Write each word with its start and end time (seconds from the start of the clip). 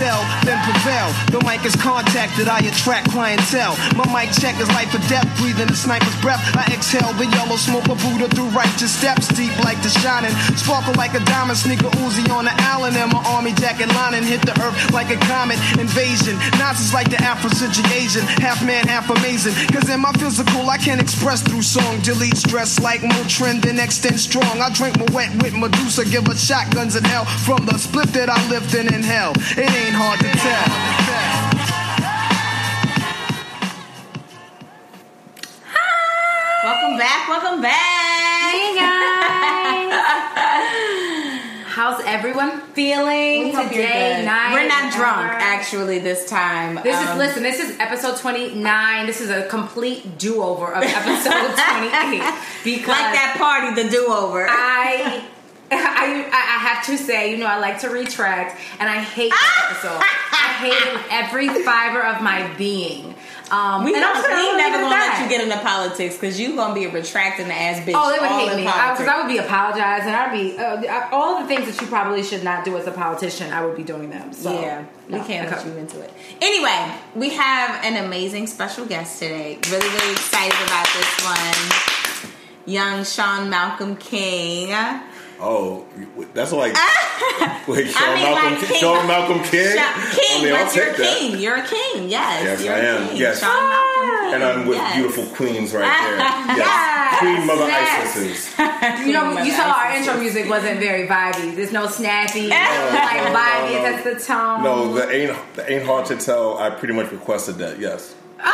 Excel, 0.00 0.24
then 0.48 0.56
prevail. 0.64 1.12
The 1.28 1.44
mic 1.44 1.60
is 1.68 1.76
contacted, 1.76 2.48
I 2.48 2.64
attract 2.64 3.12
clientele. 3.12 3.76
My 4.00 4.08
mic 4.08 4.32
check 4.32 4.56
is 4.56 4.68
life 4.72 4.88
or 4.96 5.02
death, 5.12 5.28
breathing 5.36 5.68
the 5.68 5.76
sniper's 5.76 6.16
breath. 6.24 6.40
I 6.56 6.64
exhale 6.72 7.12
the 7.20 7.28
yellow 7.28 7.60
smoke 7.60 7.84
of 7.84 8.00
Buddha 8.00 8.32
through 8.32 8.48
righteous 8.56 8.96
steps, 8.96 9.28
deep 9.28 9.52
like 9.60 9.76
the 9.84 9.92
shining. 10.00 10.32
Sparkle 10.56 10.94
like 10.94 11.12
a 11.12 11.20
diamond, 11.28 11.58
sneaker 11.58 11.92
Uzi 12.00 12.24
on 12.32 12.46
the 12.48 12.54
island, 12.72 12.96
and 12.96 13.12
my 13.12 13.20
army 13.28 13.52
jacket 13.52 13.92
lining 13.92 14.24
hit 14.24 14.40
the 14.40 14.56
earth 14.64 14.72
like 14.90 15.12
a 15.12 15.20
comet 15.28 15.60
invasion. 15.76 16.40
Nazis 16.56 16.94
like 16.96 17.10
the 17.12 17.20
Afro-Asian, 17.20 18.24
half 18.40 18.64
man, 18.64 18.88
half 18.88 19.10
amazing. 19.10 19.52
Cause 19.68 19.84
in 19.90 20.00
my 20.00 20.12
physical, 20.16 20.64
I 20.70 20.78
can't 20.78 21.00
express 21.00 21.42
through 21.42 21.60
song. 21.60 22.00
Delete 22.00 22.40
stress 22.40 22.80
like 22.80 23.02
Motrin, 23.02 23.60
then 23.60 23.78
extend 23.78 24.18
strong. 24.18 24.64
I 24.64 24.72
drink 24.72 24.96
my 24.96 25.12
wet 25.12 25.30
with 25.42 25.52
Medusa, 25.52 26.08
give 26.08 26.26
her 26.26 26.34
shotguns 26.40 26.96
in 26.96 27.04
hell. 27.04 27.26
From 27.44 27.66
the 27.66 27.76
split 27.76 28.08
that 28.16 28.30
I 28.30 28.40
lift 28.48 28.72
in 28.72 28.88
hell. 29.02 29.32
it 29.60 29.68
ain't 29.68 29.89
hard 29.94 30.20
to 30.20 30.30
tell. 30.38 31.80
Welcome 36.62 36.98
back. 36.98 37.28
Welcome 37.28 37.62
back. 37.62 38.52
Hey 38.52 38.74
guys! 38.76 39.92
How's 41.66 42.02
everyone 42.04 42.60
feeling 42.74 43.44
We 43.44 43.52
hope 43.52 43.72
you're 43.72 43.82
today? 43.86 44.24
Night, 44.26 44.52
We're 44.52 44.68
not 44.68 44.92
drunk 44.92 45.32
actually 45.32 45.98
this 46.00 46.28
time. 46.28 46.78
This 46.82 46.96
Um, 46.96 47.08
is 47.08 47.16
listen. 47.16 47.42
This 47.42 47.60
is 47.60 47.78
episode 47.80 48.18
twenty 48.18 48.54
nine. 48.54 49.06
This 49.06 49.20
is 49.22 49.30
a 49.30 49.46
complete 49.48 50.18
do 50.18 50.42
over 50.42 50.72
of 50.72 50.82
episode 50.82 51.30
twenty 51.56 51.88
eight 51.88 52.34
because 52.64 52.88
like 52.88 53.14
that 53.14 53.36
party, 53.38 53.82
the 53.82 53.88
do-over. 53.88 54.46
I. 54.48 55.24
I, 55.76 56.24
I 56.32 56.58
have 56.68 56.86
to 56.86 56.98
say, 56.98 57.30
you 57.30 57.36
know, 57.38 57.46
I 57.46 57.58
like 57.58 57.80
to 57.80 57.88
retract, 57.90 58.60
and 58.78 58.88
I 58.88 59.00
hate 59.00 59.30
this 59.30 59.64
episode. 59.70 60.00
I 60.32 60.52
hate 60.58 60.72
it 60.72 60.92
with 60.94 61.06
every 61.10 61.48
fiber 61.64 62.02
of 62.02 62.22
my 62.22 62.52
being. 62.56 63.14
Um, 63.50 63.82
we 63.84 63.92
and 63.94 64.00
don't, 64.02 64.16
I'm 64.16 64.22
we 64.52 64.56
never 64.56 64.76
gonna 64.78 64.90
that. 64.90 65.18
let 65.18 65.24
you 65.24 65.28
get 65.28 65.42
into 65.42 65.58
politics 65.64 66.14
because 66.14 66.38
you 66.38 66.54
gonna 66.54 66.72
be 66.72 66.84
a 66.84 66.90
retracting 66.92 67.48
the 67.48 67.54
ass 67.54 67.80
bitch. 67.84 67.94
Oh, 67.96 68.12
they 68.12 68.20
would 68.20 68.28
hate 68.28 68.56
me 68.56 68.62
because 68.62 68.80
politics. 68.80 69.08
I, 69.08 69.20
would 69.20 69.28
be 69.28 69.38
apologizing. 69.38 70.14
I'd 70.14 70.32
be 70.32 70.56
uh, 70.56 70.92
I- 70.92 71.08
all 71.10 71.40
the 71.40 71.48
things 71.48 71.66
that 71.66 71.80
you 71.80 71.88
probably 71.88 72.22
should 72.22 72.44
not 72.44 72.64
do 72.64 72.76
as 72.76 72.86
a 72.86 72.92
politician. 72.92 73.52
I 73.52 73.64
would 73.64 73.76
be 73.76 73.82
doing 73.82 74.10
them. 74.10 74.32
So 74.32 74.52
yeah, 74.52 74.84
we 75.08 75.18
can't 75.20 75.48
I 75.52 75.56
let 75.56 75.66
you 75.66 75.72
into 75.72 76.00
it. 76.00 76.12
Anyway, 76.40 76.94
we 77.16 77.30
have 77.30 77.84
an 77.84 78.04
amazing 78.04 78.46
special 78.46 78.86
guest 78.86 79.18
today. 79.18 79.58
Really, 79.68 79.88
really 79.88 80.12
excited 80.12 80.54
about 80.66 80.86
this 80.94 81.24
one. 81.24 82.30
Young 82.66 83.04
Sean 83.04 83.50
Malcolm 83.50 83.96
King. 83.96 84.68
Oh, 85.42 85.86
that's 86.34 86.52
like 86.52 86.74
wait, 87.68 87.88
Sean 87.88 88.02
I 88.08 88.14
mean, 88.14 88.24
Malcolm, 88.24 88.52
like 88.52 88.58
King, 88.60 88.68
King. 88.68 88.80
Sean 88.80 89.06
Malcolm 89.06 89.42
King. 89.44 89.76
Sha- 89.76 90.10
King, 90.12 90.40
I 90.40 90.44
mean, 90.44 90.52
but 90.52 90.74
you're 90.76 90.84
a 90.84 90.88
take 90.88 90.96
that. 90.96 91.18
king. 91.18 91.38
You're 91.40 91.56
a 91.56 91.66
king. 91.66 92.08
Yes, 92.10 92.44
Yes, 92.44 92.64
you're 92.64 92.74
I 92.74 92.78
am. 92.80 93.08
King. 93.08 93.16
Yes. 93.16 93.40
Sean 93.40 93.48
Malcolm 93.68 94.10
King. 94.10 94.34
And 94.34 94.44
I'm 94.44 94.66
with 94.66 94.76
Yes. 94.78 94.94
beautiful 94.96 95.24
queens 95.34 95.72
right 95.72 95.82
there. 95.82 96.16
Yes, 96.56 96.56
Yes, 96.58 97.18
Queen 97.20 97.46
Mother 97.46 97.66
yes. 97.68 98.16
Isises. 98.16 99.06
You 99.06 99.12
know, 99.12 99.42
you 99.42 99.52
saw 99.52 99.72
our 99.72 99.92
intro 99.96 100.16
music 100.18 100.48
wasn't 100.48 100.78
very 100.80 101.06
vibey. 101.06 101.54
There's 101.56 101.72
no 101.72 101.86
snappy, 101.86 102.48
like 102.48 102.58
vibey. 102.58 103.72
no. 103.72 103.82
That's 103.82 104.04
the 104.04 104.32
tone. 104.32 104.62
No, 104.62 104.92
the 104.94 105.10
ain't 105.10 105.36
the 105.54 105.70
ain't 105.72 105.84
hard 105.84 106.06
to 106.06 106.16
tell. 106.16 106.58
I 106.58 106.70
pretty 106.70 106.94
much 106.94 107.10
requested 107.12 107.56
that. 107.58 107.78
Yes. 107.78 108.14
Okay, 108.38 108.46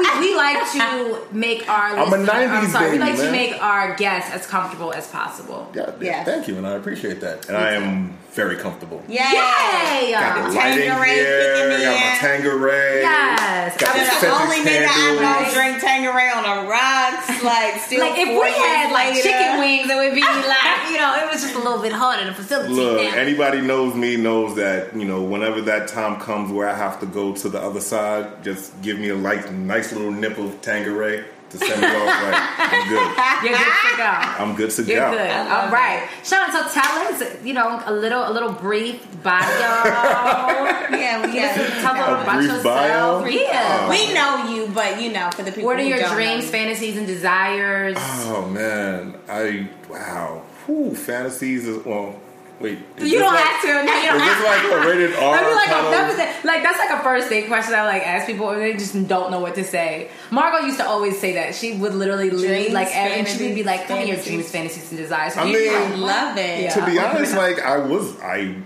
we, 0.00 0.20
we 0.20 0.36
like 0.36 0.70
to 0.72 1.18
make 1.32 1.68
our. 1.68 1.96
I'm 1.98 2.08
a 2.12 2.16
listener- 2.16 2.32
90s 2.32 2.68
sorry, 2.72 2.90
we 2.92 2.98
baby, 2.98 3.10
like 3.10 3.16
to 3.16 3.22
man. 3.24 3.32
make 3.32 3.62
our 3.62 3.94
guests 3.96 4.30
as 4.32 4.46
comfortable 4.46 4.92
as 4.92 5.06
possible. 5.08 5.70
Yeah, 5.74 5.90
Yes. 6.00 6.26
Thank 6.26 6.48
you, 6.48 6.56
and 6.56 6.66
I 6.66 6.72
appreciate 6.74 7.20
that. 7.20 7.48
And 7.48 7.56
I 7.56 7.72
am 7.72 8.16
very 8.32 8.56
comfortable. 8.56 9.02
Yay! 9.08 9.14
Yay! 9.16 10.12
Got 10.12 10.48
the 10.48 10.54
lighting 10.54 10.86
Tanqueray 10.86 11.14
here. 11.14 11.70
Got 11.80 12.00
my 12.00 12.28
Tangeray. 12.28 13.02
Yes. 13.02 13.76
Got 13.76 13.90
I'm 13.90 13.98
the 13.98 14.04
the 14.04 14.26
The 14.26 14.42
only 14.42 14.56
nigga 14.70 14.88
I 14.88 15.14
know 15.18 15.52
drink 15.52 15.82
Tangeray 15.82 16.36
on 16.36 16.42
the 16.44 16.70
rocks, 16.70 17.42
like 17.42 17.80
still. 17.86 18.00
Like 18.00 18.18
if 18.18 18.28
we 18.28 18.50
had 18.50 18.82
years 18.84 18.92
like 18.92 19.14
later. 19.14 19.28
chicken 19.28 19.58
wings, 19.58 19.90
it 19.90 19.96
would 19.96 20.14
be 20.14 20.20
like 20.22 20.90
you 20.90 20.98
know, 20.98 21.14
it 21.16 21.30
was 21.32 21.42
just 21.42 21.54
a 21.54 21.58
little 21.58 21.82
bit 21.82 21.92
harder 21.92 22.24
to 22.26 22.34
facilitate 22.34 22.76
Look, 22.76 22.98
that. 22.98 23.18
anybody 23.18 23.60
knows 23.60 23.94
me 23.94 24.16
knows 24.16 24.56
that 24.56 24.94
you 24.94 25.04
know 25.04 25.22
whenever 25.22 25.60
that 25.62 25.88
time 25.88 26.20
comes 26.20 26.52
where 26.52 26.68
I 26.68 26.74
have 26.74 27.00
to 27.00 27.06
go 27.06 27.34
to 27.34 27.48
the 27.48 27.60
other 27.60 27.80
side, 27.80 28.44
just 28.44 28.80
give 28.82 28.98
me 28.98 29.08
a 29.10 29.16
like 29.16 29.50
nice 29.52 29.92
little 29.92 30.10
nip 30.12 30.38
of 30.38 30.60
Tangeray 30.62 31.24
to 31.50 31.58
send 31.58 31.80
me 31.80 31.86
off. 31.86 32.06
Like 32.06 32.34
I'm 32.58 32.88
good. 32.88 33.08
You're 33.44 33.58
good 33.58 33.90
to 33.90 33.96
go. 33.96 34.04
I'm 34.04 34.54
good 34.56 34.70
to 34.70 34.82
You're 34.84 35.00
go. 35.00 35.10
good. 35.12 35.30
All 35.30 35.68
right, 35.70 36.08
Sean. 36.24 36.50
So 36.52 36.66
tell 36.68 36.92
us, 37.08 37.44
you 37.44 37.52
know, 37.54 37.82
a 37.86 37.92
little, 37.92 38.28
a 38.28 38.32
little 38.32 38.52
brief 38.52 39.04
bio. 39.22 39.40
Yeah, 40.90 41.24
we 41.24 41.32
Give 41.32 41.44
us 41.44 41.56
a- 41.56 41.82
got. 41.82 41.94
tell 41.94 41.94
us 41.94 42.18
A 42.18 42.22
about 42.22 42.36
brief 42.36 42.50
yourself. 42.50 42.64
bio? 42.64 43.24
Yeah. 43.26 43.86
Uh, 43.86 43.90
we 43.90 44.12
know 44.12 44.52
you, 44.54 44.68
but 44.72 45.00
you 45.00 45.12
know, 45.12 45.30
for 45.30 45.42
the 45.42 45.50
people. 45.52 45.64
What 45.66 45.78
are 45.78 45.82
who 45.82 45.88
your 45.88 45.98
don't 46.00 46.14
dreams, 46.14 46.44
know. 46.46 46.50
fantasies, 46.50 46.96
and 46.96 47.06
desires? 47.06 47.96
Oh 47.98 48.46
man, 48.50 49.14
I 49.28 49.68
wow. 49.88 50.42
Whew, 50.66 50.94
fantasies 50.94 51.66
is 51.66 51.84
well. 51.84 52.16
Wait, 52.60 52.78
you 52.98 53.18
don't 53.18 53.32
like, 53.34 53.42
have 53.42 53.62
to. 53.62 53.68
No, 53.68 53.80
you 53.80 53.88
Is 53.88 54.04
don't 54.06 54.18
this 54.18 54.28
have 54.28 54.44
like 54.70 54.84
a 54.84 54.88
rated 54.90 55.14
R? 55.18 55.34
That'd 55.34 55.54
like, 55.56 55.68
a, 55.68 55.90
that 55.90 56.06
was 56.10 56.18
a- 56.18 56.46
like 56.46 56.62
that's 56.62 56.78
like 56.78 56.90
a 56.90 57.02
first 57.02 57.30
date 57.30 57.46
question 57.48 57.74
I 57.74 57.86
like 57.86 58.06
ask 58.06 58.26
people 58.26 58.50
and 58.50 58.60
they 58.60 58.74
just 58.74 58.92
don't 59.08 59.30
know 59.30 59.40
what 59.40 59.54
to 59.54 59.64
say. 59.64 60.10
Margot 60.30 60.66
used 60.66 60.76
to 60.78 60.86
always 60.86 61.18
say 61.18 61.32
that 61.34 61.54
she 61.54 61.78
would 61.78 61.94
literally 61.94 62.28
lead 62.28 62.46
Dreams, 62.46 62.72
like 62.74 62.94
and 62.94 63.26
she 63.26 63.46
would 63.46 63.54
be 63.54 63.62
like, 63.62 63.86
"Tell 63.86 63.96
me 63.98 64.08
your 64.08 64.18
dreams, 64.22 64.50
fantasies, 64.50 64.90
and 64.90 64.98
desires." 64.98 65.32
So 65.34 65.40
I 65.40 65.44
mean- 65.46 65.74
I 65.74 65.94
love 65.94 66.36
it. 66.36 66.64
Yeah. 66.64 66.74
to 66.74 66.84
be 66.84 66.98
honest, 67.06 67.34
like 67.34 67.60
I 67.60 67.78
was, 67.78 68.20
I 68.20 68.56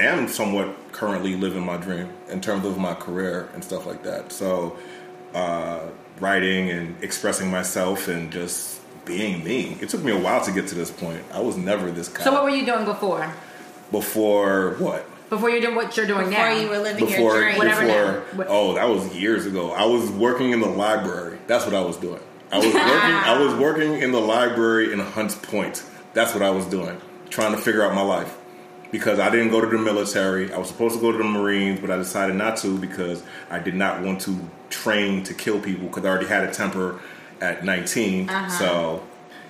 am 0.00 0.26
somewhat 0.26 0.74
currently 0.90 1.36
living 1.36 1.64
my 1.64 1.76
dream 1.76 2.08
in 2.28 2.40
terms 2.40 2.66
of 2.66 2.78
my 2.78 2.94
career 2.94 3.48
and 3.54 3.62
stuff 3.62 3.86
like 3.86 4.02
that. 4.02 4.32
So, 4.32 4.76
uh, 5.34 5.82
writing 6.18 6.70
and 6.70 6.96
expressing 7.02 7.50
myself 7.50 8.08
and 8.08 8.32
just 8.32 8.75
being 9.06 9.42
me. 9.42 9.78
It 9.80 9.88
took 9.88 10.02
me 10.02 10.12
a 10.12 10.18
while 10.18 10.44
to 10.44 10.52
get 10.52 10.66
to 10.68 10.74
this 10.74 10.90
point. 10.90 11.22
I 11.32 11.40
was 11.40 11.56
never 11.56 11.90
this 11.90 12.08
guy. 12.08 12.24
So 12.24 12.32
what 12.32 12.44
were 12.44 12.50
you 12.50 12.66
doing 12.66 12.84
before? 12.84 13.32
before 13.90 14.74
what? 14.78 15.06
Before 15.28 15.50
you're 15.50 15.60
doing 15.60 15.74
what 15.74 15.96
you're 15.96 16.06
doing 16.06 16.28
Before 16.28 16.44
now? 16.44 16.50
Before 16.50 16.62
you 16.62 16.68
were 16.68 16.78
living 16.78 17.08
your 17.08 17.16
Before, 17.16 17.40
dream. 17.40 17.58
Whatever 17.58 18.20
before. 18.20 18.46
Oh, 18.48 18.74
that 18.74 18.88
was 18.88 19.14
years 19.16 19.46
ago. 19.46 19.72
I 19.72 19.84
was 19.84 20.10
working 20.10 20.50
in 20.50 20.60
the 20.60 20.68
library. 20.68 21.38
That's 21.46 21.64
what 21.64 21.74
I 21.74 21.80
was 21.80 21.96
doing. 21.96 22.20
I 22.52 22.58
was 22.58 22.66
working. 22.66 22.80
I 22.80 23.40
was 23.40 23.54
working 23.54 23.94
in 23.94 24.12
the 24.12 24.20
library 24.20 24.92
in 24.92 25.00
Hunts 25.00 25.34
Point. 25.34 25.84
That's 26.14 26.32
what 26.32 26.42
I 26.42 26.50
was 26.50 26.64
doing, 26.66 27.00
trying 27.28 27.52
to 27.52 27.58
figure 27.58 27.82
out 27.82 27.94
my 27.94 28.02
life. 28.02 28.36
Because 28.92 29.18
I 29.18 29.30
didn't 29.30 29.50
go 29.50 29.60
to 29.60 29.66
the 29.66 29.82
military. 29.82 30.52
I 30.52 30.58
was 30.58 30.68
supposed 30.68 30.94
to 30.94 31.00
go 31.00 31.10
to 31.10 31.18
the 31.18 31.24
Marines, 31.24 31.80
but 31.80 31.90
I 31.90 31.96
decided 31.96 32.36
not 32.36 32.56
to 32.58 32.78
because 32.78 33.24
I 33.50 33.58
did 33.58 33.74
not 33.74 34.00
want 34.00 34.20
to 34.22 34.38
train 34.70 35.24
to 35.24 35.34
kill 35.34 35.60
people 35.60 35.88
because 35.88 36.04
I 36.04 36.08
already 36.08 36.28
had 36.28 36.44
a 36.44 36.52
temper 36.52 37.00
at 37.40 37.64
19. 37.64 38.28
So, 38.50 39.02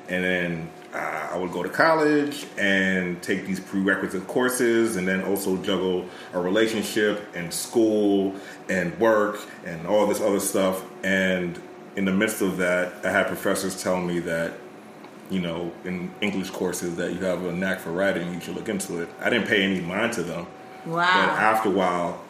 and 0.09 0.25
then 0.25 0.71
uh, 0.95 1.29
I 1.33 1.37
would 1.39 1.53
go 1.53 1.63
to 1.63 1.69
college 1.69 2.47
and 2.57 3.23
take 3.23 3.47
these 3.47 3.61
prerequisite 3.61 4.27
courses 4.27 4.97
and 4.97 5.07
then 5.07 5.23
also 5.25 5.57
juggle 5.59 6.07
a 6.33 6.41
relationship 6.41 7.27
and 7.35 7.53
school 7.53 8.35
and 8.69 8.99
work 8.99 9.41
and 9.65 9.87
all 9.87 10.07
this 10.07 10.21
other 10.21 10.41
stuff. 10.41 10.85
And 11.05 11.61
in 11.97 12.05
the 12.05 12.13
midst 12.13 12.43
of 12.43 12.57
that, 12.59 12.93
I 13.05 13.11
had 13.11 13.27
professors 13.27 13.83
tell 13.83 14.01
me 14.01 14.21
that 14.21 14.53
you 15.31 15.41
know, 15.41 15.73
in 15.85 16.11
English 16.21 16.51
courses 16.51 16.97
that 16.97 17.13
you 17.13 17.19
have 17.19 17.45
a 17.45 17.53
knack 17.53 17.81
for 17.81 17.91
writing, 17.91 18.33
you 18.33 18.41
should 18.41 18.55
look 18.55 18.69
into 18.69 19.03
it. 19.03 19.09
I 19.21 19.31
didn't 19.31 19.49
pay 19.49 19.65
any 19.65 19.81
mind 19.81 20.13
to 20.15 20.23
them. 20.23 20.47
Wow. 20.85 20.95
But 20.95 21.31
after 21.41 21.69
a 21.69 21.73
while, 21.73 22.21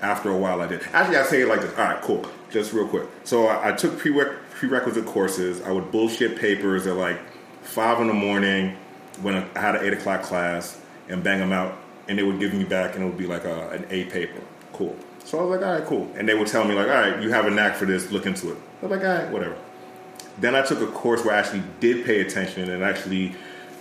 after 0.00 0.30
a 0.30 0.36
while, 0.36 0.62
I 0.62 0.66
did. 0.66 0.82
Actually, 0.92 1.18
I 1.18 1.22
say 1.24 1.42
it 1.42 1.48
like 1.48 1.60
this. 1.60 1.76
All 1.76 1.84
right, 1.84 2.00
cool. 2.00 2.24
Just 2.50 2.72
real 2.72 2.88
quick. 2.88 3.06
So 3.24 3.46
I, 3.46 3.68
I 3.68 3.72
took 3.72 3.92
prereq- 3.98 4.38
prerequisite 4.60 5.06
courses. 5.06 5.62
I 5.62 5.72
would 5.72 5.90
bullshit 5.90 6.38
papers 6.38 6.86
at 6.86 6.96
like 6.96 7.18
five 7.62 7.98
in 8.00 8.06
the 8.06 8.14
morning 8.14 8.76
when 9.22 9.34
I 9.34 9.58
had 9.58 9.74
an 9.74 9.84
eight 9.84 9.94
o'clock 9.94 10.22
class 10.22 10.78
and 11.08 11.24
bang 11.24 11.38
them 11.38 11.50
out, 11.50 11.78
and 12.08 12.18
they 12.18 12.22
would 12.22 12.38
give 12.38 12.52
me 12.52 12.64
back, 12.64 12.94
and 12.94 13.02
it 13.02 13.06
would 13.06 13.16
be 13.16 13.26
like 13.26 13.44
a, 13.44 13.70
an 13.70 13.86
A 13.88 14.04
paper. 14.04 14.40
Cool. 14.74 14.94
So 15.24 15.38
I 15.38 15.42
was 15.42 15.58
like, 15.58 15.66
all 15.66 15.78
right, 15.78 15.86
cool. 15.86 16.10
And 16.14 16.28
they 16.28 16.34
would 16.34 16.46
tell 16.46 16.64
me 16.64 16.74
like, 16.74 16.88
all 16.88 16.94
right, 16.94 17.22
you 17.22 17.30
have 17.30 17.46
a 17.46 17.50
knack 17.50 17.74
for 17.76 17.86
this. 17.86 18.10
Look 18.10 18.26
into 18.26 18.52
it. 18.52 18.58
I 18.82 18.86
was 18.86 18.90
like, 18.90 19.08
all 19.08 19.16
right, 19.16 19.30
whatever. 19.30 19.56
Then 20.38 20.54
I 20.54 20.62
took 20.62 20.80
a 20.82 20.86
course 20.86 21.24
where 21.24 21.34
I 21.34 21.38
actually 21.38 21.62
did 21.80 22.04
pay 22.04 22.20
attention 22.20 22.70
and 22.70 22.82
actually 22.82 23.34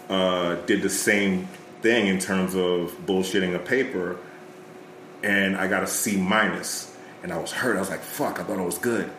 uh, 0.09 0.55
did 0.65 0.81
the 0.81 0.89
same 0.89 1.47
thing 1.81 2.07
in 2.07 2.19
terms 2.19 2.55
of 2.55 2.97
bullshitting 3.05 3.53
a 3.53 3.59
paper, 3.59 4.17
and 5.23 5.57
I 5.57 5.67
got 5.67 5.83
a 5.83 5.87
C 5.87 6.15
minus, 6.17 6.95
and 7.21 7.33
I 7.33 7.37
was 7.37 7.51
hurt. 7.51 7.75
I 7.75 7.79
was 7.79 7.89
like, 7.89 8.01
"Fuck!" 8.01 8.39
I 8.39 8.43
thought 8.43 8.59
I 8.59 8.65
was 8.65 8.77
good, 8.77 9.11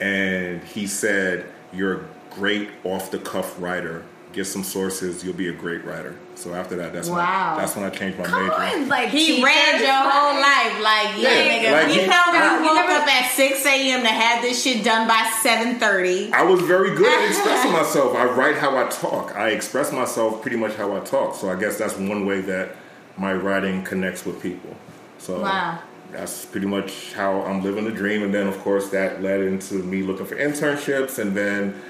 and 0.00 0.62
he 0.64 0.86
said, 0.86 1.46
"You're 1.72 1.94
a 1.94 2.04
great 2.30 2.70
off 2.84 3.10
the 3.10 3.18
cuff 3.18 3.60
writer. 3.60 4.02
Get 4.32 4.46
some 4.46 4.64
sources. 4.64 5.22
You'll 5.24 5.34
be 5.34 5.48
a 5.48 5.52
great 5.52 5.84
writer." 5.84 6.16
So 6.36 6.52
after 6.52 6.74
that, 6.76 6.92
that's 6.92 7.08
when 7.08 7.18
Wow. 7.18 7.54
I, 7.56 7.60
that's 7.60 7.76
when 7.76 7.84
I 7.84 7.90
changed 7.90 8.18
my 8.18 8.24
Come 8.24 8.42
major. 8.48 8.54
on, 8.82 8.88
like 8.88 9.08
He 9.10 9.26
teachers, 9.36 9.44
read 9.44 9.80
your 9.80 9.92
whole 10.10 10.40
life, 10.40 10.82
like 10.82 11.16
yeah, 11.22 11.30
Yeah, 11.30 11.52
nigga. 11.52 11.72
like 11.84 11.94
you 11.94 12.00
he- 12.00 12.06
know 12.08 12.24
that 12.32 12.42
I- 12.42 12.58
you 12.58 12.64
woke 12.64 12.74
never- 12.88 13.02
up 13.02 13.06
at 13.14 13.30
six 13.30 13.64
a.m. 13.64 14.02
to 14.02 14.08
have 14.08 14.42
this 14.42 14.60
shit 14.60 14.82
done 14.84 15.06
by 15.06 15.30
seven 15.42 15.78
thirty. 15.78 16.32
I 16.32 16.42
was 16.42 16.60
very 16.62 16.96
good 16.96 17.06
at 17.06 17.28
expressing 17.28 17.70
myself. 17.80 18.16
I 18.16 18.24
write 18.24 18.56
how 18.58 18.76
I 18.76 18.88
talk. 18.88 19.36
I 19.36 19.50
express 19.50 19.92
myself 19.92 20.42
pretty 20.42 20.56
much 20.56 20.74
how 20.74 20.96
I 20.96 21.00
talk. 21.00 21.36
So 21.36 21.48
I 21.50 21.54
guess 21.54 21.78
that's 21.78 21.94
one 21.96 22.26
way 22.26 22.40
that 22.40 22.70
my 23.16 23.32
writing 23.32 23.84
connects 23.84 24.26
with 24.26 24.42
people. 24.42 24.74
So 25.18 25.40
Wow. 25.40 25.78
That's 26.14 26.44
pretty 26.46 26.66
much 26.66 27.12
how 27.12 27.42
I'm 27.42 27.62
living 27.62 27.84
the 27.84 27.90
dream. 27.90 28.22
And 28.22 28.32
then, 28.32 28.46
of 28.46 28.58
course, 28.60 28.88
that 28.90 29.22
led 29.22 29.40
into 29.40 29.74
me 29.74 30.02
looking 30.02 30.26
for 30.26 30.36
internships 30.36 31.18
and 31.18 31.36
then 31.36 31.80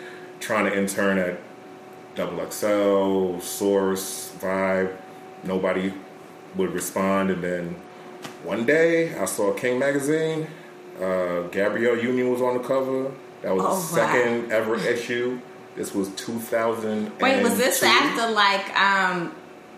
trying 0.40 0.64
to 0.64 0.76
intern 0.76 1.18
at 1.18 1.38
Double 2.14 2.38
XL, 2.50 3.40
Source, 3.40 4.32
Vibe. 4.40 4.96
Nobody 5.44 5.92
would 6.56 6.72
respond. 6.72 7.30
And 7.30 7.42
then 7.44 7.76
one 8.42 8.64
day 8.64 9.14
I 9.18 9.26
saw 9.26 9.52
King 9.52 9.78
Magazine. 9.78 10.46
Uh, 11.00 11.42
Gabrielle 11.48 11.98
Union 11.98 12.30
was 12.30 12.40
on 12.40 12.56
the 12.58 12.62
cover. 12.62 13.12
That 13.42 13.54
was 13.54 13.64
Oh, 13.66 13.74
the 13.74 13.82
second 13.82 14.52
ever 14.52 14.76
issue. 14.76 15.40
This 15.76 15.92
was 15.92 16.08
2000. 16.14 17.18
Wait, 17.20 17.42
was 17.42 17.58
this 17.58 17.82
after 17.82 18.30
like 18.30 18.80
um, 18.80 19.34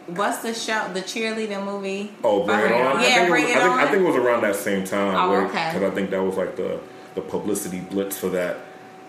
what's 0.08 0.38
the 0.38 0.54
show, 0.54 0.90
the 0.92 1.00
cheerleading 1.00 1.64
movie? 1.64 2.12
Oh, 2.22 2.44
Bring 2.44 2.58
It 2.58 2.62
Bring 2.62 2.80
It 2.80 2.86
On. 2.86 2.96
On. 2.96 3.02
Yeah, 3.02 3.28
Bring 3.28 3.44
was, 3.44 3.52
It 3.52 3.56
I 3.56 3.60
think, 3.60 3.74
I 3.74 3.90
think 3.90 4.02
it 4.02 4.06
was 4.06 4.16
around 4.16 4.42
that 4.42 4.56
same 4.56 4.84
time. 4.84 5.14
Oh, 5.14 5.46
okay. 5.46 5.72
Because 5.72 5.90
I 5.90 5.94
think 5.94 6.10
that 6.10 6.22
was 6.22 6.36
like 6.36 6.56
the 6.56 6.80
the 7.14 7.22
publicity 7.22 7.80
blitz 7.80 8.18
for 8.18 8.28
that. 8.28 8.58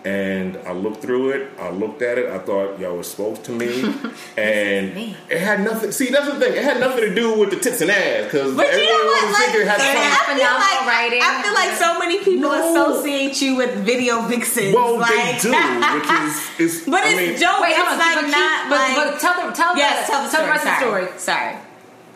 And 0.04 0.56
I 0.64 0.72
looked 0.72 1.02
through 1.02 1.30
it. 1.30 1.50
I 1.58 1.70
looked 1.70 2.02
at 2.02 2.18
it. 2.18 2.30
I 2.30 2.38
thought, 2.38 2.78
yo, 2.78 3.00
it 3.00 3.04
spoke 3.04 3.42
to 3.44 3.52
me, 3.52 3.82
and 4.38 4.94
me. 4.94 5.16
it 5.28 5.38
had 5.40 5.60
nothing. 5.60 5.90
See, 5.92 6.08
that's 6.10 6.26
the 6.32 6.38
thing. 6.38 6.54
It 6.54 6.62
had 6.62 6.78
nothing 6.80 7.02
to 7.04 7.14
do 7.14 7.36
with 7.38 7.50
the 7.50 7.56
tits 7.58 7.80
and 7.80 7.90
ass 7.90 8.24
because 8.24 8.54
But 8.56 8.66
you 8.72 8.78
know 8.78 8.94
everyone 8.94 9.06
what? 9.06 9.24
was 9.26 9.32
Like, 9.34 9.42
thinking 9.46 9.60
it 9.62 9.68
had 9.68 9.80
I 9.80 9.84
something. 9.84 10.02
feel 10.06 10.46
Phenomenal 10.46 10.70
like 10.70 10.86
writing. 10.86 11.20
I 11.22 11.42
feel 11.42 11.54
like 11.54 11.72
so 11.76 11.98
many 11.98 12.18
people 12.24 12.50
No. 12.50 12.70
associate 12.70 13.42
you 13.42 13.56
with 13.56 13.74
video 13.84 14.22
vixens. 14.22 14.72
Well, 14.74 14.98
like, 14.98 15.10
they 15.10 15.50
do, 15.50 15.50
which 15.52 16.10
is 16.60 16.78
is. 16.78 16.86
but 16.86 17.02
I 17.02 17.08
it's 17.08 17.16
mean, 17.18 17.40
dope. 17.40 17.60
Wait, 17.60 17.70
it's 17.70 17.78
hold 17.82 17.92
on. 17.92 17.98
like 17.98 18.14
but, 18.14 18.24
keep- 18.24 18.30
not 18.38 18.58
but, 18.70 18.78
like. 18.78 18.96
but 18.96 19.20
tell 19.20 19.34
them, 19.34 19.52
tell 19.52 19.76
yes, 19.76 20.06
the, 20.06 20.12
tell 20.12 20.22
the 20.24 20.30
tell 20.30 20.42
the 20.46 20.50
rest 20.50 20.64
of 20.66 20.72
the 20.72 20.78
story. 20.78 21.06
Sorry. 21.18 21.56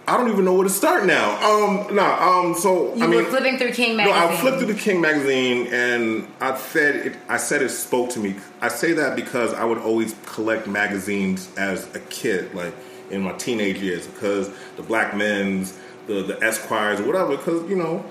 I 0.07 0.17
don't 0.17 0.31
even 0.31 0.45
know 0.45 0.55
where 0.55 0.65
to 0.65 0.71
start 0.71 1.07
now. 1.07 1.37
Um, 1.37 1.95
no, 1.95 2.05
um, 2.05 2.55
so 2.55 2.95
You 2.95 3.05
I 3.05 3.07
mean, 3.07 3.25
were 3.25 3.31
flipping 3.31 3.57
through 3.57 3.73
King 3.73 3.97
No. 3.97 4.11
I 4.11 4.37
flipped 4.37 4.59
through 4.59 4.73
the 4.73 4.79
King 4.79 5.01
magazine, 5.01 5.69
and 5.69 6.27
I 6.41 6.57
said 6.57 7.07
it. 7.07 7.17
I 7.29 7.37
said 7.37 7.63
it 7.63 7.69
spoke 7.69 8.11
to 8.11 8.19
me. 8.19 8.35
I 8.61 8.69
say 8.69 8.93
that 8.95 9.15
because 9.15 9.55
I 9.55 9.65
would 9.65 9.79
always 9.79 10.17
collect 10.27 10.67
magazines 10.67 11.49
as 11.57 11.95
a 11.95 12.01
kid, 12.01 12.53
like 12.53 12.75
in 13.11 13.23
my 13.23 13.33
teenage 13.33 13.79
years, 13.81 14.07
because 14.09 14.51
the 14.77 14.83
Black 14.83 15.17
Men's, 15.17 15.79
the 16.09 16.23
the 16.23 16.43
Esquires, 16.43 16.99
or 16.99 17.07
whatever. 17.07 17.37
Because 17.37 17.69
you 17.71 17.77
know, 17.77 18.05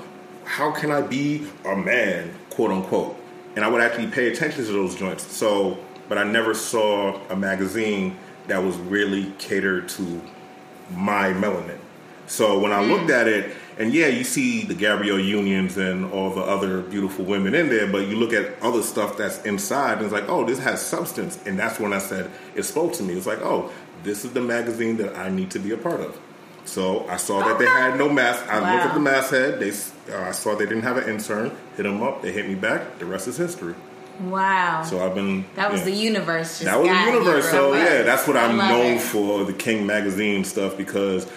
how 0.45 0.71
can 0.71 0.91
I 0.91 1.01
be 1.01 1.45
a 1.65 1.75
man, 1.75 2.33
quote 2.51 2.71
unquote? 2.71 3.17
And 3.57 3.65
I 3.65 3.67
would 3.67 3.81
actually 3.81 4.07
pay 4.07 4.31
attention 4.31 4.63
to 4.63 4.71
those 4.71 4.95
joints. 4.95 5.29
So, 5.29 5.77
but 6.07 6.17
I 6.17 6.23
never 6.23 6.53
saw 6.53 7.19
a 7.29 7.35
magazine 7.35 8.15
that 8.47 8.63
was 8.63 8.77
really 8.77 9.33
catered 9.39 9.89
to 9.89 10.21
my 10.95 11.33
melanin. 11.33 11.77
So 12.27 12.59
when 12.59 12.71
I 12.71 12.81
looked 12.81 13.09
at 13.09 13.27
it, 13.27 13.55
and 13.77 13.93
yeah, 13.93 14.07
you 14.07 14.23
see 14.23 14.63
the 14.63 14.73
Gabrielle 14.73 15.19
Unions 15.19 15.77
and 15.77 16.11
all 16.13 16.29
the 16.29 16.41
other 16.41 16.81
beautiful 16.81 17.25
women 17.25 17.55
in 17.55 17.69
there, 17.69 17.87
but 17.87 18.07
you 18.07 18.15
look 18.15 18.31
at 18.33 18.61
other 18.61 18.83
stuff 18.83 19.17
that's 19.17 19.41
inside, 19.43 19.93
and 19.97 20.03
it's 20.03 20.13
like, 20.13 20.29
oh, 20.29 20.45
this 20.45 20.59
has 20.59 20.81
substance. 20.85 21.39
And 21.45 21.57
that's 21.57 21.79
when 21.79 21.91
I 21.93 21.97
said 21.99 22.29
it 22.55 22.63
spoke 22.63 22.93
to 22.93 23.03
me. 23.03 23.13
It's 23.15 23.25
like, 23.27 23.41
oh, 23.41 23.71
this 24.03 24.23
is 24.23 24.33
the 24.33 24.41
magazine 24.41 24.97
that 24.97 25.17
I 25.17 25.29
need 25.29 25.51
to 25.51 25.59
be 25.59 25.71
a 25.71 25.77
part 25.77 25.99
of. 26.01 26.17
So 26.63 27.07
I 27.07 27.17
saw 27.17 27.39
that 27.43 27.57
they 27.57 27.65
had 27.65 27.97
no 27.97 28.07
mask. 28.07 28.45
I 28.47 28.59
looked 28.59 28.85
at 28.85 28.87
Wow. 28.89 28.93
the 28.93 28.99
masthead. 28.99 29.59
They, 29.59 29.71
uh, 30.13 30.21
I 30.29 30.31
saw 30.31 30.55
they 30.55 30.65
didn't 30.65 30.83
have 30.83 30.97
an 30.97 31.09
intern. 31.09 31.51
Hit 31.75 31.83
them 31.83 32.03
up. 32.03 32.21
They 32.21 32.31
hit 32.31 32.47
me 32.47 32.55
back. 32.55 32.99
The 32.99 33.05
rest 33.05 33.27
is 33.27 33.37
history. 33.37 33.73
Wow. 34.29 34.83
So 34.83 35.03
I've 35.05 35.15
been. 35.15 35.45
that 35.55 35.71
was 35.71 35.81
yeah. 35.81 35.85
the 35.85 35.91
universe. 35.91 36.59
Just 36.59 36.63
That 36.65 36.79
was 36.79 36.87
the 36.89 37.11
universe. 37.11 37.49
So 37.49 37.73
yeah, 37.73 38.01
that's 38.03 38.27
what 38.27 38.37
I'm 38.37 38.57
known 38.57 38.97
it. 38.97 39.01
for 39.01 39.43
the 39.45 39.53
King 39.53 39.85
magazine 39.85 40.43
stuff 40.43 40.77
because 40.77 41.27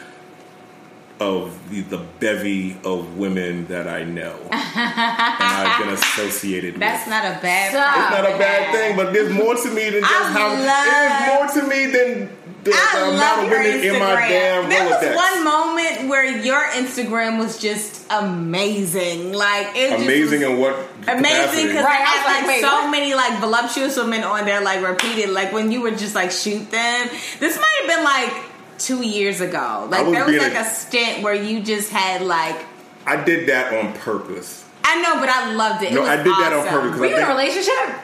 of 1.20 1.56
the, 1.70 1.82
the 1.82 1.98
bevy 2.18 2.76
of 2.84 3.16
women 3.16 3.66
that 3.68 3.86
I 3.86 4.02
know 4.02 4.36
and 4.50 4.52
I've 4.52 5.84
been 5.84 5.94
associated 5.94 6.78
That's 6.80 7.04
with. 7.06 7.10
not 7.10 7.24
a 7.24 7.40
bad. 7.40 7.70
Stop. 7.70 7.96
it's 7.96 8.20
not 8.20 8.34
a 8.34 8.38
bad 8.38 8.72
thing, 8.74 8.96
but 8.96 9.12
there's 9.12 9.32
more 9.32 9.54
to 9.54 9.70
me 9.70 9.90
than 9.90 10.00
just 10.00 10.12
I 10.12 10.32
how. 10.32 10.48
love- 10.48 11.52
There's 11.52 11.54
more 11.56 11.62
to 11.62 11.68
me 11.68 11.86
than 11.86 12.36
the, 12.64 12.70
the 12.70 12.76
I 12.76 13.00
amount 13.08 13.16
love 13.18 13.44
of 13.44 13.50
your 13.50 13.60
women 13.60 13.80
Instagram. 13.80 13.94
in 13.94 14.00
my 14.00 14.28
damn 14.28 14.68
there 14.70 14.84
was 14.88 14.94
Rolodex. 15.04 15.16
one 15.16 15.44
moment 15.44 16.08
where 16.08 16.24
your 16.24 16.60
Instagram 16.70 17.38
was 17.38 17.58
just 17.58 18.06
amazing. 18.10 19.32
Like 19.32 19.68
it 19.76 19.90
just 19.90 20.02
Amazing 20.04 20.40
was 20.40 20.50
in 20.50 20.58
what 20.58 20.74
amazing 21.06 21.66
because 21.68 21.84
Right, 21.84 22.00
I 22.00 22.02
I 22.02 22.04
had 22.04 22.26
like, 22.26 22.36
like, 22.42 22.46
wait, 22.48 22.60
so 22.62 22.68
what? 22.68 22.90
many 22.90 23.14
like 23.14 23.38
voluptuous 23.40 23.96
women 23.96 24.22
on 24.24 24.44
there, 24.46 24.60
like 24.62 24.82
repeated. 24.86 25.30
Like 25.30 25.52
when 25.52 25.70
you 25.72 25.82
would 25.82 25.98
just 25.98 26.14
like 26.14 26.30
shoot 26.30 26.70
them. 26.70 27.08
This 27.40 27.56
might 27.58 27.76
have 27.82 27.88
been 27.96 28.04
like 28.04 28.44
two 28.78 29.02
years 29.06 29.40
ago. 29.40 29.86
Like 29.90 30.04
was 30.06 30.12
there 30.14 30.24
was 30.24 30.36
like 30.36 30.54
a- 30.54 30.60
a 30.60 30.64
stint 30.64 31.22
where 31.22 31.34
you 31.34 31.62
just 31.62 31.90
had 31.90 32.22
like. 32.22 32.56
I 33.06 33.22
did 33.22 33.48
that 33.48 33.72
on 33.74 33.92
purpose. 33.94 34.64
I 34.82 35.00
know, 35.02 35.20
but 35.20 35.28
I 35.28 35.52
loved 35.52 35.82
it. 35.82 35.92
It 35.92 35.94
No, 35.94 36.00
was 36.02 36.10
I 36.10 36.16
did 36.16 36.26
that 36.26 36.52
on 36.52 36.62
purpose. 36.66 36.70
purpose 36.70 36.90
'cause 36.92 37.00
Were 37.00 37.06
you 37.06 37.16
in 37.16 37.22
a 37.22 37.28
relationship 37.28 37.94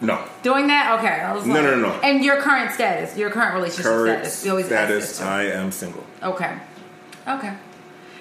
No. 0.00 0.24
doing 0.42 0.68
that? 0.68 0.98
Okay, 0.98 1.20
I 1.20 1.32
was 1.34 1.44
No, 1.44 1.54
like, 1.54 1.62
no, 1.64 1.74
no, 1.76 1.88
no. 1.88 2.00
And 2.02 2.24
your 2.24 2.40
current 2.40 2.72
status, 2.72 3.16
your 3.16 3.30
current 3.30 3.54
relationship 3.54 3.84
Current 3.84 4.20
status. 4.26 4.44
You 4.44 4.50
always 4.52 4.66
status. 4.66 5.20
I 5.20 5.44
am 5.44 5.72
single. 5.72 6.04
Okay. 6.22 6.54
Okay. 7.26 7.54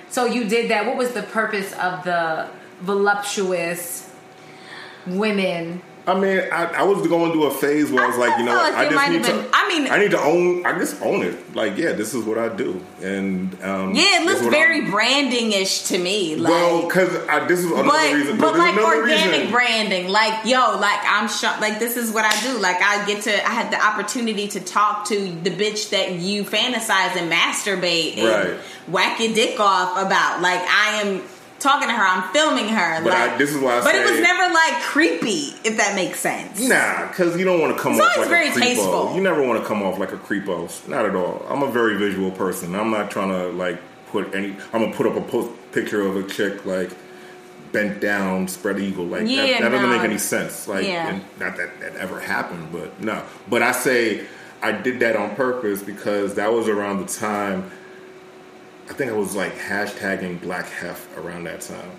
So 0.09 0.25
you 0.25 0.47
did 0.47 0.71
that. 0.71 0.85
What 0.85 0.97
was 0.97 1.12
the 1.12 1.24
purpose 1.24 1.71
of 1.74 2.03
the 2.03 2.47
voluptuous 2.81 4.09
women? 5.06 5.81
I 6.07 6.18
mean, 6.18 6.39
I, 6.54 6.63
I 6.68 6.83
was 6.83 7.06
going 7.07 7.33
through 7.33 7.48
a 7.48 7.51
phase 7.54 7.92
where 7.92 8.04
I 8.04 8.07
was 8.07 8.18
like, 8.18 8.31
I 8.31 8.39
you 8.39 8.45
know, 8.45 8.56
what, 8.56 8.74
I 8.74 8.89
just 8.89 9.09
need 9.12 9.25
have 9.25 9.44
to. 9.44 9.50
I 9.54 9.68
mean- 9.68 9.92
I 9.92 9.98
need 10.00 10.12
to 10.12 10.19
own. 10.19 10.65
I 10.65 10.77
just 10.80 11.01
own 11.01 11.21
it. 11.21 11.53
Like, 11.55 11.77
yeah, 11.77 11.91
this 11.91 12.13
is 12.13 12.24
what 12.24 12.38
I 12.38 12.48
do, 12.55 12.81
and 13.01 13.53
um, 13.63 13.93
Yeah, 13.93 14.22
it 14.22 14.25
looks 14.25 14.41
very 14.48 14.81
I'm- 14.81 14.91
branding 14.91 15.51
ish 15.51 15.84
to 15.89 15.98
me. 15.98 16.36
Like, 16.38 16.51
well, 16.51 16.88
because 16.88 17.10
this 17.48 17.60
is 17.60 17.65
another 17.72 17.84
but 17.89 18.13
reason. 18.13 18.38
but 18.38 18.51
no, 18.53 18.58
like 18.60 18.77
organic 18.77 19.34
reason. 19.34 19.51
branding, 19.51 20.08
like 20.08 20.46
yo, 20.46 20.77
like 20.79 21.00
I'm 21.03 21.27
sure, 21.27 21.51
like 21.60 21.79
this 21.79 21.98
is 21.98 22.12
what 22.12 22.24
I 22.25 22.39
do. 22.41 22.58
Like 22.58 22.81
I 22.81 23.05
get 23.05 23.24
to, 23.24 23.46
I 23.46 23.50
had 23.51 23.72
the 23.72 23.84
opportunity 23.86 24.48
to 24.50 24.60
talk 24.62 25.05
to 25.10 25.15
the 25.20 25.50
bitch 25.51 25.89
that 25.89 26.13
you 26.13 26.43
fantasize 26.46 27.15
and 27.17 27.29
masturbate 27.31 28.17
and 28.17 28.27
Right. 28.51 28.60
whack 28.88 29.20
your 29.20 29.34
dick 29.34 29.60
off 29.60 29.98
about. 29.98 30.41
Like 30.41 30.62
I 30.62 31.01
am 31.03 31.22
talking 31.67 31.88
to 31.89 31.93
her, 31.93 32.03
I'm 32.03 32.24
filming 32.33 32.69
her. 32.69 33.03
But 33.03 33.12
like 33.13 33.31
I- 33.31 33.38
this 33.38 33.51
is 33.53 33.62
why 33.62 33.77
I 33.79 33.83
but 33.83 33.95
it 33.95 34.09
was 34.09 34.19
never 34.21 34.53
like 34.53 34.81
creepy, 34.83 35.53
if 35.65 35.77
that 35.77 35.95
makes 35.95 36.19
sense. 36.19 36.62
Nah, 36.67 37.07
because 37.07 37.38
you 37.38 37.43
don't 37.45 37.59
want 37.59 37.75
to 37.75 37.81
come 37.81 37.93
It's 37.93 38.01
off 38.01 38.17
like 38.17 38.29
very 38.29 38.47
a 38.50 38.51
creepo. 38.51 38.59
tasteful. 38.59 39.15
You 39.15 39.21
never 39.21 39.41
want 39.43 39.62
to 39.62 39.67
come 39.67 39.83
off 39.83 40.00
like 40.00 40.12
a 40.13 40.17
creepo. 40.17 40.88
Not 40.88 41.05
at 41.05 41.15
all. 41.15 41.45
I'm 41.50 41.63
a 41.63 41.71
very 41.71 41.97
visual 41.97 42.31
person. 42.31 42.74
I'm 42.75 42.91
not 42.91 43.12
trying 43.12 43.29
to 43.29 43.47
like 43.50 43.79
put 44.12 44.33
any. 44.33 44.55
I'm 44.74 44.81
gonna 44.81 44.93
put 44.93 45.05
up 45.07 45.15
a 45.17 45.21
post 45.21 45.51
picture 45.74 46.01
of 46.01 46.15
a 46.15 46.24
chick 46.24 46.65
like 46.65 46.91
bent 47.74 48.00
down, 48.00 48.47
spread 48.47 48.79
eagle. 48.79 49.05
Like 49.05 49.24
that, 49.24 49.29
Yeah, 49.29 49.62
that 49.62 49.69
doesn't 49.69 49.89
make 49.89 50.01
any 50.01 50.17
sense. 50.17 50.67
Like, 50.69 50.86
Yeah. 50.86 51.19
not 51.39 51.57
that 51.57 51.79
that 51.81 51.95
ever 51.97 52.19
happened, 52.19 52.69
but 52.71 53.01
no. 53.01 53.21
But 53.50 53.62
I 53.62 53.74
say 53.74 54.21
I 54.63 54.71
did 54.71 55.01
that 55.01 55.15
on 55.17 55.36
purpose 55.36 55.83
because 55.83 56.36
that 56.36 56.51
was 56.53 56.67
around 56.69 57.05
the 57.05 57.13
time. 57.13 57.69
I 58.89 58.94
think 58.94 59.12
I 59.12 59.15
was 59.15 59.36
like 59.36 59.56
hashtagging 59.58 60.41
Black 60.41 60.67
Hef 60.70 61.17
around 61.17 61.44
that 61.46 61.62
time. 61.62 61.91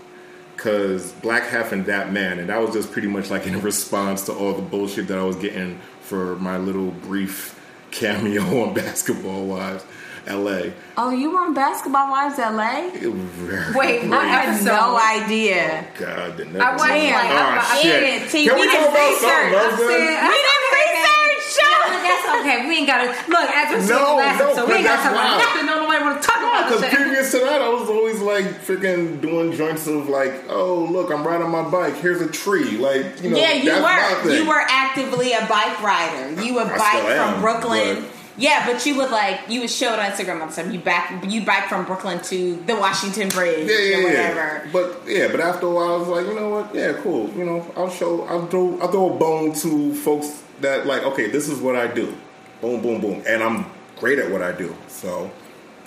Cause 0.57 1.12
Black 1.12 1.45
Hef 1.45 1.71
and 1.71 1.87
that 1.87 2.12
man, 2.12 2.40
and 2.40 2.49
that 2.49 2.61
was 2.61 2.73
just 2.73 2.90
pretty 2.90 3.09
much 3.09 3.30
like 3.30 3.47
in 3.47 3.61
response 3.62 4.26
to 4.26 4.33
all 4.33 4.54
the 4.54 4.62
bullshit 4.62 5.07
that 5.09 5.18
I 5.18 5.23
was 5.23 5.37
getting 5.37 5.78
for 6.00 6.37
my 6.37 6.57
little 6.57 6.90
brief 6.90 7.59
cameo 7.90 8.42
on 8.62 8.75
Basketball 8.75 9.47
Wives, 9.47 9.85
L.A. 10.28 10.73
Oh, 10.97 11.11
you 11.11 11.30
were 11.32 11.38
on 11.40 11.54
Basketball 11.54 12.11
Wives 12.11 12.38
LA? 12.38 12.92
It 12.94 13.08
was 13.08 13.20
very 13.40 13.75
Wait, 13.75 14.08
what. 14.08 14.18
I 14.20 14.26
had 14.28 14.62
no 14.64 14.97
idea. 15.00 15.87
Oh, 15.88 15.99
God, 15.99 16.37
the 16.37 16.44
I 16.61 16.73
was 16.76 16.82
never- 16.85 17.16
like, 17.16 17.30
oh, 17.32 17.64
I'm- 17.64 17.82
shit. 17.82 18.02
Yeah, 18.23 18.28
see, 18.28 18.44
Can 18.47 18.54
we 18.56 18.61
we 18.61 18.66
did 18.68 18.78
talk 18.78 18.90
about 18.92 19.08
research. 19.08 19.20
something 19.25 19.54
else? 19.58 19.73
I'm 19.73 19.78
then? 19.78 19.88
saying- 19.88 20.28
We 20.28 20.37
didn't 20.37 20.68
research. 20.68 21.04
Yeah, 21.58 22.02
that's 22.02 22.40
okay, 22.40 22.68
we 22.68 22.76
ain't 22.78 22.87
gotta 22.87 23.06
look 23.30 23.50
as 23.50 23.88
we're 23.88 23.97
No, 23.97 24.04
no, 24.04 24.16
last 24.16 24.38
no, 24.38 24.47
episode, 24.49 24.68
we 24.68 24.75
ain't 24.75 24.85
gotta 24.85 25.02
talk 25.02 25.12
that's 25.12 25.14
about 25.14 25.25
wild. 25.25 25.42
nothing. 25.42 25.66
No, 25.66 25.80
nobody 25.80 26.04
want 26.04 26.23
to 26.23 26.28
talk 26.28 26.38
about 26.38 26.68
Because 26.70 26.94
previous 26.94 27.30
to 27.32 27.38
that, 27.38 27.62
I 27.62 27.68
was 27.70 27.88
always 27.88 28.20
like 28.20 28.44
freaking 28.64 29.20
doing 29.20 29.52
joints 29.52 29.87
of 29.87 30.08
like, 30.08 30.44
oh 30.50 30.87
look, 30.90 31.11
I'm 31.11 31.26
riding 31.26 31.49
my 31.49 31.62
bike. 31.68 31.97
Here's 31.97 32.20
a 32.20 32.28
tree. 32.28 32.76
Like 32.76 33.23
you 33.23 33.30
know, 33.30 33.38
yeah, 33.38 33.54
you 33.54 33.70
that's 33.70 33.82
my 33.82 34.23
were 34.23 34.28
thing. 34.30 34.42
you 34.42 34.49
were 34.49 34.61
actively 34.68 35.32
a 35.32 35.40
bike 35.47 35.82
rider. 35.82 36.42
You 36.42 36.54
would 36.54 36.68
bike 36.68 37.02
from 37.16 37.40
Brooklyn. 37.40 38.04
But- 38.38 38.42
Yeah, 38.42 38.66
but 38.66 38.87
you 38.87 38.97
would 38.97 39.11
like 39.11 39.40
you 39.49 39.61
would 39.61 39.71
show 39.71 39.92
it 39.92 39.99
on 39.99 40.11
Instagram 40.12 40.40
all 40.40 40.47
the 40.49 40.54
time. 40.54 40.71
You 40.71 40.78
back 40.80 41.25
you 41.28 41.45
bike 41.45 41.68
from 41.68 41.85
Brooklyn 41.85 42.21
to 42.23 42.57
the 42.66 42.76
Washington 42.76 43.28
Bridge 43.28 43.68
Yeah, 43.68 43.78
yeah, 43.78 43.97
or 43.97 44.00
yeah. 44.00 44.28
whatever. 44.35 44.68
But 44.73 45.02
yeah, 45.07 45.28
but 45.28 45.40
after 45.40 45.66
a 45.66 45.71
while, 45.71 45.95
I 45.95 45.97
was 45.99 46.09
like, 46.09 46.26
you 46.26 46.35
know 46.35 46.49
what? 46.50 46.75
Yeah, 46.75 46.92
cool. 47.02 47.28
You 47.30 47.45
know, 47.45 47.73
I'll 47.76 47.90
show. 47.90 48.23
I'll 48.26 48.47
throw. 48.47 48.78
I'll 48.80 48.88
throw 48.92 49.14
a 49.14 49.18
bone 49.18 49.52
to 49.54 49.95
folks 49.95 50.42
that 50.61 50.87
like. 50.87 51.02
Okay, 51.02 51.28
this 51.28 51.49
is 51.49 51.59
what 51.61 51.75
I 51.76 51.87
do. 51.88 52.16
Boom, 52.61 52.80
boom, 52.80 53.00
boom, 53.00 53.23
and 53.26 53.42
I'm 53.42 53.66
great 53.99 54.18
at 54.18 54.30
what 54.30 54.42
I 54.42 54.52
do. 54.52 54.75
So 54.88 55.30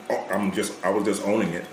oh, 0.10 0.28
I'm 0.30 0.52
just. 0.52 0.74
I 0.86 0.90
was 0.90 1.04
just 1.06 1.24
owning 1.24 1.54
it. 1.54 1.66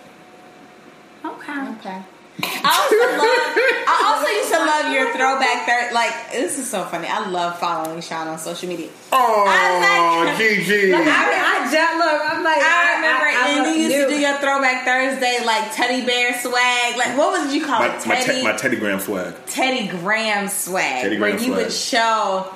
Okay. 1.24 1.68
Okay. 1.78 2.02
I 2.42 2.70
also 2.70 2.96
love. 3.18 3.84
I 3.88 3.96
also 4.14 4.28
used 4.30 4.52
to 4.52 4.58
love 4.58 4.92
your 4.94 5.12
throwback. 5.16 5.66
Third, 5.66 5.92
like 5.92 6.32
this 6.32 6.58
is 6.58 6.70
so 6.70 6.84
funny. 6.84 7.08
I 7.08 7.28
love 7.28 7.58
following 7.58 8.00
Sean 8.00 8.28
on 8.28 8.38
social 8.38 8.68
media. 8.68 8.88
Oh, 9.12 9.44
like- 9.46 10.38
GG. 10.38 10.94
I, 10.94 11.00
I 11.00 11.72
just 11.72 11.94
look. 11.98 12.32
I'm 12.32 12.44
like, 12.44 12.58
I 12.60 12.94
remember, 12.96 13.26
I, 13.26 13.34
I, 13.34 13.48
and 13.50 13.66
look 13.66 13.76
you 13.76 13.82
used 13.82 13.96
to 13.96 14.08
do 14.08 14.20
your 14.20 14.38
throwback 14.38 14.84
Thursday, 14.84 15.44
like 15.44 15.74
teddy 15.74 16.06
bear 16.06 16.38
swag. 16.40 16.96
Like 16.96 17.16
what 17.18 17.40
was 17.40 17.52
you 17.54 17.64
call 17.64 17.80
my, 17.80 17.96
it? 17.96 18.06
my, 18.06 18.14
Teddy 18.16 18.38
te- 18.38 18.44
my 18.44 18.52
Teddy 18.56 18.76
Graham 18.76 19.00
swag. 19.00 19.34
Teddy 19.46 19.88
Graham 19.88 20.48
swag, 20.48 21.02
Teddy 21.02 21.18
where 21.18 21.32
Graham 21.32 21.44
you 21.44 21.54
would 21.56 21.72
show 21.72 22.52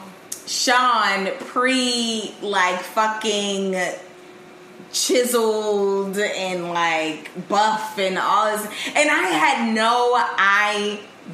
Sean 0.47 1.27
pre 1.39 2.33
like 2.41 2.79
fucking 2.81 3.75
chiseled 4.93 6.19
and 6.19 6.69
like 6.73 7.31
buff 7.49 7.99
and 7.99 8.19
all 8.19 8.57
this, 8.57 8.65
and 8.95 9.11
I 9.11 9.23
had 9.29 9.75
no 9.75 10.15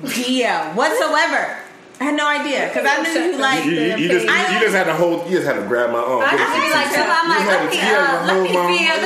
idea 0.02 0.72
whatsoever. 0.74 1.56
I 2.00 2.04
had 2.04 2.14
no 2.16 2.28
idea 2.28 2.68
because 2.68 2.86
I 2.88 3.02
knew 3.02 3.20
you 3.32 3.38
like. 3.38 3.64
You, 3.64 3.72
you, 3.72 3.96
you 3.96 4.08
just, 4.08 4.24
you, 4.26 4.30
I- 4.32 4.54
you 4.54 4.60
just 4.60 4.74
had 4.74 4.84
to 4.84 4.94
hold. 4.94 5.28
You 5.28 5.38
just 5.38 5.46
had 5.48 5.60
to 5.60 5.66
grab 5.66 5.90
my 5.90 5.98
arm. 5.98 6.22
I 6.24 6.30
Give 6.30 6.38
just 6.38 6.54
be 6.54 6.60
to 6.70 6.76
like, 6.78 6.92
you. 6.96 7.02
I'm 7.02 7.28
like, 7.28 7.38
had 7.40 7.58
let 7.58 7.70
to- 7.72 7.76
me, 7.76 7.88
you 7.88 7.96
uh, 7.96 8.26
let 8.26 8.42
me 8.42 8.48
feel, 8.48 8.58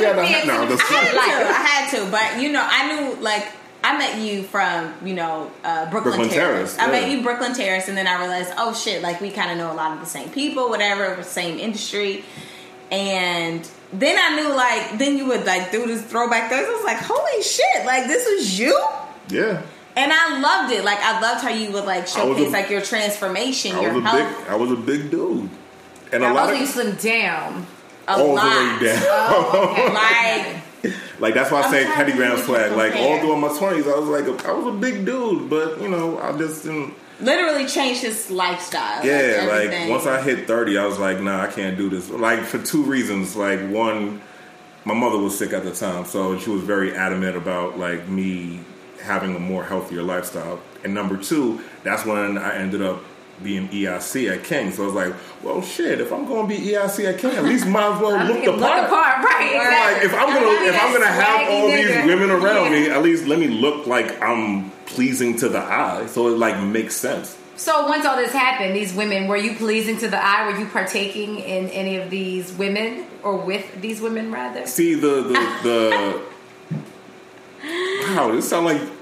let 0.03 0.15
me 0.21 0.33
feel 0.33 0.45
no, 0.45 0.53
some 0.53 0.69
the- 0.69 0.83
I 0.83 0.93
had 0.93 1.15
Like- 1.15 1.25
to. 1.25 1.49
I 1.49 1.63
had 1.65 1.89
to, 2.05 2.11
but 2.11 2.41
you 2.43 2.51
know, 2.51 2.67
I 2.69 2.93
knew 2.93 3.21
like 3.21 3.47
I 3.83 3.97
met 3.97 4.19
you 4.19 4.43
from 4.43 4.93
you 5.03 5.15
know 5.15 5.49
uh, 5.63 5.89
Brooklyn, 5.89 6.17
Brooklyn 6.17 6.29
Terrace. 6.29 6.75
Terrace, 6.75 6.87
I 6.87 6.91
met 6.91 7.09
you 7.09 7.23
Brooklyn 7.23 7.53
Terrace, 7.55 7.87
and 7.87 7.97
then 7.97 8.05
I 8.05 8.19
realized, 8.19 8.53
oh 8.57 8.75
shit, 8.75 9.01
like 9.01 9.19
we 9.21 9.31
kind 9.31 9.49
of 9.49 9.57
know 9.57 9.71
a 9.71 9.75
lot 9.75 9.93
of 9.93 9.99
the 9.99 10.05
same 10.05 10.29
people, 10.29 10.69
whatever, 10.69 11.21
same 11.23 11.57
industry, 11.57 12.23
and 12.91 13.67
then 13.93 14.17
I 14.19 14.35
knew 14.41 14.53
like 14.55 14.97
then 14.99 15.17
you 15.17 15.25
would 15.27 15.45
like 15.45 15.71
do 15.71 15.85
this 15.87 16.01
throwback 16.03 16.49
Thursday. 16.49 16.67
I 16.69 16.75
was 16.75 16.83
like, 16.83 16.97
holy 16.97 17.41
shit, 17.43 17.85
like 17.85 18.07
this 18.07 18.25
was 18.27 18.59
you. 18.59 18.77
Yeah, 19.29 19.61
And 19.95 20.11
I 20.13 20.39
loved 20.39 20.73
it. 20.73 20.83
Like 20.83 20.99
I 20.99 21.19
loved 21.21 21.41
how 21.43 21.49
you 21.49 21.71
would 21.71 21.85
like 21.85 22.07
showcase 22.07 22.49
a- 22.49 22.51
like 22.51 22.69
your 22.69 22.81
transformation, 22.81 23.75
I 23.75 23.81
your 23.81 23.93
was 23.93 24.03
a 24.03 24.07
health, 24.07 24.37
big. 24.39 24.47
I 24.49 24.55
was 24.55 24.71
a 24.71 24.75
big 24.75 25.11
dude, 25.11 25.49
and 26.11 26.23
a 26.23 26.27
I 26.27 26.31
lot 26.31 26.49
also 26.49 26.55
you 26.55 26.63
of 26.63 26.69
slim 26.69 26.95
down. 26.95 27.65
a 28.07 28.11
all 28.11 28.35
lot. 28.35 28.79
the 28.79 28.85
way 28.85 28.91
down. 28.93 29.03
Oh, 29.07 29.69
okay. 29.71 30.53
Like 30.83 31.19
Like 31.19 31.33
that's 31.35 31.49
why 31.51 31.61
I 31.61 31.63
I'm 31.65 31.71
say 31.71 31.83
trying 31.85 31.95
Teddy 31.95 32.11
to 32.11 32.17
Graham 32.17 32.35
think 32.35 32.45
swag. 32.47 32.71
Like 32.73 32.95
all 32.95 33.17
compare. 33.17 33.19
through 33.21 33.37
my 33.37 33.57
twenties, 33.57 33.87
I 33.87 33.97
was 33.97 34.09
like 34.09 34.25
a, 34.25 34.47
I 34.47 34.51
was 34.51 34.75
a 34.75 34.77
big 34.77 35.05
dude, 35.05 35.49
but 35.49 35.79
you 35.81 35.87
know, 35.89 36.19
I 36.19 36.37
just 36.37 36.63
didn't. 36.63 36.93
Literally 37.23 37.65
changed 37.65 38.01
his 38.01 38.29
lifestyle. 38.29 39.05
Yeah, 39.05 39.45
like 39.47 39.65
everything. 39.65 39.89
once 39.89 40.05
I 40.05 40.21
hit 40.21 40.47
thirty, 40.47 40.77
I 40.77 40.85
was 40.85 40.99
like, 40.99 41.19
nah, 41.19 41.41
I 41.41 41.47
can't 41.47 41.77
do 41.77 41.89
this. 41.89 42.09
Like 42.09 42.43
for 42.43 42.61
two 42.61 42.83
reasons. 42.83 43.35
Like 43.35 43.59
one, 43.69 44.21
my 44.85 44.93
mother 44.93 45.17
was 45.17 45.37
sick 45.37 45.53
at 45.53 45.63
the 45.63 45.73
time, 45.73 46.05
so 46.05 46.37
she 46.37 46.49
was 46.49 46.61
very 46.61 46.93
adamant 46.95 47.35
about 47.37 47.79
like 47.79 48.07
me 48.07 48.59
having 49.01 49.35
a 49.35 49.39
more 49.39 49.63
healthier 49.63 50.03
lifestyle. 50.03 50.59
And 50.83 50.93
number 50.93 51.17
two, 51.17 51.61
that's 51.83 52.05
when 52.05 52.37
I 52.37 52.55
ended 52.55 52.81
up 52.81 53.03
being 53.41 53.67
EIC 53.69 54.31
at 54.31 54.43
King. 54.43 54.71
So 54.71 54.83
I 54.83 54.85
was 54.85 54.95
like, 54.95 55.13
well, 55.41 55.61
shit, 55.61 55.99
if 55.99 56.13
I'm 56.13 56.25
going 56.25 56.47
to 56.47 56.55
be 56.55 56.61
EIC 56.71 57.05
at 57.13 57.19
King, 57.19 57.31
at 57.31 57.43
least 57.43 57.65
might 57.67 57.95
as 57.95 58.01
well 58.01 58.25
look 58.27 58.43
the 58.45 58.51
Look 58.51 58.59
part. 58.61 59.23
right? 59.25 59.93
Like 59.95 60.03
if 60.05 60.13
I'm 60.13 60.27
gonna 60.27 60.65
if 60.69 60.81
I'm 60.83 60.93
gonna 60.93 61.07
have 61.07 61.49
all 61.49 61.67
these 61.67 62.05
women 62.05 62.29
around 62.31 62.65
Yeah. 62.71 62.79
me, 62.79 62.89
at 62.89 63.01
least 63.01 63.25
let 63.25 63.39
me 63.39 63.47
look 63.47 63.87
like 63.87 64.21
I'm 64.21 64.69
pleasing 64.85 65.35
to 65.37 65.49
the 65.49 65.59
eye, 65.59 66.05
so 66.07 66.27
it 66.27 66.37
like 66.37 66.61
makes 66.63 66.95
sense. 66.95 67.37
So 67.55 67.87
once 67.87 68.05
all 68.05 68.15
this 68.17 68.31
happened, 68.31 68.75
these 68.75 68.93
women, 68.93 69.27
were 69.27 69.37
you 69.37 69.55
pleasing 69.55 69.97
to 69.99 70.07
the 70.07 70.17
eye? 70.23 70.47
Were 70.51 70.57
you 70.59 70.65
partaking 70.67 71.37
in 71.39 71.69
any 71.69 71.97
of 71.97 72.09
these 72.09 72.51
women 72.53 73.05
or 73.23 73.37
with 73.37 73.79
these 73.81 74.01
women 74.01 74.31
rather? 74.31 74.65
See 74.67 74.93
the 74.95 75.21
the, 75.23 75.59
the 75.63 76.21
wow, 78.15 78.31
this 78.31 78.49
sound 78.49 78.65
like. 78.65 78.77
I 78.81 78.83
love 78.83 78.93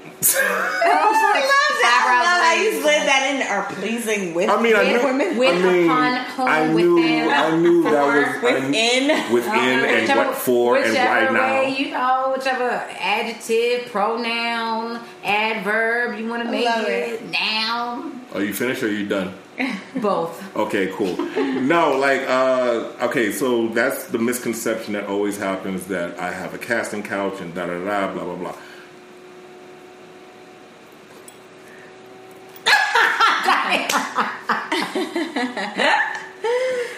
that. 1.82 2.04
I 2.06 2.22
love 2.22 2.38
how 2.56 2.62
you 2.62 2.68
Eyebrows 2.68 2.82
slid 2.82 3.02
that 3.08 3.34
in. 3.34 3.42
Are 3.42 3.64
pleasing 3.74 4.34
with 4.34 4.48
I 4.50 4.60
mean, 4.62 4.76
I 4.76 4.82
knew. 4.92 5.04
women 5.04 5.36
With, 5.38 5.54
I 5.54 5.72
mean, 5.72 5.84
upon, 5.90 6.16
whom, 6.36 6.48
I 6.48 6.66
knew. 6.72 6.94
within, 6.96 7.28
I 7.30 7.56
knew 7.56 7.82
that 7.84 7.92
was 7.92 8.24
I 8.24 8.58
knew- 8.60 8.66
within. 8.68 9.32
within, 9.32 9.54
and 9.54 10.00
Whichever- 10.02 10.24
what 10.28 10.36
for, 10.36 10.76
and 10.76 10.86
whichever 10.90 11.26
why 11.26 11.32
now. 11.32 11.60
way, 11.62 11.76
you 11.78 11.90
know, 11.90 12.32
whichever 12.36 12.70
adjective, 13.00 13.90
pronoun, 13.92 15.00
adverb 15.24 16.18
you 16.18 16.28
want 16.28 16.44
to 16.44 16.50
make 16.50 16.64
love 16.64 16.86
it, 16.88 17.22
noun, 17.30 18.20
Are 18.34 18.42
you 18.42 18.54
finished 18.54 18.82
or 18.82 18.86
are 18.86 18.90
you 18.90 19.06
done? 19.06 19.34
both. 19.96 20.56
Okay, 20.56 20.90
cool. 20.94 21.14
no, 21.60 21.96
like, 21.98 22.22
uh, 22.28 22.88
okay, 23.02 23.30
so 23.32 23.68
that's 23.68 24.04
the 24.04 24.18
misconception 24.18 24.94
that 24.94 25.06
always 25.06 25.36
happens 25.36 25.86
that 25.88 26.18
I 26.18 26.32
have 26.32 26.54
a 26.54 26.58
casting 26.58 27.02
couch 27.02 27.40
and 27.40 27.54
da 27.54 27.66
da 27.66 27.74
da, 27.84 28.12
blah 28.12 28.24
blah 28.24 28.34
blah. 28.36 28.54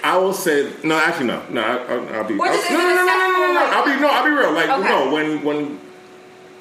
I 0.04 0.16
will 0.18 0.32
say 0.32 0.72
no. 0.82 0.98
Actually, 0.98 1.26
no. 1.26 1.42
No, 1.50 1.62
I, 1.62 1.76
I'll, 1.76 2.08
I'll 2.16 2.24
be. 2.24 2.34
I'll, 2.34 2.38
no, 2.38 2.46
no, 2.46 2.94
no, 2.94 2.94
no, 2.94 3.04
no, 3.04 3.28
no, 3.28 3.38
no, 3.40 3.52
no. 3.52 3.60
I'll 3.72 3.84
be 3.84 4.00
no. 4.00 4.08
I'll 4.08 4.24
be 4.24 4.30
real. 4.30 4.52
Like 4.52 4.68
no, 4.68 5.12
when 5.12 5.42
when 5.42 5.80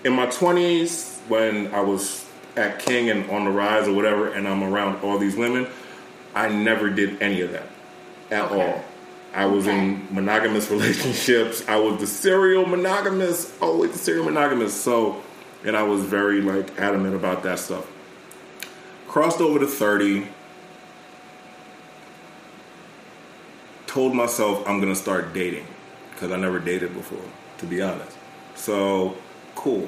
in 0.04 0.13
my 0.13 0.25
twenties, 0.28 1.20
when 1.28 1.68
I 1.74 1.82
was 1.82 2.25
at 2.56 2.80
King 2.80 3.10
and 3.10 3.30
on 3.30 3.46
the 3.46 3.52
rise 3.52 3.88
or 3.88 3.94
whatever, 3.94 4.32
and 4.32 4.48
I'm 4.48 4.63
around 4.63 5.04
all 5.04 5.18
these 5.18 5.36
women, 5.36 5.68
I 6.36 6.50
never 6.50 6.90
did 6.90 7.22
any 7.22 7.42
of 7.42 7.52
that 7.52 7.68
at 8.32 8.52
all. 8.52 8.84
I 9.34 9.46
was 9.46 9.68
in 9.68 10.08
monogamous 10.12 10.70
relationships. 10.72 11.63
I 11.68 11.78
was 11.78 12.00
the 12.00 12.08
serial 12.08 12.66
monogamous, 12.66 13.52
always 13.62 13.92
the 13.92 13.98
serial 13.98 14.25
monogamous. 14.25 14.74
So, 14.74 15.22
and 15.66 15.75
I 15.75 15.84
was 15.84 16.04
very 16.04 16.42
like 16.42 16.80
adamant 16.80 17.16
about 17.16 17.44
that 17.44 17.60
stuff. 17.60 17.88
Crossed 19.13 19.41
over 19.41 19.60
to 19.60 19.67
thirty. 19.67 20.25
Told 23.86 24.15
myself 24.15 24.67
I'm 24.67 24.79
gonna 24.79 24.96
start 24.96 25.36
dating 25.36 25.67
because 26.10 26.32
I 26.32 26.38
never 26.38 26.58
dated 26.58 26.96
before, 26.96 27.22
to 27.60 27.65
be 27.67 27.79
honest. 27.79 28.17
So, 28.55 29.15
cool. 29.53 29.88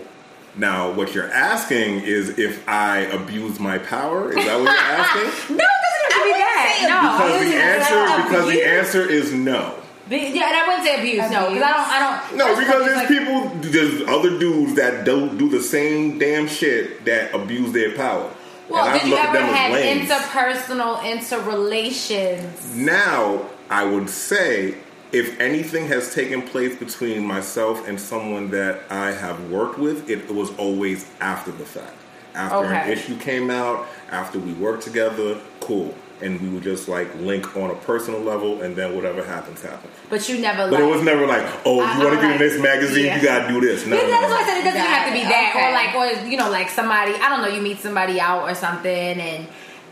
Now, 0.56 0.92
what 0.92 1.16
you're 1.16 1.32
asking 1.32 2.02
is 2.02 2.38
if 2.38 2.70
I 2.70 3.00
abuse 3.00 3.60
my 3.60 3.80
power. 3.80 4.30
Is 4.30 4.36
that 4.46 4.60
what 4.60 4.66
you're 4.66 4.70
asking? 4.70 5.58
No, 5.58 5.64
it 5.64 5.82
doesn't 5.82 6.12
have 6.12 6.22
to 6.22 6.24
be 6.24 6.32
that. 6.32 6.86
No, 6.88 7.18
Because 7.18 7.50
the 7.50 7.56
answer, 7.56 8.24
because 8.28 8.52
the 8.54 8.64
answer 8.64 9.10
is 9.10 9.34
no. 9.34 9.76
Be- 10.08 10.18
yeah, 10.18 10.50
and 10.50 10.56
I 10.56 10.68
wouldn't 10.68 10.86
say 10.86 11.00
abuse. 11.00 11.32
No, 11.32 11.50
because 11.50 11.64
I 11.64 11.72
don't. 11.72 11.90
I 11.90 12.28
don't. 12.30 12.38
No, 12.38 12.60
because 12.60 12.86
there's 12.86 12.98
like- 12.98 13.08
people, 13.08 13.50
there's 13.72 14.08
other 14.08 14.38
dudes 14.38 14.76
that 14.76 15.04
don't 15.04 15.36
do 15.40 15.50
the 15.50 15.64
same 15.64 16.20
damn 16.20 16.48
shit 16.48 17.06
that 17.06 17.34
abuse 17.34 17.72
their 17.72 17.96
power. 17.96 18.32
Well, 18.70 18.88
and 18.88 19.00
did 19.00 19.10
you 19.10 19.16
ever 19.16 19.40
have 19.40 19.74
lames. 19.74 20.10
interpersonal 20.10 21.04
interrelations? 21.04 22.76
Now, 22.76 23.46
I 23.70 23.86
would 23.86 24.10
say 24.10 24.76
if 25.12 25.40
anything 25.40 25.88
has 25.88 26.14
taken 26.14 26.42
place 26.42 26.76
between 26.78 27.26
myself 27.26 27.88
and 27.88 28.00
someone 28.00 28.50
that 28.52 28.82
I 28.90 29.12
have 29.12 29.50
worked 29.50 29.78
with, 29.78 30.10
it 30.10 30.30
was 30.30 30.56
always 30.58 31.06
after 31.22 31.52
the 31.52 31.66
fact. 31.66 31.96
After 32.34 32.66
an 32.66 32.90
issue 32.90 33.18
came 33.18 33.50
out, 33.50 33.88
after 34.12 34.40
we 34.40 34.52
worked 34.54 34.84
together, 34.84 35.40
cool. 35.62 35.96
And 36.22 36.40
we 36.40 36.48
would 36.48 36.64
just 36.64 36.88
like 36.88 37.14
link 37.16 37.58
on 37.58 37.70
a 37.72 37.76
personal 37.76 38.22
level, 38.22 38.62
and 38.62 38.74
then 38.76 38.96
whatever 38.96 39.22
happens, 39.24 39.62
happens. 39.62 39.92
But 40.10 40.28
you 40.30 40.40
never. 40.40 40.70
But 40.70 40.80
like, 40.80 40.84
it 40.84 40.86
was 40.86 41.02
never 41.04 41.28
like, 41.28 41.46
oh, 41.66 41.82
I- 41.82 41.98
you 41.98 42.04
want 42.06 42.14
to 42.14 42.20
I 42.20 42.22
get 42.22 42.32
in 42.42 42.48
this 42.48 42.62
magazine, 42.62 43.06
yeah. 43.06 43.18
you 43.18 43.22
gotta 43.24 43.48
do 43.54 43.60
this. 43.60 43.86
No, 43.86 43.98
no, 43.98 44.08
that's 44.10 44.22
no. 44.22 44.30
why 44.30 44.42
I 44.42 44.46
said 44.46 44.58
it 44.60 44.64
doesn't 44.64 44.80
have 44.80 45.08
to 45.08 45.14
be 45.14 45.24
that, 45.24 45.54
Okay. 45.56 45.66
or 45.68 45.72
like, 45.74 46.24
or 46.24 46.28
you 46.30 46.38
know, 46.38 46.50
like 46.50 46.70
somebody 46.70 47.14
I 47.16 47.28
don't 47.30 47.42
know, 47.42 47.50
you 47.50 47.62
meet 47.62 47.80
somebody 47.80 48.20
out 48.22 48.44
or 48.50 48.56
something, 48.56 48.90
and 49.20 49.48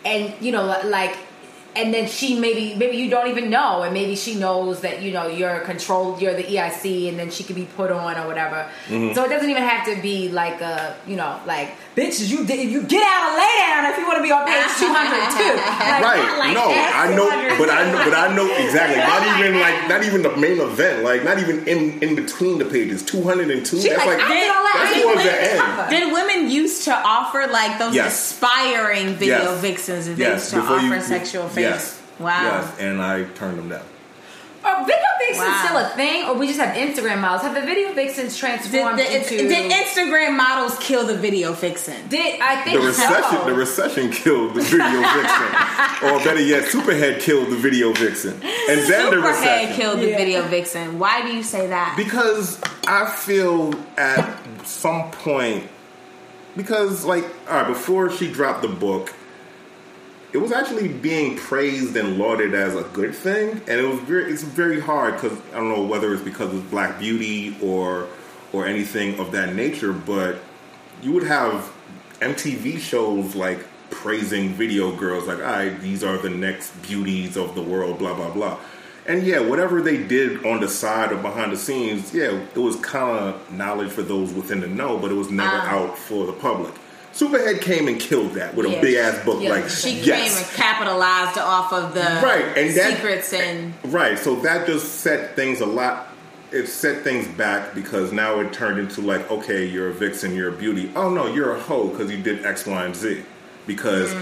and 0.05 0.33
you 0.39 0.51
know, 0.53 0.63
like 0.85 1.17
and 1.75 1.93
then 1.93 2.07
she 2.07 2.39
maybe 2.39 2.75
maybe 2.75 2.97
you 2.97 3.09
don't 3.09 3.27
even 3.27 3.49
know, 3.49 3.83
and 3.83 3.93
maybe 3.93 4.15
she 4.15 4.35
knows 4.35 4.81
that 4.81 5.01
you 5.01 5.11
know 5.11 5.27
you're 5.27 5.59
controlled, 5.61 6.21
you're 6.21 6.33
the 6.35 6.43
EIC, 6.43 7.09
and 7.09 7.17
then 7.19 7.31
she 7.31 7.43
could 7.43 7.55
be 7.55 7.65
put 7.65 7.91
on 7.91 8.17
or 8.17 8.27
whatever. 8.27 8.69
Mm-hmm. 8.87 9.13
So 9.13 9.23
it 9.23 9.29
doesn't 9.29 9.49
even 9.49 9.63
have 9.63 9.85
to 9.87 10.01
be 10.01 10.29
like 10.29 10.61
a 10.61 10.95
you 11.07 11.15
know 11.15 11.39
like 11.45 11.71
bitches 11.95 12.29
you 12.29 12.45
did 12.45 12.69
you 12.69 12.83
get 12.83 13.03
out 13.05 13.29
and 13.29 13.37
lay 13.37 13.53
down 13.59 13.91
if 13.91 13.97
you 13.97 14.05
want 14.05 14.17
to 14.17 14.23
be 14.23 14.31
on 14.31 14.45
page 14.45 14.65
two 14.79 14.91
hundred 14.93 15.23
too. 15.33 15.53
Like, 15.53 16.03
right. 16.03 16.37
like 16.39 16.53
no. 16.55 16.65
I 16.69 17.15
know, 17.15 17.27
but 17.57 17.69
I 17.69 17.91
know, 17.91 17.97
but 18.05 18.13
I 18.13 18.35
know 18.35 18.45
exactly. 18.65 18.97
Not 18.97 19.23
Not 19.23 19.39
even 19.39 19.59
like, 19.59 19.89
not 19.89 20.03
even 20.03 20.21
the 20.21 20.35
main 20.37 20.59
event. 20.59 21.03
Like, 21.03 21.23
not 21.23 21.39
even 21.39 21.67
in 21.67 22.01
in 22.03 22.15
between 22.15 22.57
the 22.57 22.65
pages. 22.65 23.03
Two 23.03 23.23
hundred 23.23 23.49
and 23.51 23.65
two. 23.65 23.77
She's 23.77 23.89
That's 23.89 24.05
like, 24.05 24.17
like, 24.19 24.27
did 24.27 24.51
that's 24.73 25.01
towards 25.01 25.23
the 25.23 25.53
end. 25.53 25.89
Did 25.89 26.11
women 26.13 26.49
used 26.49 26.83
to 26.85 26.95
offer 26.95 27.47
like 27.47 27.77
those 27.79 27.93
Yes. 27.95 28.31
aspiring 28.31 29.13
video 29.15 29.51
Yes. 29.53 29.61
vixens 29.61 30.07
and 30.07 30.17
things 30.17 30.49
to 30.49 30.55
before 30.57 30.77
offer 30.77 30.95
you, 30.95 31.01
sexual 31.01 31.47
face? 31.49 31.62
Yes. 31.63 32.01
Wow. 32.19 32.43
Yes, 32.43 32.79
and 32.79 33.01
I 33.01 33.23
turned 33.35 33.57
them 33.57 33.69
down. 33.69 33.83
Are 34.63 34.85
video 34.85 34.97
vixens 35.19 35.45
Wow. 35.49 35.63
still 35.65 35.77
a 35.77 35.89
thing, 35.89 36.23
or 36.25 36.35
we 36.35 36.47
just 36.47 36.57
have 36.59 36.73
Instagram 36.77 37.19
models? 37.19 37.41
Have 37.41 37.53
the 37.53 37.61
video 37.67 37.91
vixens 37.93 38.31
Did, 38.33 38.39
transformed 38.39 38.97
the, 38.97 39.15
into? 39.17 39.35
did 39.49 39.69
Instagram 39.71 40.37
models 40.37 40.77
kill 40.79 41.05
the 41.05 41.17
video 41.17 41.51
vixen? 41.51 42.07
Did 42.07 42.39
I 42.39 42.61
think 42.63 42.79
The 42.79 42.87
recession, 42.87 43.39
so. 43.39 43.45
the 43.45 43.53
recession 43.53 44.09
killed 44.11 44.53
the 44.53 44.61
video 44.61 45.01
vixen, 45.01 46.07
or 46.07 46.23
better 46.23 46.39
yet, 46.41 46.63
Superhead 46.63 47.19
killed 47.19 47.49
the 47.49 47.57
video 47.57 47.91
vixen, 47.91 48.33
and 48.35 48.41
then 48.41 49.09
the 49.09 49.17
Superhead 49.17 49.23
recession. 49.27 49.75
killed 49.75 49.99
the 49.99 50.09
Yeah. 50.11 50.17
video 50.17 50.41
vixen. 50.43 50.97
Why 50.99 51.23
do 51.23 51.33
you 51.35 51.43
say 51.43 51.67
that? 51.67 51.95
Because 51.97 52.61
I 52.87 53.09
feel 53.09 53.73
at 53.97 54.37
some 54.65 55.11
point, 55.11 55.67
because 56.55 57.03
like, 57.03 57.25
all 57.49 57.57
right, 57.57 57.67
before 57.67 58.09
she 58.11 58.31
dropped 58.31 58.61
the 58.61 58.67
book, 58.69 59.13
it 60.33 60.37
was 60.41 60.51
actually 60.51 60.87
being 60.87 61.37
praised 61.37 61.95
and 61.95 62.17
lauded 62.17 62.53
as 62.55 62.75
a 62.75 62.83
good 62.93 63.13
thing, 63.15 63.51
and 63.67 63.79
it 63.79 63.87
was 63.87 63.99
very, 63.99 64.31
it's 64.31 64.41
very 64.43 64.79
hard 64.79 65.15
because 65.15 65.37
I 65.53 65.57
don't 65.57 65.69
know 65.69 65.83
whether 65.83 66.13
it's 66.13 66.23
because 66.23 66.53
of 66.53 66.69
Black 66.71 66.99
Beauty 66.99 67.55
or 67.61 68.07
or 68.51 68.65
anything 68.65 69.19
of 69.19 69.31
that 69.31 69.55
nature, 69.55 69.93
but 69.93 70.37
you 71.01 71.11
would 71.11 71.23
have 71.23 71.71
MTV 72.19 72.79
shows 72.79 73.35
like 73.35 73.59
praising 73.89 74.49
video 74.53 74.95
girls, 74.95 75.27
like, 75.27 75.37
all 75.37 75.43
right, 75.43 75.79
these 75.81 76.03
are 76.03 76.17
the 76.17 76.29
next 76.29 76.71
beauties 76.83 77.35
of 77.37 77.53
the 77.55 77.61
world, 77.61 77.99
blah 77.99 78.15
blah 78.15 78.31
blah. 78.31 78.57
And 79.05 79.23
yeah, 79.23 79.39
whatever 79.41 79.81
they 79.81 79.97
did 79.97 80.45
on 80.45 80.61
the 80.61 80.67
side 80.69 81.11
or 81.11 81.17
behind 81.17 81.51
the 81.51 81.57
scenes, 81.57 82.13
yeah, 82.13 82.31
it 82.55 82.57
was 82.57 82.77
kind 82.77 83.19
of 83.19 83.51
knowledge 83.51 83.91
for 83.91 84.01
those 84.01 84.31
within 84.33 84.61
the 84.61 84.67
know, 84.67 84.97
but 84.97 85.11
it 85.11 85.15
was 85.15 85.29
never 85.29 85.57
Ah. 85.57 85.75
out 85.75 85.97
for 85.97 86.25
the 86.25 86.31
public. 86.33 86.73
Superhead 87.13 87.61
came 87.61 87.87
and 87.87 87.99
killed 87.99 88.33
that 88.33 88.55
with 88.55 88.65
Yeah. 88.67 88.77
a 88.77 88.81
big 88.81 88.95
ass 88.95 89.23
book 89.23 89.37
Yeah. 89.41 89.49
like 89.51 89.69
She 89.69 89.91
yes. 89.91 90.33
came 90.33 90.43
and 90.43 90.53
capitalized 90.55 91.37
off 91.37 91.71
of 91.71 91.93
the 91.93 92.01
Right, 92.23 92.45
and 92.57 92.73
that- 92.75 92.89
secrets 92.95 93.31
and 93.33 93.73
Right, 93.85 94.17
so 94.17 94.35
that 94.37 94.65
just 94.65 95.01
set 95.01 95.35
things 95.35 95.61
a 95.61 95.65
lot. 95.65 96.07
It 96.51 96.67
set 96.67 97.03
things 97.03 97.27
back 97.27 97.73
because 97.75 98.11
now 98.11 98.39
it 98.39 98.51
turned 98.53 98.79
into 98.79 99.01
like, 99.01 99.29
okay, 99.29 99.63
you're 99.65 99.89
a 99.89 99.93
vixen, 99.93 100.35
you're 100.35 100.49
a 100.49 100.51
beauty. 100.51 100.91
Oh 100.95 101.09
no, 101.09 101.27
you're 101.27 101.55
a 101.55 101.59
hoe 101.59 101.87
because 101.87 102.11
you 102.11 102.17
did 102.17 102.45
X, 102.45 102.65
Y, 102.65 102.83
and 102.83 102.95
Z. 102.95 103.23
Because 103.67 104.13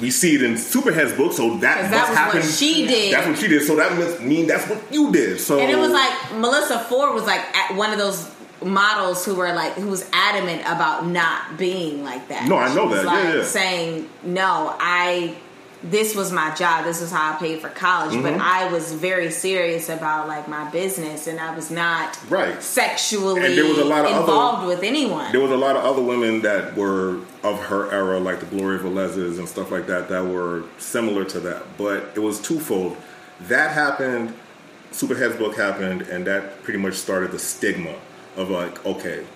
we 0.00 0.10
see 0.10 0.34
it 0.36 0.42
in 0.42 0.54
Superhead's 0.54 1.12
book, 1.12 1.32
so 1.32 1.56
that 1.58 1.84
Mm. 1.86 1.90
that 1.90 2.08
was 2.32 2.34
what 2.34 2.52
she 2.54 2.86
did. 2.86 3.12
That's 3.14 3.26
what 3.26 3.38
she 3.38 3.48
did. 3.48 3.64
So 3.66 3.74
that 3.76 3.96
must 3.98 4.20
mean 4.20 4.46
that's 4.46 4.68
what 4.68 4.78
you 4.90 5.10
did. 5.12 5.40
So 5.40 5.58
And 5.58 5.70
it 5.70 5.76
was 5.78 5.90
like 5.90 6.10
Melissa 6.36 6.78
Ford 6.88 7.14
was 7.14 7.24
like 7.24 7.40
at 7.56 7.74
one 7.74 7.92
of 7.92 7.98
those 7.98 8.24
models 8.62 9.24
who 9.24 9.34
were 9.34 9.52
like 9.52 9.72
who 9.74 9.86
was 9.88 10.08
adamant 10.12 10.62
about 10.62 11.06
not 11.06 11.56
being 11.58 12.02
like 12.04 12.28
that. 12.28 12.48
No, 12.48 12.56
I 12.56 12.74
know 12.74 12.88
that. 12.88 13.04
Yeah, 13.04 13.10
like 13.12 13.34
yeah. 13.36 13.42
Saying 13.44 14.08
no, 14.22 14.74
I 14.78 15.36
this 15.80 16.16
was 16.16 16.32
my 16.32 16.52
job. 16.56 16.84
This 16.84 17.00
is 17.00 17.12
how 17.12 17.34
I 17.34 17.36
paid 17.36 17.60
for 17.60 17.68
college. 17.68 18.10
Mm-hmm. 18.12 18.22
But 18.22 18.40
I 18.40 18.66
was 18.72 18.92
very 18.92 19.30
serious 19.30 19.88
about 19.88 20.26
like 20.26 20.48
my 20.48 20.68
business, 20.70 21.28
and 21.28 21.38
I 21.38 21.54
was 21.54 21.70
not 21.70 22.18
Right. 22.28 22.60
sexually 22.60 23.44
And 23.46 23.56
there 23.56 23.64
was 23.64 23.78
a 23.78 23.84
lot 23.84 24.00
of 24.04 24.10
other- 24.10 24.20
involved 24.20 24.66
with 24.66 24.82
anyone. 24.82 25.30
there 25.30 25.40
was 25.40 25.52
a 25.52 25.56
lot 25.56 25.76
of 25.76 25.84
other 25.84 26.02
women 26.02 26.42
that 26.42 26.76
were 26.76 27.18
of 27.44 27.60
her 27.66 27.92
era, 27.92 28.18
like 28.18 28.40
the 28.40 28.46
Gloria 28.46 28.80
Velez's 28.80 29.38
and 29.38 29.48
stuff 29.48 29.70
like 29.70 29.86
that, 29.86 30.08
that 30.08 30.26
were 30.26 30.64
similar 30.78 31.24
to 31.26 31.38
that. 31.38 31.62
But 31.78 32.10
it 32.16 32.20
was 32.20 32.40
twofold. 32.40 32.96
That 33.42 33.70
happened, 33.70 34.34
Superhead's 34.90 35.36
book 35.36 35.56
happened, 35.56 36.02
and 36.02 36.26
that 36.26 36.64
pretty 36.64 36.80
much 36.80 36.94
started 36.94 37.30
the 37.30 37.38
stigma 37.38 37.94
of 38.38 38.50
like, 38.50 38.84
okay, 38.86 39.26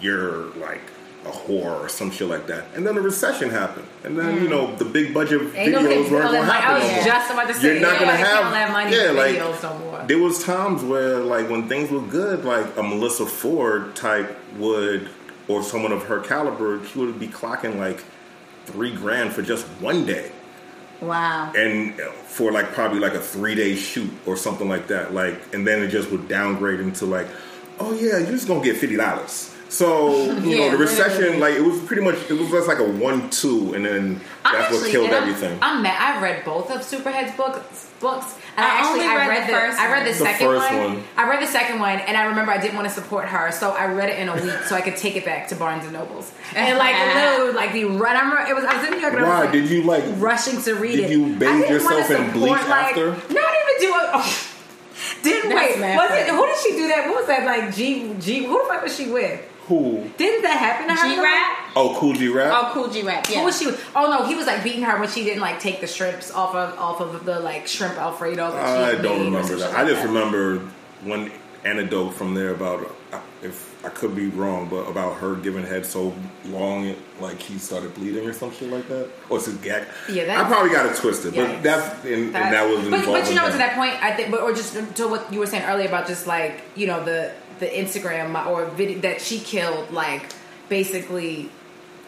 you're 0.00 0.52
like 0.56 0.82
a 1.24 1.30
whore 1.30 1.80
or 1.80 1.88
some 1.88 2.10
shit 2.10 2.28
like 2.28 2.46
that. 2.46 2.64
And 2.74 2.86
then 2.86 2.94
the 2.94 3.00
recession 3.00 3.50
happened, 3.50 3.86
and 4.04 4.18
then 4.18 4.34
you 4.34 4.40
hmm. 4.42 4.50
know 4.50 4.76
the 4.76 4.84
big 4.84 5.14
budget 5.14 5.40
Ain't 5.54 5.74
videos 5.74 6.10
weren't 6.10 6.30
going 6.30 6.34
to 6.34 6.44
happen. 6.44 6.82
I 6.82 6.96
was 6.96 7.04
no 7.04 7.04
just 7.04 7.30
about 7.30 7.48
to 7.48 7.54
say, 7.54 7.72
You're 7.72 7.80
not 7.80 7.98
gonna 7.98 8.16
have, 8.16 8.52
can't 8.52 8.72
money 8.72 8.96
yeah, 8.96 9.10
like 9.10 9.36
no 9.36 10.04
there 10.06 10.18
was 10.18 10.44
times 10.44 10.82
where 10.82 11.18
like 11.18 11.48
when 11.48 11.68
things 11.68 11.90
were 11.90 12.00
good, 12.00 12.44
like 12.44 12.76
a 12.76 12.82
Melissa 12.82 13.26
Ford 13.26 13.96
type 13.96 14.36
would, 14.56 15.08
or 15.48 15.62
someone 15.62 15.92
of 15.92 16.04
her 16.04 16.20
caliber, 16.20 16.84
she 16.86 16.98
would 16.98 17.18
be 17.18 17.28
clocking 17.28 17.76
like 17.76 18.04
three 18.66 18.94
grand 18.94 19.32
for 19.32 19.42
just 19.42 19.66
one 19.80 20.04
day, 20.04 20.30
wow. 21.00 21.52
and 21.56 21.94
for 22.26 22.52
like 22.52 22.72
probably 22.72 23.00
like 23.00 23.14
a 23.14 23.20
three 23.20 23.54
day 23.54 23.74
shoot 23.74 24.10
or 24.26 24.36
something 24.36 24.68
like 24.68 24.88
that. 24.88 25.14
Like, 25.14 25.54
and 25.54 25.66
then 25.66 25.82
it 25.82 25.88
just 25.88 26.10
would 26.10 26.28
downgrade 26.28 26.80
into 26.80 27.06
like, 27.06 27.26
oh 27.80 27.92
yeah, 27.94 28.18
you're 28.18 28.30
just 28.32 28.48
gonna 28.48 28.62
get 28.64 28.76
fifty 28.76 28.96
dollars. 28.96 29.52
So 29.68 30.32
you 30.34 30.50
Yeah, 30.50 30.58
know 30.66 30.70
the 30.72 30.76
recession, 30.78 31.18
literally. 31.20 31.40
like 31.40 31.54
it 31.54 31.62
was 31.62 31.80
pretty 31.80 32.02
much 32.02 32.14
it 32.30 32.34
was 32.34 32.48
just 32.50 32.68
like 32.68 32.78
a 32.78 32.84
one 32.84 33.28
two, 33.30 33.74
and 33.74 33.84
then 33.84 34.20
that's 34.44 34.72
what 34.72 34.88
killed 34.90 35.06
and 35.06 35.14
I'm- 35.14 35.22
everything. 35.24 35.58
I'm 35.60 35.82
mad. 35.82 35.96
I 36.00 36.22
read 36.22 36.44
both 36.44 36.70
of 36.70 36.82
Superhead's 36.82 37.36
books. 37.36 37.84
Books, 37.98 38.34
and 38.58 38.64
I, 38.66 38.68
I 38.68 38.78
actually 38.80 39.00
only 39.00 39.06
I 39.06 39.16
read 39.16 39.28
read 39.28 39.42
the 39.48 39.52
the, 39.52 39.58
first 39.58 39.78
I 39.80 39.90
read 39.92 40.06
the. 40.06 40.10
The 40.10 40.16
second 40.18 40.46
first 40.46 40.70
one. 40.74 40.94
one. 40.96 41.04
I 41.16 41.28
read 41.30 41.42
the 41.42 41.50
second 41.50 41.78
one, 41.80 41.98
and 41.98 42.14
I 42.14 42.24
remember 42.26 42.52
I 42.52 42.60
didn't 42.60 42.76
want 42.76 42.86
to 42.88 42.92
support 42.94 43.24
her, 43.24 43.50
so 43.52 43.70
I 43.70 43.86
read 43.86 44.10
it 44.10 44.18
in 44.18 44.28
a 44.28 44.34
week 44.34 44.52
so 44.66 44.76
I 44.76 44.82
could 44.82 44.96
take 44.98 45.16
it 45.16 45.24
back 45.24 45.48
to 45.48 45.56
Barnes 45.56 45.82
and 45.84 45.94
Nobles 45.94 46.30
and 46.54 46.76
like 46.84 46.94
literally 47.14 47.54
like 47.54 47.72
be 47.72 47.84
run. 47.86 48.14
I 48.14 48.20
remember 48.20 48.50
it 48.50 48.54
was 48.54 48.64
I 48.64 48.76
was 48.76 48.84
in 48.86 48.90
New 48.96 49.00
York. 49.00 49.14
And 49.14 49.24
I 49.24 49.28
Why 49.28 49.34
was, 49.40 49.44
like, 49.46 49.52
did 49.52 49.70
you 49.70 49.82
like? 49.84 50.04
rushing 50.18 50.60
to 50.60 50.74
read 50.74 50.96
Did 50.96 51.04
it? 51.04 51.08
Did 51.08 51.10
you 51.18 51.36
bathe 51.36 51.48
I 51.48 51.60
didn't 51.68 51.84
wanna 51.84 51.96
yourself 51.96 52.20
in 52.20 52.32
bleach 52.32 52.50
like, 52.68 52.96
after? 52.98 53.06
Not 53.10 53.18
even 53.30 53.80
do 53.80 53.88
it. 53.94 54.10
Oh. 54.12 54.52
Didn't 55.30 55.50
That's 55.50 55.72
wait. 55.74 55.80
mad 55.80 55.96
Was 55.96 56.10
it? 56.12 56.28
Who 56.28 56.46
did 56.46 56.56
she 56.58 56.70
do 56.72 56.88
that? 56.88 57.06
What 57.08 57.16
was 57.18 57.26
that? 57.26 57.44
Like 57.44 57.74
G 57.74 58.14
G. 58.18 58.44
Who 58.44 58.58
the 58.62 58.68
fuck 58.68 58.82
was 58.82 58.96
she 58.96 59.10
with? 59.10 59.40
Who? 59.66 60.08
Didn't 60.16 60.42
that 60.42 60.56
happen 60.58 60.86
to 60.88 60.94
her? 60.94 61.08
G 61.08 61.20
rap. 61.20 61.58
Oh, 61.74 61.96
Cool 61.98 62.14
G 62.14 62.28
Rap. 62.28 62.52
Oh, 62.54 62.70
cool 62.72 62.88
G 62.88 63.02
rap. 63.02 63.26
Yeah. 63.28 63.40
Who 63.40 63.44
was 63.46 63.58
she? 63.58 63.66
with? 63.66 63.84
Oh 63.96 64.08
no, 64.10 64.24
he 64.26 64.34
was 64.36 64.46
like 64.46 64.62
beating 64.62 64.82
her 64.82 64.98
when 64.98 65.08
she 65.08 65.24
didn't 65.24 65.40
like 65.42 65.58
take 65.60 65.80
the 65.80 65.86
shrimps 65.88 66.30
off 66.30 66.54
of 66.54 66.78
off 66.78 67.00
of 67.00 67.24
the 67.24 67.40
like 67.40 67.66
shrimp 67.66 67.96
alfredo. 67.98 68.52
That 68.52 68.94
I 68.94 69.02
don't 69.02 69.24
remember 69.24 69.56
that. 69.56 69.70
shit 69.70 69.76
I 69.78 69.84
just 69.84 70.02
that. 70.02 70.08
remember 70.08 70.60
one 71.02 71.30
anecdote 71.64 72.10
from 72.10 72.34
there 72.34 72.54
about 72.54 72.90
uh, 73.12 73.20
if 73.42 73.75
I 73.86 73.88
could 73.90 74.16
be 74.16 74.26
wrong, 74.26 74.68
but 74.68 74.88
about 74.88 75.18
her 75.18 75.36
giving 75.36 75.64
head 75.64 75.86
so 75.86 76.12
long, 76.46 76.86
it, 76.86 76.98
like 77.20 77.40
he 77.40 77.56
started 77.56 77.94
bleeding 77.94 78.26
or 78.26 78.32
something 78.32 78.68
like 78.68 78.88
that, 78.88 79.08
or 79.30 79.36
it's 79.36 79.46
his 79.46 79.54
gag. 79.58 79.86
Yeah, 80.10 80.24
that 80.24 80.44
I 80.44 80.48
probably 80.48 80.72
got 80.72 80.86
it 80.86 80.96
twisted, 80.96 81.34
Yikes. 81.34 81.54
but 81.54 81.62
that's 81.62 82.04
and, 82.04 82.12
and 82.14 82.34
That- 82.34 82.50
that 82.50 82.68
was 82.68 82.88
but, 82.88 83.06
but 83.06 83.28
you 83.28 83.36
know 83.36 83.48
to 83.48 83.56
that 83.58 83.76
point 83.76 83.94
I 84.02 84.12
think 84.12 84.32
but 84.32 84.40
or 84.40 84.52
just 84.52 84.74
to 84.96 85.06
what 85.08 85.32
you 85.32 85.38
were 85.38 85.46
saying 85.46 85.62
earlier 85.64 85.86
about 85.86 86.08
just 86.08 86.26
like 86.26 86.62
you 86.74 86.88
know 86.88 87.04
the 87.04 87.32
the 87.60 87.66
Instagram 87.66 88.44
or 88.48 88.66
video 88.70 88.98
that 89.02 89.20
she 89.20 89.38
killed 89.38 89.92
like 89.92 90.32
basically 90.68 91.48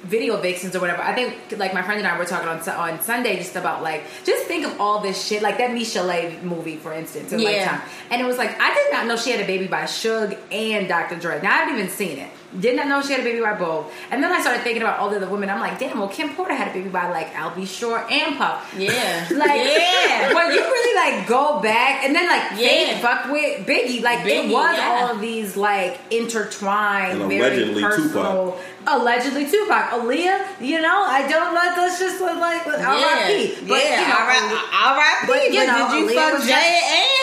video 0.03 0.37
vixens 0.41 0.75
or 0.77 0.81
whatever. 0.81 1.03
I 1.03 1.15
think 1.15 1.35
like 1.59 1.75
my 1.75 1.83
friend 1.83 1.99
and 1.99 2.07
I 2.07 2.19
were 2.19 2.25
talking 2.25 2.49
on 2.49 2.59
on 2.69 3.01
Sunday 3.03 3.37
just 3.37 3.57
about 3.57 3.83
like 3.83 4.05
just 4.25 4.47
think 4.47 4.65
of 4.67 4.81
all 4.81 5.01
this 5.01 5.27
shit 5.27 5.43
like 5.43 5.59
that 5.59 5.73
Michelle 5.73 6.09
movie 6.43 6.77
for 6.77 6.93
instance 6.93 7.33
in 7.33 7.41
Yeah. 7.41 7.49
Lifetime, 7.49 7.81
and 8.11 8.23
it 8.23 8.25
was 8.25 8.39
like 8.39 8.61
I 8.61 8.75
did 8.75 8.93
not 8.93 9.07
know 9.07 9.17
she 9.17 9.31
had 9.31 9.41
a 9.41 9.47
baby 9.47 9.67
by 9.67 9.83
Suge 9.83 10.39
and 10.53 10.89
Dr. 10.89 11.17
Dre. 11.17 11.41
Now 11.43 11.51
I 11.53 11.57
haven't 11.59 11.75
even 11.75 11.91
seen 11.91 12.19
it. 12.19 12.31
Did 12.59 12.77
not 12.77 12.89
know 12.89 13.03
she 13.03 13.13
had 13.13 13.21
a 13.21 13.25
baby 13.25 13.41
by 13.41 13.55
both. 13.59 13.93
And 14.11 14.23
then 14.23 14.33
I 14.33 14.41
started 14.41 14.63
thinking 14.63 14.81
about 14.81 14.99
all 15.01 15.11
the 15.11 15.17
other 15.17 15.29
women. 15.29 15.51
I'm 15.51 15.61
like, 15.61 15.79
damn, 15.79 15.99
well 15.99 16.09
Kim 16.09 16.31
Porter 16.35 16.55
had 16.55 16.69
a 16.69 16.73
baby 16.73 16.89
by 16.89 17.11
like 17.11 17.33
Albie 17.35 17.67
Shore 17.67 18.07
and 18.11 18.37
Puff. 18.37 18.75
Yeah. 18.79 19.29
Like 19.37 19.61
Yeah. 19.67 20.33
when 20.35 20.53
you 20.53 20.61
really 20.61 20.95
like 20.97 21.29
go 21.29 21.61
back 21.61 22.05
and 22.05 22.15
then 22.15 22.27
like 22.27 22.59
Yeah. 22.59 22.69
Faith 22.69 23.03
fucked 23.03 23.31
with 23.31 23.67
Biggie, 23.67 24.03
like 24.03 24.25
it 24.25 24.51
was 24.51 24.77
yeah. 24.79 24.89
all 24.89 25.15
of 25.15 25.21
these 25.21 25.57
like 25.59 26.01
intertwined, 26.11 27.21
And 27.21 27.29
very 27.31 27.63
allegedly 27.63 27.83
personal. 27.83 28.59
Allegedly 28.87 29.45
Tupac, 29.51 29.91
Aaliyah, 29.91 30.61
you 30.63 30.81
know, 30.81 31.03
I 31.05 31.29
don't 31.29 31.55
let 31.55 31.77
let's 31.77 31.99
just 31.99 32.21
look 32.23 32.39
like 32.39 32.65
with 32.65 32.81
R.I.P. 32.81 33.67
But 33.69 33.85
yeah, 33.85 34.01
you 34.01 34.09
know, 34.09 34.15
R.I.P. 34.73 35.27
but, 35.27 35.37
But, 35.37 35.53
you 35.53 35.67
know, 35.67 35.89
did 35.91 36.01
you 36.01 36.07
Aaliyah 36.09 36.15
fuck 36.15 36.39
was 36.39 36.47
Jay 36.49 36.81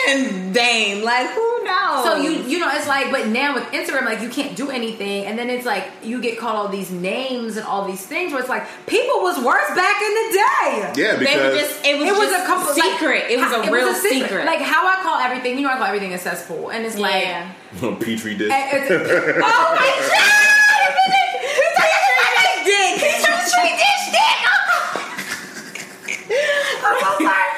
and 0.10 0.54
Dame? 0.54 1.04
Like 1.04 1.30
who 1.32 1.55
knows? 1.66 2.04
So 2.06 2.16
you 2.18 2.32
you 2.48 2.60
know 2.60 2.70
it's 2.72 2.88
like, 2.88 3.12
but 3.12 3.28
now 3.28 3.54
with 3.56 3.64
Instagram, 3.74 4.06
like 4.06 4.22
you 4.22 4.30
can't 4.30 4.56
do 4.56 4.70
anything, 4.72 5.26
and 5.26 5.38
then 5.38 5.50
it's 5.50 5.66
like 5.66 5.86
you 6.04 6.22
get 6.22 6.38
called 6.38 6.56
all 6.56 6.68
these 6.70 6.92
names 6.92 7.58
and 7.58 7.66
all 7.66 7.86
these 7.86 8.06
things 8.06 8.32
where 8.32 8.40
it's 8.40 8.50
like 8.50 8.64
people 8.88 9.22
was 9.22 9.38
worse 9.44 9.70
back 9.76 10.02
in 10.02 10.14
the 10.14 10.28
day. 10.32 10.94
Yeah, 10.94 10.94
they 10.96 11.14
were 11.14 11.20
because 11.20 11.60
just 11.60 11.86
it 11.86 11.98
was, 12.00 12.08
it 12.08 12.12
was 12.18 12.30
just 12.30 12.44
a 12.44 12.48
couple 12.48 12.74
secret. 12.74 13.24
Like, 13.24 13.32
it 13.32 13.38
was 13.40 13.52
how- 13.52 13.64
a 13.64 13.72
real 13.72 13.94
secret. 13.94 14.46
Like 14.46 14.60
how 14.62 14.88
I 14.88 15.02
call 15.04 15.20
everything, 15.20 15.58
you 15.58 15.64
know, 15.64 15.74
I 15.74 15.78
call 15.78 15.88
everything 15.88 16.14
a 16.14 16.18
cesspool, 16.20 16.70
and 16.72 16.86
it's 16.86 16.98
like, 16.98 17.24
yeah. 17.24 17.52
Petri 18.00 18.36
dish. 18.38 18.52
it's, 18.54 18.92
oh 18.92 19.76
my 19.76 19.92
god, 20.08 20.46
Petri 21.76 22.26
dish 22.32 22.64
dick, 22.66 23.26
Petri 23.26 23.70
dish 23.76 24.06
dick. 24.12 24.38
Oh 24.46 24.65
I'm 26.30 26.98
so 27.02 27.10
sorry. 27.22 27.50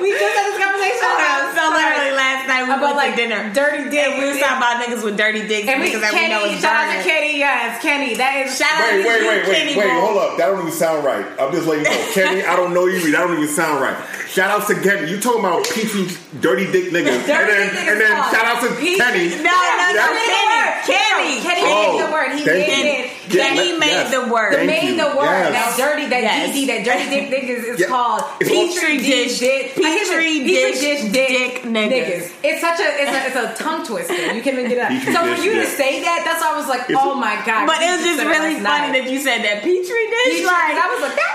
we 0.00 0.10
just 0.12 0.36
had 0.36 0.44
this 0.52 0.58
conversation 0.60 1.08
about 1.08 1.56
so 1.56 1.64
literally 1.72 2.12
last 2.12 2.44
night 2.48 2.64
we 2.68 2.72
about 2.74 2.82
went 2.82 2.96
like 2.96 3.16
dinner. 3.16 3.48
dirty 3.54 3.88
dick. 3.88 4.12
And 4.12 4.20
we 4.20 4.28
was 4.28 4.38
talking 4.38 4.58
about 4.60 4.76
niggas 4.84 5.02
with 5.04 5.16
dirty 5.16 5.46
dicks 5.48 5.68
and 5.68 5.80
we, 5.80 5.88
because 5.88 6.02
that 6.04 6.12
we 6.12 6.28
know 6.28 6.44
Kenny, 6.44 6.54
is 6.54 6.60
shout 6.60 6.76
out 6.84 6.92
to. 6.92 7.00
Kenny. 7.02 7.38
Yes, 7.38 7.80
Kenny. 7.80 8.14
That 8.16 8.44
is 8.44 8.52
Shout 8.58 8.68
out 8.70 8.92
Wait, 8.92 9.02
to 9.02 9.08
wait, 9.08 9.20
you, 9.22 9.28
wait, 9.28 9.42
wait, 9.48 9.56
Kenny 9.56 9.74
wait, 9.76 9.88
boy. 9.88 10.00
hold 10.04 10.18
up. 10.20 10.36
That 10.38 10.46
don't 10.52 10.60
even 10.60 10.72
sound 10.72 11.04
right. 11.04 11.24
I'm 11.40 11.50
just 11.52 11.66
letting 11.66 11.84
you 11.84 11.90
know. 11.90 12.10
Kenny, 12.12 12.44
I 12.44 12.54
don't 12.56 12.74
know 12.74 12.86
you. 12.86 13.00
That 13.12 13.24
don't 13.24 13.36
even 13.40 13.48
sound 13.48 13.80
right. 13.80 13.96
Shout 14.28 14.50
out 14.50 14.66
to 14.68 14.74
Kenny. 14.76 15.08
You 15.10 15.16
talking 15.20 15.40
about 15.40 15.64
peachy 15.70 16.10
dirty 16.40 16.66
dick 16.70 16.90
niggas. 16.92 17.24
Dirty 17.24 17.32
and 17.32 17.48
then, 17.48 17.68
dick 17.72 17.86
and 17.88 17.96
then 18.00 18.14
shout 18.34 18.44
out 18.44 18.60
to 18.66 18.68
Peachy- 18.76 18.98
Kenny. 19.00 19.28
No, 19.40 19.54
no, 19.54 19.86
no, 19.94 20.04
Yeah. 20.12 20.82
Kenny, 20.84 21.40
Kenny, 21.40 21.40
Kenny 21.40 21.62
Oh, 21.64 21.96
made 21.96 22.04
the 22.04 22.12
word. 22.12 22.30
He 22.36 22.44
thank 22.44 22.68
made 22.68 22.84
you. 22.84 23.23
It. 23.26 23.32
Kenny 23.32 23.70
let- 23.72 23.78
made 23.80 23.86
yes. 23.88 24.10
the 24.10 24.32
word. 24.32 24.52
The 24.52 24.56
Thank 24.58 24.68
made 24.68 24.88
you. 24.90 24.96
the 24.96 25.16
word. 25.16 25.24
Yes. 25.52 25.76
That 25.76 25.84
dirty, 25.84 26.06
that 26.08 26.22
Yes. 26.22 26.54
DD, 26.54 26.66
that 26.66 26.84
dirty 26.84 27.10
dick 27.10 27.30
niggas 27.30 27.64
is 27.74 27.80
Yeah. 27.80 27.86
called 27.86 28.22
Petri 28.40 28.98
dish- 28.98 29.38
dick- 29.38 29.74
Petri 29.74 30.28
even- 30.30 30.46
dish 30.46 30.80
Petri 30.80 31.08
dick 31.10 31.62
niggas. 31.62 32.32
It's 32.42 32.60
such 32.60 32.80
a 32.80 32.88
it's 33.02 33.10
a, 33.12 33.26
it's 33.26 33.60
a 33.60 33.62
tongue 33.62 33.84
twister. 33.86 34.14
You 34.14 34.42
can't 34.42 34.58
even 34.58 34.68
get 34.68 34.78
it 34.78 34.80
out. 34.80 35.14
So 35.14 35.34
for 35.34 35.42
you 35.42 35.54
to 35.54 35.66
say 35.66 36.02
that, 36.02 36.22
that's 36.24 36.40
why 36.42 36.52
I 36.52 36.56
was 36.56 36.68
like, 36.68 36.84
oh 36.90 37.14
my 37.14 37.36
god. 37.46 37.66
But 37.66 37.80
you 37.80 37.86
it 37.88 37.96
was 37.96 38.04
just 38.04 38.24
really 38.24 38.54
funny 38.60 38.98
that 39.00 39.10
you 39.10 39.20
said 39.20 39.42
that 39.44 39.62
petri 39.62 39.80
dish. 39.82 40.42
Petri- 40.42 40.46
like 40.46 40.76
I 40.76 40.86
was 40.92 41.00
like 41.02 41.16
that 41.16 41.34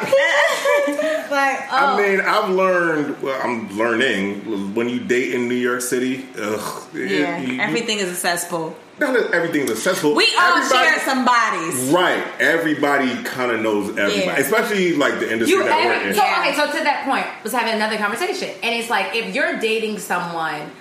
petri 0.85 1.31
like 1.31 1.59
oh. 1.71 1.75
I 1.75 1.97
mean, 2.01 2.21
I've 2.21 2.49
learned. 2.49 3.21
Well, 3.21 3.39
I'm 3.43 3.69
learning 3.77 4.73
when 4.75 4.89
you 4.89 4.99
date 4.99 5.33
in 5.33 5.47
New 5.47 5.55
York 5.55 5.81
City. 5.81 6.25
Ugh, 6.39 6.83
yeah, 6.93 7.39
you- 7.39 7.53
you- 7.53 7.61
everything 7.61 7.99
is 7.99 8.09
accessible. 8.09 8.75
Not 8.99 9.13
that 9.13 9.31
everything's 9.33 9.71
accessible. 9.71 10.13
We 10.15 10.27
all 10.39 10.57
Everybody- 10.57 10.89
share 10.89 10.99
some 11.05 11.25
bodies. 11.25 11.75
Right, 11.91 12.23
everybody 12.39 13.23
kind 13.23 13.51
of 13.51 13.61
knows 13.61 13.89
everybody, 13.97 14.19
Yeah. 14.25 14.35
especially 14.37 14.95
like 14.95 15.19
the 15.19 15.31
industry 15.31 15.57
You 15.57 15.63
that 15.63 15.85
we're 15.85 16.09
in. 16.09 16.13
so 16.15 16.21
okay, 16.21 16.55
so 16.55 16.65
to 16.77 16.83
that 16.83 17.03
point, 17.05 17.25
was 17.43 17.53
having 17.53 17.73
another 17.73 17.97
conversation, 17.97 18.49
and 18.63 18.75
it's 18.75 18.89
like 18.89 19.15
if 19.15 19.33
you're 19.33 19.57
dating 19.59 19.99
someone, 19.99 20.71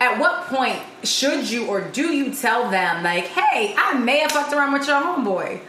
at 0.00 0.18
what 0.18 0.46
point 0.48 0.78
should 1.02 1.48
you 1.48 1.66
or 1.66 1.80
do 1.80 2.12
you 2.14 2.34
tell 2.34 2.68
them 2.70 3.02
like, 3.04 3.26
"Hey, 3.28 3.74
I 3.78 3.94
may 3.94 4.18
have 4.18 4.32
fucked 4.32 4.52
around 4.52 4.72
with 4.72 4.86
your 4.86 5.00
homeboy"? 5.00 5.60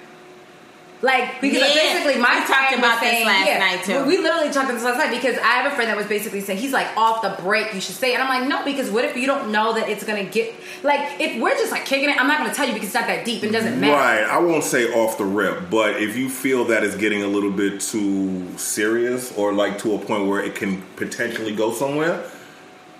Like 1.01 1.41
because 1.41 1.59
Yeah. 1.59 1.73
basically 1.73 2.15
my 2.21 2.39
We 2.39 2.45
talked 2.47 2.73
about 2.73 3.01
was 3.01 3.11
this 3.11 3.25
last 3.25 3.45
yeah, 3.47 3.59
night, 3.59 3.83
too. 3.83 4.05
We 4.05 4.17
literally 4.17 4.51
talked 4.51 4.69
about 4.69 4.75
this 4.75 4.83
last 4.83 4.97
night 4.97 5.11
because 5.11 5.37
I 5.37 5.47
have 5.59 5.71
a 5.71 5.75
friend 5.75 5.89
that 5.89 5.97
was 5.97 6.05
basically 6.07 6.39
saying 6.41 6.57
he's 6.59 6.71
like 6.71 6.87
off 6.97 7.21
the 7.21 7.35
break. 7.43 7.73
You 7.73 7.81
should 7.81 7.95
say, 7.95 8.11
it. 8.11 8.13
and 8.15 8.23
I'm 8.23 8.29
like, 8.41 8.49
no, 8.49 8.63
because 8.63 8.89
what 8.89 9.03
if 9.05 9.15
you 9.17 9.27
don't 9.27 9.51
know 9.51 9.73
that 9.73 9.89
it's 9.89 10.03
gonna 10.05 10.23
get 10.23 10.53
like 10.83 11.19
if 11.19 11.39
we're 11.41 11.51
just 11.55 11.71
like 11.71 11.85
kicking 11.85 12.09
it? 12.09 12.17
I'm 12.19 12.27
not 12.27 12.39
gonna 12.39 12.53
tell 12.53 12.65
you 12.65 12.73
because 12.73 12.87
it's 12.89 12.95
not 12.95 13.07
that 13.07 13.25
deep. 13.25 13.43
It 13.43 13.51
doesn't 13.51 13.79
matter. 13.79 13.93
Right, 13.93 14.23
I 14.23 14.39
won't 14.39 14.63
say 14.63 14.85
off 14.93 15.17
the 15.17 15.25
rip, 15.25 15.69
but 15.69 16.01
if 16.01 16.15
you 16.15 16.29
feel 16.29 16.63
that 16.65 16.83
it's 16.83 16.95
getting 16.95 17.23
a 17.23 17.27
little 17.27 17.51
bit 17.51 17.81
too 17.81 18.47
serious 18.57 19.31
or 19.37 19.51
like 19.53 19.77
to 19.79 19.95
a 19.95 19.99
point 19.99 20.27
where 20.27 20.41
it 20.41 20.55
can 20.55 20.81
potentially 20.95 21.53
go 21.55 21.71
somewhere, 21.73 22.23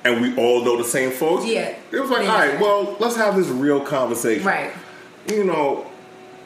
and 0.04 0.22
we 0.22 0.36
all 0.36 0.64
know 0.66 0.78
the 0.78 0.84
same 0.84 1.12
folks, 1.12 1.46
Yeah. 1.46 1.74
it 1.92 2.00
was 2.00 2.12
like, 2.12 2.24
Yeah. 2.24 2.32
all 2.34 2.38
right, 2.40 2.60
well, 2.60 2.96
let's 3.00 3.16
have 3.16 3.36
this 3.38 3.48
real 3.48 3.80
conversation, 3.80 4.46
Right. 4.46 4.72
You 5.28 5.44
know, 5.46 5.86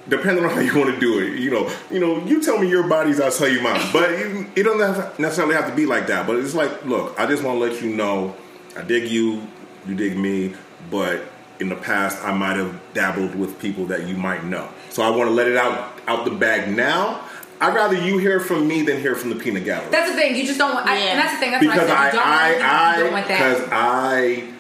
depending 0.09 0.43
on 0.43 0.51
how 0.51 0.59
you 0.59 0.77
want 0.77 0.93
to 0.93 0.99
do 0.99 1.19
it, 1.19 1.39
you 1.39 1.49
know, 1.51 1.71
you 1.91 1.99
know, 1.99 2.23
you 2.25 2.41
tell 2.43 2.57
me 2.57 2.67
your 2.67 2.87
bodies, 2.87 3.19
I'll 3.19 3.31
tell 3.31 3.47
you 3.47 3.61
mine, 3.61 3.81
but 3.93 4.11
it, 4.11 4.47
it 4.55 4.63
doesn't 4.63 4.81
have 4.95 5.19
necessarily 5.19 5.55
have 5.55 5.67
to 5.69 5.75
be 5.75 5.85
like 5.85 6.07
that. 6.07 6.27
But 6.27 6.37
it's 6.37 6.53
like, 6.55 6.85
look, 6.85 7.17
I 7.19 7.25
just 7.25 7.43
want 7.43 7.59
to 7.59 7.65
let 7.65 7.81
you 7.81 7.95
know, 7.95 8.35
I 8.75 8.81
dig 8.81 9.09
you, 9.09 9.47
you 9.87 9.95
dig 9.95 10.17
me, 10.17 10.53
but 10.89 11.21
in 11.59 11.69
the 11.69 11.75
past, 11.75 12.23
I 12.23 12.33
might 12.33 12.57
have 12.57 12.79
dabbled 12.93 13.35
with 13.35 13.59
people 13.59 13.85
that 13.87 14.07
you 14.07 14.15
might 14.15 14.45
know. 14.45 14.69
So 14.89 15.03
I 15.03 15.09
want 15.09 15.29
to 15.29 15.33
let 15.33 15.47
it 15.47 15.57
out 15.57 15.99
out 16.07 16.25
the 16.25 16.31
bag 16.31 16.75
now. 16.75 17.23
I'd 17.61 17.75
rather 17.75 17.95
you 17.95 18.17
hear 18.17 18.39
from 18.39 18.67
me 18.67 18.83
than 18.83 19.01
hear 19.01 19.15
from 19.15 19.29
the 19.31 19.35
peanut 19.35 19.65
gallery 19.65 19.91
That's 19.91 20.09
the 20.09 20.15
thing. 20.15 20.35
You 20.35 20.45
just 20.45 20.57
don't 20.57 20.73
want. 20.73 20.87
I, 20.87 20.97
Yeah. 20.97 21.05
and 21.11 21.19
that's 21.19 21.33
the 21.33 21.39
thing. 21.39 21.51
That's 21.51 21.65
because 21.65 21.89
I 21.89 22.11
I. 22.13 22.97
You 22.97 23.03
don't 23.03 23.11
want, 23.13 23.27
you 23.29 23.35
I 23.35 23.37
I 23.37 23.51
because. 23.51 23.69
I 23.71 24.53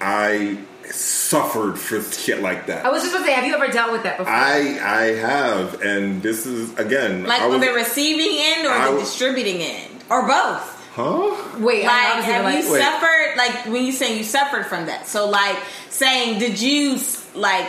I 0.00 0.58
suffered 0.92 1.78
for 1.78 2.00
shit 2.02 2.40
like 2.42 2.66
that. 2.66 2.84
I 2.86 2.90
was 2.90 3.02
just 3.02 3.12
gonna 3.12 3.24
say, 3.26 3.32
have 3.32 3.44
you 3.46 3.54
ever 3.54 3.68
dealt 3.68 3.92
with 3.92 4.02
that 4.04 4.18
before? 4.18 4.32
I 4.32 4.78
I 4.82 5.02
have, 5.16 5.80
and 5.82 6.22
this 6.22 6.46
is 6.46 6.76
again. 6.78 7.24
Like 7.24 7.40
I 7.42 7.44
on 7.46 7.52
was, 7.52 7.60
the 7.60 7.72
receiving 7.72 8.36
end 8.38 8.66
or 8.66 8.70
I 8.72 8.88
the 8.90 8.94
was- 8.96 9.04
distributing 9.04 9.62
end, 9.62 10.04
or 10.10 10.26
both. 10.26 10.74
huh? 10.94 11.58
Wait, 11.58 11.84
Like, 11.84 12.24
have 12.24 12.44
like, 12.44 12.64
you 12.64 12.72
Wait. 12.72 12.80
suffered? 12.82 13.34
Like 13.36 13.66
when 13.66 13.84
you 13.84 13.92
saying 13.92 14.18
you 14.18 14.24
suffered 14.24 14.66
from 14.66 14.86
that. 14.86 15.06
So 15.06 15.28
like 15.28 15.56
saying, 15.90 16.38
did 16.38 16.60
you 16.60 16.98
like 17.34 17.66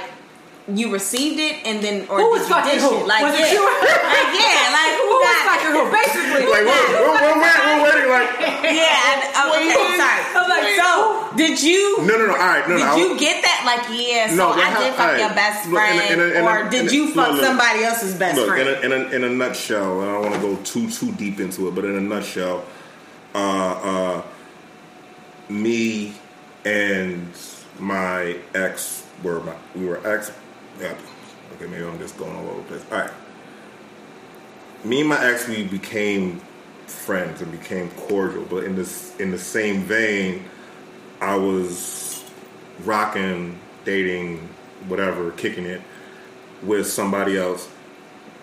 you 0.75 0.91
received 0.91 1.39
it 1.39 1.65
and 1.65 1.82
then 1.84 2.08
or 2.10 2.19
Who 2.21 2.29
was 2.32 2.47
fucking 2.47 2.71
dish 2.73 2.82
who? 2.84 3.01
it? 3.01 3.08
Like 3.08 3.23
Was 3.23 3.34
yeah, 3.39 3.51
you? 3.53 3.62
like 3.63 4.29
yeah, 4.38 4.69
like 4.75 4.93
who, 4.99 5.05
who 5.08 5.15
was 5.17 5.25
got 5.25 5.39
fucking 5.49 5.71
who? 5.73 5.82
Basically, 5.89 6.43
Like 6.45 6.65
we're, 6.65 6.86
we're, 6.93 7.10
we're, 7.10 7.41
waiting, 7.41 7.65
we're 7.65 7.84
waiting. 7.89 8.10
Like 8.10 8.29
Yeah, 8.69 8.86
I, 9.10 9.13
oh, 9.39 9.55
okay, 9.55 9.73
Wait. 9.73 9.97
sorry. 9.97 10.21
I'm 10.36 10.45
like, 10.49 10.67
so 10.77 10.89
did 11.38 11.62
you? 11.63 11.97
no, 12.05 12.17
no, 12.17 12.25
no. 12.27 12.34
All 12.34 12.38
right, 12.38 12.67
no, 12.67 12.75
Did 12.77 12.86
no. 12.86 12.91
I 12.93 12.97
you 12.97 13.17
get 13.19 13.41
that? 13.41 13.63
Like, 13.65 13.86
yeah, 13.97 14.29
so 14.29 14.36
No, 14.36 14.49
I 14.51 14.69
did 14.84 14.93
fuck 14.93 14.99
alright, 14.99 15.19
your 15.19 15.34
best 15.34 15.69
look, 15.69 15.82
in 15.84 15.89
a- 15.89 16.01
friend, 16.01 16.12
in 16.12 16.19
a- 16.19 16.39
in 16.39 16.45
or 16.45 16.60
in 16.65 16.69
did 16.69 16.88
a- 16.91 16.93
you 16.95 17.13
fuck 17.13 17.32
look. 17.34 17.41
somebody 17.43 17.84
else's 17.84 18.15
best 18.15 18.36
Look, 18.38 18.47
friend? 18.47 18.67
in 18.69 18.91
a, 18.91 18.95
in, 18.95 19.05
a, 19.13 19.15
in 19.15 19.23
a 19.23 19.29
nutshell, 19.29 20.01
and 20.01 20.10
I 20.10 20.13
don't 20.13 20.23
want 20.32 20.36
to 20.36 20.41
go 20.41 20.55
too 20.63 20.89
too 20.89 21.12
deep 21.13 21.39
into 21.39 21.67
it, 21.67 21.75
but 21.75 21.86
in 21.86 21.95
a 21.95 22.01
nutshell, 22.01 22.63
uh, 23.36 23.38
uh, 23.39 24.21
me 25.49 26.13
and 26.65 27.27
my 27.79 28.38
ex 28.53 29.05
were 29.23 29.39
my, 29.41 29.55
we 29.75 29.86
were 29.86 30.05
ex. 30.08 30.32
Yeah, 30.80 30.96
okay, 31.54 31.68
maybe 31.68 31.84
I'm 31.84 32.00
just 32.00 32.18
going 32.18 32.36
all 32.36 32.48
over 32.50 32.62
the 32.62 32.68
place. 32.68 32.86
All 32.92 33.00
right, 33.00 33.12
me 34.84 35.02
and 35.02 35.10
my 35.10 35.24
ex 35.24 35.48
we 35.48 35.63
became 35.63 36.42
friends 36.88 37.42
and 37.42 37.52
became 37.52 37.89
cordial, 37.92 38.46
but 38.50 38.63
in 38.63 38.76
this 38.76 39.15
in 39.20 39.32
the 39.32 39.38
same 39.38 39.82
vein, 39.82 40.46
I 41.22 41.36
was 41.36 42.24
rocking, 42.86 43.60
dating, 43.84 44.48
whatever, 44.88 45.32
kicking 45.32 45.65
it 45.65 45.82
with 46.63 46.88
somebody 46.88 47.38
else 47.38 47.70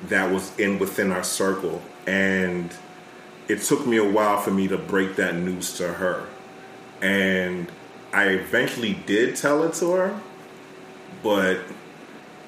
that 0.09 0.31
was 0.31 0.57
in 0.59 0.79
within 0.79 1.11
our 1.11 1.25
circle. 1.25 1.83
And 2.07 2.75
it 3.49 3.63
took 3.63 3.87
me 3.87 3.97
a 3.97 4.09
while 4.09 4.41
for 4.41 4.51
me 4.51 4.69
to 4.69 4.77
break 4.77 5.17
that 5.17 5.35
news 5.35 5.77
to 5.79 5.89
her. 5.89 6.27
And 7.01 7.71
i 8.13 8.29
eventually 8.29 8.95
did 9.07 9.37
tell 9.37 9.65
it 9.65 9.75
to 9.75 9.91
her 9.93 10.21
but 11.23 11.59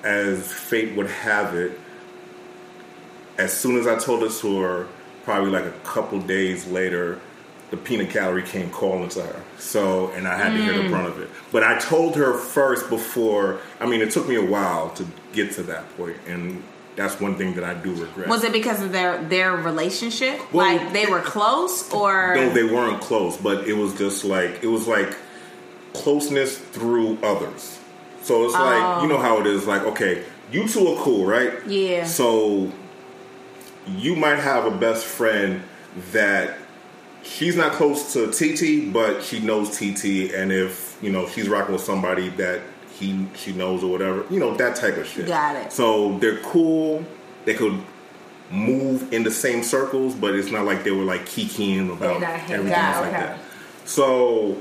as 0.05 0.53
fate 0.53 0.97
would 0.97 1.09
have 1.09 1.55
it 1.55 1.79
as 3.37 3.53
soon 3.53 3.79
as 3.79 3.87
i 3.87 3.97
told 3.97 4.23
it 4.23 4.33
to 4.33 4.61
her 4.61 4.89
probably 5.25 5.51
like 5.51 5.65
a 5.65 5.79
couple 5.85 6.21
days 6.21 6.67
later 6.67 7.21
the 7.71 7.77
peanut 7.77 8.11
gallery 8.11 8.43
came 8.43 8.71
calling 8.71 9.09
to 9.11 9.23
her. 9.23 9.43
So 9.59 10.11
and 10.13 10.27
i 10.27 10.37
had 10.37 10.53
to 10.53 10.63
hear 10.63 10.83
the 10.83 10.89
brunt 10.89 11.09
of 11.09 11.21
it. 11.21 11.29
But 11.53 11.63
i 11.63 11.79
told 11.79 12.17
her 12.17 12.35
first 12.35 12.89
before 12.89 13.61
i 13.81 13.87
mean 13.87 14.01
it 14.01 14.11
took 14.11 14.29
me 14.29 14.37
a 14.37 14.45
while 14.45 14.91
to 14.91 15.07
get 15.33 15.53
to 15.53 15.63
that 15.65 15.95
point 15.97 16.17
and 16.27 16.63
that's 16.97 17.21
one 17.21 17.37
thing 17.37 17.55
that 17.55 17.65
i 17.65 17.75
do 17.75 17.95
regret. 17.95 18.29
Was 18.29 18.45
it 18.45 18.53
because 18.53 18.83
of 18.83 18.93
their 18.93 19.23
their 19.25 19.55
relationship? 19.55 20.41
Well, 20.53 20.77
like 20.77 20.93
they 20.93 21.07
were 21.07 21.21
close, 21.21 21.93
or? 21.93 22.35
No 22.35 22.49
they 22.51 22.65
weren't 22.65 23.01
close 23.03 23.37
but 23.37 23.69
it 23.69 23.75
was 23.75 23.97
just 23.99 24.25
like 24.25 24.63
it 24.63 24.69
was 24.69 24.89
like 24.89 25.15
closeness 25.93 26.57
through 26.59 27.19
others 27.23 27.78
so 28.29 28.45
it's 28.45 28.55
like 28.55 29.03
you 29.03 29.09
know 29.09 29.19
how 29.19 29.41
it 29.41 29.47
is 29.47 29.67
like 29.67 29.83
okay 29.83 30.23
you 30.53 30.69
two 30.69 30.87
are 30.87 31.03
cool 31.03 31.27
right 31.27 31.67
Yeah. 31.67 32.05
so 32.05 32.71
you 33.87 34.15
might 34.15 34.37
have 34.37 34.67
a 34.67 34.71
best 34.71 35.07
friend 35.07 35.63
that 36.13 36.59
she's 37.23 37.57
not 37.57 37.73
close 37.73 38.13
to 38.15 38.31
TT, 38.31 38.93
but 38.93 39.23
she 39.23 39.41
knows 39.41 39.77
TT, 39.77 40.33
and 40.35 40.53
if 40.53 40.99
you 41.03 41.11
know 41.11 41.29
she's 41.29 41.49
rocking 41.49 41.73
with 41.73 41.83
somebody 41.83 42.29
that 42.31 42.61
he 42.99 43.27
she 43.37 43.53
knows 43.53 43.83
or 43.83 43.91
whatever, 43.91 44.25
you 44.31 44.41
know 44.41 44.55
that 44.57 44.77
type 44.77 44.97
of 44.97 45.07
shit. 45.07 45.27
Got 45.27 45.57
it. 45.57 45.73
So 45.73 46.19
they're 46.19 46.39
cool. 46.39 47.05
They 47.45 47.55
could 47.55 47.81
move 48.51 49.13
in 49.13 49.25
the 49.25 49.31
same 49.31 49.63
circles, 49.63 50.15
but 50.15 50.35
it's 50.35 50.51
not 50.51 50.65
like 50.65 50.85
they 50.85 50.91
were 50.91 51.05
like 51.05 51.23
kikiing 51.23 51.93
about 51.93 52.23
everything 52.23 52.73
else 52.73 52.97
like 52.97 53.15
okay. 53.15 53.21
that. 53.21 53.39
So 53.85 54.57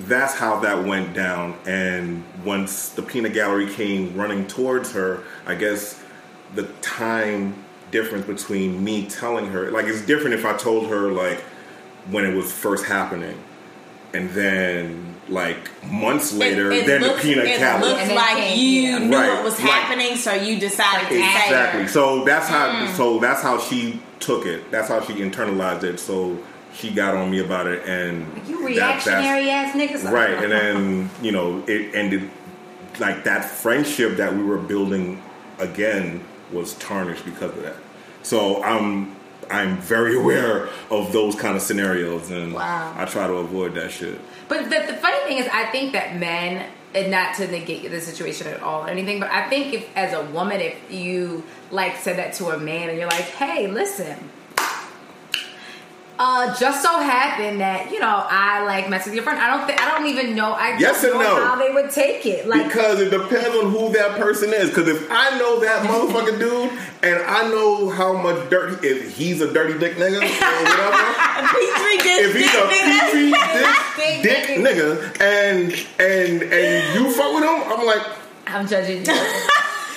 that's 0.00 0.34
how 0.34 0.60
that 0.60 0.84
went 0.84 1.14
down. 1.14 1.56
And 1.66 2.24
once 2.44 2.90
the 2.90 3.02
peanut 3.02 3.32
gallery 3.32 3.72
came 3.72 4.14
running 4.16 4.46
towards 4.46 4.92
her, 4.92 5.22
I 5.46 5.54
guess 5.54 6.02
the 6.54 6.64
time 6.82 7.64
difference 7.90 8.26
between 8.26 8.82
me 8.82 9.06
telling 9.06 9.46
her, 9.46 9.70
like, 9.70 9.86
it's 9.86 10.02
different 10.02 10.34
if 10.34 10.44
I 10.44 10.56
told 10.56 10.88
her, 10.88 11.12
like, 11.12 11.40
when 12.10 12.24
it 12.24 12.34
was 12.34 12.52
first 12.52 12.84
happening. 12.84 13.38
And 14.12 14.30
then, 14.30 15.16
like, 15.28 15.70
months 15.90 16.32
later, 16.32 16.70
it, 16.70 16.82
it 16.82 16.86
then 16.86 17.02
looks, 17.02 17.22
the 17.22 17.28
peanut 17.34 17.46
it 17.46 17.58
gallery. 17.58 17.88
looks 17.88 18.00
And 18.02 18.10
then 18.10 18.16
like 18.16 18.36
came, 18.36 18.58
you 18.58 18.80
yeah. 18.82 18.98
knew 18.98 19.16
Right, 19.16 19.38
it 19.38 19.44
was 19.44 19.60
right. 19.60 19.70
happening, 19.70 20.16
so 20.16 20.32
you 20.34 20.58
decided 20.60 21.08
to 21.08 21.14
Exactly. 21.14 21.82
it. 21.82 21.88
So 21.88 22.24
that's 22.24 22.48
how. 22.48 22.68
Mm. 22.68 22.96
So 22.96 23.18
that's 23.18 23.42
how 23.42 23.58
she 23.58 24.00
took 24.20 24.46
it. 24.46 24.70
That's 24.70 24.88
how 24.88 25.00
she 25.00 25.14
internalized 25.14 25.82
it. 25.82 25.98
So 25.98 26.38
she 26.74 26.90
got 26.92 27.14
on 27.14 27.30
me 27.30 27.38
about 27.40 27.66
it, 27.66 27.84
and 27.86 28.26
you 28.48 28.74
that- 28.74 29.06
ass 29.06 29.74
niggas. 29.76 30.10
right? 30.10 30.30
And 30.42 30.52
then 30.52 31.10
you 31.22 31.32
know 31.32 31.62
it 31.66 31.94
ended 31.94 32.30
like 32.98 33.24
that 33.24 33.44
friendship 33.44 34.16
that 34.18 34.34
we 34.36 34.42
were 34.42 34.58
building 34.58 35.22
again 35.58 36.22
was 36.52 36.74
tarnished 36.74 37.24
because 37.24 37.50
of 37.56 37.62
that. 37.62 37.76
So 38.22 38.62
I'm 38.62 39.14
I'm 39.50 39.78
very 39.78 40.16
aware 40.20 40.68
of 40.90 41.12
those 41.12 41.34
kind 41.34 41.56
of 41.56 41.62
scenarios, 41.62 42.30
and 42.30 42.54
Wow. 42.54 42.94
I 42.96 43.04
try 43.04 43.26
to 43.26 43.34
avoid 43.34 43.74
that 43.74 43.90
shit. 43.90 44.18
But 44.48 44.64
the, 44.64 44.84
the 44.86 44.94
funny 44.98 45.18
thing 45.26 45.38
is, 45.38 45.48
I 45.52 45.66
think 45.66 45.92
that 45.92 46.16
men, 46.16 46.68
and 46.94 47.10
not 47.10 47.34
to 47.36 47.46
negate 47.50 47.90
the 47.90 48.00
situation 48.00 48.46
at 48.46 48.62
all 48.62 48.84
or 48.84 48.88
anything, 48.88 49.18
but 49.20 49.30
I 49.30 49.48
think 49.48 49.74
if, 49.74 49.96
as 49.96 50.12
a 50.12 50.22
woman, 50.30 50.60
if 50.60 50.76
you 50.90 51.42
like 51.70 51.96
said 51.96 52.18
that 52.18 52.34
to 52.34 52.50
a 52.50 52.58
man 52.58 52.88
and 52.90 52.98
you're 52.98 53.08
like, 53.08 53.24
hey, 53.24 53.66
listen, 53.66 54.16
uh, 56.18 56.54
just 56.58 56.82
so 56.82 57.00
happened 57.00 57.60
that 57.60 57.90
you 57.90 57.98
know 57.98 58.24
I 58.28 58.64
like 58.64 58.88
mess 58.88 59.04
with 59.04 59.14
your 59.14 59.24
friend. 59.24 59.38
I 59.40 59.56
don't 59.56 59.66
think 59.66 59.80
I 59.82 59.90
don't 59.90 60.06
even 60.08 60.36
know. 60.36 60.52
I 60.52 60.78
Yes 60.78 61.02
don't 61.02 61.14
know 61.14 61.36
no. 61.38 61.44
how 61.44 61.56
they 61.56 61.70
would 61.72 61.90
take 61.90 62.24
it. 62.26 62.46
Like 62.46 62.64
Because 62.66 63.00
it 63.00 63.10
depends 63.10 63.56
on 63.56 63.70
who 63.70 63.92
that 63.92 64.16
person 64.18 64.52
is. 64.54 64.68
Because 64.70 64.88
if 64.88 65.08
I 65.10 65.36
know 65.38 65.58
that 65.60 65.82
motherfucking 65.88 66.38
dude, 66.38 66.70
and 67.02 67.22
I 67.24 67.48
know 67.48 67.88
how 67.90 68.12
much 68.16 68.48
dirt, 68.48 68.84
if 68.84 69.16
he's 69.16 69.40
a 69.40 69.52
dirty 69.52 69.78
dick 69.78 69.96
nigga 69.96 70.18
or 70.18 70.64
whatever, 70.64 71.04
if 72.16 72.34
he's 72.34 72.54
a 72.54 72.66
petri 72.68 73.30
dick, 74.22 74.46
dick 74.46 74.58
nigga, 74.58 75.20
and 75.20 75.72
and 75.98 76.42
and 76.52 76.94
you 76.94 77.12
fuck 77.12 77.34
with 77.34 77.44
him, 77.44 77.72
I'm 77.72 77.84
like, 77.86 78.06
I'm 78.46 78.66
judging 78.68 79.04
you. 79.04 79.12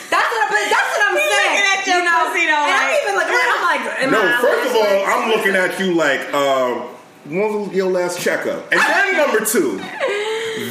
That's 0.09 0.29
what, 0.31 0.41
I'm, 0.47 0.69
that's 0.69 0.89
what 0.93 1.01
I'm 1.09 1.15
He 1.17 1.23
saying. 1.23 1.51
looking 1.51 1.67
at 1.73 1.87
your 1.87 1.97
you 1.97 2.03
know? 2.05 2.19
pussy 2.27 2.45
though, 2.47 2.65
and 2.65 2.73
I'm 2.73 2.87
like- 2.87 3.01
even 3.03 3.15
like, 3.15 3.27
I'm 3.29 3.63
like, 3.63 4.11
no. 4.11 4.19
I 4.21 4.41
First 4.41 4.69
of 4.69 4.75
all, 4.75 5.05
I'm 5.05 5.29
looking 5.31 5.55
at 5.55 5.79
you 5.79 5.93
like, 5.93 6.33
um, 6.33 6.95
when 7.25 7.53
was 7.67 7.73
your 7.73 7.91
last 7.91 8.19
checkup? 8.21 8.71
And 8.71 8.79
then 8.79 9.17
number 9.17 9.43
two, 9.45 9.77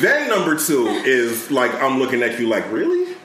then 0.01 0.29
number 0.29 0.57
two 0.57 0.87
is 1.05 1.51
like, 1.51 1.73
I'm 1.83 1.99
looking 1.99 2.23
at 2.23 2.39
you 2.39 2.49
like, 2.49 2.71
really? 2.73 3.16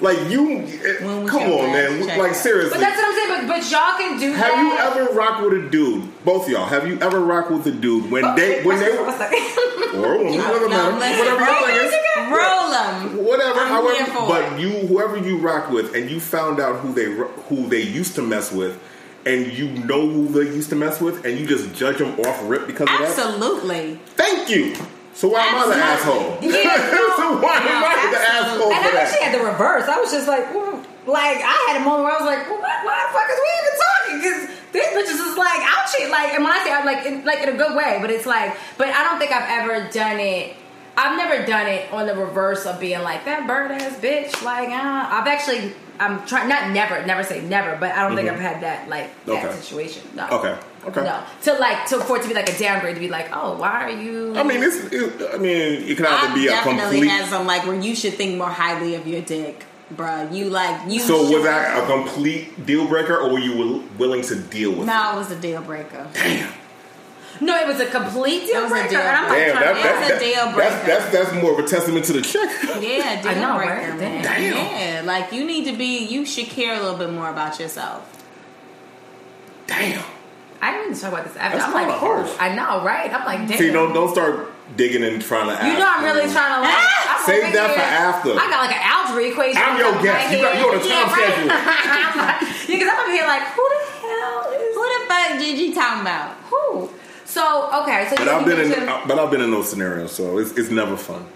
Like 0.00 0.18
you, 0.30 0.62
come 0.98 1.42
on, 1.42 1.72
man. 1.72 2.18
Like 2.18 2.34
seriously. 2.34 2.70
But 2.70 2.80
that's 2.80 2.96
what 2.96 3.08
I'm 3.08 3.14
saying. 3.14 3.48
But, 3.48 3.60
but 3.60 3.70
y'all 3.70 3.96
can 3.96 4.18
do 4.18 4.32
that. 4.32 4.38
Have 4.38 4.52
that. 4.52 4.98
you 4.98 5.02
ever 5.02 5.12
rocked 5.18 5.42
with 5.42 5.64
a 5.64 5.70
dude? 5.70 6.24
Both 6.24 6.48
y'all. 6.48 6.66
Have 6.66 6.86
you 6.86 7.00
ever 7.00 7.20
rocked 7.20 7.50
with 7.50 7.66
a 7.66 7.72
dude 7.72 8.10
when 8.10 8.34
they 8.34 8.62
when 8.62 8.78
they 8.78 8.90
that? 8.90 9.92
or 9.94 10.14
a 10.14 10.18
woman, 10.18 10.38
doesn't 10.38 10.70
No, 10.70 10.98
matter, 10.98 10.98
listen, 10.98 11.18
whatever 11.18 11.44
roll 11.44 11.70
your 11.70 11.90
thing 11.90 12.02
is, 12.06 12.14
them. 12.14 12.32
Roll 12.32 12.70
them. 12.70 13.24
whatever. 13.24 13.60
I'm 13.60 13.68
however, 13.68 14.12
but 14.28 14.60
you, 14.60 14.70
whoever 14.86 15.16
you 15.16 15.38
rock 15.38 15.70
with, 15.70 15.94
and 15.94 16.10
you 16.10 16.20
found 16.20 16.60
out 16.60 16.80
who 16.80 16.92
they 16.92 17.06
who 17.48 17.68
they 17.68 17.82
used 17.82 18.14
to 18.16 18.22
mess 18.22 18.52
with, 18.52 18.78
and 19.24 19.46
you 19.52 19.68
know 19.70 20.08
who 20.08 20.28
they 20.28 20.50
used 20.54 20.70
to 20.70 20.76
mess 20.76 21.00
with, 21.00 21.24
and 21.24 21.38
you 21.38 21.46
just 21.46 21.74
judge 21.74 21.98
them 21.98 22.18
off 22.20 22.40
rip 22.44 22.66
because 22.66 22.88
of 22.88 22.98
that. 22.98 23.18
Absolutely. 23.18 23.98
Thank 24.16 24.50
you. 24.50 24.74
So 25.16 25.28
why 25.32 25.48
am 25.48 25.56
I 25.56 25.66
the 25.72 25.80
asshole? 25.80 26.36
Absolutely. 26.36 26.60
Yeah, 26.60 26.76
so 27.16 27.40
why 27.40 27.56
am 27.56 27.64
No, 27.64 27.88
I 27.88 27.96
the 28.12 28.20
asshole 28.20 28.68
And 28.68 28.84
I 28.84 29.00
actually 29.00 29.24
had 29.24 29.32
the 29.32 29.44
reverse. 29.48 29.88
I 29.88 29.96
was 29.98 30.12
just 30.12 30.28
like, 30.28 30.44
like 31.08 31.40
I 31.40 31.56
had 31.72 31.80
a 31.80 31.84
moment 31.84 32.04
where 32.04 32.12
I 32.12 32.18
was 32.20 32.28
like, 32.28 32.44
well, 32.50 32.60
what, 32.60 32.76
why 32.84 32.94
the 33.00 33.12
fuck 33.16 33.28
is 33.32 33.38
we 33.40 33.48
even 33.56 33.74
talking? 33.80 34.16
Because 34.20 34.40
these 34.76 34.90
bitches 34.92 35.20
is 35.32 35.38
like 35.40 35.60
out 35.64 35.88
shit. 35.88 36.10
Like, 36.10 36.34
and 36.36 36.44
when 36.44 36.52
I 36.52 36.60
say 36.62 36.70
I'm 36.72 36.84
like, 36.84 37.06
in, 37.06 37.24
like 37.24 37.40
in 37.40 37.48
a 37.48 37.56
good 37.56 37.74
way, 37.74 37.96
but 38.02 38.10
it's 38.10 38.26
like, 38.26 38.56
but 38.76 38.88
I 38.88 39.04
don't 39.04 39.18
think 39.18 39.32
I've 39.32 39.48
ever 39.64 39.88
done 39.90 40.20
it. 40.20 40.54
I've 40.98 41.16
never 41.16 41.46
done 41.46 41.66
it 41.66 41.90
on 41.92 42.06
the 42.06 42.14
reverse 42.14 42.66
of 42.66 42.78
being 42.80 43.00
like 43.02 43.24
that 43.24 43.46
bird 43.46 43.70
ass 43.70 43.96
bitch. 43.98 44.42
Like, 44.44 44.68
uh, 44.68 45.08
I've 45.16 45.26
actually, 45.26 45.72
I'm 45.98 46.26
trying 46.26 46.48
not 46.48 46.70
never, 46.72 47.04
never 47.06 47.22
say 47.22 47.40
never, 47.40 47.76
but 47.80 47.92
I 47.92 48.06
don't 48.06 48.16
think 48.16 48.28
I've 48.28 48.40
had 48.40 48.62
that 48.62 48.88
like 48.88 49.08
that 49.24 49.32
Mm-hmm. 49.32 49.46
Okay. 49.48 49.56
situation. 49.60 50.02
No. 50.14 50.28
Okay. 50.28 50.58
Okay. 50.86 51.02
No, 51.02 51.22
to 51.42 51.54
like 51.58 51.86
to 51.88 51.98
for 52.00 52.16
it 52.18 52.22
to 52.22 52.28
be 52.28 52.34
like 52.34 52.48
a 52.48 52.56
downgrade 52.58 52.94
to 52.94 53.00
be 53.00 53.08
like, 53.08 53.28
oh, 53.34 53.56
why 53.56 53.84
are 53.84 53.90
you? 53.90 54.36
I 54.36 54.42
mean, 54.44 54.62
it's. 54.62 54.76
It, 54.92 55.34
I 55.34 55.38
mean, 55.38 55.82
it 55.82 55.96
can 55.96 56.06
either 56.06 56.30
I 56.30 56.34
be 56.34 56.46
a 56.46 56.50
definitely 56.50 56.82
complete. 57.00 57.08
had 57.10 57.28
some 57.28 57.46
like 57.46 57.66
where 57.66 57.74
you 57.80 57.96
should 57.96 58.14
think 58.14 58.38
more 58.38 58.48
highly 58.48 58.94
of 58.94 59.04
your 59.06 59.20
dick, 59.22 59.64
bruh. 59.94 60.32
You 60.32 60.48
like 60.50 60.88
you. 60.90 61.00
So 61.00 61.28
was 61.30 61.42
that 61.42 61.82
a 61.82 61.86
complete 61.86 62.64
deal 62.66 62.86
breaker, 62.86 63.16
or 63.16 63.32
were 63.32 63.40
you 63.40 63.82
willing 63.98 64.22
to 64.22 64.36
deal 64.36 64.70
with? 64.70 64.82
it? 64.82 64.86
No, 64.86 65.14
it 65.14 65.16
was 65.16 65.30
a 65.32 65.40
deal 65.40 65.60
breaker. 65.62 66.06
Damn. 66.14 66.52
No, 67.38 67.54
it 67.60 67.66
was 67.66 67.80
a 67.80 67.86
complete 67.90 68.46
deal 68.46 68.60
It 68.60 68.62
was 68.62 68.70
a 68.70 68.74
breaker. 68.76 68.88
deal 68.88 69.00
and 69.00 69.08
I'm 69.08 69.28
like, 69.28 69.36
Damn, 69.38 69.52
trying 69.56 69.64
that, 69.64 69.74
to- 69.74 69.82
that, 69.82 70.00
That's 70.00 70.10
a 70.10 70.14
that- 70.14 70.20
deal 70.24 70.34
that's, 70.44 70.54
breaker. 70.54 70.86
that's 70.86 71.12
that's 71.12 71.42
more 71.42 71.52
of 71.52 71.58
a 71.66 71.68
testament 71.68 72.04
to 72.06 72.12
the 72.14 72.22
chick. 72.22 72.48
Yeah, 72.80 73.20
deal 73.22 73.30
I 73.30 73.34
know, 73.34 73.56
breaker, 73.58 73.90
right? 73.90 73.98
man. 73.98 74.22
Damn. 74.24 74.54
Yeah, 74.54 75.02
like 75.04 75.32
you 75.32 75.44
need 75.44 75.64
to 75.66 75.76
be. 75.76 76.06
You 76.06 76.24
should 76.24 76.46
care 76.46 76.74
a 76.78 76.80
little 76.80 76.96
bit 76.96 77.10
more 77.12 77.28
about 77.28 77.58
yourself. 77.60 78.12
Damn. 79.66 80.02
I 80.60 80.70
didn't 80.72 80.86
even 80.90 81.00
talk 81.00 81.12
about 81.12 81.24
this 81.24 81.36
after. 81.36 81.58
That's 81.58 81.68
I'm 81.68 81.74
like, 81.74 81.86
kinda 81.88 81.98
harsh. 81.98 82.32
I 82.40 82.54
know, 82.54 82.84
right? 82.84 83.12
I'm 83.12 83.24
like, 83.24 83.48
damn. 83.48 83.58
See, 83.58 83.70
don't 83.70 83.92
don't 83.92 84.10
start 84.10 84.52
digging 84.76 85.02
and 85.04 85.20
trying 85.22 85.46
to. 85.48 85.54
Ask 85.54 85.66
You 85.66 85.78
know, 85.78 85.86
I'm 85.88 86.04
really 86.04 86.30
trying 86.32 86.54
to 86.56 86.60
like. 86.62 86.76
I'm 87.08 87.24
Save 87.26 87.52
that 87.54 87.70
for 87.74 87.80
after. 87.80 88.30
I 88.38 88.46
got 88.50 88.60
like 88.66 88.74
an 88.76 88.82
algebra 88.82 89.24
equation. 89.30 89.60
I'm 89.62 89.78
your 89.78 89.88
in 89.90 89.94
my 89.96 90.02
guest. 90.02 90.32
You 90.32 90.38
got, 90.42 90.58
you're 90.58 90.70
on 90.70 90.76
a 90.76 90.80
time 90.80 90.90
yeah, 90.90 91.10
schedule. 91.10 91.50
I'm 91.50 92.46
yeah, 92.46 92.78
because 92.78 92.88
I'm 92.88 92.98
over 93.02 93.12
here 93.12 93.26
like, 93.26 93.42
who 93.50 93.64
the 93.66 93.82
hell 93.98 94.38
is 94.54 94.74
Who 94.74 94.82
the 94.86 95.00
fuck 95.10 95.28
did 95.38 95.58
you 95.58 95.74
talking 95.74 96.00
about? 96.02 96.30
who? 96.50 96.90
So 97.24 97.42
okay, 97.82 98.06
so 98.08 98.16
But 98.16 98.26
you, 98.26 98.30
I've 98.32 98.44
been 98.46 98.60
in, 98.60 98.68
mentioned- 98.70 99.08
but 99.08 99.18
I've 99.18 99.30
been 99.30 99.40
in 99.42 99.50
those 99.50 99.68
scenarios, 99.68 100.12
so 100.12 100.38
it's 100.38 100.52
it's 100.52 100.70
never 100.70 100.96
fun. 100.96 101.26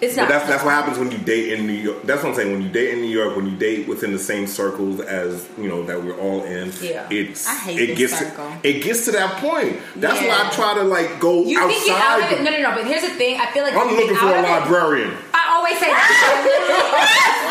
It's 0.00 0.14
But 0.16 0.28
that's 0.28 0.46
that's 0.46 0.62
what 0.64 0.70
happens 0.74 0.96
when 0.98 1.10
you 1.10 1.18
date 1.18 1.52
in 1.52 1.66
New 1.66 1.72
York. 1.72 2.02
That's 2.04 2.22
what 2.22 2.30
I'm 2.30 2.34
saying. 2.36 2.52
When 2.52 2.62
you 2.62 2.68
date 2.68 2.94
in 2.94 3.00
New 3.02 3.08
York, 3.10 3.34
when 3.34 3.46
you 3.46 3.56
date 3.56 3.88
within 3.88 4.12
the 4.12 4.18
same 4.18 4.46
circles 4.46 5.00
as 5.00 5.48
you 5.58 5.68
know 5.68 5.82
that 5.86 6.02
we're 6.04 6.16
all 6.18 6.44
in, 6.44 6.72
Yeah. 6.80 7.06
it's 7.10 7.48
I 7.48 7.54
hate 7.56 7.80
it 7.80 7.86
this 7.96 7.98
gets 7.98 8.18
circle. 8.18 8.52
it 8.62 8.82
gets 8.84 9.04
to 9.06 9.10
that 9.12 9.38
point. 9.38 9.78
That's 9.96 10.20
why 10.20 10.46
I 10.46 10.50
try 10.54 10.74
to 10.74 10.84
like 10.84 11.18
go 11.18 11.42
you 11.42 11.58
think 11.66 11.84
get 11.84 11.96
outside. 11.98 12.22
out 12.22 12.32
of 12.32 12.38
it? 12.38 12.42
No, 12.44 12.50
no, 12.50 12.70
no. 12.70 12.74
But 12.76 12.86
here's 12.86 13.02
the 13.02 13.10
thing. 13.18 13.40
I 13.40 13.46
feel 13.50 13.64
like 13.64 13.74
I'm 13.74 13.88
you 13.90 13.96
looking 13.96 14.10
get 14.14 14.18
for 14.20 14.26
a 14.30 14.38
of 14.38 14.44
it- 14.44 14.48
librarian. 14.48 15.12
I 15.34 15.56
always 15.58 15.78
say 15.78 15.90
that. 15.90 15.98
I 15.98 16.46
literally 16.46 16.78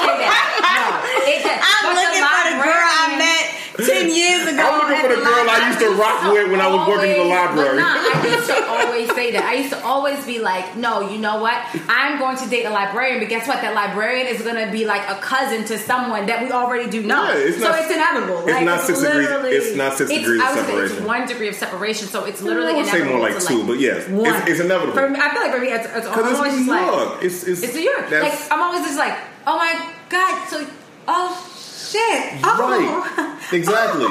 say 0.07 0.15
that. 0.23 0.43
No, 0.77 0.87
it, 1.27 1.43
I'm 1.51 1.87
looking 1.99 2.23
for 2.23 2.41
the 2.47 2.55
girl 2.63 2.87
I 2.87 3.05
met 3.19 3.45
ten 3.85 4.09
years 4.15 4.47
ago. 4.47 4.61
I'm 4.61 4.79
looking 4.89 5.01
for 5.01 5.15
the 5.15 5.21
girl 5.21 5.45
I 5.49 5.67
used 5.69 5.79
to 5.79 5.89
rock 5.95 6.33
with 6.33 6.51
when 6.51 6.61
I 6.61 6.67
was 6.67 6.87
working 6.87 7.11
in 7.11 7.17
the 7.17 7.25
library. 7.25 7.77
Nah, 7.77 7.85
I 7.93 8.27
used 8.35 8.47
to 8.49 8.65
always 8.67 9.07
say 9.15 9.31
that. 9.31 9.43
I 9.43 9.53
used 9.55 9.73
to 9.73 9.83
always 9.83 10.25
be 10.25 10.39
like, 10.39 10.75
no, 10.75 11.01
you 11.09 11.17
know 11.19 11.41
what? 11.41 11.57
I'm 11.87 12.17
going 12.19 12.37
to 12.37 12.49
date 12.49 12.65
a 12.65 12.69
librarian, 12.69 13.19
but 13.19 13.29
guess 13.29 13.47
what? 13.47 13.61
That 13.61 13.73
librarian 13.75 14.27
is 14.27 14.41
going 14.41 14.63
to 14.65 14.71
be 14.71 14.85
like 14.85 15.07
a 15.09 15.19
cousin 15.21 15.65
to 15.65 15.77
someone 15.77 16.25
that 16.27 16.43
we 16.43 16.51
already 16.51 16.89
do 16.89 17.03
know. 17.03 17.23
Yeah, 17.29 17.37
it's 17.37 17.57
so 17.59 17.69
not- 17.69 17.79
it's 17.79 17.91
inevitable. 17.91 18.39
it's 18.43 18.51
Like, 18.51 18.65
not 18.65 18.81
six 18.81 18.99
degrees- 19.01 19.27
it's 19.67 19.75
not 19.77 19.97
six 19.97 20.09
degrees 20.09 20.41
I 20.41 20.51
of 20.51 20.65
separation. 20.65 20.97
It's 20.97 21.05
one 21.05 21.27
degree 21.27 21.47
of 21.49 21.55
separation, 21.55 22.07
so 22.07 22.25
it's 22.25 22.41
literally 22.41 22.73
I 22.73 22.77
would 22.77 22.85
say 22.87 23.03
more 23.03 23.19
like 23.19 23.39
two, 23.39 23.65
but 23.65 23.79
yes, 23.79 24.07
it's- 24.07 24.47
it's 24.47 24.59
inevitable. 24.59 24.93
For 24.93 25.09
me, 25.09 25.19
I 25.19 25.29
feel 25.31 25.41
like 25.41 25.51
for 25.53 25.59
me, 25.59 25.67
it's, 25.71 25.85
it's, 25.85 26.07
always 26.07 26.31
it's 26.55 26.57
just 26.57 26.69
like, 26.69 27.23
It's 27.23 27.43
it's, 27.43 27.63
it's 27.63 27.73
New 27.75 27.81
York. 27.81 28.09
Like 28.11 28.33
I'm 28.51 28.61
always 28.61 28.83
just 28.85 28.97
like, 28.97 29.17
oh 29.45 29.57
my 29.57 29.93
god, 30.09 30.47
so 30.49 30.65
oh 31.07 31.31
shit, 31.55 32.39
oh. 32.43 32.57
right. 32.59 33.33
Exactly. 33.51 34.05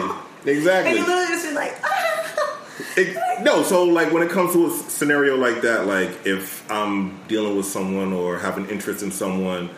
Exactly. 0.53 0.91
And 0.99 0.99
you 0.99 1.05
literally 1.07 1.27
just 1.29 1.49
be 1.49 1.55
like, 1.55 1.77
It, 2.99 3.43
no, 3.43 3.63
so 3.63 3.85
like 3.85 4.13
when 4.13 4.23
it 4.23 4.31
comes 4.31 4.53
to 4.53 4.67
a 4.67 4.71
scenario 4.71 5.37
like 5.37 5.63
that, 5.63 5.87
like 5.87 6.11
if 6.27 6.71
I'm 6.71 7.19
dealing 7.27 7.57
with 7.57 7.67
someone 7.67 8.13
or 8.13 8.39
have 8.39 8.57
an 8.59 8.69
interest 8.71 9.03
in 9.03 9.11
someone 9.11 9.71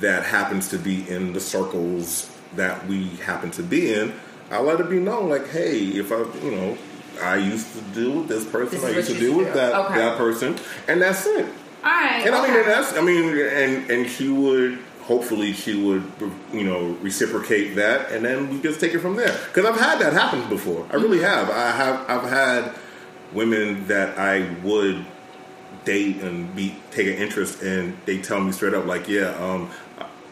that 0.00 0.24
happens 0.24 0.68
to 0.70 0.78
be 0.78 1.08
in 1.08 1.32
the 1.32 1.40
circles 1.40 2.30
that 2.56 2.86
we 2.86 3.08
happen 3.24 3.50
to 3.52 3.62
be 3.62 3.92
in, 3.94 4.12
I 4.50 4.60
let 4.60 4.80
it 4.80 4.88
be 4.90 4.98
known, 4.98 5.28
like, 5.28 5.48
hey, 5.48 5.78
if 5.78 6.10
I, 6.12 6.18
you 6.44 6.50
know, 6.50 6.78
I 7.22 7.36
used 7.36 7.72
to 7.74 7.80
deal 7.98 8.12
with 8.20 8.28
this 8.28 8.44
person, 8.46 8.80
This 8.80 8.84
I 8.84 8.90
used 8.96 9.08
to 9.10 9.18
deal 9.18 9.36
with 9.36 9.48
do. 9.48 9.52
that 9.54 9.74
Okay. 9.86 9.98
that 9.98 10.16
person, 10.18 10.56
and 10.88 11.00
that's 11.02 11.26
it. 11.26 11.46
all 11.84 11.90
right. 11.90 12.22
And 12.26 12.34
I 12.34 12.42
mean, 12.46 12.66
that's, 12.66 12.92
I 12.96 13.00
mean, 13.02 13.36
and 13.38 13.90
and 13.90 14.10
she 14.10 14.28
would 14.28 14.78
hopefully 15.08 15.54
she 15.54 15.82
would 15.82 16.04
you 16.52 16.62
know 16.62 16.90
reciprocate 17.00 17.74
that, 17.76 18.12
and 18.12 18.24
then 18.24 18.50
we 18.50 18.60
just 18.60 18.78
take 18.78 18.92
it 18.94 19.00
from 19.00 19.16
there. 19.16 19.32
Because 19.48 19.64
I've 19.64 19.80
had 19.80 19.98
that 20.00 20.12
happen 20.12 20.48
before. 20.50 20.86
I 20.92 20.96
really 20.96 21.20
have. 21.20 21.50
I 21.50 21.70
have. 21.72 22.10
I've 22.10 22.30
had 22.30 22.74
women 23.32 23.86
that 23.88 24.18
I 24.18 24.48
would 24.62 25.04
date 25.84 26.20
and 26.20 26.54
be 26.54 26.76
take 26.92 27.06
an 27.08 27.14
interest 27.14 27.62
in. 27.62 27.96
They 28.04 28.18
tell 28.18 28.40
me 28.40 28.52
straight 28.52 28.74
up, 28.74 28.84
like, 28.86 29.08
yeah, 29.08 29.30
um, 29.42 29.70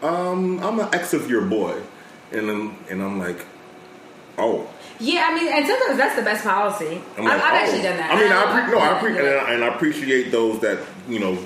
um, 0.02 0.62
I'm 0.62 0.78
an 0.78 0.88
ex 0.94 1.14
of 1.14 1.28
your 1.30 1.42
boy, 1.46 1.80
and 2.30 2.48
then 2.48 2.76
and 2.90 3.02
I'm 3.02 3.18
like, 3.18 3.44
oh. 4.38 4.68
Yeah, 4.98 5.26
I 5.30 5.34
mean, 5.34 5.52
and 5.52 5.66
sometimes 5.66 5.98
that's 5.98 6.16
the 6.16 6.22
best 6.22 6.42
policy. 6.42 7.02
I'm 7.18 7.26
I've, 7.26 7.32
I've 7.32 7.40
oh. 7.40 7.56
actually 7.56 7.82
done 7.82 7.96
that. 7.98 8.10
I 8.12 8.20
mean, 8.20 8.32
I, 8.32 8.42
I've- 8.44 8.72
appre- 8.72 8.74
no, 8.74 8.78
I 8.78 8.90
I've 8.96 9.02
appre- 9.02 9.14
done 9.16 9.26
it. 9.26 9.36
and 9.36 9.40
I- 9.46 9.52
and 9.54 9.64
I 9.64 9.74
appreciate 9.74 10.30
those 10.30 10.60
that 10.60 10.78
you 11.08 11.18
know 11.18 11.38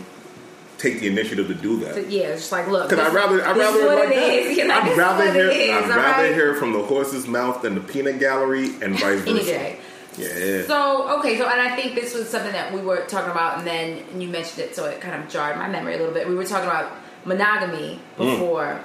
take 0.80 1.00
the 1.00 1.06
initiative 1.08 1.48
to 1.48 1.54
do 1.54 1.78
that. 1.80 2.10
Yeah, 2.10 2.28
it's 2.28 2.40
just 2.42 2.52
like, 2.52 2.66
look. 2.68 2.88
Because 2.88 3.04
I'd 3.04 3.06
this- 3.08 3.14
rather, 3.14 3.44
I'd 3.46 3.56
this 3.56 3.62
rather 3.64 3.86
what 3.86 3.98
it 3.98 4.00
like 4.08 4.08
it 4.08 4.14
that. 4.16 4.32
is. 4.50 4.56
You're 4.58 4.68
like, 4.68 4.84
I'd 4.84 4.98
rather 4.98 5.32
hear, 5.32 5.46
it 5.50 5.56
is, 5.56 5.70
I'd 5.70 5.88
rather 5.88 6.22
right? 6.24 6.34
hear 6.34 6.54
from 6.54 6.72
the 6.72 6.82
horse's 6.82 7.26
mouth 7.26 7.62
than 7.62 7.74
the 7.74 7.80
peanut 7.80 8.18
gallery 8.18 8.66
and 8.82 8.94
vice 8.98 9.20
versa. 9.20 9.30
Any 9.30 9.44
day. 9.44 9.78
Yeah. 10.18 10.62
So 10.66 11.18
okay, 11.20 11.38
so 11.38 11.46
and 11.48 11.60
I 11.60 11.76
think 11.76 11.94
this 11.94 12.14
was 12.14 12.28
something 12.28 12.52
that 12.52 12.72
we 12.74 12.80
were 12.80 13.04
talking 13.06 13.30
about, 13.30 13.58
and 13.58 13.66
then 13.66 14.20
you 14.20 14.28
mentioned 14.28 14.58
it, 14.60 14.74
so 14.74 14.84
it 14.86 15.00
kind 15.00 15.22
of 15.22 15.30
jarred 15.30 15.56
my 15.56 15.68
memory 15.68 15.94
a 15.94 15.98
little 15.98 16.12
bit. 16.12 16.28
We 16.28 16.34
were 16.34 16.44
talking 16.44 16.68
about 16.68 16.90
monogamy 17.24 18.00
Mm. 18.18 18.32
before, 18.38 18.80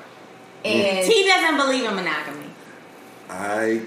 and 0.64 1.06
He 1.08 1.26
doesn't 1.28 1.58
believe 1.58 1.84
in 1.84 1.96
monogamy. 1.96 2.46
I 3.30 3.82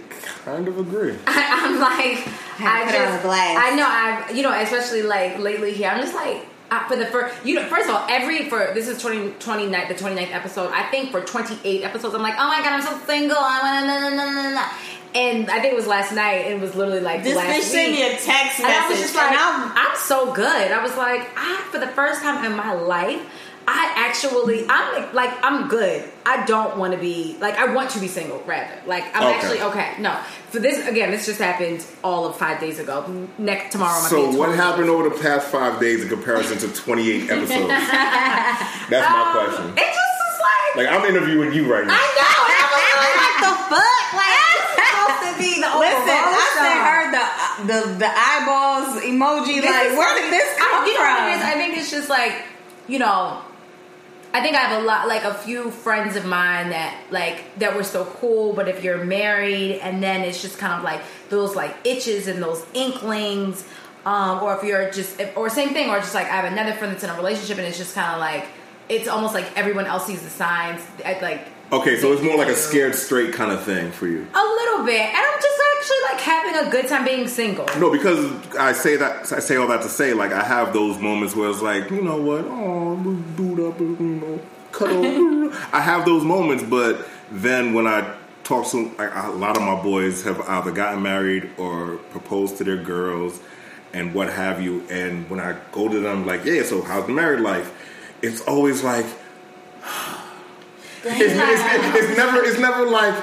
kind 0.44 0.66
of 0.66 0.78
agree. 0.78 1.16
I'm 1.26 1.78
like, 1.80 2.26
I 2.58 2.84
put 2.86 2.94
it 2.94 3.00
on 3.00 3.08
just, 3.12 3.22
glass. 3.22 3.56
I 3.62 3.76
know, 3.76 3.86
I, 3.86 4.30
you 4.32 4.42
know, 4.42 4.52
especially 4.60 5.02
like 5.02 5.38
lately 5.38 5.72
here, 5.72 5.88
I'm 5.90 6.00
just 6.00 6.14
like, 6.14 6.44
uh, 6.70 6.86
for 6.88 6.96
the 6.96 7.06
first, 7.06 7.44
you 7.46 7.54
know, 7.54 7.64
first 7.66 7.88
of 7.88 7.94
all, 7.94 8.06
every 8.08 8.48
for 8.48 8.72
this 8.74 8.88
is 8.88 9.00
20, 9.00 9.30
29th, 9.32 9.88
the 9.88 9.94
29th 9.94 10.32
episode. 10.32 10.70
I 10.72 10.82
think 10.90 11.10
for 11.10 11.20
28 11.20 11.82
episodes, 11.82 12.14
I'm 12.14 12.22
like, 12.22 12.34
oh 12.38 12.48
my 12.48 12.58
god, 12.60 12.72
I'm 12.74 12.82
so 12.82 12.98
single. 13.06 13.36
I 13.38 13.60
want 13.62 13.86
to, 15.14 15.18
and 15.18 15.50
I 15.50 15.60
think 15.60 15.72
it 15.72 15.76
was 15.76 15.86
last 15.86 16.12
night. 16.12 16.44
And 16.46 16.54
it 16.54 16.60
was 16.60 16.74
literally 16.74 17.00
like 17.00 17.22
This 17.24 17.34
last 17.36 17.48
bitch 17.48 17.62
sent 17.62 17.92
me 17.92 18.02
a 18.02 18.10
text 18.18 18.60
And 18.60 18.66
I 18.68 18.88
was 18.88 18.98
just 19.00 19.14
like, 19.14 19.30
I'm- 19.30 19.72
I'm 19.74 19.96
so 19.96 20.32
good. 20.34 20.70
I 20.72 20.82
was 20.82 20.94
like, 20.96 21.28
I 21.36 21.56
for 21.70 21.78
the 21.78 21.88
first 21.88 22.20
time 22.22 22.44
in 22.44 22.54
my 22.56 22.74
life, 22.74 23.22
I 23.70 23.92
actually, 23.96 24.64
I'm 24.66 24.94
like, 24.94 25.12
like 25.12 25.44
I'm 25.44 25.68
good. 25.68 26.02
I 26.24 26.46
don't 26.46 26.78
want 26.78 26.94
to 26.94 26.98
be 26.98 27.36
like, 27.38 27.54
I 27.56 27.74
want 27.74 27.90
to 27.90 28.00
be 28.00 28.08
single 28.08 28.42
rather. 28.46 28.72
Like, 28.86 29.04
I'm 29.14 29.24
Okay. 29.24 29.34
actually 29.36 29.60
okay. 29.60 29.92
No, 30.00 30.16
for 30.48 30.58
this 30.58 30.86
again, 30.88 31.10
this 31.10 31.26
just 31.26 31.38
happened 31.38 31.84
all 32.02 32.24
of 32.26 32.36
five 32.36 32.60
days 32.60 32.78
ago. 32.78 33.04
Next 33.36 33.72
tomorrow, 33.72 34.00
my 34.02 34.08
So 34.08 34.22
baby's 34.24 34.38
what 34.38 34.54
happened 34.56 34.88
over 34.88 35.10
the 35.10 35.18
past 35.20 35.48
five 35.48 35.78
days 35.80 36.02
in 36.02 36.08
comparison 36.08 36.56
to 36.64 36.68
28 36.74 37.30
episodes? 37.30 37.68
That's 37.68 39.04
my 39.12 39.24
question. 39.36 39.64
Um, 39.72 39.76
It 39.76 39.84
just 39.84 40.16
was 40.16 40.36
like, 40.40 40.76
Like 40.80 40.88
I'm 40.88 41.04
interviewing 41.04 41.52
you 41.52 41.70
right 41.70 41.86
now. 41.86 41.92
I 41.92 42.04
know. 42.16 42.40
and 42.48 42.56
I 42.56 42.66
was 42.72 42.82
really 42.88 43.16
like, 43.20 43.36
the 43.44 43.54
fuck? 43.68 44.04
Like, 44.16 44.58
supposed 44.80 45.20
to 45.28 45.32
be 45.44 45.52
the 45.60 45.70
Listen, 45.84 46.20
I 46.24 46.46
sent 46.56 46.80
her 46.88 47.00
the 47.12 47.24
the 47.68 47.78
the 48.00 48.10
eyeballs 48.10 49.04
emoji. 49.04 49.60
This 49.60 49.68
like, 49.70 49.92
is 49.92 49.98
where 49.98 50.14
did 50.16 50.32
this 50.32 50.48
come 50.56 50.72
I, 50.72 50.86
you 50.88 50.94
know 50.96 51.04
from? 51.04 51.14
what 51.20 51.28
it 51.28 51.36
is? 51.36 51.42
I 51.44 51.52
think 51.60 51.76
it's 51.76 51.90
just 51.90 52.08
like, 52.08 52.32
you 52.88 52.98
know, 52.98 53.42
I 54.32 54.42
think 54.42 54.54
I 54.54 54.60
have 54.60 54.82
a 54.82 54.86
lot, 54.86 55.08
like 55.08 55.24
a 55.24 55.34
few 55.34 55.70
friends 55.70 56.14
of 56.14 56.26
mine 56.26 56.70
that 56.70 57.02
like 57.10 57.58
that 57.58 57.74
were 57.74 57.84
so 57.84 58.04
cool. 58.04 58.52
But 58.52 58.68
if 58.68 58.84
you're 58.84 59.04
married, 59.04 59.80
and 59.80 60.02
then 60.02 60.22
it's 60.22 60.42
just 60.42 60.58
kind 60.58 60.74
of 60.74 60.84
like 60.84 61.00
those 61.30 61.56
like 61.56 61.74
itches 61.84 62.28
and 62.28 62.42
those 62.42 62.64
inklings, 62.74 63.66
um, 64.04 64.42
or 64.42 64.56
if 64.56 64.62
you're 64.62 64.90
just, 64.90 65.18
if, 65.18 65.36
or 65.36 65.48
same 65.48 65.70
thing, 65.70 65.88
or 65.88 65.98
just 65.98 66.14
like 66.14 66.26
I 66.26 66.36
have 66.36 66.52
another 66.52 66.72
friend 66.72 66.92
that's 66.92 67.04
in 67.04 67.10
a 67.10 67.16
relationship, 67.16 67.58
and 67.58 67.66
it's 67.66 67.78
just 67.78 67.94
kind 67.94 68.12
of 68.12 68.20
like 68.20 68.46
it's 68.88 69.08
almost 69.08 69.34
like 69.34 69.46
everyone 69.56 69.86
else 69.86 70.06
sees 70.06 70.22
the 70.22 70.30
signs. 70.30 70.82
Like 71.04 71.48
Okay, 71.70 71.98
so 71.98 72.12
it's 72.12 72.22
more 72.22 72.36
like 72.36 72.48
a 72.48 72.56
scared 72.56 72.94
straight 72.94 73.34
kind 73.34 73.52
of 73.52 73.62
thing 73.62 73.92
for 73.92 74.06
you. 74.06 74.26
a 74.34 74.42
little 74.42 74.86
bit, 74.86 75.00
and 75.00 75.16
I'm 75.16 75.40
just 75.40 75.60
actually 75.76 75.96
like 76.10 76.20
having 76.20 76.66
a 76.66 76.70
good 76.70 76.88
time 76.88 77.04
being 77.04 77.28
single. 77.28 77.66
No, 77.78 77.90
because 77.90 78.32
I 78.56 78.72
say 78.72 78.96
that 78.96 79.30
I 79.32 79.40
say 79.40 79.56
all 79.56 79.68
that 79.68 79.82
to 79.82 79.88
say 79.88 80.14
like 80.14 80.32
I 80.32 80.42
have 80.42 80.72
those 80.72 80.98
moments 80.98 81.36
where 81.36 81.50
it's 81.50 81.60
like 81.60 81.90
you 81.90 82.00
know 82.00 82.16
what, 82.16 82.44
oh, 82.46 82.96
boot 83.36 83.68
up, 83.68 83.78
you 83.80 83.96
know, 83.98 84.40
cuddle. 84.72 85.52
I 85.72 85.80
have 85.80 86.06
those 86.06 86.24
moments, 86.24 86.64
but 86.64 87.06
then 87.30 87.74
when 87.74 87.86
I 87.86 88.16
talk 88.44 88.66
to 88.68 88.90
like 88.96 89.14
a 89.14 89.30
lot 89.32 89.58
of 89.58 89.62
my 89.62 89.80
boys 89.82 90.22
have 90.22 90.40
either 90.40 90.72
gotten 90.72 91.02
married 91.02 91.50
or 91.58 91.96
proposed 92.10 92.56
to 92.58 92.64
their 92.64 92.82
girls 92.82 93.40
and 93.92 94.14
what 94.14 94.32
have 94.32 94.62
you, 94.62 94.86
and 94.88 95.28
when 95.28 95.38
I 95.38 95.58
go 95.72 95.88
to 95.88 96.00
them 96.00 96.24
like, 96.26 96.46
yeah, 96.46 96.62
so 96.62 96.80
how's 96.80 97.06
the 97.06 97.12
married 97.12 97.40
life? 97.40 97.74
It's 98.22 98.40
always 98.42 98.82
like 98.82 99.06
it's, 101.04 101.34
it's, 101.34 102.08
it's 102.10 102.16
never 102.18 102.42
it's 102.44 102.58
never 102.58 102.86
like 102.86 103.14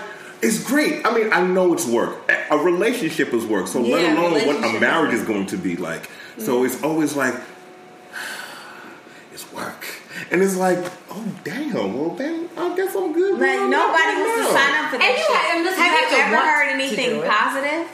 it's 0.42 0.64
great. 0.64 1.06
I 1.06 1.14
mean, 1.14 1.32
I 1.34 1.42
know 1.46 1.74
it's 1.74 1.88
work. 1.88 2.30
A 2.52 2.58
relationship 2.58 3.34
is 3.34 3.46
work. 3.46 3.68
So 3.68 3.80
Yeah, 3.84 3.96
let 3.96 4.18
alone 4.18 4.48
what 4.48 4.58
a 4.76 4.80
marriage 4.80 5.12
work. 5.12 5.22
is 5.22 5.24
going 5.28 5.46
to 5.48 5.58
be 5.58 5.76
like. 5.78 6.10
So 6.38 6.64
it's 6.66 6.84
always 6.84 7.16
like 7.16 7.34
it's 9.34 9.52
work, 9.54 9.86
and 10.32 10.42
it's 10.42 10.56
like, 10.56 10.78
oh 11.10 11.26
damn. 11.44 11.74
Well 11.98 12.12
then, 12.16 12.50
I 12.58 12.76
guess 12.76 12.96
I'm 12.96 13.12
good. 13.14 13.34
Like 13.34 13.42
where 13.42 13.60
I'm 13.60 13.66
at 13.66 13.70
nobody 13.70 14.04
right 14.04 14.26
wants 14.28 14.48
to 14.48 14.58
sign 14.58 14.84
up 14.84 14.90
for 14.90 14.96
And 14.96 15.02
that 15.02 15.12
you 15.12 15.24
shit. 15.24 15.36
have- 15.36 15.56
and 15.56 15.64
listen, 15.66 15.84
have 15.84 15.92
you 15.92 16.18
you, 16.18 16.24
have 16.24 16.32
to 16.32 16.38
ever 16.38 16.50
heard 16.52 16.70
anything 16.70 17.22
positive? 17.30 17.92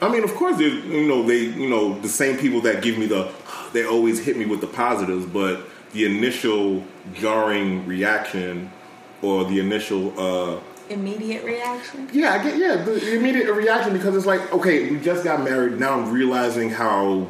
I 0.00 0.08
mean, 0.08 0.22
of 0.24 0.34
course, 0.36 0.58
you 0.60 1.06
know 1.08 1.22
they 1.24 1.38
you 1.38 1.68
know 1.68 1.98
the 2.00 2.08
same 2.08 2.36
people 2.38 2.60
that 2.62 2.82
give 2.82 2.96
me 2.98 3.06
the 3.06 3.30
they 3.72 3.84
always 3.84 4.24
hit 4.24 4.36
me 4.36 4.46
with 4.46 4.60
the 4.60 4.66
positives, 4.66 5.26
but 5.26 5.62
the 5.92 6.04
initial 6.06 6.84
jarring 7.14 7.86
reaction 7.86 8.70
or 9.22 9.44
the 9.44 9.60
initial 9.60 10.18
uh 10.18 10.60
Immediate 10.90 11.44
reaction. 11.44 12.08
Yeah, 12.14 12.32
I 12.32 12.42
get 12.42 12.56
yeah 12.56 12.76
the 12.76 13.14
immediate 13.14 13.52
reaction 13.52 13.92
because 13.92 14.16
it's 14.16 14.24
like 14.24 14.50
okay, 14.54 14.90
we 14.90 14.98
just 14.98 15.22
got 15.22 15.42
married. 15.42 15.78
Now 15.78 16.00
I'm 16.00 16.10
realizing 16.10 16.70
how 16.70 17.26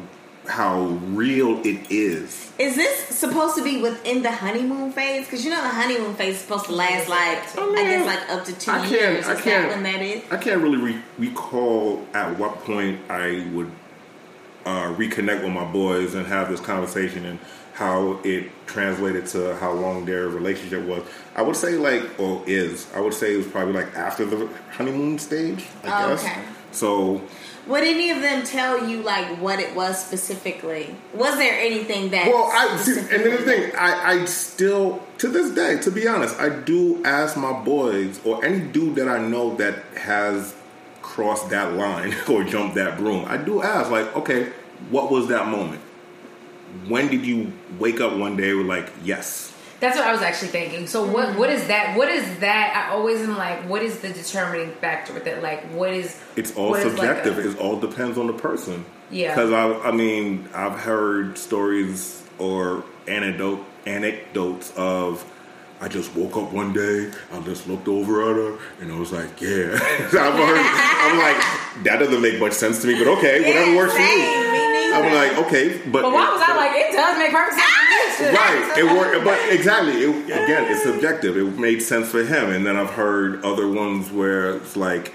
how 0.47 0.81
real 1.11 1.59
it 1.65 1.91
is. 1.91 2.51
Is 2.57 2.75
this 2.75 2.97
supposed 3.07 3.57
to 3.57 3.63
be 3.63 3.81
within 3.81 4.23
the 4.23 4.31
honeymoon 4.31 4.93
phase? 4.93 5.25
Because 5.25 5.43
you 5.43 5.51
know 5.51 5.61
the 5.61 5.67
honeymoon 5.69 6.15
phase 6.15 6.35
is 6.35 6.41
supposed 6.41 6.65
to 6.65 6.71
last 6.71 7.09
like 7.09 7.37
I 7.57 7.61
I, 7.61 7.83
guess 7.83 8.05
like 8.05 8.29
up 8.29 8.45
to 8.45 8.53
two 8.57 8.71
I 8.71 8.79
can't. 8.79 8.91
years. 8.91 9.27
I 9.27 9.35
can't. 9.35 9.67
that 9.67 9.75
when 9.75 9.83
that 9.83 10.01
is? 10.01 10.23
I 10.31 10.37
can't 10.37 10.61
really 10.61 10.77
re- 10.77 11.01
recall 11.17 12.05
at 12.13 12.39
what 12.39 12.63
point 12.63 12.99
I 13.09 13.45
would 13.53 13.69
uh, 14.65 14.93
reconnect 14.95 15.43
with 15.43 15.51
my 15.51 15.65
boys 15.65 16.15
and 16.15 16.25
have 16.27 16.49
this 16.49 16.59
conversation 16.59 17.25
and 17.25 17.39
how 17.79 18.19
it 18.25 18.49
translated 18.67 19.25
to 19.25 19.55
how 19.55 19.71
long 19.71 20.03
their 20.05 20.27
relationship 20.27 20.83
was. 20.85 21.01
I 21.33 21.41
would 21.41 21.55
say 21.55 21.71
like 21.77 22.19
or 22.19 22.43
is. 22.45 22.85
I 22.93 22.99
would 22.99 23.13
say 23.13 23.33
it 23.35 23.37
was 23.37 23.47
probably 23.47 23.73
like 23.73 23.95
after 23.95 24.25
the 24.25 24.49
honeymoon 24.71 25.17
stage. 25.17 25.65
I 25.85 25.87
Oh, 26.03 26.09
guess. 26.09 26.23
okay. 26.25 26.41
So 26.71 27.21
Would 27.67 27.83
any 27.83 28.11
of 28.11 28.21
them 28.21 28.43
tell 28.43 28.85
you 28.89 29.01
like 29.01 29.37
what 29.39 29.59
it 29.61 29.73
was 29.75 30.03
specifically? 30.05 30.93
Was 31.13 31.37
there 31.37 31.57
anything 31.57 32.09
that? 32.11 32.27
Well, 32.27 32.49
I 32.51 32.75
see, 32.77 32.99
and 32.99 33.09
then 33.09 33.31
the 33.31 33.37
thing, 33.37 33.71
I, 33.77 34.11
I 34.21 34.25
still 34.25 35.01
to 35.19 35.29
this 35.29 35.49
day, 35.55 35.79
to 35.79 35.89
be 35.89 36.05
honest, 36.05 36.37
I 36.37 36.49
do 36.49 37.01
ask 37.05 37.37
my 37.37 37.53
boys 37.63 38.19
or 38.25 38.43
any 38.43 38.59
dude 38.59 38.95
that 38.95 39.07
I 39.07 39.19
know 39.25 39.55
that 39.55 39.75
has 39.95 40.53
crossed 41.01 41.49
that 41.51 41.73
line 41.75 42.13
or 42.29 42.43
jumped 42.43 42.75
that 42.75 42.97
broom. 42.97 43.23
I 43.25 43.37
do 43.37 43.61
ask, 43.63 43.89
like, 43.89 44.13
okay, 44.17 44.51
what 44.89 45.09
was 45.09 45.27
that 45.29 45.47
moment? 45.47 45.81
When 46.87 47.07
did 47.07 47.25
you 47.25 47.53
wake 47.77 48.01
up 48.01 48.15
one 48.17 48.35
day 48.35 48.53
with 48.53 48.65
like, 48.67 48.91
yes? 49.03 49.49
That's 49.79 49.97
what 49.97 50.05
I 50.05 50.11
was 50.11 50.21
actually 50.21 50.49
thinking. 50.49 50.87
So 50.87 51.05
what 51.05 51.29
mm-hmm. 51.29 51.39
what 51.39 51.49
is 51.49 51.67
that? 51.67 51.97
What 51.97 52.09
is 52.09 52.39
that? 52.39 52.89
I 52.89 52.93
always 52.93 53.21
am 53.21 53.37
like, 53.37 53.59
what 53.69 53.81
is 53.81 53.99
the 53.99 54.09
determining 54.09 54.71
factor 54.75 55.13
with 55.13 55.25
it? 55.25 55.41
Like, 55.41 55.63
what 55.71 55.91
is? 55.91 56.19
It's 56.35 56.55
all 56.55 56.71
what 56.71 56.81
is 56.81 56.97
like 56.97 57.07
subjective. 57.07 57.37
a- 57.37 57.51
it 57.51 57.57
all 57.59 57.79
depends 57.79 58.17
on 58.17 58.27
the 58.27 58.33
person. 58.33 58.85
Yeah. 59.09 59.33
Because 59.33 59.51
I, 59.53 59.89
I 59.89 59.91
mean, 59.91 60.49
I've 60.53 60.77
heard 60.79 61.37
stories 61.37 62.23
or 62.37 62.83
anecdote 63.07 63.65
anecdotes 63.85 64.73
of. 64.75 65.25
I 65.81 65.87
just 65.87 66.13
woke 66.13 66.35
up 66.35 66.51
one 66.51 66.73
day. 66.73 67.09
I 67.31 67.39
just 67.39 67.65
looked 67.65 67.87
over 67.87 68.29
at 68.29 68.35
her, 68.35 68.59
and 68.81 68.91
I 68.91 68.99
was 68.99 69.13
like, 69.13 69.39
"Yeah." 69.39 69.71
I've 69.79 70.11
heard. 70.11 70.59
I'm 70.59 71.17
like, 71.17 71.85
that 71.85 71.99
doesn't 71.99 72.21
make 72.21 72.37
much 72.37 72.51
sense 72.51 72.81
to 72.81 72.87
me, 72.87 72.99
but 73.01 73.07
okay, 73.19 73.39
whatever 73.47 73.77
works 73.77 73.93
for 73.93 74.01
you. 74.01 74.48
I'm 74.93 75.13
like, 75.13 75.47
okay, 75.47 75.81
but 75.85 76.01
But 76.01 76.11
why 76.11 76.31
was 76.31 76.41
I 76.41 76.55
like, 76.55 76.71
it 76.75 76.91
does 76.93 77.17
make 77.17 77.31
perfect 77.31 77.55
sense. 77.55 78.35
Right, 78.35 78.77
it 78.77 78.83
worked, 78.83 79.23
but 79.23 79.39
exactly. 79.53 79.93
It, 79.93 80.25
again, 80.25 80.71
it's 80.71 80.83
subjective. 80.83 81.37
It 81.37 81.57
made 81.57 81.81
sense 81.81 82.09
for 82.09 82.23
him, 82.23 82.51
and 82.51 82.65
then 82.65 82.75
I've 82.75 82.91
heard 82.91 83.43
other 83.43 83.67
ones 83.67 84.11
where 84.11 84.55
it's 84.57 84.75
like, 84.75 85.13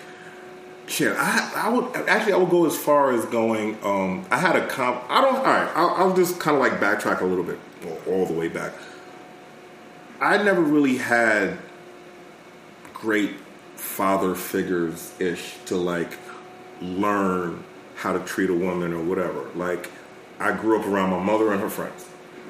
shit. 0.87 1.15
I, 1.17 1.53
I 1.55 1.69
would 1.69 1.95
actually, 2.09 2.33
I 2.33 2.37
would 2.37 2.51
go 2.51 2.67
as 2.67 2.77
far 2.77 3.13
as 3.13 3.25
going. 3.27 3.79
Um, 3.83 4.25
I 4.31 4.39
had 4.39 4.57
a 4.57 4.67
comp. 4.67 5.05
I 5.09 5.21
don't. 5.21 5.37
All 5.37 5.45
right, 5.45 5.71
I'll, 5.75 5.91
I'll 5.91 6.17
just 6.17 6.41
kind 6.41 6.57
of 6.57 6.63
like 6.63 6.81
backtrack 6.81 7.21
a 7.21 7.25
little 7.25 7.45
bit, 7.45 7.59
all 8.07 8.27
the 8.27 8.35
way 8.35 8.49
back. 8.49 8.73
I 10.21 10.43
never 10.43 10.63
really 10.63 10.97
had 10.97 11.59
great 12.93 13.33
father 13.77 14.35
figures 14.35 15.13
ish 15.21 15.57
to 15.67 15.77
like 15.77 16.13
learn 16.81 17.63
how 17.97 18.13
to 18.13 18.21
treat 18.21 18.51
a 18.51 18.55
woman 18.55 18.93
or 18.93 19.03
whatever. 19.03 19.49
Like, 19.55 19.91
I 20.39 20.53
grew 20.53 20.81
up 20.81 20.87
around 20.87 21.11
my 21.11 21.23
mother 21.23 21.53
and 21.53 21.61
her 21.61 21.71
friends. 21.71 22.07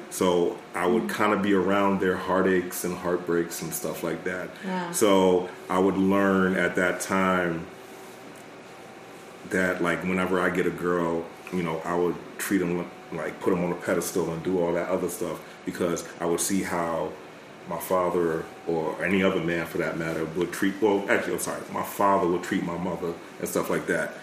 So 0.09 0.57
I 0.73 0.87
would 0.87 1.03
mm-hmm. 1.03 1.11
kind 1.11 1.33
of 1.33 1.41
be 1.41 1.53
around 1.53 1.99
their 1.99 2.15
heartaches 2.15 2.85
and 2.85 2.95
heartbreaks 2.95 3.61
and 3.61 3.73
stuff 3.73 4.03
like 4.03 4.23
that. 4.23 4.49
Yeah. 4.63 4.91
So 4.91 5.49
I 5.69 5.79
would 5.79 5.97
learn 5.97 6.55
at 6.55 6.75
that 6.75 7.01
time 7.01 7.67
that 9.49 9.83
like 9.83 10.03
whenever 10.03 10.39
I 10.39 10.49
get 10.49 10.65
a 10.65 10.71
girl, 10.71 11.25
you 11.53 11.63
know, 11.63 11.81
I 11.83 11.95
would 11.95 12.15
treat 12.37 12.59
them 12.59 12.89
like 13.11 13.39
put 13.39 13.51
them 13.51 13.63
on 13.63 13.71
a 13.71 13.75
pedestal 13.75 14.31
and 14.31 14.41
do 14.43 14.59
all 14.59 14.73
that 14.73 14.89
other 14.89 15.09
stuff 15.09 15.39
because 15.65 16.07
I 16.19 16.25
would 16.25 16.39
see 16.39 16.63
how 16.63 17.11
my 17.67 17.79
father 17.79 18.45
or 18.67 19.03
any 19.03 19.23
other 19.23 19.41
man 19.41 19.65
for 19.65 19.79
that 19.79 19.97
matter 19.97 20.25
would 20.25 20.51
treat. 20.51 20.81
Well, 20.81 21.05
actually, 21.09 21.33
I'm 21.33 21.39
sorry, 21.39 21.61
my 21.71 21.83
father 21.83 22.27
would 22.27 22.43
treat 22.43 22.63
my 22.63 22.77
mother 22.77 23.13
and 23.39 23.47
stuff 23.49 23.69
like 23.69 23.87
that. 23.87 24.13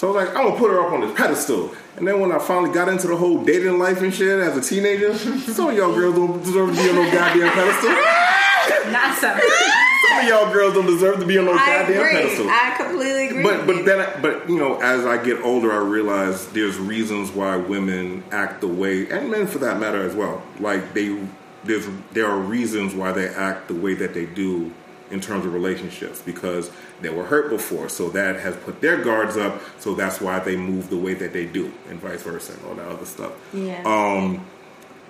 So 0.00 0.06
I 0.08 0.10
was 0.12 0.24
like, 0.28 0.34
I'm 0.34 0.46
gonna 0.46 0.58
put 0.58 0.70
her 0.70 0.80
up 0.80 0.94
on 0.94 1.02
this 1.02 1.14
pedestal. 1.14 1.74
And 1.98 2.08
then 2.08 2.20
when 2.20 2.32
I 2.32 2.38
finally 2.38 2.72
got 2.72 2.88
into 2.88 3.06
the 3.06 3.16
whole 3.16 3.44
dating 3.44 3.78
life 3.78 4.00
and 4.00 4.14
shit 4.14 4.40
as 4.40 4.56
a 4.56 4.62
teenager, 4.62 5.14
some 5.52 5.68
of 5.68 5.76
y'all 5.76 5.94
girls 5.94 6.14
don't 6.16 6.42
deserve 6.42 6.74
to 6.74 6.82
be 6.82 6.88
on 6.88 6.94
no 6.94 7.04
goddamn 7.12 7.52
pedestal. 7.52 7.90
Not 8.92 9.18
so. 9.18 9.28
Some 10.08 10.18
of 10.20 10.24
y'all 10.26 10.50
girls 10.54 10.72
don't 10.72 10.86
deserve 10.86 11.20
to 11.20 11.26
be 11.26 11.36
on 11.36 11.44
no 11.44 11.52
I 11.52 11.82
goddamn 11.82 12.00
agree. 12.00 12.12
pedestal. 12.12 12.46
I 12.48 12.74
completely 12.78 13.26
agree. 13.26 13.42
But 13.42 13.66
but 13.66 13.84
then 13.84 14.00
I- 14.00 14.20
but 14.22 14.48
you 14.48 14.56
know 14.58 14.80
as 14.80 15.04
I 15.04 15.22
get 15.22 15.42
older, 15.42 15.70
I 15.70 15.76
realize 15.86 16.46
there's 16.48 16.78
reasons 16.78 17.30
why 17.30 17.56
women 17.58 18.24
act 18.32 18.62
the 18.62 18.68
way, 18.68 19.06
and 19.10 19.30
men 19.30 19.46
for 19.46 19.58
that 19.58 19.78
matter 19.78 20.00
as 20.02 20.14
well. 20.14 20.42
Like 20.60 20.94
they 20.94 21.22
there's 21.64 21.86
there 22.12 22.26
are 22.26 22.38
reasons 22.38 22.94
why 22.94 23.12
they 23.12 23.28
act 23.28 23.68
the 23.68 23.74
way 23.74 23.92
that 23.94 24.14
they 24.14 24.24
do 24.24 24.72
in 25.10 25.20
terms 25.20 25.44
of 25.44 25.52
relationships 25.52 26.20
because 26.20 26.70
they 27.00 27.08
were 27.10 27.24
hurt 27.24 27.50
before, 27.50 27.88
so 27.88 28.08
that 28.10 28.36
has 28.40 28.56
put 28.56 28.80
their 28.80 29.02
guards 29.02 29.36
up. 29.36 29.60
So 29.78 29.94
that's 29.94 30.20
why 30.20 30.38
they 30.38 30.56
move 30.56 30.88
the 30.90 30.96
way 30.96 31.14
that 31.14 31.32
they 31.32 31.46
do, 31.46 31.72
and 31.88 31.98
vice 32.00 32.22
versa, 32.22 32.52
and 32.52 32.64
all 32.66 32.74
that 32.74 32.86
other 32.88 33.06
stuff. 33.06 33.32
yeah. 33.52 33.82
Um, 33.84 34.46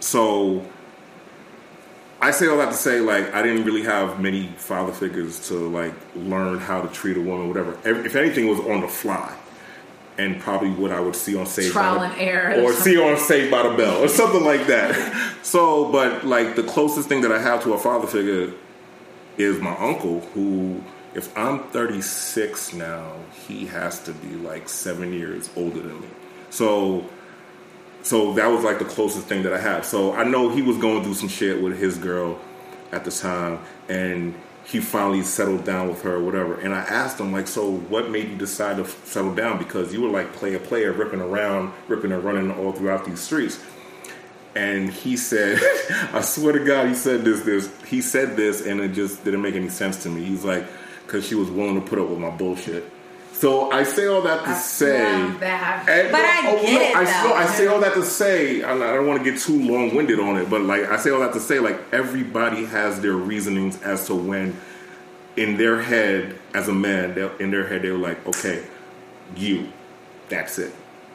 so 0.01 0.65
I 2.23 2.31
say 2.31 2.47
all 2.49 2.59
that 2.59 2.71
to 2.71 2.77
say, 2.77 3.01
like, 3.01 3.35
I 3.35 3.43
didn't 3.43 3.65
really 3.65 3.83
have 3.83 4.21
many 4.21 4.47
father 4.57 4.93
figures 4.93 5.49
to 5.49 5.55
like 5.55 5.95
learn 6.15 6.59
how 6.59 6.83
to 6.83 6.89
treat 6.89 7.17
a 7.17 7.21
woman, 7.21 7.49
whatever. 7.49 7.77
If 7.85 8.15
anything, 8.17 8.47
it 8.47 8.51
was 8.51 8.61
on 8.61 8.81
the 8.83 8.89
fly, 8.89 9.35
and 10.19 10.39
probably 10.41 10.71
what 10.71 10.93
I 10.93 11.01
would 11.01 11.17
see 11.17 11.37
on 11.37 11.47
Saved 11.47 11.73
Trial 11.73 11.97
by 11.97 12.09
the, 12.09 12.15
and 12.15 12.21
error. 12.23 12.63
or 12.63 12.73
see 12.73 12.99
on 12.99 13.17
Saved 13.19 13.51
by 13.51 13.63
the 13.69 13.75
Bell, 13.75 14.03
or 14.03 14.09
something 14.09 14.45
like 14.45 14.67
that. 14.67 15.27
So, 15.43 15.91
but 15.91 16.27
like 16.27 16.55
the 16.55 16.63
closest 16.63 17.09
thing 17.09 17.23
that 17.23 17.33
I 17.33 17.41
have 17.41 17.63
to 17.65 17.73
a 17.73 17.79
father 17.79 18.07
figure 18.07 18.53
is 19.43 19.61
my 19.61 19.77
uncle, 19.77 20.21
who, 20.35 20.83
if 21.15 21.37
I'm 21.37 21.65
36 21.71 22.75
now, 22.75 23.15
he 23.47 23.67
has 23.67 24.01
to 24.05 24.13
be 24.13 24.29
like 24.37 24.69
seven 24.69 25.13
years 25.13 25.51
older 25.57 25.81
than 25.81 26.01
me. 26.01 26.09
So 26.51 27.09
so 28.03 28.33
that 28.35 28.47
was 28.47 28.65
like 28.65 28.79
the 28.79 28.85
closest 28.85 29.27
thing 29.27 29.43
that 29.43 29.53
I 29.53 29.61
have. 29.61 29.85
So 29.85 30.15
I 30.15 30.25
know 30.25 30.49
he 30.49 30.63
was 30.63 30.79
going 30.79 31.05
through 31.05 31.15
some 31.15 31.29
shit 31.29 31.63
with 31.63 31.79
his 31.79 31.99
girl 31.99 32.39
at 32.93 33.05
the 33.05 33.11
time, 33.11 33.61
and 33.89 34.35
he 34.65 34.81
finally 34.81 35.23
settled 35.23 35.65
down 35.65 35.89
with 35.89 36.03
her 36.03 36.15
or 36.15 36.25
whatever. 36.25 36.55
And 36.55 36.75
I 36.75 36.81
asked 36.81 37.21
him 37.21 37.33
like, 37.33 37.47
so 37.47 37.71
what 37.71 38.11
made 38.11 38.31
you 38.31 38.37
decide 38.37 38.77
to 38.77 38.85
f- 38.85 39.05
settle 39.05 39.35
down? 39.35 39.59
Because 39.59 39.93
you 39.93 40.01
were 40.01 40.09
like 40.09 40.33
player 40.33 40.59
player, 40.59 40.93
ripping 40.93 41.21
around, 41.21 41.73
ripping 41.89 42.13
and 42.13 42.23
running 42.25 42.51
all 42.51 42.73
throughout 42.73 43.05
these 43.05 43.21
streets. 43.21 43.61
And 44.55 44.91
he 44.91 45.17
said, 45.17 45.59
I 46.13 46.21
swear 46.23 46.53
to 46.55 46.65
God, 46.65 46.89
he 46.89 46.95
said 46.95 47.25
this, 47.25 47.43
this. 47.43 47.71
He 47.85 48.01
said 48.01 48.37
this, 48.37 48.67
and 48.67 48.81
it 48.81 48.93
just 48.93 49.25
didn't 49.25 49.43
make 49.43 49.55
any 49.55 49.69
sense 49.69 50.03
to 50.03 50.09
me. 50.09 50.25
He's 50.25 50.45
like, 50.45 50.67
because 51.07 51.27
she 51.27 51.35
was 51.35 51.51
willing 51.51 51.75
to 51.77 51.81
put 51.81 51.99
up 51.99 52.09
with 52.09 52.19
my 52.19 52.31
bullshit. 52.31 52.91
So 53.33 53.71
I 53.71 53.85
say 53.85 54.07
all 54.07 54.21
that 54.23 54.45
to 54.45 54.55
say, 54.55 54.99
that. 55.41 55.89
and- 55.89 56.11
But 56.13 56.21
I 56.21 56.41
oh, 56.51 56.61
get 56.63 56.73
no, 56.75 56.81
it, 56.81 56.97
I, 56.97 57.23
though. 57.23 57.35
I 57.35 57.47
say 57.47 57.67
all 57.69 57.81
that 57.81 57.95
to 57.95 58.05
say, 58.05 58.63
I 58.63 58.75
I 58.75 58.95
don't 58.95 59.07
want 59.07 59.25
to 59.25 59.31
get 59.31 59.41
too 59.41 59.59
long 59.63 59.95
winded 59.95 60.21
on 60.21 60.37
it, 60.37 60.51
but 60.51 60.61
like 60.63 60.85
I 60.91 60.99
say 60.99 61.11
all 61.11 61.21
that 61.21 61.33
to 61.33 61.41
say, 61.41 61.59
like 61.59 61.81
everybody 61.93 62.67
has 62.67 63.01
their 63.01 63.15
reasonings 63.15 63.81
as 63.83 64.07
to 64.09 64.15
when, 64.15 64.57
in 65.37 65.57
their 65.57 65.81
head, 65.81 66.39
as 66.53 66.69
a 66.69 66.73
man, 66.75 67.17
in 67.39 67.51
their 67.51 67.67
head, 67.67 67.81
they're 67.83 67.97
like, 67.97 68.27
okay, 68.29 68.63
you, 69.37 69.73
that's 70.29 70.59
it. 70.59 70.75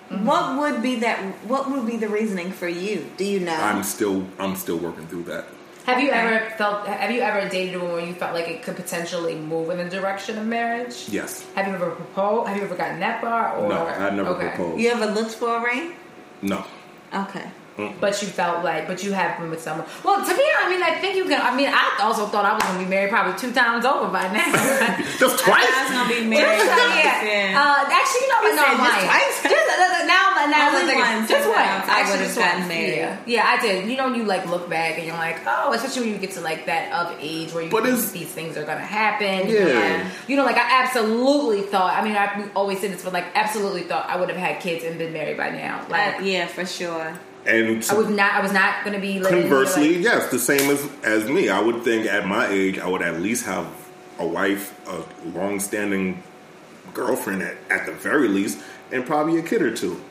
Mm-hmm. 0.09 0.25
What 0.25 0.59
would 0.59 0.81
be 0.83 0.99
that? 0.99 1.17
What 1.47 1.69
would 1.71 1.85
be 1.87 1.97
the 1.97 2.07
reasoning 2.09 2.51
for 2.51 2.67
you? 2.67 3.09
Do 3.17 3.25
you 3.25 3.39
know? 3.39 3.55
I'm 3.55 3.83
still, 3.83 4.27
I'm 4.39 4.55
still 4.55 4.77
working 4.77 5.07
through 5.07 5.23
that. 5.23 5.45
Have 5.85 5.99
you 6.01 6.09
ever 6.09 6.49
felt? 6.57 6.87
Have 6.87 7.11
you 7.11 7.21
ever 7.21 7.47
dated 7.47 7.75
a 7.75 7.79
woman 7.79 7.95
where 7.95 8.05
you 8.05 8.13
felt 8.15 8.33
like 8.33 8.47
it 8.47 8.63
could 8.63 8.75
potentially 8.75 9.35
move 9.35 9.69
in 9.69 9.77
the 9.77 9.89
direction 9.89 10.37
of 10.37 10.45
marriage? 10.45 11.07
Yes. 11.09 11.45
Have 11.55 11.67
you 11.67 11.73
ever 11.73 11.91
proposed? 11.91 12.47
Have 12.49 12.57
you 12.57 12.63
ever 12.63 12.75
gotten 12.75 12.99
that 13.01 13.21
far? 13.21 13.55
Or 13.57 13.69
No, 13.69 13.85
I 13.87 14.09
never 14.09 14.29
okay. 14.29 14.49
proposed. 14.49 14.79
you 14.81 14.89
ever 14.89 15.05
looked 15.07 15.35
for 15.35 15.57
a 15.57 15.61
ring? 15.63 15.93
No. 16.41 16.65
Okay. 17.13 17.49
But 17.75 18.21
you 18.21 18.29
felt 18.29 18.63
like, 18.63 18.87
but 18.87 19.03
you 19.03 19.11
have 19.11 19.37
been 19.37 19.49
with 19.49 19.59
someone. 19.61 19.85
Well, 20.03 20.23
to 20.23 20.31
me, 20.33 20.43
I 20.63 20.69
mean, 20.71 20.81
I 20.81 20.95
think 20.95 21.17
you 21.17 21.25
can. 21.25 21.41
I 21.43 21.51
mean, 21.55 21.67
I 21.67 21.99
also 21.99 22.25
thought 22.27 22.45
I 22.47 22.53
was 22.55 22.63
going 22.63 22.79
to 22.79 22.83
be 22.85 22.89
married 22.89 23.09
probably 23.11 23.35
two 23.37 23.51
times 23.51 23.83
over 23.83 24.07
by 24.07 24.31
now. 24.31 24.47
Just 25.19 25.43
twice. 25.43 25.67
I 25.67 25.83
was 25.83 25.91
gonna 25.91 26.07
be 26.07 26.23
married. 26.23 26.63
yeah. 26.63 27.51
Uh, 27.59 27.83
actually, 27.91 28.21
you 28.23 28.29
know 28.31 28.39
what? 28.47 28.55
No, 28.55 28.63
said 28.63 28.71
I'm 28.71 28.79
lying. 28.79 29.05
twice? 29.11 29.35
Just, 29.43 29.67
uh, 29.67 29.75
uh, 29.75 30.05
now, 30.07 30.23
now 30.47 30.55
I'm 30.55 30.75
Only 30.75 30.87
thinking, 30.87 31.19
once 31.19 31.27
just 31.29 31.47
once. 31.51 31.85
I 31.91 31.99
would've 32.07 32.25
just 32.31 32.37
gotten 32.39 32.67
married. 32.67 32.95
Yeah. 32.95 33.19
yeah, 33.25 33.43
I 33.45 33.59
did. 33.61 33.89
You 33.91 33.97
know, 33.97 34.07
you 34.13 34.23
like 34.23 34.47
look 34.47 34.69
back 34.69 34.95
and 34.97 35.05
you're 35.05 35.17
like, 35.19 35.41
oh, 35.45 35.73
especially 35.73 36.03
when 36.03 36.11
you 36.13 36.19
get 36.19 36.31
to 36.39 36.41
like 36.41 36.65
that 36.67 36.93
of 36.95 37.17
age 37.19 37.51
where 37.53 37.63
you 37.63 37.71
But 37.71 37.83
think 37.83 37.99
these 38.11 38.31
things 38.31 38.55
are 38.55 38.63
going 38.63 38.77
to 38.79 38.85
happen. 38.87 39.49
Yeah. 39.51 40.09
You 40.27 40.37
know, 40.37 40.45
like 40.45 40.55
I 40.57 40.83
absolutely 40.83 41.61
thought. 41.63 41.91
I 41.93 42.03
mean, 42.03 42.15
I 42.15 42.49
always 42.55 42.79
say 42.79 42.87
this, 42.87 43.03
but 43.03 43.11
like 43.11 43.25
absolutely 43.35 43.83
thought 43.83 44.07
I 44.09 44.15
would 44.15 44.29
have 44.29 44.37
had 44.39 44.61
kids 44.61 44.85
and 44.85 44.97
been 44.97 45.11
married 45.11 45.35
by 45.35 45.49
now. 45.49 45.85
Like 45.89 46.19
Uh, 46.19 46.23
yeah, 46.23 46.47
for 46.47 46.65
sure. 46.65 47.19
And 47.45 47.83
I 47.89 47.93
was 47.93 48.09
not. 48.09 48.33
I 48.33 48.41
was 48.41 48.51
not 48.51 48.83
going 48.83 48.95
to 48.95 48.99
be. 48.99 49.19
Conversely, 49.19 49.95
like, 49.95 50.03
yes, 50.03 50.31
the 50.31 50.39
same 50.39 50.69
as 50.71 50.89
as 51.03 51.29
me. 51.29 51.49
I 51.49 51.59
would 51.59 51.83
think 51.83 52.07
at 52.07 52.27
my 52.27 52.47
age, 52.47 52.79
I 52.79 52.87
would 52.87 53.01
at 53.01 53.21
least 53.21 53.45
have 53.45 53.67
a 54.17 54.25
wife, 54.25 54.73
a 54.87 55.03
long-standing 55.29 56.23
girlfriend 56.93 57.43
at, 57.43 57.57
at 57.69 57.85
the 57.85 57.91
very 57.91 58.27
least, 58.27 58.59
and 58.91 59.05
probably 59.05 59.37
a 59.37 59.43
kid 59.43 59.61
or 59.61 59.75
two. 59.75 60.01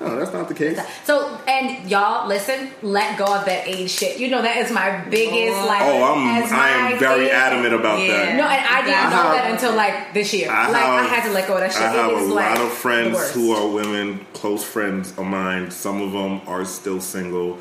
No, 0.00 0.16
that's 0.16 0.32
not 0.32 0.48
the 0.48 0.54
case. 0.54 0.80
So 1.04 1.38
and 1.46 1.88
y'all 1.88 2.26
listen, 2.26 2.70
let 2.82 3.18
go 3.18 3.24
of 3.24 3.44
that 3.44 3.68
age 3.68 3.90
shit. 3.90 4.18
You 4.18 4.28
know 4.28 4.42
that 4.42 4.56
is 4.56 4.72
my 4.72 5.04
biggest 5.08 5.54
oh, 5.56 5.66
like. 5.66 5.82
Oh, 5.82 6.14
I'm 6.14 6.42
I 6.52 6.68
am 6.92 6.98
very 6.98 7.30
adamant 7.30 7.74
about 7.74 8.00
Yeah. 8.00 8.08
that. 8.08 8.36
No, 8.36 8.44
and 8.44 8.66
I 8.66 8.82
didn't 8.82 8.98
I 8.98 9.10
know 9.10 9.16
have- 9.16 9.32
that 9.34 9.50
until 9.52 9.74
like 9.76 10.14
this 10.14 10.32
year. 10.34 10.50
I 10.50 10.70
like 10.70 10.82
have, 10.82 11.04
I 11.04 11.06
had 11.06 11.28
to 11.28 11.32
let 11.34 11.46
go 11.46 11.54
of 11.54 11.60
that 11.60 11.72
shit. 11.72 11.82
I 11.82 11.92
have 11.92 12.10
a 12.12 12.16
is 12.16 12.28
lot 12.28 12.58
of 12.60 12.72
friends 12.72 13.30
who 13.32 13.52
are 13.52 13.68
women, 13.68 14.26
close 14.32 14.64
friends 14.64 15.10
of 15.18 15.26
mine. 15.26 15.70
Some 15.70 16.00
of 16.00 16.12
them 16.12 16.40
are 16.46 16.64
still 16.64 17.00
single, 17.00 17.58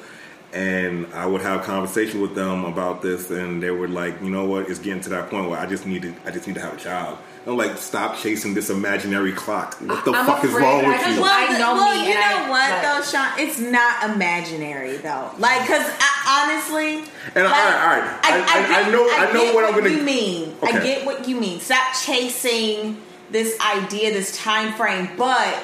and 0.54 1.08
I 1.14 1.26
would 1.26 1.42
have 1.42 1.62
a 1.62 1.64
conversation 1.64 2.22
with 2.22 2.34
them 2.34 2.66
about 2.66 3.02
this, 3.02 3.30
and 3.30 3.62
they 3.62 3.72
were 3.72 3.88
like, 3.88 4.22
"You 4.22 4.30
know 4.30 4.46
what? 4.46 4.70
It's 4.70 4.80
getting 4.80 5.02
to 5.04 5.10
that 5.10 5.30
point 5.30 5.50
where 5.50 5.60
I 5.60 5.66
just 5.66 5.86
need 5.86 6.02
to, 6.04 6.14
I 6.26 6.32
just 6.32 6.48
need 6.48 6.56
to 6.56 6.62
have 6.62 6.74
a 6.74 6.78
child." 6.78 7.18
I'm 7.48 7.58
like, 7.58 7.78
"Stop 7.78 8.18
chasing 8.20 8.54
this 8.54 8.70
imaginary 8.70 9.32
clock. 9.32 9.76
What 9.82 10.06
the 10.06 10.12
I'm 10.14 10.26
fuck 10.28 10.44
is 10.44 10.52
wrong 10.52 10.86
with 10.86 11.08
you?" 11.08 11.22
Well, 11.22 11.32
I 11.32 11.58
know 11.58 11.74
well, 11.74 11.96
me, 12.00 12.06
you 12.08 12.14
and 12.14 12.24
I- 12.24 12.34
know 12.46 12.52
what 12.52 12.70
like- 12.70 12.82
though, 12.84 13.02
Sean? 13.04 13.28
It's 13.40 13.60
not 13.60 14.04
imaginary 14.12 14.98
though. 14.98 15.32
Like, 15.40 15.68
cause 15.68 15.82
I, 16.00 16.52
honestly, 16.52 17.04
And 17.34 17.46
like, 17.46 17.46
all 17.46 17.50
right, 17.50 17.82
all 17.84 18.00
right. 18.00 18.20
I- 18.24 18.46
I- 18.48 18.82
I 18.86 18.90
know- 18.92 19.10
I 19.10 19.34
know 19.34 19.42
get 19.46 19.56
what 19.56 19.66
I'm 19.66 19.74
gonna- 19.74 19.90
You 19.90 20.04
mean? 20.04 20.56
I 20.62 20.72
get 20.74 21.06
what 21.06 21.28
you 21.28 21.36
mean. 21.36 21.60
Stop 21.62 21.94
chasing 22.06 22.98
this 23.32 23.58
idea, 23.60 24.12
this 24.14 24.38
time 24.38 24.74
frame, 24.74 25.10
but. 25.18 25.56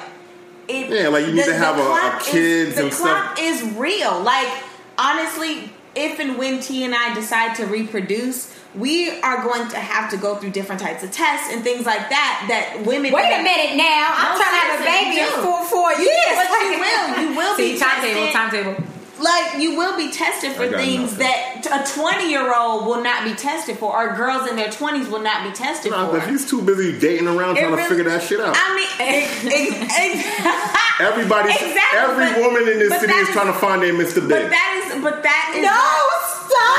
It, 0.66 0.90
Yeah, 0.90 1.08
like 1.08 1.26
you 1.26 1.32
need 1.32 1.44
to 1.46 1.54
have 1.54 1.78
a- 1.78 1.80
a 1.82 1.84
clock 1.86 2.22
kids 2.24 2.34
is, 2.36 2.74
the 2.74 2.82
and 2.82 2.92
clock 2.92 3.36
stuff. 3.36 3.38
is 3.40 3.62
real. 3.76 4.20
Like 4.20 4.48
honestly, 4.98 5.72
if 5.94 6.18
and 6.18 6.36
when 6.36 6.60
T 6.60 6.84
and 6.84 6.94
I 6.94 7.14
decide 7.14 7.54
to 7.56 7.64
reproduce, 7.66 8.48
we 8.74 9.10
are 9.22 9.42
going 9.42 9.68
to 9.70 9.78
have 9.78 10.10
to 10.10 10.16
go 10.16 10.36
through 10.36 10.50
different 10.50 10.80
types 10.80 11.02
of 11.02 11.10
tests 11.10 11.52
and 11.52 11.62
things 11.64 11.86
like 11.86 12.08
that. 12.10 12.44
That 12.48 12.84
women 12.86 13.12
Wait 13.12 13.24
a 13.32 13.42
minute 13.42 13.76
now. 13.76 14.12
I'm 14.12 14.36
No, 14.36 14.44
trying 14.44 14.54
to 14.54 14.60
have 14.60 14.80
a 14.80 14.84
baby 14.84 15.16
in 15.24 15.30
four 15.40 15.64
four 15.64 15.92
years. 15.96 16.36
But 16.36 16.48
you 16.68 16.76
will. 16.76 17.06
You 17.22 17.36
will 17.36 17.56
See, 17.60 17.72
be 17.74 17.78
timetable, 17.78 18.28
tested. 18.28 18.34
timetable. 18.34 18.97
Like 19.20 19.58
you 19.60 19.76
will 19.76 19.96
be 19.96 20.10
tested 20.12 20.52
for 20.52 20.68
things 20.68 21.18
nothing. 21.18 21.18
that 21.18 21.88
a 21.88 21.92
twenty 21.98 22.30
year 22.30 22.54
old 22.54 22.86
will 22.86 23.02
not 23.02 23.24
be 23.24 23.34
tested 23.34 23.76
for, 23.78 23.92
or 23.92 24.14
girls 24.16 24.48
in 24.48 24.54
their 24.56 24.70
twenties 24.70 25.08
will 25.08 25.22
not 25.22 25.42
be 25.42 25.50
tested 25.52 25.90
No, 25.90 26.06
for. 26.06 26.14
because 26.14 26.28
he's 26.28 26.48
too 26.48 26.62
busy 26.62 26.98
dating 26.98 27.26
around 27.26 27.56
It 27.56 27.62
trying 27.62 27.76
to 27.76 27.84
figure 27.84 28.04
that 28.04 28.22
shit 28.22 28.38
out. 28.40 28.54
I 28.56 28.74
mean, 28.76 28.88
Everybody, 31.00 31.50
Exactly, 31.50 31.98
every 31.98 32.26
but- 32.32 32.40
woman 32.42 32.62
in 32.68 32.78
this 32.78 32.92
city 32.94 33.06
that 33.06 33.20
is 33.22 33.28
is- 33.28 33.34
trying 33.34 33.46
to 33.52 33.58
find 33.58 33.82
their 33.82 33.92
Mr. 33.94 34.18
Big. 34.22 34.28
but 34.30 34.50
that 34.50 34.70
is, 34.94 35.02
but 35.02 35.22
that 35.22 35.54
is 35.54 35.66
stop. 36.46 36.78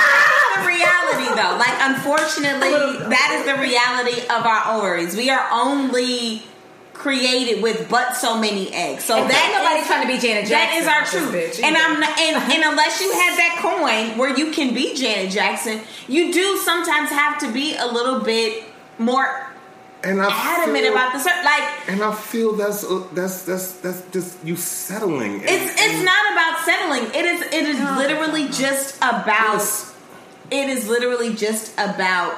the 0.59 0.67
reality 0.67 1.27
though. 1.39 1.55
Like 1.59 1.75
unfortunately, 1.91 2.71
that 3.15 3.29
is 3.39 3.45
the 3.47 3.55
reality 3.61 4.21
of 4.27 4.45
our 4.45 4.75
ovaries. 4.77 5.15
We 5.15 5.29
are 5.29 5.47
only 5.51 6.43
created 6.99 7.63
with 7.63 7.87
but 7.89 8.13
so 8.17 8.37
many 8.37 8.71
eggs. 8.73 9.05
So 9.05 9.15
And 9.15 9.29
that 9.31 9.39
ain't 9.47 9.55
nobody 9.63 9.79
is- 9.79 9.87
trying 9.87 10.01
to 10.05 10.11
be 10.13 10.19
Janet 10.19 10.47
Jackson 10.49 10.83
That 10.83 10.83
is 10.83 10.87
our 10.87 11.01
with 11.23 11.31
truth. 11.31 11.57
bitch 11.59 11.63
and. 11.63 11.77
I'm 11.77 11.99
not, 11.99 12.19
and, 12.19 12.35
and 12.53 12.63
unless 12.71 12.99
you 12.99 13.09
have 13.13 13.37
that 13.37 13.55
coin 13.63 14.17
where 14.17 14.35
you 14.37 14.51
can 14.51 14.73
be 14.73 14.93
Janet 14.95 15.31
Jackson, 15.31 15.79
you 16.09 16.33
do 16.33 16.57
sometimes 16.57 17.09
have 17.09 17.39
to 17.39 17.51
be 17.53 17.75
a 17.77 17.87
little 17.87 18.19
bit 18.19 18.65
more 18.97 19.45
and 20.03 20.21
I 20.21 20.27
adamant 20.29 20.83
feel, 20.83 20.91
about 20.93 21.11
the 21.13 21.19
certain 21.19 21.43
like 21.43 21.89
And 21.89 22.01
I 22.03 22.13
feel 22.13 22.53
that's 22.55 22.83
uh, 22.85 23.03
that's 23.13 23.43
that's 23.43 23.71
that's 23.83 24.01
just 24.11 24.37
you 24.45 24.55
settling. 24.57 25.35
And, 25.41 25.43
it's 25.43 25.71
it's 25.73 25.81
and 25.81 26.05
not 26.05 26.31
about 26.33 26.59
settling. 26.65 27.03
It 27.15 27.25
is 27.25 27.41
it 27.41 27.65
is 27.65 27.79
literally 27.97 28.47
just 28.49 28.97
about 28.97 29.55
it's- 29.55 29.93
it 30.51 30.67
is 30.69 30.87
literally 30.89 31.33
just 31.33 31.73
about 31.73 32.33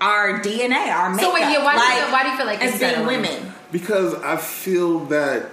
our 0.00 0.40
DNA, 0.40 0.88
our 0.92 1.10
makeup. 1.10 1.26
So 1.30 1.34
wait, 1.34 1.40
yeah, 1.42 1.64
why 1.64 1.74
do 1.76 1.82
you 1.82 2.02
feel- 2.02 2.12
why 2.12 2.22
do 2.24 2.28
you 2.30 2.36
feel 2.36 2.46
like 2.46 2.62
as 2.62 2.70
it's 2.70 2.78
being 2.80 2.92
settling? 2.94 3.22
women? 3.22 3.52
Because 3.72 4.14
I 4.14 4.36
feel 4.36 5.00
that, 5.06 5.50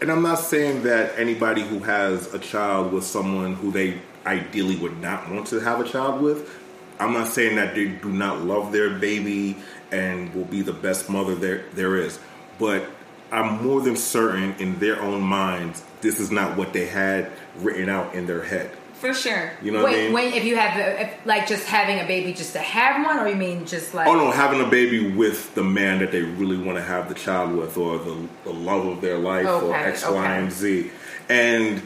and 0.00 0.10
I'm 0.10 0.22
not 0.22 0.38
saying 0.38 0.82
that 0.84 1.18
anybody 1.18 1.62
who 1.62 1.80
has 1.80 2.32
a 2.34 2.38
child 2.38 2.92
with 2.92 3.04
someone 3.04 3.54
who 3.54 3.70
they 3.70 4.00
ideally 4.24 4.76
would 4.76 5.00
not 5.00 5.30
want 5.30 5.46
to 5.48 5.60
have 5.60 5.80
a 5.80 5.88
child 5.88 6.20
with. 6.20 6.50
I'm 6.98 7.12
not 7.12 7.28
saying 7.28 7.56
that 7.56 7.74
they 7.74 7.88
do 7.88 8.08
not 8.08 8.42
love 8.42 8.72
their 8.72 8.90
baby 8.90 9.56
and 9.92 10.34
will 10.34 10.44
be 10.44 10.62
the 10.62 10.72
best 10.72 11.08
mother 11.08 11.34
there 11.34 11.64
there 11.74 11.96
is, 11.96 12.18
but 12.58 12.84
I'm 13.30 13.62
more 13.62 13.80
than 13.80 13.96
certain 13.96 14.54
in 14.58 14.78
their 14.78 15.00
own 15.00 15.20
minds 15.20 15.82
this 16.00 16.20
is 16.20 16.30
not 16.30 16.56
what 16.56 16.72
they 16.72 16.86
had 16.86 17.30
written 17.56 17.88
out 17.88 18.14
in 18.14 18.26
their 18.26 18.42
head. 18.42 18.70
For 19.00 19.12
sure. 19.12 19.52
You 19.62 19.72
know 19.72 19.82
what 19.82 19.92
I 19.92 19.94
Wait, 19.94 20.04
mean? 20.04 20.12
when 20.12 20.32
if 20.32 20.44
you 20.44 20.56
have 20.56 21.00
if, 21.00 21.26
like 21.26 21.46
just 21.46 21.66
having 21.66 22.00
a 22.00 22.06
baby 22.06 22.32
just 22.32 22.54
to 22.54 22.58
have 22.58 23.04
one, 23.04 23.18
or 23.18 23.28
you 23.28 23.36
mean 23.36 23.66
just 23.66 23.92
like 23.92 24.08
Oh 24.08 24.14
no, 24.14 24.30
having 24.30 24.60
a 24.60 24.68
baby 24.68 25.10
with 25.10 25.54
the 25.54 25.62
man 25.62 25.98
that 25.98 26.12
they 26.12 26.22
really 26.22 26.56
want 26.56 26.78
to 26.78 26.82
have 26.82 27.08
the 27.08 27.14
child 27.14 27.52
with, 27.54 27.76
or 27.76 27.98
the, 27.98 28.28
the 28.44 28.52
love 28.52 28.86
of 28.86 29.00
their 29.02 29.18
life, 29.18 29.46
or 29.46 29.74
Okay, 29.74 29.84
X, 29.84 30.08
Y, 30.08 30.36
and 30.36 30.50
Z, 30.50 30.90
and 31.28 31.82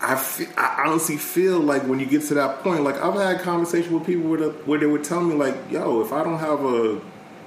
I, 0.00 0.22
I 0.58 0.84
honestly 0.86 1.16
feel 1.16 1.58
like 1.60 1.82
when 1.84 1.98
you 1.98 2.04
get 2.06 2.22
to 2.24 2.34
that 2.34 2.62
point, 2.62 2.84
like 2.84 3.00
I've 3.00 3.14
had 3.14 3.40
conversations 3.40 3.90
with 3.92 4.04
people 4.04 4.28
where, 4.28 4.40
the, 4.40 4.50
where 4.50 4.78
they 4.78 4.86
would 4.86 5.02
tell 5.04 5.22
me 5.22 5.34
like, 5.34 5.56
"Yo, 5.70 6.02
if 6.02 6.12
I 6.12 6.22
don't 6.22 6.38
have 6.38 6.62
a 6.62 7.00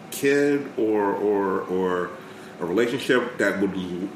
kid 0.10 0.72
or 0.76 1.14
or 1.14 1.62
or 1.66 2.10
a 2.60 2.66
relationship 2.66 3.38
that 3.38 3.62
would 3.62 3.74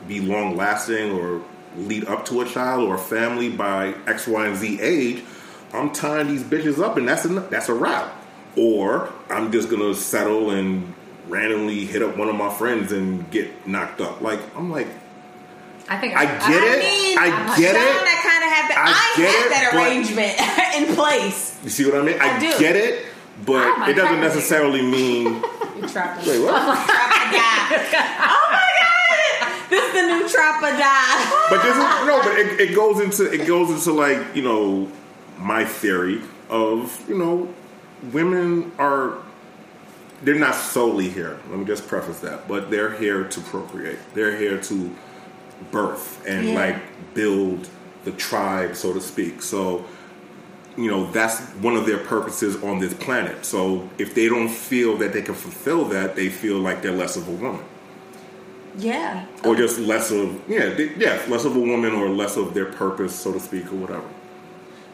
be 0.07 0.19
long 0.21 0.57
lasting 0.57 1.11
or 1.11 1.41
lead 1.77 2.05
up 2.05 2.25
to 2.25 2.41
a 2.41 2.45
child 2.45 2.87
or 2.87 2.95
a 2.95 2.99
family 2.99 3.49
by 3.49 3.93
X, 4.07 4.27
Y, 4.27 4.45
and 4.47 4.55
Z 4.55 4.79
age." 4.81 5.23
I'm 5.73 5.91
tying 5.91 6.27
these 6.27 6.43
bitches 6.43 6.81
up, 6.81 6.97
and 6.97 7.07
that's 7.07 7.25
a 7.25 7.29
that's 7.29 7.69
a 7.69 7.73
wrap. 7.73 8.13
Or 8.55 9.11
I'm 9.29 9.51
just 9.51 9.69
gonna 9.69 9.95
settle 9.95 10.51
and 10.51 10.93
randomly 11.27 11.85
hit 11.85 12.01
up 12.03 12.15
one 12.17 12.29
of 12.29 12.35
my 12.35 12.53
friends 12.53 12.91
and 12.91 13.29
get 13.31 13.67
knocked 13.67 13.99
up. 14.01 14.21
Like 14.21 14.39
I'm 14.55 14.69
like, 14.71 14.87
I 15.89 15.97
think 15.97 16.15
I 16.15 16.25
get 16.25 16.63
it. 16.63 16.79
mean, 16.79 17.17
I 17.17 17.55
get 17.57 17.75
it. 17.75 17.81
I 17.81 18.15
kind 18.21 18.43
of 18.43 18.51
have 18.51 18.67
that. 18.69 18.77
I 18.77 18.93
I, 18.93 19.17
get 19.17 19.33
had 19.33 19.45
it, 19.45 19.49
that 19.49 19.73
arrangement 19.73 20.87
in 20.89 20.95
place. 20.95 21.57
You 21.63 21.69
see 21.71 21.85
what 21.85 21.95
I 21.95 22.01
mean? 22.03 22.21
I, 22.21 22.35
I 22.37 22.39
do. 22.39 22.59
get 22.59 22.75
it, 22.75 23.05
but 23.45 23.65
Oh 23.65 23.89
it 23.89 23.93
doesn't 23.95 24.19
necessarily 24.21 24.81
mean. 24.83 25.43
You 25.73 25.89
trapped 25.89 26.25
Wait, 26.27 26.39
what? 26.39 26.53
Oh 26.53 26.67
my 26.69 27.27
god! 27.33 28.52
This 29.73 29.87
is 29.87 29.93
the 29.93 30.07
new 30.07 30.29
trap 30.29 30.61
or 30.61 30.77
die. 30.77 31.47
but 31.49 31.63
this 31.63 31.71
is 31.73 32.07
no, 32.07 32.19
but 32.21 32.37
it, 32.37 32.59
it 32.69 32.75
goes 32.75 32.99
into 32.99 33.31
it 33.31 33.47
goes 33.47 33.69
into 33.71 33.91
like 33.91 34.35
you 34.35 34.43
know 34.43 34.87
my 35.39 35.65
theory 35.65 36.21
of 36.49 37.03
you 37.09 37.17
know 37.17 37.51
women 38.11 38.71
are 38.77 39.17
they're 40.21 40.35
not 40.47 40.53
solely 40.55 41.09
here. 41.09 41.39
Let 41.49 41.57
me 41.59 41.65
just 41.65 41.87
preface 41.87 42.19
that, 42.19 42.47
but 42.47 42.69
they're 42.69 42.93
here 42.93 43.23
to 43.23 43.41
procreate. 43.41 43.97
They're 44.13 44.37
here 44.37 44.59
to 44.61 44.95
birth 45.71 46.23
and 46.27 46.49
Yeah. 46.49 46.55
like 46.55 46.77
build 47.15 47.67
the 48.05 48.11
tribe, 48.11 48.75
so 48.75 48.93
to 48.93 49.01
speak. 49.01 49.41
So 49.41 49.85
you 50.77 50.89
know 50.91 51.11
that's 51.11 51.39
one 51.61 51.75
of 51.75 51.85
their 51.87 51.99
purposes 51.99 52.61
on 52.63 52.79
this 52.79 52.93
planet. 52.93 53.43
So 53.45 53.89
if 53.97 54.13
they 54.13 54.29
don't 54.29 54.49
feel 54.49 54.97
that 54.97 55.13
they 55.13 55.21
can 55.23 55.35
fulfill 55.35 55.85
that, 55.85 56.15
they 56.15 56.29
feel 56.29 56.57
like 56.59 56.81
they're 56.83 56.91
less 57.03 57.15
of 57.17 57.27
a 57.27 57.31
woman. 57.31 57.63
Yeah. 58.77 59.25
or 59.43 59.55
just 59.55 59.79
less 59.79 60.11
of 60.11 60.41
yeah 60.49 60.69
they- 60.69 60.93
yeah 60.97 61.21
less 61.27 61.45
of 61.45 61.55
a 61.55 61.59
woman 61.59 61.91
or 61.93 62.09
less 62.09 62.37
of 62.37 62.53
their 62.53 62.65
purpose 62.65 63.13
so 63.15 63.31
to 63.31 63.39
speak 63.39 63.71
or 63.71 63.75
whatever 63.75 64.03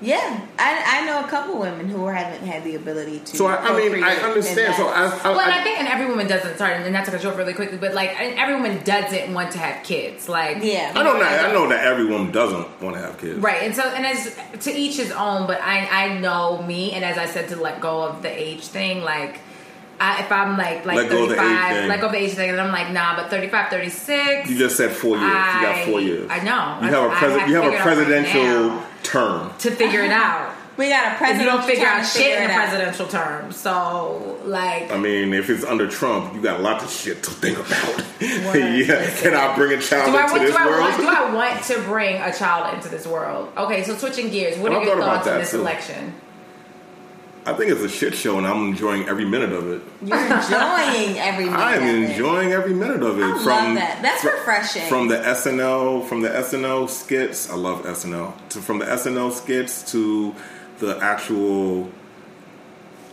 Yeah, 0.01 0.39
I, 0.57 1.01
I 1.01 1.05
know 1.05 1.19
a 1.25 1.27
couple 1.27 1.59
women 1.59 1.89
who 1.89 2.07
haven't 2.07 2.45
had 2.47 2.63
the 2.63 2.75
ability 2.75 3.19
to. 3.19 3.36
so 3.38 3.47
i, 3.47 3.55
I 3.57 3.75
mean 3.77 4.01
i 4.03 4.15
understand 4.15 4.75
so 4.75 4.88
i, 4.88 5.07
I, 5.23 5.30
Well, 5.30 5.39
and 5.41 5.51
I 5.51 5.59
I 5.59 5.63
think, 5.63 5.77
and 5.80 5.88
every 5.89 6.05
woman 6.07 6.25
doesn't. 6.27 6.57
Sorry, 6.57 6.75
and 6.75 6.93
not 6.93 7.03
to 7.05 7.11
cut 7.11 7.21
you 7.23 7.30
off 7.30 7.38
really 7.38 7.53
quickly, 7.53 7.77
but 7.77 7.93
like, 7.93 8.11
and 8.19 8.39
every 8.39 8.55
woman 8.55 8.82
doesn't 8.86 9.34
want 9.34 9.51
to 9.51 9.59
have 9.59 9.84
kids. 9.84 10.30
Like, 10.30 10.63
Yeah. 10.63 10.93
I 10.95 11.03
know 11.03 11.19
that 11.19 11.45
I 11.49 11.51
know 11.53 11.67
that 11.67 11.84
every 11.84 12.05
woman 12.05 12.32
doesn't 12.32 12.67
want 12.82 12.95
to 12.95 13.01
have 13.01 13.17
kids. 13.17 13.39
Right, 13.39 13.63
and 13.63 13.75
so 13.75 13.84
and 13.84 14.05
as 14.05 14.19
to 14.65 14.71
each 14.84 14.95
his 15.03 15.11
own, 15.11 15.47
but 15.47 15.59
I 15.61 15.75
I 16.03 16.17
know 16.19 16.61
me, 16.71 16.91
and 16.95 17.03
as 17.03 17.17
I 17.17 17.25
said 17.25 17.49
to 17.49 17.55
let 17.57 17.82
go 17.82 18.03
of 18.03 18.21
the 18.21 18.32
age 18.47 18.63
thing, 18.67 19.03
like 19.03 19.39
I, 20.01 20.21
if 20.21 20.31
I'm 20.31 20.57
like 20.57 20.85
like 20.85 20.95
Let 20.97 21.09
go 21.09 21.23
of 21.23 21.29
the 21.29 21.35
age 21.35 21.41
35, 21.41 21.75
thing. 21.77 21.89
let 21.89 21.99
go 22.01 22.05
of 22.07 22.11
the 22.13 22.17
age 22.19 22.31
thing, 22.33 22.49
and 22.49 22.59
I'm 22.61 22.71
like 22.71 22.91
nah, 22.91 23.15
but 23.15 23.29
35, 23.29 23.69
36. 23.69 24.49
You 24.49 24.57
just 24.57 24.77
said 24.77 24.91
four 24.91 25.17
years. 25.17 25.23
you 25.27 25.27
got 25.33 25.85
four 25.85 26.01
years. 26.01 26.27
I 26.29 26.37
know. 26.39 26.79
You 26.87 26.93
have 26.93 27.11
a 27.11 27.13
I- 27.13 27.15
pres- 27.19 27.33
I 27.33 27.45
you 27.47 27.55
have 27.55 27.63
a 27.65 27.67
figured 27.67 27.73
out 27.73 27.73
right 27.73 27.81
presidential 27.81 28.83
term. 29.03 29.51
to 29.59 29.71
figure 29.71 30.01
it 30.03 30.11
out. 30.11 30.55
we 30.77 30.87
got 30.89 31.05
a 31.05 31.11
If 31.11 31.17
president. 31.17 31.43
you 31.43 31.51
don't 31.51 31.65
figure 31.65 31.85
out 31.87 32.05
shit 32.05 32.21
figure 32.23 32.37
in 32.37 32.41
a 32.43 32.45
it 32.45 32.49
out. 32.51 32.69
presidential 32.69 33.07
term, 33.07 33.51
so 33.51 34.39
like 34.45 34.89
I 34.91 34.97
mean, 34.97 35.33
if 35.33 35.49
it's 35.49 35.65
under 35.65 35.87
Trump, 35.89 36.33
you 36.33 36.41
got 36.41 36.61
lots 36.61 36.83
of 36.85 36.89
shit 36.91 37.21
to 37.23 37.31
think 37.31 37.57
about. 37.57 38.05
Yeah, 38.21 39.09
can 39.21 39.33
I 39.33 39.55
bring 39.55 39.77
a 39.77 39.81
child 39.81 40.11
Do 40.11 40.17
I, 40.17 40.23
into 40.23 40.33
want, 40.33 40.41
this 40.43 40.51
do, 40.51 40.57
I 40.57 40.65
world? 40.65 40.79
want, 40.81 40.97
do 40.97 41.07
I 41.07 41.33
want 41.33 41.63
to 41.65 41.81
bring 41.83 42.21
a 42.21 42.33
child 42.33 42.73
into 42.73 42.89
this 42.89 43.05
world? 43.07 43.51
Okay, 43.57 43.83
so 43.83 43.95
switching 43.95 44.29
gears, 44.29 44.57
what 44.57 44.71
And 44.71 44.81
are 44.81 44.85
your 44.85 44.97
thoughts 45.01 45.27
on 45.27 45.39
this 45.39 45.51
too. 45.51 45.59
election? 45.61 46.13
I 47.49 47.57
think 47.57 47.71
it's 47.71 47.81
a 47.81 47.89
shit 47.89 48.13
show, 48.13 48.37
and 48.37 48.45
I'm 48.45 48.67
enjoying 48.69 49.07
every 49.09 49.25
minute 49.25 49.51
of 49.51 49.71
it. 49.71 49.81
You're 50.03 50.17
enjoying 50.19 51.17
every 51.17 51.45
minute. 51.49 51.59
I 51.59 51.75
am 51.77 51.83
of 51.83 52.03
it. 52.03 52.09
enjoying 52.11 52.51
every 52.51 52.73
minute 52.73 53.01
of 53.01 53.17
it. 53.19 53.23
I 53.23 53.31
love 53.31 53.41
from 53.43 53.75
that. 53.75 54.01
That's 54.03 54.21
fr- 54.21 54.29
refreshing. 54.29 54.87
From 54.87 55.07
the 55.07 55.17
SNL, 55.17 56.07
from 56.07 56.21
the 56.21 56.29
SNL 56.29 56.87
skits, 56.89 57.49
I 57.49 57.55
love 57.55 57.83
SNL. 57.85 58.33
To, 58.49 58.61
from 58.61 58.77
the 58.79 58.85
SNL 58.85 59.31
skits 59.31 59.91
to 59.91 60.35
the 60.77 60.97
actual 60.99 61.89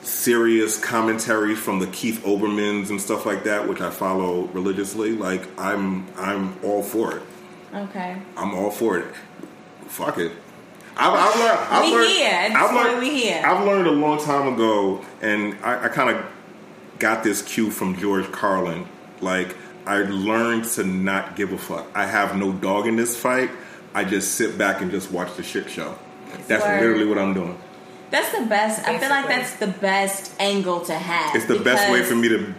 serious 0.02 0.78
commentary 0.82 1.54
from 1.56 1.78
the 1.80 1.86
Keith 1.88 2.22
Olbermanns 2.24 2.90
and 2.90 3.00
stuff 3.00 3.26
like 3.26 3.44
that, 3.44 3.68
which 3.68 3.80
I 3.80 3.90
follow 3.90 4.42
religiously. 4.48 5.12
Like 5.12 5.46
I'm, 5.58 6.06
I'm 6.16 6.56
all 6.62 6.82
for 6.82 7.16
it. 7.16 7.22
Okay. 7.74 8.16
I'm 8.36 8.54
all 8.54 8.70
for 8.70 8.98
it. 8.98 9.14
Fuck 9.88 10.18
it. 10.18 10.32
I've, 10.96 11.12
I've 11.12 11.36
learned. 11.38 11.58
I've 11.70 11.84
We 11.84 11.92
learned, 11.92 12.10
here. 12.10 12.30
At 12.30 12.48
this 12.48 12.56
I've 12.56 12.74
learned, 12.74 13.00
we 13.00 13.22
here. 13.22 13.42
I've 13.44 13.66
learned 13.66 13.86
a 13.86 13.90
long 13.92 14.18
time 14.22 14.52
ago, 14.54 15.04
and 15.20 15.56
I, 15.62 15.84
I 15.84 15.88
kind 15.88 16.16
of 16.16 16.24
got 16.98 17.22
this 17.22 17.42
cue 17.42 17.70
from 17.70 17.96
George 17.98 18.30
Carlin. 18.32 18.86
Like 19.20 19.54
I 19.86 19.98
learned 19.98 20.64
to 20.64 20.84
not 20.84 21.36
give 21.36 21.52
a 21.52 21.58
fuck. 21.58 21.86
I 21.94 22.06
have 22.06 22.36
no 22.36 22.52
dog 22.52 22.86
in 22.86 22.96
this 22.96 23.16
fight. 23.16 23.50
I 23.94 24.04
just 24.04 24.34
sit 24.34 24.58
back 24.58 24.80
and 24.80 24.90
just 24.90 25.10
watch 25.10 25.36
the 25.36 25.42
shit 25.42 25.70
show. 25.70 25.98
That's 26.48 26.64
Word. 26.64 26.80
literally 26.80 27.06
what 27.06 27.18
I'm 27.18 27.34
doing. 27.34 27.58
That's 28.10 28.36
the 28.38 28.46
best. 28.46 28.86
I 28.86 28.98
feel 28.98 29.10
like 29.10 29.26
that's 29.26 29.54
the 29.56 29.66
best 29.66 30.32
angle 30.38 30.80
to 30.82 30.94
have. 30.94 31.34
It's 31.34 31.46
the 31.46 31.58
best 31.58 31.90
way 31.90 32.02
for 32.02 32.14
me 32.14 32.28
to. 32.28 32.54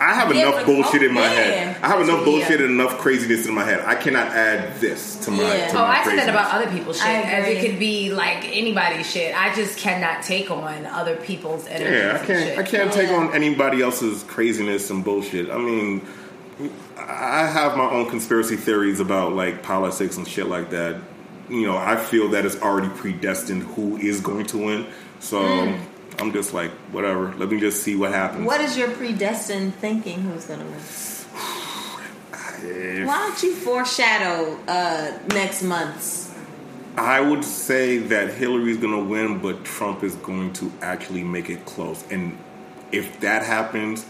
I 0.00 0.14
have 0.14 0.34
Yeah, 0.34 0.48
enough 0.48 0.64
bullshit 0.66 1.02
in 1.02 1.12
my 1.12 1.26
oh, 1.26 1.28
head. 1.28 1.76
I 1.82 1.88
have 1.88 2.00
enough 2.00 2.24
bullshit 2.24 2.60
and 2.60 2.70
enough 2.70 2.98
craziness 2.98 3.46
in 3.46 3.54
my 3.54 3.64
head. 3.64 3.80
I 3.84 3.94
cannot 3.96 4.28
add 4.28 4.80
this 4.80 5.16
to 5.24 5.30
my. 5.30 5.42
Yeah. 5.42 5.68
To 5.68 5.78
Oh, 5.78 5.82
my 5.82 5.88
I 5.88 6.04
said 6.04 6.18
that 6.18 6.24
craziness. 6.24 6.28
about 6.28 6.54
other 6.54 6.70
people's 6.70 6.98
shit. 6.98 7.06
I 7.06 7.20
As 7.22 7.48
it 7.48 7.60
could 7.68 7.78
be 7.78 8.12
like 8.12 8.44
anybody's 8.56 9.10
shit. 9.10 9.34
I 9.36 9.54
just 9.54 9.78
cannot 9.78 10.22
take 10.22 10.50
on 10.50 10.86
other 10.86 11.16
people's 11.16 11.66
energy. 11.66 11.96
Yeah, 11.96 12.18
I 12.20 12.24
can't. 12.24 12.44
Shit. 12.44 12.58
I 12.58 12.62
can't 12.62 12.92
take 12.92 13.10
on 13.10 13.34
anybody 13.34 13.82
else's 13.82 14.22
craziness 14.24 14.90
and 14.90 15.04
bullshit. 15.04 15.50
I 15.50 15.58
mean, 15.58 16.06
I 16.96 17.46
have 17.46 17.76
my 17.76 17.88
own 17.90 18.08
conspiracy 18.08 18.56
theories 18.56 19.00
about 19.00 19.32
like 19.32 19.62
politics 19.62 20.16
and 20.16 20.26
shit 20.26 20.46
like 20.46 20.70
that. 20.70 21.00
You 21.48 21.66
know, 21.66 21.76
I 21.76 21.96
feel 21.96 22.28
that 22.30 22.44
it's 22.44 22.60
already 22.60 22.88
predestined 22.90 23.62
who 23.62 23.96
is 23.96 24.20
going 24.20 24.46
to 24.46 24.58
win. 24.58 24.86
So 25.20 25.78
I'm 26.18 26.32
just 26.32 26.52
like, 26.52 26.70
whatever. 26.92 27.32
Let 27.36 27.48
me 27.50 27.60
just 27.60 27.82
see 27.82 27.94
what 27.96 28.12
happens. 28.12 28.46
What 28.46 28.60
is 28.60 28.76
your 28.76 28.90
predestined 28.90 29.74
thinking? 29.76 30.20
Who's 30.22 30.46
gonna 30.46 30.64
win? 30.64 30.74
If- 30.74 31.28
Why 33.06 33.18
don't 33.18 33.42
you 33.42 33.54
foreshadow 33.54 34.58
uh, 34.66 35.18
next 35.28 35.62
month's? 35.62 36.28
I 36.96 37.20
would 37.20 37.44
say 37.44 37.98
that 37.98 38.34
Hillary's 38.34 38.78
going 38.78 38.92
to 38.92 39.04
win, 39.08 39.38
but 39.38 39.64
Trump 39.64 40.02
is 40.02 40.16
going 40.16 40.52
to 40.54 40.72
actually 40.82 41.22
make 41.22 41.48
it 41.48 41.64
close. 41.64 42.02
And 42.10 42.36
if 42.90 43.20
that 43.20 43.44
happens, 43.44 44.04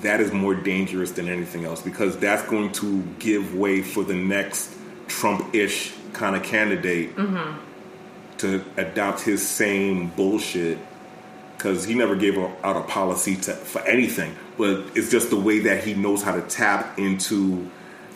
that 0.00 0.20
is 0.22 0.32
more 0.32 0.54
dangerous 0.54 1.10
than 1.10 1.28
anything 1.28 1.66
else 1.66 1.82
because 1.82 2.16
that's 2.16 2.42
going 2.48 2.72
to 2.72 3.02
give 3.18 3.54
way 3.54 3.82
for 3.82 4.02
the 4.04 4.14
next 4.14 4.74
Trump 5.06 5.54
ish 5.54 5.92
kind 6.14 6.34
of 6.34 6.42
candidate 6.42 7.14
to 8.38 8.64
adopt 8.78 9.20
his 9.20 9.46
same 9.46 10.08
bullshit 10.08 10.78
because 11.60 11.84
he 11.84 11.94
never 11.94 12.16
gave 12.16 12.38
out 12.38 12.76
a 12.76 12.80
policy 12.80 13.36
to, 13.36 13.52
for 13.52 13.82
anything. 13.82 14.34
But 14.56 14.86
it's 14.94 15.10
just 15.10 15.28
the 15.28 15.38
way 15.38 15.58
that 15.60 15.84
he 15.84 15.92
knows 15.92 16.22
how 16.22 16.34
to 16.34 16.40
tap 16.40 16.98
into 16.98 17.70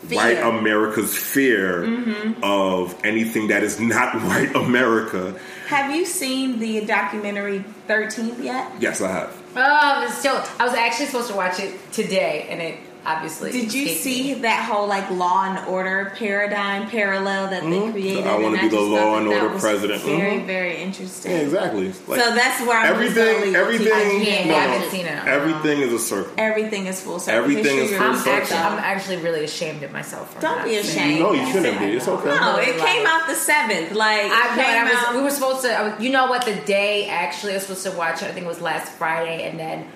Fear. 0.07 0.17
white 0.17 0.43
America's 0.43 1.15
fear 1.15 1.83
mm-hmm. 1.83 2.43
of 2.43 2.99
anything 3.05 3.49
that 3.49 3.63
is 3.63 3.79
not 3.79 4.15
white 4.23 4.57
America. 4.57 5.39
Have 5.67 5.95
you 5.95 6.07
seen 6.07 6.59
the 6.59 6.87
documentary 6.87 7.65
Thirteenth 7.87 8.43
yet? 8.43 8.73
Yes, 8.81 9.03
I 9.03 9.13
have. 9.13 9.43
Oh, 9.57 10.05
it's 10.07 10.19
still. 10.19 10.43
I 10.59 10.65
was 10.65 10.75
actually 10.75 11.07
supposed 11.07 11.29
to 11.29 11.37
watch 11.37 11.61
it 11.61 11.79
today, 11.93 12.47
and 12.49 12.63
it 12.63 12.79
obviously. 13.07 13.53
Did 13.53 13.73
you 13.75 13.89
see 13.89 14.35
me. 14.35 14.41
that 14.43 14.65
whole 14.71 14.87
like 14.87 15.11
Law 15.11 15.45
and 15.45 15.67
Order 15.69 16.13
paradigm 16.17 16.89
parallel 16.89 17.49
that 17.51 17.63
they 17.63 17.91
created? 17.93 18.27
I 18.27 18.39
wanna 18.39 18.61
be 18.61 18.69
the 18.69 18.81
Law 18.81 19.17
and 19.19 19.27
that 19.31 19.35
that 19.35 19.43
Order 19.45 19.59
president. 19.59 20.03
Very, 20.03 20.39
Mhm. 20.41 20.47
very 20.47 20.77
interesting. 20.77 21.33
Yeah, 21.33 21.39
exactly. 21.39 21.93
Like, 22.07 22.21
so 22.21 22.35
that's 22.35 22.61
where 22.67 22.79
I'm 22.79 22.87
everything. 22.93 23.41
gonna 23.53 23.59
Everything. 23.59 23.93
I 23.93 24.25
can't- 24.25 24.47
no, 24.49 24.55
I 24.55 24.67
no, 24.67 24.73
haven't 24.73 24.91
seen 24.91 25.07
it. 25.07 25.27
Everything 25.27 25.81
is 25.81 25.93
a 25.93 25.99
circle. 25.99 26.33
Everything 26.39 26.87
is 26.87 27.01
full 27.01 27.19
circle. 27.21 27.39
Everything 27.43 27.77
is 27.79 27.91
History 27.91 27.99
full 27.99 28.07
I'm 28.07 28.17
circle. 28.17 28.33
actually. 28.33 28.57
I'm 28.59 28.79
actually 28.79 29.17
really 29.19 29.45
ashamed 29.45 29.83
of 29.83 29.93
myself. 29.93 30.35
For 30.35 30.41
Don't 30.41 30.57
not 30.59 30.65
be 30.65 30.77
ashamed. 30.77 31.21
No, 31.21 31.33
you 31.33 31.47
shouldn't 31.53 31.79
be. 31.79 31.97
It's 31.97 32.09
okay. 32.09 32.29
No, 32.29 32.57
it 32.57 32.77
came 32.79 33.07
out 33.07 33.27
the 33.27 33.35
seventh. 33.35 33.93
Like 33.93 34.21
I 34.31 34.55
it 34.55 34.65
came 34.65 34.81
I 34.81 34.85
was, 34.85 34.95
out- 34.95 35.15
we 35.15 35.23
were 35.23 35.31
supposed 35.31 35.63
to. 35.63 35.95
You 36.01 36.11
know 36.11 36.27
what? 36.27 36.45
The 36.45 36.55
day 36.55 37.07
actually, 37.09 37.53
I 37.53 37.57
was 37.57 37.65
supposed 37.67 37.85
to 37.85 37.93
watch 37.93 38.23
it. 38.23 38.27
I 38.29 38.33
think 38.33 38.47
it 38.47 38.49
was 38.49 38.61
last 38.61 38.93
Friday, 38.93 39.49
and 39.49 39.59
then 39.59 39.87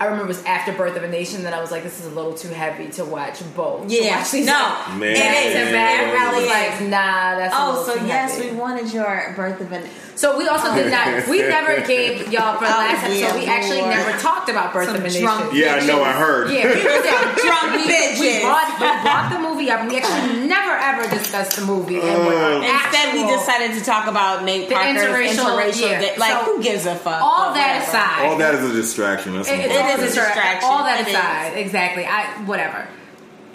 I 0.00 0.04
remember 0.06 0.24
it 0.24 0.28
was 0.28 0.44
after 0.44 0.72
Birth 0.72 0.96
of 0.96 1.02
a 1.04 1.08
Nation. 1.08 1.42
Then 1.42 1.52
I 1.52 1.60
was 1.60 1.70
like, 1.70 1.82
this 1.82 2.00
is 2.00 2.06
a 2.06 2.10
little 2.10 2.32
too 2.34 2.48
heavy 2.48 2.88
to 2.92 3.04
watch 3.04 3.40
both. 3.54 3.90
Yeah, 3.90 4.16
watch 4.18 4.30
these- 4.30 4.46
no, 4.46 4.52
Man. 4.96 5.02
it 5.02 5.18
back 5.18 5.44
is. 5.46 5.52
to 5.68 5.72
back. 5.72 6.00
I 6.00 6.30
was 6.30 6.36
really 6.38 6.48
like, 6.48 6.72
is. 6.80 6.88
nah, 6.88 7.34
that's 7.36 7.54
a 7.54 7.58
Oh, 7.60 7.68
little 7.68 7.84
so 7.84 7.98
too 7.98 8.06
yes, 8.06 8.36
heavy. 8.38 8.50
we 8.50 8.56
wanted 8.56 8.92
your 8.94 9.34
birth 9.36 9.60
of 9.60 9.70
an. 9.72 9.84
So 10.20 10.36
we 10.36 10.46
also 10.48 10.68
did 10.74 10.90
not. 10.92 11.26
We 11.28 11.40
never 11.56 11.80
gave 11.80 12.30
y'all 12.30 12.58
for 12.58 12.66
the 12.68 12.76
last 12.76 13.04
episode. 13.08 13.20
yeah, 13.24 13.34
we 13.34 13.46
actually 13.46 13.80
Lord. 13.80 13.96
never 13.96 14.12
talked 14.18 14.50
about 14.50 14.70
Birth 14.74 14.84
Some 14.92 14.96
of 14.96 15.00
a 15.00 15.04
Nation. 15.04 15.22
drunk 15.22 15.54
Yeah, 15.54 15.76
I 15.80 15.86
know. 15.86 16.02
I 16.04 16.12
heard. 16.12 16.50
Yeah, 16.52 16.64
we 16.68 16.76
were 16.76 17.00
some 17.08 17.34
Drunk 17.40 17.72
we, 17.72 17.88
bitches. 17.88 18.20
We 18.20 18.44
brought, 18.44 18.68
we 18.68 19.00
brought 19.00 19.32
the 19.32 19.38
movie 19.40 19.70
up. 19.70 19.88
We 19.88 19.96
actually 19.96 20.46
never 20.54 20.76
ever 20.76 21.08
discussed 21.08 21.56
the 21.56 21.64
movie. 21.64 22.00
And 22.02 22.26
what 22.26 22.36
our 22.36 22.52
Instead, 22.60 23.14
we 23.14 23.24
decided 23.32 23.78
to 23.78 23.82
talk 23.82 24.08
about 24.08 24.44
Nate 24.44 24.68
The 24.68 24.74
Parker's 24.74 25.02
interracial- 25.04 25.56
interracial. 25.56 25.88
yeah. 25.90 26.00
di- 26.12 26.16
like, 26.18 26.32
So, 26.32 26.44
who 26.44 26.62
gives 26.62 26.84
a 26.84 26.96
fuck? 26.96 27.22
all 27.22 27.54
that 27.54 27.80
whatever. 27.80 27.88
aside. 27.88 28.26
All 28.28 28.36
that 28.36 28.54
is 28.56 28.70
a 28.70 28.72
distraction. 28.74 29.36
That's 29.36 29.48
It, 29.48 29.52
some 29.52 29.60
it 29.60 29.68
bullshit. 29.68 29.88
is 29.88 29.94
a 29.94 30.04
distraction. 30.04 30.34
distraction. 30.36 30.68
All 30.68 30.84
that 30.84 31.00
It 31.00 31.08
is. 31.08 31.14
aside, 31.14 31.56
exactly. 31.56 32.04
I 32.04 32.44
whatever. 32.44 32.86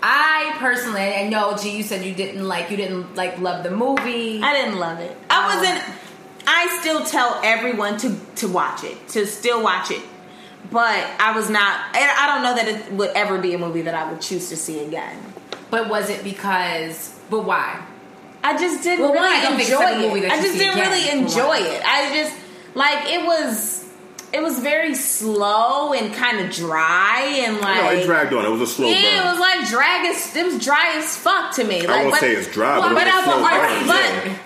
I 0.01 0.55
personally, 0.57 1.01
I 1.01 1.29
know, 1.29 1.55
G, 1.57 1.77
you 1.77 1.83
said 1.83 2.03
you 2.03 2.13
didn't 2.15 2.47
like, 2.47 2.71
you 2.71 2.77
didn't 2.77 3.15
like 3.15 3.37
love 3.39 3.63
the 3.63 3.71
movie. 3.71 4.41
I 4.41 4.53
didn't 4.53 4.79
love 4.79 4.99
it. 4.99 5.15
I 5.29 5.51
Um, 5.53 5.59
wasn't. 5.59 5.83
I 6.47 6.77
still 6.81 7.03
tell 7.05 7.39
everyone 7.43 7.97
to 7.99 8.15
to 8.37 8.47
watch 8.47 8.83
it, 8.83 9.07
to 9.09 9.25
still 9.25 9.61
watch 9.63 9.91
it. 9.91 10.01
But 10.71 10.97
I 11.19 11.33
was 11.35 11.49
not. 11.49 11.79
and 11.95 12.11
I 12.17 12.27
don't 12.27 12.41
know 12.43 12.55
that 12.55 12.67
it 12.67 12.91
would 12.93 13.11
ever 13.15 13.37
be 13.39 13.53
a 13.53 13.57
movie 13.57 13.83
that 13.83 13.93
I 13.95 14.09
would 14.11 14.21
choose 14.21 14.49
to 14.49 14.55
see 14.57 14.79
again. 14.79 15.17
But 15.69 15.89
was 15.89 16.09
it 16.09 16.23
because? 16.23 17.17
But 17.29 17.45
why? 17.45 17.83
I 18.43 18.57
just 18.57 18.83
didn't 18.83 19.03
Well, 19.05 19.13
really 19.13 19.27
I 19.27 19.41
don't 19.41 19.57
think 19.57 19.61
it's 19.61 19.71
enjoy 19.71 19.83
like 19.83 19.97
movie 19.99 20.19
it. 20.19 20.29
that 20.29 20.31
I 20.39 20.41
just 20.41 20.57
didn't 20.57 20.73
again. 20.79 20.91
really 20.91 21.09
enjoy 21.21 21.47
why? 21.47 21.59
it. 21.59 21.81
I 21.85 22.15
just 22.15 22.35
like 22.75 23.05
it 23.11 23.25
was. 23.25 23.83
It 24.33 24.41
was 24.43 24.59
very 24.59 24.95
slow 24.95 25.93
and 25.93 26.13
kind 26.13 26.41
of 26.41 26.51
dry 26.53 27.21
and 27.45 27.61
like. 27.61 27.81
No, 27.81 27.89
it 27.91 28.05
dragged 28.05 28.33
on. 28.33 28.43
It 28.45 28.49
was 28.49 28.61
a 28.61 28.67
slow 28.67 28.87
yeah, 28.89 29.21
it 29.21 29.31
was 29.31 29.39
like 29.39 29.67
drag 29.69 30.05
as 30.07 30.35
it 30.35 30.45
was 30.45 30.63
dry 30.63 30.93
as 30.97 31.15
fuck 31.15 31.53
to 31.55 31.63
me. 31.63 31.85
I 31.85 31.89
Like, 31.89 31.99
won't 32.01 32.11
but, 32.11 32.19
say 32.19 32.33
it's 32.33 32.51
dry, 32.51 32.79
but, 32.81 32.93
but 32.93 33.07
it 33.07 33.13
was 33.13 33.15
I 33.15 33.19
a 33.19 33.23
slow 33.23 33.37
will- 33.37 33.47
burn. 33.47 33.87
but- 33.87 34.25
yeah. 34.31 34.37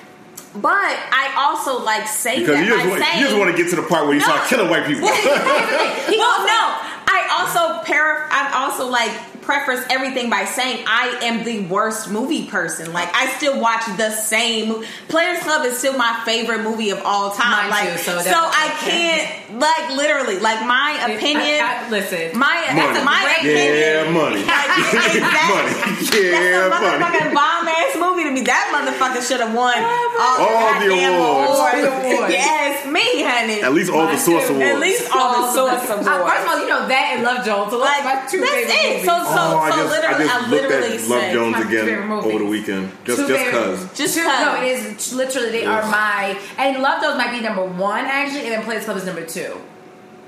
But 0.56 0.74
I 0.74 1.34
also 1.38 1.84
like 1.84 2.08
say 2.08 2.40
Because 2.40 2.56
that 2.58 2.66
you 2.66 2.72
just, 2.74 2.84
by 2.84 2.90
want, 2.90 3.04
saying, 3.04 3.20
you 3.20 3.26
just 3.28 3.38
want 3.38 3.52
to 3.52 3.58
get 3.58 3.70
to 3.70 3.76
the 3.78 3.84
part 3.88 4.06
where 4.06 4.16
you 4.16 4.20
No. 4.22 4.26
start 4.34 4.48
killing 4.50 4.70
white 4.70 4.86
people. 4.88 5.04
well, 5.06 6.40
no. 6.46 6.62
I 7.06 7.28
also 7.38 7.84
para. 7.86 8.26
I 8.32 8.66
also 8.66 8.88
like 8.90 9.12
preface 9.50 9.84
everything 9.90 10.30
by 10.30 10.46
saying 10.46 10.86
I 10.86 11.18
am 11.24 11.44
the 11.44 11.62
worst 11.66 12.12
movie 12.12 12.46
person. 12.46 12.94
Like 12.94 13.10
I 13.16 13.26
still 13.38 13.60
watch 13.60 13.82
the 13.98 14.12
same. 14.12 14.84
Players 15.08 15.40
Club 15.42 15.66
is 15.66 15.80
still 15.80 15.98
my 15.98 16.22
favorite 16.24 16.62
movie 16.62 16.92
of 16.92 17.02
all 17.04 17.32
time. 17.32 17.50
Mine 17.50 17.70
like 17.72 17.90
too, 17.94 17.98
so 17.98 18.20
so, 18.22 18.38
I 18.38 18.68
can't 18.86 19.58
like 19.60 19.90
literally 19.98 20.38
like 20.38 20.62
my 20.68 20.92
opinion. 21.10 21.66
I- 21.66 21.82
I- 21.82 21.90
listen, 21.90 22.38
my 22.38 22.62
Money. 22.70 23.02
my 23.04 23.40
yeah, 23.42 24.06
opinion. 24.06 24.14
money. 24.14 24.44
Like, 24.46 24.70
exactly. 25.18 25.74
money. 25.82 26.30
Yeah, 26.30 26.70
That's 26.70 26.70
a 26.70 26.70
money. 26.70 27.02
motherfucking 27.02 27.34
bomb 27.34 27.66
ass 27.68 27.94
movie 27.98 28.24
to 28.26 28.32
me. 28.32 28.42
That 28.46 28.70
motherfucker 28.70 29.26
should 29.26 29.40
have 29.42 29.54
won 29.56 29.74
all, 29.82 30.46
All 30.46 30.78
the 30.78 30.94
goddamn 30.94 31.18
awards. 31.18 31.58
Awards. 31.90 32.34
yes, 32.34 32.86
me, 32.86 33.24
honey. 33.26 33.62
At 33.66 33.74
least 33.74 33.90
all 33.90 34.06
the 34.06 34.14
Mine 34.14 34.20
source 34.22 34.48
too. 34.48 34.54
awards. 34.54 34.70
At 34.70 34.80
least 34.80 35.10
all 35.12 35.42
the 35.42 35.52
source 35.58 35.90
awards. 35.90 36.06
Uh, 36.08 36.26
first 36.30 36.44
of 36.46 36.48
all, 36.54 36.60
you 36.62 36.68
know 36.70 36.86
that 36.88 37.06
and 37.18 37.24
Love 37.26 37.42
Jones. 37.46 37.72
So 37.74 37.80
like 37.80 38.04
like 38.06 38.06
my 38.06 38.30
two 38.30 38.40
that's 38.42 38.54
favorite 38.54 38.70
it. 38.70 38.90
movies. 39.02 39.06
So 39.10 39.16
so 39.34 39.39
oh, 39.40 39.58
I 39.60 39.70
so 39.70 39.76
just, 39.78 39.90
literally, 39.92 40.16
I 40.16 40.18
just 40.20 40.36
I, 40.36 40.40
looked 40.40 40.52
literally 40.52 40.96
at 40.98 41.08
Love 41.10 41.22
said 41.22 41.34
Jones 41.34 41.66
again 41.66 42.12
over 42.12 42.40
the 42.40 42.46
weekend. 42.46 42.92
Just 43.06 43.20
Two 43.20 43.28
just 43.28 43.46
because. 43.46 43.98
just 43.98 44.16
Two- 44.16 44.24
cause. 44.24 44.46
no, 44.46 44.62
it 44.62 44.68
is 44.68 45.14
literally 45.14 45.50
they 45.52 45.66
are 45.66 45.82
my 45.90 46.40
and 46.58 46.82
Love 46.82 47.02
Jones 47.02 47.18
might 47.18 47.32
be 47.32 47.42
number 47.42 47.64
one 47.66 48.06
actually, 48.06 48.42
and 48.42 48.52
then 48.52 48.64
Players 48.64 48.86
Club 48.86 48.98
is 48.98 49.06
number 49.06 49.26
two, 49.26 49.60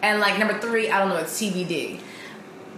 and 0.01 0.19
like 0.19 0.37
number 0.39 0.57
three, 0.59 0.89
I 0.89 0.99
don't 0.99 1.09
know, 1.09 1.17
it's 1.17 1.39
TBD. 1.41 1.99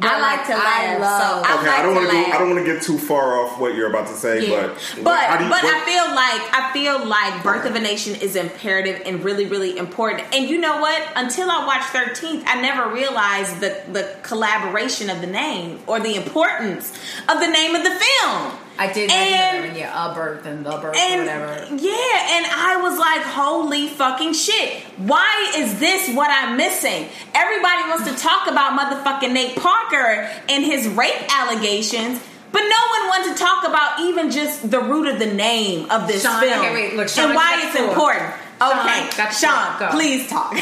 I 0.03 0.19
like 0.21 0.45
to 0.47 0.53
I 0.53 0.57
laugh, 0.57 0.99
love. 1.01 1.21
so 1.21 1.51
I 1.51 1.57
Okay, 1.59 1.67
like 1.67 1.79
I 1.79 1.81
don't 1.83 1.95
want 1.95 2.09
to 2.09 2.13
go. 2.15 2.23
I 2.31 2.37
don't 2.37 2.49
want 2.55 2.65
to 2.65 2.73
get 2.73 2.81
too 2.83 2.97
far 2.97 3.39
off 3.39 3.59
what 3.59 3.75
you're 3.75 3.89
about 3.89 4.07
to 4.07 4.13
say, 4.13 4.47
Yeah. 4.47 4.67
but 4.67 5.03
but 5.03 5.19
how 5.19 5.39
you- 5.43 5.49
but 5.49 5.63
what- 5.63 5.73
I 5.73 5.79
feel 5.85 6.05
like 6.15 6.41
I 6.53 6.71
feel 6.73 7.05
like 7.05 7.43
Birth 7.43 7.65
of 7.65 7.75
a 7.75 7.79
Nation 7.79 8.15
is 8.15 8.35
imperative 8.35 9.01
and 9.05 9.23
really 9.23 9.45
really 9.45 9.77
important. 9.77 10.23
And 10.33 10.49
you 10.49 10.57
know 10.57 10.77
what? 10.77 11.01
Until 11.15 11.49
I 11.49 11.65
watched 11.65 11.89
Thirteenth, 11.89 12.43
I 12.47 12.59
never 12.61 12.89
realized 12.89 13.59
the 13.59 13.75
the 13.91 14.15
collaboration 14.23 15.09
of 15.09 15.21
the 15.21 15.27
name 15.27 15.79
or 15.87 15.99
the 15.99 16.15
importance 16.15 16.91
of 17.29 17.39
the 17.39 17.47
name 17.47 17.75
of 17.75 17.83
the 17.83 17.91
film. 17.91 18.51
I 18.77 18.91
did 18.91 19.11
And- 19.11 19.65
and, 19.67 19.77
yeah, 19.77 20.11
a 20.11 20.15
birth 20.15 20.45
and 20.47 20.65
the 20.65 20.71
birth 20.71 20.83
or 20.85 20.95
And 20.95 21.21
whatever. 21.21 21.67
yeah, 21.75 22.35
and 22.35 22.45
I 22.47 22.79
was 22.81 22.97
like, 22.97 23.21
holy 23.21 23.87
fucking 23.87 24.33
shit. 24.33 24.81
Why 24.97 25.51
is 25.57 25.79
this 25.79 26.09
what 26.15 26.29
I'm 26.31 26.57
missing? 26.57 27.07
Everybody 27.35 27.83
wants 27.89 28.09
to 28.11 28.15
talk 28.17 28.47
about 28.47 28.73
motherfucking 28.79 29.31
Nate 29.31 29.55
Parker 29.57 30.27
and 30.49 30.65
his 30.65 30.87
rape 30.87 31.21
allegations, 31.39 32.19
but 32.51 32.61
no 32.61 32.65
one 32.65 33.07
wants 33.09 33.29
to 33.33 33.35
talk 33.35 33.63
about 33.67 33.99
even 34.01 34.31
just 34.31 34.69
the 34.71 34.79
root 34.79 35.07
of 35.07 35.19
the 35.19 35.27
name 35.31 35.89
of 35.91 36.07
this 36.07 36.23
Sean, 36.23 36.41
film 36.41 36.59
okay, 36.59 36.73
wait, 36.73 36.95
look, 36.95 37.09
Sean, 37.09 37.25
and 37.25 37.35
why 37.35 37.61
it's 37.63 37.73
the 37.73 37.79
floor. 37.79 37.89
important. 38.13 38.33
Sean, 38.59 38.79
Okay, 38.79 39.09
got 39.17 39.29
the 39.29 39.35
Sean, 39.35 39.77
floor. 39.77 39.89
Go. 39.91 39.95
please 39.97 40.29
talk. 40.29 40.53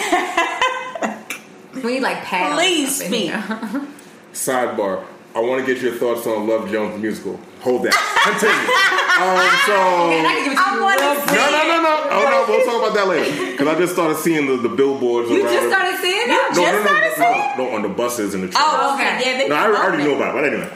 We 1.84 2.00
like 2.02 2.24
paddles. 2.24 2.60
Please 2.60 3.00
up 3.02 3.06
in 3.08 3.12
speak. 3.14 3.32
sidebar. 4.34 5.06
I 5.34 5.40
want 5.40 5.66
to 5.66 5.74
get 5.74 5.82
your 5.82 5.94
thoughts 5.94 6.28
on 6.28 6.48
Love 6.48 6.70
Jones 6.70 6.94
the 6.94 7.00
musical. 7.00 7.40
Hold 7.62 7.84
that. 7.84 7.94
Continue. 8.28 8.52
um, 8.52 9.40
so 9.64 9.78
And 10.12 10.28
I 10.28 10.34
can 10.36 10.44
give 10.44 10.54
it 10.54 10.56
to 10.56 10.62
I 10.62 10.76
you 10.76 10.82
wanna 10.84 11.02
real 11.02 11.16
see 11.24 11.36
no, 11.36 11.46
no, 11.52 11.62
no, 11.72 11.78
no. 11.82 11.94
Oh 12.12 12.24
no, 12.28 12.38
we'll 12.52 12.66
talk 12.66 12.80
about 12.84 12.94
that 12.96 13.08
later. 13.08 13.52
Because 13.52 13.68
I 13.68 13.80
just 13.80 13.94
started 13.94 14.18
seeing 14.18 14.46
the, 14.48 14.58
the 14.58 14.70
billboards. 14.76 15.30
You 15.30 15.44
around 15.46 15.54
just 15.54 15.68
started 15.70 15.96
seeing 16.02 16.28
You 16.28 16.36
it. 16.36 16.36
No, 16.36 16.48
just 16.50 16.58
no, 16.60 16.72
no, 16.72 16.84
started 16.84 17.14
no, 17.18 17.24
seeing 17.24 17.58
no, 17.58 17.70
no, 17.70 17.76
on 17.76 17.82
the 17.84 17.90
buses 17.90 18.34
and 18.34 18.44
the 18.44 18.48
trains. 18.48 18.60
oh, 18.60 18.96
okay. 18.96 19.08
Okay. 19.18 19.32
Yeah, 19.32 19.38
they 19.38 19.48
No, 19.48 19.56
I 19.56 19.66
already 19.72 20.04
know 20.04 20.16
about 20.16 20.36
it. 20.36 20.42
But 20.42 20.46
anyway, 20.52 20.70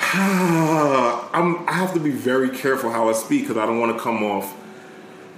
I'm, 1.32 1.66
I 1.68 1.72
have 1.72 1.94
to 1.94 2.00
be 2.00 2.10
very 2.10 2.50
careful 2.50 2.90
how 2.90 3.08
I 3.08 3.12
speak 3.12 3.42
because 3.42 3.56
I 3.56 3.64
don't 3.66 3.78
want 3.80 3.96
to 3.96 4.02
come 4.02 4.22
off 4.22 4.54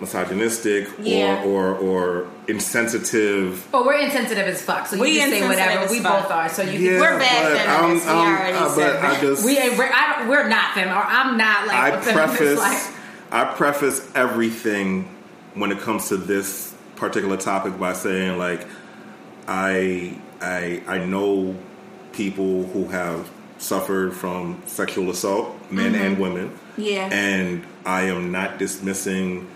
misogynistic 0.00 0.88
Yeah. 0.98 1.44
or, 1.44 1.74
or 1.76 2.22
or 2.24 2.30
insensitive. 2.48 3.66
But 3.72 3.84
we're 3.86 3.98
insensitive 3.98 4.46
as 4.46 4.60
fuck, 4.62 4.86
so 4.86 4.96
you 4.96 5.02
We 5.02 5.16
can 5.16 5.30
say 5.30 5.46
whatever. 5.46 5.90
We 5.90 6.00
fuck. 6.00 6.22
both 6.24 6.30
are. 6.32 6.48
So 6.48 6.62
you 6.62 6.78
Yeah, 6.78 7.00
We're 7.00 7.18
bad 7.18 7.52
but 7.52 7.68
I'm- 7.68 7.94
We 7.94 8.00
I'm- 8.02 8.36
already 8.36 8.56
uh, 8.56 8.68
said 8.68 8.92
but 9.00 9.04
I 9.04 9.10
that. 9.14 9.20
just 9.20 9.40
can. 9.42 9.46
We 9.46 9.58
ain't. 9.58 9.78
We're, 9.78 9.90
I 9.92 10.16
don't, 10.18 10.28
we're 10.28 10.48
not 10.48 10.74
them, 10.74 10.88
or 10.88 11.02
I'm 11.02 11.36
not 11.36 11.66
like 11.66 11.76
I 11.76 11.88
a 11.90 12.00
feminist, 12.02 12.36
preface 12.36 12.58
like- 12.58 12.94
I 13.32 13.44
preface 13.54 14.10
everything 14.14 15.08
when 15.54 15.72
it 15.72 15.80
comes 15.80 16.08
to 16.08 16.16
this 16.16 16.74
particular 16.96 17.36
topic 17.36 17.78
by 17.78 17.92
saying 17.92 18.38
like 18.38 18.66
I 19.48 20.14
I 20.40 20.82
I 20.86 20.98
know 20.98 21.56
people 22.12 22.64
who 22.68 22.86
have 22.88 23.28
suffered 23.58 24.14
from 24.14 24.62
sexual 24.66 25.10
assault, 25.10 25.54
men 25.70 25.94
and 25.94 26.18
women. 26.18 26.50
Mm-hmm. 26.50 26.80
Yeah. 26.82 27.08
And 27.12 27.64
I 27.86 28.02
am 28.02 28.30
not 28.32 28.58
dismissing 28.58 29.48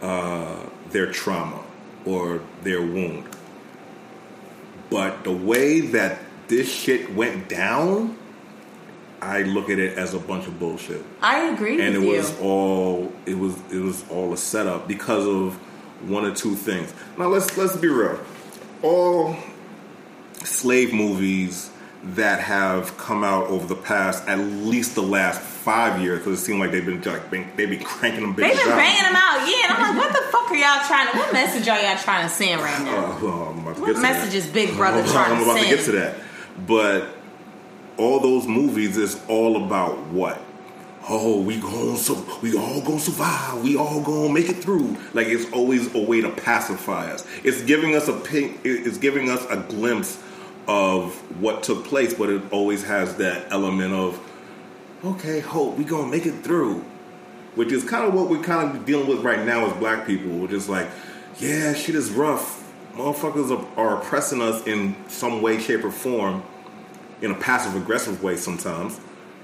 uh, 0.00 0.56
their 0.90 1.10
trauma 1.12 1.60
or 2.06 2.40
their 2.62 2.80
wound. 2.80 3.24
But 4.90 5.24
the 5.24 5.32
way 5.32 5.80
that 5.80 6.18
this 6.48 6.72
shit 6.72 7.14
went 7.14 7.48
down, 7.48 8.16
I 9.20 9.42
look 9.42 9.70
at 9.70 9.78
it 9.78 9.96
as 9.96 10.14
a 10.14 10.18
bunch 10.18 10.46
of 10.48 10.58
bullshit 10.58 11.02
I 11.22 11.44
agree 11.52 11.80
and 11.80 11.94
it 11.94 12.00
you. 12.02 12.08
was 12.08 12.38
all 12.40 13.12
it 13.24 13.38
was 13.38 13.54
it 13.72 13.78
was 13.78 14.04
all 14.10 14.32
a 14.32 14.36
setup 14.36 14.88
because 14.88 15.26
of 15.26 15.54
one 16.10 16.24
or 16.24 16.34
two 16.34 16.56
things. 16.56 16.92
Now 17.16 17.28
let's 17.28 17.56
let's 17.56 17.76
be 17.76 17.86
real. 17.88 18.18
All 18.82 19.36
slave 20.44 20.92
movies 20.92 21.70
that 22.02 22.40
have 22.40 22.98
come 22.98 23.22
out 23.22 23.46
over 23.46 23.64
the 23.64 23.76
past 23.80 24.26
at 24.28 24.36
least 24.40 24.96
the 24.96 25.02
last 25.02 25.40
five 25.40 26.02
years 26.02 26.18
because 26.18 26.40
it 26.40 26.42
seemed 26.42 26.58
like 26.58 26.72
they've 26.72 26.84
been 26.84 27.00
like 27.02 27.30
they've 27.56 27.70
been 27.70 27.84
cranking 27.84 28.22
them 28.22 28.34
They've 28.34 28.50
been 28.56 28.72
out. 28.72 28.76
banging 28.76 29.02
them 29.04 29.14
out, 29.14 29.48
yeah. 29.48 29.72
And 29.76 29.84
I'm 29.84 29.96
like, 29.96 30.06
what 30.12 30.12
the 30.12 30.28
fuck 30.32 30.41
y'all 30.62 30.86
trying 30.86 31.10
to? 31.10 31.18
What 31.18 31.32
message 31.32 31.68
are 31.68 31.80
y'all 31.80 31.98
trying 31.98 32.28
to 32.28 32.34
send 32.34 32.60
right 32.62 32.82
now? 32.84 33.04
Uh, 33.20 33.50
I'm 33.50 33.58
about 33.58 33.78
What 33.78 33.86
get 33.86 33.86
to 33.86 33.92
that. 33.94 34.02
message 34.02 34.34
is 34.34 34.46
Big 34.46 34.76
Brother 34.76 35.00
I'm, 35.00 35.08
trying 35.08 35.32
I'm 35.32 35.38
to 35.38 35.42
about 35.44 35.56
send? 35.58 35.68
to 35.70 35.76
get 35.76 35.84
to 35.86 35.92
that. 35.92 36.16
But 36.66 37.08
all 37.96 38.20
those 38.20 38.46
movies 38.46 38.96
is 38.96 39.20
all 39.28 39.64
about 39.64 39.98
what? 40.08 40.40
Oh, 41.08 41.42
we 41.42 41.58
going 41.58 41.96
so 41.96 42.24
we 42.42 42.56
all 42.56 42.80
gonna 42.80 43.00
survive. 43.00 43.60
We 43.62 43.76
all 43.76 44.00
gonna 44.02 44.32
make 44.32 44.48
it 44.48 44.58
through. 44.62 44.96
Like 45.14 45.26
it's 45.26 45.50
always 45.52 45.92
a 45.96 45.98
way 45.98 46.20
to 46.20 46.30
pacify 46.30 47.10
us. 47.10 47.26
It's 47.42 47.60
giving 47.62 47.96
us 47.96 48.06
a 48.06 48.12
pink. 48.12 48.60
It's 48.62 48.98
giving 48.98 49.28
us 49.28 49.44
a 49.50 49.56
glimpse 49.56 50.22
of 50.68 51.12
what 51.40 51.64
took 51.64 51.84
place, 51.84 52.14
but 52.14 52.30
it 52.30 52.40
always 52.52 52.84
has 52.84 53.16
that 53.16 53.50
element 53.50 53.92
of 53.92 54.20
okay, 55.04 55.40
hope 55.40 55.76
we 55.76 55.82
gonna 55.82 56.06
make 56.06 56.24
it 56.26 56.44
through, 56.44 56.84
which 57.54 57.72
is 57.72 57.84
kind 57.84 58.04
of 58.06 58.14
what 58.14 58.28
we're 58.28 58.42
kind 58.42 58.76
of 58.76 58.84
dealing 58.86 59.06
with 59.06 59.20
right 59.20 59.44
now 59.44 59.66
as 59.66 59.72
black 59.74 60.06
people. 60.06 60.30
We're 60.30 60.48
just 60.48 60.68
like, 60.68 60.88
yeah, 61.38 61.74
shit 61.74 61.94
is 61.94 62.10
rough. 62.10 62.60
Motherfuckers 62.94 63.50
are, 63.50 63.80
are 63.80 64.00
oppressing 64.00 64.42
us 64.42 64.66
in 64.66 64.94
some 65.08 65.40
way, 65.42 65.58
shape, 65.58 65.84
or 65.84 65.90
form, 65.90 66.42
in 67.20 67.30
a 67.30 67.34
passive 67.34 67.74
aggressive 67.74 68.22
way 68.22 68.36
sometimes. 68.36 69.00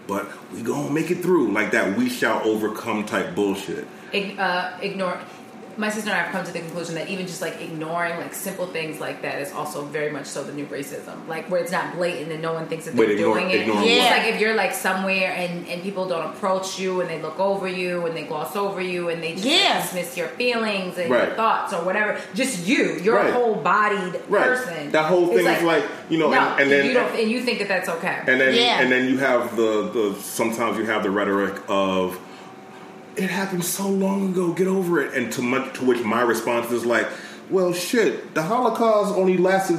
But 0.06 0.26
we 0.52 0.62
gonna 0.62 0.90
make 0.90 1.10
it 1.10 1.22
through, 1.22 1.52
like 1.52 1.70
that. 1.72 1.96
We 1.96 2.08
shall 2.08 2.42
overcome 2.46 3.04
type 3.04 3.34
bullshit. 3.34 3.86
Uh, 4.12 4.76
ignore. 4.80 5.20
My 5.78 5.90
sister 5.90 6.10
and 6.10 6.18
I 6.18 6.24
have 6.24 6.32
come 6.32 6.44
to 6.44 6.50
the 6.52 6.58
conclusion 6.58 6.96
that 6.96 7.08
even 7.08 7.28
just 7.28 7.40
like 7.40 7.60
ignoring 7.62 8.16
like 8.18 8.34
simple 8.34 8.66
things 8.66 8.98
like 8.98 9.22
that 9.22 9.40
is 9.40 9.52
also 9.52 9.84
very 9.84 10.10
much 10.10 10.26
so 10.26 10.42
the 10.42 10.52
new 10.52 10.66
racism. 10.66 11.24
Like 11.28 11.48
where 11.48 11.60
it's 11.62 11.70
not 11.70 11.94
blatant 11.94 12.32
and 12.32 12.42
no 12.42 12.52
one 12.52 12.66
thinks 12.66 12.86
that 12.86 12.96
they're 12.96 13.12
ignore- 13.12 13.34
doing 13.38 13.50
it. 13.50 13.60
ignoring 13.60 13.82
what? 13.82 13.88
It's 13.88 14.10
like 14.10 14.34
if 14.34 14.40
you're 14.40 14.56
like 14.56 14.74
somewhere 14.74 15.32
and, 15.36 15.68
and 15.68 15.80
people 15.80 16.08
don't 16.08 16.34
approach 16.34 16.80
you 16.80 17.00
and 17.00 17.08
they 17.08 17.22
look 17.22 17.38
over 17.38 17.68
you 17.68 18.06
and 18.06 18.16
they 18.16 18.24
gloss 18.24 18.56
over 18.56 18.80
you 18.80 19.08
and 19.08 19.22
they 19.22 19.34
just 19.34 19.44
like, 19.44 19.54
Yeah. 19.54 19.80
dismiss 19.82 20.16
your 20.16 20.26
feelings 20.28 20.98
and 20.98 21.10
Right. 21.12 21.28
your 21.28 21.36
thoughts 21.36 21.72
or 21.72 21.84
whatever. 21.84 22.20
Just 22.34 22.66
you, 22.66 22.94
your 22.96 23.14
Right. 23.14 23.32
whole 23.32 23.54
bodied 23.54 24.20
Right. 24.28 24.42
person. 24.48 24.90
That 24.90 25.04
whole 25.06 25.30
It's 25.30 25.44
thing 25.44 25.54
is 25.58 25.62
like, 25.62 25.84
you 26.10 26.18
know, 26.18 26.28
no, 26.28 26.40
and- 26.40 26.62
and 26.62 26.70
then- 26.72 26.86
you 26.86 26.92
don't 26.92 27.14
and 27.14 27.30
you 27.30 27.40
think 27.42 27.60
that 27.60 27.68
that's 27.68 27.88
okay. 27.88 28.18
And 28.26 28.40
then 28.40 28.52
Yeah. 28.52 28.80
and 28.80 28.90
then 28.90 29.06
you 29.06 29.18
have 29.18 29.54
the, 29.56 29.88
the 29.92 30.16
sometimes 30.20 30.76
you 30.76 30.86
have 30.86 31.04
the 31.04 31.10
rhetoric 31.10 31.54
of 31.68 32.18
it 33.18 33.30
happened 33.30 33.64
so 33.64 33.88
long 33.88 34.30
ago, 34.30 34.52
get 34.52 34.66
over 34.68 35.00
it. 35.00 35.14
And 35.14 35.32
to 35.32 35.42
much 35.42 35.78
to 35.78 35.84
which 35.84 36.02
my 36.04 36.22
response 36.22 36.70
is 36.70 36.84
like, 36.86 37.08
well 37.50 37.72
shit, 37.72 38.34
the 38.34 38.42
Holocaust 38.42 39.14
only 39.14 39.36
lasted 39.36 39.78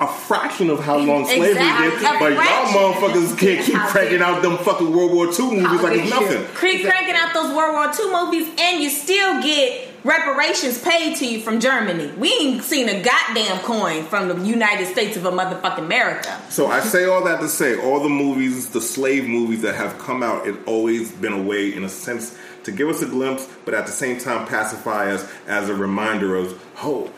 a 0.00 0.06
fraction 0.06 0.70
of 0.70 0.78
how 0.78 0.96
long 0.98 1.24
slavery 1.26 1.50
Exactly. 1.50 1.90
did, 1.90 2.18
but 2.20 2.32
y'all 2.32 2.92
motherfuckers 2.92 3.36
can't 3.38 3.64
keep 3.66 3.74
cranking 3.76 4.20
out 4.20 4.40
them 4.40 4.56
fucking 4.58 4.92
World 4.94 5.12
War 5.12 5.26
II 5.26 5.60
movies 5.60 5.80
like 5.82 5.98
it's 5.98 6.10
nothing. 6.10 6.44
Creek 6.54 6.84
cranking 6.84 7.16
out 7.16 7.34
those 7.34 7.54
World 7.54 7.74
War 7.74 7.86
II 7.86 8.12
movies, 8.12 8.54
and 8.58 8.80
you 8.82 8.88
still 8.88 9.42
get 9.42 9.88
reparations 10.04 10.80
paid 10.80 11.16
to 11.16 11.26
you 11.26 11.40
from 11.40 11.58
Germany. 11.58 12.12
We 12.18 12.32
ain't 12.34 12.62
seen 12.62 12.88
a 12.88 13.02
goddamn 13.02 13.58
coin 13.60 14.04
from 14.04 14.28
the 14.28 14.46
United 14.46 14.86
States 14.86 15.16
of 15.16 15.24
a 15.24 15.32
motherfucking 15.32 15.78
America. 15.78 16.40
So 16.50 16.68
I 16.68 16.80
say 16.80 17.06
all 17.06 17.24
that 17.24 17.40
to 17.40 17.48
say, 17.48 17.80
all 17.80 18.00
the 18.00 18.08
movies, 18.08 18.68
the 18.68 18.80
slave 18.80 19.26
movies 19.26 19.62
that 19.62 19.74
have 19.74 19.98
come 19.98 20.22
out, 20.22 20.46
it's 20.46 20.58
always 20.66 21.10
been 21.10 21.32
a 21.32 21.42
way, 21.42 21.74
in 21.74 21.84
a 21.84 21.88
sense, 21.88 22.36
to 22.64 22.72
give 22.72 22.88
us 22.88 23.02
a 23.02 23.06
glimpse, 23.06 23.48
but 23.64 23.74
at 23.74 23.86
the 23.86 23.92
same 23.92 24.18
time 24.18 24.46
pacify 24.46 25.12
us 25.12 25.30
as 25.46 25.68
a 25.68 25.74
reminder 25.74 26.36
of, 26.36 26.60
oh, 26.82 27.10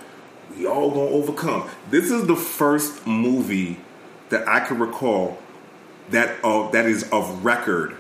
we 0.56 0.66
all 0.66 0.90
gonna 0.90 1.10
overcome. 1.10 1.68
This 1.90 2.10
is 2.10 2.26
the 2.26 2.36
first 2.36 3.06
movie 3.06 3.78
that 4.28 4.46
I 4.48 4.60
can 4.60 4.78
recall 4.78 5.38
that 6.10 6.36
uh, 6.44 6.70
that 6.70 6.86
is 6.86 7.08
of 7.10 7.44
record 7.44 7.96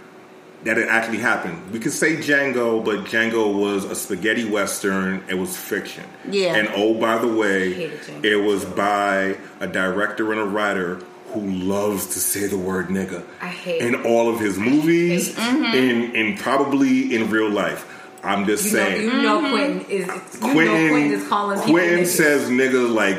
that 0.64 0.78
it 0.78 0.88
actually 0.88 1.18
happened. 1.18 1.70
We 1.70 1.78
could 1.78 1.92
say 1.92 2.16
Django, 2.16 2.84
but 2.84 3.04
Django 3.04 3.54
was 3.54 3.84
a 3.84 3.94
spaghetti 3.94 4.48
western. 4.48 5.22
It 5.28 5.34
was 5.34 5.56
fiction. 5.56 6.04
Yeah. 6.28 6.56
And 6.56 6.68
oh, 6.74 6.94
by 6.94 7.18
the 7.18 7.28
way, 7.28 7.92
it 8.22 8.42
was 8.42 8.64
by 8.64 9.38
a 9.60 9.66
director 9.66 10.32
and 10.32 10.40
a 10.40 10.44
writer 10.44 11.00
who 11.40 11.50
loves 11.50 12.06
to 12.08 12.18
say 12.18 12.46
the 12.46 12.56
word 12.58 12.88
nigga 12.88 13.24
I 13.40 13.48
hate 13.48 13.82
in 13.82 13.94
all 14.04 14.28
of 14.32 14.40
his 14.40 14.58
movies, 14.58 15.34
Mm-hmm. 15.34 15.64
in 15.74 16.14
in 16.16 16.36
probably 16.38 17.14
in 17.14 17.30
real 17.30 17.50
life. 17.50 17.92
I'm 18.22 18.44
just 18.46 18.64
You 18.66 18.72
know, 18.78 18.84
saying. 18.84 19.02
you 19.10 19.22
know 19.22 19.50
Quentin 19.50 19.80
is. 19.90 20.00
You 20.00 20.06
know 20.06 20.18
Quentin, 20.40 20.88
Quentin 20.90 21.12
is 21.12 21.28
calling 21.28 21.58
people 21.60 21.72
Quentin 21.74 22.00
niggas. 22.00 22.06
says 22.06 22.50
nigga 22.50 22.92
like 22.92 23.18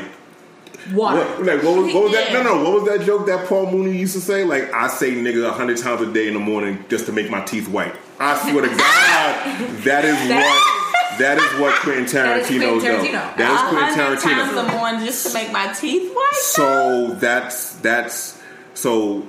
water. 0.92 1.18
what, 1.20 1.42
like 1.46 1.62
what 1.62 1.82
was, 1.82 1.94
what 1.94 2.02
was 2.04 2.12
that? 2.12 2.32
No, 2.32 2.42
no. 2.42 2.62
What 2.62 2.82
was 2.82 2.90
that 2.98 3.06
joke 3.06 3.26
that 3.26 3.46
Paul 3.48 3.70
Mooney 3.70 3.96
used 3.96 4.14
to 4.14 4.20
say? 4.20 4.44
Like 4.44 4.72
I 4.74 4.88
say 4.88 5.12
nigga 5.12 5.46
a 5.46 5.52
hundred 5.52 5.78
times 5.78 6.02
a 6.02 6.12
day 6.12 6.28
in 6.28 6.34
the 6.34 6.40
morning 6.40 6.84
just 6.88 7.06
to 7.06 7.12
make 7.12 7.30
my 7.30 7.42
teeth 7.44 7.68
white. 7.68 7.94
I 8.20 8.36
swear 8.50 8.62
to 8.62 8.68
God, 8.76 9.76
that 9.84 10.04
is 10.04 10.16
what 10.28 10.77
that 11.18 11.38
is 11.38 11.60
what 11.60 11.74
Quentin 11.80 12.04
That 12.12 12.38
is 12.40 12.46
Quentin 12.46 12.68
Tarantino 12.70 12.82
does. 12.82 13.06
Tarantino. 13.06 13.36
That 13.36 13.54
is 13.54 13.70
Quentin 13.70 13.98
hundred 13.98 14.20
times 14.20 14.52
Tarantino. 14.52 14.68
a 14.68 14.76
morning 14.76 15.04
just 15.06 15.26
to 15.26 15.34
make 15.34 15.52
my 15.52 15.72
teeth 15.72 16.12
white. 16.14 16.32
So 16.34 17.14
that's 17.14 17.74
that's 17.76 18.40
so 18.74 19.26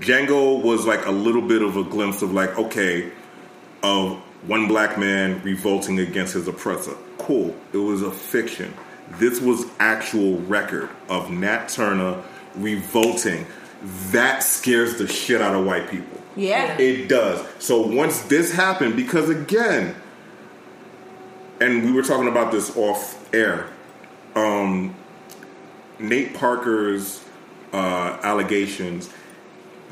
Django 0.00 0.62
was 0.62 0.86
like 0.86 1.06
a 1.06 1.10
little 1.10 1.42
bit 1.42 1.62
of 1.62 1.76
a 1.76 1.84
glimpse 1.84 2.22
of 2.22 2.32
like 2.32 2.56
okay 2.58 3.10
of 3.82 4.16
one 4.46 4.68
black 4.68 4.98
man 4.98 5.42
revolting 5.42 5.98
against 5.98 6.34
his 6.34 6.48
oppressor. 6.48 6.94
Cool. 7.18 7.54
It 7.72 7.78
was 7.78 8.02
a 8.02 8.10
fiction. 8.10 8.72
This 9.18 9.40
was 9.40 9.64
actual 9.80 10.38
record 10.40 10.88
of 11.08 11.30
Nat 11.30 11.68
Turner 11.68 12.22
revolting. 12.54 13.46
That 14.12 14.42
scares 14.42 14.98
the 14.98 15.08
shit 15.08 15.40
out 15.40 15.54
of 15.54 15.64
white 15.64 15.90
people. 15.90 16.20
yeah. 16.36 16.76
It 16.78 17.08
does. 17.08 17.44
So 17.58 17.80
once 17.86 18.20
this 18.22 18.52
happened, 18.52 18.96
because 18.96 19.28
again, 19.30 19.94
and 21.60 21.84
we 21.84 21.92
were 21.92 22.02
talking 22.02 22.28
about 22.28 22.52
this 22.52 22.76
off 22.76 23.32
air, 23.34 23.68
um, 24.34 24.94
Nate 25.98 26.34
Parker's 26.34 27.24
uh, 27.72 28.18
allegations, 28.22 29.10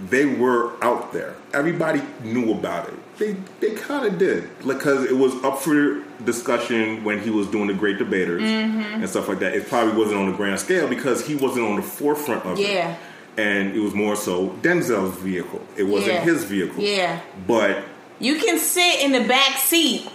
they 0.09 0.25
were 0.27 0.73
out 0.83 1.13
there. 1.13 1.35
Everybody 1.53 2.01
knew 2.23 2.53
about 2.53 2.89
it. 2.89 2.95
They 3.19 3.33
they 3.61 3.75
kind 3.75 4.07
of 4.07 4.17
did 4.17 4.49
because 4.65 5.05
it 5.05 5.17
was 5.17 5.35
up 5.43 5.59
for 5.59 6.05
discussion 6.25 7.03
when 7.03 7.21
he 7.21 7.31
was 7.31 7.49
doing 7.49 7.67
the 7.67 7.75
Great 7.75 7.99
Debaters 7.99 8.43
and 8.45 9.09
stuff 9.09 9.29
like 9.29 9.41
that. 9.41 9.55
It 9.55 9.69
probably 9.69 9.97
wasn't 9.99 10.21
on 10.21 10.31
the 10.31 10.37
grand 10.37 10.61
scale 10.61 10.87
because 10.89 11.27
he 11.27 11.35
wasn't 11.35 11.67
on 11.67 11.77
the 11.77 11.83
forefront 11.83 12.45
of 12.45 12.59
Yeah. 12.61 12.93
it. 12.93 12.99
And 13.41 13.75
it 13.77 13.81
was 13.81 13.93
more 13.95 14.15
so 14.15 14.49
Denzel's 14.63 15.17
vehicle. 15.19 15.61
It 15.77 15.83
wasn't 15.85 16.15
Yeah. 16.15 16.21
his 16.23 16.45
vehicle. 16.45 16.83
Yeah. 16.83 17.21
But 17.47 17.83
You 18.21 18.37
can 18.37 18.59
sit 18.59 19.01
in 19.01 19.11
the 19.13 19.21
back 19.29 19.59
seat 19.59 20.09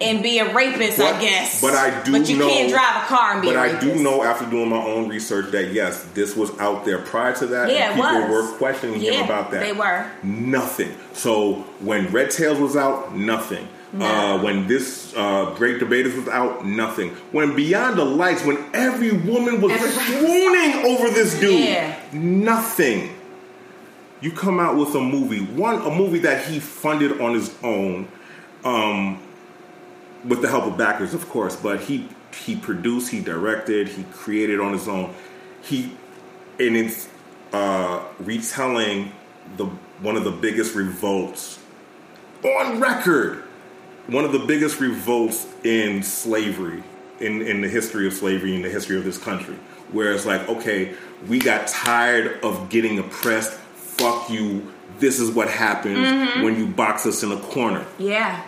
and 0.00 0.22
be 0.22 0.38
a 0.38 0.54
rapist, 0.54 1.00
I 1.00 1.20
guess. 1.20 1.60
but 1.60 1.74
I 1.74 2.02
do 2.04 2.12
But 2.12 2.28
you 2.28 2.36
know- 2.38 2.48
can't 2.48 2.70
drive 2.70 3.02
a 3.02 3.06
car 3.06 3.32
and 3.32 3.42
be 3.42 3.48
But 3.48 3.56
I 3.56 3.78
do 3.80 3.96
know 3.96 4.22
after 4.22 4.46
doing 4.46 4.68
my 4.68 4.76
own 4.84 5.08
research 5.08 5.50
that 5.52 5.72
yes, 5.72 6.04
this 6.14 6.36
was 6.36 6.50
out 6.60 6.84
there 6.84 6.98
prior 6.98 7.34
to 7.36 7.46
that. 7.48 7.70
Yeah, 7.70 7.94
people 7.94 8.28
was. 8.28 8.50
were 8.52 8.56
questioning 8.58 9.00
Yeah, 9.00 9.12
him 9.12 9.24
about 9.24 9.50
that. 9.50 9.60
they 9.60 9.72
were. 9.72 10.06
Nothing. 10.22 10.94
So 11.14 11.64
when 11.80 12.06
Red 12.12 12.30
Tails 12.30 12.58
was 12.60 12.76
out, 12.76 13.16
nothing. 13.16 13.66
No. 13.92 14.04
Uh, 14.04 14.42
when 14.42 14.66
this 14.68 15.14
uh, 15.16 15.54
Great 15.56 15.78
Debaters 15.78 16.14
was 16.14 16.28
out, 16.28 16.64
nothing. 16.66 17.08
When 17.32 17.56
Beyond 17.56 17.96
the 17.98 18.04
Lights, 18.04 18.44
when 18.44 18.58
every 18.74 19.12
woman 19.12 19.60
was 19.62 19.72
swooning 19.80 20.84
over 20.86 21.08
this 21.08 21.40
dude, 21.40 21.64
Yeah. 21.64 21.94
nothing. 22.12 23.14
You 24.20 24.30
come 24.32 24.60
out 24.60 24.76
with 24.76 24.94
a 24.94 25.00
movie, 25.00 25.40
one 25.40 25.76
a 25.80 25.90
movie 25.90 26.18
that 26.20 26.44
he 26.44 26.58
funded 26.60 27.20
on 27.20 27.34
his 27.34 27.50
own, 27.62 28.08
um, 28.64 29.18
with 30.24 30.42
the 30.42 30.48
help 30.48 30.64
of 30.64 30.76
backers, 30.76 31.14
of 31.14 31.28
course. 31.28 31.56
But 31.56 31.80
he 31.80 32.08
he 32.44 32.56
produced, 32.56 33.10
he 33.10 33.20
directed, 33.20 33.88
he 33.88 34.04
created 34.12 34.60
on 34.60 34.72
his 34.72 34.88
own. 34.88 35.14
He 35.62 35.92
and 36.60 36.76
it's 36.76 37.08
uh, 37.52 38.02
retelling 38.18 39.12
the 39.56 39.66
one 40.02 40.16
of 40.16 40.24
the 40.24 40.30
biggest 40.32 40.74
revolts 40.74 41.58
on 42.44 42.80
record. 42.80 43.44
One 44.08 44.24
of 44.24 44.32
the 44.32 44.38
biggest 44.38 44.80
revolts 44.80 45.46
in 45.64 46.02
slavery, 46.02 46.82
in, 47.20 47.42
in 47.42 47.60
the 47.60 47.68
history 47.68 48.06
of 48.06 48.14
slavery, 48.14 48.54
in 48.54 48.62
the 48.62 48.70
history 48.70 48.96
of 48.96 49.04
this 49.04 49.18
country. 49.18 49.54
Where 49.92 50.12
it's 50.12 50.24
like, 50.24 50.48
okay, 50.48 50.94
we 51.26 51.38
got 51.38 51.66
tired 51.68 52.42
of 52.42 52.70
getting 52.70 52.98
oppressed. 52.98 53.52
Fuck 53.52 54.30
you. 54.30 54.72
This 54.98 55.18
is 55.20 55.30
what 55.30 55.48
happens 55.48 55.98
Mm-hmm. 55.98 56.42
when 56.42 56.56
you 56.58 56.66
box 56.66 57.04
us 57.06 57.22
in 57.22 57.32
a 57.32 57.36
corner. 57.38 57.84
Yeah. 57.98 58.42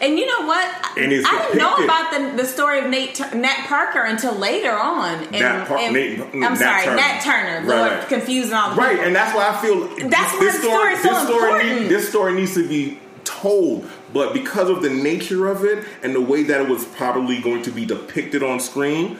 And 0.00 0.18
you 0.18 0.26
know 0.26 0.46
what? 0.46 0.68
I 0.82 0.94
didn't 0.96 1.58
know 1.58 1.76
about 1.84 2.12
the, 2.12 2.42
the 2.42 2.48
story 2.48 2.80
of 2.80 2.90
Nate 2.90 3.18
Nat 3.34 3.64
Parker 3.66 4.02
until 4.02 4.34
later 4.34 4.72
on. 4.72 5.22
And, 5.24 5.32
Nat 5.32 5.66
Par- 5.66 5.78
and- 5.78 5.92
Nate- 5.94 6.20
I'm 6.20 6.40
Nat 6.40 6.56
sorry, 6.56 6.84
Turner. 6.84 6.96
Nat 6.96 7.20
Turner. 7.22 7.66
Right, 7.66 7.78
Lord, 7.78 7.92
right. 7.92 8.08
confusing 8.08 8.52
all 8.54 8.70
the 8.70 8.76
Right, 8.76 8.90
people. 8.92 9.06
and 9.06 9.16
that's 9.16 9.34
why 9.34 9.48
I 9.48 9.60
feel 9.62 10.08
That's 10.08 10.32
why 10.34 10.44
the 10.44 10.52
story's 10.52 11.02
so 11.02 11.08
this 11.08 11.22
story, 11.28 11.50
important. 11.52 11.88
this 11.88 12.08
story 12.08 12.34
needs 12.34 12.54
to 12.54 12.68
be 12.68 12.98
told. 13.24 13.88
But 14.12 14.32
because 14.32 14.70
of 14.70 14.82
the 14.82 14.90
nature 14.90 15.48
of 15.48 15.64
it 15.64 15.84
and 16.02 16.14
the 16.14 16.20
way 16.20 16.44
that 16.44 16.60
it 16.60 16.68
was 16.68 16.84
probably 16.84 17.40
going 17.40 17.62
to 17.62 17.70
be 17.70 17.84
depicted 17.84 18.42
on 18.42 18.60
screen, 18.60 19.18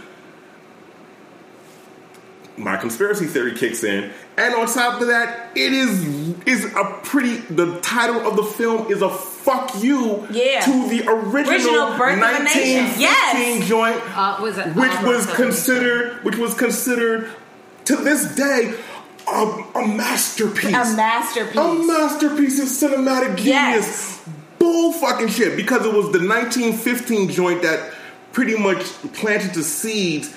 my 2.57 2.77
conspiracy 2.77 3.27
theory 3.27 3.55
kicks 3.55 3.83
in. 3.85 4.11
And 4.37 4.55
on 4.55 4.67
top 4.67 5.01
of 5.01 5.09
that, 5.09 5.51
it 5.57 5.73
is 5.73 6.05
is 6.47 6.65
a 6.75 6.99
pretty. 7.03 7.37
The 7.37 7.81
title 7.81 8.27
of 8.27 8.37
the 8.37 8.45
film 8.45 8.91
is 8.93 9.03
a 9.03 9.11
fuck 9.11 9.73
you 9.83 10.27
Yeah. 10.31 10.61
to 10.61 10.89
the 10.89 11.03
original, 11.09 11.53
Original 11.55 11.99
Birth 11.99 12.15
of 12.15 12.19
1915 12.21 13.01
Yes. 13.01 13.69
joint 13.69 14.01
Uh, 14.17 14.39
was 14.41 14.59
it, 14.59 14.67
which 14.75 14.91
uh, 14.91 15.03
was 15.05 15.27
Birth 15.27 15.31
of 15.31 15.37
considered 15.37 16.25
which 16.25 16.37
was 16.37 16.55
considered 16.55 17.29
to 17.87 17.97
this 17.97 18.25
day 18.35 18.75
a, 19.29 19.63
a 19.75 19.87
masterpiece 19.89 20.65
a 20.67 20.97
masterpiece. 20.97 21.57
a 21.57 21.75
masterpiece 21.75 22.61
of 22.61 22.69
cinematic 22.91 23.37
genius 23.37 23.45
Yes. 23.47 24.21
bull 24.59 24.93
fucking 24.93 25.29
shit 25.29 25.57
because 25.57 25.85
it 25.85 25.93
was 25.93 26.11
the 26.13 26.21
1915 26.27 27.29
joint 27.31 27.63
that 27.63 27.93
pretty 28.33 28.57
much 28.57 28.83
planted 29.13 29.53
the 29.55 29.63
seeds 29.63 30.35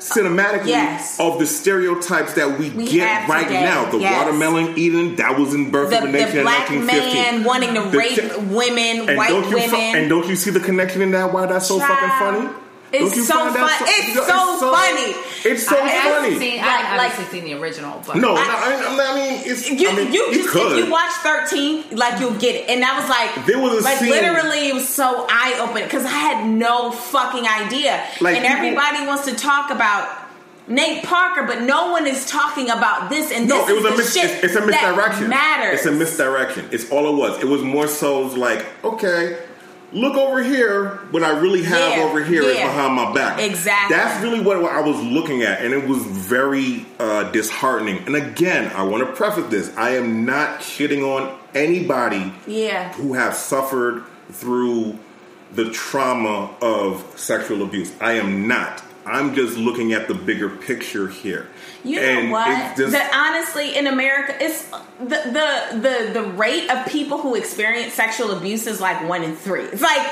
cinematically 0.00 0.66
Yes. 0.68 1.18
of 1.20 1.38
the 1.38 1.46
stereotypes 1.46 2.34
that 2.34 2.58
we, 2.58 2.70
We 2.70 2.86
get 2.88 3.28
right 3.28 3.46
today. 3.46 3.62
now 3.64 3.90
the 3.90 3.98
Yes. 3.98 4.16
watermelon 4.26 4.76
eating 4.78 5.16
that 5.16 5.38
was 5.38 5.54
in 5.54 5.70
birth 5.70 5.90
the, 5.90 5.98
of 5.98 6.04
a 6.04 6.08
nation 6.08 6.30
the 6.32 6.38
in 6.38 6.42
black 6.44 6.70
1915 6.70 7.14
man 7.34 7.44
wanting 7.44 7.74
to 7.74 7.82
The 7.90 7.98
rape 7.98 8.18
chi- 8.18 8.36
women, 8.36 9.16
white 9.16 9.32
women. 9.32 9.68
fi- 9.70 9.96
and 9.96 10.08
don't 10.08 10.26
you 10.28 10.36
see 10.36 10.50
the 10.50 10.60
connection 10.60 11.02
in 11.02 11.10
that 11.12 11.32
why 11.32 11.46
that's 11.46 11.66
so 11.68 11.78
fucking 11.78 12.08
funny 12.18 12.48
It's 12.92 13.04
Don't 13.10 13.16
you 13.16 13.22
so 13.24 13.34
find 13.34 13.54
that 13.54 13.78
fun- 13.78 13.88
it's 13.88 14.26
so 14.26 14.72
funny. 14.74 15.14
It's 15.52 15.66
so 15.68 15.76
I 15.80 15.88
haven't 15.88 16.22
funny. 16.32 16.38
Seen, 16.40 16.60
I 16.60 16.66
Like- 16.66 16.76
haven't 16.84 16.98
like- 16.98 17.10
obviously 17.12 17.40
seen 17.40 17.44
the 17.48 17.62
original, 17.62 18.02
but 18.04 18.16
no, 18.16 18.34
no, 18.34 18.40
I- 18.40 18.44
I, 18.44 18.74
I 18.74 18.90
mean, 18.90 19.00
I 19.00 19.14
mean, 19.14 19.42
it's, 19.46 19.70
you, 19.70 19.88
I 19.88 19.92
mean, 19.94 20.12
you 20.12 20.32
just 20.34 20.48
could. 20.48 20.72
if 20.78 20.84
you 20.84 20.90
watch 20.90 21.12
13 21.22 21.84
like 21.92 22.18
you'll 22.18 22.32
get 22.34 22.56
it 22.56 22.68
and 22.68 22.82
that 22.82 22.98
was 23.00 23.08
like 23.08 23.46
There 23.46 23.58
was 23.60 23.78
a 23.78 23.84
like 23.84 23.98
scene- 23.98 24.10
literally 24.10 24.68
it 24.68 24.74
was 24.74 24.88
so 24.88 25.26
eye-opening 25.30 25.84
because 25.84 26.04
i 26.04 26.08
had 26.08 26.46
no 26.46 26.90
fucking 26.90 27.46
idea 27.46 28.02
Like, 28.20 28.36
and 28.36 28.44
people- 28.44 28.56
everybody 28.56 29.06
wants 29.06 29.24
to 29.26 29.34
talk 29.36 29.70
about 29.70 30.08
nate 30.66 31.02
parker 31.04 31.44
but 31.44 31.62
no 31.62 31.90
one 31.92 32.06
is 32.06 32.26
talking 32.26 32.70
about 32.70 33.08
this 33.08 33.30
and 33.32 33.48
No, 33.48 33.58
this 33.66 33.70
it 33.70 33.74
was 33.76 33.84
is 33.84 33.90
a 33.92 33.96
mis- 33.96 34.14
shit 34.14 34.24
it's, 34.30 34.44
it's 34.44 34.56
a 34.56 34.58
that 34.60 34.66
misdirection. 34.66 35.28
matters 35.28 35.74
It's 35.78 35.86
a 35.86 35.92
misdirection. 35.92 36.68
It's 36.72 36.90
all 36.90 37.08
it 37.08 37.16
was. 37.16 37.40
It 37.42 37.46
was 37.46 37.62
more 37.62 37.86
so 37.88 38.22
like, 38.22 38.64
okay, 38.84 39.36
look 39.92 40.16
over 40.16 40.42
here. 40.42 40.96
What 41.10 41.22
I 41.22 41.30
really 41.38 41.62
have 41.62 41.98
Yeah, 41.98 42.04
over 42.04 42.22
here 42.22 42.42
is 42.42 42.56
yeah. 42.58 42.66
behind 42.66 42.94
my 42.94 43.12
back. 43.12 43.40
Exactly. 43.40 43.96
That's 43.96 44.22
really 44.22 44.40
what 44.40 44.64
I 44.64 44.80
was 44.80 45.00
looking 45.02 45.42
at, 45.42 45.62
and 45.62 45.72
it 45.74 45.86
was 45.88 46.02
very 46.04 46.86
uh, 46.98 47.30
disheartening. 47.32 47.98
And 48.06 48.16
again, 48.16 48.70
I 48.74 48.82
want 48.82 49.06
to 49.06 49.12
preface 49.12 49.46
this: 49.50 49.76
I 49.76 49.90
am 49.96 50.24
not 50.24 50.60
shitting 50.60 51.02
on 51.02 51.38
anybody 51.54 52.32
yeah 52.46 52.92
who 52.92 53.14
have 53.14 53.34
suffered 53.34 54.04
through 54.30 54.98
the 55.52 55.70
trauma 55.70 56.54
of 56.62 57.04
sexual 57.16 57.62
abuse. 57.62 57.92
I 58.00 58.12
am 58.12 58.46
not. 58.46 58.84
I'm 59.06 59.34
just 59.34 59.56
looking 59.56 59.92
at 59.92 60.08
the 60.08 60.14
bigger 60.14 60.48
picture 60.48 61.08
here. 61.08 61.48
You 61.84 62.00
And 62.00 62.26
know 62.26 62.32
what? 62.32 62.76
just- 62.76 62.92
that 62.92 63.10
honestly, 63.14 63.76
in 63.76 63.86
America, 63.86 64.34
it's 64.38 64.64
the, 65.00 65.06
the 65.08 65.78
the 65.80 66.10
the 66.12 66.22
rate 66.32 66.68
of 66.70 66.86
people 66.86 67.18
who 67.18 67.34
experience 67.34 67.94
sexual 67.94 68.30
abuse 68.32 68.66
is 68.66 68.80
like 68.80 69.08
one 69.08 69.22
in 69.22 69.34
three. 69.36 69.62
It's 69.62 69.80
like 69.82 70.06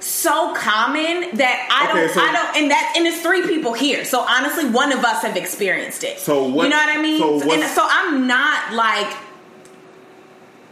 so 0.00 0.54
common 0.54 1.36
that 1.36 1.68
I 1.70 1.90
Okay, 1.90 2.00
don't, 2.06 2.14
so- 2.14 2.20
I 2.20 2.32
don't, 2.32 2.56
and 2.62 2.70
that, 2.70 2.94
and 2.96 3.06
it's 3.06 3.22
three 3.22 3.46
people 3.46 3.72
here. 3.72 4.04
So 4.04 4.20
honestly, 4.20 4.68
one 4.68 4.92
of 4.92 5.02
us 5.04 5.22
have 5.22 5.36
experienced 5.36 6.04
it. 6.04 6.18
So 6.20 6.44
what- 6.48 6.64
you 6.64 6.70
know 6.70 6.76
what 6.76 6.96
I 6.96 7.00
mean? 7.00 7.18
so 7.40 7.50
and 7.50 7.62
so 7.70 7.86
I'm 7.88 8.26
not 8.26 8.74
like. 8.74 9.16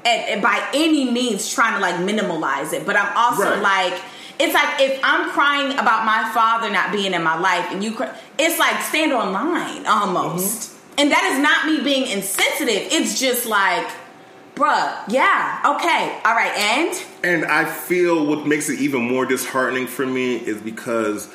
At, 0.05 0.29
at- 0.31 0.43
by 0.43 0.67
any 0.73 1.11
means 1.11 1.53
trying 1.53 1.75
to 1.75 1.81
like 1.81 1.97
minimalize 1.97 2.73
it 2.73 2.87
but 2.87 2.97
i'm 2.97 3.15
also 3.15 3.43
Right. 3.61 3.61
like 3.93 4.01
it's 4.41 4.55
like 4.55 4.81
if 4.81 4.99
i'm 5.05 5.31
crying 5.31 5.71
about 5.79 6.05
my 6.05 6.29
father 6.35 6.69
not 6.71 6.91
being 6.91 7.13
in 7.15 7.23
my 7.23 7.39
life 7.39 7.67
and 7.71 7.85
you 7.85 7.93
cry, 7.95 8.13
it's 8.39 8.59
like 8.59 8.81
stand 8.83 9.13
online 9.13 9.87
almost 9.87 10.71
Mm-hmm. 10.71 11.01
and 11.01 11.11
that 11.13 11.25
is 11.33 11.39
not 11.39 11.67
me 11.67 11.83
being 11.85 12.11
insensitive 12.11 12.83
it's 12.91 13.21
just 13.21 13.47
like 13.47 13.87
bruh 14.55 14.97
yeah 15.09 15.61
okay 15.73 16.19
all 16.25 16.35
right 16.35 16.55
and 16.57 16.93
And 17.23 17.45
I 17.45 17.65
feel 17.67 18.27
what 18.27 18.47
makes 18.47 18.69
it 18.71 18.81
even 18.81 19.03
more 19.03 19.27
disheartening 19.27 19.87
for 19.87 20.07
me 20.07 20.37
is 20.37 20.59
because 20.61 21.29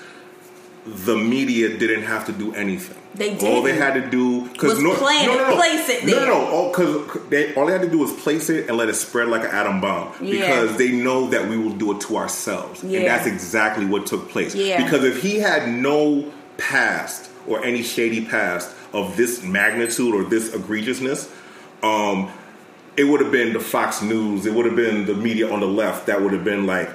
the 0.86 1.16
media 1.16 1.78
didn't 1.78 2.03
have 2.03 2.26
to 2.26 2.32
do 2.32 2.53
anything. 2.56 2.97
They 3.16 3.38
All 3.47 3.61
they 3.61 3.76
had 3.76 3.93
to 3.93 4.09
do 4.09 4.41
Was 4.61 4.78
plan 4.99 5.30
it, 5.30 5.55
place 5.55 5.89
it 5.89 6.05
No, 6.05 6.11
there. 6.16 6.26
no, 6.28 6.34
no. 6.41 6.45
All, 6.51 6.72
cause 6.74 7.20
they, 7.30 7.53
all 7.55 7.66
they 7.66 7.72
had 7.72 7.82
to 7.82 7.89
do 7.89 7.99
was 7.99 8.11
place 8.11 8.49
it 8.49 8.68
and 8.68 8.78
let 8.78 8.89
it 8.89 8.95
spread 8.95 9.30
like 9.30 9.43
an 9.43 9.51
atom 9.51 9.80
bomb 9.80 10.11
Yeah. 10.22 10.41
because 10.41 10.78
they 10.78 10.91
know 10.91 11.28
that 11.30 11.47
we 11.47 11.57
will 11.57 11.72
do 11.74 11.91
it 11.93 12.01
to 12.01 12.18
ourselves, 12.18 12.84
Yeah. 12.84 12.99
and 12.99 13.07
that's 13.07 13.26
exactly 13.26 13.86
what 13.86 14.05
took 14.05 14.30
place. 14.30 14.53
Yeah. 14.53 14.84
Because 14.84 15.03
if 15.05 15.22
he 15.22 15.38
had 15.39 15.70
no 15.70 16.30
past 16.57 17.30
or 17.47 17.63
any 17.63 17.84
shady 17.84 18.26
past 18.26 18.76
of 18.93 19.16
this 19.16 19.43
magnitude 19.43 20.13
or 20.13 20.24
this 20.24 20.49
egregiousness, 20.51 21.30
um, 21.84 22.30
it 22.97 23.03
would 23.05 23.22
have 23.22 23.32
been 23.32 23.53
the 23.53 23.59
Fox 23.59 24.01
News, 24.01 24.45
it 24.45 24.53
would 24.53 24.66
have 24.66 24.76
been 24.76 25.05
the 25.05 25.13
media 25.13 25.51
on 25.51 25.59
the 25.61 25.68
left 25.68 26.07
that 26.07 26.22
would 26.22 26.34
have 26.34 26.43
been 26.43 26.66
like, 26.66 26.89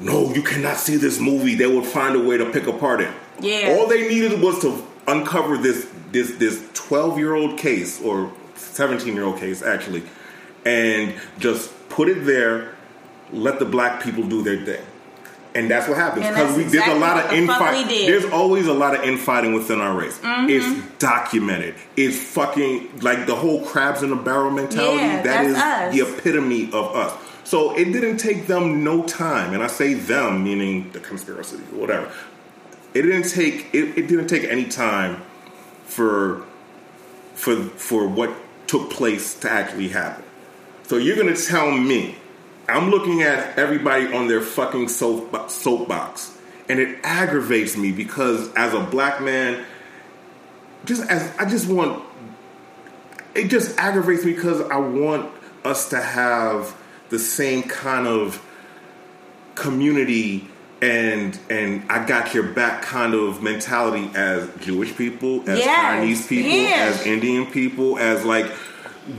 no, 0.00 0.32
you 0.34 0.42
cannot 0.42 0.76
see 0.76 0.96
this 0.96 1.18
movie. 1.20 1.54
They 1.54 1.66
would 1.66 1.86
find 1.86 2.16
a 2.16 2.20
way 2.20 2.36
to 2.36 2.46
pick 2.50 2.66
apart 2.66 3.00
it. 3.00 3.10
Yeah. 3.40 3.76
All 3.78 3.86
they 3.86 4.08
needed 4.08 4.40
was 4.40 4.60
to 4.62 4.84
uncover 5.06 5.56
this 5.58 5.90
this 6.12 6.32
this 6.36 6.68
twelve 6.74 7.18
year 7.18 7.34
old 7.34 7.58
case 7.58 8.00
or 8.00 8.32
seventeen 8.54 9.14
year 9.14 9.24
old 9.24 9.38
case 9.38 9.62
actually, 9.62 10.02
and 10.64 11.14
just 11.38 11.72
put 11.88 12.08
it 12.08 12.24
there. 12.24 12.74
Let 13.32 13.58
the 13.58 13.64
black 13.64 14.02
people 14.02 14.22
do 14.24 14.42
their 14.42 14.64
thing. 14.64 14.84
And 15.56 15.70
that's 15.70 15.88
what 15.88 15.96
happens 15.96 16.26
because 16.26 16.56
we 16.56 16.64
there's 16.64 16.88
a 16.88 16.98
lot 16.98 17.24
of 17.24 17.32
infighting. 17.32 17.86
Mm-hmm. 17.86 18.06
There's 18.06 18.24
always 18.26 18.66
a 18.66 18.74
lot 18.74 18.94
of 18.94 19.04
infighting 19.04 19.54
within 19.54 19.80
our 19.80 19.96
race. 19.96 20.18
It's 20.22 20.98
documented. 20.98 21.76
It's 21.96 22.18
fucking 22.18 23.00
like 23.00 23.26
the 23.26 23.36
whole 23.36 23.64
crabs 23.64 24.02
in 24.02 24.12
a 24.12 24.16
barrel 24.16 24.50
mentality. 24.50 25.04
Yeah, 25.04 25.22
that 25.22 25.44
is 25.44 25.56
us. 25.56 25.94
the 25.94 26.00
epitome 26.00 26.66
of 26.72 26.96
us. 26.96 27.16
So 27.44 27.76
it 27.76 27.84
didn't 27.92 28.16
take 28.16 28.46
them 28.48 28.82
no 28.82 29.04
time, 29.04 29.52
and 29.52 29.62
I 29.62 29.68
say 29.68 29.94
them 29.94 30.42
meaning 30.42 30.90
the 30.90 30.98
conspiracy, 30.98 31.58
whatever. 31.58 32.10
It 32.94 33.02
didn't 33.02 33.28
take 33.28 33.74
it, 33.74 33.98
it 33.98 34.06
didn't 34.06 34.28
take 34.28 34.44
any 34.44 34.66
time 34.66 35.22
for 35.84 36.44
for 37.34 37.56
for 37.56 38.06
what 38.06 38.32
took 38.68 38.90
place 38.90 39.38
to 39.40 39.50
actually 39.50 39.88
happen. 39.88 40.24
So 40.84 40.96
you're 40.96 41.16
gonna 41.16 41.36
tell 41.36 41.70
me 41.72 42.16
I'm 42.68 42.90
looking 42.90 43.22
at 43.22 43.58
everybody 43.58 44.12
on 44.12 44.28
their 44.28 44.40
fucking 44.40 44.88
soap, 44.88 45.50
soapbox, 45.50 46.36
and 46.68 46.78
it 46.78 46.98
aggravates 47.02 47.76
me 47.76 47.92
because 47.92 48.52
as 48.54 48.72
a 48.72 48.80
black 48.80 49.20
man, 49.20 49.64
just 50.84 51.02
as 51.10 51.36
I 51.36 51.44
just 51.44 51.68
want 51.68 52.02
it 53.34 53.48
just 53.48 53.76
aggravates 53.78 54.24
me 54.24 54.32
because 54.32 54.60
I 54.60 54.76
want 54.76 55.30
us 55.64 55.90
to 55.90 56.00
have 56.00 56.76
the 57.08 57.18
same 57.18 57.64
kind 57.64 58.06
of 58.06 58.44
community 59.54 60.48
and 60.84 61.38
and 61.48 61.82
I 61.90 62.04
got 62.04 62.34
your 62.34 62.42
back 62.42 62.82
kind 62.82 63.14
of 63.14 63.42
mentality 63.42 64.10
as 64.14 64.48
Jewish 64.60 64.94
people, 64.96 65.40
as 65.48 65.58
Yes, 65.58 65.76
Chinese 65.76 66.26
people, 66.26 66.50
yes. 66.50 67.00
as 67.00 67.06
Indian 67.06 67.46
people, 67.46 67.98
as 67.98 68.24
like 68.24 68.50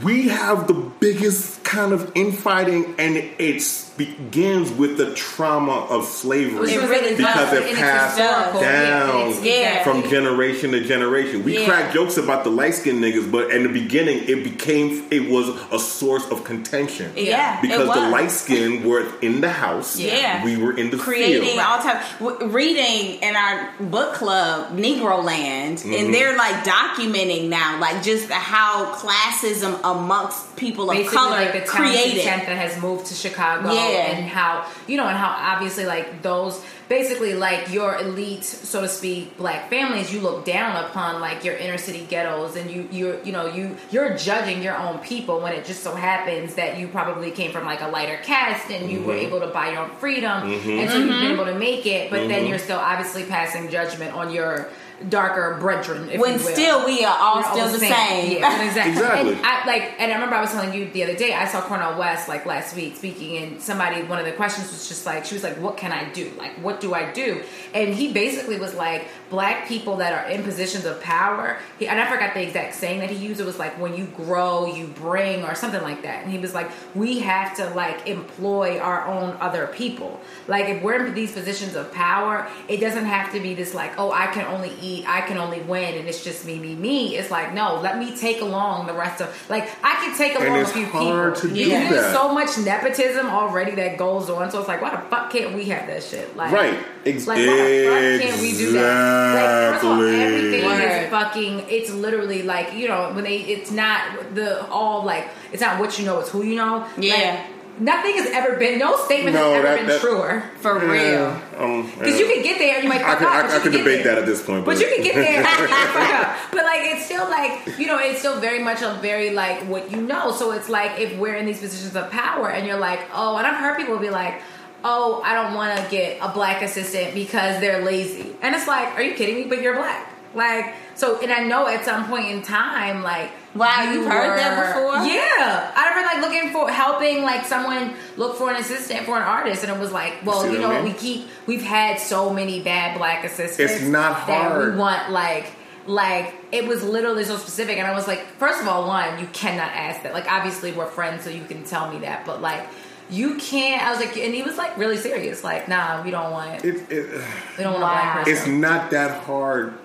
we 0.02 0.28
have 0.28 0.66
the 0.68 0.74
biggest 0.74 1.55
kind 1.66 1.92
of 1.92 2.12
infighting 2.14 2.94
and 2.98 3.16
it 3.16 3.62
begins 3.96 4.70
with 4.72 4.98
the 4.98 5.12
trauma 5.14 5.86
of 5.88 6.04
slavery 6.04 6.70
It 6.72 6.80
really 6.88 7.16
because 7.16 7.50
does. 7.50 7.52
it 7.64 7.74
passed 7.76 8.18
historical. 8.18 8.60
down 8.60 9.34
Yeah, 9.42 9.82
from 9.82 10.08
generation 10.08 10.72
to 10.72 10.80
generation. 10.84 11.42
We 11.42 11.58
Yeah. 11.58 11.66
crack 11.66 11.92
jokes 11.94 12.16
about 12.18 12.44
the 12.44 12.50
light 12.50 12.74
skinned 12.74 13.02
niggas, 13.02 13.30
but 13.32 13.50
in 13.50 13.62
the 13.64 13.68
beginning, 13.70 14.18
it 14.28 14.44
became 14.44 15.04
it 15.10 15.28
was 15.30 15.48
a 15.72 15.78
source 15.78 16.24
of 16.30 16.44
contention. 16.44 17.10
Yeah, 17.16 17.56
it 17.58 17.62
because 17.62 17.88
the 17.88 18.08
light 18.10 18.30
skinned 18.30 18.84
were 18.84 19.04
in 19.22 19.40
the 19.40 19.50
house. 19.50 19.98
Yeah. 19.98 20.44
we 20.44 20.56
were 20.56 20.76
in 20.76 20.90
the 20.90 20.98
creating 20.98 21.42
field. 21.42 21.58
all 21.60 21.78
time 21.78 21.98
w- 22.20 22.46
reading 22.48 23.18
in 23.22 23.34
our 23.34 23.70
book 23.80 24.14
club 24.14 24.76
Negroland 24.78 25.76
Mm-hmm. 25.80 25.92
and 25.94 26.14
they're 26.14 26.36
like 26.36 26.56
documenting 26.64 27.48
now 27.48 27.78
like 27.80 28.02
just 28.02 28.28
how 28.30 28.92
classism 28.94 29.78
amongst 29.84 30.54
people 30.56 30.90
of 30.90 30.96
basically 30.96 31.16
color 31.16 31.30
like 31.30 31.55
the 31.60 31.66
town 31.66 31.76
created 31.88 32.22
tenth 32.22 32.46
that 32.46 32.56
has 32.56 32.80
moved 32.80 33.06
to 33.06 33.14
Chicago, 33.14 33.72
Yeah. 33.72 34.12
and 34.16 34.26
how 34.28 34.66
you 34.86 34.96
know, 34.96 35.06
and 35.06 35.16
how 35.16 35.28
obviously 35.54 35.84
like 35.86 36.22
those 36.22 36.60
basically 36.88 37.34
like 37.34 37.72
your 37.72 37.96
elite, 37.98 38.44
so 38.44 38.80
to 38.80 38.88
speak, 38.88 39.36
black 39.36 39.68
families, 39.68 40.12
you 40.14 40.20
look 40.20 40.44
down 40.44 40.76
upon 40.84 41.20
like 41.20 41.42
your 41.44 41.56
inner 41.56 41.78
city 41.78 42.06
ghettos, 42.08 42.54
and 42.56 42.70
you 42.70 42.88
you're 42.92 43.20
you 43.24 43.32
know 43.32 43.46
you 43.52 43.76
you're 43.90 44.16
judging 44.16 44.62
your 44.62 44.76
own 44.76 44.98
people 45.00 45.40
when 45.40 45.52
it 45.52 45.64
just 45.64 45.82
so 45.82 45.94
happens 45.94 46.54
that 46.54 46.78
you 46.78 46.86
probably 46.88 47.30
came 47.32 47.50
from 47.52 47.64
like 47.66 47.80
a 47.82 47.88
lighter 47.88 48.18
cast 48.22 48.70
and 48.70 48.90
you 48.90 49.00
were 49.02 49.14
Mm-hmm. 49.14 49.26
able 49.26 49.40
to 49.40 49.46
buy 49.48 49.70
your 49.70 49.80
own 49.80 49.90
freedom, 49.98 50.42
and 50.50 50.90
so 50.90 50.98
you've 50.98 51.08
been 51.20 51.32
able 51.32 51.46
to 51.46 51.58
make 51.58 51.86
it, 51.86 52.10
but 52.10 52.28
then 52.28 52.46
you're 52.46 52.58
still 52.58 52.78
obviously 52.78 53.24
passing 53.24 53.68
judgment 53.70 54.14
on 54.14 54.30
your 54.30 54.68
darker 55.08 55.58
brethren. 55.60 56.08
If 56.10 56.20
when 56.20 56.38
you 56.38 56.44
will. 56.44 56.52
still 56.52 56.86
we 56.86 57.04
are 57.04 57.16
all 57.18 57.36
We're 57.36 57.52
still 57.52 57.68
the 57.72 57.78
same, 57.78 58.40
Yeah, 58.40 58.62
exactly. 58.66 58.92
Exactly. 58.92 59.32
And 59.34 59.44
I 59.44 59.66
like, 59.66 59.94
and 59.98 60.10
I 60.10 60.14
remember 60.14 60.36
I 60.36 60.40
was 60.40 60.52
telling 60.52 60.72
you 60.74 60.90
the 60.90 61.04
other 61.04 61.14
day. 61.16 61.32
I 61.34 61.46
saw 61.46 61.60
Cornel 61.60 61.98
West 61.98 62.28
like 62.28 62.46
last 62.46 62.74
week 62.74 62.96
speaking, 62.96 63.42
and 63.42 63.60
somebody 63.60 64.02
one 64.02 64.18
of 64.18 64.24
the 64.24 64.32
questions 64.32 64.70
was 64.70 64.88
just 64.88 65.06
like, 65.06 65.24
she 65.24 65.34
was 65.34 65.42
like, 65.42 65.56
"What 65.58 65.76
can 65.76 65.92
I 65.92 66.08
do? 66.10 66.32
Like, 66.38 66.52
what 66.62 66.80
do 66.80 66.94
I 66.94 67.12
do?" 67.12 67.42
And 67.74 67.94
he 67.94 68.12
basically 68.12 68.58
was 68.58 68.74
like, 68.74 69.06
"Black 69.30 69.68
people 69.68 69.96
that 69.96 70.12
are 70.12 70.30
in 70.30 70.42
positions 70.42 70.84
of 70.84 71.00
power." 71.02 71.58
He, 71.78 71.86
and 71.88 72.00
I 72.00 72.06
forgot 72.10 72.34
the 72.34 72.42
exact 72.42 72.74
saying 72.74 73.00
that 73.00 73.10
he 73.10 73.16
used. 73.16 73.40
It 73.40 73.46
was 73.46 73.58
like, 73.58 73.80
"When 73.80 73.96
you 73.96 74.06
grow, 74.06 74.66
you 74.66 74.86
bring," 74.86 75.44
or 75.44 75.54
something 75.54 75.82
like 75.82 76.02
that. 76.02 76.22
And 76.22 76.32
he 76.32 76.38
was 76.38 76.54
like, 76.54 76.70
"We 76.94 77.20
have 77.20 77.56
to 77.56 77.70
like 77.70 78.06
employ 78.06 78.78
our 78.78 79.06
own 79.06 79.36
other 79.40 79.66
people. 79.68 80.20
Like, 80.48 80.68
if 80.68 80.82
we're 80.82 81.06
in 81.06 81.14
these 81.14 81.32
positions 81.32 81.74
of 81.74 81.92
power, 81.92 82.48
it 82.68 82.78
doesn't 82.78 83.04
have 83.04 83.32
to 83.32 83.40
be 83.40 83.54
this 83.54 83.74
like, 83.74 83.98
oh, 83.98 84.12
I 84.12 84.26
can 84.28 84.46
only 84.46 84.72
eat, 84.80 85.04
I 85.08 85.20
can 85.22 85.38
only 85.38 85.60
win, 85.60 85.94
and 85.98 86.08
it's 86.08 86.22
just 86.22 86.46
me, 86.46 86.58
me, 86.58 86.74
me. 86.74 87.16
It's 87.16 87.30
like, 87.30 87.52
no, 87.54 87.80
let 87.80 87.98
me 87.98 88.16
take 88.16 88.40
along 88.40 88.86
the 88.86 88.92
rest 88.92 89.20
of 89.20 89.28
like 89.48 89.68
I 89.82 89.94
can 89.96 90.16
take 90.16 90.38
along 90.38 90.60
a 90.60 90.66
few 90.66 90.86
hard 90.86 91.34
people. 91.34 91.48
to 91.48 91.54
do 91.54 91.64
Because 91.64 91.90
There's 91.90 92.12
so 92.12 92.32
much 92.32 92.58
nepotism 92.58 93.26
already 93.26 93.72
that 93.76 93.96
goes 93.98 94.30
on. 94.30 94.50
So 94.50 94.58
it's 94.60 94.68
like, 94.68 94.80
why 94.82 94.90
the 94.90 95.02
fuck 95.10 95.30
can't 95.30 95.54
we 95.54 95.64
have 95.66 95.86
that 95.86 96.02
shit? 96.02 96.36
Like, 96.36 96.52
Right. 96.52 96.78
Ex- 97.04 97.26
like, 97.26 97.38
why 97.38 97.44
the 97.44 97.86
fuck 98.18 98.28
can't 98.28 98.40
we 98.40 98.52
do 98.56 98.72
that? 98.72 99.15
Like, 99.34 99.72
first 99.72 99.84
of 99.84 99.90
all, 99.90 100.02
everything 100.02 100.64
Word. 100.64 100.80
is 101.04 101.10
fucking. 101.10 101.64
It's 101.68 101.90
literally 101.90 102.42
like 102.42 102.74
you 102.74 102.88
know 102.88 103.12
when 103.12 103.24
they. 103.24 103.38
It's 103.38 103.70
not 103.70 104.34
the 104.34 104.66
all 104.68 105.04
like. 105.04 105.28
It's 105.52 105.60
not 105.62 105.78
what 105.80 105.98
you 105.98 106.04
know. 106.06 106.20
It's 106.20 106.30
who 106.30 106.42
you 106.42 106.56
know. 106.56 106.86
Yeah. 106.98 107.14
Like, 107.46 107.80
nothing 107.80 108.14
has 108.16 108.26
ever 108.30 108.56
been. 108.56 108.78
No 108.78 108.96
statement 109.04 109.34
No, 109.36 109.52
has 109.52 109.54
ever 109.58 109.62
that- 109.68 109.76
been 109.78 109.86
that- 109.88 110.00
truer. 110.00 110.42
for 110.60 110.78
real 110.78 111.26
Um, 111.58 111.90
Because 111.98 112.18
you 112.18 112.26
can 112.26 112.42
get 112.42 112.58
there 112.58 112.74
and 112.76 112.84
you 112.84 112.88
might 112.88 113.02
I 113.02 113.08
fuck 113.10 113.18
could, 113.18 113.26
up. 113.28 113.34
I, 113.34 113.46
I 113.56 113.58
could 113.60 113.62
can 113.72 113.72
debate 113.72 114.02
there. 114.04 114.14
that 114.14 114.22
at 114.22 114.26
this 114.26 114.42
point, 114.42 114.64
But 114.64 114.80
you 114.80 114.86
can 114.86 115.02
get 115.02 115.14
there. 115.14 115.36
and 115.44 115.46
fuck 115.46 116.14
up. 116.14 116.36
But 116.52 116.64
like, 116.64 116.80
it's 116.84 117.04
still 117.04 117.28
like 117.28 117.78
you 117.78 117.86
know, 117.86 117.98
it's 117.98 118.20
still 118.20 118.40
very 118.40 118.62
much 118.62 118.80
a 118.82 118.94
very 119.02 119.30
like 119.30 119.60
what 119.64 119.90
you 119.90 120.00
know. 120.00 120.32
So 120.32 120.52
it's 120.52 120.68
like 120.70 120.98
if 120.98 121.18
we're 121.18 121.34
in 121.34 121.44
these 121.46 121.60
positions 121.60 121.94
of 121.96 122.10
power 122.10 122.48
and 122.50 122.66
you're 122.66 122.78
like, 122.78 123.00
oh, 123.14 123.36
and 123.36 123.46
I've 123.46 123.56
heard 123.60 123.76
people 123.76 123.98
be 123.98 124.10
like. 124.10 124.40
Oh, 124.84 125.20
I 125.24 125.34
don't 125.34 125.54
want 125.54 125.78
to 125.78 125.90
get 125.90 126.18
a 126.22 126.28
black 126.28 126.62
assistant 126.62 127.14
because 127.14 127.60
they're 127.60 127.84
lazy. 127.84 128.34
And 128.42 128.54
it's 128.54 128.68
like, 128.68 128.88
are 128.94 129.02
you 129.02 129.14
kidding 129.14 129.36
me? 129.36 129.44
But 129.44 129.60
you're 129.62 129.74
black. 129.74 130.12
Like, 130.34 130.74
so, 130.94 131.20
and 131.22 131.32
I 131.32 131.44
know 131.44 131.66
at 131.66 131.84
some 131.84 132.06
point 132.08 132.26
in 132.26 132.42
time, 132.42 133.02
like, 133.02 133.30
Wow, 133.54 133.90
you 133.90 134.00
you've 134.00 134.10
heard 134.10 134.38
that 134.38 134.74
before? 134.74 134.96
Yeah. 135.06 135.72
I 135.74 135.88
remember 135.88 136.06
like 136.12 136.30
looking 136.30 136.52
for, 136.52 136.70
helping 136.70 137.22
like 137.22 137.46
someone 137.46 137.94
look 138.18 138.36
for 138.36 138.50
an 138.50 138.56
assistant 138.56 139.06
for 139.06 139.16
an 139.16 139.22
artist. 139.22 139.64
And 139.64 139.72
it 139.72 139.80
was 139.80 139.92
like, 139.92 140.14
well, 140.24 140.42
See 140.42 140.52
you 140.52 140.58
know 140.58 140.70
I 140.70 140.82
mean? 140.82 140.92
We 140.92 140.98
keep, 140.98 141.28
we've 141.46 141.62
had 141.62 141.98
so 141.98 142.32
many 142.32 142.62
bad 142.62 142.98
black 142.98 143.24
assistants 143.24 143.72
It's 143.72 143.82
not 143.82 144.26
that 144.26 144.52
hard. 144.52 144.74
we 144.74 144.78
want 144.78 145.10
like 145.10 145.46
like 145.86 146.34
it 146.50 146.66
was 146.66 146.82
literally 146.82 147.22
so 147.22 147.36
specific 147.36 147.78
and 147.78 147.86
i 147.86 147.94
was 147.94 148.08
like 148.08 148.18
first 148.38 148.60
of 148.60 148.66
all 148.66 148.88
one 148.88 149.20
you 149.20 149.26
cannot 149.28 149.70
ask 149.70 150.02
that 150.02 150.12
like 150.12 150.28
obviously 150.28 150.72
we're 150.72 150.84
friends 150.84 151.22
so 151.22 151.30
you 151.30 151.44
can 151.44 151.62
tell 151.62 151.92
me 151.92 152.00
that 152.00 152.26
but 152.26 152.40
like 152.42 152.66
you 153.08 153.36
can't 153.36 153.82
i 153.82 153.90
was 153.90 154.00
like 154.00 154.16
and 154.16 154.34
he 154.34 154.42
was 154.42 154.56
like 154.56 154.76
really 154.76 154.96
serious 154.96 155.44
like 155.44 155.68
nah 155.68 156.02
we 156.02 156.10
don't 156.10 156.32
want 156.32 156.64
it, 156.64 156.90
it, 156.90 157.22
we 157.56 157.62
don't 157.62 157.74
want 157.74 157.76
a 157.76 157.78
black 157.78 158.24
person. 158.24 158.32
it's 158.32 158.46
not 158.46 158.90
that 158.90 159.22
hard 159.24 159.78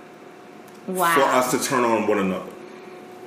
wow 0.87 1.13
for 1.13 1.21
us 1.21 1.51
to 1.51 1.59
turn 1.59 1.83
on 1.83 2.07
one 2.07 2.19
another. 2.19 2.51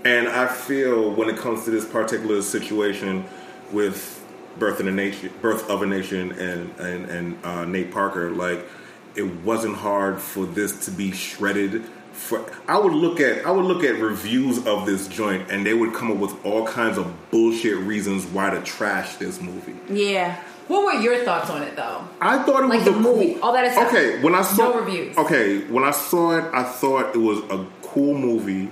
And 0.04 0.28
I 0.28 0.46
feel 0.46 1.12
when 1.12 1.30
it 1.30 1.36
comes 1.36 1.64
to 1.64 1.70
this 1.70 1.86
particular 1.86 2.42
situation 2.42 3.24
with 3.72 4.22
Birth 4.58 4.80
of 4.80 4.86
a 4.86 4.92
Nation, 4.92 5.32
Birth 5.40 5.68
of 5.70 5.82
a 5.82 5.86
Nation, 5.86 6.32
and 6.32 6.78
and 6.78 7.06
and 7.06 7.44
uh, 7.44 7.64
Nate 7.64 7.90
Parker, 7.90 8.30
like 8.30 8.66
it 9.14 9.22
wasn't 9.42 9.76
hard 9.76 10.20
for 10.20 10.44
this 10.44 10.84
to 10.84 10.90
be 10.90 11.10
shredded. 11.10 11.84
For 12.14 12.44
I 12.68 12.78
would 12.78 12.92
look 12.94 13.20
at 13.20 13.44
I 13.44 13.50
would 13.50 13.64
look 13.66 13.84
at 13.84 14.00
reviews 14.00 14.64
of 14.66 14.86
this 14.86 15.08
joint, 15.08 15.50
and 15.50 15.66
they 15.66 15.74
would 15.74 15.92
come 15.92 16.10
up 16.10 16.18
with 16.18 16.44
all 16.46 16.66
kinds 16.66 16.96
of 16.96 17.12
bullshit 17.30 17.76
reasons 17.78 18.24
why 18.26 18.50
to 18.50 18.60
trash 18.62 19.16
this 19.16 19.40
movie. 19.40 19.74
Yeah. 19.92 20.40
What 20.68 20.84
were 20.84 21.00
your 21.00 21.24
thoughts 21.24 21.50
on 21.50 21.62
it 21.62 21.76
though? 21.76 22.06
I 22.22 22.42
thought 22.44 22.62
it 22.64 22.68
Like 22.68 22.78
was 22.78 22.84
the 22.86 22.94
a 22.94 22.98
movie, 23.00 23.34
cool. 23.34 23.42
all 23.44 23.52
that 23.52 23.66
aside. 23.66 23.88
okay, 23.88 24.22
when 24.22 24.34
I 24.34 24.40
saw 24.42 24.70
No 24.70 24.80
reviews. 24.80 25.18
Okay, 25.18 25.58
when 25.66 25.84
I 25.84 25.90
saw 25.90 26.38
it, 26.38 26.44
I 26.54 26.62
thought 26.62 27.14
it 27.14 27.18
was 27.18 27.40
a 27.50 27.66
cool 27.82 28.14
movie. 28.16 28.70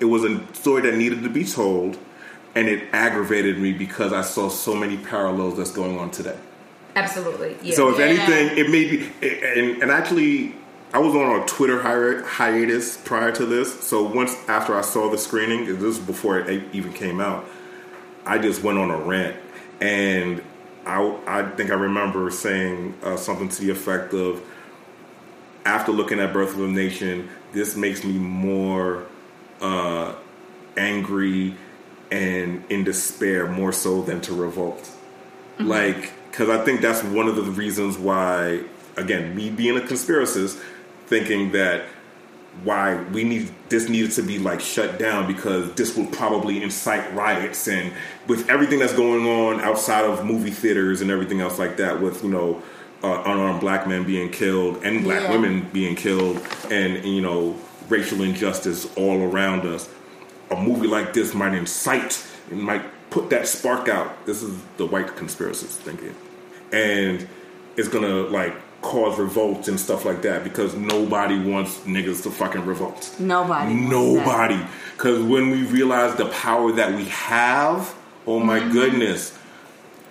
It 0.00 0.04
was 0.06 0.24
a 0.24 0.44
story 0.54 0.82
that 0.82 0.96
needed 0.96 1.22
to 1.22 1.30
be 1.30 1.44
told, 1.44 1.96
and 2.54 2.68
it 2.68 2.88
aggravated 2.92 3.58
me 3.58 3.72
because 3.72 4.12
I 4.12 4.20
saw 4.22 4.50
so 4.50 4.74
many 4.74 4.98
parallels 4.98 5.56
that's 5.56 5.70
going 5.70 5.98
on 5.98 6.10
today. 6.10 6.36
Absolutely. 6.96 7.56
Yeah. 7.62 7.74
So 7.74 7.88
if 7.90 7.98
Yeah. 7.98 8.04
anything, 8.06 8.58
it 8.58 8.68
made 8.70 8.90
me. 8.92 9.10
And, 9.22 9.82
and 9.82 9.90
actually, 9.90 10.54
I 10.92 10.98
was 10.98 11.14
on 11.14 11.40
a 11.40 11.46
Twitter 11.46 11.80
hi- 11.80 12.22
hiatus 12.26 12.96
prior 12.96 13.30
to 13.32 13.46
this. 13.46 13.80
So 13.80 14.02
once 14.02 14.34
after 14.48 14.76
I 14.76 14.80
saw 14.80 15.10
the 15.10 15.18
screening, 15.18 15.66
this 15.66 15.80
was 15.80 15.98
before 15.98 16.40
it 16.40 16.64
even 16.72 16.92
came 16.92 17.20
out, 17.20 17.44
I 18.26 18.38
just 18.38 18.62
went 18.62 18.78
on 18.78 18.90
a 18.90 18.98
rant, 18.98 19.36
and 19.80 20.42
I 20.84 21.16
I 21.26 21.42
think 21.50 21.70
I 21.70 21.74
remember 21.74 22.30
saying 22.30 22.94
uh, 23.02 23.16
something 23.16 23.48
to 23.48 23.60
the 23.60 23.70
effect 23.70 24.12
of, 24.14 24.42
after 25.64 25.92
looking 25.92 26.20
at 26.20 26.32
Birth 26.32 26.54
of 26.54 26.60
a 26.60 26.68
Nation, 26.68 27.28
this 27.52 27.76
makes 27.76 28.04
me 28.04 28.12
more 28.12 29.06
uh, 29.60 30.14
angry 30.76 31.54
and 32.10 32.64
in 32.68 32.82
despair 32.84 33.46
more 33.46 33.72
so 33.72 34.02
than 34.02 34.20
to 34.22 34.34
revolt. 34.34 34.90
Like, 35.58 36.12
because 36.30 36.48
I 36.48 36.64
think 36.64 36.80
that's 36.80 37.04
one 37.04 37.28
of 37.28 37.36
the 37.36 37.42
reasons 37.42 37.98
why, 37.98 38.62
again, 38.96 39.36
me 39.36 39.50
being 39.50 39.76
a 39.76 39.80
conspiracist, 39.80 40.60
thinking 41.10 41.52
that 41.52 41.84
why 42.64 42.94
we 43.12 43.22
need 43.24 43.50
this 43.68 43.88
needed 43.88 44.10
to 44.12 44.22
be 44.22 44.38
like 44.38 44.60
shut 44.60 44.98
down 44.98 45.26
because 45.26 45.72
this 45.74 45.96
will 45.96 46.06
probably 46.06 46.62
incite 46.62 47.12
riots 47.14 47.68
and 47.68 47.92
with 48.26 48.48
everything 48.48 48.78
that's 48.80 48.92
going 48.94 49.24
on 49.26 49.60
outside 49.60 50.04
of 50.04 50.24
movie 50.24 50.50
theaters 50.50 51.00
and 51.00 51.10
everything 51.10 51.40
else 51.40 51.58
like 51.58 51.76
that 51.76 52.00
with 52.00 52.24
you 52.24 52.30
know 52.30 52.60
uh, 53.04 53.22
unarmed 53.26 53.60
black 53.60 53.86
men 53.86 54.04
being 54.04 54.30
killed 54.30 54.82
and 54.84 55.04
black 55.04 55.22
Yeah. 55.22 55.30
women 55.32 55.68
being 55.72 55.94
killed 55.94 56.40
and 56.70 57.04
you 57.04 57.20
know 57.20 57.56
racial 57.88 58.22
injustice 58.22 58.86
all 58.96 59.22
around 59.22 59.66
us. 59.66 59.88
A 60.50 60.56
movie 60.60 60.86
like 60.88 61.12
this 61.12 61.34
might 61.34 61.54
incite 61.54 62.24
and 62.50 62.60
might 62.60 62.84
put 63.10 63.30
that 63.30 63.46
spark 63.48 63.88
out. 63.88 64.26
This 64.26 64.42
is 64.42 64.60
the 64.76 64.86
white 64.86 65.08
conspiracist 65.16 65.76
thinking. 65.86 66.14
And 66.72 67.28
it's 67.76 67.88
gonna 67.88 68.22
like 68.22 68.54
cause 68.82 69.18
revolts 69.18 69.68
and 69.68 69.78
stuff 69.78 70.04
like 70.04 70.22
that 70.22 70.42
because 70.42 70.74
nobody 70.74 71.38
wants 71.38 71.78
niggas 71.80 72.22
to 72.22 72.30
fucking 72.30 72.64
revolt. 72.64 73.14
Nobody. 73.18 73.74
Nobody. 73.74 74.58
Because 74.96 75.22
when 75.22 75.50
we 75.50 75.64
realize 75.64 76.14
the 76.16 76.26
power 76.30 76.72
that 76.72 76.94
we 76.94 77.04
have, 77.06 77.94
oh 78.26 78.38
my 78.40 78.58
Mm-hmm. 78.60 78.72
goodness, 78.72 79.38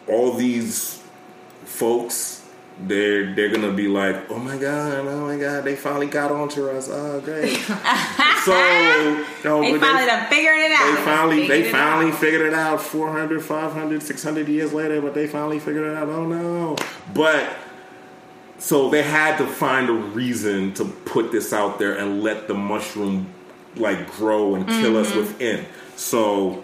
all 0.08 0.34
these 0.34 1.02
folks, 1.66 2.38
they're 2.82 3.34
they're 3.36 3.50
gonna 3.50 3.74
be 3.74 3.88
like, 3.88 4.30
oh 4.32 4.38
my 4.40 4.56
god, 4.58 5.06
oh 5.06 5.26
my 5.28 5.38
god, 5.38 5.64
they 5.64 5.76
finally 5.76 6.08
got 6.08 6.32
onto 6.32 6.68
us. 6.70 6.90
Oh 6.92 7.20
great. 7.22 7.56
so 8.46 8.54
no, 9.44 9.62
They 9.62 9.78
finally 9.80 10.06
done 10.06 10.30
figured 10.30 10.60
it 10.60 10.72
out. 10.72 10.96
they 10.96 11.04
finally 11.04 11.48
Figured 11.48 11.66
they 11.66 11.72
finally 11.72 12.12
out. 12.12 12.18
figured 12.20 12.42
it 12.48 12.54
out 12.54 12.82
400 12.82 13.44
500 13.44 14.02
600 14.04 14.48
years 14.48 14.74
later 14.74 15.02
but 15.02 15.14
they 15.14 15.28
finally 15.28 15.60
figured 15.60 15.92
it 15.92 15.98
out 15.98 16.08
oh 16.08 16.26
no 16.26 16.76
but 17.14 17.50
so 18.60 18.90
they 18.90 19.02
had 19.02 19.38
to 19.38 19.48
find 19.48 19.90
a 19.90 19.94
reason 19.94 20.74
to 20.76 20.86
put 20.86 21.32
this 21.32 21.54
out 21.54 21.80
there 21.80 21.96
and 21.98 22.22
let 22.22 22.48
the 22.48 22.54
mushroom 22.54 23.28
like 23.76 24.12
grow 24.12 24.56
and 24.56 24.68
kill 24.68 24.98
us 24.98 25.08
Mm-hmm. 25.10 25.20
within 25.20 25.66
so 25.96 26.64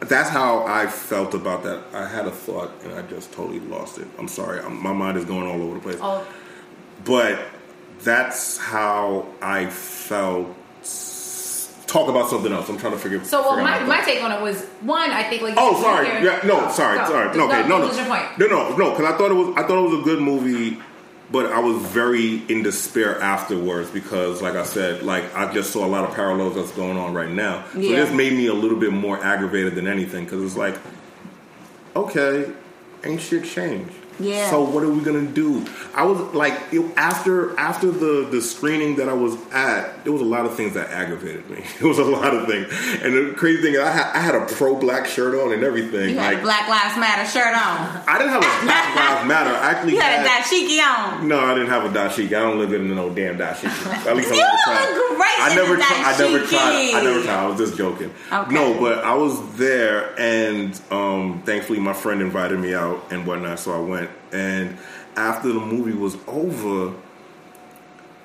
that's 0.00 0.28
how 0.28 0.64
I 0.66 0.86
felt 0.88 1.32
about 1.34 1.62
that. 1.64 1.82
I 1.94 2.06
had 2.06 2.26
a 2.26 2.30
thought 2.30 2.70
and 2.84 2.92
I 2.92 3.02
just 3.02 3.32
totally 3.32 3.60
lost 3.60 3.96
it. 3.98 4.06
I'm 4.18 4.28
sorry. 4.28 4.60
I'm, 4.60 4.80
my 4.82 4.92
mind 4.92 5.16
is 5.16 5.24
going 5.24 5.46
all 5.48 5.60
over 5.62 5.74
the 5.74 5.80
place 5.80 5.98
Oh, 6.00 6.26
but 7.04 7.38
that's 8.02 8.58
how 8.58 9.26
I 9.40 9.66
felt. 9.70 10.54
Talk 11.86 12.08
about 12.08 12.28
something 12.28 12.52
else. 12.52 12.68
I'm 12.68 12.78
trying 12.78 12.92
to 12.94 12.98
figure. 12.98 13.22
so 13.24 13.40
well, 13.42 13.50
figure 13.56 13.68
out 13.70 13.82
my, 13.82 13.98
my 13.98 14.04
take 14.04 14.22
on 14.22 14.32
it 14.32 14.42
was 14.42 14.64
one. 14.80 15.10
I 15.10 15.22
think 15.22 15.42
like 15.42 15.54
Oh, 15.56 15.80
sorry. 15.80 16.06
Yeah, 16.24 16.40
no, 16.44 16.62
Go, 16.62 16.70
sorry, 16.72 16.98
go. 16.98 17.06
sorry. 17.06 17.36
No, 17.36 17.46
okay, 17.48 17.68
no, 17.68 17.78
no, 17.78 17.88
no, 18.38 18.46
no, 18.48 18.76
no. 18.76 18.90
Because 18.90 19.04
I 19.14 19.16
thought 19.16 19.30
it 19.30 19.34
was, 19.34 19.54
I 19.56 19.62
thought 19.62 19.78
it 19.84 19.90
was 19.90 20.00
a 20.00 20.02
good 20.02 20.20
movie, 20.20 20.78
but 21.30 21.46
I 21.52 21.60
was 21.60 21.80
very 21.82 22.42
in 22.48 22.62
despair 22.64 23.20
afterwards 23.20 23.90
because, 23.90 24.42
like 24.42 24.54
I 24.54 24.64
said, 24.64 25.04
like 25.04 25.34
I 25.36 25.52
just 25.52 25.72
saw 25.72 25.84
a 25.84 25.88
lot 25.88 26.04
of 26.08 26.14
parallels 26.14 26.56
that's 26.56 26.72
going 26.72 26.96
on 26.98 27.14
right 27.14 27.30
now. 27.30 27.64
So 27.72 27.78
Yeah. 27.78 28.04
this 28.04 28.12
made 28.12 28.32
me 28.32 28.46
a 28.48 28.54
little 28.54 28.78
bit 28.78 28.92
more 28.92 29.22
aggravated 29.24 29.74
than 29.76 29.86
anything 29.86 30.24
because 30.24 30.42
it's 30.44 30.56
like, 30.56 30.76
okay, 31.94 32.50
ain't 33.04 33.20
shit 33.20 33.44
changed. 33.44 33.92
Yeah. 34.18 34.50
So 34.50 34.62
what 34.62 34.82
are 34.82 34.88
we 34.90 35.02
gonna 35.02 35.26
do? 35.26 35.64
I 35.94 36.04
was 36.04 36.18
like, 36.34 36.54
it, 36.72 36.80
after 36.96 37.58
after 37.58 37.90
the 37.90 38.26
the 38.30 38.40
screening 38.40 38.96
that 38.96 39.08
I 39.08 39.12
was 39.12 39.36
at, 39.52 40.04
there 40.04 40.12
was 40.12 40.22
a 40.22 40.26
lot 40.26 40.46
of 40.46 40.54
things 40.54 40.74
that 40.74 40.90
aggravated 40.90 41.48
me. 41.50 41.64
It 41.80 41.84
was 41.84 41.98
a 41.98 42.04
lot 42.04 42.34
of 42.34 42.46
things, 42.48 42.66
and 43.02 43.14
the 43.14 43.34
crazy 43.36 43.62
thing 43.62 43.74
is, 43.74 43.80
I 43.80 43.90
had 43.90 44.12
I 44.16 44.18
had 44.18 44.34
a 44.34 44.46
pro 44.46 44.74
black 44.74 45.06
shirt 45.06 45.34
on 45.34 45.52
and 45.52 45.62
everything. 45.62 46.10
You 46.10 46.18
had 46.18 46.34
like 46.34 46.38
a 46.38 46.42
Black 46.42 46.68
Lives 46.68 46.96
Matter 46.98 47.26
shirt 47.30 47.54
on. 47.54 48.02
I 48.08 48.18
didn't 48.18 48.32
have 48.32 48.42
a 48.42 48.64
Black 48.64 48.96
Lives 48.96 49.28
Matter. 49.28 49.50
I 49.50 49.70
actually 49.72 49.92
You 49.94 50.00
had 50.00 50.24
a 50.24 50.28
dashiki 50.28 50.80
on. 50.82 51.28
no, 51.28 51.38
I 51.40 51.54
didn't 51.54 51.68
have 51.68 51.84
a 51.84 51.88
dashiki. 51.90 52.28
I 52.28 52.40
don't 52.42 52.58
live 52.58 52.72
in 52.72 52.94
no 52.94 53.10
damn 53.10 53.36
dashiki. 53.36 54.06
At 54.06 54.16
least 54.16 54.30
I 54.32 54.34
You 54.34 54.40
never 54.40 54.56
tried. 54.64 55.16
great 55.16 55.38
I 55.38 55.54
never 55.54 55.76
tried. 55.76 56.02
I 56.04 56.18
never 56.18 56.46
tried. 56.46 56.94
I 56.94 57.02
never 57.02 57.22
tried. 57.22 57.44
I 57.44 57.46
was 57.46 57.58
just 57.58 57.76
joking. 57.76 58.10
Okay. 58.32 58.54
No, 58.54 58.78
but 58.80 59.04
I 59.04 59.14
was 59.14 59.38
there, 59.56 60.18
and 60.18 60.78
um, 60.90 61.42
thankfully 61.44 61.78
my 61.78 61.92
friend 61.92 62.20
invited 62.22 62.58
me 62.58 62.74
out 62.74 63.12
and 63.12 63.26
whatnot, 63.26 63.58
so 63.60 63.72
I 63.72 63.80
went. 63.80 64.05
And 64.32 64.76
after 65.16 65.48
the 65.48 65.60
movie 65.60 65.92
was 65.96 66.16
over, 66.26 66.94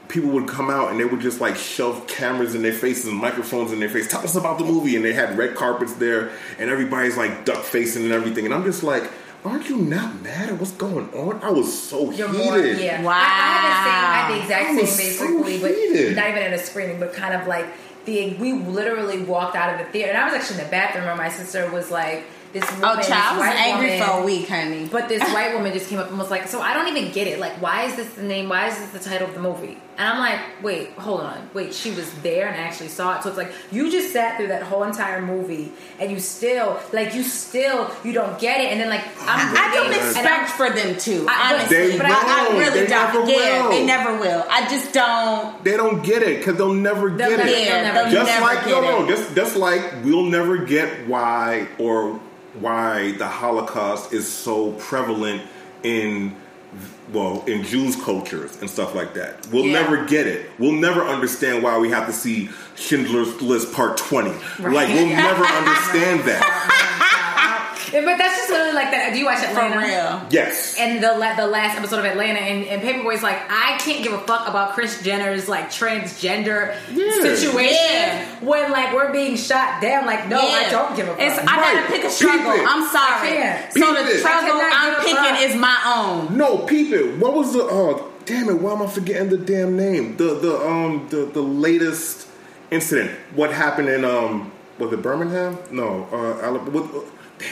people 0.08 0.30
would 0.32 0.48
come 0.48 0.70
out 0.70 0.92
and 0.92 1.00
they 1.00 1.06
would 1.06 1.22
just 1.22 1.40
like 1.40 1.56
shove 1.56 2.06
cameras 2.08 2.54
in 2.54 2.62
their 2.62 2.74
faces 2.74 3.06
and 3.08 3.18
microphones 3.18 3.72
in 3.72 3.80
their 3.80 3.90
face. 3.90 4.08
Tell 4.10 4.22
us 4.24 4.36
about 4.36 4.58
the 4.58 4.66
movie, 4.66 4.96
and 4.96 5.06
they 5.06 5.14
had 5.14 5.38
red 5.38 5.56
carpets 5.56 5.94
there, 5.94 6.32
and 6.60 6.70
everybody's 6.70 7.18
like 7.18 7.46
duck 7.46 7.64
facing 7.64 8.04
and 8.04 8.12
everything. 8.12 8.46
And 8.46 8.54
I'm 8.54 8.64
just 8.66 8.84
like, 8.84 9.10
aren't 9.46 9.70
you 9.70 9.78
not 9.78 10.22
mad 10.22 10.50
at 10.50 10.60
what's 10.60 10.74
going 10.74 11.10
on? 11.14 11.42
I 11.42 11.50
was 11.50 11.72
so 11.82 12.12
You're 12.12 12.28
heated. 12.30 12.46
more, 12.46 12.58
yeah. 12.60 13.02
Wow. 13.02 13.14
I, 13.14 13.18
I 13.18 13.58
had 13.58 13.72
the 13.72 13.86
same, 13.86 13.94
I 13.94 14.16
had 14.16 14.30
the 14.30 14.34
I 14.34 14.44
exact 14.44 14.82
was 14.82 14.92
same 14.92 15.12
so 15.14 15.44
basically, 15.44 15.60
but 15.62 15.72
heated. 15.72 16.16
not 16.16 16.30
even 16.30 16.44
at 16.44 16.54
a 16.54 16.60
screening, 16.60 17.00
but 17.00 17.14
kind 17.14 17.34
of 17.34 17.48
like 17.48 17.66
the 18.06 18.34
we 18.36 18.54
literally 18.54 19.24
walked 19.24 19.56
out 19.56 19.74
of 19.80 19.86
the 19.86 19.92
theater, 19.92 20.10
and 20.12 20.18
I 20.18 20.26
was 20.26 20.34
actually 20.34 20.60
in 20.60 20.66
the 20.66 20.72
bathroom, 20.72 21.06
where 21.06 21.16
my 21.16 21.30
sister 21.30 21.70
was 21.72 21.90
like, 21.90 22.26
"This 22.54 22.64
oh, 22.68 22.74
woman, 22.76 22.90
Oh, 22.92 22.96
this 22.98 23.08
child, 23.08 23.42
I 23.42 23.48
was 23.50 23.56
angry 23.60 23.90
woman, 24.00 24.08
for 24.08 24.22
a 24.22 24.26
week, 24.26 24.48
honey. 24.50 24.90
But 24.92 25.08
this 25.10 25.22
white 25.34 25.54
woman 25.54 25.74
just 25.74 25.90
came 25.90 26.00
up 26.00 26.10
and 26.10 26.18
was 26.20 26.30
like, 26.32 26.48
"So 26.48 26.62
I 26.62 26.74
don't 26.74 26.88
even 26.96 27.12
get 27.12 27.28
it. 27.28 27.40
Like, 27.40 27.62
why 27.62 27.84
is 27.86 27.96
this 27.96 28.10
the 28.14 28.24
name? 28.24 28.50
Why 28.50 28.68
is 28.68 28.78
this 28.78 28.90
the 28.90 29.00
title 29.10 29.28
of 29.28 29.34
the 29.34 29.40
movie?" 29.42 29.78
And 29.98 30.08
I'm 30.08 30.20
like, 30.20 30.40
"Wait, 30.64 30.94
hold 30.94 31.22
on. 31.22 31.50
Wait, 31.54 31.74
she 31.74 31.92
was 31.92 32.12
there 32.24 32.48
and 32.48 32.56
actually 32.56 32.88
saw 32.88 33.18
it. 33.18 33.24
So 33.24 33.30
it's 33.30 33.38
like 33.38 33.52
you 33.72 33.92
just 33.92 34.12
sat 34.14 34.38
through 34.38 34.48
that 34.48 34.64
whole 34.64 34.84
entire 34.84 35.22
movie 35.22 35.72
and 36.00 36.10
you 36.10 36.20
still, 36.20 36.80
like, 36.92 37.14
you 37.14 37.24
still, 37.24 37.92
you 38.04 38.12
don't 38.14 38.40
get 38.40 38.62
it. 38.62 38.72
And 38.72 38.80
then 38.80 38.90
like, 38.90 39.04
I'm 39.28 39.56
I 39.56 39.74
don't 39.76 39.88
reading, 39.90 40.00
I'm- 40.02 40.10
expect 40.10 40.50
for 40.52 40.70
them 40.70 40.98
to. 40.98 41.26
I- 41.30 41.54
honestly, 41.54 41.78
They 41.92 41.98
but 41.98 42.06
I, 42.08 42.50
I 42.50 42.58
really 42.58 42.80
They 42.82 42.88
don't. 42.88 43.14
never 43.14 43.30
yeah, 43.32 43.64
will. 43.64 43.70
they 43.70 43.86
never 43.86 44.18
will. 44.18 44.46
I 44.50 44.68
just 44.70 44.92
don't. 44.94 45.64
They 45.64 45.78
don't 45.78 46.02
get 46.04 46.24
it 46.24 46.38
because 46.40 46.56
they'll 46.58 46.74
never 46.74 47.10
They'll 47.10 47.30
get 47.30 47.38
never- 47.38 47.42
it. 47.44 47.46
they'll 47.52 47.66
Yeah, 47.66 47.82
never 47.84 47.94
they'll 48.00 48.04
get 48.06 48.14
just 48.14 48.28
never 48.32 48.46
like 48.46 48.66
get 48.66 48.72
no, 48.72 48.82
no, 48.82 49.06
it. 49.06 49.08
just 49.10 49.36
just 49.36 49.56
like 49.58 49.82
we'll 50.04 50.24
never 50.26 50.58
get 50.58 51.08
why 51.08 51.68
or 51.78 52.20
why 52.60 53.12
the 53.14 53.28
Holocaust 53.28 54.14
is 54.14 54.28
so 54.32 54.72
prevalent 54.74 55.42
in 55.84 56.36
well 57.12 57.44
in 57.48 57.64
Jews 57.64 57.96
cultures 57.98 58.60
and 58.62 58.70
stuff 58.70 58.96
like 58.96 59.14
that. 59.16 59.46
We'll 59.52 59.66
Yeah. 59.66 59.82
never 59.82 60.06
get 60.06 60.28
it. 60.28 60.50
We'll 60.60 60.72
never 60.72 61.04
understand 61.04 61.64
why 61.64 61.78
we 61.78 61.90
have 61.90 62.08
to 62.08 62.14
see 62.14 62.50
Schindler's 62.76 63.42
List 63.42 63.74
Part 63.74 63.98
Twenty. 63.98 64.32
Like 64.60 64.88
we'll 64.90 65.08
never 65.08 65.44
understand 65.62 66.22
that. 66.22 67.18
Yeah, 67.92 68.06
but 68.06 68.18
that's 68.18 68.38
just 68.38 68.50
literally 68.50 68.74
like 68.74 68.92
that. 68.92 69.12
Do 69.14 69.20
you 69.20 69.26
watch 69.26 69.40
Atlanta? 69.44 69.74
For 69.76 69.80
Atlanta? 69.82 70.20
real. 70.24 70.28
Yes. 70.32 70.76
And 70.80 71.04
the 71.04 71.14
la- 71.18 71.36
the 71.36 71.48
last 71.48 71.78
episode 71.78 72.00
of 72.00 72.06
Atlanta, 72.06 72.40
and, 72.40 72.64
and 72.66 72.82
Paper 72.82 73.04
Boi's 73.04 73.22
like, 73.24 73.38
I 73.50 73.78
can't 73.80 74.04
give 74.04 74.14
a 74.14 74.20
fuck 74.20 74.48
about 74.48 74.74
Chris 74.74 75.02
Jenner's 75.04 75.50
like 75.50 75.70
transgender 75.70 76.76
Yeah. 76.94 77.12
situation 77.22 77.76
Yeah. 77.76 78.26
when 78.42 78.72
like 78.72 78.94
we're 78.94 79.12
being 79.12 79.36
shot 79.36 79.82
down. 79.82 80.06
Like, 80.06 80.28
no, 80.28 80.40
I 80.40 80.70
don't 80.70 80.96
give 80.96 81.08
a 81.08 81.12
fuck. 81.16 81.20
It's, 81.22 81.38
I 81.40 81.44
Right. 81.58 81.76
gotta 81.76 81.88
pick 81.88 82.00
a 82.00 82.08
Peep 82.08 82.12
struggle. 82.12 82.52
I'm 82.68 82.88
sorry. 82.90 83.30
I 83.30 83.32
can't. 83.42 83.74
So 83.74 83.94
the 83.94 84.10
it. 84.10 84.20
struggle 84.20 84.56
I 84.56 84.70
cannot 84.70 85.00
I'm 85.00 85.36
picking 85.36 85.50
is 85.50 85.56
my 85.56 85.78
own. 85.96 86.38
No, 86.38 86.60
peep 86.60 86.92
it. 86.94 87.18
What 87.18 87.34
was 87.34 87.54
the? 87.54 87.64
Oh, 87.64 88.08
damn 88.26 88.50
it! 88.50 88.60
Why 88.62 88.74
am 88.74 88.82
I 88.84 88.88
forgetting 88.88 89.30
the 89.30 89.38
damn 89.38 89.76
name? 89.76 90.16
The 90.18 90.36
the 90.36 90.66
um 90.66 91.08
the 91.10 91.26
the 91.26 91.42
latest 91.42 92.28
incident. 92.70 93.12
What 93.36 93.52
happened 93.54 93.90
in 93.90 94.06
um 94.06 94.52
was 94.80 94.94
it 94.94 95.02
Birmingham? 95.02 95.58
No, 95.72 96.08
uh, 96.12 96.42
Alabama. 96.46 96.72
What, 96.72 96.96
uh, 96.96 97.06
damn. 97.38 97.50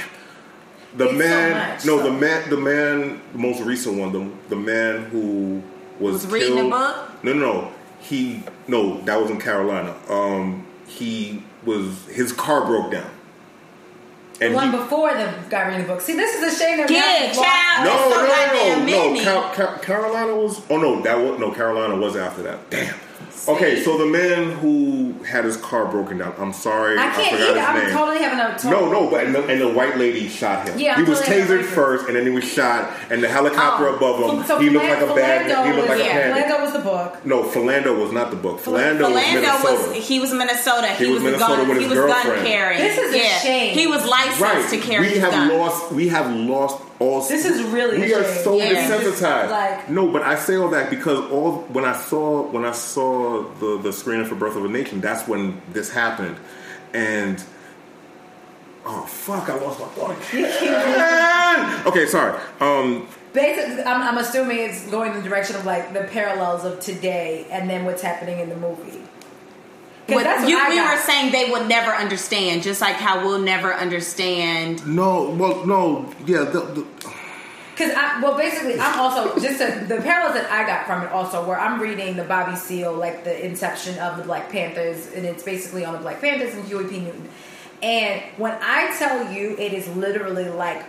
The 0.97 1.03
It's 1.05 1.13
so 1.13 1.17
man, 1.19 1.51
much, 1.73 1.85
no, 1.85 1.97
so- 1.97 2.03
the 2.03 2.11
man, 2.11 2.49
the 2.49 2.57
man, 2.57 3.21
the 3.33 3.37
most 3.39 3.61
recent 3.61 3.97
one, 3.99 4.11
the 4.11 4.29
the 4.49 4.55
man 4.55 5.03
who 5.05 5.61
was, 5.99 6.13
Was 6.23 6.27
reading 6.27 6.57
a 6.59 6.69
book? 6.69 7.23
No, 7.23 7.33
no, 7.33 7.39
no. 7.39 7.71
He 7.99 8.43
no, 8.67 8.99
that 9.01 9.21
was 9.21 9.29
in 9.29 9.39
Carolina. 9.39 9.93
Um, 10.09 10.65
he 10.87 11.43
was 11.65 12.05
his 12.07 12.31
car 12.31 12.65
broke 12.65 12.91
down, 12.91 13.09
and 14.41 14.55
one 14.55 14.71
he, 14.71 14.77
before 14.77 15.13
the 15.13 15.31
guy 15.49 15.67
reading 15.67 15.81
the 15.85 15.87
book. 15.93 16.01
See, 16.01 16.13
this 16.15 16.33
is 16.41 16.53
a 16.53 16.57
shame 16.63 16.77
that 16.77 16.89
Yeah, 16.89 16.99
now 17.01 17.27
we've 17.27 17.37
lost- 17.37 17.49
child. 17.49 17.85
no, 17.85 17.91
That's 17.91 18.13
so 18.15 18.21
no, 18.21 18.77
no, 18.77 18.79
no, 18.79 19.09
many. 19.13 19.23
Car- 19.25 19.53
Car- 19.53 19.79
Carolina 19.79 20.35
was. 20.35 20.61
Oh 20.69 20.77
no, 20.77 21.01
that 21.01 21.19
was 21.19 21.39
no. 21.39 21.51
Carolina 21.51 21.95
was 21.97 22.15
after 22.15 22.41
that. 22.43 22.69
Damn. 22.69 22.95
Okay, 23.47 23.81
so 23.83 23.97
the 23.97 24.05
man 24.05 24.51
who 24.59 25.13
had 25.23 25.43
his 25.45 25.57
car 25.57 25.85
broken 25.85 26.17
down. 26.19 26.33
I'm 26.37 26.53
sorry, 26.53 26.97
I 26.97 27.07
I, 27.09 27.15
can't 27.15 27.31
forgot 27.31 27.49
either. 27.49 27.59
his 27.59 27.67
I'm 27.69 27.75
name. 27.87 27.89
totally 27.97 28.17
having 28.19 28.39
a 28.39 28.57
total 28.59 28.71
No, 28.91 28.91
no, 29.05 29.09
but 29.09 29.25
and 29.25 29.33
the, 29.35 29.45
and 29.47 29.61
the 29.61 29.69
white 29.69 29.97
lady 29.97 30.27
shot 30.27 30.67
him. 30.67 30.77
Yeah, 30.77 30.95
he 30.95 31.01
I'm 31.03 31.09
was 31.09 31.19
totally 31.21 31.41
tasered 31.41 31.59
a- 31.61 31.63
first, 31.63 32.07
and 32.07 32.15
then 32.15 32.23
he 32.25 32.31
was 32.31 32.43
shot, 32.43 32.91
and 33.09 33.23
the 33.23 33.27
helicopter 33.27 33.87
Oh. 33.87 33.95
above 33.95 34.19
him. 34.19 34.41
So, 34.45 34.55
so 34.55 34.59
he 34.59 34.69
looked 34.69 34.85
like 34.85 34.99
a 35.01 35.05
Philan- 35.05 35.15
bad. 35.15 35.45
Philando 35.51 35.65
He 35.65 35.73
looked 35.73 35.89
like 35.89 35.97
was, 35.97 35.99
a 35.99 36.09
yeah, 36.09 36.33
panda. 36.33 36.41
Philando 36.55 36.61
was 36.61 36.73
the 36.73 36.79
book. 36.79 37.25
No, 37.25 37.43
Philando 37.43 37.99
was 38.01 38.11
not 38.11 38.29
the 38.29 38.35
book. 38.37 38.59
Philando, 38.61 39.01
was 39.13 39.23
Philando 39.23 39.33
Minnesota. 39.33 39.89
was 39.89 40.07
he 40.07 40.19
was 40.19 40.33
Minnesota. 40.33 40.87
He, 40.89 41.05
He 41.05 41.11
was 41.11 41.23
was, 41.23 41.31
Minnesota 41.31 41.55
gun. 41.57 41.67
with 41.69 41.77
he 41.77 41.83
his 41.85 41.89
was 41.97 41.99
gun 42.05 42.23
girlfriend. 42.23 42.47
carrying. 42.47 42.81
This 42.81 42.97
is 42.97 43.13
a 43.15 43.45
shame. 43.45 43.73
He 43.77 43.87
was 43.87 44.05
licensed 44.05 44.41
right. 44.41 44.69
to 44.69 44.77
carry 44.79 45.05
we 45.07 45.13
his 45.13 45.19
have 45.19 45.31
gun. 45.31 45.57
lost. 45.57 45.91
We 45.91 46.07
have 46.09 46.31
lost 46.35 46.81
all. 46.99 47.21
This 47.21 47.45
is 47.45 47.63
really 47.63 47.99
We 47.99 48.13
are 48.13 48.23
shame. 48.23 48.43
so 48.43 48.57
Yeah. 48.57 48.73
desensitized. 48.89 49.49
Like- 49.51 49.89
no, 49.89 50.07
but 50.07 50.21
I 50.23 50.35
say 50.35 50.55
all 50.57 50.69
that 50.69 50.89
because 50.89 51.19
all 51.31 51.65
when 51.69 51.85
I 51.85 51.93
saw 51.95 52.43
when 52.43 52.65
I 52.65 52.71
saw 52.71 53.43
the 53.59 53.79
the 53.81 53.91
screening 53.93 54.25
for 54.25 54.35
Birth 54.35 54.55
of 54.55 54.65
a 54.65 54.67
Nation, 54.69 54.99
that's 55.01 55.27
when 55.27 55.61
this 55.73 55.89
happened, 55.91 56.37
and. 56.93 57.41
Oh 58.85 59.01
fuck! 59.05 59.49
I 59.49 59.55
lost 59.55 59.79
my 59.79 59.85
thought 59.87 60.15
okay, 61.87 62.05
sorry. 62.07 62.39
Um, 62.59 63.07
Basically, 63.33 63.83
I'm, 63.83 64.01
I'm 64.01 64.17
assuming 64.17 64.57
it's 64.57 64.87
going 64.89 65.11
in 65.13 65.21
the 65.21 65.29
direction 65.29 65.55
of 65.57 65.65
like 65.65 65.93
the 65.93 66.01
parallels 66.05 66.63
of 66.65 66.79
today 66.79 67.45
and 67.51 67.69
then 67.69 67.85
what's 67.85 68.01
happening 68.01 68.39
in 68.39 68.49
the 68.49 68.55
movie. 68.55 68.99
'Cause 70.09 70.15
What- 70.15 70.23
that's 70.23 70.41
what 70.41 70.49
you, 70.49 70.59
I 70.59 70.69
we 70.69 70.81
were 70.81 70.97
saying 71.01 71.31
they 71.31 71.49
would 71.51 71.67
never 71.67 71.91
understand, 71.95 72.63
just 72.63 72.81
like 72.81 72.95
how 72.95 73.25
we'll 73.25 73.39
never 73.39 73.73
understand. 73.73 74.85
no, 74.87 75.29
well, 75.29 75.65
no, 75.65 76.13
yeah, 76.25 76.39
the, 76.39 76.59
the, 76.61 76.85
Because 77.75 77.93
I, 77.95 78.19
well, 78.21 78.35
basically, 78.37 78.77
I'm 78.79 78.99
also 78.99 79.39
just 79.39 79.61
a, 79.61 79.85
the 79.87 80.01
parallels 80.01 80.33
that 80.35 80.51
I 80.51 80.65
got 80.67 80.85
from 80.85 81.01
it 81.03 81.11
also, 81.13 81.45
where 81.45 81.57
I'm 81.57 81.79
reading 81.79 82.17
the 82.17 82.25
Bobby 82.25 82.57
Seale 82.57 82.91
like 82.93 83.23
the 83.23 83.45
inception 83.45 83.97
of 83.99 84.17
the 84.17 84.23
Black 84.23 84.51
Panthers, 84.51 85.07
and 85.15 85.25
it's 85.25 85.43
basically 85.43 85.85
on 85.85 85.93
the 85.93 85.99
Black 85.99 86.19
Panthers 86.19 86.53
and 86.55 86.65
Huey 86.65 86.83
P. 86.89 86.99
Newton. 86.99 87.29
And 87.81 88.21
when 88.35 88.51
I 88.61 88.93
tell 88.99 89.31
you, 89.31 89.55
it 89.57 89.71
is 89.71 89.87
literally 89.95 90.49
like 90.49 90.83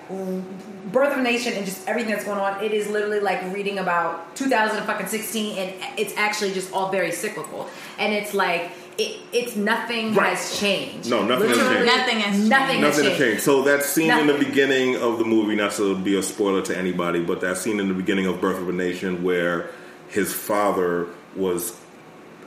Birth 0.91 1.13
of 1.13 1.19
a 1.19 1.23
Nation 1.23 1.53
and 1.53 1.65
just 1.65 1.87
everything 1.87 2.11
that's 2.11 2.25
going 2.25 2.41
on. 2.41 2.61
It 2.65 2.73
is 2.73 2.89
literally 2.89 3.21
like 3.21 3.41
reading 3.55 3.79
about 3.79 4.35
2016, 4.35 5.57
and 5.59 5.73
it's 5.97 6.13
actually 6.17 6.53
just 6.53 6.73
all 6.73 6.91
very 6.91 7.13
cyclical. 7.13 7.69
And 7.99 8.13
it's 8.13 8.35
like 8.35 8.71
it, 9.01 9.21
it's 9.33 9.57
nothing 9.57 10.15
Right. 10.15 10.37
has 10.37 10.59
changed. 10.59 11.09
No, 11.11 11.25
nothing 11.25 11.49
has 11.49 11.59
changed. 11.59 11.87
Nothing 11.87 12.17
has 12.21 12.49
Nothing 12.49 12.81
Nothing 12.81 13.05
to 13.05 13.11
changed. 13.11 13.19
change. 13.23 13.41
So 13.41 13.63
that 13.63 13.83
scene 13.85 14.11
in 14.11 14.27
the 14.27 14.35
beginning 14.35 14.97
of 14.97 15.19
the 15.19 15.25
movie, 15.25 15.57
not 15.57 15.73
to 15.73 15.97
be 15.97 16.17
a 16.19 16.23
spoiler 16.23 16.63
to 16.63 16.77
anybody, 16.77 17.21
but 17.23 17.41
that 17.41 17.57
scene 17.57 17.81
in 17.81 17.89
the 17.89 17.95
beginning 17.95 18.27
of 18.27 18.41
Birth 18.41 18.59
of 18.61 18.69
a 18.69 18.73
Nation 18.73 19.23
where 19.23 19.71
his 20.09 20.33
father 20.33 21.07
was 21.37 21.77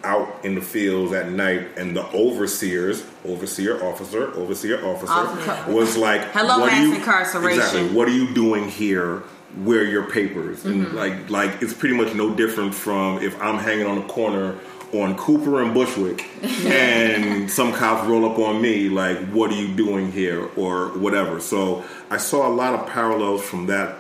out 0.04 0.28
in 0.44 0.54
the 0.56 0.62
fields 0.62 1.14
at 1.14 1.32
night 1.32 1.66
and 1.78 1.96
the 1.96 2.06
overseers, 2.14 3.06
overseer 3.26 3.82
officer, 3.84 4.34
overseer 4.34 4.86
officer, 4.86 5.14
Officer. 5.14 5.72
was 5.72 5.96
like, 5.96 6.22
Hello, 6.34 6.60
what 6.60 6.74
are 6.74 6.76
mass 6.76 6.88
you, 6.90 6.96
incarceration. 6.96 7.62
Exactly. 7.62 7.96
What 7.96 8.08
are 8.10 8.12
you 8.12 8.34
doing 8.34 8.68
here? 8.68 9.24
Where 9.64 9.80
are 9.80 9.84
your 9.84 10.10
papers? 10.10 10.66
And 10.66 10.88
Mm-hmm. 10.88 10.98
like, 10.98 11.30
like 11.30 11.62
it's 11.62 11.74
pretty 11.74 11.96
much 11.96 12.14
no 12.16 12.36
different 12.36 12.74
from 12.76 13.22
if 13.24 13.40
I'm 13.42 13.58
hanging 13.60 13.86
on 13.86 13.98
a 14.00 14.04
corner 14.08 14.58
on 14.94 15.16
Cooper 15.18 15.62
and 15.62 15.74
Bushwick, 15.74 16.26
and 16.66 17.50
some 17.50 17.74
cops 17.74 18.08
roll 18.08 18.30
up 18.30 18.38
on 18.40 18.62
me, 18.62 18.90
like, 18.90 19.18
"What 19.30 19.52
are 19.52 19.56
you 19.56 19.74
doing 19.74 20.12
here?" 20.12 20.50
or 20.56 20.90
whatever. 20.98 21.40
So 21.40 21.84
I 22.10 22.18
saw 22.18 22.48
a 22.48 22.54
lot 22.54 22.74
of 22.74 22.88
parallels 22.88 23.44
from 23.44 23.68
that 23.68 23.98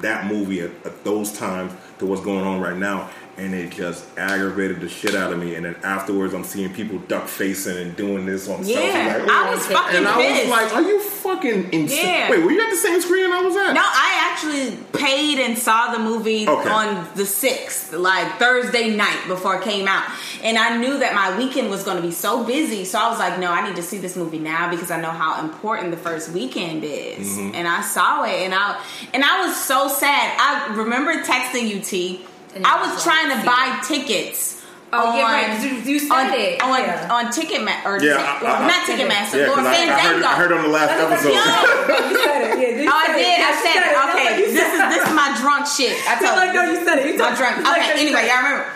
that 0.00 0.26
movie 0.26 0.60
at, 0.60 0.70
at 0.84 1.04
those 1.04 1.32
times 1.32 1.72
to 1.98 2.06
what's 2.06 2.22
going 2.22 2.44
on 2.44 2.60
right 2.60 2.76
now, 2.76 3.10
and 3.38 3.54
it 3.54 3.70
just 3.70 4.04
aggravated 4.18 4.80
the 4.80 4.88
shit 4.88 5.14
out 5.14 5.32
of 5.32 5.38
me. 5.38 5.54
And 5.54 5.64
then 5.64 5.76
afterwards, 5.84 6.34
I'm 6.34 6.44
seeing 6.44 6.72
people 6.74 6.98
duck 6.98 7.28
facing 7.28 7.76
and 7.78 7.96
doing 7.96 8.26
this 8.26 8.48
on 8.48 8.66
Yeah, 8.66 8.76
selfies. 8.76 9.20
Like, 9.20 9.30
I 9.30 9.48
oh, 9.48 9.54
was 9.54 9.66
fucking 9.66 9.96
and 9.96 10.08
I 10.08 10.40
was 10.42 10.50
like, 10.50 10.74
"Are 10.74 10.82
you 10.82 11.00
fucking 11.00 11.72
insane?" 11.72 12.04
Yeah. 12.04 12.30
Wait, 12.30 12.44
were 12.44 12.50
you 12.50 12.60
at 12.60 12.70
the 12.70 12.76
same 12.76 13.00
screen 13.00 13.30
I 13.30 13.42
was 13.42 13.56
at? 13.56 13.72
No, 13.72 13.80
I 13.82 14.30
actually 14.30 14.76
paid 14.92 15.38
and 15.38 15.56
saw 15.56 15.92
the 15.92 16.00
movie 16.00 16.48
Okay. 16.48 16.68
on 16.68 17.08
the 17.14 17.24
sixth, 17.24 17.92
like 17.92 18.38
Thursday 18.38 18.94
night 18.94 19.24
before 19.28 19.56
it 19.56 19.62
came 19.62 19.86
out, 19.86 20.04
and 20.42 20.58
I 20.58 20.76
knew 20.76 20.98
that 20.98 21.14
my 21.14 21.38
weekend 21.38 21.70
was 21.70 21.84
going 21.84 21.96
to 21.96 22.02
be 22.02 22.12
so 22.12 22.44
busy. 22.44 22.84
So 22.84 22.98
I 22.98 23.08
was 23.08 23.18
like, 23.18 23.38
"No, 23.38 23.50
I 23.52 23.66
need 23.66 23.76
to 23.76 23.82
see 23.82 23.98
this 23.98 24.16
movie 24.16 24.40
now 24.40 24.70
because 24.70 24.90
I 24.90 25.00
know 25.00 25.10
how 25.10 25.42
important 25.44 25.92
the 25.92 25.96
first 25.96 26.30
weekend 26.30 26.82
is." 26.84 27.28
Mm-hmm. 27.28 27.54
And 27.54 27.68
I 27.68 27.82
saw 27.82 28.24
it, 28.24 28.42
and 28.42 28.54
I 28.54 28.82
and 29.14 29.24
I 29.24 29.46
was 29.46 29.56
so 29.56 29.88
sad. 29.88 30.36
I 30.40 30.74
remember 30.74 31.22
texting 31.22 31.68
you, 31.68 31.80
T. 31.80 32.24
And 32.58 32.66
I 32.66 32.80
was 32.82 32.94
was 32.94 33.04
trying 33.04 33.30
to 33.30 33.38
buy 33.46 33.78
tickets. 33.86 34.56
Oh, 34.90 35.14
yeah, 35.16 35.24
on- 35.24 35.32
right. 35.32 35.60
You- 35.62 35.92
you 35.92 35.98
said 36.00 36.12
on, 36.12 36.32
it. 36.32 36.62
on, 36.62 36.80
Yeah. 36.80 37.08
on 37.12 37.24
Ticketmaster 37.28 37.84
or 37.84 38.00
Yeah, 38.02 38.16
Tick- 38.16 38.48
I- 38.48 38.56
I- 38.56 38.66
not 38.66 38.82
Ticketmaster, 38.88 39.36
Yeah, 39.36 39.46
Lord 39.52 39.60
because 39.60 39.66
I, 39.66 39.70
I, 39.70 39.84
heard, 39.84 40.00
Fandango. 40.00 40.26
I 40.26 40.34
heard 40.34 40.52
on 40.52 40.62
the 40.62 40.68
last 40.72 40.90
episode. 40.96 41.28
No, 41.28 42.08
you 42.08 42.24
said 42.24 42.40
it. 42.40 42.58
Yeah, 42.58 42.82
you 42.82 42.88
Oh, 42.90 42.96
I 42.96 43.06
did. 43.12 43.20
it. 43.20 43.38
I 43.38 43.50
you 43.52 43.56
said 43.62 43.76
it. 43.84 43.96
Okay, 44.08 44.24
like, 44.24 44.36
this 44.36 44.72
is 44.72 44.78
this 44.96 45.08
is 45.08 45.14
my 45.14 45.38
drunk 45.40 45.66
shit. 45.66 45.92
I 46.08 46.18
You're 46.18 46.28
told 46.30 46.36
like, 46.40 46.54
no, 46.54 46.62
you 46.72 46.84
said 46.86 46.98
it. 47.00 47.06
You 47.12 47.18
my 47.18 47.28
said- 47.28 47.36
drunk. 47.36 47.56
you're 47.56 47.64
like, 47.66 47.82
Okay, 47.82 47.92
anyway, 48.00 48.12
said 48.12 48.24
it. 48.24 48.28
y'all 48.28 48.42
remember. 48.42 48.66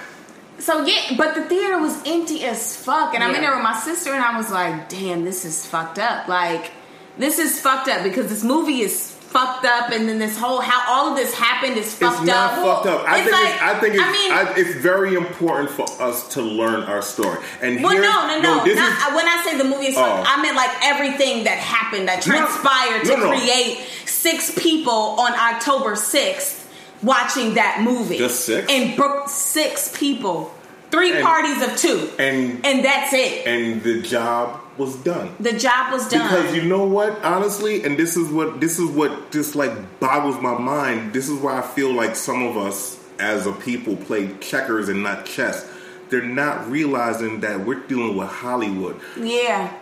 So 0.58 0.84
yeah, 0.84 1.00
but 1.16 1.34
the 1.34 1.42
theater 1.44 1.78
was 1.78 1.96
empty 2.06 2.44
as 2.44 2.76
fuck, 2.76 3.14
and 3.14 3.24
I'm 3.24 3.34
in 3.34 3.40
there 3.40 3.54
with 3.54 3.64
my 3.64 3.74
sister, 3.80 4.12
and 4.12 4.22
I 4.22 4.36
was 4.36 4.50
like, 4.50 4.88
"Damn, 4.90 5.24
this 5.24 5.44
is 5.46 5.64
fucked 5.66 5.98
up. 5.98 6.28
Like, 6.28 6.70
this 7.18 7.38
is 7.38 7.58
fucked 7.58 7.88
up 7.88 8.02
because 8.04 8.28
this 8.28 8.44
movie 8.44 8.82
is 8.82 9.11
fucked 9.32 9.64
up, 9.64 9.90
and 9.90 10.08
then 10.08 10.18
this 10.18 10.36
whole 10.38 10.60
how 10.60 10.82
all 10.92 11.10
of 11.10 11.16
this 11.16 11.34
happened 11.34 11.76
is 11.76 11.94
fucked 11.94 12.18
It's 12.20 12.26
not 12.26 12.52
up. 12.58 12.64
fucked 12.64 12.86
up. 12.86 13.08
I 13.08 13.20
It's 13.20 13.30
think. 13.30 13.42
like- 13.42 13.54
it's, 13.54 13.62
I 13.62 13.80
think. 13.80 13.94
It's, 13.94 14.02
I 14.04 14.12
mean, 14.12 14.32
I, 14.32 14.54
it's 14.56 14.74
very 14.76 15.14
important 15.14 15.70
for 15.70 15.86
us 16.02 16.28
to 16.34 16.42
learn 16.42 16.82
our 16.84 17.02
story. 17.02 17.38
And 17.60 17.82
well, 17.82 17.92
here's- 17.92 18.06
no, 18.06 18.26
no, 18.26 18.40
no. 18.58 18.64
this 18.64 18.76
not, 18.76 18.92
is, 19.10 19.14
when 19.16 19.26
I 19.26 19.42
say 19.44 19.58
the 19.58 19.64
movie 19.64 19.86
is 19.86 19.94
fucked, 19.94 20.26
Oh. 20.28 20.32
I 20.32 20.42
meant 20.42 20.56
like 20.56 20.70
everything 20.84 21.44
that 21.44 21.58
happened 21.58 22.08
that 22.08 22.22
transpired 22.22 23.06
no, 23.06 23.14
to 23.16 23.20
no. 23.22 23.28
create 23.30 23.86
six 24.06 24.52
people 24.58 24.92
on 24.92 25.32
October 25.32 25.96
sixth 25.96 26.68
watching 27.02 27.54
that 27.54 27.80
movie. 27.82 28.18
Just 28.18 28.44
six? 28.44 28.66
and 28.70 28.96
broke 28.96 29.28
six 29.28 29.90
people, 29.96 30.52
three 30.92 31.12
And- 31.14 31.24
parties 31.24 31.60
of 31.62 31.76
two, 31.76 32.08
and 32.20 32.64
and 32.64 32.84
that's 32.84 33.12
it. 33.12 33.46
and 33.46 33.82
the 33.82 34.00
job 34.02 34.60
was 34.78 34.94
done. 34.96 35.34
The 35.40 35.52
job 35.52 35.92
was 35.92 36.08
done. 36.08 36.28
Because 36.28 36.54
you 36.54 36.62
know 36.62 36.84
what, 36.84 37.22
honestly, 37.24 37.82
and 37.84 37.98
this 37.98 38.16
is 38.16 38.28
what 38.30 38.60
this 38.60 38.78
is 38.78 38.88
what 38.90 39.32
just 39.32 39.54
like 39.56 39.72
boggles 39.98 40.40
my 40.40 40.56
mind. 40.56 41.12
This 41.12 41.28
is 41.28 41.38
why 41.40 41.58
I 41.58 41.62
feel 41.62 41.92
like 41.92 42.14
some 42.14 42.42
of 42.44 42.56
us 42.56 42.98
as 43.18 43.46
a 43.46 43.52
people 43.52 43.96
play 43.96 44.30
checkers 44.40 44.88
and 44.88 45.02
not 45.02 45.26
chess. 45.26 45.68
They're 46.08 46.22
not 46.22 46.70
realizing 46.70 47.40
that 47.40 47.64
we're 47.66 47.80
dealing 47.86 48.16
with 48.16 48.28
Hollywood. 48.28 49.00
yeah, 49.18 49.72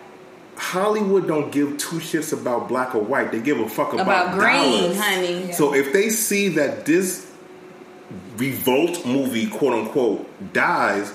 Hollywood 0.55 1.27
don't 1.27 1.51
give 1.51 1.77
two 1.77 1.97
shits 1.97 2.31
about 2.33 2.67
black 2.67 2.93
or 2.95 3.01
white. 3.01 3.31
They 3.31 3.39
give 3.39 3.59
a 3.59 3.67
fuck 3.67 3.93
about, 3.93 4.03
about 4.03 4.39
green, 4.39 4.81
dollars. 4.93 4.97
honey. 4.99 5.51
So 5.53 5.73
if 5.73 5.91
they 5.93 6.09
see 6.09 6.49
that 6.49 6.85
this 6.85 7.30
revolt 8.37 9.05
movie, 9.05 9.47
quote 9.47 9.73
unquote, 9.73 10.53
dies 10.53 11.13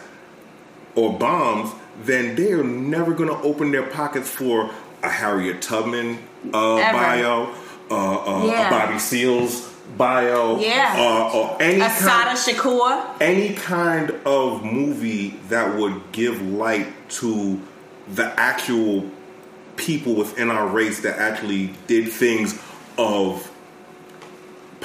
or 0.94 1.18
bombs, 1.18 1.72
then 2.04 2.34
they 2.36 2.52
are 2.52 2.64
never 2.64 3.12
going 3.14 3.28
to 3.28 3.36
open 3.42 3.70
their 3.70 3.84
pockets 3.84 4.30
for 4.30 4.70
a 5.02 5.08
Harriet 5.08 5.62
Tubman 5.62 6.18
uh, 6.52 6.76
bio, 6.92 7.52
uh, 7.90 7.94
uh, 7.94 8.46
Yeah. 8.46 8.66
a 8.66 8.70
Bobby 8.70 8.98
Seale's 8.98 9.68
bio, 9.96 10.58
Yeah. 10.58 10.94
uh, 10.98 11.30
or 11.36 11.56
any 11.60 11.80
Assata 11.80 12.34
kind, 12.34 12.38
Shakur. 12.38 13.04
any 13.20 13.54
kind 13.54 14.10
of 14.24 14.64
movie 14.64 15.38
that 15.48 15.76
would 15.76 16.00
give 16.12 16.42
light 16.42 16.88
to 17.10 17.60
the 18.14 18.38
actual 18.38 19.04
people 19.76 20.14
within 20.14 20.50
our 20.50 20.66
race 20.66 21.00
that 21.00 21.18
actually 21.18 21.72
did 21.86 22.10
things 22.10 22.58
of 22.98 23.50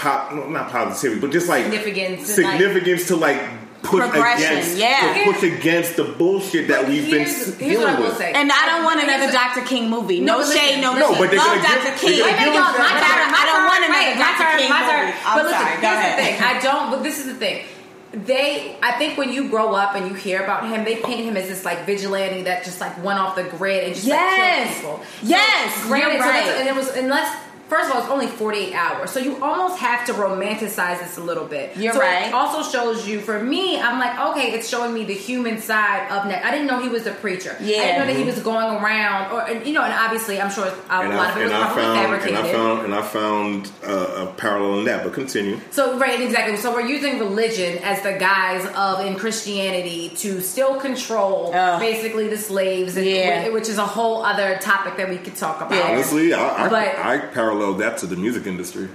pop, 0.02 0.34
not 0.50 0.70
positivity, 0.70 1.22
but 1.22 1.32
just 1.32 1.48
like 1.48 1.64
Significance 1.66 2.36
and, 2.38 2.46
like- 2.48 2.60
significance 2.60 3.08
to 3.08 3.16
like 3.16 3.40
push 3.84 4.04
against, 4.14 4.78
yeah. 4.78 5.14
to 5.26 5.32
push 5.32 5.42
against 5.44 5.96
the 5.96 6.04
bullshit 6.04 6.68
that 6.68 6.88
we've 6.88 7.10
been 7.10 7.26
Here's- 7.26 7.48
s- 7.48 7.54
dealing 7.56 7.98
with. 8.02 8.18
say. 8.18 8.32
And 8.32 8.52
I 8.52 8.66
don't 8.68 8.84
want 8.84 9.02
another 9.02 9.32
Dr. 9.32 9.62
King 9.62 9.90
movie. 9.90 10.20
No, 10.20 10.40
No, 10.42 10.54
shade, 10.54 10.82
no, 10.82 10.94
No, 10.94 11.10
but 11.18 11.30
they're 11.32 11.40
Love 11.40 11.48
gonna 11.48 11.62
Dr. 11.64 11.90
give- 11.90 12.00
King. 12.00 12.10
Wait, 12.12 12.20
gonna 12.20 12.32
wait, 12.32 12.46
give 12.46 12.54
y'all, 12.54 12.64
us 12.64 12.78
my 12.78 12.90
turn. 12.90 13.30
I 13.34 13.44
don't 13.46 13.66
want 13.66 13.84
another 13.86 14.06
Wait, 14.06 14.18
my 14.18 14.22
Dr. 14.22 14.44
turn, 14.44 14.60
King 14.60 14.70
my 14.70 14.80
movie. 14.82 14.92
turn. 14.92 15.14
I'm 15.26 15.38
But 15.38 15.46
listen, 15.46 15.60
sorry. 15.62 15.72
Here's 15.78 15.84
ahead. 15.98 16.18
the 16.20 16.24
thing. 16.24 16.44
I 16.44 16.60
don't. 16.62 16.92
But 16.92 17.04
this 17.04 17.20
is 17.20 17.26
the 17.26 17.34
thing. 17.34 17.66
They, 18.14 18.76
I 18.84 18.92
think, 19.00 19.18
when 19.18 19.32
you 19.32 19.48
grow 19.50 19.74
up 19.74 19.96
and 19.96 20.06
you 20.10 20.14
hear 20.14 20.44
about 20.44 20.68
him, 20.68 20.84
they 20.84 20.98
paint 20.98 21.22
him 21.22 21.38
as 21.38 21.48
this 21.48 21.64
like 21.64 21.86
vigilante 21.86 22.44
that 22.44 22.64
just 22.66 22.82
like 22.82 23.02
went 23.04 23.18
off 23.20 23.36
the 23.36 23.44
grid 23.46 23.86
and 23.86 23.96
just 23.96 24.06
like 24.06 24.20
Yes. 24.20 24.68
killed 24.68 24.76
people. 24.76 25.00
So, 25.06 25.28
Yes, 25.28 25.86
granted, 25.88 26.18
you're 26.18 26.24
so 26.24 26.60
and 26.60 26.68
it 26.68 26.76
was 26.76 26.90
and 26.90 27.08
let's 27.08 27.32
first 27.72 27.90
of 27.90 27.96
all, 27.96 28.02
it's 28.02 28.12
only 28.12 28.28
48 28.28 28.74
hours. 28.74 29.12
So 29.12 29.20
you 29.22 29.42
almost 29.42 29.80
have 29.80 30.06
to 30.08 30.14
romanticize 30.14 31.00
this 31.00 31.18
a 31.18 31.24
little 31.24 31.46
bit. 31.46 31.78
You're 31.78 31.94
so 31.94 32.02
right. 32.02 32.28
It 32.28 32.34
also 32.34 32.70
shows 32.70 33.08
you, 33.08 33.22
for 33.22 33.42
me, 33.42 33.80
I'm 33.80 33.98
like, 33.98 34.20
okay, 34.32 34.52
it's 34.52 34.68
showing 34.68 34.94
me 34.94 35.06
the 35.06 35.14
human 35.14 35.62
side 35.62 36.12
of 36.12 36.28
Ned. 36.28 36.44
I 36.44 36.52
didn't 36.52 36.68
know 36.68 36.82
he 36.82 36.90
was 36.90 37.08
a 37.08 37.14
preacher. 37.14 37.56
Yeah. 37.62 37.78
I 37.78 37.86
didn't 37.86 38.00
know 38.00 38.08
that 38.08 38.16
he 38.18 38.24
was 38.26 38.40
going 38.42 38.76
around, 38.84 39.32
or, 39.32 39.42
and, 39.50 39.66
you 39.66 39.72
know, 39.74 39.84
and 39.84 39.94
obviously, 39.94 40.42
I'm 40.42 40.52
sure 40.52 40.66
a 40.68 40.72
And 40.92 41.16
lot 41.16 41.28
I, 41.28 41.32
of 41.32 41.38
it 41.38 41.42
and 41.44 41.52
was 41.54 41.62
I 41.62 41.74
probably 41.74 41.84
found 41.84 42.24
and. 42.28 42.38
I 42.38 42.52
found 42.52 42.86
and 42.86 42.94
I 42.94 43.02
found 43.02 43.72
uh, 43.88 44.26
a 44.28 44.34
parallel 44.34 44.80
in 44.80 44.86
that. 44.86 45.04
But 45.06 45.14
continue. 45.14 45.58
So 45.72 45.98
right, 45.98 46.20
exactly. 46.20 46.58
So 46.58 46.74
we're 46.74 46.86
using 46.98 47.20
religion 47.20 47.78
as 47.84 48.02
the 48.02 48.14
guise 48.14 48.66
of 48.76 49.06
in 49.06 49.16
Christianity 49.16 50.10
to 50.18 50.42
still 50.42 50.76
control 50.80 51.52
Ugh. 51.54 51.80
basically 51.80 52.28
the 52.28 52.38
slaves, 52.38 52.98
and, 52.98 53.06
Yeah. 53.06 53.48
which 53.50 53.70
is 53.70 53.78
a 53.78 53.86
whole 53.86 54.24
other 54.26 54.58
topic 54.60 54.98
that 54.98 55.10
we 55.10 55.18
could 55.18 55.36
talk 55.38 55.62
about. 55.62 55.72
Yeah. 55.76 55.92
Honestly, 55.92 56.34
I 56.34 56.66
I, 56.66 56.70
But- 56.70 56.98
I 56.98 57.18
paralleled 57.62 57.80
that 57.82 57.98
to 58.00 58.08
the 58.08 58.16
music 58.16 58.48
industry. 58.48 58.90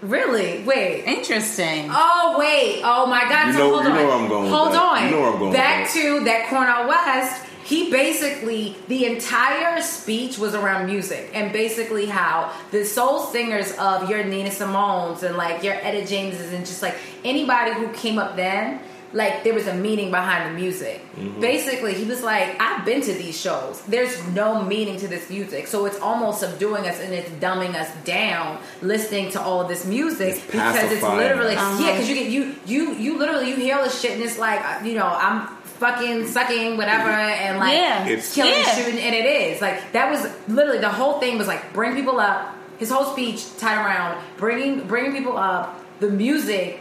Really? 0.00 0.64
Wait. 0.64 1.04
Interesting. 1.04 1.88
Oh 1.92 2.34
wait! 2.36 2.82
Oh 2.84 3.06
my 3.06 3.22
God! 3.28 3.46
You 3.48 3.52
so 3.52 3.58
know- 3.58 3.70
hold 3.74 3.84
you 3.84 3.90
on. 3.90 3.96
know 3.96 4.04
where 4.06 4.16
I'm 4.16 4.28
going 4.28 4.42
with 4.44 4.52
Hold 4.52 4.72
that. 4.72 4.82
on. 4.82 5.04
You 5.04 5.10
know 5.12 5.20
where 5.20 5.30
I'm 5.32 5.38
going 5.38 5.50
with 5.50 5.56
Back 5.56 5.86
that. 5.86 5.94
to 5.94 6.24
that 6.24 6.48
Cornel 6.48 6.88
West. 6.88 7.46
He 7.64 7.92
basically 7.92 8.76
the 8.88 9.04
entire 9.06 9.80
speech 9.80 10.36
was 10.38 10.56
around 10.56 10.86
music 10.86 11.30
and 11.32 11.52
basically 11.52 12.06
how 12.06 12.52
the 12.72 12.84
soul 12.84 13.20
singers 13.20 13.70
of 13.78 14.10
your 14.10 14.24
Nina 14.24 14.50
Simone's 14.50 15.22
and 15.22 15.36
like 15.36 15.62
your 15.62 15.74
Etta 15.74 16.04
Jameses 16.04 16.52
and 16.52 16.66
just 16.66 16.82
like 16.82 16.96
anybody 17.24 17.72
who 17.72 17.86
came 17.92 18.18
up 18.18 18.34
then. 18.34 18.80
Like 19.14 19.44
there 19.44 19.52
was 19.52 19.66
a 19.66 19.74
meaning 19.74 20.10
behind 20.10 20.50
the 20.50 20.58
music. 20.58 21.00
Mm-hmm. 21.16 21.40
Basically, 21.40 21.92
he 21.94 22.04
was 22.04 22.22
like, 22.22 22.60
"I've 22.60 22.84
been 22.86 23.02
to 23.02 23.12
these 23.12 23.38
shows. 23.38 23.82
There's 23.82 24.26
no 24.28 24.62
meaning 24.62 24.98
to 25.00 25.08
this 25.08 25.28
music, 25.28 25.66
so 25.66 25.84
it's 25.84 26.00
almost 26.00 26.40
subduing 26.40 26.86
us 26.88 26.98
and 27.00 27.12
it's 27.12 27.28
dumbing 27.32 27.74
us 27.74 27.90
down 28.04 28.58
listening 28.80 29.30
to 29.32 29.40
all 29.40 29.60
of 29.60 29.68
this 29.68 29.84
music 29.84 30.28
It's 30.36 30.46
because 30.46 30.76
it's 30.76 30.84
pacifying 30.94 31.18
literally 31.18 31.56
us. 31.56 31.80
yeah, 31.80 31.92
because 31.92 32.08
you 32.08 32.14
get 32.14 32.30
you 32.30 32.54
you 32.66 32.94
you 32.94 33.18
literally 33.18 33.50
you 33.50 33.56
hear 33.56 33.76
all 33.76 33.84
this 33.84 34.00
shit 34.00 34.12
and 34.12 34.22
it's 34.22 34.38
like 34.38 34.84
you 34.84 34.94
know 34.94 35.06
I'm 35.06 35.46
fucking 35.82 36.26
sucking 36.28 36.76
whatever 36.76 37.10
and 37.10 37.58
like 37.58 37.74
Yeah. 37.74 38.04
It's- 38.06 38.34
killing 38.34 38.52
and 38.54 38.66
Yeah. 38.66 38.74
shooting 38.76 39.00
and 39.00 39.14
it 39.14 39.26
is 39.26 39.60
like 39.60 39.92
that 39.92 40.10
was 40.10 40.26
literally 40.48 40.78
the 40.78 40.88
whole 40.88 41.18
thing 41.20 41.36
was 41.38 41.48
like 41.48 41.72
bring 41.72 41.94
people 41.94 42.18
up. 42.18 42.56
His 42.78 42.90
whole 42.90 43.04
speech 43.12 43.44
tied 43.58 43.76
around 43.84 44.18
bringing 44.38 44.86
bringing 44.88 45.12
people 45.12 45.36
up, 45.36 45.78
the 46.00 46.08
music. 46.08 46.78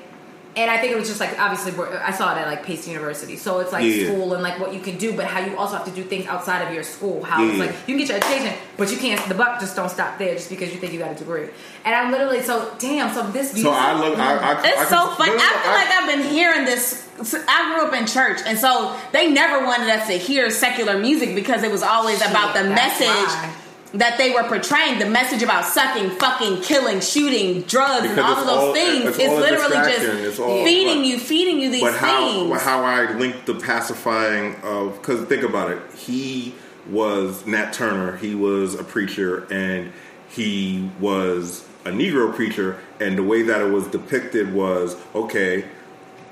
And 0.53 0.69
I 0.69 0.77
think 0.79 0.91
it 0.91 0.97
was 0.97 1.07
just 1.07 1.21
like 1.21 1.39
obviously 1.39 1.71
I 1.95 2.11
saw 2.11 2.35
it 2.35 2.39
at 2.41 2.45
like 2.47 2.65
Pace 2.65 2.85
University, 2.85 3.37
so 3.37 3.59
it's 3.59 3.71
like 3.71 3.85
Yeah. 3.85 4.07
school 4.07 4.33
and 4.33 4.43
like 4.43 4.59
what 4.59 4.73
you 4.73 4.81
can 4.81 4.97
do, 4.97 5.13
but 5.15 5.25
how 5.25 5.39
you 5.39 5.55
also 5.57 5.77
have 5.77 5.85
to 5.85 5.91
do 5.91 6.03
things 6.03 6.27
outside 6.27 6.67
of 6.67 6.73
your 6.73 6.83
school. 6.83 7.23
How 7.23 7.41
it's 7.45 7.57
like 7.57 7.69
you 7.87 7.95
can 7.95 7.97
get 7.99 8.09
your 8.09 8.17
education, 8.17 8.53
but 8.75 8.91
you 8.91 8.97
can't. 8.97 9.21
The 9.29 9.35
buck 9.35 9.61
just 9.61 9.77
don't 9.77 9.89
stop 9.89 10.17
there 10.17 10.33
just 10.35 10.49
because 10.49 10.73
you 10.73 10.77
think 10.79 10.91
you 10.91 10.99
got 10.99 11.11
a 11.11 11.15
degree. 11.15 11.47
And 11.85 11.95
I'm 11.95 12.11
literally 12.11 12.41
so 12.41 12.69
damn. 12.79 13.13
So 13.13 13.23
this 13.31 13.51
So 13.61 13.71
I 13.71 13.93
look. 13.97 14.19
I, 14.19 14.35
I, 14.37 14.59
It's 14.67 14.77
I 14.77 14.85
so 14.85 15.07
can- 15.07 15.15
funny. 15.17 15.31
no, 15.31 15.37
no, 15.37 15.43
I 15.43 15.61
feel 15.63 15.71
like 15.71 15.87
I've 15.89 16.09
been 16.09 16.29
hearing 16.33 16.65
this. 16.65 17.07
I 17.47 17.73
grew 17.73 17.87
up 17.87 17.93
in 17.93 18.05
church, 18.07 18.39
and 18.45 18.57
so 18.59 18.93
they 19.13 19.31
never 19.31 19.63
wanted 19.65 19.89
us 19.89 20.07
to 20.07 20.13
hear 20.13 20.49
secular 20.49 20.97
music 20.97 21.33
because 21.33 21.63
it 21.63 21.71
was 21.71 21.83
always 21.83 22.19
about 22.21 22.55
the 22.55 22.63
message 22.65 23.07
why. 23.07 23.53
That 23.93 24.17
they 24.17 24.31
were 24.31 24.43
portraying. 24.43 24.99
The 24.99 25.05
message 25.09 25.43
about 25.43 25.65
sucking, 25.65 26.11
fucking, 26.11 26.61
killing, 26.61 27.01
shooting, 27.01 27.61
drugs, 27.63 28.09
and 28.09 28.19
all 28.19 28.31
of 28.37 28.45
those 28.45 28.57
all- 28.57 28.73
things. 28.73 29.05
it's 29.05 29.17
It's, 29.19 29.33
literally 29.33 29.75
just 30.25 30.39
all- 30.39 30.63
feeding 30.63 30.99
but- 30.99 31.05
you, 31.07 31.19
feeding 31.19 31.59
you 31.59 31.69
these 31.71 31.81
things 31.81 31.93
but 32.49 32.61
how 32.61 32.81
how 32.81 32.83
I 32.83 33.11
linked 33.17 33.45
the 33.45 33.55
pacifying 33.55 34.55
of 34.63 34.95
because 35.01 35.25
think 35.27 35.43
about 35.43 35.71
it. 35.71 35.79
He 35.97 36.55
was 36.89 37.45
Nat 37.45 37.73
Turner. 37.73 38.17
He 38.17 38.33
was 38.33 38.75
a 38.75 38.83
preacher, 38.83 39.45
and 39.51 39.91
he 40.29 40.89
was 40.99 41.65
a 41.85 41.89
Negro 41.89 42.33
preacher. 42.33 42.77
And 42.99 43.17
the 43.17 43.23
way 43.23 43.41
that 43.43 43.61
it 43.61 43.71
was 43.71 43.87
depicted 43.87 44.53
was 44.53 44.95
okay. 45.13 45.65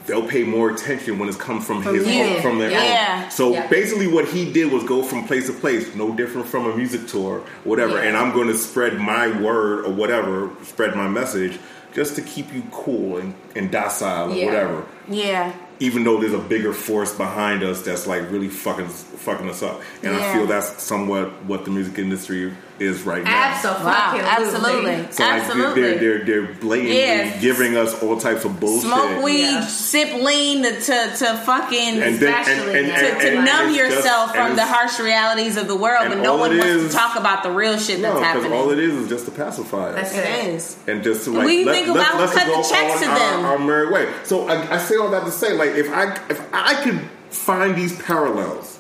They'll 0.10 0.28
pay 0.28 0.44
more 0.44 0.72
attention 0.72 1.20
when 1.20 1.30
it's 1.30 1.38
come 1.38 1.62
from, 1.62 1.84
his 1.84 2.06
you. 2.08 2.22
own, 2.24 2.42
from 2.42 2.58
their 2.60 2.72
Yeah. 2.72 3.22
own. 3.26 3.32
So 3.32 3.54
Yeah. 3.54 3.68
basically, 3.68 4.08
what 4.08 4.26
he 4.26 4.52
did 4.52 4.72
was 4.72 4.84
go 4.84 5.04
from 5.04 5.24
place 5.26 5.46
to 5.48 5.54
place, 5.54 5.96
no 5.96 6.12
different 6.14 6.48
from 6.48 6.66
a 6.66 6.76
music 6.76 7.08
tour, 7.08 7.44
whatever. 7.64 7.94
Yeah. 7.98 8.06
And 8.10 8.18
I'm 8.18 8.34
going 8.34 8.48
to 8.48 8.58
spread 8.58 9.00
my 9.00 9.28
word 9.40 9.86
or 9.86 9.92
whatever, 9.92 10.50
spread 10.64 10.96
my 10.96 11.08
message, 11.08 11.60
just 11.94 12.16
to 12.16 12.22
keep 12.22 12.54
you 12.54 12.64
cool 12.72 13.18
and, 13.18 13.34
and 13.56 13.70
docile 13.72 14.32
or 14.32 14.36
Yeah. 14.36 14.46
whatever 14.46 14.84
yeah, 15.12 15.52
even 15.80 16.04
though 16.04 16.20
there's 16.20 16.34
a 16.34 16.38
bigger 16.38 16.72
force 16.74 17.12
behind 17.14 17.64
us 17.64 17.82
that's 17.82 18.06
like 18.06 18.30
really 18.32 18.48
fucking 18.48 18.88
fucking 18.88 19.50
us 19.50 19.64
up. 19.64 19.82
And 20.04 20.16
I 20.16 20.34
feel 20.34 20.46
that's 20.46 20.84
somewhat 20.84 21.32
what 21.46 21.66
the 21.66 21.72
music 21.72 21.98
industry 21.98 22.54
is 22.80 23.04
right 23.04 23.24
now. 23.24 23.32
Absolutely. 23.54 23.86
wow, 23.86 24.14
absolutely, 24.24 25.12
So 25.12 25.24
like 25.24 25.34
absolutely. 25.42 25.82
they're 25.82 25.98
they're 26.00 26.26
they're 26.26 26.54
blatantly 26.54 26.96
Yes. 26.98 27.42
giving 27.42 27.76
us 27.76 28.02
all 28.02 28.18
types 28.18 28.46
of 28.46 28.60
bullshit. 28.60 28.84
Smoke 28.90 29.24
weed, 29.24 29.42
Yeah. 29.42 29.66
sip 29.66 30.14
lean 30.14 30.64
to 30.64 30.72
to 30.80 31.42
fucking 31.46 32.02
And 32.02 32.20
then- 32.20 32.34
and- 32.34 32.48
Especially 32.48 32.80
and- 32.80 32.88
to, 32.88 33.00
to 33.00 33.36
and 33.36 33.46
numb 33.46 33.70
it's 33.70 33.78
just- 33.78 33.96
yourself 33.96 34.34
from 34.36 34.56
the 34.56 34.66
harsh 34.66 35.00
realities 35.00 35.58
of 35.58 35.68
the 35.68 35.76
world, 35.76 36.04
and 36.06 36.14
and 36.14 36.24
no 36.24 36.38
one 36.38 36.52
wants 36.58 36.66
is- 36.66 36.92
to 36.92 36.98
talk 36.98 37.18
about 37.18 37.44
the 37.44 37.52
real 37.52 37.78
shit 37.78 38.02
that's 38.02 38.14
because 38.14 38.24
happening. 38.24 38.54
all 38.54 38.70
it 38.72 38.80
is 38.80 38.94
is 38.94 39.10
just 39.10 39.26
to 39.26 39.32
pacify 39.32 39.90
us. 39.90 39.96
That's 39.96 40.14
it 40.16 40.48
it. 40.48 40.54
is. 40.56 40.76
and 40.88 41.04
just 41.04 41.26
to 41.26 41.32
like 41.32 41.40
What 41.44 41.48
do 41.48 41.54
you 41.56 41.66
let, 41.66 41.76
think 41.76 41.88
let, 41.90 42.08
about 42.08 42.20
let's 42.22 42.34
cut 42.34 42.46
the 42.48 42.54
go 42.54 42.64
checks 42.64 42.96
on 42.96 43.02
to 43.04 43.10
our, 43.10 43.20
them? 43.20 43.46
our 43.46 43.60
merry 43.60 43.92
way. 43.92 44.08
So 44.24 44.48
I, 44.48 44.76
I 44.76 44.78
say 44.78 44.96
all 44.96 45.10
that 45.10 45.26
to 45.26 45.32
say, 45.32 45.54
like, 45.54 45.72
if 45.76 45.92
I 45.92 46.18
if 46.30 46.42
I 46.54 46.76
could 46.84 47.02
find 47.30 47.76
these 47.76 47.96
parallels 48.02 48.78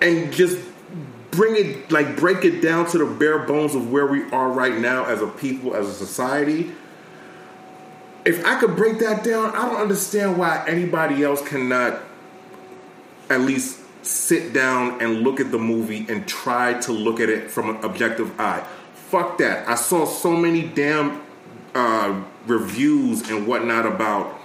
and 0.00 0.32
just 0.32 0.56
bring 1.32 1.56
it 1.56 1.90
like 1.90 2.16
break 2.16 2.44
it 2.44 2.60
down 2.60 2.86
to 2.86 2.98
the 2.98 3.06
bare 3.06 3.40
bones 3.40 3.74
of 3.74 3.90
where 3.90 4.06
we 4.06 4.30
are 4.30 4.50
right 4.50 4.78
now 4.78 5.04
as 5.06 5.20
a 5.20 5.26
people, 5.26 5.74
as 5.74 5.88
a 5.88 5.92
society. 5.92 6.70
If 8.24 8.44
I 8.46 8.60
could 8.60 8.76
break 8.76 9.00
that 9.00 9.24
down, 9.24 9.50
I 9.56 9.68
don't 9.68 9.80
understand 9.80 10.38
why 10.38 10.64
anybody 10.68 11.24
else 11.24 11.46
cannot 11.46 12.00
at 13.28 13.40
least 13.40 13.80
sit 14.04 14.52
down 14.52 15.00
and 15.02 15.22
look 15.22 15.40
at 15.40 15.50
the 15.50 15.58
movie 15.58 16.06
and 16.08 16.26
try 16.28 16.74
to 16.80 16.92
look 16.92 17.18
at 17.18 17.28
it 17.28 17.50
from 17.50 17.70
an 17.70 17.84
objective 17.84 18.38
eye. 18.40 18.64
Fuck 18.94 19.38
that. 19.38 19.68
I 19.68 19.74
saw 19.74 20.04
so 20.04 20.36
many 20.36 20.62
damn 20.62 21.22
uh, 21.74 22.22
reviews 22.46 23.28
and 23.30 23.46
whatnot 23.46 23.86
about 23.86 24.38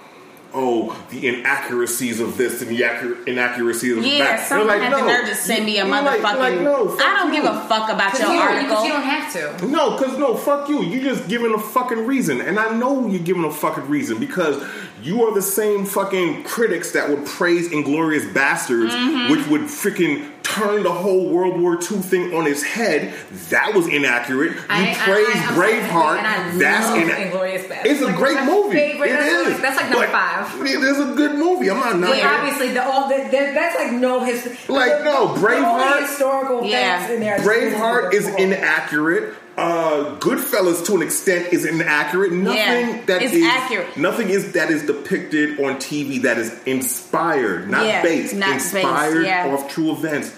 oh 0.60 1.06
the 1.12 1.28
inaccuracies 1.28 2.20
of 2.20 2.36
this 2.38 2.62
and 2.62 2.72
the 2.72 2.82
accur- 2.82 3.28
inaccuracies 3.28 3.96
of 3.98 4.06
Yeah, 4.06 4.24
that. 4.24 4.40
And 4.40 4.48
someone 4.48 4.70
I'm 4.72 4.82
had 4.82 4.94
the 4.94 5.02
nerve 5.06 5.28
to 5.30 5.36
send 5.36 5.66
me 5.66 5.78
a 5.80 5.86
You're 5.86 6.02
like- 6.02 6.24
like, 6.24 6.60
no, 6.62 6.98
I 7.00 7.14
don't 7.20 7.34
you. 7.34 7.42
give 7.42 7.46
a 7.52 7.62
fuck 7.68 7.90
about 7.90 8.18
your 8.18 8.34
Yeah, 8.34 8.40
article. 8.42 8.68
because 8.68 8.84
you 8.86 8.92
don't 8.92 9.04
have 9.04 9.60
to. 9.60 9.68
No, 9.68 9.98
because 9.98 10.18
no, 10.18 10.36
fuck 10.36 10.68
you. 10.70 10.82
You're 10.84 11.04
just 11.04 11.28
giving 11.28 11.54
a 11.54 11.60
fucking 11.60 12.06
reason. 12.06 12.42
And 12.42 12.60
I 12.60 12.74
know 12.76 13.08
you're 13.08 13.20
giving 13.24 13.44
a 13.46 13.52
fucking 13.52 13.88
reason 13.88 14.18
because 14.20 14.62
you 15.04 15.24
are 15.26 15.34
the 15.34 15.42
same 15.44 15.86
fucking 15.86 16.44
critics 16.44 16.92
that 16.94 17.08
would 17.10 17.26
praise 17.26 17.70
Inglourious 17.70 18.32
Basterds, 18.34 18.90
Mm-hmm. 18.92 19.32
which 19.32 19.46
would 19.48 19.62
freaking 19.62 20.30
turn 20.58 20.84
the 20.84 20.92
whole 20.92 21.30
World 21.30 21.60
War 21.62 21.76
II 21.76 22.00
thing 22.00 22.34
on 22.34 22.48
its 22.48 22.64
head. 22.64 23.14
That 23.50 23.74
was 23.74 23.88
inaccurate. 23.88 24.52
You 24.54 24.62
I- 24.70 24.92
I- 24.92 24.94
praise 24.96 25.28
I- 25.30 25.46
I'm 25.48 25.56
Braveheart. 25.56 26.18
and 26.18 26.28
I 26.28 26.58
that's 26.58 26.88
love 26.90 26.98
ina- 26.98 27.14
Inglourious 27.14 27.68
Basterds. 27.68 27.86
It's 27.86 28.02
a 28.02 28.06
Like, 28.06 28.16
great 28.18 28.44
movie. 28.44 28.76
favorite. 28.78 29.10
It 29.12 29.14
That's 29.14 29.32
is. 29.32 29.48
like- 29.54 29.62
that's 29.62 29.78
like 29.78 29.90
number 29.90 30.06
But 30.08 30.12
five. 30.12 30.62
It 30.68 30.84
is 30.84 31.00
a 31.00 31.06
good 31.16 31.36
movie. 31.36 31.70
I'm 31.72 31.80
not 31.80 32.00
knocking 32.00 32.02
But 32.10 32.18
it. 32.18 32.26
obviously, 32.26 32.70
the 32.70 32.86
all 32.86 33.08
the, 33.10 33.16
the, 33.16 33.52
that's 33.54 33.76
like 33.76 33.92
no 33.94 34.20
his 34.24 34.46
Like, 34.68 35.04
no, 35.04 35.34
the 35.34 35.40
Braveheart- 35.48 35.92
only 35.92 36.02
historical 36.08 36.64
Yeah. 36.66 37.00
facts 37.00 37.12
in 37.14 37.20
there. 37.22 37.38
Braveheart 37.40 38.14
is 38.14 38.26
cool. 38.28 38.36
inaccurate. 38.36 39.34
Uh, 39.58 40.16
Goodfellas, 40.20 40.86
to 40.86 40.96
an 40.98 41.02
extent, 41.02 41.52
is 41.52 41.66
inaccurate. 41.66 42.32
Nothing 42.32 42.58
Yeah, 42.60 42.98
that 43.08 43.24
it's 43.24 43.34
is- 43.34 43.44
accurate. 43.44 43.98
Nothing 43.98 44.30
is 44.30 44.52
that 44.52 44.70
is 44.70 44.84
depicted 44.84 45.60
on 45.60 45.78
TV 45.80 46.20
that 46.24 46.38
is 46.38 46.52
inspired, 46.68 47.68
not 47.70 47.86
Yeah, 47.88 48.04
based, 48.04 48.36
not 48.36 48.54
based, 48.54 48.74
inspired 48.76 49.26
yeah. 49.26 49.48
off 49.52 49.68
true 49.74 49.92
events, 49.92 50.32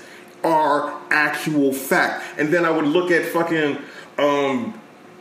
are 0.43 1.01
actual 1.09 1.73
fact. 1.73 2.39
And 2.39 2.53
then 2.53 2.65
I 2.65 2.69
would 2.69 2.85
look 2.85 3.11
at 3.11 3.25
fucking 3.25 3.77
um, 4.17 4.79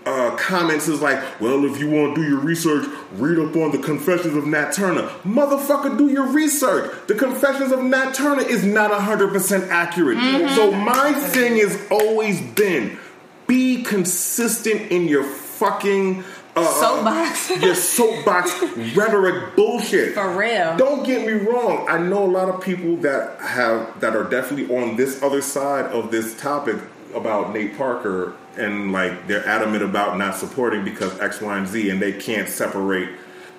uh, 0.08 0.36
comments 0.36 0.88
is 0.88 1.02
like, 1.02 1.22
well, 1.40 1.64
if 1.64 1.78
you 1.78 1.90
want 1.90 2.14
to 2.14 2.22
do 2.22 2.28
your 2.28 2.40
research, 2.40 2.86
read 3.12 3.38
up 3.38 3.54
on 3.56 3.72
the 3.72 3.78
Confessions 3.78 4.36
of 4.36 4.46
Nat 4.46 4.72
Turner. 4.72 5.02
Motherfucker, 5.24 5.98
do 5.98 6.08
your 6.08 6.26
research. 6.26 6.90
The 7.08 7.14
Confessions 7.14 7.72
of 7.72 7.82
Nat 7.82 8.14
Turner 8.14 8.42
is 8.42 8.64
not 8.64 8.90
100% 8.90 9.68
accurate. 9.68 10.16
Mm-hmm. 10.16 10.54
So 10.54 10.72
my 10.72 11.12
thing 11.12 11.56
has 11.56 11.78
always 11.90 12.40
been 12.40 12.98
be 13.46 13.82
consistent 13.82 14.90
in 14.92 15.08
your 15.08 15.24
fucking. 15.24 16.24
Uh, 16.64 16.80
Soapbox. 16.80 17.50
your 17.62 17.74
soapbox 17.74 18.62
rhetoric 18.94 19.56
bullshit. 19.56 20.14
For 20.14 20.36
real. 20.36 20.76
Don't 20.76 21.04
get 21.04 21.26
me 21.26 21.32
wrong. 21.32 21.86
I 21.88 21.98
know 21.98 22.24
a 22.24 22.30
lot 22.30 22.48
of 22.48 22.60
people 22.62 22.96
that 22.98 23.40
have 23.40 24.00
that 24.00 24.14
are 24.16 24.24
definitely 24.24 24.74
on 24.76 24.96
this 24.96 25.22
other 25.22 25.42
side 25.42 25.86
of 25.86 26.10
this 26.10 26.38
topic 26.40 26.76
about 27.14 27.52
Nate 27.54 27.76
Parker 27.76 28.34
and 28.56 28.92
like 28.92 29.26
they're 29.26 29.46
adamant 29.46 29.82
about 29.82 30.18
not 30.18 30.36
supporting 30.36 30.84
because 30.84 31.18
X, 31.20 31.40
Y, 31.40 31.56
and 31.56 31.66
Z, 31.66 31.90
and 31.90 32.02
they 32.02 32.12
can't 32.12 32.48
separate 32.48 33.10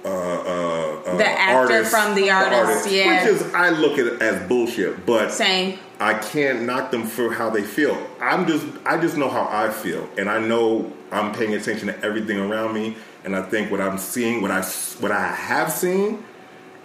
uh, 0.05 0.07
uh, 0.07 1.01
uh, 1.05 1.17
The 1.17 1.26
actor 1.27 1.84
from 1.85 2.15
the 2.15 2.30
artist, 2.30 2.89
yeah. 2.89 3.23
Which 3.23 3.34
is 3.34 3.53
I 3.53 3.69
look 3.69 3.97
at 3.97 4.07
it 4.07 4.21
as 4.21 4.47
bullshit, 4.47 5.05
but 5.05 5.31
Same. 5.31 5.77
I 5.99 6.13
can't 6.13 6.61
knock 6.63 6.91
them 6.91 7.05
for 7.05 7.34
how 7.34 7.49
they 7.49 7.63
feel. 7.63 7.97
I'm 8.21 8.47
just 8.47 8.65
I 8.85 8.97
just 8.99 9.17
know 9.17 9.30
how 9.30 9.47
I 9.51 9.69
feel, 9.69 10.07
and 10.17 10.30
I 10.30 10.39
know 10.39 10.91
I'm 11.11 11.34
paying 11.34 11.53
attention 11.53 11.88
to 11.88 12.05
everything 12.05 12.39
around 12.39 12.73
me, 12.73 12.95
and 13.26 13.35
I 13.35 13.41
think 13.41 13.71
what 13.71 13.81
I'm 13.81 13.97
seeing, 13.97 14.41
what 14.41 14.51
I 14.51 14.61
what 14.99 15.11
I 15.11 15.27
have 15.27 15.71
seen, 15.71 16.23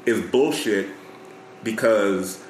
is 0.06 0.20
bullshit 0.20 0.88
because, 1.62 2.42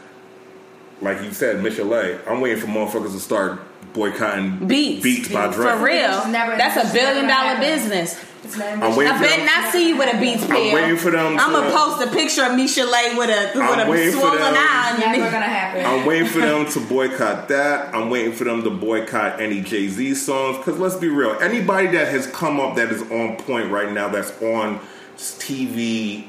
like 1.02 1.20
you 1.22 1.32
said, 1.32 1.56
Michelet, 1.56 2.26
I'm 2.26 2.40
waiting 2.40 2.58
for 2.58 2.68
motherfuckers 2.68 3.12
to 3.12 3.20
start 3.20 3.60
boycotting 3.94 4.66
Beats. 4.66 5.02
beats 5.02 5.28
by 5.28 5.50
Drake. 5.52 5.70
For 5.78 5.82
real. 5.84 6.28
Never- 6.28 6.56
That's 6.56 6.76
a 6.76 6.92
billion 6.92 7.26
dollar 7.26 7.54
happened. 7.54 7.60
business. 7.82 8.20
I'm 8.60 8.94
waiting 8.94 9.10
I 9.10 9.16
for 9.16 9.24
bet 9.24 9.36
them. 9.38 9.46
not 9.46 9.72
see 9.72 9.88
you 9.88 9.96
with 9.96 10.14
a 10.14 10.20
Beats 10.20 10.44
pair. 10.46 10.74
waiting 10.74 10.96
for 10.98 11.10
them 11.10 11.38
I'm 11.38 11.50
gonna 11.52 11.70
post 11.74 12.06
a 12.06 12.10
picture 12.14 12.44
of 12.44 12.54
Misha 12.54 12.84
Lay 12.84 13.14
with 13.16 13.30
a 13.30 13.58
I'm 13.58 13.88
with 13.88 13.98
waiting 13.98 14.08
a 14.08 14.12
swollen 14.20 14.36
them. 14.38 14.54
eye. 14.54 14.96
Never 15.00 15.24
on 15.24 15.32
gonna 15.32 15.44
happen. 15.46 15.86
I'm 15.86 16.04
waiting 16.04 16.28
for 16.28 16.40
them 16.40 16.66
to 16.66 16.80
boycott 16.80 17.48
that. 17.48 17.94
I'm 17.94 18.10
waiting 18.10 18.32
for 18.34 18.44
them 18.44 18.62
to 18.64 18.70
boycott 18.70 19.40
any 19.40 19.62
Jay 19.62 19.88
Z 19.88 20.14
songs. 20.16 20.58
Because 20.58 20.78
let's 20.78 20.96
be 20.96 21.08
real, 21.08 21.38
anybody 21.40 21.86
that 21.88 22.08
has 22.08 22.26
come 22.28 22.60
up 22.60 22.76
that 22.76 22.90
is 22.90 23.00
on 23.10 23.36
point 23.36 23.70
right 23.70 23.90
now, 23.90 24.08
that's 24.08 24.30
on 24.42 24.78
TV, 25.16 26.24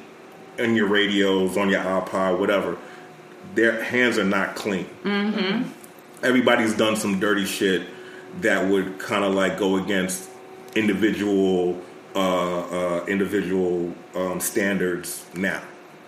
in 0.58 0.76
your 0.76 0.88
radios, 0.88 1.58
on 1.58 1.70
your 1.70 1.82
iPod, 1.82 2.40
whatever, 2.40 2.78
their 3.56 3.84
hands 3.84 4.18
are 4.18 4.24
not 4.24 4.56
clean. 4.56 4.86
Mm-hmm. 5.04 5.70
Everybody's 6.24 6.76
done 6.76 6.96
some 6.96 7.20
dirty 7.20 7.46
shit 7.46 7.88
that 8.42 8.68
would 8.68 9.00
kind 9.00 9.24
of 9.24 9.34
like 9.34 9.58
go 9.58 9.78
against 9.78 10.30
individual 10.76 11.82
uh, 12.16 13.00
uh, 13.00 13.06
individual 13.08 13.94
um, 14.16 14.40
standards 14.40 15.26
now 15.36 15.62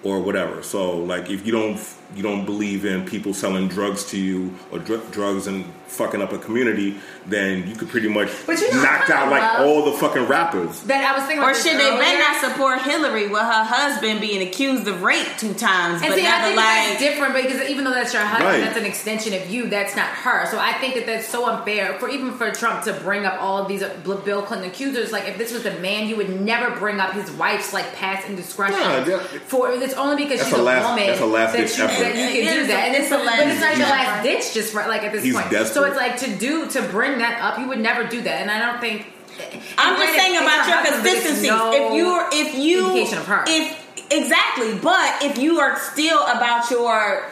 or 0.03 0.21
whatever. 0.21 0.63
So 0.63 0.97
like 0.97 1.29
if 1.29 1.45
you 1.45 1.51
don't 1.51 1.77
you 2.15 2.23
don't 2.23 2.45
believe 2.45 2.85
in 2.85 3.05
people 3.05 3.34
selling 3.34 3.67
drugs 3.67 4.05
to 4.11 4.17
you 4.19 4.53
or 4.71 4.79
dr- 4.79 5.11
drugs 5.11 5.45
and 5.47 5.65
fucking 5.88 6.21
up 6.21 6.31
a 6.34 6.38
community, 6.38 6.95
then 7.25 7.67
you 7.67 7.75
could 7.75 7.88
pretty 7.89 8.07
much 8.09 8.29
But 8.45 8.59
you 8.59 8.69
know, 8.73 8.84
knock 8.84 9.09
I 9.09 9.13
out 9.13 9.31
like 9.31 9.59
all 9.61 9.85
the 9.89 9.97
fucking 9.97 10.23
rappers. 10.27 10.81
That 10.84 11.03
I 11.03 11.17
was 11.17 11.23
thinking. 11.27 11.39
Or 11.39 11.43
about 11.51 11.55
this 11.55 11.63
should 11.65 11.79
they 11.79 11.88
earlier. 11.89 11.99
better 11.99 12.19
not 12.19 12.41
support 12.51 12.81
Hillary 12.81 13.27
with 13.27 13.39
her 13.41 13.63
husband 13.63 14.19
being 14.21 14.45
accused 14.47 14.88
of 14.88 15.01
rape 15.01 15.27
two 15.38 15.53
times, 15.53 16.01
And 16.01 16.09
but 16.11 16.17
see, 16.19 16.25
I 16.27 16.29
never 16.31 16.43
think 16.43 16.55
that's 16.57 16.89
like 16.89 16.99
different 16.99 17.34
because 17.35 17.69
even 17.69 17.84
though 17.85 17.93
that's 17.93 18.13
your 18.13 18.21
husband, 18.23 18.49
Right. 18.49 18.59
that's 18.61 18.77
an 18.77 18.85
extension 18.85 19.34
of 19.34 19.49
you. 19.49 19.67
That's 19.69 19.95
not 19.95 20.07
her. 20.07 20.45
So 20.51 20.59
I 20.59 20.73
think 20.73 20.95
that 20.95 21.05
that's 21.05 21.27
so 21.27 21.45
unfair 21.49 21.97
for 21.99 22.09
even 22.09 22.34
for 22.34 22.51
Trump 22.51 22.84
to 22.84 22.93
bring 22.93 23.25
up 23.25 23.41
all 23.41 23.57
of 23.61 23.67
these 23.67 23.81
uh, 23.84 23.95
Bill 24.03 24.17
Bill 24.17 24.41
Clinton 24.41 24.69
accusers. 24.69 25.11
Like 25.11 25.27
if 25.27 25.38
this 25.38 25.51
was 25.53 25.65
a 25.65 25.77
man, 25.79 26.07
you 26.09 26.15
would 26.17 26.41
never 26.41 26.75
bring 26.77 26.99
up 26.99 27.13
his 27.13 27.31
wife's 27.31 27.71
like 27.73 27.93
past 27.95 28.27
indiscretion. 28.27 28.79
Yeah, 28.79 28.99
that- 29.01 29.21
for 29.47 29.71
it's 29.71 29.93
only 29.93 30.23
because 30.23 30.39
That's 30.39 30.49
she's 30.49 30.57
a 30.59 30.61
a, 30.61 30.63
last- 30.63 30.89
woman 30.89 31.07
that's 31.07 31.21
a 31.21 31.25
last 31.25 31.53
that, 31.53 31.67
ditch 31.67 31.77
you, 31.77 31.84
effort. 31.85 31.96
That 31.99 32.15
you 32.15 32.43
can 32.43 32.61
do 32.61 32.67
that. 32.67 32.87
And 32.87 32.95
it's 32.95 33.05
it's, 33.05 33.11
a 33.11 33.17
but 33.17 33.25
last 33.25 33.41
it's 33.41 33.59
not 33.61 33.69
ditch 33.69 33.79
your 33.79 33.87
last 33.87 34.23
ditch, 34.23 34.53
just 34.53 34.73
right 34.73 34.87
like 34.87 35.03
at 35.03 35.11
this 35.11 35.23
He's 35.23 35.33
point. 35.33 35.67
So 35.67 35.83
it's 35.83 35.97
like 35.97 36.17
to 36.19 36.35
do 36.35 36.67
to 36.71 36.81
bring 36.83 37.19
that 37.19 37.41
up, 37.41 37.59
you 37.59 37.67
would 37.67 37.79
never 37.79 38.05
do 38.05 38.21
that, 38.21 38.41
and 38.41 38.51
I 38.51 38.59
don't 38.59 38.79
think. 38.79 39.13
I'm 39.77 39.97
just 39.97 40.15
saying 40.17 40.33
it's 40.33 40.41
about 40.41 40.67
your 40.67 40.77
husband, 40.77 41.03
but 41.03 41.11
it's 41.11 41.21
consistency. 41.21 41.47
no 41.47 41.71
if 41.71 41.93
you're, 41.93 42.29
if 42.31 42.55
you 42.55 43.17
of 43.17 43.27
her. 43.27 43.43
if 43.47 44.11
exactly, 44.11 44.77
but 44.79 45.23
if 45.23 45.37
you 45.37 45.59
are 45.59 45.77
still 45.79 46.21
about 46.23 46.71
your 46.71 47.23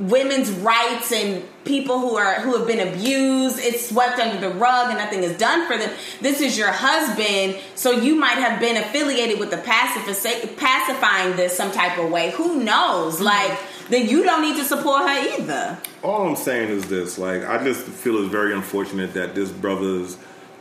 women's 0.00 0.50
rights 0.50 1.12
and 1.12 1.44
people 1.64 1.98
who 1.98 2.16
are 2.16 2.40
who 2.40 2.56
have 2.56 2.66
been 2.66 2.88
abused, 2.88 3.58
it's 3.58 3.88
swept 3.88 4.18
under 4.18 4.40
the 4.40 4.54
rug 4.54 4.88
and 4.88 4.98
nothing 4.98 5.22
is 5.22 5.36
done 5.36 5.66
for 5.66 5.76
them. 5.76 5.90
This 6.20 6.40
is 6.40 6.56
your 6.56 6.72
husband, 6.72 7.58
so 7.74 7.90
you 7.90 8.16
might 8.16 8.38
have 8.38 8.60
been 8.60 8.76
affiliated 8.76 9.38
with 9.38 9.50
the 9.50 9.58
pacific 9.58 10.56
pacifying 10.56 11.36
this 11.36 11.56
some 11.56 11.70
type 11.70 11.98
of 11.98 12.10
way. 12.10 12.30
Who 12.32 12.62
knows? 12.62 13.16
Mm-hmm. 13.16 13.24
Like 13.24 13.58
then 13.90 14.08
you 14.08 14.22
don't 14.22 14.42
need 14.42 14.56
to 14.56 14.64
support 14.64 15.02
her 15.02 15.38
either. 15.38 15.78
All 16.02 16.26
I'm 16.26 16.36
saying 16.36 16.70
is 16.70 16.88
this: 16.88 17.18
like, 17.18 17.44
I 17.44 17.62
just 17.62 17.82
feel 17.82 18.22
it's 18.22 18.30
very 18.30 18.54
unfortunate 18.54 19.14
that 19.14 19.34
this 19.34 19.50
brother's 19.50 20.16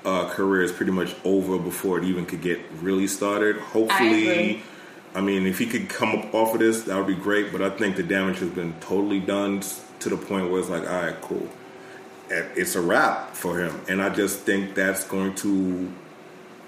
uh, 0.06 0.30
career 0.30 0.64
is 0.64 0.72
pretty 0.72 0.92
much 0.92 1.16
over 1.24 1.58
before 1.58 1.98
it 2.00 2.04
even 2.04 2.26
could 2.26 2.42
get 2.42 2.60
really 2.82 3.08
started. 3.08 3.58
Hopefully, 3.58 4.30
agree. 4.30 4.64
I 5.16 5.22
mean, 5.22 5.48
if 5.48 5.58
he 5.58 5.66
could 5.66 5.90
come 5.90 6.18
up 6.18 6.34
off 6.34 6.54
of 6.54 6.60
this, 6.60 6.84
that 6.84 6.98
would 6.98 7.08
be 7.08 7.16
great. 7.16 7.52
But 7.52 7.62
I 7.62 7.70
think 7.70 7.96
the 7.96 8.04
damage 8.04 8.40
has 8.40 8.50
been 8.50 8.74
totally 8.80 9.20
done 9.20 9.62
to 10.00 10.10
the 10.10 10.18
point 10.18 10.50
where 10.50 10.60
it's 10.60 10.70
like, 10.70 10.88
all 10.88 11.02
right, 11.02 11.22
cool, 11.22 11.48
it's 12.30 12.76
a 12.76 12.82
wrap 12.82 13.36
for 13.36 13.60
him. 13.60 13.82
And 13.88 14.02
I 14.02 14.10
just 14.10 14.40
think 14.42 14.76
that's 14.76 15.04
going 15.06 15.36
to 15.36 15.92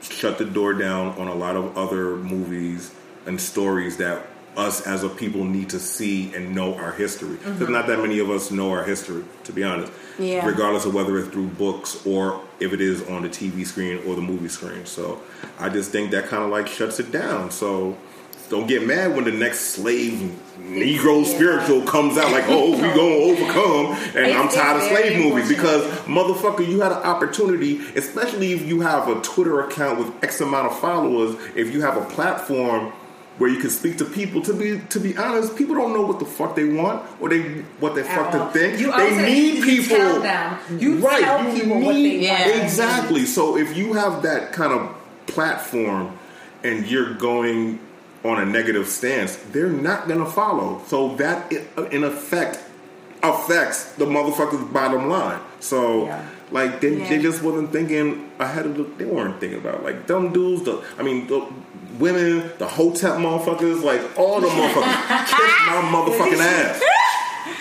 shut 0.02 0.38
the 0.38 0.46
door 0.46 0.74
down 0.74 1.18
on 1.18 1.28
a 1.28 1.36
lot 1.36 1.56
of 1.56 1.78
other 1.78 2.16
movies 2.18 2.94
and 3.26 3.40
stories 3.40 3.98
that 3.98 4.26
us 4.58 4.86
as 4.86 5.04
a 5.04 5.10
people 5.10 5.46
need 5.46 5.70
to 5.70 5.80
see 5.80 6.34
and 6.36 6.54
know 6.54 6.76
our 6.76 6.92
history. 6.92 7.38
Because 7.38 7.70
not 7.70 7.88
that 7.88 8.00
many 8.00 8.20
of 8.20 8.30
us 8.30 8.52
know 8.52 8.72
our 8.72 8.84
history, 8.84 9.24
to 9.46 9.54
be 9.54 9.64
honest. 9.64 9.92
Yeah. 10.20 10.46
Regardless 10.46 10.86
of 10.86 10.94
whether 10.94 11.18
it's 11.18 11.30
through 11.30 11.48
books 11.48 12.06
or 12.06 12.42
if 12.60 12.74
it 12.74 12.82
is 12.82 13.02
on 13.08 13.22
the 13.22 13.30
TV 13.30 13.66
screen 13.66 14.00
or 14.06 14.16
the 14.16 14.22
movie 14.22 14.50
screen. 14.50 14.86
So 14.86 15.22
I 15.58 15.70
just 15.70 15.92
think 15.92 16.12
that 16.12 16.26
kind 16.28 16.44
of 16.44 16.50
like 16.50 16.68
shuts 16.68 17.00
it 17.00 17.12
down. 17.12 17.50
So 17.52 17.98
don't 18.50 18.68
get 18.68 18.86
mad 18.86 19.16
when 19.16 19.24
the 19.24 19.32
next 19.32 19.60
slave 19.76 20.38
Negro 20.60 21.26
spiritual 21.26 21.82
comes 21.84 22.18
out 22.18 22.32
like, 22.32 22.44
oh, 22.48 22.72
we 22.72 22.82
gonna 22.82 23.00
overcome, 23.02 23.94
and 24.16 24.28
It's- 24.28 24.36
I'm 24.36 24.50
tired 24.50 24.78
of 24.78 24.84
slave 24.90 25.18
movies 25.18 25.50
because 25.50 25.84
motherfucker, 26.06 26.68
you 26.68 26.82
had 26.82 26.92
an 26.92 27.00
opportunity, 27.00 27.80
especially 27.96 28.52
if 28.54 28.62
you 28.64 28.82
have 28.82 29.08
a 29.08 29.20
Twitter 29.22 29.62
account 29.62 29.98
with 30.00 30.24
X 30.24 30.40
amount 30.42 30.72
of 30.72 30.78
followers, 30.80 31.36
if 31.56 31.74
you 31.74 31.82
have 31.82 31.98
a 31.98 32.06
platform 32.14 32.94
where 33.38 33.50
you 33.50 33.60
can 33.60 33.70
speak 33.70 33.98
to 33.98 34.06
people. 34.06 34.42
To 34.44 34.54
be 34.54 34.80
to 34.90 35.00
be 35.00 35.16
honest, 35.18 35.56
people 35.56 35.76
don't 35.76 35.94
know 35.94 36.02
what 36.02 36.20
the 36.20 36.26
fuck 36.26 36.56
they 36.56 36.66
want 36.66 37.04
or 37.20 37.30
they 37.30 37.42
what 37.80 37.96
they 37.96 38.04
fuck 38.04 38.32
to 38.32 38.50
think. 38.58 38.80
You 38.80 38.92
they 38.92 39.16
need 39.16 39.56
you 39.64 39.66
people. 39.82 39.98
tell 39.98 40.22
them. 40.22 40.60
You 40.80 40.98
right? 40.98 41.24
tell 41.24 41.44
you 41.54 41.62
people 41.62 41.80
what 41.82 41.94
they 41.94 42.02
need- 42.20 42.30
want. 42.30 42.64
exactly. 42.64 43.26
So 43.26 43.58
if 43.58 43.76
you 43.76 43.94
have 43.94 44.22
that 44.24 44.52
kind 44.54 44.74
of 44.74 44.96
platform 45.28 46.18
and 46.64 46.86
you're 46.88 47.14
going 47.16 47.80
on 48.24 48.40
a 48.40 48.46
negative 48.46 48.88
stance, 48.88 49.36
they're 49.52 49.68
not 49.70 50.08
going 50.08 50.20
to 50.24 50.30
follow. 50.30 50.82
So 50.88 51.16
that 51.16 51.52
uh, 51.78 51.84
in 51.86 52.04
effect 52.04 52.60
affects 53.24 53.94
the 53.94 54.06
motherfucker's 54.06 54.72
bottom 54.72 55.08
line. 55.10 55.40
So 55.60 56.06
Yeah. 56.06 56.26
like 56.52 56.82
they, 56.82 56.96
they 56.96 57.20
just 57.22 57.42
wasn't 57.44 57.72
thinking 57.72 58.30
ahead 58.40 58.66
of 58.66 58.78
the 58.78 58.84
they 58.98 59.06
weren't 59.06 59.40
thinking 59.40 59.60
about 59.60 59.84
like 59.84 60.06
dumb 60.08 60.34
dudes, 60.34 60.64
the 60.64 60.84
I 61.00 61.04
mean 61.04 61.28
the 61.28 61.46
women, 62.02 62.52
the 62.58 62.68
hotel 62.68 63.18
motherfuckers, 63.18 63.84
like 63.84 64.02
all 64.18 64.42
the 64.42 64.48
motherfuckers 64.48 65.26
kiss 65.28 65.54
my 65.68 65.82
motherfucking 65.94 66.40
ass. 66.42 66.82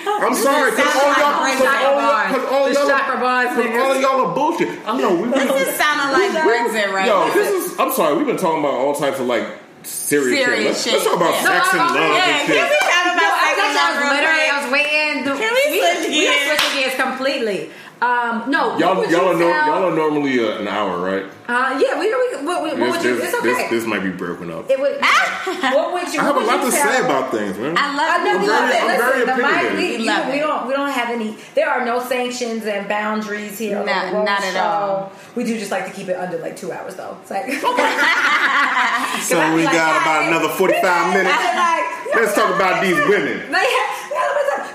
I'm 0.07 0.35
sorry, 0.35 0.71
because 0.73 0.87
all 0.87 1.01
Sounds 1.01 1.19
y'all, 1.19 1.41
like 1.41 1.57
cause 1.59 1.67
all 1.67 1.73
y'all, 1.73 2.29
cause 2.29 2.45
all 2.51 2.67
y'all, 2.73 3.47
cause 3.55 3.75
all 3.81 4.01
y'all 4.01 4.27
are 4.27 4.35
bullshit. 4.35 4.69
I 4.87 4.99
know 5.01 5.15
we 5.15 5.29
This 5.29 5.69
is 5.69 5.75
sounding 5.77 6.13
like 6.13 6.31
Brexit 6.45 6.93
right 6.93 7.07
Yo, 7.07 7.33
this 7.33 7.49
is. 7.73 7.79
I'm 7.79 7.93
sorry. 7.93 8.17
We've 8.17 8.27
been 8.27 8.37
talking 8.37 8.61
about 8.61 8.75
all 8.75 8.95
types 8.95 9.19
of 9.21 9.27
like 9.27 9.47
serious, 9.83 10.45
Serious 10.45 10.85
shit. 10.85 10.93
Let's, 10.95 11.05
let's 11.05 11.05
talk 11.05 11.17
about 11.17 11.35
Yeah. 11.35 11.43
sex 11.49 11.73
No, 11.75 11.81
and 11.81 11.89
love 11.95 12.11
Yeah, 12.13 12.37
and 12.37 12.47
can 12.49 12.69
we 12.69 12.79
talk 12.81 13.05
No, 13.07 13.13
about 13.17 13.33
I 13.33 13.49
sex 13.49 13.61
and 13.61 13.79
I 13.79 13.81
love 13.81 13.97
was 13.97 14.11
literally. 14.13 14.47
I 14.51 14.57
was 14.61 14.69
waiting. 14.73 15.17
To, 15.25 15.31
Can 15.41 15.53
we 15.57 15.63
switch 15.81 16.01
gears? 16.13 16.37
can 16.37 16.59
switch 16.59 16.67
gears 16.77 16.95
completely. 17.01 17.59
Um, 18.03 18.51
no, 18.51 18.79
Y'all, 18.79 18.97
would 18.97 19.11
y'all, 19.11 19.25
you 19.25 19.29
are 19.31 19.35
nor- 19.39 19.53
tell- 19.53 19.67
y'all 19.67 19.93
are 19.93 19.95
normally 19.95 20.41
uh, 20.41 20.59
an 20.59 20.69
hour, 20.69 20.99
right? 21.05 21.25
Uh, 21.47 21.79
yeah, 21.85 21.99
we, 21.99 22.07
we, 22.09 22.47
what, 22.47 22.63
what, 22.63 22.77
This, 22.79 22.97
would 22.97 23.05
you? 23.05 23.17
this, 23.17 23.25
It's 23.29 23.35
okay. 23.35 23.53
this, 23.53 23.71
this 23.71 23.85
might 23.87 24.03
be 24.03 24.09
broken 24.11 24.51
up. 24.51 24.71
it 24.71 24.81
would. 24.81 25.01
what 25.75 25.93
would 25.93 26.09
you? 26.15 26.21
I 26.21 26.23
have 26.25 26.37
a 26.37 26.41
lot 26.41 26.65
to 26.65 26.71
tell- 26.71 26.93
say 26.93 27.05
about 27.05 27.31
things, 27.31 27.59
man. 27.59 27.77
I 27.77 27.95
love 27.95 28.09
I 28.09 28.25
know 28.25 28.39
I'm 28.39 28.41
very- 28.41 28.49
love 28.49 28.71
it. 28.71 28.85
Listen, 28.87 28.99
very 28.99 29.25
the 29.27 29.37
mic, 29.37 29.73
opinionated. 29.73 29.77
we, 29.77 29.99
We 29.99 30.07
love 30.09 30.27
we 30.29 30.33
it. 30.33 30.41
don't 30.41 30.67
we 30.69 30.73
don't 30.73 30.91
have 30.91 31.11
any. 31.11 31.37
There 31.55 31.69
are 31.69 31.85
no 31.85 32.01
sanctions 32.03 32.65
and 32.65 32.89
boundaries 32.89 33.59
here. 33.59 33.79
on 33.81 33.85
Not- 33.87 34.13
not 34.25 34.45
at 34.45 34.53
show. 34.55 34.61
all. 34.61 35.13
We 35.35 35.45
do 35.45 35.59
just 35.59 35.71
like 35.71 35.85
to 35.87 35.93
keep 35.93 36.09
it 36.09 36.17
under 36.17 36.39
like 36.39 36.57
two 36.57 36.73
hours 36.73 36.95
though. 36.97 37.19
It's 37.21 37.31
like 37.31 37.45
So 39.29 39.37
we 39.55 39.65
like, 39.65 39.75
got 39.75 40.01
about 40.01 40.29
another 40.29 40.49
45 40.49 41.13
minutes. 41.13 41.35
like, 41.37 41.85
Let's 42.15 42.35
talk 42.35 42.55
about 42.55 42.81
these 42.83 42.97
women. 43.09 43.53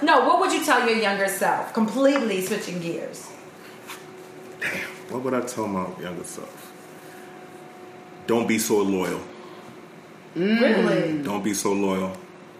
No, 0.01 0.25
what 0.27 0.39
would 0.39 0.51
you 0.51 0.63
tell 0.63 0.87
your 0.87 0.97
younger 0.99 1.27
self? 1.27 1.73
Completely 1.73 2.41
switching 2.45 2.79
gears. 2.79 3.14
What 5.09 5.23
would 5.23 5.33
I 5.33 5.41
tell 5.41 5.67
my 5.67 5.85
younger 6.01 6.23
self? 6.23 6.71
Don't 8.27 8.47
be 8.47 8.57
so 8.59 8.77
loyal. 8.81 9.21
Really? 10.35 11.21
Don't 11.23 11.43
be 11.43 11.53
so 11.53 11.71
loyal. 11.73 12.15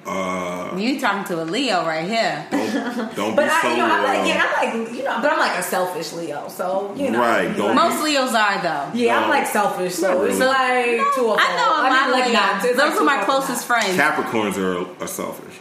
Uh, 0.05 0.75
You 0.77 0.99
talking 0.99 1.23
to 1.25 1.41
a 1.41 1.45
Leo 1.45 1.83
right 1.83 2.07
here. 2.07 2.45
don't 2.51 3.15
don't 3.15 3.35
But 3.39 3.45
be 3.45 3.49
I, 3.49 3.61
so 3.63 3.69
you 3.71 3.77
know, 3.77 3.85
I'm 3.85 4.03
loyal. 4.03 4.19
like, 4.19 4.27
yeah, 4.27 4.45
I'm 4.45 4.83
like, 4.85 4.91
you 4.97 5.03
know, 5.03 5.19
but 5.19 5.31
I'm 5.33 5.39
like 5.39 5.57
a 5.57 5.63
selfish 5.63 6.13
Leo, 6.13 6.47
so 6.47 6.93
you 6.95 7.09
know, 7.09 7.19
Right, 7.19 7.47
don't 7.57 7.75
like- 7.75 7.89
Most 7.89 8.03
Leos 8.03 8.35
are 8.35 8.61
though. 8.61 8.91
Yeah, 8.93 9.19
I'm 9.19 9.29
like 9.31 9.47
selfish, 9.47 9.95
so 9.95 10.21
it's 10.23 10.35
really. 10.37 10.45
like 10.45 11.01
two 11.15 11.31
of 11.31 11.39
I 11.41 11.55
know 11.57 11.71
a 11.71 11.89
I 11.89 12.03
mean, 12.03 12.11
like 12.11 12.27
of 12.27 12.33
not. 12.33 12.63
It's 12.65 12.77
like 12.77 12.91
Those 12.91 13.01
are 13.01 13.03
my 13.03 13.23
closest 13.23 13.65
friends. 13.65 13.97
Capricorns 13.97 14.57
are, 14.57 14.85
are 15.03 15.07
selfish. 15.07 15.55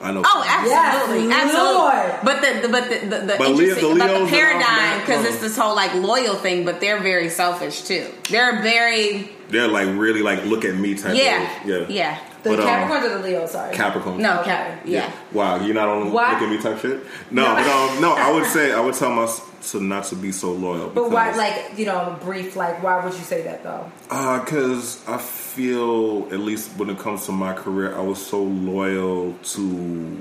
I 0.00 0.12
know. 0.12 0.22
Oh, 0.24 0.44
absolutely, 0.46 1.28
Yes, 1.28 1.44
absolutely. 1.44 1.74
Lord. 1.74 2.18
But 2.22 2.40
the, 2.42 2.60
the 2.62 2.68
but 2.68 2.88
the 2.90 2.98
the, 2.98 3.26
the 3.26 3.34
But 3.38 3.50
Leo- 3.50 3.60
interesting 3.60 3.94
the 3.94 3.98
but 4.04 4.20
the 4.24 4.26
paradigm 4.28 5.00
because 5.00 5.24
it's 5.24 5.40
this 5.40 5.56
whole 5.56 5.74
like 5.74 5.94
loyal 5.94 6.34
thing, 6.34 6.64
but 6.66 6.80
they're 6.80 7.00
very 7.00 7.30
selfish 7.30 7.82
too. 7.82 8.06
They're 8.28 8.60
very 8.62 9.30
They're 9.48 9.68
like 9.68 9.88
really 9.88 10.22
like 10.22 10.44
look 10.44 10.64
at 10.66 10.74
me 10.74 10.94
type. 10.96 11.16
yeah 11.16 11.62
Of, 11.62 11.68
yeah. 11.68 11.86
yeah 11.88 12.18
The 12.50 12.56
But, 12.56 12.60
um, 12.60 12.66
Capricorns 12.68 13.04
or 13.04 13.18
the 13.18 13.24
Leo? 13.28 13.46
Sorry. 13.46 13.74
Capricorn. 13.74 14.18
no. 14.22 14.42
Cap- 14.44 14.82
yeah. 14.84 15.10
Wow, 15.32 15.56
you're 15.64 15.74
not 15.74 15.88
on 15.88 16.12
Why- 16.12 16.32
look 16.32 16.42
at 16.42 16.50
me 16.50 16.58
type 16.58 16.78
shit. 16.80 17.00
No, 17.30 17.44
but 17.44 17.66
um, 17.66 18.00
no, 18.00 18.14
I 18.14 18.30
would 18.32 18.46
say 18.56 18.72
I 18.72 18.80
would 18.80 18.94
tell 18.94 19.10
my 19.10 19.26
to 19.70 19.80
not 19.80 20.04
to 20.04 20.14
be 20.14 20.30
so 20.30 20.52
loyal. 20.52 20.90
But 20.90 21.10
why, 21.10 21.34
like, 21.34 21.76
you 21.76 21.86
know, 21.86 22.16
brief, 22.22 22.54
like, 22.54 22.80
why 22.84 23.04
would 23.04 23.12
you 23.14 23.18
say 23.24 23.42
that 23.42 23.64
though? 23.64 23.90
Because 24.04 25.02
Uh, 25.08 25.14
I 25.14 25.18
feel, 25.18 26.28
at 26.30 26.38
least 26.38 26.70
when 26.78 26.88
it 26.88 26.98
comes 27.00 27.26
to 27.26 27.32
my 27.32 27.52
career, 27.52 27.96
I 27.96 28.00
was 28.00 28.24
so 28.24 28.40
loyal 28.42 29.32
to 29.54 30.16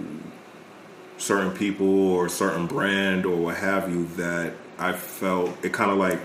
certain 1.17 1.51
people 1.51 2.11
or 2.11 2.27
certain 2.27 2.65
brand 2.65 3.25
or 3.25 3.35
what 3.35 3.55
have 3.57 3.89
you 3.93 4.05
that 4.17 4.53
I 4.79 4.93
felt 4.93 5.51
it 5.63 5.71
kind 5.73 5.91
of 5.91 5.97
like 5.97 6.19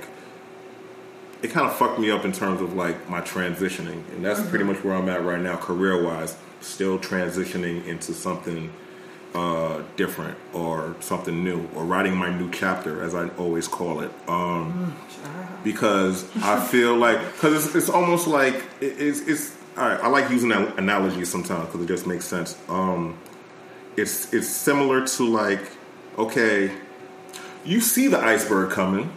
it 1.42 1.50
kind 1.50 1.66
of 1.66 1.76
fucked 1.76 1.98
me 1.98 2.10
up 2.10 2.24
in 2.24 2.32
terms 2.32 2.60
of 2.60 2.74
like 2.74 3.08
my 3.08 3.20
transitioning, 3.20 4.06
and 4.12 4.24
that's 4.24 4.46
pretty 4.48 4.64
much 4.64 4.82
where 4.84 4.94
I'm 4.94 5.08
at 5.08 5.24
right 5.24 5.40
now, 5.40 5.56
career 5.56 6.02
wise. 6.02 6.36
Still 6.60 6.98
transitioning 6.98 7.86
into 7.86 8.12
something 8.12 8.70
uh, 9.34 9.82
different 9.96 10.36
or 10.52 10.94
something 11.00 11.42
new, 11.42 11.68
or 11.74 11.84
writing 11.84 12.14
my 12.14 12.36
new 12.36 12.50
chapter, 12.50 13.02
as 13.02 13.14
I 13.14 13.28
always 13.30 13.66
call 13.68 14.00
it. 14.00 14.10
Um, 14.28 14.94
because 15.64 16.24
I 16.38 16.60
feel 16.70 16.96
like 16.96 17.18
because 17.32 17.66
it's, 17.66 17.74
it's 17.74 17.88
almost 17.88 18.26
like 18.26 18.54
it, 18.80 19.00
it's 19.00 19.20
it's. 19.20 19.56
All 19.76 19.88
right, 19.88 20.00
I 20.00 20.08
like 20.08 20.28
using 20.30 20.48
that 20.50 20.78
analogy 20.78 21.24
sometimes 21.24 21.66
because 21.66 21.80
it 21.82 21.86
just 21.86 22.06
makes 22.06 22.26
sense. 22.26 22.58
Um, 22.68 23.16
it's 23.96 24.34
it's 24.34 24.48
similar 24.48 25.06
to 25.06 25.24
like 25.24 25.70
okay, 26.18 26.70
you 27.64 27.80
see 27.80 28.08
the 28.08 28.18
iceberg 28.18 28.70
coming, 28.70 29.10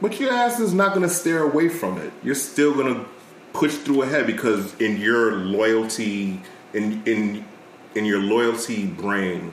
but 0.00 0.18
your 0.20 0.32
ass 0.32 0.60
is 0.60 0.74
not 0.74 0.94
going 0.94 1.06
to 1.06 1.14
stare 1.14 1.42
away 1.42 1.68
from 1.68 1.98
it. 1.98 2.12
You're 2.22 2.34
still 2.34 2.74
going 2.74 2.94
to 2.94 3.06
push 3.52 3.74
through 3.76 4.02
ahead 4.02 4.26
because 4.26 4.78
in 4.80 5.00
your 5.00 5.36
loyalty 5.36 6.40
in 6.72 7.02
in 7.06 7.44
in 7.94 8.04
your 8.04 8.20
loyalty 8.20 8.84
brain 8.84 9.52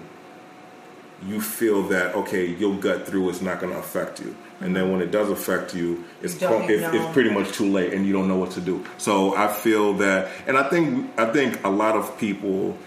you 1.24 1.40
feel 1.40 1.84
that 1.84 2.16
okay 2.16 2.48
you'll 2.48 2.78
gut 2.78 3.06
through 3.06 3.30
It's 3.30 3.42
not 3.42 3.60
going 3.60 3.72
to 3.72 3.80
affect 3.80 4.20
you. 4.20 4.36
And 4.60 4.76
then 4.76 4.92
when 4.92 5.02
it 5.02 5.12
does 5.12 5.30
affect 5.30 5.76
you 5.76 6.04
it's 6.24 6.34
pro- 6.34 6.68
it's, 6.68 6.84
it's 6.96 7.14
pretty 7.14 7.30
much 7.30 7.52
too 7.52 7.72
late 7.72 7.94
and 7.94 8.08
you 8.08 8.12
don't 8.12 8.28
know 8.28 8.38
what 8.38 8.52
to 8.52 8.62
do. 8.62 8.84
So 8.98 9.36
i 9.36 9.48
feel 9.48 9.94
that 9.96 10.32
and 10.48 10.58
i 10.58 10.68
think 10.68 11.12
i 11.20 11.32
think 11.32 11.64
a 11.64 11.70
lot 11.70 11.96
of 11.96 12.18
people 12.18 12.78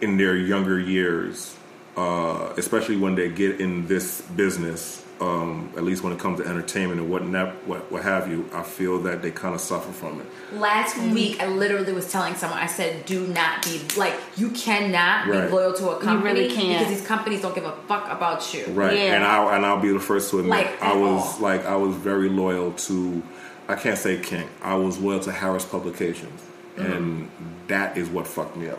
in 0.00 0.16
their 0.16 0.36
younger 0.36 0.78
years 0.78 1.56
uh, 1.96 2.52
especially 2.58 2.96
when 2.96 3.14
they 3.14 3.30
get 3.30 3.60
in 3.60 3.86
this 3.86 4.20
business 4.20 5.05
um, 5.20 5.72
at 5.76 5.82
least 5.84 6.02
when 6.02 6.12
it 6.12 6.18
comes 6.18 6.40
to 6.40 6.46
entertainment 6.46 7.00
and 7.00 7.10
what, 7.10 7.24
not, 7.26 7.54
what 7.66 7.90
what 7.90 8.02
have 8.02 8.28
you 8.30 8.48
i 8.52 8.62
feel 8.62 8.98
that 9.00 9.22
they 9.22 9.30
kind 9.30 9.54
of 9.54 9.60
suffer 9.60 9.90
from 9.92 10.20
it 10.20 10.26
Last 10.52 10.96
week, 10.98 11.40
I 11.42 11.46
literally 11.48 11.92
was 11.92 12.10
telling 12.12 12.34
someone, 12.36 12.60
I 12.60 12.66
said, 12.66 13.04
do 13.04 13.26
not 13.26 13.64
be, 13.64 13.80
like, 13.96 14.14
you 14.36 14.50
cannot 14.50 15.26
Right. 15.26 15.48
be 15.48 15.52
loyal 15.52 15.72
to 15.74 15.88
a 15.90 16.00
company 16.00 16.32
really 16.42 16.54
can't. 16.54 16.78
because 16.78 16.98
these 16.98 17.06
companies 17.06 17.42
don't 17.42 17.54
give 17.54 17.64
a 17.64 17.72
fuck 17.88 18.08
about 18.10 18.54
you. 18.54 18.64
Right, 18.66 18.92
Yeah. 18.96 19.14
and 19.16 19.24
I'll, 19.24 19.48
and 19.50 19.66
I'll 19.66 19.80
be 19.80 19.88
the 19.92 19.98
first 19.98 20.30
to 20.30 20.38
admit 20.38 20.50
Like, 20.50 20.80
I 20.82 20.94
was 20.94 21.34
all. 21.34 21.40
like 21.40 21.64
I 21.66 21.74
was 21.76 21.96
very 21.96 22.28
loyal 22.28 22.72
to 22.72 23.22
I 23.68 23.74
can't 23.74 23.98
say 23.98 24.18
King. 24.20 24.48
I 24.62 24.76
was 24.76 24.98
loyal 24.98 25.18
to 25.20 25.32
Harris 25.32 25.64
Publications, 25.64 26.40
Mm-hmm. 26.76 26.92
and 26.92 27.30
that 27.66 27.98
is 27.98 28.08
what 28.08 28.26
fucked 28.28 28.56
me 28.56 28.68
up. 28.68 28.78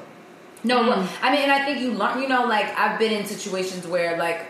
No, 0.64 0.82
look, 0.82 1.06
I 1.22 1.32
mean, 1.32 1.42
and 1.42 1.52
I 1.52 1.66
think 1.66 1.80
you 1.82 1.92
learn, 1.92 2.22
you 2.22 2.28
know, 2.30 2.46
like, 2.46 2.68
I've 2.80 2.98
been 2.98 3.12
in 3.12 3.26
situations 3.26 3.86
where, 3.86 4.18
like, 4.18 4.46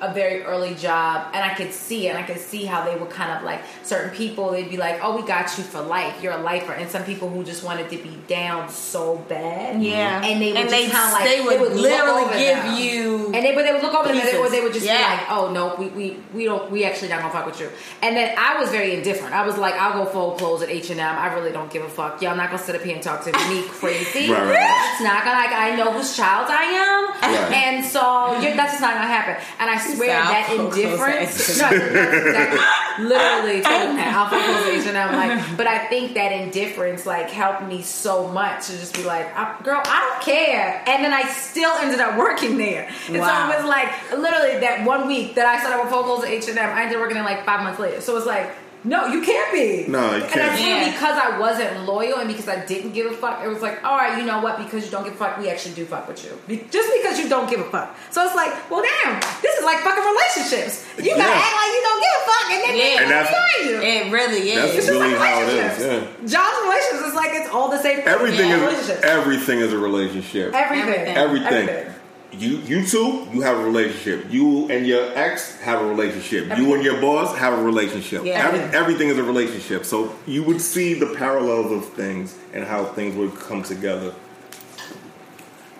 a 0.00 0.12
very 0.14 0.42
early 0.42 0.74
job 0.74 1.28
and 1.34 1.42
I 1.44 1.54
could 1.54 1.72
see 1.72 2.08
and 2.08 2.16
I 2.16 2.22
could 2.22 2.38
see 2.38 2.64
how 2.64 2.84
they 2.84 2.96
would 2.96 3.10
kind 3.10 3.32
of 3.32 3.42
like 3.42 3.60
certain 3.82 4.10
people 4.16 4.50
they'd 4.52 4.70
be 4.70 4.76
like 4.76 5.00
oh 5.02 5.16
we 5.16 5.26
got 5.26 5.56
you 5.58 5.64
for 5.64 5.80
life 5.80 6.22
you're 6.22 6.32
a 6.32 6.42
lifer 6.42 6.72
and 6.72 6.88
some 6.88 7.02
people 7.04 7.28
who 7.28 7.42
just 7.42 7.64
wanted 7.64 7.90
to 7.90 7.96
be 7.96 8.16
down 8.28 8.68
so 8.68 9.16
bad 9.28 9.82
Yeah. 9.82 10.22
and 10.24 10.40
they 10.40 10.48
would 10.52 10.56
And 10.60 10.70
just 10.70 10.82
they- 10.84 10.88
kind 10.90 11.06
of 11.06 11.12
like 11.12 11.24
they 11.24 11.40
would 11.40 11.72
look 11.72 11.82
literally 11.82 12.38
give 12.38 12.56
them. 12.58 12.78
you 12.80 13.24
and 13.34 13.44
they 13.44 13.54
but 13.54 13.62
they 13.64 13.72
would 13.72 13.82
look 13.82 13.94
over 13.94 14.08
them 14.08 14.18
and 14.18 14.28
they, 14.28 14.36
or 14.38 14.48
they 14.48 14.60
would 14.62 14.72
just 14.72 14.86
Yeah. 14.86 14.96
be 14.96 15.02
like 15.22 15.30
oh 15.30 15.50
no 15.52 15.74
we, 15.78 15.88
we 15.88 16.16
we 16.32 16.44
don't 16.44 16.70
we 16.70 16.84
actually 16.84 17.08
not 17.08 17.20
gonna 17.20 17.32
fuck 17.32 17.46
with 17.46 17.60
you 17.60 17.68
and 18.02 18.16
then 18.16 18.34
I 18.38 18.60
was 18.60 18.70
very 18.70 18.94
indifferent 18.94 19.34
I 19.34 19.44
was 19.46 19.58
like 19.58 19.74
I'll 19.74 20.04
go 20.04 20.10
full 20.10 20.32
clothes 20.32 20.62
at 20.62 20.68
H 20.70 20.90
and 20.90 21.00
M 21.00 21.16
I 21.16 21.34
really 21.34 21.50
don't 21.52 21.70
give 21.72 21.82
a 21.82 21.88
fuck 21.88 22.22
y'all 22.22 22.36
not 22.36 22.50
gonna 22.50 22.62
sit 22.62 22.76
up 22.76 22.82
here 22.82 22.94
and 22.94 23.02
talk 23.02 23.24
to 23.24 23.32
me 23.32 23.62
crazy 23.68 24.30
Right, 24.30 24.42
right. 24.54 24.90
it's 24.92 25.02
not 25.02 25.24
gonna 25.24 25.38
like 25.38 25.52
I 25.52 25.74
know 25.76 25.92
whose 25.92 26.16
child 26.16 26.46
I 26.50 26.62
am 26.62 27.08
Right. 27.18 27.52
and 27.52 27.84
so 27.84 28.32
you're, 28.40 28.54
that's 28.54 28.72
just 28.72 28.80
not 28.80 28.94
gonna 28.94 29.06
happen 29.08 29.36
and 29.58 29.68
I 29.70 29.76
swear 29.96 30.08
that 30.08 30.50
indifference 30.52 31.60
no, 31.60 31.68
exactly. 31.70 33.04
literally 33.04 33.62
Alpha 33.64 34.36
Closation 34.38 34.94
I'm 34.96 35.14
like 35.16 35.56
but 35.56 35.66
I 35.66 35.86
think 35.88 36.14
that 36.14 36.32
indifference 36.32 37.06
like 37.06 37.30
helped 37.30 37.62
me 37.62 37.82
so 37.82 38.28
much 38.28 38.66
to 38.66 38.72
just 38.72 38.94
be 38.94 39.04
like 39.04 39.26
I, 39.36 39.60
girl 39.62 39.80
I 39.84 40.00
don't 40.00 40.22
care 40.22 40.82
and 40.86 41.04
then 41.04 41.12
I 41.12 41.22
still 41.30 41.70
ended 41.76 42.00
up 42.00 42.18
working 42.18 42.56
there 42.58 42.88
and 43.08 43.18
Wow. 43.18 43.48
so 43.48 43.54
it 43.54 43.60
was 43.60 43.68
like 43.68 43.88
literally 44.12 44.60
that 44.60 44.84
one 44.86 45.06
week 45.06 45.34
that 45.36 45.46
I 45.46 45.58
started 45.60 45.82
with 45.82 45.92
clothes 45.92 46.24
at 46.24 46.30
H&M 46.30 46.56
I 46.58 46.82
ended 46.82 46.96
up 46.96 47.00
working 47.00 47.14
there 47.14 47.24
like 47.24 47.44
five 47.44 47.62
months 47.62 47.78
later 47.78 48.00
so 48.00 48.16
it's 48.16 48.26
like 48.26 48.50
no, 48.88 49.06
you 49.06 49.20
can't 49.22 49.52
be. 49.52 49.84
No, 49.90 50.00
you 50.16 50.24
And 50.24 50.24
I 50.24 50.28
can't. 50.28 50.56
think 50.56 50.68
Yeah. 50.68 50.90
because 50.92 51.16
I 51.18 51.38
wasn't 51.38 51.84
loyal 51.86 52.18
and 52.18 52.28
because 52.28 52.48
I 52.48 52.64
didn't 52.64 52.92
give 52.92 53.06
a 53.06 53.14
fuck, 53.14 53.44
it 53.44 53.48
was 53.48 53.60
like, 53.62 53.84
all 53.84 53.96
right, 53.96 54.18
you 54.18 54.24
know 54.24 54.40
what? 54.40 54.58
Because 54.58 54.84
you 54.84 54.90
don't 54.90 55.04
give 55.04 55.14
a 55.14 55.16
fuck, 55.16 55.38
we 55.38 55.48
actually 55.48 55.74
do 55.74 55.84
fuck 55.84 56.08
with 56.08 56.24
you. 56.24 56.32
Be- 56.48 56.64
Just 56.70 56.88
because 56.96 57.18
you 57.20 57.28
don't 57.28 57.48
give 57.48 57.60
a 57.60 57.64
fuck. 57.70 57.94
So 58.10 58.24
it's 58.24 58.34
like, 58.34 58.52
well, 58.70 58.82
damn, 58.82 59.20
this 59.42 59.54
is 59.58 59.64
like 59.64 59.78
fucking 59.80 60.02
relationships. 60.04 60.84
You 60.98 61.10
gotta 61.16 61.22
Yeah. 61.30 61.46
act 61.46 61.56
like 61.62 61.72
you 61.76 61.82
don't 61.88 62.00
give 62.06 62.14
a 62.16 62.24
fuck, 62.30 62.46
and 62.50 62.60
then 62.64 62.76
Yeah. 62.76 62.82
they 62.82 62.96
And 63.04 63.10
that's- 63.10 63.28
behind 63.34 63.70
you. 63.70 63.76
it 63.88 64.12
really 64.12 64.54
That's 64.54 64.70
is 64.72 64.76
It's 64.78 64.86
just 64.86 64.90
really 64.90 65.14
like 65.14 65.18
how 65.28 65.40
it 65.42 65.48
is, 65.48 65.54
relationships. 65.84 66.32
Jobs 66.32 66.56
relationships, 66.64 67.02
it's 67.06 67.16
like 67.16 67.30
it's 67.34 67.50
all 67.50 67.68
the 67.68 67.82
same. 67.82 67.96
thing. 67.98 68.08
Everything 68.08 68.48
Yeah, 68.50 68.56
is 68.56 68.60
relationships. 68.62 69.00
everything 69.04 69.58
is 69.60 69.72
a 69.72 69.78
relationship. 69.78 70.54
everything. 70.54 70.88
Everything. 71.16 71.68
Everything. 71.68 71.94
You 72.38 72.58
you 72.58 72.86
two, 72.86 73.26
you 73.32 73.40
have 73.40 73.58
a 73.58 73.64
relationship. 73.64 74.30
You 74.30 74.68
and 74.70 74.86
your 74.86 75.10
ex 75.18 75.56
have 75.60 75.82
a 75.82 75.86
relationship. 75.86 76.56
You 76.56 76.74
and 76.74 76.84
your 76.84 77.00
boss 77.00 77.36
have 77.36 77.58
a 77.58 77.62
relationship. 77.62 78.24
Yeah. 78.24 78.46
Every, 78.46 78.60
everything 78.78 79.08
is 79.08 79.18
a 79.18 79.22
relationship. 79.24 79.84
So 79.84 80.14
you 80.26 80.44
would 80.44 80.60
see 80.60 80.94
the 80.94 81.14
parallels 81.16 81.72
of 81.72 81.92
things 81.94 82.36
and 82.54 82.64
how 82.64 82.84
things 82.84 83.16
would 83.16 83.34
come 83.34 83.62
together. 83.62 84.14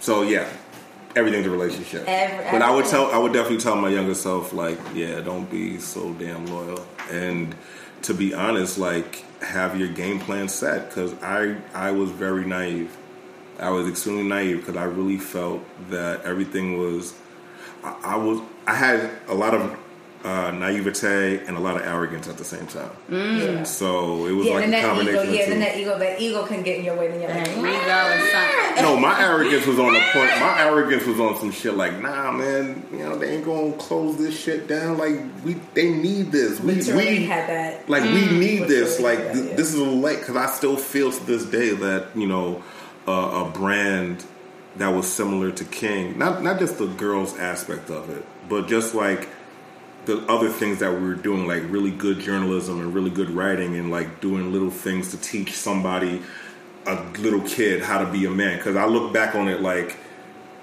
So 0.01 0.23
yeah, 0.23 0.49
everything's 1.17 1.47
a 1.47 1.51
relationship. 1.51 2.05
Every- 2.07 2.51
but 2.51 2.63
I 2.63 2.75
would 2.75 2.87
tell 2.87 3.11
I 3.13 3.19
would 3.19 3.33
definitely 3.33 3.59
tell 3.63 3.77
my 3.77 3.89
younger 3.89 4.15
self 4.15 4.53
like, 4.53 4.79
yeah, 4.95 5.21
don't 5.21 5.49
be 5.51 5.79
so 5.79 6.13
damn 6.15 6.47
loyal. 6.47 6.85
And 7.11 7.55
to 8.03 8.15
be 8.15 8.35
honest, 8.35 8.79
like 8.79 9.25
have 9.43 9.79
your 9.79 9.89
game 9.89 10.19
plan 10.19 10.49
set 10.49 10.89
because 10.89 11.15
I 11.23 11.57
I 11.73 11.93
was 11.93 12.11
very 12.11 12.45
naive. 12.45 12.97
I 13.59 13.71
was 13.71 13.89
extremely 13.89 14.23
naive 14.25 14.59
because 14.59 14.77
I 14.77 14.85
really 14.85 15.19
felt 15.19 15.63
that 15.91 16.23
everything 16.25 16.79
was. 16.79 17.15
I, 17.83 17.97
I 18.05 18.17
was. 18.17 18.41
I 18.67 18.75
had 18.75 19.11
a 19.29 19.35
lot 19.35 19.55
of 19.55 19.77
uh, 20.25 20.51
naivete 20.51 21.45
and 21.47 21.57
a 21.57 21.61
lot 21.61 21.77
of 21.77 21.83
arrogance 21.83 22.29
at 22.29 22.37
the 22.37 22.45
same 22.45 22.67
time. 22.67 22.91
Yeah. 23.09 23.63
So 23.63 24.27
it 24.27 24.33
was 24.33 24.47
Yeah, 24.47 24.55
like 24.55 24.65
and 24.65 24.75
a 24.75 24.77
that 24.79 24.85
combination 24.85 25.23
ego, 25.23 25.33
yeah, 25.33 25.43
of 25.43 25.49
then 25.51 25.61
that 25.61 25.77
ego, 25.79 25.99
that 25.99 26.21
ego 26.21 26.45
can 26.45 26.63
get 26.63 26.79
in 26.79 26.85
your 26.85 26.97
way. 26.97 27.09
Then 27.09 27.21
you're 27.21 27.31
like, 27.31 27.45
There 27.45 27.67
and 27.67 28.31
something. 28.77 28.83
No, 28.83 28.97
my 28.99 29.21
arrogance 29.23 29.65
was 29.67 29.79
on 29.79 29.93
the 29.93 30.01
point. 30.13 30.29
My 30.41 30.65
arrogance 30.65 31.05
was 31.07 31.21
on 31.21 31.37
some 31.39 31.53
shit 31.53 31.75
like, 31.75 32.01
nah, 32.01 32.33
man. 32.33 32.85
You 32.93 32.99
know, 32.99 33.17
they 33.17 33.37
ain't 33.37 33.45
gonna 33.45 33.73
close 33.75 34.17
this 34.19 34.39
shit 34.39 34.67
down. 34.67 34.99
Like 34.99 35.21
we, 35.45 35.55
they 35.75 35.91
need 35.93 36.33
this. 36.33 36.61
We, 36.61 36.75
literally 36.75 37.19
we 37.21 37.25
had 37.25 37.49
that. 37.49 37.89
like 37.89 38.03
we 38.03 38.11
need 38.27 38.61
Literally, 38.63 38.65
this 38.67 39.01
like 39.01 39.19
yeah, 39.21 39.33
th- 39.33 39.45
yeah. 39.51 39.57
this 39.57 39.73
is 39.73 39.81
a 39.81 39.85
late 39.85 40.19
because 40.19 40.37
i 40.37 40.47
still 40.47 40.77
feel 40.77 41.11
to 41.13 41.27
this 41.27 41.45
day 41.47 41.71
that 41.71 42.09
you 42.17 42.27
know 42.27 42.63
uh, 43.09 43.47
a 43.47 43.51
brand 43.51 44.25
that 44.77 44.89
was 44.89 45.11
similar 45.11 45.51
to 45.51 45.65
king. 45.65 46.19
Not 46.19 46.43
not 46.43 46.59
just 46.59 46.79
the 46.79 46.87
girls 46.87 47.37
aspect 47.39 47.91
of 47.91 48.11
it 48.11 48.25
but 48.49 48.69
just 48.69 48.95
like 48.95 49.29
the 50.07 50.19
other 50.27 50.49
things 50.49 50.79
that 50.79 50.93
we 50.93 51.01
were 51.01 51.15
doing 51.15 51.47
like 51.47 51.63
really 51.65 51.91
good 51.91 52.19
journalism 52.19 52.81
and 52.81 52.95
really 52.95 53.11
good 53.11 53.31
writing 53.31 53.77
and 53.77 53.91
like 53.91 54.21
doing 54.21 54.53
little 54.53 54.71
things 54.71 55.11
to 55.11 55.19
teach 55.19 55.53
somebody 55.53 56.23
a 56.87 56.95
little 57.19 57.43
kid 57.43 57.83
how 57.83 58.03
to 58.03 58.11
be 58.11 58.25
a 58.25 58.31
man. 58.31 58.57
Because 58.57 58.77
i 58.77 58.87
look 58.87 59.13
back 59.13 59.35
on 59.35 59.49
it 59.49 59.61
like 59.61 59.99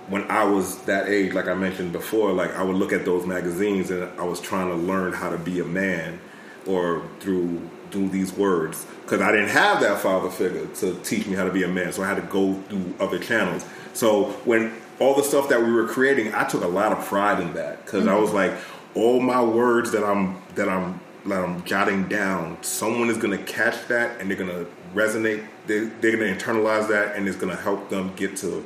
when 0.08 0.30
I 0.30 0.44
was 0.44 0.80
that 0.84 1.08
age, 1.08 1.34
like 1.34 1.48
I 1.48 1.56
mentioned 1.56 1.92
before, 1.92 2.32
like 2.32 2.56
I 2.56 2.64
would 2.64 2.76
look 2.76 2.94
at 2.94 3.06
those 3.06 3.26
magazines 3.26 3.90
and 3.90 4.04
I 4.20 4.24
was 4.24 4.40
trying 4.40 4.70
to 4.70 4.76
learn 4.76 5.14
how 5.14 5.32
to 5.32 5.38
be 5.38 5.60
a 5.60 5.66
man, 5.66 6.20
or 6.68 7.08
through 7.20 7.68
through 7.96 8.10
these 8.10 8.34
words, 8.34 8.86
because 9.04 9.22
I 9.22 9.32
didn't 9.32 9.50
have 9.50 9.80
that 9.80 10.02
father 10.02 10.30
figure 10.30 10.66
to 10.68 10.96
teach 11.04 11.26
me 11.28 11.36
how 11.36 11.46
to 11.46 11.52
be 11.52 11.64
a 11.64 11.68
man, 11.68 11.94
so 11.94 12.04
I 12.04 12.08
had 12.08 12.18
to 12.18 12.28
go 12.28 12.54
through 12.64 12.94
other 13.00 13.18
channels. 13.18 13.66
So 13.94 14.32
when 14.44 14.74
all 15.00 15.16
the 15.16 15.24
stuff 15.24 15.48
that 15.50 15.62
we 15.62 15.72
were 15.72 15.88
creating, 15.88 16.34
I 16.34 16.44
took 16.44 16.64
a 16.64 16.68
lot 16.68 16.92
of 16.92 17.06
pride 17.06 17.40
in 17.42 17.54
that 17.54 17.86
because 17.86 18.06
I 18.06 18.16
was 18.16 18.32
mm-hmm. 18.32 18.38
like, 18.38 18.54
all 18.96 19.22
my 19.22 19.42
words 19.42 19.92
that 19.92 20.04
I'm 20.04 20.42
that 20.56 20.68
I'm 20.68 21.00
that 21.26 21.40
I'm 21.40 21.64
jotting 21.64 22.08
down, 22.08 22.58
someone 22.62 23.10
is 23.10 23.18
gonna 23.18 23.38
catch 23.38 23.88
that 23.88 24.20
and 24.20 24.30
they're 24.30 24.38
gonna 24.38 24.66
resonate. 24.94 25.46
They, 25.68 25.86
they're 25.86 26.12
gonna 26.12 26.36
internalize 26.36 26.88
that 26.90 27.16
and 27.16 27.28
it's 27.28 27.38
gonna 27.38 27.56
help 27.56 27.90
them 27.90 28.14
get 28.16 28.38
to 28.38 28.66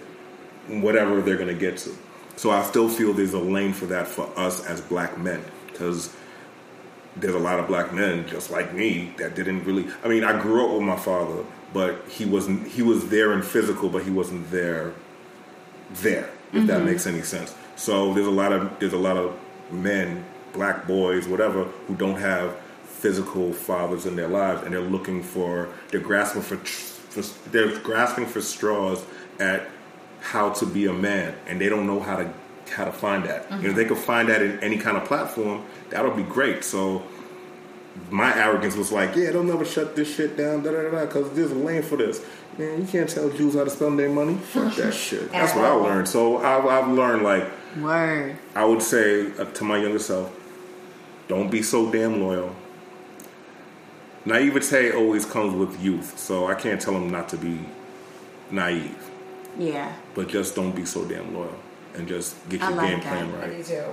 whatever 0.69 1.21
they're 1.21 1.37
going 1.37 1.47
to 1.47 1.53
get 1.53 1.77
to. 1.79 1.95
So 2.35 2.51
I 2.51 2.63
still 2.63 2.87
feel 2.87 3.13
there's 3.13 3.33
a 3.33 3.39
lane 3.39 3.73
for 3.73 3.87
that 3.87 4.07
for 4.07 4.29
us 4.37 4.65
as 4.65 4.81
black 4.81 5.17
men 5.17 5.43
because 5.67 6.15
there's 7.21 7.35
a 7.35 7.39
lot 7.39 7.59
of 7.59 7.67
black 7.67 7.93
men 7.93 8.27
just 8.27 8.51
like 8.51 8.73
me 8.73 9.13
that 9.17 9.35
didn't 9.35 9.63
really. 9.63 9.87
I 10.03 10.07
mean, 10.07 10.23
I 10.23 10.39
grew 10.39 10.65
up 10.65 10.73
with 10.73 10.83
my 10.83 10.97
father, 10.97 11.43
but 11.73 12.05
he 12.07 12.25
wasn't. 12.25 12.67
He 12.67 12.81
was 12.81 13.09
there 13.09 13.33
in 13.33 13.41
physical, 13.41 13.89
but 13.89 14.03
he 14.03 14.11
wasn't 14.11 14.49
there. 14.51 14.93
There, 15.93 16.29
if 16.53 16.67
that 16.67 16.77
mm-hmm. 16.77 16.85
makes 16.85 17.07
any 17.07 17.23
sense. 17.23 17.55
So 17.75 18.13
there's 18.13 18.27
a 18.27 18.31
lot 18.31 18.51
of 18.51 18.79
there's 18.79 18.93
a 18.93 18.97
lot 18.97 19.17
of 19.17 19.37
men, 19.71 20.23
black 20.53 20.85
boys, 20.87 21.27
whatever, 21.27 21.63
who 21.63 21.95
don't 21.95 22.19
have 22.19 22.55
physical 22.83 23.53
fathers 23.53 24.05
in 24.05 24.15
their 24.15 24.27
lives, 24.27 24.63
and 24.63 24.73
they're 24.73 24.81
looking 24.81 25.23
for 25.23 25.69
they're 25.89 25.99
grasping 25.99 26.41
for, 26.41 26.57
for 26.57 27.49
they're 27.49 27.79
grasping 27.79 28.25
for 28.25 28.41
straws 28.41 29.03
at 29.39 29.67
how 30.21 30.49
to 30.51 30.65
be 30.65 30.85
a 30.85 30.93
man, 30.93 31.35
and 31.47 31.59
they 31.59 31.69
don't 31.69 31.87
know 31.87 31.99
how 31.99 32.17
to 32.17 32.31
how 32.71 32.85
to 32.85 32.91
find 32.91 33.23
that. 33.23 33.49
And 33.49 33.61
if 33.61 33.67
mm-hmm. 33.67 33.77
they 33.77 33.85
could 33.85 33.97
find 33.97 34.29
that 34.29 34.41
in 34.41 34.59
any 34.59 34.77
kind 34.77 34.97
of 34.97 35.05
platform, 35.05 35.65
that 35.91 36.03
would 36.03 36.15
be 36.15 36.23
great. 36.23 36.63
So 36.63 37.03
my 38.09 38.35
arrogance 38.35 38.75
was 38.75 38.91
like, 38.91 39.15
yeah, 39.15 39.31
they'll 39.31 39.43
never 39.43 39.65
shut 39.65 39.95
this 39.95 40.13
shit 40.15 40.37
down, 40.37 40.63
da 40.63 40.71
da 40.71 40.89
da, 40.89 41.05
because 41.05 41.31
there's 41.31 41.51
a 41.51 41.55
lane 41.55 41.81
for 41.81 41.97
this. 41.97 42.23
Man, 42.57 42.81
you 42.81 42.87
can't 42.87 43.09
tell 43.09 43.29
Jews 43.29 43.55
how 43.55 43.63
to 43.63 43.69
spend 43.69 43.97
their 43.99 44.09
money. 44.09 44.35
Fuck 44.35 44.75
that 44.77 44.93
shit. 44.93 45.31
That's 45.31 45.55
what 45.55 45.65
I 45.65 45.71
learned. 45.71 46.07
So 46.07 46.37
I've, 46.37 46.65
I've 46.65 46.87
learned 46.91 47.23
like 47.23 47.45
Word. 47.77 48.35
I 48.55 48.65
would 48.65 48.81
say 48.81 49.31
uh, 49.37 49.45
to 49.45 49.63
my 49.63 49.77
younger 49.77 49.99
self, 49.99 50.35
don't 51.27 51.49
be 51.51 51.61
so 51.61 51.91
damn 51.91 52.19
loyal. 52.21 52.55
Naivete 54.25 54.91
always 54.91 55.25
comes 55.25 55.53
with 55.53 55.81
youth, 55.81 56.17
so 56.19 56.47
I 56.47 56.55
can't 56.55 56.81
tell 56.81 56.93
them 56.93 57.09
not 57.09 57.29
to 57.29 57.37
be 57.37 57.59
naive, 58.51 59.09
Yeah. 59.57 59.93
but 60.13 60.27
just 60.27 60.55
don't 60.55 60.75
be 60.75 60.85
so 60.85 61.05
damn 61.05 61.33
loyal 61.33 61.55
and 61.95 62.07
just 62.07 62.35
get 62.49 62.59
your 62.61 62.71
like 62.71 62.89
game 62.89 62.99
that. 62.99 63.07
plan 63.07 63.41
I 63.41 63.47
do 63.47 63.53
right. 63.55 63.65
too. 63.65 63.83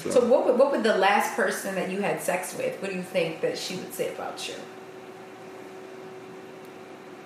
So- 0.00 0.10
So, 0.10 0.24
what 0.24 0.44
would, 0.46 0.58
what 0.58 0.70
would 0.72 0.82
the 0.82 0.96
last 0.96 1.34
person 1.36 1.74
that 1.74 1.90
you 1.90 2.00
had 2.00 2.20
sex 2.20 2.54
with? 2.56 2.80
What 2.80 2.90
do 2.90 2.96
you 2.96 3.02
think 3.02 3.40
that 3.40 3.56
she 3.58 3.76
would 3.76 3.92
say 3.94 4.12
about 4.14 4.48
you? 4.48 4.54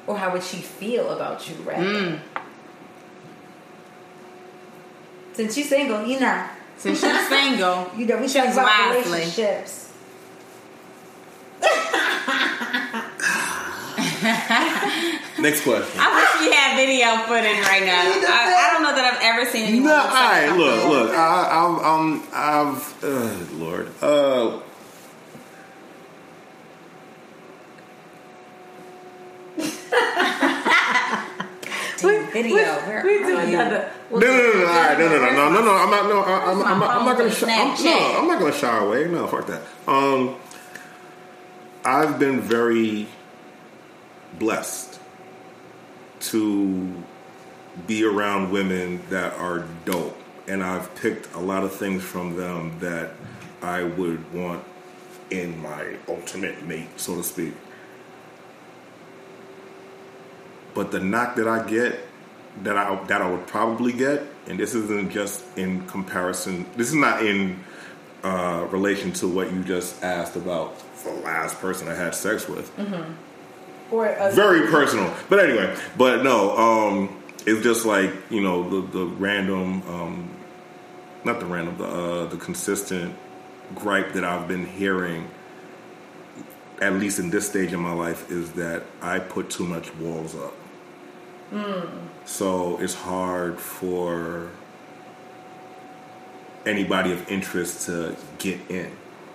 Or 0.07 0.17
how 0.19 0.33
would 0.33 0.43
she 0.43 0.59
feel 0.59 1.11
about 1.11 1.49
you, 1.49 1.57
rather? 1.65 1.85
Mm. 1.85 2.21
Since 5.33 5.57
you're 5.59 5.67
single, 5.67 6.05
you 6.07 6.21
know, 6.21 6.45
Since 6.77 7.01
she's 7.01 7.29
single, 7.29 7.91
you 7.97 8.07
know, 8.07 8.19
we 8.19 8.29
should 8.29 8.45
talk 8.45 8.53
about 8.55 9.05
relationships. 9.05 9.86
Next 15.39 15.63
question. 15.65 16.01
I 16.01 16.15
wish 16.17 16.41
we 16.49 16.55
had 16.55 16.77
video 16.77 17.17
footage 17.27 17.61
right 17.67 17.85
now. 17.85 18.01
I, 18.01 18.69
I 18.69 18.71
don't 18.73 18.83
know 18.83 18.95
that 18.95 19.05
I've 19.15 19.23
ever 19.23 19.45
seen 19.51 19.65
anyone. 19.67 19.89
No, 19.89 19.97
all 19.97 20.57
look. 20.57 20.85
Look, 20.85 21.09
look. 21.09 21.17
I, 21.17 21.49
I'm, 21.53 21.79
I'm, 21.81 22.23
I've, 22.33 23.05
uh, 23.05 23.35
Lord. 23.57 23.89
Uh, 24.03 24.61
Take 31.99 32.33
video. 32.33 32.57
Where 32.57 33.03
We 33.05 33.19
do 33.19 33.37
are 33.37 33.45
you? 33.47 33.59
another. 33.59 33.91
no, 34.11 34.19
no, 34.19 34.27
no, 34.27 34.53
no, 34.53 34.67
all 34.67 34.75
right, 34.75 34.99
no, 34.99 35.09
no, 35.09 35.19
no, 35.19 35.31
no, 35.31 35.51
no, 35.51 35.65
no. 35.65 35.75
I'm 35.75 35.91
not. 35.91 36.09
No, 36.09 36.21
I- 36.23 36.51
I'm, 36.51 36.63
I'm, 36.63 36.83
I'm, 36.83 37.05
not 37.07 37.17
gonna. 37.19 37.31
phone 37.31 37.49
Shy, 37.49 37.63
I'm, 37.63 37.85
no, 37.85 38.19
I'm 38.21 38.29
not 38.29 38.39
gonna 38.39 38.53
shy 38.53 38.79
away. 38.79 39.09
No, 39.09 39.27
fuck 39.27 39.47
that. 39.47 39.63
Um, 39.89 40.37
I've 41.85 42.19
been 42.19 42.41
very 42.41 43.07
blessed 44.39 44.96
to 46.31 47.05
be 47.87 48.05
around 48.05 48.51
women 48.51 49.03
that 49.11 49.35
are 49.35 49.65
dope, 49.85 50.19
and 50.49 50.63
I've 50.63 50.95
picked 50.97 51.35
a 51.35 51.41
lot 51.41 51.63
of 51.65 51.75
things 51.75 52.03
from 52.03 52.37
them 52.37 52.79
that 52.81 53.13
I 53.63 53.83
would 53.83 54.33
want 54.33 54.65
in 55.31 55.61
my 55.61 55.97
ultimate 56.09 56.65
mate, 56.65 56.89
so 56.97 57.17
to 57.17 57.23
speak. 57.23 57.55
But 60.75 60.91
the 60.91 61.01
knock 61.01 61.37
that 61.37 61.49
I 61.49 61.67
get, 61.67 62.01
that 62.63 62.77
I 62.77 63.03
that 63.07 63.23
I 63.23 63.31
would 63.31 63.47
probably 63.47 63.93
get, 63.93 64.23
and 64.47 64.59
this 64.59 64.75
isn't 64.75 65.11
just 65.11 65.45
in 65.57 65.87
comparison. 65.87 66.67
This 66.77 66.89
is 66.89 66.95
not 66.95 67.25
in 67.25 67.59
uh, 68.23 68.67
relation 68.71 69.13
to 69.15 69.29
what 69.29 69.53
you 69.53 69.63
just 69.65 70.03
asked 70.03 70.37
about 70.37 70.83
the 71.03 71.13
last 71.13 71.59
person 71.61 71.89
I 71.89 71.95
had 71.95 72.15
sex 72.15 72.49
with. 72.49 72.71
Or 73.91 74.07
a, 74.07 74.33
Very 74.33 74.69
personal, 74.69 75.15
but 75.29 75.39
anyway. 75.39 75.77
But 75.97 76.25
no, 76.25 76.57
um, 76.57 77.23
it's 77.47 77.63
just 77.63 77.87
like 77.87 78.13
you 78.31 78.41
know 78.41 78.69
the 78.69 78.99
the 78.99 79.07
random, 79.07 79.83
um, 79.89 80.31
not 81.25 81.41
the 81.41 81.47
random, 81.47 81.79
the 81.79 81.87
uh, 81.87 82.27
the 82.27 82.37
consistent 82.37 83.15
gripe 83.75 84.13
that 84.15 84.25
I've 84.25 84.49
been 84.49 84.67
hearing. 84.67 85.31
At 86.81 86.95
least 86.95 87.19
in 87.19 87.31
this 87.31 87.49
stage 87.49 87.73
of 87.73 87.81
my 87.81 87.93
life, 87.93 88.31
is 88.31 88.53
that 88.53 88.83
I 89.01 89.19
put 89.19 89.51
too 89.51 89.65
much 89.65 89.95
walls 89.97 90.35
up. 90.35 90.55
So 92.27 92.79
it's 92.81 92.95
hard 92.95 93.59
for 93.59 94.51
anybody 96.67 97.13
of 97.13 97.31
interest 97.31 97.87
to 97.87 98.17
get 98.39 98.61
in. 98.69 98.91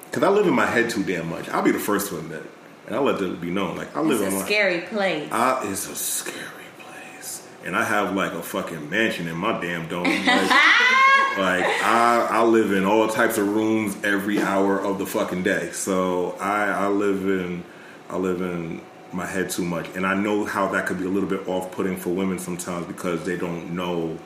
Because 0.06 0.24
I 0.24 0.30
live 0.30 0.46
in 0.46 0.54
my 0.54 0.66
head 0.66 0.90
too 0.90 1.04
damn 1.04 1.30
much. 1.30 1.50
I'll 1.50 1.64
be 1.64 1.72
the 1.72 1.80
first 1.80 2.10
to 2.10 2.20
admit. 2.20 2.44
And 2.92 2.98
I'll 2.98 3.06
let 3.06 3.20
that 3.20 3.40
be 3.40 3.50
known. 3.50 3.78
Like, 3.78 3.96
I 3.96 4.02
live 4.02 4.20
It's 4.20 4.34
in 4.34 4.42
a 4.42 4.44
scary 4.44 4.82
place. 4.82 5.32
I, 5.32 5.66
it's 5.72 5.88
a 5.88 5.96
scary 5.96 6.66
place. 6.78 7.48
And 7.64 7.74
I 7.74 7.86
have 7.86 8.14
like 8.14 8.34
a 8.34 8.44
fucking 8.44 8.90
mansion 8.90 9.30
in 9.30 9.38
my 9.38 9.62
damn 9.62 9.88
dome. 9.88 10.04
Like, 10.04 10.28
like 10.28 11.64
I, 11.64 12.28
I 12.30 12.44
live 12.44 12.74
in 12.74 12.84
all 12.84 13.08
types 13.08 13.38
of 13.38 13.48
rooms 13.48 13.96
every 14.04 14.42
hour 14.42 14.78
of 14.78 15.00
the 15.00 15.06
fucking 15.06 15.42
day. 15.42 15.72
So 15.72 16.32
I, 16.32 16.66
I 16.66 16.88
live 16.90 17.24
in 17.30 17.64
I 18.10 18.18
live 18.18 18.42
in 18.42 18.82
my 19.14 19.26
head 19.26 19.52
too 19.52 19.64
much. 19.64 19.88
And 19.96 20.06
I 20.06 20.14
know 20.14 20.44
how 20.44 20.68
that 20.74 20.86
could 20.86 21.00
be 21.00 21.06
a 21.06 21.10
little 21.10 21.30
bit 21.30 21.48
off 21.48 21.72
putting 21.72 21.96
for 21.96 22.10
women 22.10 22.40
sometimes 22.40 22.88
because 22.88 23.24
they 23.24 23.38
don't 23.38 23.74
know 23.74 24.18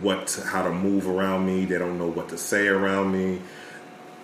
what 0.00 0.26
to, 0.26 0.44
how 0.44 0.64
to 0.64 0.72
move 0.72 1.06
around 1.06 1.46
me. 1.46 1.66
They 1.66 1.78
don't 1.78 1.98
know 1.98 2.08
what 2.08 2.30
to 2.30 2.36
say 2.36 2.66
around 2.66 3.12
me. 3.12 3.40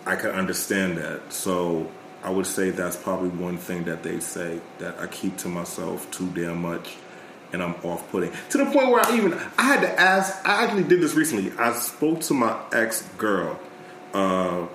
I 0.04 0.16
can 0.16 0.30
understand 0.30 0.98
that. 0.98 1.32
So 1.32 1.88
I 2.22 2.30
would 2.30 2.46
say 2.46 2.70
that's 2.70 2.96
probably 2.96 3.28
one 3.28 3.58
thing 3.58 3.84
that 3.84 4.02
they 4.02 4.20
say 4.20 4.60
that 4.78 4.98
I 4.98 5.06
keep 5.06 5.36
to 5.38 5.48
myself 5.48 6.10
too 6.10 6.28
damn 6.30 6.60
much 6.60 6.96
and 7.52 7.62
I'm 7.62 7.74
off 7.82 8.10
putting. 8.10 8.32
To 8.50 8.58
the 8.58 8.64
point 8.66 8.90
where 8.90 9.04
I 9.04 9.16
even 9.16 9.32
I 9.56 9.62
had 9.62 9.80
to 9.80 10.00
ask 10.00 10.46
I 10.46 10.64
actually 10.64 10.84
did 10.84 11.00
this 11.00 11.14
recently. 11.14 11.52
I 11.58 11.72
spoke 11.74 12.20
to 12.22 12.34
my 12.34 12.58
ex 12.72 13.02
girl 13.16 13.58
uh, 14.12 14.66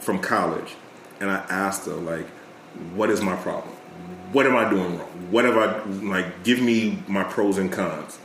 from 0.00 0.18
college 0.20 0.74
and 1.20 1.30
I 1.30 1.36
asked 1.48 1.86
her 1.86 1.94
like 1.94 2.26
what 2.94 3.10
is 3.10 3.20
my 3.20 3.36
problem? 3.36 3.74
What 4.32 4.46
am 4.46 4.56
I 4.56 4.68
doing 4.68 4.98
wrong? 4.98 5.08
What 5.30 5.44
have 5.44 5.56
I 5.56 5.84
like 5.84 6.42
give 6.42 6.60
me 6.60 7.02
my 7.06 7.24
pros 7.24 7.58
and 7.58 7.70
cons. 7.70 8.18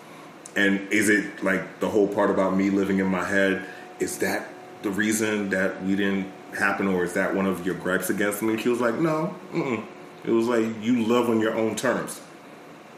And 0.56 0.91
is 0.91 1.10
it 1.10 1.44
like 1.44 1.80
the 1.80 1.90
whole 1.90 2.07
part 2.07 2.32
about 2.32 2.56
me 2.56 2.69
living 2.69 2.99
in 2.99 3.07
my 3.07 3.24
head? 3.24 3.64
Is 3.99 4.19
that 4.19 4.48
the 4.82 4.90
reason 4.90 5.49
that 5.49 5.84
we 5.84 5.95
didn't 5.95 6.32
happen, 6.56 6.88
or 6.88 7.03
is 7.03 7.14
that 7.14 7.36
one 7.36 7.45
of 7.45 7.65
your 7.65 7.76
gripes 7.76 8.10
against 8.10 8.41
me? 8.41 8.57
She 8.57 8.69
was 8.69 8.80
like, 8.80 8.95
no. 8.95 9.36
Mm-mm. 9.53 9.84
It 10.26 10.32
was 10.32 10.48
like 10.48 10.65
you 10.82 11.06
love 11.06 11.30
on 11.30 11.40
your 11.40 11.56
own 11.56 11.76
terms, 11.76 12.22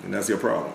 and 0.04 0.14
that's 0.14 0.28
your 0.30 0.38
problem. 0.38 0.74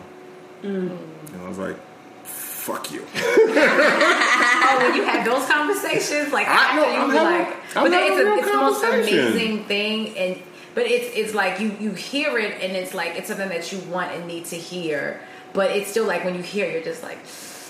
Mm. 0.63 0.97
And 1.33 1.43
I 1.43 1.49
was 1.49 1.59
like, 1.59 1.77
fuck 2.25 2.91
you. 2.93 3.05
oh, 3.15 4.79
when 4.83 4.95
you 4.95 5.05
had 5.05 5.27
those 5.27 5.47
conversations, 5.49 6.33
like 6.33 6.47
I 6.49 6.53
after 6.53 6.77
know, 6.81 6.87
you 6.89 7.19
having- 7.19 7.47
like, 7.47 7.77
I'm 7.77 7.91
but 7.91 7.93
it's, 7.93 8.17
a, 8.19 8.35
it's 8.35 8.51
the 8.51 8.57
most 8.57 8.85
amazing 8.85 9.65
thing, 9.65 10.17
and 10.17 10.43
but 10.75 10.87
it's 10.87 11.15
it's 11.17 11.35
like 11.35 11.61
you 11.61 11.77
you 11.81 11.93
hear 11.93 12.39
it, 12.39 12.63
and 12.63 12.77
it's 12.77 12.95
like 12.95 13.17
it's 13.17 13.29
something 13.29 13.49
that 13.49 13.73
you 13.73 13.79
want 13.91 14.13
and 14.13 14.27
need 14.27 14.45
to 14.47 14.57
hear, 14.57 15.21
but 15.53 15.71
it's 15.71 15.91
still 15.91 16.07
like 16.07 16.25
when 16.25 16.35
you 16.35 16.43
hear, 16.43 16.67
it, 16.67 16.73
you're 16.73 16.83
just 16.83 17.03
like, 17.03 17.19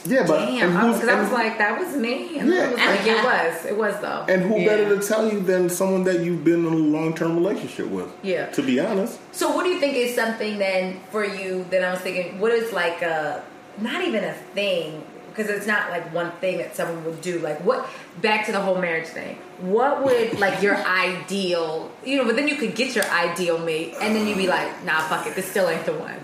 Yeah, 0.07 0.27
but 0.27 0.39
damn, 0.47 0.69
and 0.71 0.79
I 0.79 0.85
was, 0.89 0.97
who's- 0.97 1.09
'cause 1.09 1.17
I 1.17 1.21
was 1.23 1.33
like, 1.33 1.59
that 1.59 1.79
was 1.79 1.97
me, 1.97 2.39
and 2.39 2.49
Yeah. 2.51 2.65
it 2.65 2.71
was 2.73 2.79
like 2.79 3.07
it 3.07 3.25
was, 3.25 3.65
it 3.67 3.77
was 3.77 3.95
though, 4.03 4.25
and 4.29 4.43
who 4.43 4.59
Yeah. 4.61 4.67
better 4.69 4.97
to 5.01 5.07
tell 5.07 5.27
you 5.33 5.41
than 5.41 5.71
someone 5.71 6.05
that 6.05 6.21
you've 6.21 6.45
been 6.45 6.67
in 6.67 6.73
a 6.73 6.77
long 6.77 7.15
term 7.15 7.37
relationship 7.37 7.87
with? 7.89 8.09
Yeah. 8.23 8.47
To 8.47 8.63
be 8.63 8.79
honest. 8.81 9.19
So, 9.33 9.51
what 9.55 9.65
do 9.65 9.71
you 9.71 9.81
think 9.81 9.95
is 9.97 10.15
something 10.15 10.59
then 10.59 11.01
for 11.11 11.25
you 11.25 11.65
that 11.71 11.83
I 11.83 11.91
was 11.93 12.01
thinking? 12.01 12.39
What 12.39 12.53
is 12.53 12.73
like 12.73 13.01
a 13.03 13.43
not 13.81 14.03
even 14.05 14.23
a 14.25 14.35
thing 14.55 15.03
because 15.35 15.51
it's 15.51 15.67
not 15.67 15.91
like 15.91 16.15
one 16.15 16.31
thing 16.41 16.59
that 16.59 16.77
someone 16.77 17.05
would 17.05 17.21
do. 17.21 17.41
Like 17.41 17.59
what? 17.65 17.89
Back 18.23 18.47
to 18.47 18.53
the 18.53 18.61
whole 18.61 18.77
marriage 18.77 19.09
thing. 19.09 19.37
What 19.59 20.05
would 20.05 20.39
like 20.39 20.63
your 20.63 20.77
ideal? 20.87 21.91
You 22.05 22.19
know, 22.19 22.25
but 22.25 22.37
then 22.37 22.47
you 22.47 22.55
could 22.57 22.77
get 22.77 22.95
your 22.95 23.05
ideal 23.07 23.59
mate, 23.59 23.95
and 24.01 24.15
then 24.15 24.29
you'd 24.29 24.39
be 24.39 24.47
like, 24.47 24.85
nah, 24.85 25.01
fuck 25.09 25.27
it, 25.27 25.35
this 25.35 25.47
still 25.51 25.69
ain't 25.69 25.85
the 25.87 25.93
one. 25.95 26.15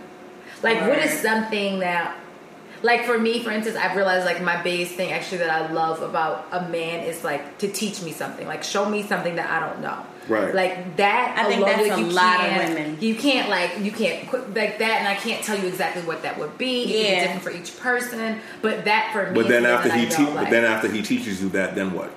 Like, 0.62 0.80
what 0.82 0.98
is 0.98 1.12
something 1.20 1.78
that? 1.80 2.14
Like 2.82 3.04
for 3.04 3.18
me, 3.18 3.42
for 3.42 3.50
instance, 3.50 3.76
I've 3.76 3.96
realized 3.96 4.24
like 4.24 4.42
my 4.42 4.60
biggest 4.62 4.94
thing 4.94 5.12
actually 5.12 5.38
that 5.38 5.50
I 5.50 5.70
love 5.72 6.02
about 6.02 6.46
a 6.52 6.68
man 6.68 7.04
is 7.04 7.22
like 7.24 7.58
to 7.58 7.68
teach 7.68 8.02
me 8.02 8.12
something, 8.12 8.46
like 8.46 8.62
show 8.64 8.88
me 8.88 9.02
something 9.02 9.36
that 9.36 9.50
I 9.50 9.66
don't 9.68 9.80
know. 9.80 9.98
Right. 10.28 10.54
Like 10.54 10.96
that. 10.96 11.34
I 11.38 11.44
think 11.48 11.60
alone, 11.62 11.70
that's 11.76 11.88
like, 11.88 11.98
a 11.98 12.00
you 12.00 12.06
lot 12.10 12.34
of 12.36 12.40
can't- 12.46 12.74
women. 12.74 12.98
You 13.00 13.14
can't 13.16 13.48
like 13.50 13.78
you 13.80 13.90
can't 13.92 14.28
quit 14.28 14.54
like 14.54 14.78
that, 14.78 14.98
and 15.00 15.08
I 15.08 15.14
can't 15.14 15.42
tell 15.44 15.58
you 15.58 15.66
exactly 15.68 16.02
what 16.02 16.22
that 16.22 16.38
would 16.38 16.56
be. 16.56 16.84
It 16.84 16.86
can 16.86 17.12
Yeah. 17.14 17.20
different 17.34 17.42
for 17.42 17.50
each 17.50 17.78
person. 17.80 18.38
But 18.62 18.84
that 18.84 19.10
for 19.12 19.26
me. 19.30 19.34
But 19.34 19.48
then 19.48 19.64
the 19.64 19.70
after 19.70 19.92
he 19.92 20.04
that 20.06 20.16
te- 20.16 20.22
know, 20.24 20.34
but 20.34 20.50
then 20.50 20.64
after 20.64 20.88
he 20.88 21.02
teaches 21.02 21.42
you 21.42 21.48
that, 21.50 21.74
then 21.74 21.92
what? 21.92 22.10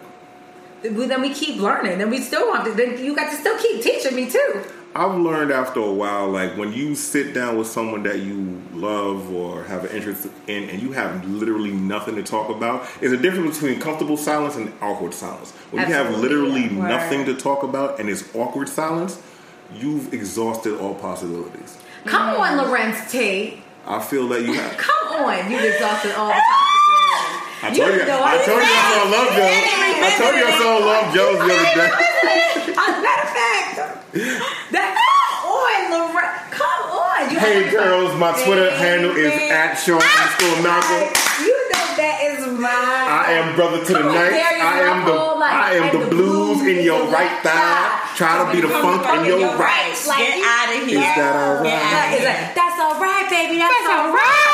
then 0.84 1.22
we 1.22 1.34
keep 1.34 1.61
learning, 1.61 2.02
and 2.02 2.11
we 2.11 2.19
still 2.19 2.48
want 2.49 2.65
to. 2.65 2.72
Then 2.73 3.03
you 3.03 3.15
got 3.15 3.31
to 3.31 3.38
still 3.38 3.57
keep 3.57 3.81
teaching 3.81 4.15
me 4.15 4.30
too. 4.30 4.64
I've 4.95 5.15
learned 5.17 5.51
after 5.51 5.79
a 5.79 5.91
while, 5.91 6.29
like 6.29 6.55
when 6.55 6.71
you 6.71 6.93
sit 6.93 7.33
down 7.33 7.57
with 7.57 7.67
someone 7.67 8.03
that 8.03 8.19
you 8.19 8.61
love 8.73 9.33
or 9.33 9.63
have 9.63 9.85
an 9.85 9.95
interest 9.95 10.27
in, 10.47 10.69
and 10.69 10.81
you 10.81 10.91
have 10.91 11.25
literally 11.27 11.71
nothing 11.71 12.15
to 12.15 12.23
talk 12.23 12.49
about, 12.49 12.87
there's 12.99 13.11
a 13.11 13.17
difference 13.17 13.59
between 13.59 13.79
comfortable 13.79 14.17
silence 14.17 14.55
and 14.55 14.71
awkward 14.81 15.15
silence. 15.15 15.51
When 15.71 15.87
you 15.87 15.93
have 15.93 16.15
literally 16.19 16.65
yeah. 16.65 16.87
nothing 16.87 17.25
to 17.25 17.33
talk 17.35 17.63
about 17.63 17.99
and 17.99 18.07
it's 18.07 18.23
awkward 18.35 18.69
silence, 18.69 19.19
you've 19.73 20.13
exhausted 20.13 20.79
all 20.79 20.93
possibilities. 20.93 21.77
Come 22.05 22.35
on, 22.35 22.59
Larenz 22.59 23.09
Tate. 23.09 23.61
I 23.87 23.99
feel 23.99 24.27
that 24.29 24.43
you 24.43 24.53
have. 24.53 24.77
Come 24.77 25.25
on, 25.25 25.51
you've 25.51 25.63
exhausted 25.63 26.11
all 26.13 26.27
the 26.27 26.41
I 27.63 27.71
told 27.71 27.95
you, 27.95 28.05
know 28.05 28.19
I 28.19 28.35
what 28.35 28.45
told 28.45 28.59
you 28.59 28.67
I 28.67 28.91
saw 28.91 29.07
Love 29.07 29.31
Jones. 29.39 29.63
I 30.03 30.11
told 30.19 30.35
you 30.35 30.43
I 30.43 30.53
saw 30.59 30.71
Love 30.83 31.07
Jones 31.15 31.39
the 31.39 31.47
other 31.47 31.71
day. 31.79 31.91
As 32.75 32.91
a 32.91 33.01
matter 33.01 33.23
of 33.23 33.31
fact, 33.31 33.75
that 33.77 33.87
come 33.87 33.92
on, 34.14 35.81
Larenz. 35.90 36.52
Come 36.52 36.84
on. 36.91 37.31
You 37.31 37.40
Hey 37.40 37.72
girls, 37.72 38.18
my 38.19 38.31
Twitter 38.45 38.69
Baby. 38.69 38.77
handle 38.77 39.11
is 39.11 39.34
at 39.49 39.76
Sean 39.76 40.02
underscore 40.02 40.61
Malcolm. 40.61 41.10
You 41.41 41.56
know 41.73 41.88
that 41.98 42.18
is 42.30 42.45
mine. 42.60 42.69
I 42.69 43.34
am 43.41 43.56
brother 43.56 43.84
to 43.84 43.94
the 43.94 44.06
on, 44.06 44.14
night. 44.14 44.34
I 44.34 44.80
am 44.85 45.06
the 45.06 45.14
like, 45.14 45.52
I 45.52 45.73
am 45.73 45.84
and 45.84 46.03
the 46.03 46.07
blues 46.10 46.61
in 46.61 46.84
your 46.85 47.07
right 47.10 47.41
thigh. 47.41 48.14
Try 48.15 48.45
to 48.45 48.52
be 48.53 48.61
the 48.61 48.69
funk 48.69 49.02
in 49.18 49.26
your 49.26 49.57
right. 49.57 49.98
Like, 50.07 50.18
Get 50.19 50.45
out 50.45 50.69
of 50.69 50.88
here. 50.88 50.99
Is 51.02 51.15
that 51.18 51.34
all 51.34 51.64
right? 51.64 52.10
Get 52.14 52.22
here. 52.22 52.30
like, 52.30 52.53
that's 52.53 52.80
all 52.80 53.02
right, 53.02 53.26
baby. 53.30 53.57
That's, 53.57 53.90
all 53.90 54.14
right. 54.14 54.52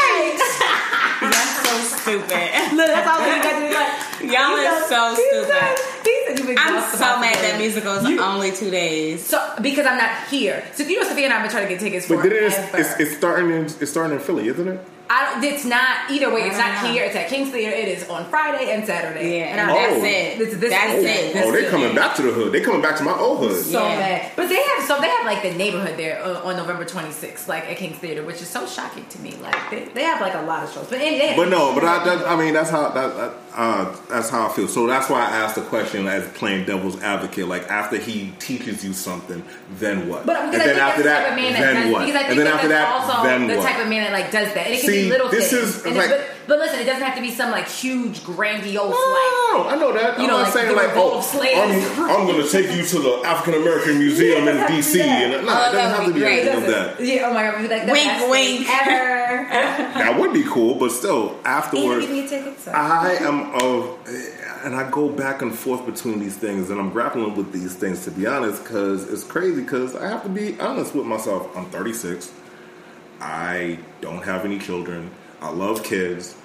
That's 2.17 2.31
so 2.31 2.37
stupid. 2.37 2.75
Look, 2.77 2.87
that's 2.87 3.07
all 3.07 3.19
we 3.19 3.29
got 3.41 3.59
to 3.59 3.67
do. 3.67 3.73
Like, 3.73 4.33
Y'all 4.33 4.57
he 4.57 4.65
are 4.65 4.87
so 4.87 5.13
stupid. 5.15 5.47
said- 5.47 5.77
he 6.03 6.45
said 6.45 6.57
I'm 6.57 6.81
so 6.91 7.19
mad 7.19 7.35
that 7.35 7.57
possibilities. 7.59 7.59
musical 7.59 7.93
is 7.93 8.19
only 8.19 8.51
two 8.51 8.69
days. 8.71 9.25
So 9.25 9.37
because 9.61 9.85
I'm 9.85 9.97
not 9.97 10.27
here, 10.27 10.63
so 10.73 10.83
you 10.83 10.99
know 11.01 11.07
Sophia 11.07 11.25
and 11.25 11.33
I 11.33 11.37
have 11.37 11.43
been 11.43 11.51
trying 11.51 11.67
to 11.67 11.69
get 11.73 11.79
tickets 11.79 12.05
for 12.07 12.15
But 12.17 12.23
then 12.29 12.33
it's, 12.43 12.57
it's, 12.73 12.99
it's 12.99 13.17
starting 13.17 13.49
in 13.51 13.65
it's 13.65 13.91
starting 13.91 14.15
in 14.17 14.23
Philly, 14.23 14.47
isn't 14.47 14.67
it? 14.67 14.79
I 15.11 15.33
don't, 15.33 15.43
it's 15.43 15.65
not 15.65 16.11
either 16.11 16.31
way. 16.31 16.41
It's 16.41 16.57
not 16.57 16.83
know. 16.83 16.91
here. 16.91 17.03
It's 17.05 17.15
at 17.15 17.29
King's 17.29 17.49
Theater. 17.49 17.75
It 17.75 17.87
is 17.87 18.07
on 18.09 18.25
Friday 18.29 18.71
and 18.71 18.85
Saturday. 18.85 19.39
Yeah, 19.39 19.45
and 19.45 19.59
and 19.59 19.71
I'm 19.71 19.75
that's 19.75 20.01
Oh. 20.01 20.05
it. 20.05 20.39
It's 20.41 20.57
this 20.57 20.69
that's 20.69 20.97
weekend. 21.01 21.07
it. 21.29 21.33
This 21.33 21.45
oh, 21.47 21.51
they 21.51 21.65
is- 21.65 21.71
coming 21.71 21.95
back 21.95 22.15
to 22.17 22.21
the 22.21 22.31
hood. 22.31 22.53
They're 22.53 22.63
coming 22.63 22.81
back 22.81 22.95
to 22.97 23.03
my 23.03 23.17
old 23.17 23.39
hood. 23.39 23.65
so 23.65 23.81
Yeah. 23.87 23.95
mad. 23.95 24.31
But 24.35 24.49
they 24.49 24.61
have 24.61 24.85
so 24.85 25.01
they 25.01 25.07
have 25.09 25.25
like 25.25 25.41
the 25.41 25.51
neighborhood 25.53 25.97
there 25.97 26.21
uh, 26.23 26.43
on 26.43 26.57
November 26.57 26.85
26th, 26.85 27.47
like 27.47 27.63
at 27.69 27.77
King's 27.77 27.97
Theater, 27.97 28.23
which 28.23 28.41
is 28.41 28.47
so 28.47 28.67
shocking 28.67 29.05
to 29.09 29.19
me. 29.19 29.35
Like 29.41 29.55
they, 29.71 29.85
they 29.85 30.03
have 30.03 30.21
like 30.21 30.35
a 30.35 30.41
lot 30.43 30.63
of 30.63 30.71
shows, 30.71 30.85
but 30.87 30.99
and 31.01 31.19
they, 31.19 31.35
But 31.35 31.49
no, 31.49 31.73
but 31.73 31.83
I, 31.83 32.03
that, 32.05 32.27
I 32.27 32.35
mean 32.35 32.53
that's 32.53 32.69
how 32.69 32.89
that, 32.89 33.15
that, 33.17 33.33
uh, 33.55 33.95
that's 34.09 34.29
how 34.29 34.47
I 34.47 34.51
feel. 34.53 34.67
So 34.67 34.85
that's 34.85 35.09
why 35.09 35.21
I 35.21 35.29
asked 35.37 35.55
the 35.55 35.61
question 35.63 36.05
as 36.07 36.27
playing 36.37 36.65
devil's 36.65 37.01
advocate. 37.01 37.47
Like 37.47 37.67
after 37.69 37.97
he 37.97 38.31
teaches 38.37 38.85
you 38.85 38.93
something, 38.93 39.43
then 39.71 40.07
what? 40.07 40.27
But 40.27 40.37
and 40.37 40.51
because 40.51 40.61
I 40.61 40.65
then 40.67 40.75
think 40.75 40.87
after 40.87 41.03
that's 41.03 41.03
that, 41.03 41.35
the 41.35 41.41
type 41.41 41.47
of 41.47 41.53
man 41.53 41.53
that 41.53 41.73
then 41.73 41.91
what? 41.91 42.05
Because 42.05 42.15
I 42.15 42.19
think 42.27 42.29
and 42.31 42.39
then 42.39 42.47
after 42.53 42.67
that's 42.67 43.07
that, 43.07 43.15
also 43.17 43.27
then 43.27 43.47
the 43.47 43.55
what? 43.57 43.65
type 43.65 43.81
of 43.81 43.89
man 43.89 44.03
that 44.03 44.13
like 44.13 44.31
does 44.31 44.53
that, 44.53 44.67
and 44.67 44.75
it 44.75 44.81
can 44.81 44.89
See, 45.03 45.09
little 45.09 45.29
this 45.29 45.51
things. 45.51 45.77
is 45.77 45.85
And 45.85 45.95
like- 45.95 46.09
it, 46.09 46.17
but, 46.47 46.57
but 46.57 46.59
listen, 46.59 46.79
it 46.79 46.85
doesn't 46.85 47.03
have 47.03 47.15
to 47.15 47.21
be 47.21 47.31
some 47.31 47.51
like 47.51 47.67
huge, 47.67 48.23
grandiose 48.23 48.89
like. 48.89 48.95
I 49.71 49.75
know 49.79 49.93
that. 49.93 50.17
You 50.17 50.23
I'm 50.25 50.29
know, 50.29 50.37
like 50.37 50.51
saying 50.53 50.75
like, 50.75 50.89
oh, 50.95 51.19
of. 51.19 51.35
I'm, 51.35 52.09
I'm 52.09 52.25
going 52.27 52.41
to 52.43 52.49
take 52.51 52.75
you 52.75 52.83
to 52.85 52.99
the 52.99 53.21
African 53.25 53.61
American 53.61 53.99
Museum 54.05 54.47
in 54.47 54.65
D.C. 54.67 54.99
And 55.01 55.31
no, 55.31 55.37
Oh, 55.37 55.41
it 55.41 55.45
doesn't 55.45 55.73
that 55.75 55.89
have 55.95 55.99
would 55.99 56.07
to 56.07 56.13
be 56.13 56.19
be 56.19 56.25
great. 56.25 56.39
anything 56.47 56.63
of 56.63 56.69
that. 56.69 56.99
Yeah, 56.99 57.27
oh 57.29 57.33
my 57.33 57.43
god, 57.43 57.69
like 57.69 57.85
the 57.85 57.91
Wink, 57.91 58.05
best 58.07 58.21
thing 58.21 58.29
wink. 58.31 58.69
ever. 58.69 59.47
That 59.49 60.19
would 60.19 60.33
be 60.33 60.43
cool, 60.43 60.75
but 60.75 60.91
still, 60.91 61.29
and 61.37 61.45
afterwards, 61.45 62.05
give 62.07 62.29
ticket. 62.29 62.67
I 62.69 63.15
am 63.21 63.51
of, 63.61 63.97
and 64.63 64.75
I 64.75 64.89
go 64.89 65.09
back 65.09 65.41
and 65.41 65.53
forth 65.53 65.85
between 65.85 66.19
these 66.19 66.35
things, 66.35 66.69
and 66.69 66.79
I'm 66.79 66.89
grappling 66.91 67.35
with 67.35 67.51
these 67.51 67.75
things 67.75 68.03
to 68.05 68.11
be 68.11 68.25
honest, 68.27 68.63
because 68.63 69.07
it's 69.11 69.23
crazy. 69.23 69.61
Because 69.61 69.95
I 69.95 70.07
have 70.07 70.23
to 70.23 70.29
be 70.29 70.59
honest 70.59 70.95
with 70.95 71.05
myself. 71.05 71.55
I'm 71.55 71.65
36. 71.65 72.31
I 73.19 73.79
don't 74.01 74.23
have 74.23 74.45
any 74.45 74.59
children. 74.59 75.11
I 75.41 75.49
love 75.49 75.83
kids, 75.83 76.35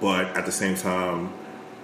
but 0.00 0.26
at 0.36 0.46
the 0.46 0.52
same 0.52 0.76
time, 0.76 1.32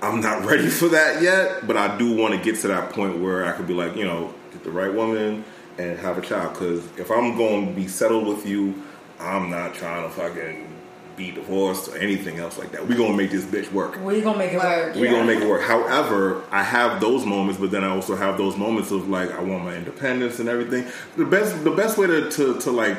I'm 0.02 0.20
not 0.20 0.44
ready 0.50 0.68
for 0.68 0.88
that 0.88 1.22
yet. 1.22 1.66
But 1.66 1.76
I 1.76 1.96
do 1.98 2.14
want 2.16 2.34
to 2.34 2.40
get 2.40 2.60
to 2.60 2.68
that 2.68 2.90
point 2.90 3.18
where 3.18 3.44
I 3.44 3.52
could 3.52 3.66
be 3.66 3.74
like, 3.74 3.96
you 3.96 4.04
know, 4.04 4.34
get 4.52 4.64
the 4.64 4.70
right 4.70 4.92
woman 4.92 5.44
and 5.78 5.98
have 5.98 6.18
a 6.18 6.22
child. 6.22 6.54
Because 6.54 6.84
if 6.98 7.10
I'm 7.10 7.36
going 7.36 7.66
to 7.66 7.72
be 7.72 7.88
settled 7.88 8.26
with 8.26 8.46
you, 8.46 8.82
I'm 9.18 9.50
not 9.50 9.74
trying 9.74 10.04
to 10.04 10.10
fucking 10.10 10.70
be 11.16 11.30
divorced 11.30 11.88
or 11.88 11.98
anything 11.98 12.38
else 12.38 12.58
like 12.58 12.72
that. 12.72 12.88
We're 12.88 12.96
gonna 12.96 13.16
make 13.16 13.30
this 13.30 13.44
bitch 13.44 13.70
work. 13.72 14.02
we 14.02 14.22
gonna 14.22 14.38
make 14.38 14.52
it 14.52 14.58
work. 14.58 14.94
We're 14.94 15.10
gonna 15.10 15.26
make 15.26 15.40
it 15.40 15.48
work. 15.48 15.62
However, 15.62 16.42
I 16.50 16.62
have 16.62 17.00
those 17.00 17.26
moments, 17.26 17.60
but 17.60 17.70
then 17.70 17.84
I 17.84 17.90
also 17.90 18.16
have 18.16 18.38
those 18.38 18.56
moments 18.56 18.90
of 18.90 19.08
like 19.08 19.30
I 19.30 19.42
want 19.42 19.64
my 19.64 19.76
independence 19.76 20.38
and 20.38 20.48
everything. 20.48 20.90
The 21.18 21.26
best 21.26 21.62
the 21.62 21.70
best 21.70 21.98
way 21.98 22.06
to, 22.06 22.30
to, 22.30 22.58
to 22.60 22.70
like 22.70 22.96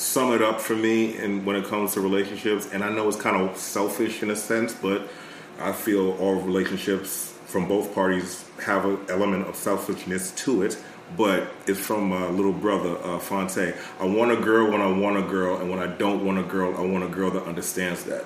sum 0.00 0.32
it 0.32 0.40
up 0.40 0.58
for 0.58 0.74
me 0.74 1.14
and 1.18 1.44
when 1.44 1.56
it 1.56 1.66
comes 1.66 1.92
to 1.92 2.00
relationships, 2.00 2.66
and 2.72 2.82
I 2.82 2.88
know 2.88 3.06
it's 3.06 3.18
kind 3.18 3.36
of 3.36 3.56
selfish 3.58 4.22
in 4.22 4.30
a 4.30 4.36
sense, 4.36 4.72
but 4.72 5.06
I 5.60 5.72
feel 5.72 6.12
all 6.12 6.36
relationships 6.36 7.34
from 7.44 7.68
both 7.68 7.94
parties 7.94 8.46
have 8.64 8.86
an 8.86 8.98
element 9.10 9.46
of 9.46 9.56
selfishness 9.56 10.30
to 10.44 10.62
it. 10.62 10.78
But 11.18 11.52
it's 11.66 11.78
from 11.78 12.08
my 12.08 12.28
little 12.28 12.52
brother, 12.52 12.96
uh, 13.02 13.18
Fonte. 13.18 13.74
I 13.98 14.04
want 14.04 14.30
a 14.30 14.36
girl 14.36 14.70
when 14.70 14.80
I 14.80 14.86
want 14.86 15.16
a 15.16 15.22
girl, 15.22 15.56
and 15.56 15.68
when 15.68 15.80
I 15.80 15.88
don't 15.88 16.24
want 16.24 16.38
a 16.38 16.44
girl, 16.44 16.74
I 16.76 16.82
want 16.82 17.02
a 17.02 17.08
girl 17.08 17.32
that 17.32 17.42
understands 17.42 18.04
that. 18.04 18.24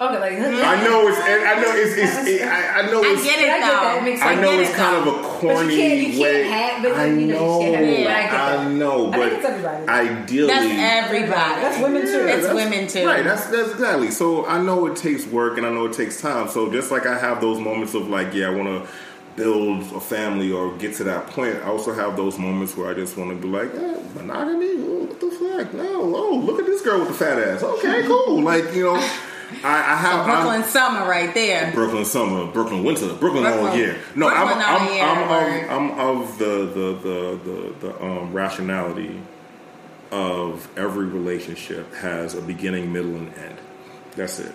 Okay, 0.00 0.20
like 0.20 0.32
I 0.32 0.84
know 0.84 1.08
it's. 1.08 1.18
I 1.18 1.60
know 1.60 1.72
it's. 1.74 1.96
it's 1.96 2.28
it, 2.28 2.42
I, 2.42 2.82
I 2.82 2.86
know 2.86 3.02
I 3.02 3.06
it's. 3.14 3.24
get 3.24 3.38
I 3.38 3.42
get 3.42 3.60
that. 3.60 3.96
It 3.96 3.98
though. 3.98 4.04
makes 4.04 4.22
I 4.22 4.34
know 4.36 4.52
it's 4.60 4.70
it, 4.70 4.76
kind 4.76 4.96
of 4.96 5.04
though. 5.06 5.18
a 5.18 5.22
But 5.22 5.32
you 5.32 5.38
corny 5.40 5.76
can't- 5.76 5.98
you 5.98 6.06
can't 6.06 6.20
way. 6.20 6.42
have- 6.48 6.82
but 6.84 6.92
I 6.92 7.06
you 7.06 7.26
know, 7.26 7.34
know. 7.38 7.60
you 7.60 7.72
can't 7.72 7.84
have 7.84 8.04
but 8.04 8.12
I 8.12 8.22
get 8.22 8.34
I 8.60 8.68
know. 8.68 9.06
I 9.08 9.16
But 9.16 9.28
think 9.30 9.32
it's 9.34 9.44
everybody. 9.46 9.88
ideally, 9.88 10.46
That's 10.46 11.04
everybody. 11.06 11.60
That's 11.60 11.82
women 11.82 12.02
too. 12.02 12.08
Yeah, 12.12 12.26
It's 12.34 12.46
that's- 12.46 12.54
women 12.54 12.86
too. 12.86 13.06
Right. 13.06 13.24
That's 13.24 13.46
that's 13.46 13.70
exactly. 13.72 14.10
So 14.12 14.46
I 14.46 14.62
know 14.62 14.86
it 14.86 14.96
takes 14.96 15.26
work 15.26 15.58
and 15.58 15.66
I 15.66 15.70
know 15.70 15.86
it 15.86 15.94
takes 15.94 16.20
time. 16.20 16.48
So 16.48 16.70
just 16.70 16.92
like 16.92 17.04
I 17.06 17.18
have 17.18 17.40
those 17.40 17.58
moments 17.58 17.94
of 17.94 18.08
like, 18.08 18.32
yeah, 18.34 18.46
I 18.46 18.50
want 18.54 18.68
to 18.68 18.88
build 19.34 19.82
a 19.94 20.00
family 20.00 20.52
or 20.52 20.76
get 20.78 20.94
to 20.96 21.04
that 21.04 21.26
point. 21.28 21.56
I 21.56 21.64
also 21.70 21.92
have 21.92 22.16
those 22.16 22.38
moments 22.38 22.76
where 22.76 22.88
I 22.88 22.94
just 22.94 23.16
want 23.16 23.30
to 23.30 23.36
be 23.36 23.48
like, 23.48 23.74
eh, 23.74 23.96
monogamy. 24.14 24.66
Oh, 24.78 25.06
what 25.08 25.20
the 25.20 25.30
fuck? 25.30 25.74
No. 25.74 26.14
Oh, 26.16 26.36
look 26.36 26.60
at 26.60 26.66
this 26.66 26.82
girl 26.82 27.00
with 27.00 27.08
the 27.08 27.14
fat 27.14 27.38
ass. 27.40 27.62
Okay, 27.64 28.04
cool. 28.06 28.42
like 28.42 28.72
you 28.74 28.84
know, 28.84 29.10
I, 29.64 29.92
I 29.92 29.96
have 29.96 30.26
I'm- 30.26 30.42
Brooklyn 30.42 30.64
summer 30.64 31.08
right 31.08 31.32
there. 31.34 31.72
Brooklyn 31.72 32.04
summer, 32.04 32.50
Brooklyn 32.52 32.84
winter, 32.84 33.12
Brooklyn, 33.14 33.46
all 33.46 33.74
year. 33.76 33.96
No, 34.14 34.28
Brooklyn 34.28 34.58
I'm, 34.58 34.82
all 34.82 34.88
I'm, 34.88 34.94
year, 34.94 35.04
I'm, 35.04 35.28
word. 35.30 35.64
of, 35.64 35.70
I'm 35.70 35.90
of 36.00 36.38
the 36.38 36.44
the 36.66 36.98
the 36.98 37.40
the, 37.44 37.86
the 37.86 38.02
um, 38.04 38.32
rationality 38.32 39.20
of 40.10 40.68
every 40.78 41.06
relationship 41.06 41.92
has 41.94 42.34
a 42.34 42.40
beginning, 42.42 42.92
middle, 42.92 43.14
and 43.14 43.34
end. 43.34 43.58
That's 44.16 44.38
it. 44.40 44.54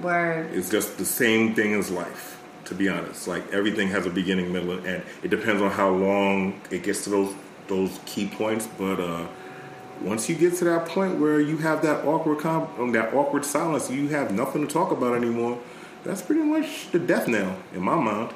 Word. 0.00 0.50
It's 0.52 0.70
just 0.70 0.98
the 0.98 1.04
same 1.04 1.54
thing 1.54 1.74
as 1.74 1.90
life. 1.90 2.40
To 2.66 2.74
be 2.74 2.88
honest, 2.88 3.28
like 3.28 3.52
everything 3.52 3.88
has 3.88 4.06
a 4.06 4.10
beginning, 4.10 4.50
middle, 4.52 4.72
and 4.72 4.86
end. 4.86 5.02
It 5.22 5.28
depends 5.28 5.60
on 5.60 5.70
how 5.70 5.90
long 5.90 6.60
it 6.70 6.82
gets 6.82 7.04
to 7.04 7.10
those 7.10 7.34
those 7.68 7.98
key 8.06 8.26
points, 8.28 8.66
but. 8.78 8.98
uh 9.00 9.26
once 10.02 10.28
you 10.28 10.34
get 10.34 10.54
to 10.56 10.64
that 10.64 10.86
point 10.86 11.18
where 11.18 11.40
you 11.40 11.58
have 11.58 11.82
that 11.82 12.04
awkward 12.04 12.38
com- 12.38 12.68
um, 12.78 12.92
that 12.92 13.14
awkward 13.14 13.44
silence, 13.44 13.90
you 13.90 14.08
have 14.08 14.32
nothing 14.32 14.66
to 14.66 14.72
talk 14.72 14.90
about 14.90 15.14
anymore. 15.14 15.58
That's 16.04 16.22
pretty 16.22 16.42
much 16.42 16.90
the 16.92 16.98
death 16.98 17.28
knell 17.28 17.56
in 17.72 17.82
my 17.82 17.96
mind. 17.96 18.34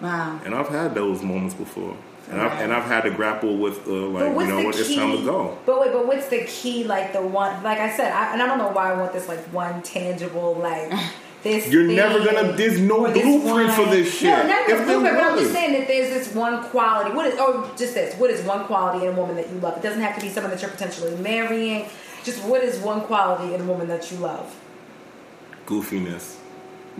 Wow. 0.00 0.40
And 0.44 0.54
I've 0.54 0.68
had 0.68 0.94
those 0.94 1.22
moments 1.22 1.54
before, 1.54 1.96
and 2.30 2.40
I've 2.40 2.60
and 2.60 2.72
I've 2.72 2.84
had 2.84 3.02
to 3.02 3.10
grapple 3.10 3.56
with 3.56 3.86
uh, 3.88 3.90
like 3.90 4.32
you 4.32 4.46
know 4.46 4.58
the 4.58 4.64
what, 4.64 4.78
it's 4.78 4.94
time 4.94 5.16
to 5.16 5.24
go. 5.24 5.58
But 5.66 5.80
wait, 5.80 5.92
but 5.92 6.06
what's 6.06 6.28
the 6.28 6.44
key? 6.44 6.84
Like 6.84 7.12
the 7.12 7.22
one, 7.22 7.62
like 7.62 7.78
I 7.78 7.94
said, 7.96 8.12
I, 8.12 8.32
and 8.32 8.42
I 8.42 8.46
don't 8.46 8.58
know 8.58 8.68
why 8.68 8.92
I 8.92 9.00
want 9.00 9.12
this 9.12 9.28
like 9.28 9.40
one 9.52 9.82
tangible 9.82 10.54
like. 10.54 10.92
This 11.48 11.68
You're 11.68 11.86
thing, 11.86 11.96
never 11.96 12.18
gonna- 12.24 12.52
there's 12.52 12.78
no 12.78 13.10
blueprint 13.10 13.72
for 13.72 13.86
this 13.86 14.12
shit. 14.12 14.28
No, 14.30 14.46
never 14.46 14.70
If 14.72 14.84
blueprint. 14.86 15.16
But 15.16 15.24
I'm 15.24 15.38
just 15.38 15.52
saying 15.52 15.72
that 15.72 15.88
there's 15.88 16.10
this 16.10 16.34
one 16.34 16.62
quality. 16.64 17.10
What 17.12 17.26
is, 17.26 17.38
or 17.40 17.70
just 17.76 17.94
this? 17.94 18.14
What 18.16 18.30
is 18.30 18.42
one 18.42 18.64
quality 18.66 19.06
in 19.06 19.12
a 19.14 19.16
woman 19.16 19.36
that 19.36 19.48
you 19.50 19.58
love? 19.60 19.76
It 19.78 19.82
doesn't 19.82 20.02
have 20.02 20.14
to 20.16 20.20
be 20.20 20.28
someone 20.28 20.50
that 20.50 20.60
you're 20.60 20.70
potentially 20.70 21.14
marrying. 21.16 21.86
Just 22.24 22.44
what 22.44 22.62
is 22.62 22.78
one 22.80 23.00
quality 23.02 23.54
in 23.54 23.60
a 23.62 23.64
woman 23.64 23.88
that 23.88 24.10
you 24.12 24.18
love? 24.18 24.54
Goofiness. 25.66 26.34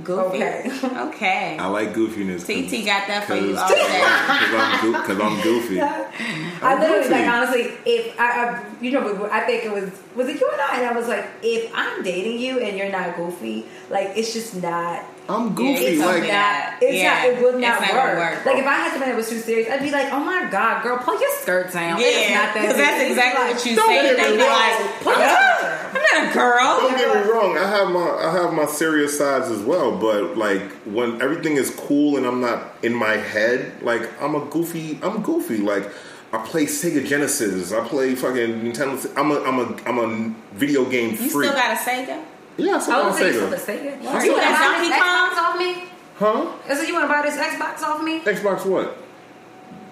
Goofy. 0.05 0.43
Okay. 0.43 0.70
Okay. 1.09 1.57
I 1.59 1.66
like 1.69 1.93
goofiness. 1.95 2.43
TT 2.45 2.85
got 2.87 3.07
that 3.09 3.25
for 3.27 3.35
you 3.35 3.57
all 3.57 3.69
Because 3.69 3.87
day. 3.87 4.03
I'm, 4.05 4.81
goo- 4.81 5.03
'cause 5.03 5.20
I'm 5.20 5.43
goofy. 5.43 5.81
I 5.81 6.79
literally 6.81 7.03
goofy. 7.03 7.11
like 7.15 7.29
honestly, 7.29 7.61
if 7.87 8.20
I, 8.20 8.47
I 8.49 8.65
you 8.81 8.91
know, 8.93 9.29
I 9.31 9.41
think 9.41 9.65
it 9.65 9.73
was 9.73 9.91
was 10.15 10.29
it 10.29 10.41
you 10.41 10.49
and 10.53 10.61
I, 10.61 10.77
and 10.79 10.87
I 10.87 10.93
was 10.99 11.09
like, 11.09 11.27
if 11.43 11.70
I'm 11.75 12.03
dating 12.03 12.39
you 12.39 12.61
and 12.61 12.77
you're 12.77 12.91
not 12.91 13.16
goofy, 13.16 13.66
like 13.91 14.12
it's 14.16 14.33
just 14.33 14.55
not. 14.62 15.05
I'm 15.29 15.55
goofy. 15.55 15.85
it's 15.85 16.01
like, 16.05 16.23
that- 16.23 16.79
It's 16.81 16.95
Yeah, 17.03 17.13
not. 17.15 17.25
It 17.27 17.43
would 17.43 17.55
it's 17.57 17.61
not, 17.63 17.81
not 17.83 17.93
work. 17.93 18.19
work. 18.19 18.47
Like 18.47 18.57
if 18.59 18.67
I 18.67 18.75
had 18.77 18.91
something 18.93 19.09
that 19.11 19.17
was 19.17 19.29
too 19.29 19.39
serious, 19.41 19.69
I'd 19.71 19.83
be 19.83 19.91
like, 19.91 20.11
oh 20.13 20.21
my 20.21 20.49
god, 20.51 20.83
girl, 20.83 20.97
pull 20.99 21.21
your 21.21 21.31
skirt 21.41 21.73
down. 21.73 21.99
it's 22.01 22.29
Yeah, 22.31 22.35
not 22.45 22.55
that. 22.55 22.63
because 22.63 22.77
that's 22.79 23.03
exactly 23.11 23.45
Like, 23.45 23.55
what 23.57 23.67
you 23.67 23.77
Don't 23.77 23.89
say. 23.89 24.03
get 24.03 24.17
They 24.17 24.31
me 24.31 24.37
be 24.39 24.43
wrong. 24.43 24.51
like, 24.51 25.01
Put 25.03 25.15
I'm 25.17 25.21
your 25.21 25.29
not, 25.29 25.59
skirt 25.59 25.89
I'm 25.89 26.03
not 26.25 26.31
a 26.31 26.35
girl. 26.35 26.81
Don't 26.81 26.97
get 26.97 27.15
me 27.27 27.31
wrong. 27.33 27.59
I 27.59 27.67
have 27.69 27.89
my 27.91 28.09
I 28.09 28.33
have 28.43 28.53
my 28.55 28.67
serious 28.67 29.19
sides 29.19 29.49
as 29.51 29.61
well, 29.61 29.97
but 29.99 30.37
like 30.39 30.63
when 30.87 31.21
everything 31.21 31.55
is 31.57 31.71
cool 31.71 32.17
and 32.17 32.25
I'm 32.27 32.41
not 32.41 32.63
in 32.83 32.95
my 32.95 33.17
head, 33.17 33.83
like 33.83 34.09
I'm 34.23 34.35
a 34.35 34.45
goofy. 34.47 34.99
I'm 35.03 35.23
goofy. 35.23 35.59
Like 35.59 35.91
I 36.33 36.39
play 36.39 36.65
Sega 36.67 37.07
Genesis. 37.07 37.73
I 37.73 37.87
play 37.87 38.15
fucking 38.15 38.61
Nintendo. 38.63 39.13
I'm 39.17 39.31
a 39.31 39.41
I'm 39.43 39.59
a 39.59 39.77
I'm 39.87 39.99
a 39.99 40.35
video 40.57 40.85
game 40.85 41.11
You 41.11 41.17
freak. 41.17 41.51
still 41.51 41.53
got 41.53 41.73
a 41.73 41.77
Sega? 41.81 42.23
Yeah, 42.59 42.76
I 42.76 42.78
still 42.80 42.94
I 42.94 42.97
got 42.98 43.05
would 43.06 43.14
say 43.18 43.32
you 43.32 43.40
Sega. 43.40 43.59
still 43.59 43.74
a 43.74 43.78
Sega. 43.78 44.02
Why? 44.02 44.24
You 44.24 44.32
want 44.32 44.43
to 44.43 44.48
You 44.51 44.51
got 44.51 44.59
buy 44.60 44.78
this 44.78 44.90
Donkey 44.90 44.90
Xbox 44.94 45.35
Kong? 45.35 45.44
off 45.44 45.59
me? 45.59 45.89
Huh? 46.18 46.52
I 46.68 46.74
said 46.74 46.89
you 46.89 46.94
want 46.94 47.05
to 47.05 47.12
buy 47.14 47.22
this 47.22 47.36
Xbox 47.36 47.82
off 47.82 48.02
me? 48.02 48.20
Xbox 48.20 48.66
what? 48.66 48.97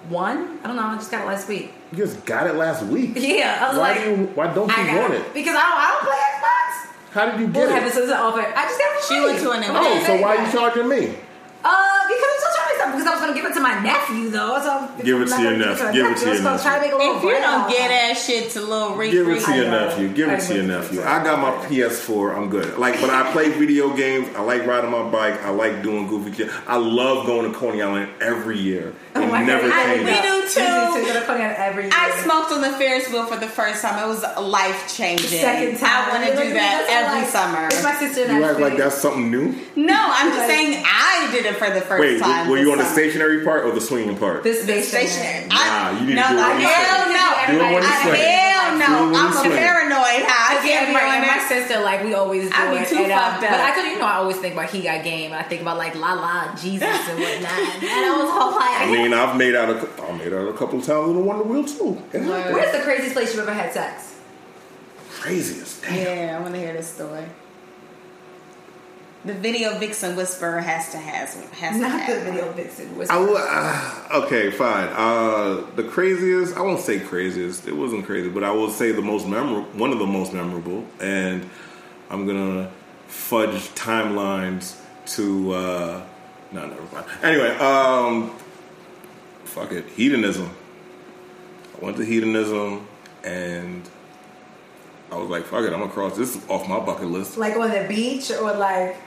One? 0.09 0.59
I 0.63 0.67
don't 0.67 0.75
know. 0.75 0.83
I 0.83 0.95
just 0.95 1.11
got 1.11 1.23
it 1.23 1.27
last 1.27 1.47
week. 1.49 1.73
You 1.91 1.97
just 1.99 2.25
got 2.25 2.47
it 2.47 2.55
last 2.55 2.83
week. 2.85 3.11
Yeah, 3.15 3.59
I 3.61 3.69
was 3.69 3.77
Why 3.77 3.91
like, 3.91 4.03
do 4.03 4.09
you, 4.11 4.15
why 4.35 4.53
don't 4.53 4.71
I 4.71 4.91
you 4.91 4.99
want 4.99 5.13
it 5.13 5.21
it? 5.21 5.33
because 5.33 5.55
I 5.55 5.61
don't. 5.67 5.79
I 5.79 5.87
don't 5.91 6.03
play 6.07 6.21
Xbox. 6.31 6.67
How 7.11 7.25
did 7.31 7.39
you 7.39 7.47
Well, 7.47 7.65
get 7.67 7.73
heaven 7.75 7.87
it? 7.89 7.93
says 7.93 8.09
an 8.09 8.17
offer. 8.17 8.39
I 8.41 8.63
just 8.67 8.79
got 8.79 8.95
it. 8.95 9.03
She 9.07 9.19
went 9.19 9.39
to 9.39 9.51
an 9.51 9.63
I'm 9.63 9.75
Oh, 9.75 10.03
so 10.05 10.21
why 10.21 10.35
are 10.37 10.45
you 10.45 10.51
charging 10.51 10.87
me? 10.87 11.15
Uh, 11.63 11.99
because 12.07 12.36
I'm 12.93 12.99
still 12.99 13.03
trying 13.03 13.03
to 13.03 13.03
stuff 13.03 13.03
because 13.03 13.07
I 13.07 13.11
was 13.11 13.21
gonna 13.21 13.33
give 13.33 13.45
it 13.45 13.53
to 13.55 13.61
my 13.61 13.79
nephew 13.83 14.29
though. 14.29 14.59
So 14.61 15.03
Give 15.03 15.21
it 15.21 15.27
to 15.27 15.41
your 15.41 15.51
gonna 15.53 15.65
nephew. 15.65 15.91
Give 15.91 16.11
it 16.11 16.17
to 16.17 16.25
your 16.33 16.43
gonna 16.43 16.61
try 16.61 16.75
to 16.75 16.81
make 16.81 16.93
a 16.93 16.97
little 16.97 17.17
If 17.17 17.23
you 17.23 17.31
don't 17.31 17.69
get 17.69 17.89
that 17.89 18.17
shit 18.17 18.51
to 18.51 18.61
little 18.61 18.95
Reek 18.95 19.11
Give 19.11 19.27
it 19.27 19.43
to 19.43 19.55
your 19.55 19.69
nephew. 19.69 20.09
Give 20.09 20.29
it 20.29 20.41
to 20.41 20.55
your 20.55 20.63
nephew. 20.63 21.01
I 21.01 21.23
got 21.23 21.39
my 21.39 21.51
PS4. 21.65 22.35
I'm 22.35 22.49
good. 22.49 22.77
Like, 22.77 22.99
but 23.01 23.09
I 23.09 23.31
play 23.31 23.49
video 23.49 23.95
games. 23.95 24.27
I 24.35 24.41
like 24.41 24.65
riding 24.65 24.91
my 24.91 25.09
bike. 25.09 25.41
I 25.43 25.49
like 25.49 25.83
doing 25.83 26.07
goofy 26.07 26.33
shit. 26.33 26.51
I 26.67 26.77
love 26.77 27.25
going 27.25 27.51
to 27.51 27.57
Coney 27.57 27.81
Island 27.81 28.11
every 28.21 28.57
year. 28.57 28.93
Oh 29.15 29.21
it 29.21 29.25
Oh 29.25 29.31
my 29.31 29.43
never 29.43 29.67
God. 29.67 29.77
I. 29.77 29.97
We 29.97 30.05
do 30.05 30.47
too. 30.47 30.61
We 30.61 30.65
too. 30.65 31.01
do 31.01 31.05
too. 31.07 31.13
They're 31.13 31.25
putting 31.25 31.41
every 31.43 31.83
year. 31.83 31.91
I 31.93 32.11
smoked 32.23 32.51
on 32.51 32.61
the 32.61 32.71
Ferris 32.77 33.09
wheel 33.09 33.25
for 33.25 33.37
the 33.37 33.47
first 33.47 33.81
time. 33.81 34.03
It 34.03 34.07
was 34.07 34.23
life 34.39 34.93
changing. 34.95 35.27
Second 35.27 35.77
time. 35.77 36.09
I 36.09 36.09
want 36.09 36.23
to 36.29 36.43
do 36.43 36.53
that 36.53 36.87
every 36.89 37.21
like- 37.21 37.29
summer. 37.29 37.65
It's 37.67 37.83
my 37.83 37.95
sister. 37.95 38.31
You 38.31 38.43
act 38.43 38.59
like 38.59 38.77
that's 38.77 38.95
something 38.95 39.29
new. 39.31 39.55
No, 39.75 39.95
I'm 39.97 40.31
just 40.31 40.47
saying 40.47 40.83
I 40.85 41.29
did 41.31 41.45
it 41.45 41.55
for 41.55 41.69
the 41.69 41.81
first 41.81 42.01
Wait, 42.01 42.19
time. 42.19 42.49
were 42.49 42.57
you 42.57 42.71
on 42.71 42.76
the 42.77 42.85
stationary 42.85 43.43
part 43.43 43.65
or 43.65 43.71
the 43.71 43.81
swinging 43.81 44.17
part? 44.17 44.43
This 44.43 44.65
The 44.65 44.75
is 44.75 44.87
stationary. 44.87 45.47
Nah, 45.47 45.55
I, 45.57 45.91
you 45.99 46.05
need 46.07 46.15
to 46.15 46.21
no, 46.21 46.27
do 46.29 46.37
it 46.37 46.39
when 46.39 46.61
hell 46.61 47.09
no. 47.09 47.27
Do 47.47 47.53
it 47.57 47.73
when 47.73 47.83
you 47.83 47.89
I- 47.89 48.01
swing. 48.03 48.21
Hell 48.21 48.77
no. 48.77 49.17
I'm 49.17 49.31
a 49.31 49.33
swing. 49.33 49.51
paranoid. 49.51 50.23
How 50.27 50.51
I 50.51 50.53
Yeah, 50.55 50.61
can't 50.61 50.87
be 50.89 50.95
right. 50.95 51.21
on 51.21 51.27
my 51.27 51.39
sister, 51.47 51.79
like 51.81 52.03
we 52.03 52.13
always 52.13 52.49
do 52.49 52.55
I 52.55 52.79
be 52.79 52.85
too 52.85 53.03
and, 53.03 53.11
um, 53.11 53.19
fucked 53.19 53.43
up. 53.43 53.49
But 53.51 53.59
I 53.59 53.73
told 53.73 53.85
you, 53.87 53.91
you 53.93 53.99
know, 53.99 54.05
I 54.05 54.15
always 54.15 54.37
think 54.37 54.53
about 54.53 54.69
he 54.69 54.81
got 54.81 55.03
game. 55.03 55.31
I 55.33 55.43
think 55.43 55.61
about 55.61 55.77
like 55.77 55.95
La 55.95 56.13
La, 56.13 56.55
Jesus, 56.55 56.83
and 56.87 57.19
whatnot. 57.19 57.51
and 57.51 58.05
I 58.05 58.17
was 58.21 58.29
all 58.29 58.51
like, 58.51 58.81
I 58.81 58.91
mean, 58.91 59.13
I've 59.13 59.37
made 59.37 59.55
out 59.55 59.69
a, 59.69 60.03
I 60.03 60.11
made 60.17 60.33
out 60.33 60.47
a 60.47 60.53
couple 60.53 60.79
of 60.79 60.85
times 60.85 61.09
on 61.09 61.15
the 61.15 61.21
Wonder 61.21 61.43
Wheel 61.43 61.63
too. 61.65 62.01
It 62.13 62.21
happens. 62.23 62.53
"Where's 62.53 62.71
the 62.77 62.83
craziest 62.83 63.13
place 63.13 63.33
you 63.35 63.41
ever 63.41 63.53
had 63.53 63.71
sex?" 63.73 64.15
Craziest. 65.09 65.81
Damn. 65.83 65.95
Yeah, 65.95 66.37
I 66.37 66.41
want 66.41 66.53
to 66.53 66.59
hear 66.59 66.73
this 66.73 66.87
story. 66.87 67.25
The 69.25 69.33
video 69.33 69.77
vixen 69.79 70.15
whisperer 70.15 70.61
has 70.61 70.91
to 70.91 70.97
has 70.97 71.33
has 71.53 71.75
to 71.75 71.81
Not 71.81 72.07
the 72.07 72.19
video 72.21 72.51
vixen. 72.53 72.97
Was 72.97 73.09
I 73.09 73.17
will, 73.17 73.35
uh, 73.37 74.23
okay, 74.23 74.51
fine. 74.51 74.89
Uh, 74.89 75.65
the 75.75 75.83
craziest, 75.83 76.55
I 76.55 76.61
won't 76.61 76.79
say 76.79 76.99
craziest. 76.99 77.67
It 77.67 77.75
wasn't 77.75 78.05
crazy, 78.05 78.29
but 78.29 78.43
I 78.43 78.51
will 78.51 78.69
say 78.69 78.91
the 78.91 79.01
most 79.01 79.27
memorable, 79.27 79.67
one 79.77 79.91
of 79.91 79.99
the 79.99 80.05
most 80.05 80.33
memorable. 80.33 80.85
And 81.01 81.49
I'm 82.09 82.27
gonna 82.27 82.71
fudge 83.07 83.69
timelines 83.75 84.79
to. 85.15 85.51
Uh, 85.51 86.01
no, 86.51 86.67
never 86.67 86.95
mind. 86.95 87.07
Anyway, 87.23 87.49
um, 87.57 88.33
fuck 89.43 89.71
it, 89.71 89.85
hedonism. 89.89 90.49
I 91.75 91.85
went 91.85 91.97
to 91.97 92.05
hedonism, 92.05 92.87
and 93.23 93.89
I 95.11 95.15
was 95.17 95.29
like, 95.29 95.45
fuck 95.45 95.63
it, 95.63 95.73
I'm 95.73 95.79
gonna 95.79 95.91
cross 95.91 96.17
this 96.17 96.37
off 96.49 96.67
my 96.67 96.79
bucket 96.79 97.07
list. 97.07 97.37
like 97.37 97.55
on 97.55 97.71
the 97.71 97.85
beach 97.87 98.29
or 98.31 98.53
like 98.53 98.97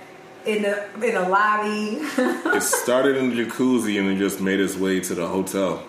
in 0.47 0.63
the 0.63 0.85
in 0.95 1.15
the 1.15 1.29
lobby 1.29 1.99
It 2.57 2.63
started 2.63 3.17
in 3.17 3.31
the 3.35 3.45
jacuzzi 3.45 4.01
and 4.01 4.09
it 4.09 4.17
just 4.19 4.41
made 4.41 4.61
its 4.61 4.77
way 4.77 5.01
to 5.01 5.15
the 5.15 5.27
hotel. 5.27 5.83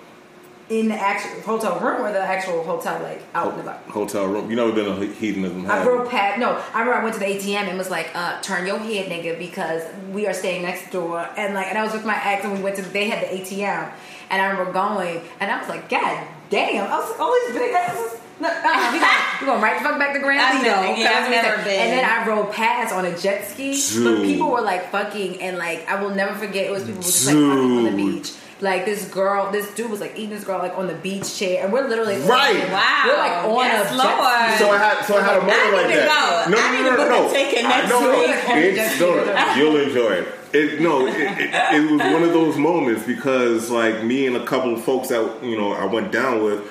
in 0.70 0.90
the 0.90 0.96
actual 0.96 1.42
hotel 1.42 1.80
room 1.80 2.02
or 2.06 2.12
the 2.12 2.20
actual 2.20 2.62
hotel 2.64 3.02
like 3.04 3.22
out 3.34 3.54
and 3.54 3.62
about. 3.62 3.80
hotel 3.86 4.26
room. 4.26 4.50
You 4.50 4.56
never 4.58 4.72
been 4.74 4.86
to 4.86 5.06
hedonism? 5.14 5.70
I 5.72 5.84
you? 5.84 6.08
past. 6.10 6.40
No, 6.40 6.62
I 6.74 6.80
remember 6.80 6.94
I 7.00 7.04
went 7.04 7.14
to 7.16 7.20
the 7.22 7.28
ATM 7.28 7.68
and 7.70 7.78
was 7.78 7.90
like, 7.90 8.10
uh, 8.14 8.42
"Turn 8.42 8.66
your 8.68 8.80
head, 8.80 9.06
nigga," 9.12 9.38
because 9.38 9.84
we 10.12 10.28
are 10.28 10.34
staying 10.34 10.62
next 10.64 10.92
door. 10.92 11.20
And 11.38 11.54
like, 11.54 11.68
and 11.68 11.78
I 11.78 11.84
was 11.84 11.92
with 11.94 12.06
my 12.06 12.18
ex, 12.24 12.44
and 12.46 12.54
we 12.54 12.62
went 12.62 12.76
to. 12.78 12.84
They 12.84 13.10
had 13.10 13.20
the 13.26 13.32
ATM, 13.38 13.92
and 14.30 14.42
I 14.42 14.46
remember 14.48 14.72
going, 14.72 15.22
and 15.42 15.52
I 15.52 15.60
was 15.60 15.68
like, 15.68 15.90
"God 15.90 16.26
damn!" 16.50 16.88
I 16.92 16.98
was 17.00 17.10
like, 17.12 17.20
"All 17.20 17.34
these 17.48 17.56
big 17.58 17.74
asses." 17.74 18.21
No, 18.42 18.48
uh, 18.50 18.90
we 18.94 19.00
going 19.00 19.12
we 19.42 19.46
going 19.46 19.62
right 19.62 19.78
the 19.78 19.84
fuck 19.88 20.00
back 20.00 20.14
to 20.14 20.20
Grand 20.20 20.42
I've 20.42 20.64
Lido. 20.64 21.00
yeah, 21.00 21.22
I've 21.24 21.30
never 21.32 21.64
been. 21.64 21.80
And 21.80 21.92
then 22.00 22.06
I 22.06 22.28
rode 22.28 22.52
past 22.52 22.94
on 22.94 23.06
a 23.06 23.18
jet 23.18 23.48
ski, 23.48 23.72
but 24.04 24.16
Dude. 24.18 24.24
people 24.26 24.50
were 24.52 24.62
like 24.62 24.90
fucking, 24.92 25.42
and 25.42 25.58
like 25.58 25.88
I 25.88 26.02
will 26.02 26.10
never 26.16 26.34
forget. 26.36 26.66
It 26.66 26.72
was 26.72 26.84
people 26.84 26.98
were 26.98 27.04
just 27.04 27.26
like 27.28 27.36
fucking 27.36 27.78
on 27.78 27.84
the 27.86 27.92
beach. 27.92 28.34
Like 28.62 28.86
this 28.86 29.10
girl, 29.10 29.52
this 29.52 29.74
dude 29.74 29.90
was 29.90 30.00
like 30.02 30.14
eating 30.16 30.30
this 30.30 30.44
girl 30.44 30.60
like 30.60 30.78
on 30.78 30.86
the 30.88 30.94
beach 30.94 31.36
chair, 31.38 31.64
and 31.64 31.74
we're 31.74 31.88
literally 31.88 32.18
Right. 32.22 32.70
Wow. 32.70 33.04
We're 33.08 33.18
like 33.18 33.32
on 33.44 33.66
Yes, 33.66 33.92
a 33.92 33.96
Lord. 33.96 34.08
jet 34.10 34.54
ski. 34.56 34.64
So 34.64 34.72
I 34.72 34.78
had, 34.78 35.06
so 35.06 35.18
I 35.18 35.22
had 35.24 35.38
a 35.38 35.42
moment 35.42 35.58
I 35.58 35.72
like 35.72 35.88
need 35.88 35.94
to 35.94 36.00
that. 36.02 36.48
go. 36.48 36.58
I 36.58 36.72
need 36.78 36.90
to 36.90 36.96
book 36.96 37.32
a 37.32 37.34
ticket 37.34 37.66
I- 37.66 37.70
next 37.70 37.90
no, 37.90 38.00
no, 38.02 38.20
week. 38.20 38.30
It's, 38.78 39.00
no, 39.00 39.16
no, 39.26 39.56
you'll 39.56 39.78
enjoy 39.78 40.12
it. 40.14 40.28
It 40.54 40.82
no, 40.82 41.08
it, 41.08 41.14
it, 41.16 41.50
it 41.54 41.92
was 41.92 42.02
one 42.14 42.24
of 42.24 42.34
those 42.34 42.58
moments 42.58 43.04
because 43.08 43.72
like 43.72 44.04
me 44.04 44.28
and 44.28 44.36
a 44.36 44.46
couple 44.46 44.74
of 44.76 44.84
folks 44.84 45.08
that 45.08 45.44
you 45.44 45.58
know 45.58 45.72
I 45.74 45.86
went 45.86 46.12
down 46.12 46.44
with, 46.44 46.62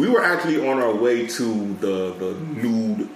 we 0.00 0.08
were 0.08 0.24
actually 0.24 0.66
on 0.66 0.78
our 0.78 0.94
way 0.94 1.26
to 1.26 1.74
the 1.74 2.14
the 2.14 2.32
nude. 2.62 3.08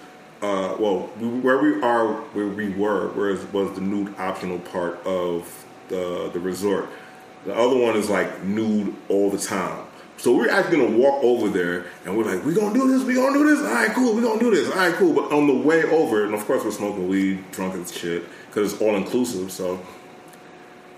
Uh, 0.43 0.77
well, 0.78 1.11
we, 1.19 1.27
where 1.27 1.56
we 1.56 1.81
are, 1.81 2.16
where 2.35 2.48
we 2.48 2.69
were, 2.69 3.09
whereas 3.15 3.43
was 3.47 3.74
the 3.74 3.81
nude 3.81 4.15
optional 4.19 4.59
part 4.59 5.05
of 5.06 5.65
the 5.89 6.31
the 6.35 6.40
resort. 6.40 6.90
The 7.47 7.55
other 7.55 7.77
one 7.77 7.97
is 7.97 8.11
like 8.11 8.43
nude 8.43 8.94
all 9.09 9.31
the 9.31 9.39
time. 9.39 9.86
So 10.19 10.36
we're 10.36 10.51
actually 10.51 10.78
gonna 10.78 10.98
walk 10.98 11.24
over 11.24 11.48
there 11.48 11.86
and 12.05 12.16
we're 12.16 12.24
like, 12.24 12.44
we're 12.44 12.55
gonna 12.55 12.74
do 12.74 12.86
this, 12.89 13.02
we're 13.02 13.16
gonna 13.16 13.39
do 13.39 13.47
this. 13.47 13.66
All 13.66 13.74
right, 13.74 13.90
cool, 13.90 14.15
we're 14.15 14.23
gonna 14.23 14.40
do 14.40 14.51
this. 14.51 14.70
All 14.70 14.77
right, 14.77 14.94
cool. 14.94 15.15
But 15.15 15.32
on 15.32 15.47
the 15.47 15.55
way 15.55 15.85
over, 15.85 16.24
and 16.24 16.35
of 16.35 16.44
course 16.44 16.62
we're 16.65 16.70
smoking 16.70 17.09
weed, 17.09 17.51
drunk 17.51 17.74
as 17.74 17.93
shit, 17.93 18.24
because 18.47 18.74
it's 18.74 18.82
all 18.82 18.94
inclusive. 18.94 19.51
So 19.51 19.81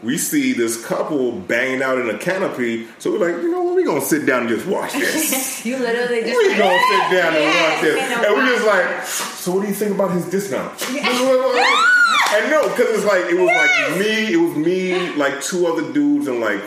we 0.02 0.18
see 0.18 0.52
this 0.52 0.84
couple 0.84 1.32
banging 1.32 1.82
out 1.82 1.98
in 1.98 2.08
a 2.10 2.18
canopy. 2.18 2.86
So 2.98 3.12
we're 3.12 3.32
like, 3.32 3.42
you 3.42 3.50
know 3.50 3.62
what? 3.62 3.74
We're 3.76 3.86
gonna 3.86 4.00
sit 4.00 4.26
down 4.26 4.40
and 4.46 4.48
just 4.50 4.66
watch 4.66 4.92
this. 4.94 5.64
You 5.64 5.78
literally 5.78 6.20
just 6.22 6.34
We're 6.36 6.58
gonna 6.58 6.78
sit 6.78 7.16
down 7.16 7.34
and 7.34 7.44
watch 7.44 7.80
this. 7.82 7.96
Yes, 7.96 8.24
And 8.26 8.36
we're 8.36 8.46
just 8.54 8.66
like, 8.66 9.04
so 9.06 9.52
what 9.54 9.62
do 9.62 9.68
you 9.68 9.74
think 9.74 9.92
about 9.94 10.10
his 10.12 10.26
discount? 10.28 10.72
and 10.90 12.50
no, 12.50 12.68
because 12.68 12.96
it's 12.96 13.04
like 13.04 13.24
it 13.26 13.34
was 13.38 13.48
like 13.48 13.98
me, 13.98 14.32
it 14.32 14.36
was 14.36 14.54
me, 14.56 15.12
like 15.14 15.40
two 15.42 15.66
other 15.66 15.92
dudes, 15.92 16.28
and 16.28 16.40
like 16.40 16.60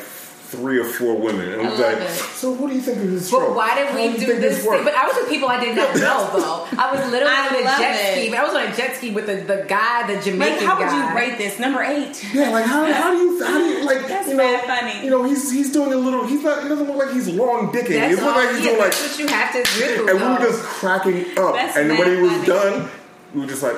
three 0.50 0.80
or 0.80 0.84
four 0.86 1.16
women. 1.16 1.52
And 1.54 1.62
it 1.62 1.70
was 1.70 1.80
like, 1.80 1.98
it. 1.98 2.10
so 2.10 2.52
what 2.52 2.70
do 2.70 2.76
you 2.76 2.82
think 2.82 2.98
of 2.98 3.12
this? 3.12 3.30
But 3.30 3.38
show? 3.40 3.54
why 3.54 3.76
did 3.76 3.94
we 3.94 4.06
you 4.06 4.18
do 4.18 4.26
think 4.26 4.42
this? 4.42 4.66
works? 4.66 4.84
But 4.84 4.96
I 4.96 5.06
was 5.08 5.16
with 5.18 5.30
people 5.30 5.48
I 5.48 5.60
did 5.64 5.76
not 5.76 5.94
know 5.96 6.30
though. 6.40 6.68
I 6.78 6.92
was 6.92 7.12
literally 7.12 7.34
I 7.36 7.48
on 7.48 7.56
a 7.56 7.64
jet 7.64 7.96
it. 7.96 8.18
ski. 8.18 8.30
But 8.32 8.40
I 8.40 8.44
was 8.44 8.56
on 8.56 8.64
a 8.68 8.76
jet 8.76 8.96
ski 8.98 9.12
with 9.12 9.28
the, 9.28 9.36
the 9.36 9.66
guy, 9.68 10.08
the 10.12 10.20
Jamaican 10.22 10.58
Like, 10.58 10.66
how 10.66 10.78
would 10.80 10.92
you 10.92 11.16
rate 11.16 11.38
this? 11.38 11.60
Number 11.60 11.84
eight. 11.84 12.24
Yeah, 12.34 12.50
like 12.50 12.66
how, 12.66 12.92
how 12.92 13.12
do 13.12 13.18
you 13.18 13.44
how 13.46 13.58
do 13.60 13.64
you 13.66 13.86
like 13.86 14.08
That's 14.08 14.28
you 14.28 14.36
know 14.36 14.58
funny. 14.66 15.04
you 15.04 15.10
know 15.12 15.24
he's 15.24 15.52
he's 15.52 15.72
doing 15.72 15.94
a 15.94 15.98
little 15.98 16.26
he's 16.26 16.44
not 16.44 16.64
he 16.64 16.70
doesn't 16.70 16.88
look 16.88 16.98
like 16.98 17.14
he's 17.14 17.28
long 17.28 17.72
dicking. 17.72 17.90
That's 18.00 18.18
He 18.18 18.26
looks 18.26 18.36
like 18.36 18.56
he's 18.56 18.66
yeah, 18.66 18.72
doing 18.72 18.80
like 18.82 18.92
that's 18.92 19.10
what 19.12 19.20
you 19.20 19.28
have 19.28 19.54
to 19.54 19.64
do. 19.78 20.10
and 20.10 20.20
we 20.20 20.26
were 20.28 20.52
just 20.52 20.64
cracking 20.64 21.26
up. 21.38 21.54
That's 21.56 21.78
and 21.78 21.90
when 21.90 22.16
he 22.16 22.22
was 22.22 22.32
funny. 22.32 22.46
done, 22.48 22.90
we 23.36 23.42
were 23.42 23.48
just 23.48 23.62
like 23.64 23.76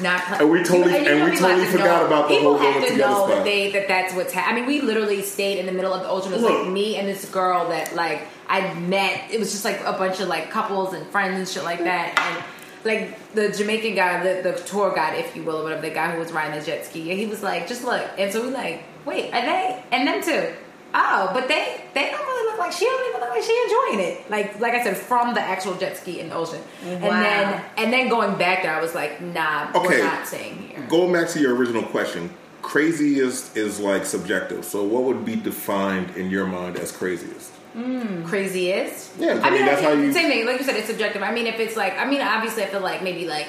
not 0.00 0.40
And 0.40 0.50
we 0.50 0.62
totally- 0.62 0.92
You- 1.04 1.12
and 1.12 1.30
we 1.30 1.36
totally 1.38 1.66
forgot 1.66 2.00
know- 2.02 2.06
about 2.06 2.28
the 2.28 2.34
people 2.36 2.58
whole 2.58 2.72
have 2.72 2.86
to 2.88 2.96
know 2.96 3.26
that 3.28 3.44
they 3.44 3.70
that 3.72 3.88
that's 3.88 4.14
what's 4.14 4.32
happening. 4.32 4.64
I 4.64 4.66
mean, 4.66 4.80
we 4.80 4.86
literally 4.86 5.22
stayed 5.22 5.58
in 5.58 5.66
the 5.66 5.72
middle 5.72 5.92
of 5.92 6.02
the 6.02 6.08
ocean. 6.08 6.32
It 6.32 6.36
was 6.36 6.42
Look. 6.44 6.62
like 6.64 6.68
me 6.68 6.96
and 6.96 7.08
this 7.08 7.24
girl 7.26 7.68
that 7.70 7.94
like 7.94 8.22
I 8.48 8.74
met. 8.74 9.30
It 9.30 9.38
was 9.38 9.50
just 9.52 9.64
like 9.64 9.80
a 9.84 9.92
bunch 9.92 10.20
of 10.20 10.28
like 10.28 10.50
couples 10.50 10.94
and 10.94 11.06
friends 11.08 11.36
and 11.38 11.48
shit 11.48 11.64
like 11.64 11.84
that. 11.84 12.18
And 12.18 12.44
like 12.84 13.34
the 13.34 13.50
Jamaican 13.50 13.94
guy, 13.94 14.22
the, 14.22 14.42
the 14.52 14.58
tour 14.60 14.92
guide, 14.94 15.18
if 15.18 15.34
you 15.36 15.42
will, 15.42 15.58
or 15.60 15.64
whatever, 15.64 15.82
the 15.82 15.90
guy 15.90 16.10
who 16.12 16.18
was 16.18 16.32
riding 16.32 16.58
the 16.58 16.64
jet 16.64 16.86
ski, 16.86 17.10
and 17.10 17.18
he 17.18 17.26
was 17.26 17.42
like, 17.42 17.66
just 17.68 17.84
look. 17.84 18.06
And 18.16 18.32
so 18.32 18.42
we 18.42 18.50
like, 18.50 18.84
wait, 19.04 19.32
are 19.34 19.42
they 19.42 19.82
and 19.92 20.06
them 20.08 20.22
too? 20.22 20.54
Oh, 20.94 21.30
but 21.34 21.48
they 21.48 21.82
they 21.94 22.10
don't 22.10 22.20
really 22.26 22.50
look 22.50 22.58
like 22.58 22.72
she 22.72 22.84
don't 22.86 23.08
even 23.10 23.20
look 23.20 23.30
like 23.30 23.42
she 23.42 23.60
enjoying 23.64 24.00
it. 24.08 24.30
Like 24.30 24.58
like 24.60 24.74
I 24.74 24.82
said, 24.82 24.96
from 24.96 25.34
the 25.34 25.40
actual 25.40 25.74
jet 25.74 25.96
ski 25.96 26.20
in 26.20 26.28
the 26.30 26.34
ocean, 26.34 26.60
and 26.84 27.02
then 27.02 27.62
and 27.76 27.92
then 27.92 28.08
going 28.08 28.38
back 28.38 28.62
there, 28.62 28.74
I 28.74 28.80
was 28.80 28.94
like, 28.94 29.20
nah, 29.20 29.68
Okay. 29.74 30.00
we're 30.00 30.04
not 30.04 30.26
staying 30.26 30.56
here. 30.68 30.80
Going 30.88 31.12
back 31.12 31.28
to 31.30 31.40
your 31.40 31.54
original 31.54 31.82
question, 31.82 32.30
craziest 32.62 33.56
is 33.56 33.68
is 33.76 33.80
like 33.80 34.06
subjective. 34.06 34.64
So 34.64 34.82
what 34.84 35.02
would 35.04 35.24
be 35.24 35.36
defined 35.36 36.16
in 36.16 36.30
your 36.30 36.46
mind 36.46 36.76
as 36.78 36.90
craziest? 36.92 37.50
Hmm, 37.74 38.24
Crazy 38.24 38.70
is. 38.72 39.10
Yeah, 39.18 39.40
I 39.42 39.50
mean, 39.50 39.66
that's 39.66 39.82
how 39.82 39.92
you- 39.92 40.12
Same 40.12 40.28
thing. 40.28 40.46
Like 40.46 40.58
you 40.58 40.64
said, 40.64 40.76
it's 40.76 40.86
subjective. 40.88 41.22
I 41.22 41.32
mean, 41.32 41.46
if 41.46 41.60
it's 41.60 41.76
like, 41.76 41.96
I 41.98 42.06
mean, 42.08 42.22
obviously, 42.22 42.62
I 42.62 42.66
feel 42.66 42.80
like 42.80 43.02
maybe 43.02 43.26
like 43.26 43.46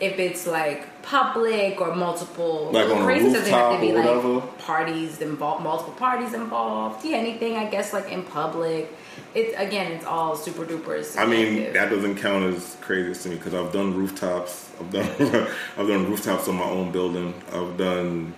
if 0.00 0.18
it's 0.18 0.46
like 0.46 1.02
public 1.02 1.80
or 1.80 1.94
multiple, 1.94 2.70
Like 2.72 2.88
on 2.88 3.02
a 3.02 3.04
crazy 3.04 3.32
doesn't 3.32 3.50
have 3.52 3.74
to 3.74 3.80
be 3.80 3.92
like 3.92 4.58
parties 4.58 5.20
involved, 5.20 5.64
multiple 5.64 5.94
parties 5.94 6.34
involved. 6.34 7.04
Yeah, 7.04 7.16
anything 7.16 7.56
I 7.56 7.66
guess 7.68 7.92
like 7.92 8.10
in 8.10 8.22
public. 8.22 8.92
it's 9.34 9.54
again, 9.58 9.92
it's 9.92 10.04
all 10.04 10.36
super 10.36 10.64
duper. 10.64 11.18
I 11.18 11.26
mean, 11.26 11.72
that 11.72 11.90
doesn't 11.90 12.16
count 12.16 12.44
as 12.54 12.76
craziest 12.80 13.22
to 13.24 13.30
me 13.30 13.36
because 13.36 13.54
I've 13.54 13.72
done 13.72 13.94
rooftops. 13.94 14.70
I've 14.80 14.90
done 14.92 15.08
I've 15.76 15.88
done 15.88 16.08
rooftops 16.08 16.46
on 16.48 16.56
my 16.56 16.64
own 16.64 16.92
building. 16.92 17.34
I've 17.52 17.76
done 17.76 18.34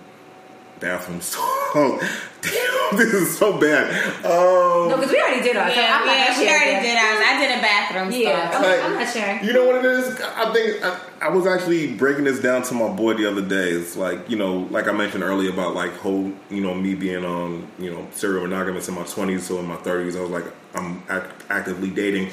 bathrooms. 0.79 1.35
Oh, 1.73 1.97
damn, 1.99 2.09
this 2.97 3.13
is 3.13 3.37
so 3.37 3.57
bad. 3.59 4.23
no, 4.23 4.89
Um, 4.91 4.99
because 4.99 5.11
we 5.11 5.21
already 5.21 5.41
did 5.43 5.55
ours. 5.55 5.73
so 5.73 5.79
Yeah, 5.79 5.99
I'm 5.99 6.05
not 6.07 6.15
yeah, 6.17 6.27
gonna 6.27 6.39
we 6.39 6.49
already 6.49 6.87
did 6.87 6.97
ours. 6.97 7.19
I 7.23 7.37
did 7.39 7.57
a 7.57 7.61
bathroom 7.61 8.11
Yeah, 8.11 8.49
story. 8.51 8.65
I'm, 8.65 8.71
Like- 8.71 8.83
I'm 8.83 8.93
not 8.99 9.13
sharing. 9.13 9.45
You 9.45 9.53
know 9.53 9.65
what 9.65 9.75
it 9.75 9.85
is? 9.85 10.19
I 10.21 10.51
think 10.53 10.83
I, 10.83 10.99
I 11.21 11.29
was 11.29 11.45
actually 11.45 11.93
breaking 11.95 12.23
this 12.23 12.39
down 12.39 12.63
to 12.63 12.73
my 12.73 12.89
boy 12.89 13.13
the 13.13 13.29
other 13.29 13.41
day. 13.43 13.69
It's 13.71 13.95
like 13.95 14.27
you 14.29 14.37
know, 14.37 14.67
like 14.71 14.87
I 14.87 14.91
mentioned 14.91 15.23
earlier 15.23 15.51
about 15.51 15.75
like 15.75 15.93
whole 15.97 16.31
you 16.49 16.61
know 16.61 16.73
me 16.73 16.95
being 16.95 17.23
um 17.25 17.67
you 17.77 17.91
know 17.91 18.07
serial 18.11 18.41
monogamous 18.47 18.87
in 18.89 18.95
my 18.95 19.03
twenties, 19.03 19.45
so 19.45 19.59
in 19.59 19.65
my 19.67 19.75
thirties 19.77 20.15
I 20.15 20.21
was 20.21 20.31
like 20.31 20.45
I'm 20.73 21.03
act- 21.09 21.43
actively 21.49 21.89
dating. 21.91 22.31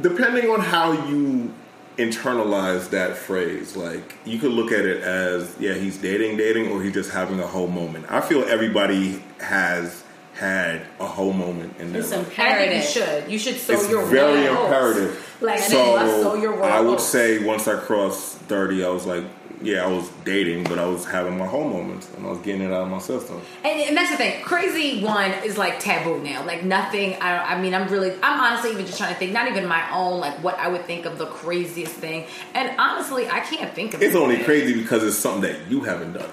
Depending 0.00 0.48
on 0.50 0.60
how 0.60 0.92
you 1.08 1.52
internalize 1.98 2.90
that 2.90 3.16
phrase, 3.16 3.76
like 3.76 4.14
you 4.24 4.38
could 4.38 4.52
look 4.52 4.72
at 4.72 4.84
it 4.84 5.02
as 5.02 5.54
yeah 5.58 5.74
he's 5.74 5.98
dating, 5.98 6.36
dating, 6.36 6.70
or 6.70 6.82
he's 6.82 6.94
just 6.94 7.10
having 7.10 7.40
a 7.40 7.46
whole 7.46 7.68
moment. 7.68 8.06
I 8.10 8.20
feel 8.20 8.44
everybody 8.44 9.22
has 9.38 10.02
had 10.34 10.82
a 10.98 11.06
whole 11.06 11.32
moment 11.32 11.76
in 11.78 11.92
their 11.92 12.02
It's 12.02 12.10
life. 12.10 12.38
And 12.38 12.48
I 12.48 12.58
think 12.58 12.74
you 12.74 12.88
should. 12.88 13.30
You 13.30 13.38
should 13.38 13.56
sow 13.56 13.74
It's 13.74 13.88
your 13.88 14.04
very 14.04 14.46
royal 14.48 14.64
imperative. 14.64 15.36
Like 15.40 15.60
so 15.60 15.98
so, 15.98 16.22
sow 16.22 16.34
your 16.34 16.52
royal 16.52 16.64
I 16.64 16.80
would 16.80 17.00
say 17.00 17.44
once 17.44 17.68
I 17.68 17.78
crossed 17.78 18.38
thirty, 18.38 18.84
I 18.84 18.88
was 18.88 19.06
like, 19.06 19.24
yeah, 19.64 19.84
I 19.84 19.88
was 19.88 20.08
dating, 20.24 20.64
but 20.64 20.78
I 20.78 20.86
was 20.86 21.04
having 21.04 21.38
my 21.38 21.46
whole 21.46 21.68
moments 21.68 22.08
and 22.16 22.26
I 22.26 22.30
was 22.30 22.38
getting 22.40 22.62
it 22.62 22.72
out 22.72 22.82
of 22.82 22.88
my 22.88 22.98
system. 22.98 23.40
And, 23.64 23.80
and 23.80 23.96
that's 23.96 24.10
the 24.10 24.16
thing. 24.16 24.42
Crazy 24.44 25.02
one 25.02 25.30
is 25.44 25.56
like 25.56 25.80
taboo 25.80 26.22
now. 26.22 26.44
Like 26.44 26.62
nothing. 26.64 27.14
I, 27.14 27.54
I 27.54 27.60
mean, 27.60 27.74
I'm 27.74 27.88
really. 27.88 28.12
I'm 28.22 28.40
honestly 28.40 28.72
even 28.72 28.86
just 28.86 28.98
trying 28.98 29.12
to 29.12 29.18
think. 29.18 29.32
Not 29.32 29.48
even 29.48 29.66
my 29.66 29.90
own. 29.90 30.20
Like 30.20 30.42
what 30.42 30.58
I 30.58 30.68
would 30.68 30.84
think 30.84 31.06
of 31.06 31.18
the 31.18 31.26
craziest 31.26 31.94
thing. 31.94 32.26
And 32.54 32.78
honestly, 32.78 33.28
I 33.28 33.40
can't 33.40 33.74
think 33.74 33.94
of. 33.94 34.02
It. 34.02 34.06
It's 34.06 34.16
only 34.16 34.42
crazy 34.44 34.74
because 34.74 35.02
it's 35.02 35.16
something 35.16 35.42
that 35.42 35.70
you 35.70 35.80
haven't 35.80 36.12
done. 36.12 36.30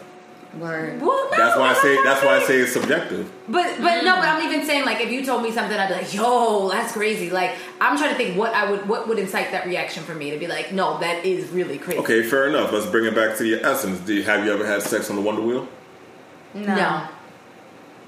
Word. 0.54 1.02
Well, 1.02 1.30
no, 1.32 1.38
That's 1.38 1.58
why 1.58 1.70
I 1.70 1.74
say. 1.76 2.04
That's 2.04 2.24
why 2.26 2.36
I 2.36 2.44
say 2.44 2.58
it's 2.58 2.74
subjective. 2.74 3.32
But 3.48 3.78
but 3.78 4.04
no, 4.04 4.16
but 4.16 4.26
mm. 4.26 4.36
I'm 4.36 4.52
even 4.52 4.66
saying 4.66 4.84
like 4.86 5.00
if 5.00 5.10
you 5.10 5.26
told 5.26 5.44
me 5.44 5.52
something, 5.52 5.78
I'd 5.78 5.88
be 5.88 5.94
like, 5.94 6.14
yo, 6.14 6.70
that's 6.70 6.92
crazy. 6.92 7.30
Like 7.30 7.56
I'm 7.80 7.98
trying 7.98 8.10
to 8.10 8.16
think 8.18 8.38
what 8.38 8.54
I 8.54 8.70
would 8.70 8.88
what 8.88 9.08
would 9.08 9.18
incite 9.18 9.52
that 9.52 9.66
reaction 9.66 10.04
for 10.04 10.14
me 10.14 10.32
to 10.32 10.38
be 10.38 10.48
like, 10.48 10.74
no, 10.74 11.00
that 11.00 11.26
is 11.26 11.50
really 11.52 11.78
crazy. 11.78 12.00
Okay, 12.00 12.24
fair 12.24 12.50
enough. 12.50 12.74
Let's 12.74 12.86
bring 12.86 13.06
it 13.06 13.16
back 13.16 13.38
to 13.38 13.44
the 13.44 13.64
essence. 13.66 14.02
Do 14.02 14.14
you, 14.14 14.24
have 14.24 14.46
you 14.46 14.52
ever 14.52 14.66
had 14.66 14.82
sex 14.82 15.10
on 15.10 15.16
the 15.16 15.22
Wonder 15.22 15.42
Wheel? 15.42 15.68
No. 16.54 16.76
No. 16.76 17.08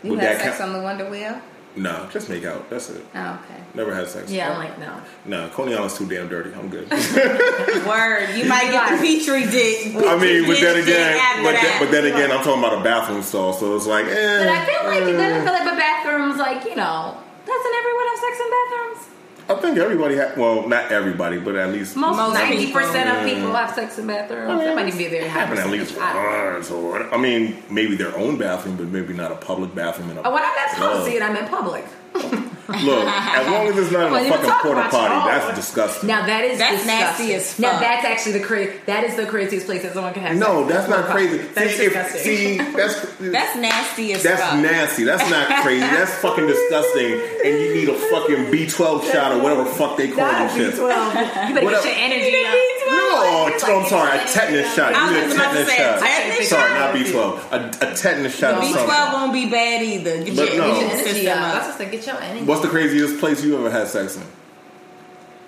You 0.04 0.12
Would 0.12 0.20
had 0.20 0.36
that 0.38 0.42
sex 0.42 0.58
count? 0.58 0.72
on 0.72 0.78
the 0.78 0.84
Wonder 0.84 1.10
Wheel? 1.10 1.42
No, 1.76 2.08
just 2.12 2.30
make 2.30 2.46
out. 2.46 2.70
That's 2.70 2.90
it. 2.90 3.04
Oh, 3.16 3.40
okay. 3.44 3.64
Never 3.74 3.94
had 3.94 4.08
sex. 4.08 4.32
Yeah, 4.32 4.52
I'm 4.52 4.58
like 4.58 4.78
no. 4.78 5.02
No, 5.26 5.50
Coney 5.50 5.74
Island's 5.74 5.98
too 5.98 6.08
damn 6.08 6.30
dirty. 6.30 6.54
I'm 6.54 6.70
good. 6.70 6.90
Word. 6.92 8.36
You 8.36 8.46
might 8.46 8.70
get 8.70 8.92
the 8.92 8.98
petri 9.02 9.50
dick. 9.50 9.96
I 9.96 10.18
mean, 10.18 10.46
but 10.46 10.60
then 10.60 10.78
again, 10.82 11.44
but, 11.44 11.52
then, 11.52 11.64
that. 11.64 11.78
but 11.80 11.92
then 11.92 12.06
again, 12.06 12.32
I'm 12.32 12.44
talking 12.44 12.64
about 12.64 12.80
a 12.80 12.84
bathroom 12.84 13.24
stall, 13.24 13.54
so 13.54 13.76
it's 13.76 13.88
like, 13.88 14.06
eh. 14.06 14.40
But 14.40 14.50
I 14.50 14.66
feel 14.66 14.84
like 14.86 15.02
eh. 15.02 15.18
then 15.18 15.42
I 15.42 15.44
feel 15.44 15.54
like 15.54 15.66
the 15.66 15.78
bathrooms, 15.78 16.38
like 16.38 16.64
you 16.66 16.76
know, 16.76 17.18
doesn't 17.46 17.74
everyone 17.74 18.06
have 18.08 18.20
sex 18.20 18.38
in 18.38 18.50
bathrooms? 18.54 19.13
I 19.50 19.56
think 19.56 19.78
everybody 19.78 20.16
had, 20.16 20.38
well, 20.38 20.68
not 20.68 20.92
everybody, 20.92 21.38
but 21.38 21.56
at 21.56 21.70
least 21.72 21.96
Most 21.98 22.18
ninety 22.34 22.72
percent 22.72 23.10
of 23.10 23.26
people. 23.26 23.52
have 23.54 23.76
sex 23.76 24.00
in 24.00 24.08
bathrooms. 24.08 24.64
that 24.64 24.76
might 24.76 24.88
even 24.88 24.98
be 24.98 25.06
a 25.08 25.10
very 25.10 25.28
high 25.28 25.40
happen 25.40 25.58
at 25.58 25.70
least 25.70 25.98
I 26.00 26.54
once, 26.54 26.72
or 26.72 27.14
I 27.14 27.18
mean, 27.18 27.62
maybe 27.70 27.96
their 27.96 28.16
own 28.18 28.38
bathroom, 28.38 28.78
but 28.78 28.88
maybe 28.88 29.14
not 29.14 29.32
a 29.32 29.36
public 29.36 29.76
bathroom. 29.76 30.12
In 30.12 30.18
a 30.18 30.22
Oh, 30.24 30.34
when 30.34 30.44
I'm 30.44 30.58
at 30.58 30.76
club. 30.76 30.92
policy 30.94 31.16
and 31.18 31.24
I'm 31.26 31.36
in 31.36 31.46
public. 31.50 31.86
Look, 32.74 33.06
as 33.06 33.48
long 33.52 33.68
as 33.68 33.78
it's 33.78 33.92
not 33.92 34.08
in 34.08 34.26
a 34.26 34.30
fucking 34.30 34.46
talk 34.50 34.62
porta 34.64 34.88
potty, 34.90 35.30
that's 35.30 35.56
disgusting. 35.56 36.08
Now 36.08 36.26
that 36.26 36.44
is 36.46 36.58
That's 36.58 36.78
disgusting. 36.84 37.28
nasty 37.28 37.34
as 37.36 37.54
fuck. 37.54 37.60
Now 37.60 37.80
that's 37.80 38.06
actually 38.06 38.32
the 38.40 38.46
crazy. 38.46 38.74
That 38.88 39.04
is 39.04 39.16
the 39.16 39.26
craziest 39.28 39.66
place 39.68 39.84
that 39.84 39.94
someone 39.94 40.14
can 40.14 40.24
have. 40.24 40.38
no, 40.38 40.64
sex. 40.68 40.74
that's 40.74 40.90
not 40.90 41.06
crazy. 41.12 41.38
That's 41.54 41.76
see, 41.76 41.84
if, 41.86 41.94
see, 42.24 42.58
that's 42.58 42.96
That's 43.20 43.56
nasty 43.58 44.14
as 44.14 44.24
that's 44.24 44.42
fuck. 44.42 44.60
nasty. 44.62 45.04
That's 45.04 45.30
not 45.30 45.62
crazy. 45.64 45.82
That's 45.86 46.16
fucking 46.16 46.48
disgusting. 46.48 47.14
And 47.46 47.60
you 47.62 47.74
need 47.76 47.90
a 47.90 47.96
fucking 47.96 48.46
B12 48.52 49.12
shot 49.12 49.34
or 49.34 49.42
whatever 49.44 49.66
fuck 49.66 49.98
they 49.98 50.08
call 50.08 50.24
Not 50.26 50.50
them 50.50 50.58
shit. 50.58 50.74
B12. 50.74 51.50
You 51.50 51.54
better 51.56 51.66
What 51.66 51.72
get 51.72 51.80
up? 51.80 51.86
your 51.86 51.96
energy 51.98 52.46
up. 52.46 52.56
No, 52.94 53.46
I'm 53.46 53.86
sorry, 53.88 54.18
a 54.18 54.26
tetanus 54.26 54.74
shot. 54.74 54.94
I 54.96 55.10
You 55.10 55.14
need 55.14 55.32
a 55.32 55.36
about 55.36 55.54
tetanus 55.54 55.74
shot. 55.76 56.00
tetanus 56.00 56.50
Sorry, 56.50 56.70
shot? 56.72 56.80
not 56.80 56.96
B12. 56.96 57.52
A, 57.52 57.92
a 57.92 57.96
tetanus 57.96 58.36
shot 58.36 58.54
or 58.56 58.62
B12 58.62 59.14
won't 59.14 59.34
be 59.34 59.50
bad 59.50 59.82
either. 59.84 60.24
Get 60.24 60.36
But 60.36 60.54
your, 60.54 60.58
no. 60.58 60.72
get 60.74 60.82
your 60.82 60.90
Energy 60.92 61.04
system 61.12 61.38
up. 61.38 61.38
up. 61.38 61.54
That's 61.54 61.68
just 61.68 61.78
to 61.80 61.86
get 61.86 62.03
your 62.08 62.22
energy. 62.22 62.46
What's 62.46 62.62
the 62.62 62.68
craziest 62.70 63.20
place 63.20 63.44
you 63.44 63.58
ever 63.58 63.70
had 63.72 63.88
sex 63.88 64.16
in? 64.16 64.24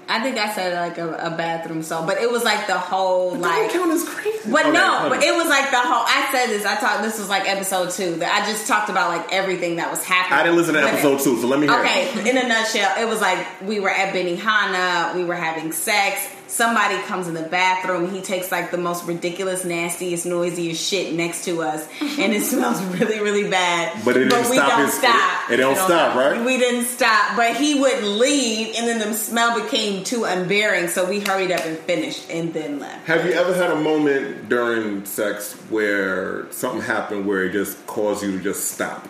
I 0.07 0.21
think 0.21 0.37
I 0.37 0.53
said 0.53 0.75
like 0.79 0.99
a, 0.99 1.15
a 1.15 1.35
bathroom 1.35 1.81
song, 1.81 2.05
but 2.05 2.19
it 2.19 2.29
was 2.31 2.43
like 2.43 2.67
the 2.67 2.77
whole 2.77 3.31
That 3.31 3.39
like. 3.39 3.71
count 3.71 3.91
as 3.91 4.07
crazy. 4.07 4.51
But 4.51 4.67
Okay, 4.67 4.71
no, 4.71 5.07
but 5.09 5.23
it 5.23 5.33
was 5.35 5.47
like 5.49 5.71
the 5.71 5.79
whole. 5.79 6.05
I 6.05 6.29
said 6.31 6.45
this. 6.47 6.63
I 6.63 6.75
talked. 6.75 7.01
This 7.01 7.17
was 7.17 7.27
like 7.27 7.49
episode 7.49 7.89
two. 7.89 8.17
That 8.17 8.39
I 8.39 8.45
just 8.45 8.67
talked 8.67 8.89
about 8.91 9.09
like 9.09 9.33
everything 9.33 9.77
that 9.77 9.89
was 9.89 10.03
happening. 10.03 10.37
I 10.39 10.43
didn't 10.43 10.57
listen 10.57 10.75
to 10.75 10.81
When 10.81 10.89
it- 10.89 10.93
episode 10.99 11.21
two, 11.21 11.41
so 11.41 11.47
let 11.47 11.59
me 11.59 11.65
hear 11.65 11.75
it. 11.83 12.15
Okay, 12.17 12.29
in 12.29 12.37
a 12.37 12.47
nutshell, 12.47 12.93
it 13.01 13.07
was 13.09 13.19
like 13.19 13.47
we 13.63 13.79
were 13.79 13.89
at 13.89 14.13
Benihana, 14.13 15.15
we 15.15 15.23
were 15.23 15.33
having 15.33 15.71
sex. 15.71 16.29
Somebody 16.55 16.95
comes 17.03 17.27
in 17.27 17.33
the 17.33 17.41
bathroom. 17.43 18.09
He 18.13 18.21
takes 18.21 18.49
like 18.49 18.71
the 18.71 18.77
most 18.77 19.05
ridiculous, 19.05 19.65
nastiest, 19.65 20.25
noisiest 20.25 20.81
shit 20.81 21.13
next 21.13 21.43
to 21.45 21.61
us, 21.61 21.85
and 21.99 22.31
it 22.33 22.43
smells 22.43 22.81
really, 22.99 23.19
really 23.19 23.49
bad. 23.49 24.05
But 24.05 24.15
it 24.15 24.29
didn't 24.29 24.49
we 24.49 24.55
stop 24.55 24.69
don't 24.69 24.85
his- 24.85 24.93
stop. 24.93 25.49
it- 25.51 25.53
it 25.55 25.57
don't 25.57 25.75
stop, 25.75 26.15
right? 26.15 26.45
We 26.45 26.57
didn't 26.57 26.85
stop, 26.85 27.35
but 27.35 27.57
he 27.57 27.77
wouldn't 27.77 28.05
leave, 28.07 28.73
and 28.77 28.87
then 28.87 28.99
the 28.99 29.13
smell 29.17 29.61
became 29.61 30.05
too 30.05 30.23
unbearing. 30.23 30.87
So 30.87 31.03
we 31.09 31.19
hurried 31.19 31.51
up 31.51 31.65
and 31.65 31.77
finished, 31.79 32.29
and 32.31 32.53
then 32.53 32.79
left. 32.79 33.05
Have 33.05 33.25
you 33.25 33.33
ever 33.33 33.53
had 33.53 33.71
a 33.71 33.75
moment 33.81 34.47
during 34.47 35.03
sex 35.03 35.53
where 35.69 36.49
something 36.53 36.79
happened 36.81 37.25
where 37.27 37.43
it 37.43 37.51
just 37.51 37.85
caused 37.85 38.23
you 38.23 38.31
to 38.31 38.39
just 38.41 38.71
stop 38.71 39.05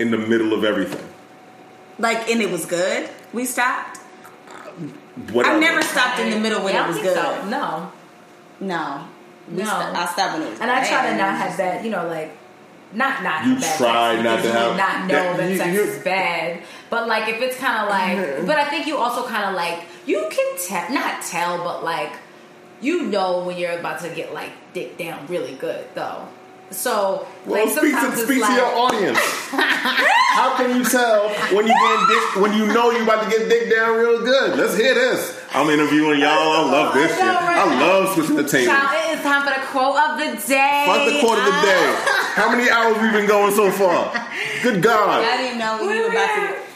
in 0.00 0.10
the 0.10 0.18
middle 0.18 0.52
of 0.52 0.64
everything? 0.64 1.06
Like, 2.00 2.28
and 2.28 2.42
it 2.42 2.50
was 2.50 2.66
good. 2.66 3.08
We 3.32 3.44
stopped. 3.44 3.97
Whatever. 5.32 5.54
I've 5.56 5.60
never 5.60 5.82
stopped 5.82 6.18
in 6.20 6.30
the 6.30 6.38
middle 6.38 6.62
when 6.64 6.74
Yeah, 6.74 6.84
it 6.84 6.88
was 6.88 6.96
don't 6.96 7.04
good. 7.04 7.16
so. 7.16 7.48
No. 7.48 7.92
No, 8.60 9.04
we 9.50 9.62
No. 9.62 9.64
sto- 9.68 9.92
I 9.94 10.06
stopped 10.06 10.32
when 10.34 10.42
it 10.42 10.50
was 10.50 10.60
And 10.60 10.70
I 10.70 10.84
try 10.86 11.10
to 11.10 11.16
not 11.16 11.34
have 11.36 11.56
that, 11.58 11.84
you 11.84 11.90
know, 11.90 12.06
like 12.08 12.36
not 12.92 13.22
not 13.22 13.44
You 13.44 13.52
have 13.54 13.60
bad 13.60 13.76
try 13.78 14.14
sex 14.16 14.24
not 14.24 14.42
to 14.42 14.52
have- 14.52 14.76
not 14.76 15.00
know 15.06 15.14
that- 15.14 15.36
that, 15.36 15.58
sex 15.58 15.70
you- 15.74 15.80
is 15.82 15.98
bad. 16.02 16.58
But 16.90 17.06
like 17.06 17.28
if 17.28 17.40
it's 17.40 17.56
kind 17.58 17.82
of 17.82 17.88
like, 17.88 18.16
mm-hmm. 18.18 18.46
but 18.46 18.56
I 18.58 18.64
think 18.64 18.86
you 18.86 18.96
also 18.98 19.26
kind 19.26 19.44
of 19.44 19.54
like 19.54 19.80
you 20.06 20.26
can 20.30 20.58
tell, 20.66 20.90
not 20.92 21.22
tell, 21.22 21.58
but 21.64 21.84
like 21.84 22.12
you 22.80 23.02
know 23.02 23.40
when 23.40 23.56
you're 23.58 23.72
about 23.78 24.00
to 24.00 24.08
get 24.08 24.32
like 24.34 24.50
dick 24.72 24.96
down 24.98 25.26
really 25.28 25.54
good 25.54 25.84
though. 25.94 26.22
So 26.70 27.26
Well, 27.46 27.64
like 27.64 27.76
speak 27.76 27.94
to 27.94 28.16
speak 28.16 28.40
like 28.42 28.50
to 28.50 28.56
your 28.56 28.72
audience. 28.76 29.18
How 30.38 30.56
can 30.56 30.76
you 30.76 30.84
tell 30.84 31.28
when 31.54 31.66
you 31.66 31.72
get 31.72 32.08
dick 32.08 32.42
when 32.42 32.52
you 32.52 32.66
know 32.66 32.90
you 32.90 33.02
about 33.02 33.24
to 33.24 33.30
get 33.30 33.48
dick 33.48 33.70
down 33.70 33.96
real 33.98 34.22
good? 34.22 34.58
Let's 34.58 34.76
hear 34.76 34.94
this. 34.94 35.34
I'm 35.52 35.70
interviewing 35.70 36.20
y'all. 36.20 36.28
I 36.30 36.70
love 36.70 36.94
this 36.94 37.10
shit. 37.10 37.20
I 37.24 37.80
love 37.80 38.14
switching 38.14 38.36
the 38.36 38.46
tables. 38.46 38.68
Child, 38.68 38.90
it 38.94 39.18
is 39.18 39.22
time 39.24 39.42
for 39.42 39.58
the 39.58 39.66
quote 39.66 39.96
of 39.96 40.18
the 40.18 40.46
day. 40.46 40.84
Fuck 40.86 41.08
the 41.10 41.20
quarter 41.20 41.40
of 41.40 41.46
the 41.46 41.62
day. 41.62 41.96
How 42.36 42.50
many 42.54 42.70
hours 42.70 43.00
we've 43.00 43.12
been 43.12 43.26
going 43.26 43.52
so 43.54 43.70
far? 43.70 44.12
Good 44.62 44.82
God. 44.82 45.24
I 45.24 45.36
didn't 45.38 45.58
know 45.58 45.78
we 45.80 46.00
were 46.00 46.08
about 46.10 46.34
to. 46.36 46.67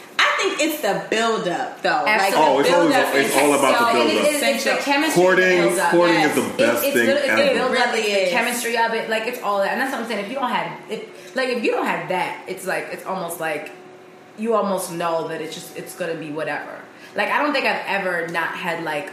I 0.43 0.55
think 0.55 0.61
it's 0.71 0.81
the 0.81 1.05
build 1.09 1.47
up 1.47 1.81
though. 1.81 2.03
Absolutely. 2.05 2.37
Oh, 2.37 2.55
Like 2.55 2.59
it's 2.65 2.69
the 2.69 2.75
always 2.77 2.95
up. 2.95 3.15
it's 3.15 3.35
all 3.37 3.53
about 3.53 3.71
the 3.71 3.77
So, 3.79 3.85
and 3.85 3.97
build 3.97 4.09
it 4.11 4.21
up. 4.21 4.33
is, 4.33 4.41
it's 4.43 4.63
the 4.63 4.91
chemistry. 4.91 5.23
Courting, 5.23 5.45
that 5.57 5.63
builds 5.63 5.79
up. 5.79 5.91
courting 5.91 6.15
Yes. 6.15 6.37
is 6.37 6.43
the 6.43 6.57
best 6.57 6.83
it's, 6.83 6.93
thing 6.93 7.09
it's, 7.09 7.19
it's 7.19 7.29
ever. 7.29 7.43
the 7.43 7.49
build 7.53 7.71
up, 7.77 7.85
Really 7.93 7.99
it's 8.01 8.17
is. 8.17 8.29
the 8.29 8.35
chemistry 8.35 8.77
of 8.77 8.93
it, 8.93 9.09
like 9.09 9.27
it's 9.27 9.41
all 9.41 9.57
that, 9.59 9.69
and 9.71 9.81
that's 9.81 9.91
what 9.91 10.01
I'm 10.01 10.07
saying. 10.07 10.25
If 10.25 10.29
you 10.29 10.35
don't 10.35 10.49
have, 10.49 10.91
if 10.91 11.35
like 11.35 11.49
if 11.49 11.63
you 11.63 11.71
don't 11.71 11.85
have 11.85 12.09
that, 12.09 12.43
it's 12.47 12.65
like 12.67 12.89
it's 12.91 13.05
almost 13.05 13.39
like 13.39 13.71
you 14.37 14.55
almost 14.55 14.91
know 14.91 15.27
that 15.29 15.41
it's 15.41 15.53
just 15.53 15.77
it's 15.77 15.95
gonna 15.95 16.15
be 16.15 16.31
whatever. 16.31 16.79
Like 17.15 17.29
I 17.29 17.41
don't 17.41 17.53
think 17.53 17.65
I've 17.65 17.85
ever 17.85 18.27
not 18.29 18.49
had 18.55 18.83
like 18.83 19.11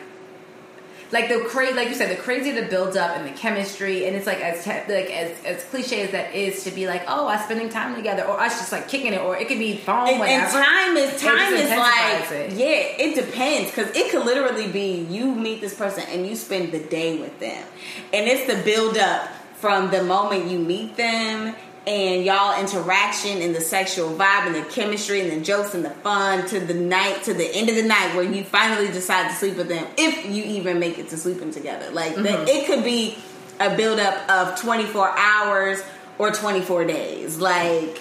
like 1.12 1.28
the 1.28 1.40
crazy, 1.48 1.74
like 1.74 1.88
you 1.88 1.94
said, 1.94 2.10
the 2.16 2.20
crazy 2.22 2.52
the 2.52 2.62
build 2.62 2.96
up 2.96 3.16
and 3.16 3.26
the 3.26 3.32
chemistry, 3.38 4.06
and 4.06 4.14
it's 4.14 4.26
like 4.26 4.40
as 4.40 4.64
te- 4.64 4.92
like 4.92 5.10
as 5.10 5.44
as 5.44 5.64
cliche 5.64 6.02
as 6.02 6.12
that 6.12 6.34
is 6.34 6.62
to 6.64 6.70
be 6.70 6.86
like, 6.86 7.02
oh, 7.08 7.26
us 7.28 7.44
spending 7.44 7.68
time 7.68 7.94
together, 7.96 8.22
or 8.24 8.38
us 8.40 8.58
just 8.58 8.70
like 8.72 8.88
kicking 8.88 9.12
it, 9.12 9.20
or 9.20 9.36
it 9.36 9.48
could 9.48 9.58
be 9.58 9.76
phone, 9.76 10.08
And, 10.08 10.22
and 10.22 10.50
time 10.52 10.96
is 10.96 11.20
time 11.20 11.52
is 11.54 11.70
like 11.70 12.30
it. 12.30 12.52
yeah, 12.52 13.04
it 13.04 13.14
depends 13.14 13.70
because 13.70 13.94
it 13.96 14.10
could 14.12 14.24
literally 14.24 14.68
be 14.70 15.00
you 15.10 15.34
meet 15.34 15.60
this 15.60 15.74
person 15.74 16.04
and 16.10 16.26
you 16.26 16.36
spend 16.36 16.70
the 16.72 16.78
day 16.80 17.18
with 17.18 17.38
them, 17.40 17.64
and 18.12 18.28
it's 18.28 18.46
the 18.46 18.62
build 18.62 18.96
up 18.96 19.28
from 19.54 19.90
the 19.90 20.02
moment 20.02 20.46
you 20.46 20.58
meet 20.58 20.96
them 20.96 21.54
and 21.86 22.24
y'all 22.24 22.60
interaction 22.60 23.40
and 23.40 23.54
the 23.54 23.60
sexual 23.60 24.10
vibe 24.14 24.46
and 24.46 24.54
the 24.54 24.62
chemistry 24.70 25.22
and 25.22 25.32
the 25.40 25.44
jokes 25.44 25.74
and 25.74 25.84
the 25.84 25.90
fun 25.90 26.46
to 26.48 26.60
the 26.60 26.74
night 26.74 27.22
to 27.24 27.32
the 27.34 27.46
end 27.54 27.68
of 27.70 27.74
the 27.74 27.82
night 27.82 28.14
where 28.14 28.24
you 28.24 28.44
finally 28.44 28.88
decide 28.92 29.28
to 29.30 29.34
sleep 29.34 29.56
with 29.56 29.68
them 29.68 29.86
if 29.96 30.26
you 30.26 30.44
even 30.44 30.78
make 30.78 30.98
it 30.98 31.08
to 31.08 31.16
sleeping 31.16 31.50
together. 31.50 31.90
Like 31.90 32.14
Mm-hmm. 32.14 32.48
it 32.48 32.66
could 32.66 32.84
be 32.84 33.16
a 33.58 33.74
build 33.76 33.98
up 33.98 34.28
of 34.30 34.60
twenty 34.60 34.84
four 34.84 35.10
hours 35.18 35.82
or 36.18 36.30
twenty 36.32 36.60
four 36.60 36.84
days. 36.84 37.38
Like 37.38 38.00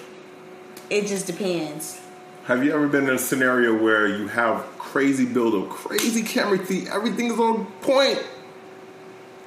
it 0.89 1.07
just 1.07 1.25
depends. 1.27 1.99
Have 2.45 2.63
you 2.65 2.73
ever 2.73 2.87
been 2.87 3.03
in 3.07 3.11
a 3.15 3.17
scenario 3.19 3.81
where 3.81 4.07
you 4.07 4.27
have 4.27 4.61
crazy 4.79 5.25
build-up, 5.25 5.69
crazy 5.69 6.23
chemistry, 6.23 6.87
everything 6.91 7.27
is 7.31 7.37
on 7.39 7.65
point, 7.81 8.19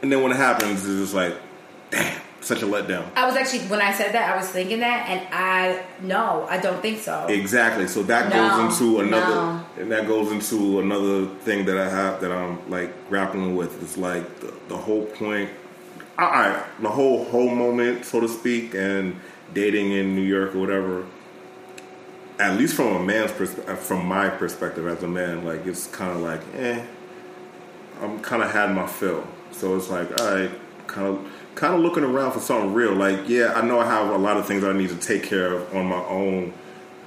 and 0.02 0.12
then 0.12 0.22
when 0.22 0.30
it 0.30 0.36
happens, 0.36 0.86
it's 0.86 1.00
just 1.00 1.12
like, 1.14 1.34
damn, 1.90 2.20
such 2.42 2.62
a 2.62 2.66
letdown. 2.66 3.04
I 3.16 3.24
was 3.26 3.36
actually 3.36 3.60
when 3.68 3.80
I 3.80 3.92
said 3.92 4.12
that, 4.12 4.32
I 4.32 4.36
was 4.36 4.48
thinking 4.48 4.80
that, 4.80 5.08
and 5.08 5.26
I 5.32 5.84
no, 6.02 6.46
I 6.50 6.58
don't 6.58 6.82
think 6.82 7.00
so. 7.00 7.26
Exactly. 7.28 7.86
So 7.88 8.02
that 8.04 8.28
No, 8.30 8.66
goes 8.66 8.80
into 8.80 9.00
another, 9.00 9.34
no. 9.34 9.66
and 9.78 9.90
that 9.92 10.06
goes 10.06 10.30
into 10.32 10.80
another 10.80 11.26
thing 11.40 11.64
that 11.66 11.78
I 11.78 11.88
have 11.88 12.20
that 12.20 12.32
I'm 12.32 12.68
like 12.70 13.08
grappling 13.08 13.54
with. 13.56 13.82
It's 13.82 13.96
like 13.96 14.40
the, 14.40 14.52
the 14.68 14.76
whole 14.76 15.06
point, 15.06 15.50
all 16.18 16.28
right, 16.30 16.62
the 16.80 16.90
whole 16.90 17.24
whole 17.26 17.54
moment, 17.54 18.04
so 18.04 18.20
to 18.20 18.28
speak, 18.28 18.74
and 18.74 19.16
dating 19.54 19.92
in 19.92 20.14
New 20.16 20.22
York 20.22 20.54
or 20.54 20.58
whatever. 20.58 21.04
At 22.38 22.58
least 22.58 22.74
from 22.74 22.88
a 22.96 22.98
man's 22.98 23.30
perspective, 23.30 23.78
from 23.78 24.06
my 24.06 24.28
perspective 24.28 24.86
as 24.88 25.02
a 25.04 25.06
man, 25.08 25.44
like 25.44 25.64
it's 25.66 25.86
kind 25.88 26.10
of 26.10 26.20
like, 26.22 26.40
eh, 26.56 26.84
I'm 28.00 28.18
kind 28.20 28.42
of 28.42 28.50
had 28.50 28.74
my 28.74 28.86
fill. 28.86 29.24
So 29.52 29.76
it's 29.76 29.90
like, 29.90 30.08
all 30.20 30.34
right, 30.34 30.50
kind 30.88 31.06
of, 31.06 31.32
kind 31.54 31.74
of 31.74 31.80
looking 31.80 32.04
around 32.04 32.32
for 32.32 32.40
something 32.40 32.72
real. 32.72 32.94
Like, 32.94 33.28
yeah, 33.28 33.52
I 33.54 33.62
know 33.62 33.80
I 33.80 33.86
have 33.86 34.10
a 34.10 34.18
lot 34.18 34.36
of 34.36 34.46
things 34.46 34.64
I 34.64 34.72
need 34.72 34.90
to 34.90 34.96
take 34.96 35.22
care 35.22 35.52
of 35.52 35.74
on 35.74 35.86
my 35.86 36.02
own 36.04 36.52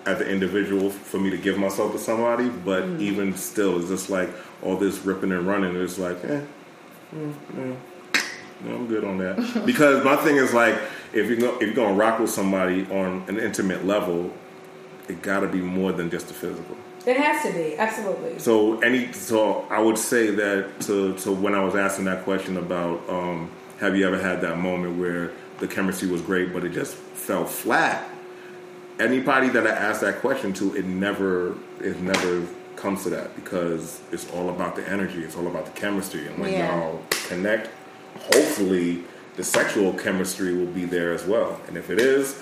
as 0.06 0.22
an 0.22 0.28
individual 0.28 0.90
for 0.90 1.20
me 1.20 1.30
to 1.32 1.38
give 1.38 1.58
myself 1.58 1.92
to 1.94 2.00
somebody. 2.00 2.50
But 2.50 2.84
even 3.00 3.36
still, 3.36 3.80
it's 3.80 3.90
just 3.90 4.10
like 4.10 4.30
all 4.62 4.78
this 4.78 5.00
ripping 5.00 5.32
and 5.32 5.48
running. 5.48 5.76
It's 5.76 5.98
like, 5.98 6.24
eh, 6.24 6.42
mm, 7.14 7.34
mm, 7.54 7.76
yeah, 8.14 8.74
I'm 8.74 8.88
good 8.88 9.04
on 9.04 9.18
that. 9.18 9.64
because 9.66 10.04
my 10.04 10.16
thing 10.18 10.38
is 10.38 10.54
like, 10.54 10.80
if 11.14 11.30
you 11.30 11.38
go, 11.38 11.56
if 11.56 11.62
you're 11.62 11.74
gonna 11.74 11.96
rock 11.96 12.20
with 12.20 12.30
somebody 12.30 12.86
on 12.92 13.24
an 13.28 13.40
intimate 13.40 13.86
level, 13.86 14.32
it 15.08 15.22
got 15.22 15.42
to 15.42 15.48
be 15.48 15.62
more 15.62 15.92
than 15.92 16.10
just 16.10 16.28
the 16.28 16.34
physical. 16.34 16.78
It 17.06 17.18
has 17.18 17.44
to 17.44 17.54
be 17.54 17.78
absolutely. 17.78 18.40
So 18.40 18.80
any 18.80 19.12
so 19.14 19.68
I 19.70 19.80
would 19.80 19.98
say 19.98 20.32
that 20.32 20.82
to 20.82 21.16
to 21.20 21.32
when 21.32 21.54
I 21.54 21.64
was 21.64 21.76
asking 21.76 22.06
that 22.06 22.24
question 22.24 22.58
about 22.58 23.08
um, 23.08 23.52
have 23.80 23.96
you 23.98 24.06
ever 24.08 24.20
had 24.20 24.42
that 24.42 24.58
moment 24.58 24.98
where 24.98 25.32
the 25.60 25.68
chemistry 25.68 26.08
was 26.10 26.22
great 26.22 26.54
but 26.54 26.64
it 26.64 26.70
just 26.74 26.96
fell 26.96 27.46
flat? 27.46 28.08
Anybody 29.00 29.50
that 29.50 29.68
I 29.68 29.72
asked 29.72 30.02
that 30.02 30.20
question 30.22 30.54
to, 30.54 30.76
it 30.76 30.86
never 30.86 31.56
it 31.82 32.00
never 32.02 32.46
comes 32.78 33.04
to 33.04 33.10
that 33.10 33.36
because 33.36 34.02
it's 34.12 34.30
all 34.32 34.50
about 34.50 34.76
the 34.76 34.88
energy, 34.90 35.24
it's 35.24 35.36
all 35.36 35.48
about 35.48 35.66
the 35.66 35.72
chemistry, 35.72 36.28
and 36.28 36.38
when 36.38 36.52
Yeah. 36.54 36.78
y'all 36.78 37.02
connect, 37.28 37.70
hopefully 38.20 39.04
the 39.36 39.44
sexual 39.44 39.94
chemistry 39.94 40.54
will 40.56 40.66
be 40.72 40.86
there 40.86 41.12
as 41.14 41.26
well. 41.26 41.60
And 41.68 41.76
if 41.78 41.90
it 41.90 42.00
is, 42.00 42.42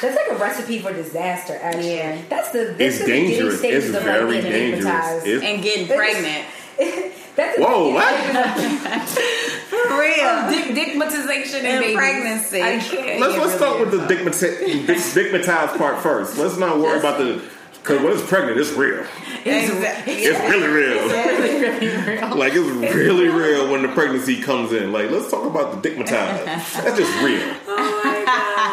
That's 0.00 0.16
like 0.16 0.30
a 0.32 0.34
recipe 0.42 0.80
for 0.80 0.92
disaster. 0.92 1.56
Actually, 1.62 1.94
Yeah. 1.94 2.18
that's 2.28 2.48
the 2.50 2.70
it's 2.70 2.78
that's 2.78 2.98
the 2.98 3.04
beginning 3.04 3.30
dangerous. 3.30 3.58
stages 3.60 3.88
It's 3.90 3.96
of, 3.98 4.02
very 4.02 4.34
like, 4.34 4.42
dangerous. 4.42 5.24
It's, 5.24 5.44
and 5.44 5.62
getting 5.62 5.86
That's- 5.92 5.96
pregnant. 6.76 7.14
that's 7.36 7.58
whoa, 7.60 7.90
what? 7.94 8.14
For 9.88 9.98
real. 10.00 10.50
Dick, 10.50 10.74
dickmatization 10.76 11.64
and, 11.64 11.84
And 11.84 11.96
pregnancy. 11.96 12.62
I 12.62 12.78
can't. 12.78 13.20
Let's 13.20 13.34
It 13.34 13.38
let's 13.38 13.38
really 13.38 13.56
start 13.56 13.80
with 13.80 13.90
the 13.92 14.14
digmati- 14.14 14.86
dig- 14.86 15.78
part 15.78 16.00
first. 16.02 16.38
Let's 16.38 16.56
not 16.58 16.78
worry 16.78 16.98
about 16.98 17.18
the 17.18 17.42
because 17.82 18.02
when 18.02 18.12
it's 18.12 18.28
pregnant, 18.28 18.58
it's 18.58 18.72
real. 18.72 19.04
Exactly. 19.44 20.12
It's 20.12 20.38
really 20.38 20.68
real. 20.68 21.08
really, 21.08 21.62
really 21.62 21.96
real. 22.18 22.36
Like 22.36 22.52
it's 22.54 22.94
really 22.94 23.28
real 23.28 23.72
when 23.72 23.80
the 23.82 23.88
pregnancy 23.88 24.42
comes 24.42 24.72
in. 24.72 24.92
Like 24.92 25.10
let's 25.10 25.30
talk 25.30 25.46
about 25.46 25.80
the 25.82 25.88
digmatized. 25.88 26.44
That's 26.44 26.98
just 26.98 27.22
real. 27.22 27.54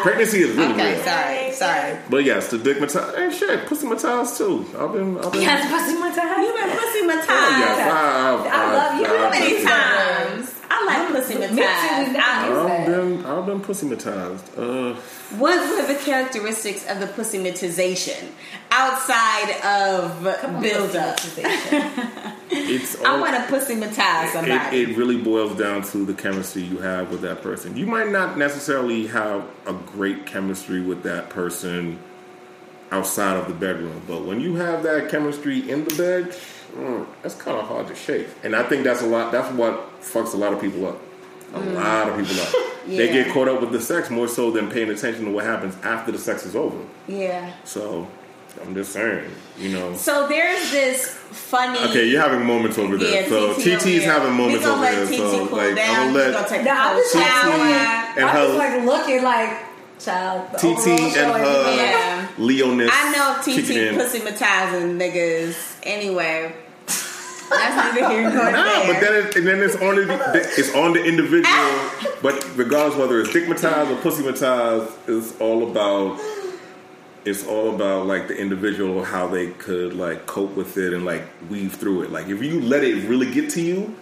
pregnancy 0.02 0.38
is 0.42 0.54
really 0.56 0.72
Okay, 0.74 0.94
real. 0.94 1.02
sorry, 1.04 1.52
sorry. 1.52 1.98
But 2.08 2.24
yes, 2.24 2.48
the 2.50 2.58
digmatized 2.58 3.18
and 3.18 3.34
shit, 3.34 3.66
pussy 3.66 3.86
matized 3.86 4.36
too. 4.38 4.64
I've 4.78 4.92
been, 4.92 5.18
I've 5.18 5.32
been. 5.32 5.42
Yes, 5.42 5.68
pussy 5.68 5.96
matized. 5.98 6.38
You've 6.38 6.54
been 6.54 6.70
pussy 6.70 7.00
Oh, 7.00 7.08
matized. 7.10 7.58
yes, 7.58 7.92
I, 7.92 8.48
I 8.52 8.74
love 8.76 9.00
you. 9.00 9.06
I've 9.06 9.18
How 9.18 9.30
many 9.30 9.54
been- 9.56 9.66
times? 9.66 10.57
I 10.80 10.84
like 10.86 11.14
pussy 11.14 11.34
Me 11.34 11.46
too. 11.48 11.54
matized. 11.54 12.12
We 12.12 12.16
I- 12.18 12.48
never 12.48 12.68
I've 12.68 12.86
been, 12.86 13.26
I've 13.26 13.46
been 13.46 13.60
pussymatized. 13.60 14.44
Uh, 14.56 14.94
What 15.38 15.58
were 15.70 15.92
the 15.92 15.98
characteristics 16.00 16.86
of 16.88 17.00
the 17.00 17.06
pussy 17.08 17.38
matization 17.38 18.28
outside 18.70 19.50
of 19.64 20.22
build 20.62 20.94
up? 20.96 21.18
it's. 22.50 23.00
I 23.02 23.20
want 23.20 23.34
to 23.36 23.42
pussy 23.48 23.74
matize 23.74 24.28
somebody. 24.32 24.76
It, 24.76 24.90
it 24.90 24.96
really 24.96 25.16
boils 25.18 25.56
down 25.58 25.82
to 25.82 26.04
the 26.04 26.14
chemistry 26.14 26.62
you 26.62 26.78
have 26.78 27.10
with 27.10 27.22
that 27.22 27.42
person. 27.42 27.76
You 27.76 27.86
might 27.86 28.08
not 28.10 28.38
necessarily 28.38 29.06
have 29.08 29.44
a 29.66 29.72
great 29.72 30.26
chemistry 30.26 30.80
with 30.80 31.02
that 31.02 31.28
person 31.30 31.98
outside 32.90 33.36
of 33.36 33.48
the 33.48 33.54
bedroom, 33.54 34.00
but 34.06 34.24
when 34.24 34.40
you 34.40 34.54
have 34.56 34.82
that 34.84 35.10
chemistry 35.10 35.68
in 35.70 35.84
the 35.84 35.94
bed, 35.94 36.34
mm, 36.74 37.06
that's 37.22 37.34
kind 37.34 37.58
of 37.58 37.66
hard 37.66 37.86
to 37.88 37.94
shake. 37.94 38.28
And 38.42 38.56
I 38.56 38.62
think 38.62 38.82
that's 38.84 39.02
a 39.02 39.06
lot. 39.06 39.30
That's 39.30 39.52
what 39.54 39.87
fucks 40.00 40.34
a 40.34 40.36
lot 40.36 40.52
of 40.52 40.60
people 40.60 40.86
up. 40.86 41.00
A 41.54 41.58
mm. 41.58 41.74
lot 41.74 42.08
of 42.08 42.18
people 42.18 42.42
up. 42.42 42.54
They 42.88 43.12
get 43.12 43.34
caught 43.34 43.48
up 43.48 43.60
with 43.60 43.70
the 43.70 43.82
sex 43.82 44.08
more 44.08 44.26
so 44.26 44.50
than 44.50 44.70
paying 44.70 44.88
attention 44.88 45.26
to 45.26 45.30
what 45.30 45.44
happens 45.44 45.76
after 45.82 46.10
the 46.10 46.18
sex 46.18 46.46
is 46.46 46.56
over. 46.56 46.78
yeah. 47.06 47.52
So 47.64 48.08
I'm 48.62 48.74
just 48.74 48.92
saying, 48.92 49.30
you 49.58 49.70
know. 49.70 49.94
So 49.94 50.26
there's 50.26 50.70
this 50.70 51.06
funny. 51.08 51.78
Okay, 51.90 52.08
you're 52.08 52.20
having 52.20 52.46
moments 52.46 52.78
over 52.78 52.96
there. 52.96 53.22
Yeah, 53.22 53.28
so 53.28 53.54
TT 53.54 53.80
TT's 53.80 54.04
over 54.04 54.12
having 54.12 54.34
moments 54.34 54.66
over 54.66 54.82
there. 54.82 55.06
TT 55.06 55.16
So 55.16 55.46
cool 55.48 55.58
like, 55.58 55.76
down. 55.76 56.08
I'm 56.08 56.12
gonna 56.12 56.24
gonna 56.24 56.38
let 56.38 56.48
take 56.48 56.64
No, 56.64 56.72
a 56.72 56.74
I'm 56.74 56.96
just 56.96 57.14
like, 57.14 57.24
and 57.24 58.24
I'm 58.24 58.36
her- 58.36 58.46
just 58.46 58.58
like 58.58 58.84
looking 58.84 59.22
like 59.22 59.58
child. 59.98 60.48
TT 60.58 60.88
and 60.88 61.32
her 61.32 61.68
ain't- 61.68 61.76
Yeah. 61.76 62.28
Leoness. 62.38 62.90
I 62.92 63.12
know 63.12 63.42
TT 63.42 63.70
in. 63.76 63.94
pussy 63.96 64.20
matizing 64.20 64.96
niggas. 64.98 65.76
Anyway, 65.82 66.54
that's 67.50 67.94
neither 67.94 68.08
here 68.10 68.22
nor 68.22 68.50
Nah, 68.50 68.64
there. 68.64 68.92
but 68.92 69.00
then 69.00 69.26
it, 69.26 69.36
and 69.36 69.46
then 69.46 69.60
it's 69.60 69.76
on 69.76 69.96
the 69.96 70.52
it's 70.56 70.74
on 70.74 70.92
the 70.92 71.04
individual. 71.04 72.14
but 72.22 72.56
regardless 72.56 72.98
whether 72.98 73.20
it's 73.20 73.30
stigmatized 73.30 73.90
or 73.90 73.96
pussymatized, 73.96 74.90
it's 75.08 75.38
all 75.40 75.70
about 75.70 76.20
it's 77.24 77.46
all 77.46 77.74
about 77.74 78.06
like 78.06 78.28
the 78.28 78.36
individual 78.36 79.04
how 79.04 79.26
they 79.28 79.48
could 79.52 79.94
like 79.94 80.26
cope 80.26 80.54
with 80.54 80.76
it 80.78 80.92
and 80.92 81.04
like 81.04 81.22
weave 81.50 81.74
through 81.74 82.02
it. 82.02 82.10
Like 82.12 82.28
if 82.28 82.42
you 82.42 82.60
let 82.60 82.84
it 82.84 83.06
really 83.08 83.30
get 83.30 83.50
to 83.50 83.60
you, 83.60 83.94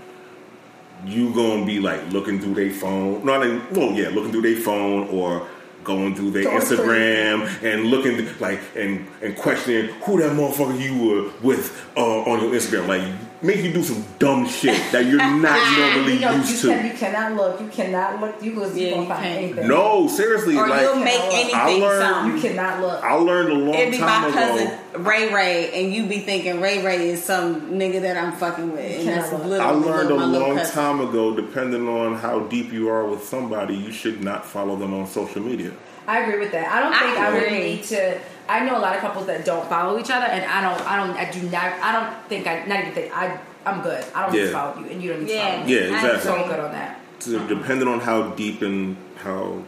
you 1.04 1.34
gonna 1.34 1.64
be 1.66 1.80
like 1.80 2.10
looking 2.12 2.40
through 2.40 2.54
their 2.54 2.70
phone. 2.72 3.24
Not 3.24 3.44
in, 3.46 3.62
well, 3.72 3.92
yeah, 3.92 4.08
looking 4.08 4.32
through 4.32 4.42
their 4.42 4.56
phone 4.60 5.08
or 5.08 5.46
going 5.84 6.16
through 6.16 6.32
their 6.32 6.44
Instagram 6.46 7.46
and 7.62 7.84
looking 7.84 8.26
like 8.40 8.60
and 8.74 9.06
and 9.22 9.36
questioning 9.36 9.86
who 10.02 10.18
that 10.20 10.32
motherfucker 10.32 10.80
you 10.80 10.96
were 11.06 11.30
with 11.42 11.88
uh, 11.96 12.00
on 12.22 12.42
your 12.42 12.52
Instagram. 12.52 12.88
Like 12.88 13.02
make 13.42 13.58
you 13.62 13.72
do 13.72 13.82
some 13.82 14.04
dumb 14.18 14.46
shit 14.48 14.80
that 14.92 15.04
you're 15.06 15.18
not 15.18 15.78
normally 15.78 16.14
You 16.14 16.20
know, 16.20 16.32
you, 16.32 16.38
used 16.38 16.62
can, 16.64 16.82
to. 16.82 16.88
you 16.88 16.94
cannot 16.94 17.32
look. 17.34 17.60
You 17.60 17.68
cannot 17.68 18.20
look. 18.20 18.42
You 18.42 18.54
was 18.54 18.76
Yeah, 18.76 18.82
you 18.82 18.88
you 18.88 18.94
gonna 18.94 19.06
find 19.08 19.22
can't. 19.24 19.38
anything. 19.44 19.68
No, 19.68 20.08
seriously, 20.08 20.56
or 20.56 20.66
like 20.68 20.80
you'll 20.82 20.96
make 20.96 21.20
I 21.20 21.30
anything 21.32 21.82
learned- 21.82 22.02
something. 22.02 22.36
you 22.36 22.40
cannot 22.42 22.80
look. 22.80 23.02
I 23.04 23.14
learned 23.14 23.48
a 23.50 23.54
long 23.54 23.72
time. 23.72 23.80
It'd 23.82 23.92
be 23.92 23.98
time 23.98 24.22
my 24.22 24.28
ago. 24.28 24.36
cousin 24.38 25.04
Ray 25.04 25.32
Ray, 25.34 25.70
and 25.84 25.92
you 25.94 26.06
be 26.06 26.20
thinking 26.20 26.60
Ray 26.60 26.82
Ray 26.84 27.10
is 27.10 27.22
some 27.22 27.72
nigga 27.72 28.00
that 28.02 28.16
I'm 28.16 28.32
fucking 28.32 28.72
with, 28.72 28.80
and 29.00 29.08
that's 29.08 29.30
Cannot 29.30 29.60
I 29.60 29.70
learned 29.70 30.10
a 30.10 30.14
long 30.14 30.58
time 30.66 31.00
ago, 31.00 31.34
depending 31.36 31.88
on 31.88 32.14
how 32.16 32.40
deep 32.40 32.72
you 32.72 32.88
are 32.88 33.04
with 33.04 33.24
somebody, 33.24 33.74
you 33.76 33.92
should 33.92 34.22
not 34.24 34.46
follow 34.46 34.76
them 34.76 34.94
on 34.94 35.06
social 35.06 35.42
media. 35.42 35.72
I 36.06 36.20
agree 36.20 36.38
with 36.38 36.52
that. 36.52 36.68
I 36.68 36.80
don't 36.80 36.92
think 36.92 37.18
I, 37.18 37.28
really 37.36 37.46
agree. 37.46 37.74
need 37.76 37.84
to. 37.84 38.20
I 38.48 38.64
know 38.64 38.78
a 38.78 38.80
lot 38.80 38.94
of 38.94 39.00
couples 39.00 39.26
that 39.26 39.44
don't 39.44 39.68
follow 39.68 39.98
each 39.98 40.10
other, 40.10 40.26
and 40.26 40.44
I 40.44 40.60
don't. 40.60 40.86
I 40.86 40.96
don't. 40.96 41.16
I 41.16 41.30
do 41.30 41.42
not. 41.50 41.64
I 41.82 41.92
don't 41.92 42.28
think. 42.28 42.46
I 42.46 42.64
not 42.64 42.80
even 42.80 42.92
think. 42.92 43.16
I. 43.16 43.38
I'm 43.64 43.82
good. 43.82 44.04
I 44.14 44.22
don't 44.22 44.32
need 44.32 44.42
to 44.42 44.52
follow 44.52 44.78
you, 44.78 44.86
and 44.86 45.02
you 45.02 45.12
don't 45.12 45.24
need 45.24 45.32
to 45.32 45.40
follow 45.40 45.64
me. 45.64 45.74
Yeah, 45.74 45.80
I 45.80 45.94
exactly. 45.96 46.20
So 46.20 46.34
I'm 46.34 46.40
agree. 46.42 46.54
good 46.54 46.60
on 46.64 46.72
that. 46.72 47.00
So 47.18 47.46
depending 47.48 47.88
on 47.88 47.98
how 48.00 48.30
deep 48.30 48.62
and 48.62 48.96
how 49.16 49.62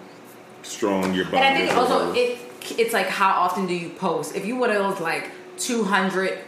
strong 0.62 1.14
your 1.14 1.24
bond 1.24 1.36
And 1.36 1.54
I 1.54 1.58
think 1.58 1.70
is. 1.70 1.76
also 1.76 2.12
it 2.12 2.38
it's 2.78 2.92
like 2.92 3.06
how 3.06 3.30
often 3.30 3.66
do 3.66 3.74
you 3.74 3.90
post? 3.90 4.36
If 4.36 4.46
you 4.46 4.56
one 4.56 4.70
of 4.70 4.76
those 4.76 5.00
like 5.00 5.30
200 5.58 6.38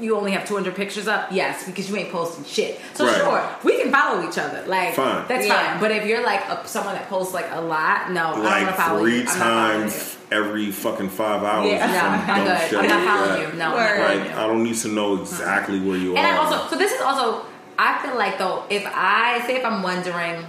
you 0.00 0.16
only 0.16 0.32
have 0.32 0.46
200 0.46 0.74
pictures 0.74 1.06
up? 1.06 1.30
Yes, 1.30 1.64
because 1.66 1.88
you 1.88 1.96
ain't 1.96 2.10
posting 2.10 2.44
shit. 2.44 2.80
So 2.94 3.06
Right. 3.06 3.16
sure, 3.16 3.48
we 3.62 3.80
can 3.80 3.92
follow 3.92 4.28
each 4.28 4.38
other. 4.38 4.64
Like 4.66 4.94
Fine. 4.94 5.24
that's 5.28 5.46
Yeah. 5.46 5.72
fine. 5.72 5.80
But 5.80 5.90
if 5.92 6.04
you're 6.06 6.22
like 6.24 6.40
a, 6.48 6.66
someone 6.66 6.94
that 6.94 7.08
posts 7.08 7.32
like 7.34 7.46
a 7.52 7.60
lot, 7.60 8.10
no, 8.10 8.20
I 8.28 8.30
don't 8.30 8.38
want 8.42 8.44
like 8.44 8.66
to 8.66 8.72
follow 8.82 9.00
three 9.00 9.12
you. 9.14 9.20
I'm 9.20 9.24
not 9.26 9.34
following 9.36 9.80
times 9.82 10.16
every 10.32 10.70
fucking 10.72 11.10
five 11.10 11.42
hours. 11.44 11.66
you. 11.66 11.72
Yeah, 11.72 11.86
no, 11.86 12.32
I'm 12.34 12.44
dumb 12.46 12.58
good. 12.70 12.78
I'm 12.78 12.88
not 12.88 12.96
like 12.98 13.08
following 13.08 13.42
that. 13.42 13.52
you. 13.52 13.58
No, 13.58 13.64
I'm 13.66 13.72
Word. 13.74 14.18
Like. 14.20 14.36
I 14.36 14.46
don't 14.46 14.62
need 14.64 14.76
to 14.76 14.88
know 14.88 15.20
exactly 15.20 15.80
where 15.80 15.96
you 15.96 16.14
are. 16.14 16.18
And 16.18 16.26
are. 16.26 16.32
I 16.32 16.36
also, 16.38 16.68
so 16.70 16.76
this 16.76 16.92
is 16.92 17.00
also, 17.00 17.44
I 17.78 18.02
feel 18.04 18.16
like 18.16 18.38
though, 18.38 18.64
if 18.70 18.84
I 18.86 19.44
say 19.46 19.56
if 19.56 19.64
I'm 19.64 19.82
wondering, 19.82 20.44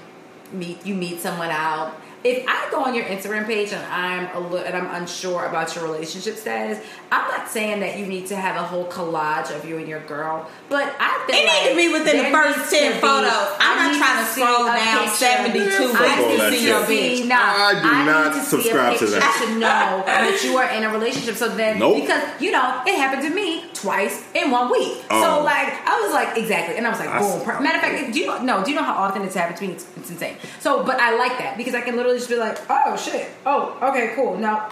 meet 0.54 0.86
you 0.86 0.96
meet 0.96 1.20
someone 1.20 1.50
out. 1.50 1.96
If 2.24 2.44
I 2.48 2.68
go 2.72 2.84
on 2.84 2.96
your 2.96 3.06
Instagram 3.06 3.46
page 3.46 3.72
and 3.72 3.86
I'm 3.86 4.36
a 4.36 4.40
little, 4.40 4.66
and 4.66 4.76
I'm 4.76 4.88
unsure 5.00 5.46
about 5.46 5.76
your 5.76 5.84
relationship 5.84 6.38
status, 6.38 6.84
I'm 7.16 7.28
not 7.32 7.48
saying 7.48 7.80
that 7.80 7.98
you 7.98 8.06
need 8.08 8.28
to 8.28 8.36
have 8.36 8.56
a 8.58 8.64
whole 8.64 8.86
collage 8.86 9.56
of 9.56 9.64
you 9.68 9.78
and 9.78 9.88
your 9.88 10.02
girl, 10.02 10.50
but 10.68 10.94
I 11.00 11.24
feel 11.26 11.36
It 11.38 11.46
like 11.48 11.64
need 11.64 11.70
to 11.70 11.76
be 11.78 11.88
within 11.98 12.18
the 12.26 12.30
first 12.38 12.70
10 12.72 12.88
to 12.90 12.96
be- 12.96 13.00
photos. 13.00 13.56
I'm 13.60 13.78
not 13.80 13.98
trying 13.98 14.20
to 14.20 14.32
scroll 14.32 14.66
down 14.66 15.08
72 15.08 15.64
Yeah, 15.64 15.88
for 15.88 15.98
fuck 15.98 16.18
all 16.20 16.38
to 16.38 16.52
see 16.52 16.68
your 16.68 16.86
See, 16.86 17.24
bitch. 17.24 17.28
nah, 17.28 17.36
I 17.40 17.74
do 17.82 17.88
need 17.98 18.06
not 18.06 18.34
to 18.34 18.40
see 18.40 18.40
a 18.40 18.44
subscribe 18.44 18.94
to 18.94 19.00
picture 19.00 19.20
that. 19.20 19.46
To 19.46 19.54
know 19.60 20.04
that 20.06 20.42
you 20.44 20.58
are 20.58 20.70
in 20.70 20.84
a 20.84 20.90
relationship, 20.92 21.36
so 21.36 21.48
then 21.48 21.80
Nope. 21.80 22.02
because 22.02 22.22
you 22.42 22.52
know 22.52 22.82
it 22.86 22.96
happened 22.98 23.24
to 23.24 23.30
me 23.34 23.64
twice 23.74 24.24
in 24.34 24.52
one 24.52 24.70
week. 24.72 24.98
Oh. 25.10 25.22
So 25.24 25.44
like 25.44 25.72
I 25.88 26.02
was 26.04 26.12
like 26.12 26.38
exactly, 26.38 26.76
and 26.78 26.86
I 26.86 26.90
was 26.90 27.00
like 27.00 27.10
I 27.10 27.20
boom. 27.20 27.64
Matter 27.64 27.78
of 27.78 27.82
fact, 27.84 28.14
do 28.14 28.20
you 28.20 28.26
know, 28.28 28.42
no? 28.44 28.64
Do 28.64 28.72
you 28.72 28.76
know 28.78 28.84
how 28.84 28.96
often 28.96 29.22
it's 29.24 29.36
happened 29.36 29.58
to 29.60 29.68
me? 29.68 29.74
It's, 29.74 29.86
it's 29.96 30.10
insane. 30.10 30.36
So, 30.60 30.84
but 30.84 31.00
I 31.00 31.16
like 31.18 31.38
that 31.38 31.56
because 31.58 31.76
I 31.76 31.82
can 31.82 31.96
literally 31.96 32.18
just 32.18 32.30
be 32.30 32.36
like, 32.36 32.58
oh 32.70 32.98
shit, 32.98 33.30
oh 33.46 33.78
okay, 33.82 34.14
cool. 34.16 34.38
Now 34.38 34.70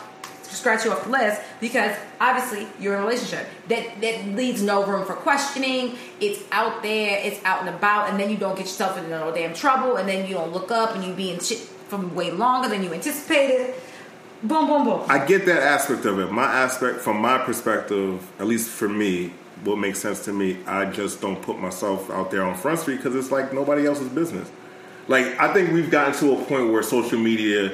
scratch 0.55 0.85
you 0.85 0.91
off 0.91 1.03
the 1.03 1.09
list 1.09 1.41
because 1.59 1.95
obviously 2.19 2.67
you're 2.80 2.93
in 2.93 3.01
a 3.01 3.05
relationship. 3.05 3.47
That 3.69 4.01
that 4.01 4.27
leaves 4.27 4.61
no 4.61 4.85
room 4.85 5.05
for 5.05 5.13
questioning. 5.13 5.95
It's 6.19 6.43
out 6.51 6.84
there. 6.84 7.19
It's 7.23 7.43
out 7.45 7.61
and 7.61 7.69
about. 7.69 8.09
And 8.09 8.19
then 8.19 8.30
you 8.30 8.38
don't 8.38 8.55
get 8.55 8.65
yourself 8.65 8.97
into 8.97 9.09
no 9.09 9.34
damn 9.34 9.53
trouble. 9.53 9.97
And 9.97 10.07
then 10.07 10.27
you 10.27 10.34
don't 10.35 10.51
look 10.51 10.71
up 10.71 10.95
and 10.95 11.03
you 11.03 11.13
be 11.13 11.31
in 11.31 11.39
shit 11.39 11.59
from 11.59 12.15
way 12.15 12.31
longer 12.31 12.69
than 12.69 12.84
you 12.84 12.93
anticipated. 12.93 13.75
Boom 14.43 14.67
boom 14.67 14.84
boom. 14.84 15.03
I 15.07 15.25
get 15.25 15.45
that 15.45 15.63
aspect 15.63 16.05
of 16.05 16.19
it. 16.19 16.31
My 16.31 16.43
aspect, 16.43 16.99
from 16.99 17.17
my 17.17 17.38
perspective, 17.38 18.30
at 18.39 18.47
least 18.47 18.69
for 18.69 18.89
me, 18.89 19.31
what 19.63 19.77
makes 19.77 19.99
sense 19.99 20.25
to 20.25 20.34
me, 20.34 20.57
I 20.65 20.85
just 20.85 21.21
don't 21.21 21.41
put 21.41 21.59
myself 21.59 22.09
out 22.11 22.31
there 22.31 22.43
on 22.43 22.55
Front 22.55 22.80
Street 22.80 22.97
because 22.97 23.15
it's 23.15 23.31
like 23.31 23.53
nobody 23.53 23.85
else's 23.85 24.09
business. 24.09 24.51
Like 25.07 25.39
I 25.39 25.53
think 25.53 25.71
we've 25.71 25.89
gotten 25.89 26.13
to 26.15 26.34
a 26.34 26.45
point 26.45 26.71
where 26.71 26.84
social 26.84 27.19
media, 27.19 27.73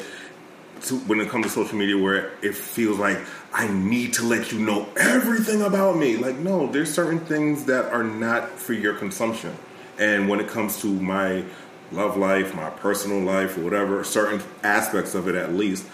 to, 0.84 0.96
when 1.00 1.20
it 1.20 1.30
comes 1.30 1.46
to 1.48 1.52
social 1.52 1.78
media, 1.78 1.98
where 1.98 2.32
it 2.42 2.56
feels 2.56 2.98
like 3.00 3.18
I 3.54 3.68
need 3.68 4.14
to 4.14 4.24
let 4.24 4.52
you 4.52 4.60
know 4.60 4.88
everything 4.98 5.62
about 5.62 5.98
me. 5.98 6.18
Like 6.18 6.38
no, 6.38 6.68
there's 6.68 6.94
certain 6.94 7.20
things 7.20 7.66
that 7.66 7.86
are 7.94 8.04
not 8.04 8.50
for 8.52 8.74
your 8.74 8.94
consumption. 8.96 9.56
And 9.98 10.30
when 10.30 10.40
it 10.40 10.48
comes 10.48 10.80
to 10.82 10.88
my 10.88 11.44
love 11.92 12.16
life, 12.18 12.54
my 12.56 12.70
personal 12.70 13.20
life, 13.20 13.58
or 13.58 13.62
whatever, 13.62 14.04
certain 14.04 14.42
aspects 14.64 15.16
of 15.16 15.28
it 15.28 15.36
at 15.36 15.54
least, 15.54 15.86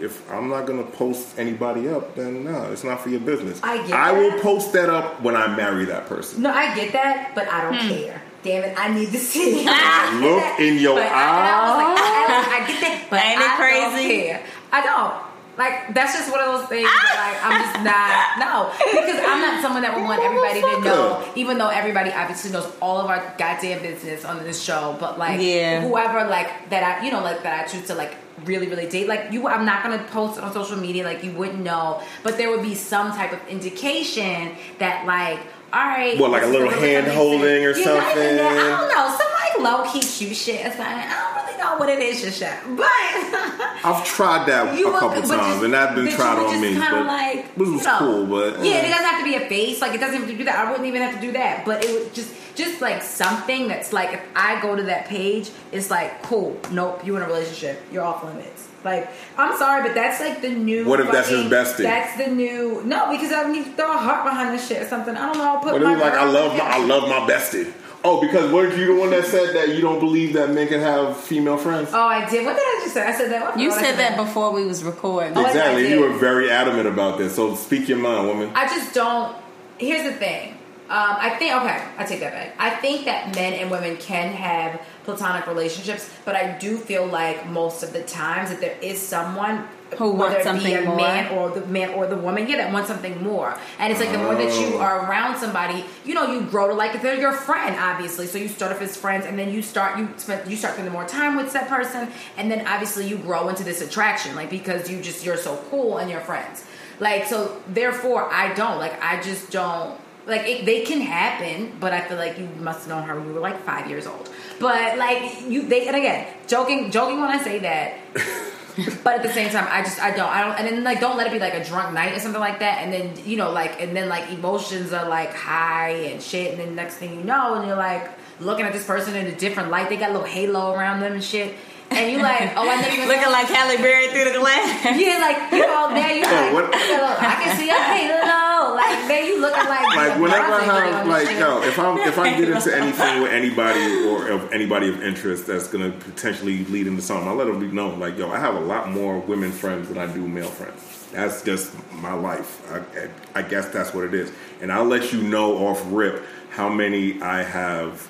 if 0.00 0.30
I'm 0.30 0.48
not 0.48 0.64
gonna 0.66 0.84
post 0.84 1.38
anybody 1.38 1.88
up, 1.88 2.14
then 2.14 2.44
no, 2.44 2.70
it's 2.72 2.84
not 2.84 3.00
for 3.00 3.08
your 3.08 3.18
business. 3.20 3.60
I 3.64 3.78
get 3.86 3.92
I 3.92 4.12
that. 4.12 4.18
will 4.18 4.40
post 4.40 4.72
that 4.74 4.88
up 4.88 5.20
when 5.22 5.34
I 5.36 5.54
marry 5.56 5.84
that 5.86 6.06
person. 6.06 6.42
no 6.42 6.50
i 6.52 6.72
get 6.76 6.92
that 6.92 7.32
but 7.34 7.48
i 7.48 7.62
don't 7.62 7.74
Hmm. 7.78 7.88
care 7.88 8.22
damn 8.42 8.64
it 8.64 8.74
i 8.78 8.92
need 8.92 9.10
to 9.10 9.18
see 9.18 9.64
Look 9.64 10.60
in 10.60 10.78
your 10.78 10.94
But 10.96 11.06
I, 11.06 11.38
and 11.38 11.48
I 11.48 11.74
like, 11.76 11.98
I, 11.98 12.36
eyes. 12.38 12.46
I, 12.48 12.66
get 12.68 12.80
that, 12.80 13.06
but 13.10 13.20
Ain't 13.24 13.40
it 13.40 13.46
I 13.46 13.56
don't 13.56 13.92
crazy? 13.92 14.22
care. 14.26 14.42
I 14.72 14.80
don't. 14.82 15.28
Like 15.58 15.92
that's 15.92 16.12
just 16.14 16.30
one 16.30 16.38
of 16.40 16.46
those 16.60 16.68
things. 16.68 16.86
that, 16.86 17.14
like 17.18 17.38
I'm 17.42 17.58
just 17.58 17.82
not 17.90 18.38
no 18.38 18.70
because 19.00 19.18
I'm 19.26 19.40
not 19.42 19.60
someone 19.60 19.82
that 19.82 19.92
would 19.96 20.04
want 20.04 20.22
everybody 20.22 20.60
to 20.60 20.80
know. 20.86 21.24
Even 21.34 21.58
though 21.58 21.68
everybody 21.68 22.10
obviously 22.12 22.52
knows 22.52 22.72
all 22.80 22.98
of 23.00 23.10
our 23.10 23.18
goddamn 23.38 23.82
business 23.82 24.24
on 24.24 24.38
this 24.44 24.62
show, 24.62 24.96
but 25.00 25.18
like 25.18 25.40
Yeah. 25.40 25.80
whoever 25.82 26.28
like 26.30 26.70
that 26.70 26.82
I 27.00 27.04
you 27.04 27.10
know 27.10 27.22
like 27.24 27.42
that 27.42 27.64
I 27.64 27.68
choose 27.68 27.86
to 27.88 27.94
like 27.96 28.14
really 28.44 28.68
really 28.68 28.88
date 28.88 29.08
like 29.08 29.32
you 29.32 29.48
I'm 29.48 29.64
not 29.66 29.82
gonna 29.82 29.98
post 30.12 30.38
it 30.38 30.44
on 30.44 30.52
social 30.52 30.76
media 30.76 31.02
like 31.02 31.24
you 31.24 31.32
wouldn't 31.32 31.58
know, 31.64 32.02
but 32.22 32.36
there 32.36 32.50
would 32.50 32.62
be 32.62 32.76
some 32.76 33.10
type 33.10 33.32
of 33.32 33.40
indication 33.48 34.54
that 34.78 35.06
like. 35.06 35.40
All 35.72 35.80
right. 35.80 36.18
What, 36.18 36.30
like 36.30 36.42
a 36.44 36.46
little 36.46 36.70
hand 36.70 37.06
holding 37.08 37.64
or 37.64 37.72
not 37.74 37.84
something? 37.84 38.38
I 38.40 38.68
don't 38.68 38.88
know. 38.88 39.16
Some 39.18 39.62
like 39.62 39.72
low 39.72 39.92
key 39.92 40.00
cute 40.00 40.36
shit. 40.36 40.64
It's 40.64 40.78
like, 40.78 40.88
I 40.88 41.08
don't 41.34 41.44
really 41.46 41.58
know 41.58 41.76
what 41.76 41.88
it 41.90 41.98
is 41.98 42.22
just 42.22 42.40
yet. 42.40 42.62
But 42.74 42.86
I've 43.84 44.04
tried 44.04 44.46
that 44.48 44.78
you 44.78 44.88
a 44.88 44.98
couple 44.98 45.20
but 45.22 45.28
times, 45.28 45.54
just- 45.54 45.64
and 45.64 45.74
that's 45.74 45.94
been 45.94 46.06
you 46.06 46.12
tried 46.16 46.38
on 46.38 46.60
me. 46.60 46.74
But 46.78 47.06
like, 47.06 47.54
this 47.54 47.68
was 47.68 47.80
you 47.80 47.86
know, 47.86 47.98
cool, 47.98 48.26
but 48.26 48.64
yeah, 48.64 48.78
it 48.78 48.88
doesn't 48.88 49.04
have 49.04 49.18
to 49.18 49.24
be 49.24 49.34
a 49.34 49.48
face. 49.48 49.80
Like 49.82 49.94
it 49.94 50.00
doesn't 50.00 50.20
have 50.20 50.28
to 50.28 50.36
do 50.36 50.44
that. 50.44 50.58
I 50.66 50.70
wouldn't 50.70 50.88
even 50.88 51.02
have 51.02 51.14
to 51.16 51.20
do 51.20 51.32
that. 51.32 51.64
But 51.66 51.84
it 51.84 51.90
would 51.92 52.14
just 52.14 52.32
just 52.58 52.80
like 52.82 53.02
something 53.02 53.68
that's 53.68 53.92
like 53.92 54.12
if 54.12 54.20
I 54.34 54.60
go 54.60 54.74
to 54.76 54.82
that 54.84 55.06
page, 55.06 55.50
it's 55.72 55.90
like 55.90 56.22
cool. 56.24 56.60
Nope, 56.72 57.06
you 57.06 57.16
in 57.16 57.22
a 57.22 57.26
relationship. 57.26 57.80
You're 57.92 58.02
off 58.04 58.24
limits. 58.24 58.68
Like 58.84 59.08
I'm 59.36 59.56
sorry, 59.56 59.82
but 59.82 59.94
that's 59.94 60.20
like 60.20 60.42
the 60.42 60.50
new. 60.50 60.84
What 60.84 61.00
if 61.00 61.10
that's 61.10 61.28
his 61.28 61.44
fucking- 61.44 61.52
bestie? 61.58 61.82
That's 61.84 62.16
the 62.18 62.26
new. 62.28 62.82
No, 62.84 63.10
because 63.10 63.32
I 63.32 63.50
need 63.50 63.64
to 63.64 63.72
throw 63.72 63.92
a 63.94 63.96
heart 63.96 64.24
behind 64.24 64.54
this 64.54 64.66
shit 64.68 64.82
or 64.82 64.88
something. 64.88 65.16
I 65.16 65.32
don't 65.32 65.38
know. 65.38 65.58
Put 65.62 65.72
What 65.74 65.82
my 65.82 65.94
if 65.94 66.00
like 66.00 66.12
I 66.14 66.24
love 66.24 66.56
my 66.56 66.64
I 66.64 66.84
love 66.84 67.08
my 67.08 67.32
bestie? 67.32 67.72
Oh, 68.04 68.20
because 68.20 68.52
weren't 68.52 68.76
you 68.78 68.86
the 68.94 68.94
one 68.94 69.10
that 69.10 69.24
said 69.26 69.56
that 69.56 69.74
you 69.74 69.80
don't 69.80 69.98
believe 69.98 70.32
that 70.34 70.50
men 70.50 70.68
can 70.68 70.80
have 70.80 71.16
female 71.16 71.56
friends? 71.56 71.90
Oh, 71.92 72.00
I 72.00 72.28
did. 72.30 72.44
What 72.46 72.54
did 72.54 72.62
I 72.62 72.80
just 72.82 72.94
say? 72.94 73.02
I 73.02 73.12
said 73.12 73.30
that. 73.32 73.58
You 73.58 73.70
What 73.70 73.80
said 73.80 73.96
that 73.96 74.16
before 74.16 74.52
we 74.52 74.64
was 74.64 74.84
recording. 74.84 75.36
Oh, 75.36 75.44
I 75.44 75.48
exactly. 75.48 75.82
did. 75.82 75.92
You 75.92 76.00
were 76.02 76.16
very 76.16 76.48
adamant 76.48 76.86
about 76.86 77.18
this. 77.18 77.34
So 77.34 77.56
speak 77.56 77.88
your 77.88 77.98
mind, 77.98 78.28
woman. 78.28 78.50
I 78.54 78.66
just 78.66 78.94
don't. 78.94 79.36
Here's 79.78 80.04
the 80.04 80.16
thing. 80.16 80.57
Um, 80.90 81.16
I 81.18 81.30
think 81.38 81.54
okay, 81.54 81.82
I 81.98 82.04
take 82.04 82.20
that 82.20 82.32
back. 82.32 82.54
I 82.58 82.70
think 82.70 83.04
that 83.04 83.34
men 83.34 83.52
and 83.52 83.70
women 83.70 83.98
can 83.98 84.32
have 84.32 84.80
platonic 85.04 85.46
relationships, 85.46 86.10
but 86.24 86.34
I 86.34 86.56
do 86.58 86.78
feel 86.78 87.04
like 87.06 87.46
most 87.46 87.82
of 87.82 87.92
the 87.92 88.02
times 88.02 88.48
that 88.48 88.60
there 88.62 88.74
is 88.80 88.98
someone 88.98 89.68
Who 89.98 90.12
wants 90.12 90.44
something 90.44 90.64
be 90.64 90.72
a 90.72 90.82
more. 90.84 90.96
man 90.96 91.32
or 91.36 91.50
the 91.50 91.66
man 91.66 91.90
or 91.90 92.06
the 92.06 92.16
woman, 92.16 92.48
yeah, 92.48 92.56
that 92.56 92.72
wants 92.72 92.88
something 92.88 93.22
more. 93.22 93.58
And 93.78 93.90
it's 93.92 94.00
like 94.00 94.12
the 94.12 94.18
more 94.18 94.34
that 94.34 94.50
you 94.60 94.76
Oh. 94.76 94.80
are 94.80 95.06
around 95.10 95.36
somebody, 95.38 95.84
you 96.06 96.14
know, 96.14 96.32
you 96.32 96.40
grow 96.46 96.68
to 96.68 96.74
like 96.74 96.94
if 96.94 97.02
they're 97.02 97.20
your 97.20 97.32
friend, 97.32 97.76
obviously. 97.78 98.26
So 98.26 98.38
you 98.38 98.48
start 98.48 98.72
off 98.72 98.80
as 98.80 98.96
friends, 98.96 99.26
and 99.26 99.38
then 99.38 99.52
you 99.52 99.60
start 99.60 99.98
you 99.98 100.08
spend 100.16 100.50
you 100.50 100.56
start 100.56 100.72
spending 100.74 100.92
more 100.94 101.06
time 101.06 101.36
with 101.36 101.52
that 101.52 101.68
person, 101.68 102.08
and 102.38 102.50
then 102.50 102.66
obviously 102.66 103.06
you 103.06 103.18
grow 103.18 103.50
into 103.50 103.62
this 103.62 103.82
attraction, 103.82 104.34
like 104.34 104.48
because 104.48 104.88
you 104.90 105.02
just 105.02 105.22
you're 105.22 105.36
so 105.36 105.62
cool 105.70 105.98
and 105.98 106.10
you're 106.10 106.20
friends. 106.20 106.64
Like 106.98 107.26
so, 107.26 107.60
therefore, 107.68 108.32
I 108.32 108.54
don't 108.54 108.78
like. 108.78 108.94
I 109.02 109.20
just 109.20 109.50
don't 109.50 109.98
like. 110.28 110.46
It, 110.46 110.64
they 110.64 110.82
can 110.82 111.00
happen, 111.00 111.72
but 111.80 111.92
I 111.92 112.00
feel 112.02 112.16
like 112.16 112.38
you 112.38 112.48
must 112.60 112.80
have 112.80 112.88
known 112.88 113.08
her 113.08 113.18
when 113.18 113.28
you 113.28 113.34
were 113.34 113.40
like 113.40 113.60
five 113.62 113.88
years 113.88 114.06
old. 114.06 114.30
But 114.60 114.98
like 114.98 115.42
you, 115.48 115.62
they 115.62 115.86
and 115.86 115.96
again, 115.96 116.26
joking, 116.46 116.90
joking 116.90 117.20
when 117.20 117.30
I 117.30 117.42
say 117.42 117.58
that. 117.60 117.94
but 119.02 119.14
at 119.14 119.22
the 119.22 119.32
same 119.32 119.50
time, 119.50 119.66
I 119.70 119.82
just 119.82 120.00
I 120.00 120.14
don't 120.14 120.28
I 120.28 120.44
don't 120.44 120.58
and 120.58 120.68
then 120.68 120.84
like 120.84 121.00
don't 121.00 121.16
let 121.16 121.26
it 121.26 121.32
be 121.32 121.38
like 121.38 121.54
a 121.54 121.64
drunk 121.64 121.94
night 121.94 122.16
or 122.16 122.20
something 122.20 122.40
like 122.40 122.60
that. 122.60 122.82
And 122.82 122.92
then 122.92 123.12
you 123.24 123.36
know 123.36 123.50
like 123.50 123.80
and 123.80 123.96
then 123.96 124.08
like 124.08 124.30
emotions 124.30 124.92
are 124.92 125.08
like 125.08 125.34
high 125.34 125.90
and 125.90 126.22
shit. 126.22 126.52
And 126.52 126.60
then 126.60 126.74
next 126.74 126.96
thing 126.96 127.14
you 127.14 127.24
know, 127.24 127.54
and 127.54 127.66
you're 127.66 127.76
like 127.76 128.10
looking 128.40 128.64
at 128.64 128.72
this 128.72 128.86
person 128.86 129.16
in 129.16 129.26
a 129.26 129.34
different 129.34 129.70
light. 129.70 129.88
They 129.88 129.96
got 129.96 130.10
a 130.10 130.12
little 130.12 130.28
halo 130.28 130.72
around 130.74 131.00
them 131.00 131.14
and 131.14 131.24
shit. 131.24 131.54
And 131.90 132.12
you 132.12 132.18
like, 132.22 132.52
oh, 132.56 132.68
I 132.68 132.80
know 132.80 132.88
you 132.88 133.08
Looking 133.08 133.32
like 133.32 133.46
Halle 133.46 133.76
Berry 133.78 134.08
through 134.08 134.30
the 134.32 134.38
glass. 134.38 134.84
yeah, 134.84 135.18
like 135.18 135.52
you 135.52 135.66
all 135.66 135.88
there. 135.88 136.14
You 136.14 136.22
like, 136.24 136.52
what- 136.52 136.74
I 136.74 137.34
can 137.42 137.56
see 137.58 137.70
a 137.70 137.74
halo. 137.74 138.74
Like 138.76 139.08
there, 139.08 139.24
you 139.24 139.40
looking 139.40 139.64
like 139.64 139.96
like 139.96 140.20
whenever 140.20 140.52
I 140.54 140.62
have 140.62 141.06
like 141.08 141.26
shit. 141.28 141.38
no, 141.40 141.62
if 141.62 141.78
I'm 141.78 141.98
if 141.98 142.18
I 142.18 142.36
get 142.38 142.48
into 142.50 142.76
anything 142.76 143.22
with 143.22 143.32
anybody 143.32 144.06
or 144.06 144.28
of 144.28 144.52
anybody 144.52 144.88
of 144.88 145.02
interest 145.02 145.46
that's 145.46 145.66
gonna 145.68 145.90
potentially 145.90 146.64
lead 146.66 146.86
into 146.86 147.02
something, 147.02 147.26
I 147.26 147.32
let 147.32 147.46
them 147.46 147.58
be 147.58 147.68
known. 147.68 147.98
Like 147.98 148.18
yo, 148.18 148.30
I 148.30 148.38
have 148.38 148.54
a 148.54 148.60
lot 148.60 148.90
more 148.90 149.18
women 149.18 149.50
friends 149.50 149.88
than 149.88 149.98
I 149.98 150.06
do 150.12 150.26
male 150.28 150.48
friends. 150.48 151.08
That's 151.12 151.42
just 151.42 151.72
my 151.94 152.12
life. 152.12 152.70
I, 152.70 153.08
I 153.38 153.42
guess 153.42 153.68
that's 153.70 153.92
what 153.94 154.04
it 154.04 154.14
is, 154.14 154.30
and 154.60 154.70
I'll 154.70 154.84
let 154.84 155.12
you 155.12 155.22
know 155.22 155.66
off 155.66 155.82
rip 155.86 156.22
how 156.50 156.68
many 156.68 157.20
I 157.22 157.42
have 157.42 158.08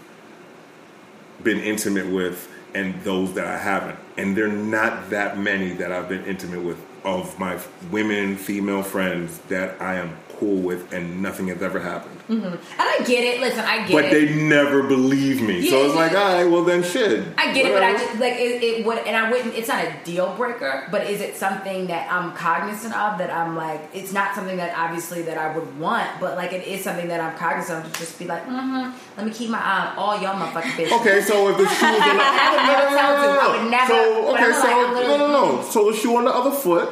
been 1.42 1.60
intimate 1.60 2.08
with 2.08 2.48
and 2.74 3.00
those 3.02 3.34
that 3.34 3.46
I 3.46 3.58
haven't. 3.58 3.98
And 4.16 4.36
they're 4.36 4.48
not 4.48 5.10
that 5.10 5.38
many 5.38 5.70
that 5.74 5.92
I've 5.92 6.08
been 6.08 6.24
intimate 6.24 6.62
with 6.62 6.78
of 7.04 7.38
my 7.38 7.58
women, 7.90 8.36
female 8.36 8.82
friends 8.82 9.38
that 9.48 9.80
I 9.80 9.94
am 9.96 10.16
cool 10.38 10.56
with 10.60 10.92
and 10.92 11.20
nothing 11.22 11.48
has 11.48 11.60
ever 11.62 11.80
happened. 11.80 12.20
and 12.28 12.58
I 12.78 12.98
get 13.06 13.24
it. 13.24 13.40
Listen, 13.40 13.60
I 13.60 13.78
get 13.86 13.92
But 13.92 14.04
it. 14.04 14.10
But 14.10 14.10
they 14.12 14.42
never 14.42 14.82
believe 14.84 15.42
me. 15.42 15.68
so 15.68 15.80
Yeah, 15.80 15.86
it's 15.86 15.94
like, 15.94 16.12
all 16.12 16.34
right, 16.34 16.44
well 16.44 16.64
then 16.64 16.82
shit. 16.82 17.26
I 17.36 17.52
get 17.52 17.66
it, 17.66 17.72
but 17.72 17.82
I 17.82 17.92
just 17.92 18.18
like 18.20 18.34
it, 18.34 18.62
it 18.62 18.86
would, 18.86 18.98
and 18.98 19.16
I 19.16 19.30
wouldn't. 19.30 19.54
It's 19.54 19.68
not 19.68 19.84
a 19.84 19.94
deal 20.04 20.34
breaker, 20.36 20.86
but 20.90 21.06
is 21.06 21.20
it 21.20 21.36
something 21.36 21.86
that 21.88 22.10
I'm 22.12 22.32
cognizant 22.32 22.94
of? 22.96 23.18
That 23.18 23.30
I'm 23.30 23.56
like, 23.56 23.80
it's 23.92 24.12
not 24.12 24.34
something 24.34 24.56
that 24.58 24.76
obviously 24.78 25.22
that 25.22 25.38
I 25.38 25.56
would 25.56 25.78
want, 25.78 26.08
but 26.20 26.36
like 26.36 26.52
it 26.52 26.66
is 26.66 26.84
something 26.84 27.08
that 27.08 27.20
I'm 27.20 27.36
cognizant 27.36 27.86
of 27.86 27.92
to 27.92 27.98
just 27.98 28.18
be 28.18 28.26
like, 28.26 28.44
mm-hmm. 28.44 28.96
Let 29.16 29.26
me 29.26 29.32
keep 29.32 29.50
my 29.50 29.58
eye 29.58 29.88
on 29.90 29.96
all 29.98 30.20
y'all 30.22 30.34
motherfucking 30.38 30.86
bitches. 30.86 31.00
Okay, 31.00 31.20
so 31.22 31.48
if 31.48 31.56
the 31.58 31.66
shoe 31.66 31.86
I 31.86 32.54
would 32.54 32.66
never 32.70 32.86
tell 32.96 33.12
you. 33.24 33.40
I 33.40 33.62
would 33.62 33.70
never- 33.70 33.92
So 33.92 34.34
okay, 34.34 34.52
so 34.52 35.08
no, 35.08 35.16
no, 35.16 35.56
no. 35.56 35.62
So 35.62 35.90
the 35.90 35.96
shoe 35.96 36.16
on 36.16 36.24
the 36.24 36.30
other 36.30 36.52
foot. 36.52 36.88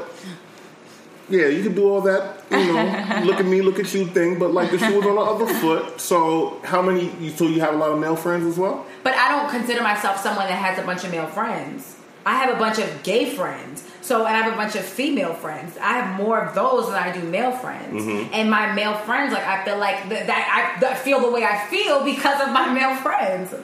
Yeah, 1.29 1.47
you 1.47 1.63
can 1.63 1.75
do 1.75 1.89
all 1.89 2.01
that, 2.03 2.45
you 2.51 2.73
know, 2.73 3.23
look 3.25 3.41
at 3.41 3.47
me, 3.47 3.63
look 3.63 3.79
at 3.79 3.93
you 3.93 4.07
thing, 4.07 4.39
but 4.39 4.53
like 4.53 4.71
the 4.71 4.79
shoe 4.79 4.97
was 4.97 5.07
on 5.07 5.17
the 5.17 5.21
other 5.21 5.47
foot. 5.55 6.01
So 6.01 6.61
how 6.65 6.83
many? 6.83 7.11
You, 7.19 7.31
so 7.31 7.47
you 7.47 7.61
have 7.61 7.75
a 7.75 7.77
lot 7.77 7.91
of 7.91 7.99
male 7.99 8.17
friends 8.17 8.47
as 8.47 8.59
well? 8.59 8.87
But 9.03 9.15
I 9.15 9.29
don't 9.29 9.51
consider 9.51 9.83
myself 9.83 10.21
someone 10.21 10.47
that 10.47 10.59
has 10.59 10.79
a 10.79 10.87
bunch 10.87 11.05
of 11.05 11.11
male 11.11 11.27
friends. 11.27 11.97
I 12.25 12.35
have 12.39 12.55
a 12.55 12.59
bunch 12.59 12.79
of 12.79 13.03
gay 13.05 13.35
friends. 13.37 13.85
So 14.03 14.27
and 14.27 14.37
I 14.37 14.43
have 14.43 14.53
a 14.53 14.57
bunch 14.57 14.75
of 14.77 14.85
female 14.85 15.35
friends. 15.35 15.77
I 15.79 15.99
have 15.99 16.17
more 16.17 16.41
of 16.41 16.55
those 16.55 16.87
than 16.87 16.97
I 16.97 17.13
do 17.13 17.23
male 17.23 17.53
friends. 17.53 18.03
Mm-hmm. 18.03 18.35
And 18.35 18.51
my 18.51 18.73
male 18.73 18.95
friends, 18.95 19.33
like 19.33 19.47
I 19.47 19.65
feel 19.65 19.79
like 19.79 20.09
that, 20.09 20.27
that 20.27 20.75
I 20.77 20.81
that 20.81 20.99
feel 20.99 21.21
the 21.21 21.31
way 21.31 21.45
I 21.45 21.67
feel 21.69 22.05
because 22.05 22.41
of 22.41 22.53
my 22.53 22.73
male 22.73 22.97
friends. 22.97 23.55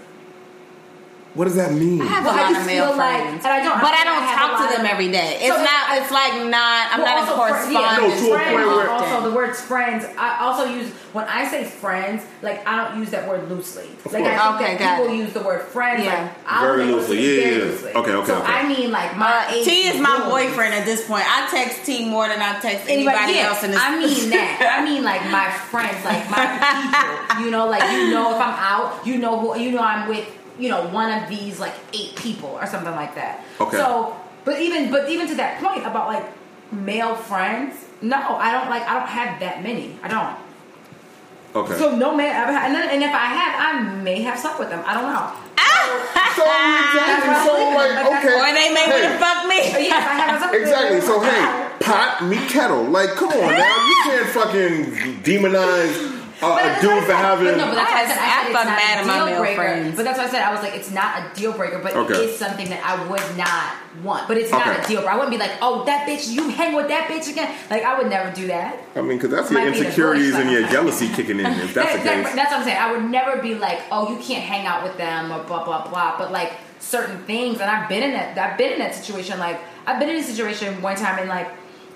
What 1.34 1.46
does 1.46 1.54
that 1.56 1.72
mean? 1.72 2.02
I 2.02 2.04
have 2.04 2.24
Well, 2.26 2.34
a 2.34 2.38
I 2.38 2.42
lot 2.42 2.48
just 2.50 2.60
of 2.60 2.66
male 2.66 2.86
feel 2.88 2.96
like- 2.98 3.22
friends, 3.22 3.44
and 3.44 3.52
I 3.54 3.62
don't- 3.64 3.80
but 3.80 3.90
I 3.94 4.00
I 4.02 4.04
don't 4.04 4.22
have 4.22 4.36
a 4.36 4.52
talk 4.52 4.70
to 4.70 4.76
them 4.76 4.84
every 4.86 5.08
day. 5.10 5.38
It's 5.40 5.54
So 5.56 5.62
not. 5.62 5.96
It's 5.96 6.10
like 6.10 6.34
not. 6.44 6.92
I'm 6.92 7.00
Well, 7.00 7.08
not 7.08 7.16
in 7.16 7.24
also 7.24 7.32
fr- 7.32 7.40
correspondence. 7.40 7.72
yeah, 7.72 8.28
No, 8.28 8.28
to 8.28 8.34
a 8.34 8.38
point 8.52 8.66
where- 8.76 8.90
also 8.90 9.20
the 9.30 9.34
words 9.34 9.60
friends. 9.62 10.04
I 10.18 10.36
also 10.44 10.64
use 10.66 10.90
when 11.14 11.24
I 11.26 11.46
say 11.48 11.64
friends, 11.64 12.22
like 12.42 12.66
I 12.68 12.76
don't 12.76 12.98
use 13.00 13.10
that 13.10 13.26
word 13.28 13.48
loosely. 13.50 13.88
Of 14.04 14.12
like 14.12 14.24
I 14.24 14.36
course. 14.36 14.58
think 14.58 14.70
Okay, 14.70 14.76
that 14.84 14.98
people 14.98 15.12
it. 15.14 15.16
use 15.16 15.32
the 15.32 15.40
word 15.40 15.62
friends. 15.62 16.04
Yeah. 16.04 16.22
Like, 16.22 16.30
I'll 16.46 16.62
Very 16.66 16.84
loosely. 16.84 17.16
it 17.18 17.22
Yeah, 17.22 17.44
yeah, 17.44 17.56
yeah. 17.56 17.64
loosely. 17.64 17.92
Okay, 17.94 18.10
okay, 18.12 18.26
So 18.26 18.36
okay. 18.36 18.52
I 18.52 18.62
mean, 18.68 18.90
like 18.92 19.16
my 19.16 19.32
Uh, 19.32 19.52
age 19.54 19.64
T 19.64 19.88
is 19.88 20.00
my 20.00 20.16
group. 20.16 20.28
boyfriend 20.28 20.74
at 20.74 20.84
this 20.84 21.06
point. 21.06 21.24
I 21.26 21.46
text 21.50 21.84
T 21.86 22.04
more 22.04 22.28
than 22.28 22.40
I 22.42 22.58
text 22.60 22.88
Anybody, 22.88 23.16
anybody 23.16 23.32
yeah, 23.38 23.48
else 23.48 23.62
in 23.64 23.70
this. 23.70 23.80
I 23.80 23.96
mean 23.96 24.30
that. 24.36 24.76
I 24.78 24.84
mean 24.84 25.02
like 25.02 25.24
my 25.30 25.48
friends, 25.50 26.04
like 26.04 26.28
my 26.28 26.44
people. 26.44 27.44
You 27.46 27.50
know, 27.50 27.66
like 27.68 27.82
you 27.92 28.10
know 28.10 28.34
if 28.34 28.40
I'm 28.40 28.54
out, 28.72 29.00
you 29.06 29.16
know 29.16 29.38
who 29.38 29.58
you 29.58 29.72
know 29.72 29.82
I'm 29.82 30.08
with. 30.08 30.26
You 30.58 30.68
know, 30.68 30.88
one 30.88 31.10
of 31.10 31.28
these 31.28 31.58
like 31.58 31.74
eight 31.92 32.16
people 32.16 32.50
or 32.50 32.66
something 32.66 32.92
like 32.92 33.14
that. 33.14 33.44
Okay. 33.60 33.76
So, 33.76 34.16
but 34.44 34.60
even 34.60 34.90
but 34.90 35.08
even 35.08 35.26
to 35.28 35.34
that 35.36 35.60
point 35.62 35.86
about 35.86 36.08
like 36.08 36.24
male 36.72 37.14
friends, 37.14 37.74
no, 38.00 38.16
I 38.16 38.52
don't 38.52 38.68
like. 38.68 38.82
I 38.82 38.98
don't 38.98 39.08
have 39.08 39.40
that 39.40 39.62
many. 39.62 39.96
I 40.02 40.08
don't. 40.08 40.36
Okay. 41.54 41.78
So 41.78 41.94
no 41.94 42.16
man 42.16 42.34
ever 42.34 42.52
had, 42.52 42.66
and, 42.66 42.74
then, 42.74 42.88
and 42.88 43.02
if 43.02 43.12
I 43.12 43.26
have, 43.26 43.76
I 43.76 44.02
may 44.02 44.22
have 44.22 44.38
slept 44.38 44.58
with 44.58 44.70
them. 44.70 44.82
I 44.86 44.94
don't 44.94 45.12
know. 45.12 45.32
So 46.32 46.44
exactly. 46.44 47.34
So 47.44 47.52
like, 47.76 48.06
okay. 48.06 48.32
or 48.32 48.54
they 48.54 48.72
may 48.72 48.84
Hey, 48.84 48.90
want 48.90 49.12
to 49.12 49.18
fuck 49.18 49.46
me. 49.46 49.60
But 49.70 49.82
yes, 49.82 50.00
I 50.00 50.14
have 50.14 50.54
Exactly. 50.54 51.00
So 51.02 51.20
hey, 51.20 51.68
pot 51.80 52.24
meet 52.24 52.48
kettle. 52.48 52.84
Like, 52.84 53.10
come 53.10 53.28
on 53.28 53.52
now. 53.52 53.86
You 53.86 53.96
can't 54.04 54.28
fucking 54.30 55.22
demonize 55.22 56.11
uh, 56.42 56.48
But 56.54 56.64
a 56.64 56.66
that's 56.68 56.80
dude 56.82 57.04
for 57.04 57.12
having. 57.14 57.46
But 57.46 57.56
no, 57.56 57.66
but 57.66 57.74
that's 57.76 57.90
why 57.90 57.98
I 57.98 58.02
I- 58.02 58.06
said, 58.08 58.18
I 58.18 58.22
I 58.22 58.42
said 58.42 58.46
it's 58.52 58.64
mad 58.66 58.98
at 58.98 59.06
my 59.06 59.14
a 59.14 59.16
deal 59.18 59.26
male 59.26 59.40
breaker. 59.40 59.54
friends. 59.62 59.96
But 59.96 60.04
that's 60.04 60.18
why 60.18 60.24
I 60.24 60.28
said 60.28 60.42
I 60.42 60.52
was 60.52 60.62
like, 60.62 60.74
it's 60.74 60.90
not 60.90 61.18
a 61.18 61.34
deal 61.38 61.52
breaker, 61.52 61.78
but 61.78 61.94
Okay. 61.96 62.14
it 62.14 62.20
is 62.30 62.36
something 62.38 62.68
that 62.68 62.80
I 62.84 63.02
would 63.06 63.36
not 63.38 64.04
want. 64.04 64.28
But 64.28 64.36
it's 64.38 64.50
not 64.50 64.66
Okay. 64.66 64.82
a 64.82 64.86
deal 64.86 65.00
breaker. 65.00 65.12
I 65.12 65.14
wouldn't 65.16 65.30
be 65.32 65.38
like, 65.38 65.52
oh, 65.62 65.84
that 65.84 66.06
bitch, 66.08 66.28
you 66.30 66.48
hang 66.50 66.74
with 66.74 66.88
that 66.88 67.08
bitch 67.08 67.30
again. 67.30 67.54
Like 67.70 67.84
I 67.84 67.96
would 67.98 68.08
never 68.10 68.30
do 68.34 68.46
that. 68.48 68.76
I 68.96 69.00
mean, 69.00 69.18
because 69.18 69.30
that's 69.30 69.50
your 69.50 69.60
Might 69.64 69.72
be 69.72 69.78
insecurities 69.78 70.32
bush, 70.32 70.40
and 70.42 70.50
your 70.50 70.66
jealousy 70.68 71.08
kicking 71.08 71.38
in. 71.40 71.46
If 71.46 71.74
that's 71.74 71.92
That- 71.92 71.98
the 71.98 72.04
that- 72.10 72.24
case. 72.26 72.34
that's 72.34 72.50
what 72.50 72.58
I'm 72.60 72.64
saying. 72.64 72.78
I 72.78 72.92
would 72.92 73.04
never 73.10 73.40
be 73.40 73.54
like, 73.54 73.80
oh, 73.90 74.10
you 74.10 74.16
can't 74.22 74.42
hang 74.44 74.66
out 74.66 74.82
with 74.82 74.96
them 74.98 75.32
or 75.32 75.42
blah 75.44 75.64
blah 75.64 75.86
blah. 75.88 76.18
But 76.18 76.32
like 76.32 76.52
certain 76.80 77.18
things, 77.24 77.60
and 77.60 77.70
I've 77.70 77.88
been 77.88 78.02
in 78.02 78.12
that. 78.12 78.36
I've 78.36 78.58
been 78.58 78.72
in 78.72 78.78
that 78.80 78.94
situation. 78.94 79.38
Like 79.38 79.60
I've 79.86 79.98
been 80.00 80.08
in 80.08 80.16
a 80.16 80.22
situation 80.22 80.82
one 80.82 80.96
time, 80.96 81.18
and 81.20 81.28
like 81.28 81.48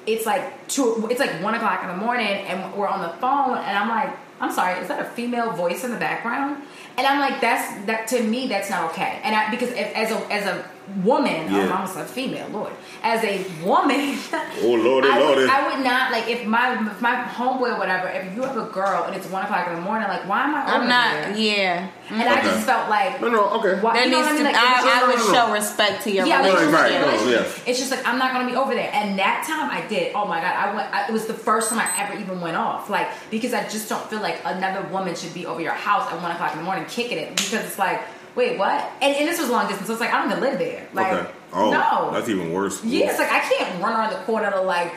it's 0.06 0.24
like 0.24 0.68
two. 0.68 1.08
It's 1.10 1.18
like 1.18 1.42
one 1.42 1.54
o'clock 1.54 1.82
in 1.82 1.88
the 1.88 1.96
morning, 1.96 2.28
and 2.28 2.72
we're 2.74 2.86
on 2.86 3.00
the 3.02 3.08
phone, 3.20 3.58
and 3.58 3.76
I'm 3.76 3.88
like, 3.88 4.10
I'm 4.40 4.52
sorry, 4.52 4.80
is 4.80 4.88
that 4.88 5.00
a 5.00 5.04
female 5.10 5.52
voice 5.52 5.84
in 5.84 5.90
the 5.90 5.96
background? 5.96 6.62
And 6.98 7.06
I'm 7.06 7.20
like, 7.20 7.40
that's 7.40 7.86
that 7.86 8.08
to 8.08 8.22
me, 8.22 8.48
that's 8.48 8.70
not 8.70 8.90
okay. 8.90 9.20
And 9.22 9.34
I, 9.34 9.50
because 9.50 9.70
if, 9.70 9.94
as 9.94 10.10
a 10.10 10.32
as 10.32 10.46
a 10.46 10.64
woman, 11.04 11.46
oh, 11.48 11.56
Yeah. 11.56 11.64
I'm 11.64 11.72
almost 11.72 11.96
a 11.96 12.04
female, 12.04 12.48
Lord, 12.50 12.72
as 13.02 13.22
a 13.24 13.44
woman, 13.64 14.18
Oh, 14.62 14.74
Lordy, 14.82 15.08
I 15.08 15.18
would, 15.18 15.38
Lordy. 15.38 15.50
I 15.50 15.68
would 15.76 15.84
not 15.84 16.12
like 16.12 16.28
if 16.28 16.46
my 16.46 16.74
if 16.90 17.00
my 17.00 17.16
homeboy 17.24 17.74
or 17.74 17.78
whatever. 17.78 18.08
If 18.08 18.34
you 18.34 18.42
have 18.42 18.56
a 18.56 18.64
girl 18.70 19.04
and 19.04 19.14
it's 19.14 19.28
one 19.28 19.44
o'clock 19.44 19.68
in 19.68 19.74
the 19.74 19.80
morning, 19.80 20.08
like 20.08 20.28
why 20.28 20.44
am 20.44 20.54
I? 20.54 20.60
I'm 20.64 20.88
not. 20.88 21.12
there? 21.12 21.36
Yeah. 21.36 21.90
And 22.08 22.22
I 22.22 22.40
just 22.42 22.64
felt 22.64 22.88
like 22.88 23.20
No, 23.20 23.28
no, 23.28 23.48
okay. 23.58 23.80
why, 23.80 23.94
There 23.94 24.04
you 24.04 24.10
know 24.12 24.18
needs 24.18 24.28
what 24.28 24.34
I 24.34 24.38
to. 24.38 24.44
mean? 24.44 24.52
Like, 24.52 24.54
I, 24.56 25.02
I 25.02 25.06
would 25.08 25.16
no, 25.18 25.26
no. 25.26 25.32
show 25.32 25.52
respect 25.52 26.04
to 26.04 26.10
your 26.12 26.24
yeah, 26.24 26.38
relationship. 26.38 26.72
Right, 26.72 26.92
right, 27.04 27.14
it's 27.14 27.24
no, 27.24 27.32
just- 27.32 27.56
yeah. 27.58 27.70
It's 27.70 27.78
just 27.80 27.90
like 27.90 28.06
I'm 28.06 28.18
not 28.18 28.32
gonna 28.32 28.48
be 28.48 28.56
over 28.56 28.74
there. 28.74 28.90
And 28.92 29.18
that 29.18 29.44
time 29.46 29.70
I 29.70 29.86
did. 29.88 30.14
Oh 30.14 30.24
my 30.26 30.40
god, 30.40 30.54
I 30.54 30.74
went. 30.74 30.94
I, 30.94 31.08
it 31.08 31.12
was 31.12 31.26
the 31.26 31.34
first 31.34 31.68
time 31.70 31.80
I 31.80 31.90
ever 32.02 32.18
even 32.20 32.40
went 32.40 32.56
off. 32.56 32.88
Like 32.88 33.08
because 33.30 33.52
I 33.54 33.64
just 33.68 33.88
don't 33.88 34.08
feel 34.08 34.20
like 34.20 34.40
another 34.44 34.86
woman 34.88 35.14
should 35.16 35.34
be 35.34 35.46
over 35.46 35.60
your 35.60 35.72
house 35.72 36.10
at 36.12 36.22
one 36.22 36.30
o'clock 36.30 36.52
in 36.52 36.58
the 36.58 36.64
morning 36.64 36.84
kicking 36.86 37.18
it 37.18 37.30
because 37.36 37.54
it's 37.66 37.78
like, 37.78 38.00
wait, 38.36 38.58
what? 38.58 38.84
And, 39.00 39.16
and 39.16 39.26
this 39.26 39.40
was 39.40 39.50
long 39.50 39.66
distance, 39.66 39.86
so 39.86 39.94
it's 39.94 40.00
like 40.00 40.12
I 40.12 40.22
don't 40.22 40.30
even 40.30 40.42
live 40.42 40.58
there. 40.58 40.86
Like, 40.92 41.12
okay. 41.12 41.30
Oh, 41.52 41.70
no, 41.70 42.10
that's 42.12 42.28
even 42.28 42.52
worse. 42.52 42.84
yeah, 42.84 43.10
it's 43.10 43.18
like 43.18 43.30
I 43.32 43.40
can't 43.40 43.82
run 43.82 43.92
around 43.92 44.10
the 44.12 44.18
corner 44.20 44.50
to 44.50 44.60
like, 44.60 44.92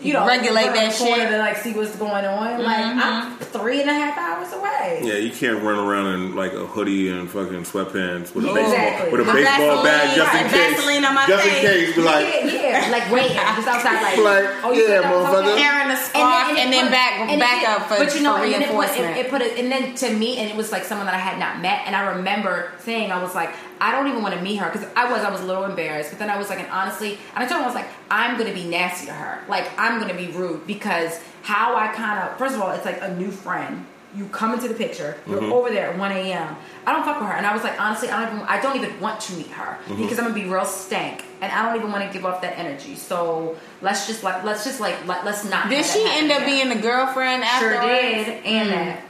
you 0.00 0.12
know, 0.12 0.26
Regulate 0.26 0.66
that 0.72 0.92
the 0.92 0.98
corner 0.98 1.22
shit. 1.22 1.30
to 1.30 1.38
like 1.38 1.56
see 1.56 1.72
what's 1.74 1.96
going 1.96 2.24
on. 2.24 2.62
Like 2.62 2.78
I'm 2.78 3.32
mm-hmm. 3.32 3.44
three 3.44 3.80
and 3.80 3.90
a 3.90 3.94
half 3.94 4.16
hours 4.16 4.52
away. 4.52 5.00
Yeah, 5.02 5.14
you 5.14 5.30
can't 5.30 5.62
run 5.62 5.78
around 5.78 6.06
in 6.14 6.36
like 6.36 6.52
a 6.52 6.66
hoodie 6.66 7.08
and 7.10 7.28
fucking 7.28 7.64
sweatpants 7.64 8.34
with 8.34 8.44
a 8.46 8.54
Exactly. 8.54 9.10
baseball 9.10 9.12
with 9.12 9.20
a 9.20 9.24
With 9.24 9.34
baseball 9.34 9.82
bag 9.82 10.08
Vaseline, 10.08 10.16
just 10.16 10.34
in 10.34 10.42
right, 10.42 10.50
case. 10.52 10.76
Vaseline 10.76 11.04
on 11.04 11.14
my 11.14 11.26
just 11.26 11.46
in 11.46 11.54
case, 11.54 11.94
be 11.96 12.02
like, 12.02 12.26
yeah, 12.26 12.46
yeah, 12.86 12.90
like 12.90 13.10
waiting 13.12 13.36
just 13.36 13.66
outside, 13.68 14.02
like, 14.02 14.18
Like, 14.18 14.64
oh, 14.64 14.72
you 14.72 14.82
yeah, 14.82 14.88
think 14.88 15.02
that 15.02 15.14
was 15.14 15.26
motherfucker. 15.26 15.52
okay? 15.52 15.62
Hair 15.62 15.78
a 15.88 15.96
scarf 15.96 16.58
and 16.58 16.72
then 16.72 16.84
put- 16.84 16.90
back- 16.92 17.30
and 17.30 17.40
back 17.40 17.60
did- 17.60 17.68
up 17.70 17.88
for- 17.88 17.96
but 18.04 18.14
you 18.14 18.22
know, 18.22 18.36
for 18.36 18.44
and 18.44 18.52
it, 18.62 18.68
put, 18.68 18.76
reinforcement. 18.76 19.16
it, 19.16 19.26
it 19.26 19.30
put 19.30 19.40
it, 19.42 19.58
and 19.58 19.72
then 19.72 19.94
to 19.96 20.10
me, 20.14 20.36
and 20.38 20.50
it 20.50 20.56
was 20.56 20.70
like 20.70 20.84
someone 20.84 21.06
that 21.06 21.14
I 21.14 21.18
had 21.18 21.38
not 21.38 21.60
met, 21.60 21.82
and 21.86 21.96
I 21.96 22.16
remember 22.16 22.70
saying, 22.80 23.10
I 23.10 23.22
was 23.22 23.34
like, 23.34 23.50
I 23.80 23.92
don't 23.92 24.06
even 24.08 24.22
want 24.22 24.34
to 24.34 24.40
meet 24.42 24.56
her 24.56 24.70
because 24.70 24.86
I 24.96 25.10
was, 25.10 25.22
I 25.22 25.30
was 25.30 25.40
a 25.40 25.44
little 25.44 25.64
embarrassed, 25.64 26.10
but 26.10 26.18
then 26.18 26.30
I 26.30 26.36
was 26.38 26.48
like, 26.48 26.58
and 26.60 26.70
honestly, 26.70 27.18
and 27.34 27.44
I 27.44 27.46
told 27.46 27.58
him, 27.60 27.62
I 27.64 27.66
was 27.66 27.74
like, 27.74 27.88
I'm 28.10 28.36
gonna 28.38 28.54
be 28.54 28.64
nasty 28.64 29.06
to 29.06 29.12
her, 29.12 29.42
like 29.48 29.68
I'm 29.78 30.00
gonna 30.00 30.14
be 30.14 30.28
rude 30.28 30.66
because 30.66 31.20
how 31.42 31.76
I 31.76 31.88
kind 31.88 32.18
of, 32.28 32.36
first 32.38 32.54
of 32.54 32.60
all, 32.60 32.70
it's 32.72 32.84
like 32.84 33.00
a 33.02 33.14
new 33.16 33.30
friend. 33.30 33.86
You 34.16 34.24
come 34.28 34.54
into 34.54 34.68
the 34.68 34.74
picture. 34.74 35.18
You're 35.26 35.38
Mm-hmm. 35.38 35.52
over 35.52 35.68
there 35.68 35.90
at 35.90 35.98
1 35.98 36.12
a.m. 36.12 36.56
I 36.86 36.92
don't 36.92 37.04
fuck 37.04 37.20
with 37.20 37.28
her, 37.28 37.34
and 37.34 37.44
I 37.46 37.52
was 37.52 37.62
like, 37.62 37.78
honestly, 37.78 38.08
I 38.08 38.24
don't 38.24 38.36
even. 38.36 38.48
I 38.48 38.58
don't 38.58 38.74
even 38.76 38.98
want 39.00 39.20
to 39.20 39.34
meet 39.34 39.48
her 39.48 39.76
Mm-hmm. 39.84 40.02
because 40.02 40.18
I'm 40.18 40.24
gonna 40.28 40.34
be 40.42 40.48
real 40.48 40.64
stank, 40.64 41.24
and 41.42 41.52
I 41.52 41.62
don't 41.66 41.76
even 41.78 41.92
want 41.92 42.06
to 42.06 42.12
give 42.12 42.24
off 42.24 42.40
that 42.40 42.58
energy. 42.58 42.94
So 42.96 43.56
let's 43.82 44.06
just 44.06 44.24
like, 44.24 44.44
let's 44.44 44.64
just 44.64 44.80
like, 44.80 45.06
let, 45.06 45.26
let's 45.26 45.44
not. 45.44 45.68
Did 45.68 45.84
she 45.84 46.02
end 46.08 46.32
up 46.32 46.38
again. 46.42 46.48
being 46.68 46.68
the 46.76 46.82
girlfriend 46.82 47.44
Sure 47.58 47.74
afterwards? 47.74 48.26
did, 48.26 48.44
and 48.46 48.70
that. 48.70 49.02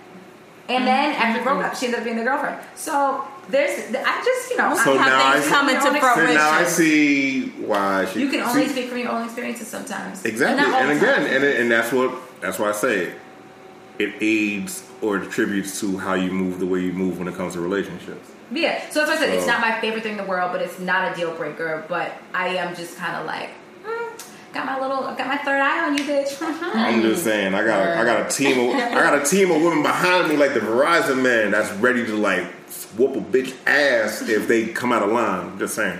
And 0.68 0.86
then 0.86 1.14
after 1.14 1.42
broke 1.44 1.64
up, 1.64 1.76
she 1.76 1.86
ended 1.86 2.00
up 2.00 2.04
being 2.04 2.16
the 2.18 2.24
girlfriend. 2.24 2.60
So 2.74 3.24
there's, 3.50 3.94
I 3.94 4.22
just, 4.24 4.50
you 4.50 4.56
know, 4.58 4.76
So 4.76 4.96
I, 4.98 5.30
I 5.30 5.32
things 5.32 5.44
see- 5.44 5.50
come 5.50 5.68
into 5.68 5.82
So 5.82 5.92
so 5.94 6.00
fruition. 6.14 6.34
now 6.34 6.50
I 6.50 6.64
see 6.64 7.48
why 7.64 8.04
she. 8.06 8.20
you 8.20 8.28
can 8.28 8.40
only 8.40 8.66
see- 8.66 8.72
speak 8.72 8.88
from 8.88 8.98
your 8.98 9.10
own 9.10 9.24
experiences 9.24 9.68
sometimes. 9.68 10.24
Exactly, 10.24 10.64
all 10.64 10.80
and 10.80 10.90
again, 10.98 11.22
and, 11.26 11.44
and 11.44 11.70
that's 11.70 11.92
what 11.92 12.14
that's 12.40 12.58
why 12.58 12.68
I 12.68 12.72
say 12.72 12.98
it. 13.06 13.18
It 13.98 14.14
aids 14.20 14.84
or 15.02 15.18
attributes 15.18 15.80
to 15.80 15.98
how 15.98 16.14
you 16.14 16.30
move 16.30 16.60
the 16.60 16.66
way 16.66 16.80
you 16.80 16.92
move 16.92 17.18
when 17.18 17.26
it 17.26 17.34
comes 17.34 17.54
to 17.54 17.60
relationships. 17.60 18.30
Yeah, 18.52 18.88
so 18.90 19.00
that's 19.00 19.10
why 19.10 19.16
I 19.16 19.18
said 19.28 19.34
it's 19.36 19.46
not 19.46 19.60
my 19.60 19.80
favorite 19.80 20.02
thing 20.02 20.12
in 20.12 20.18
the 20.18 20.24
world, 20.24 20.52
but 20.52 20.62
it's 20.62 20.78
not 20.78 21.12
a 21.12 21.14
deal 21.16 21.34
breaker. 21.34 21.84
But 21.88 22.12
I 22.32 22.48
am 22.56 22.74
just 22.76 22.96
kind 22.96 23.16
of 23.16 23.26
like, 23.26 23.50
mm, 23.84 24.24
got 24.54 24.66
my 24.66 24.78
little, 24.80 25.02
got 25.02 25.26
my 25.26 25.36
third 25.38 25.60
eye 25.60 25.84
on 25.86 25.98
you, 25.98 26.04
bitch. 26.04 26.36
I'm 26.42 27.02
just 27.02 27.24
saying, 27.24 27.54
I 27.54 27.64
got 27.64 27.80
a, 27.86 27.98
I 27.98 28.04
got 28.04 28.26
a 28.26 28.34
team 28.34 28.70
of 28.70 28.74
I 28.76 28.94
got 28.94 29.20
a 29.20 29.24
team 29.24 29.50
of 29.50 29.60
women 29.62 29.82
behind 29.82 30.28
me 30.28 30.36
like 30.36 30.54
the 30.54 30.60
Verizon 30.60 31.22
man 31.22 31.50
that's 31.50 31.70
ready 31.72 32.06
to 32.06 32.14
like 32.16 32.46
whoop 32.96 33.16
a 33.16 33.20
bitch 33.20 33.54
ass 33.66 34.22
if 34.28 34.48
they 34.48 34.66
come 34.68 34.92
out 34.92 35.02
of 35.02 35.10
line. 35.10 35.58
Just 35.58 35.74
saying. 35.74 35.98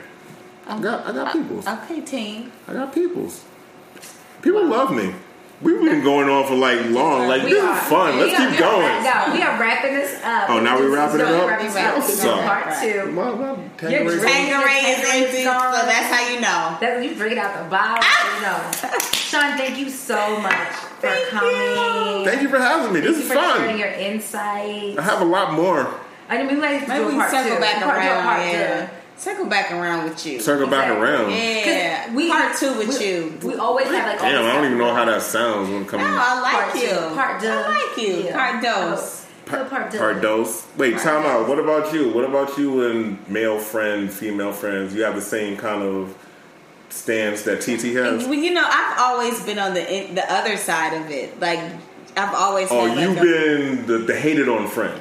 I 0.66 0.80
got 0.80 1.06
I 1.06 1.12
got 1.12 1.32
peoples. 1.32 1.66
Okay, 1.66 2.00
team. 2.00 2.52
I 2.66 2.72
got 2.74 2.92
peoples. 2.94 3.44
People 4.42 4.66
love 4.66 4.94
me. 4.94 5.14
We've 5.60 5.80
been 5.80 6.04
going 6.04 6.28
on 6.28 6.46
for 6.46 6.54
like 6.54 6.78
long. 6.90 7.26
Like 7.26 7.42
We 7.42 7.50
this 7.54 7.64
are- 7.64 7.76
is 7.76 7.82
fun. 7.88 8.16
Let's 8.18 8.38
are- 8.38 8.48
keep 8.50 8.58
going. 8.60 9.02
No, 9.02 9.32
we 9.34 9.42
are 9.42 9.58
wrapping 9.58 9.92
this 9.94 10.22
up. 10.22 10.50
Oh, 10.50 10.60
now 10.60 10.78
we're 10.78 10.94
wrapping 10.94 11.18
it 11.20 11.26
up? 11.26 11.48
wrapping 11.48 11.66
this 11.66 11.74
Wrapping 11.74 12.00
This 12.02 12.10
is 12.18 12.24
it 12.24 12.30
up. 12.30 12.44
part 12.44 12.80
two. 12.80 13.10
My, 13.10 13.30
my 13.32 13.46
You're 13.48 13.56
Tangerine- 13.76 14.20
Tanqueray 14.20 14.78
is 14.78 14.96
Tangerine 15.08 15.24
empty, 15.24 15.42
so 15.42 15.50
that's 15.50 16.14
how 16.14 16.28
you 16.32 16.40
know. 16.40 16.76
That 16.80 17.02
you 17.02 17.16
bring 17.16 17.32
it 17.32 17.38
out 17.38 17.64
the 17.64 17.68
bottle, 17.68 17.98
ah! 18.00 18.36
you 18.36 18.42
know. 18.92 18.98
Sean, 19.14 19.58
thank 19.58 19.78
you 19.78 19.90
so 19.90 20.38
much 20.40 20.52
for 20.54 21.08
Thank 21.08 21.28
coming. 21.28 21.50
you. 21.50 22.24
Thank 22.24 22.42
you 22.42 22.48
for 22.50 22.58
having 22.60 22.92
me. 22.92 23.00
Thank 23.00 23.14
This 23.14 23.16
you 23.16 23.22
is 23.24 23.28
for 23.28 23.34
fun. 23.34 23.58
sharing 23.58 23.78
your 23.78 23.88
insight. 23.88 24.96
I 24.96 25.02
have 25.02 25.22
a 25.22 25.24
lot 25.24 25.54
more. 25.54 25.92
I 26.28 26.38
mean, 26.38 26.46
we 26.48 26.54
might 26.60 26.86
Maybe 26.86 27.00
do 27.04 27.16
we 27.16 27.22
a 27.22 27.28
circle 27.30 27.54
two. 27.54 27.60
back 27.60 27.82
part, 27.82 27.96
around. 27.98 28.22
part 28.22 28.40
yeah. 28.46 28.90
Circle 29.16 29.46
back 29.46 29.72
around 29.72 30.04
with 30.04 30.26
you. 30.26 30.40
Circle 30.40 30.68
back 30.68 30.90
around. 30.90 31.32
Yeah, 31.32 32.14
we- 32.14 32.28
part 32.28 32.56
two 32.56 32.72
with 32.78 32.98
we- 32.98 33.06
you. 33.06 33.38
We 33.42 33.54
always 33.56 33.86
have 33.86 34.06
like. 34.06 34.20
Damn, 34.20 34.44
I 34.44 34.52
don't 34.54 34.66
even 34.66 34.78
know 34.78 34.94
how 34.94 35.04
that 35.06 35.22
sounds 35.22 35.68
when 35.70 35.82
it 35.82 35.88
comes 35.88 36.02
No, 36.04 36.08
I 36.08 36.40
like 36.40 36.52
Part 36.54 36.74
you. 36.76 36.88
two. 36.88 37.14
Part 37.14 37.40
two. 37.40 37.48
I 37.48 37.68
like 37.88 37.96
you. 37.98 38.14
Yeah. 38.24 38.36
Part 38.36 38.64
oh, 38.64 38.90
dose. 38.90 39.26
Part, 39.46 39.70
part, 39.70 39.90
two. 39.90 39.98
Part 39.98 40.20
dose. 40.22 40.66
Wait, 40.76 40.98
time 40.98 41.24
out. 41.24 41.48
What 41.48 41.58
about 41.58 41.92
you? 41.92 42.10
What 42.10 42.24
about 42.26 42.56
you 42.58 42.86
and 42.90 43.28
male 43.28 43.58
friends, 43.58 44.14
female 44.16 44.52
friends? 44.52 44.94
You 44.94 45.02
have 45.04 45.14
the 45.16 45.22
same 45.22 45.56
kind 45.56 45.82
of 45.82 46.14
stance 46.90 47.42
that 47.42 47.60
TT 47.60 47.94
has? 47.94 48.24
Well, 48.24 48.34
you 48.34 48.52
know, 48.52 48.64
I've 48.64 48.98
always 49.00 49.42
been 49.44 49.58
on 49.58 49.74
the 49.74 49.80
the 50.14 50.24
other 50.32 50.56
side 50.58 50.94
of 50.94 51.10
it. 51.10 51.40
Like, 51.40 51.60
I've 52.16 52.34
always. 52.34 52.68
Oh, 52.70 52.86
had 52.86 52.98
you've 52.98 53.18
a- 53.18 53.20
been 53.20 53.86
the, 53.86 53.98
the 53.98 54.18
hated 54.18 54.48
on 54.48 54.66
friend. 54.68 55.00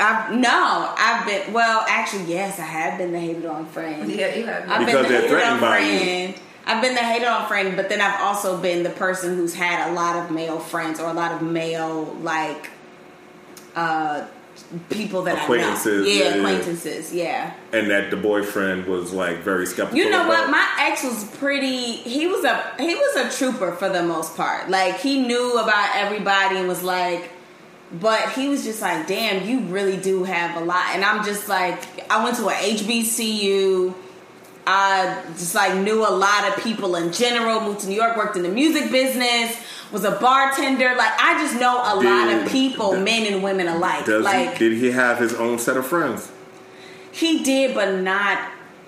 I've, 0.00 0.32
no, 0.34 0.94
I've 0.98 1.26
been. 1.26 1.52
Well, 1.52 1.84
actually, 1.88 2.24
yes, 2.24 2.58
I 2.58 2.64
have 2.64 2.98
been 2.98 3.12
the 3.12 3.20
hated 3.20 3.46
on 3.46 3.66
friend. 3.66 4.10
Yeah, 4.10 4.34
you 4.34 4.46
have. 4.46 4.68
I've 4.68 4.84
Because 4.86 5.02
been 5.02 5.12
they're 5.12 5.20
the 5.22 5.28
hated 5.28 5.30
threatened 5.30 5.52
on 5.54 5.60
by 5.60 5.78
you. 5.78 5.98
friend. 5.98 6.34
I've 6.66 6.82
been 6.82 6.94
the 6.94 7.00
hated 7.00 7.26
on 7.28 7.46
friend, 7.48 7.76
but 7.76 7.88
then 7.88 8.00
I've 8.02 8.20
also 8.20 8.60
been 8.60 8.82
the 8.82 8.90
person 8.90 9.36
who's 9.36 9.54
had 9.54 9.90
a 9.90 9.94
lot 9.94 10.16
of 10.16 10.30
male 10.30 10.58
friends 10.58 11.00
or 11.00 11.08
a 11.08 11.14
lot 11.14 11.32
of 11.32 11.40
male 11.40 12.04
like 12.20 12.68
uh 13.74 14.26
people 14.90 15.22
that 15.22 15.42
Acquaintances, 15.42 16.02
I 16.06 16.08
know. 16.08 16.12
yeah, 16.12 16.24
Yeah, 16.24 16.34
acquaintances, 16.36 17.14
yeah. 17.14 17.54
and 17.72 17.90
that 17.90 18.10
the 18.10 18.16
boyfriend 18.16 18.86
was 18.86 19.12
like 19.12 19.38
very 19.38 19.66
skeptical. 19.66 19.98
You 19.98 20.10
know 20.10 20.26
what? 20.28 20.50
My 20.50 20.66
ex 20.80 21.04
was 21.04 21.24
pretty. 21.38 21.92
He 21.92 22.26
was 22.26 22.44
a 22.44 22.62
he 22.78 22.94
was 22.94 23.16
a 23.16 23.36
trooper 23.38 23.72
for 23.72 23.88
the 23.88 24.02
most 24.02 24.36
part. 24.36 24.68
Like 24.70 24.96
he 25.00 25.20
knew 25.20 25.58
about 25.58 25.90
everybody 25.96 26.56
and 26.56 26.68
was 26.68 26.82
like, 26.82 27.30
but 28.00 28.32
he 28.32 28.48
was 28.48 28.64
just 28.64 28.82
like, 28.82 29.06
damn, 29.06 29.46
you 29.48 29.60
really 29.60 29.96
do 29.96 30.24
have 30.24 30.60
a 30.60 30.64
lot. 30.64 30.86
And 30.94 31.04
I'm 31.04 31.24
just 31.24 31.48
like, 31.48 31.78
I 32.10 32.22
went 32.22 32.36
to 32.36 32.48
a 32.48 32.52
HBCU. 32.52 33.94
I 34.70 35.22
just 35.32 35.54
like 35.54 35.74
knew 35.78 36.06
a 36.06 36.10
lot 36.10 36.46
of 36.46 36.62
people 36.62 36.94
in 36.96 37.10
general. 37.10 37.60
Moved 37.60 37.80
to 37.80 37.88
New 37.88 37.94
York, 37.96 38.16
worked 38.18 38.36
in 38.36 38.42
the 38.42 38.50
music 38.50 38.90
business, 38.92 39.56
was 39.90 40.04
a 40.04 40.10
bartender. 40.20 40.94
Like 40.94 41.12
I 41.18 41.38
just 41.42 41.58
know 41.58 41.78
a 41.78 41.96
lot 41.96 42.28
of 42.34 42.42
Did- 42.42 42.50
people, 42.52 42.94
men 43.00 43.32
and 43.32 43.42
women 43.42 43.66
alike. 43.66 44.04
Does 44.04 44.22
like 44.24 44.58
he, 44.58 44.68
did 44.68 44.78
he 44.78 44.90
have 44.90 45.18
his 45.18 45.32
own 45.34 45.58
set 45.58 45.76
of 45.78 45.86
friends? 45.86 46.30
he 47.12 47.42
did, 47.42 47.74
but 47.74 48.00
not 48.02 48.38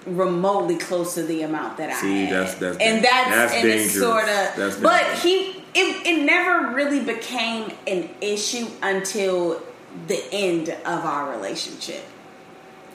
remotely 0.06 0.76
close 0.76 1.14
to 1.14 1.22
the 1.22 1.42
amount 1.42 1.76
that 1.78 1.90
I 1.90 1.94
See, 1.94 2.24
had. 2.26 2.32
that's- 2.32 2.54
that's 2.56 2.76
and 2.78 3.02
that's, 3.04 3.30
that's 3.30 3.54
and 3.54 3.68
it's 3.68 3.92
dangerous. 3.94 4.56
sort 4.56 4.76
of. 4.76 4.82
But 4.82 4.98
dangerous. 5.00 5.22
he, 5.22 5.64
it, 5.74 6.06
it 6.06 6.24
never 6.24 6.74
really 6.74 7.00
became 7.00 7.72
an 7.86 8.08
issue 8.20 8.66
until 8.82 9.60
the 10.06 10.22
end 10.32 10.68
of 10.68 11.04
our 11.04 11.30
relationship. 11.32 12.04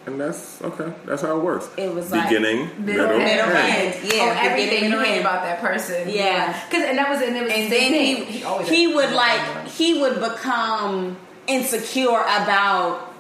And 0.08 0.22
that's 0.22 0.62
okay. 0.62 0.94
That's 1.06 1.24
how 1.24 1.36
it 1.38 1.44
works. 1.44 1.68
It 1.78 1.94
was 1.94 2.12
like 2.12 2.30
beginning, 2.30 2.70
middle, 2.86 3.08
middle, 3.08 3.18
middle, 3.18 3.52
end. 3.56 3.94
end. 3.96 4.06
oh, 4.06 4.16
Yeah, 4.16 4.40
everything 4.44 4.92
you 4.92 5.00
hate 5.00 5.12
end. 5.14 5.22
about 5.22 5.42
that 5.44 5.60
person. 5.60 6.08
Yeah. 6.10 6.62
because 6.70 6.84
and 6.86 6.98
that 7.00 7.10
was 7.10 7.22
and 7.22 7.36
it 7.36 7.44
was 7.44 7.52
and 7.52 7.66
the 7.72 7.76
then 7.76 7.92
thing. 7.92 8.26
he 8.28 8.44
always 8.44 8.70
he 8.70 8.94
would 8.94 9.06
had- 9.06 9.14
like 9.16 9.68
he 9.68 10.00
would 10.00 10.20
become 10.20 11.18
insecure 11.48 12.22
about 12.22 13.14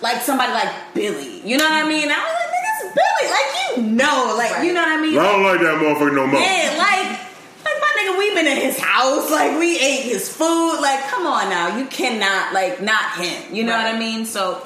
like 0.00 0.22
somebody 0.22 0.52
like 0.52 0.94
Billy. 0.94 1.40
You 1.46 1.56
know 1.58 1.64
what 1.64 1.72
I 1.84 1.88
mean? 1.88 2.08
I 2.08 2.18
was 2.22 2.34
like, 2.38 2.50
nigga, 2.54 2.70
it's 2.86 2.94
Billy. 2.94 3.30
Like 3.30 3.76
you 3.76 3.82
know, 3.96 4.34
like 4.38 4.64
you 4.64 4.72
know 4.72 4.80
what 4.80 4.98
I 4.98 5.00
mean? 5.00 5.18
I 5.18 5.32
don't 5.32 5.42
like 5.42 5.60
that 5.60 5.74
motherfucker 5.82 6.14
no 6.14 6.26
more. 6.28 6.40
Yeah, 6.40 6.74
like, 6.78 7.18
like 7.64 7.80
my 7.80 7.90
nigga, 7.98 8.18
we 8.18 8.34
been 8.34 8.46
in 8.46 8.58
his 8.62 8.78
house, 8.78 9.28
like 9.30 9.58
we 9.58 9.76
ate 9.80 10.02
his 10.02 10.32
food. 10.32 10.78
Like, 10.80 11.02
come 11.08 11.26
on 11.26 11.48
now, 11.50 11.76
you 11.76 11.86
cannot 11.86 12.52
like 12.54 12.80
not 12.80 13.16
him. 13.16 13.52
You 13.52 13.64
know 13.64 13.72
Right. 13.72 13.86
what 13.86 13.94
I 13.96 13.98
mean? 13.98 14.24
So 14.26 14.64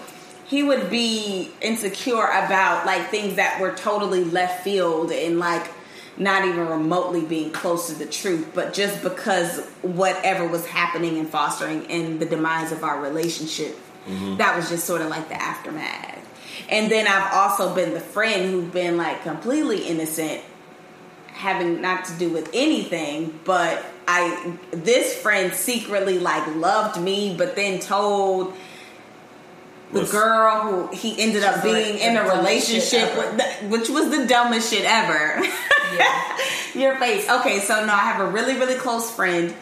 he 0.49 0.63
would 0.63 0.91
be 0.91 1.51
insecure 1.61 2.25
about 2.25 2.87
like 2.87 3.11
things 3.11 3.37
that 3.37 3.61
were 3.61 3.75
totally 3.75 4.25
left 4.25 4.65
field 4.65 5.13
and 5.13 5.39
like 5.39 5.71
not 6.17 6.45
even 6.45 6.67
remotely 6.67 7.21
being 7.21 7.53
close 7.53 7.89
to 7.89 7.95
the 7.95 8.07
truth, 8.07 8.51
but 8.55 8.73
just 8.73 9.03
because 9.03 9.65
whatever 9.83 10.47
was 10.49 10.67
happening 10.67 11.19
and 11.19 11.29
fostering 11.29 11.85
in 11.85 12.19
the 12.19 12.27
demise 12.27 12.73
of 12.73 12.83
our 12.83 13.01
relationship, 13.01 13.77
mm-hmm. 14.07 14.37
that 14.37 14.57
was 14.57 14.69
just 14.69 14.85
sort 14.85 15.01
of 15.01 15.09
like 15.09 15.29
the 15.29 15.41
aftermath. 15.41 16.17
And 16.71 16.91
then 16.91 17.07
I've 17.07 17.33
also 17.33 17.75
been 17.75 17.95
the 17.95 18.01
friend 18.01 18.51
who's 18.51 18.73
been 18.73 18.97
like 18.97 19.23
completely 19.23 19.87
innocent 19.87 20.43
having 21.35 21.81
not 21.81 22.05
to 22.07 22.13
do 22.15 22.31
with 22.31 22.51
anything, 22.53 23.39
but 23.45 23.85
I 24.09 24.57
this 24.73 25.15
friend 25.15 25.53
secretly 25.55 26.19
like 26.19 26.47
loved 26.57 27.01
me, 27.01 27.37
but 27.37 27.55
then 27.55 27.79
told 27.81 28.55
the 29.93 30.01
Was- 30.01 30.11
girl 30.13 30.61
who 30.61 30.95
he 30.97 31.19
ended 31.21 31.45
up 31.45 31.57
She's 31.57 31.65
like 31.73 31.85
being 31.85 31.99
in 31.99 32.17
a 32.17 32.23
relationship 32.25 33.17
with, 33.17 33.37
the- 33.39 33.67
which 33.69 33.89
was 33.89 34.11
the 34.11 34.27
dumbest 34.27 34.73
shit 34.73 34.85
ever. 34.85 35.41
Yeah. 35.97 36.39
Your 36.75 36.97
face. 36.97 37.29
Okay, 37.29 37.61
so 37.61 37.85
no, 37.87 37.93
I 37.93 37.99
have 38.01 38.21
a 38.21 38.31
really 38.31 38.55
really 38.55 38.75
close 38.77 39.11
friend 39.11 39.55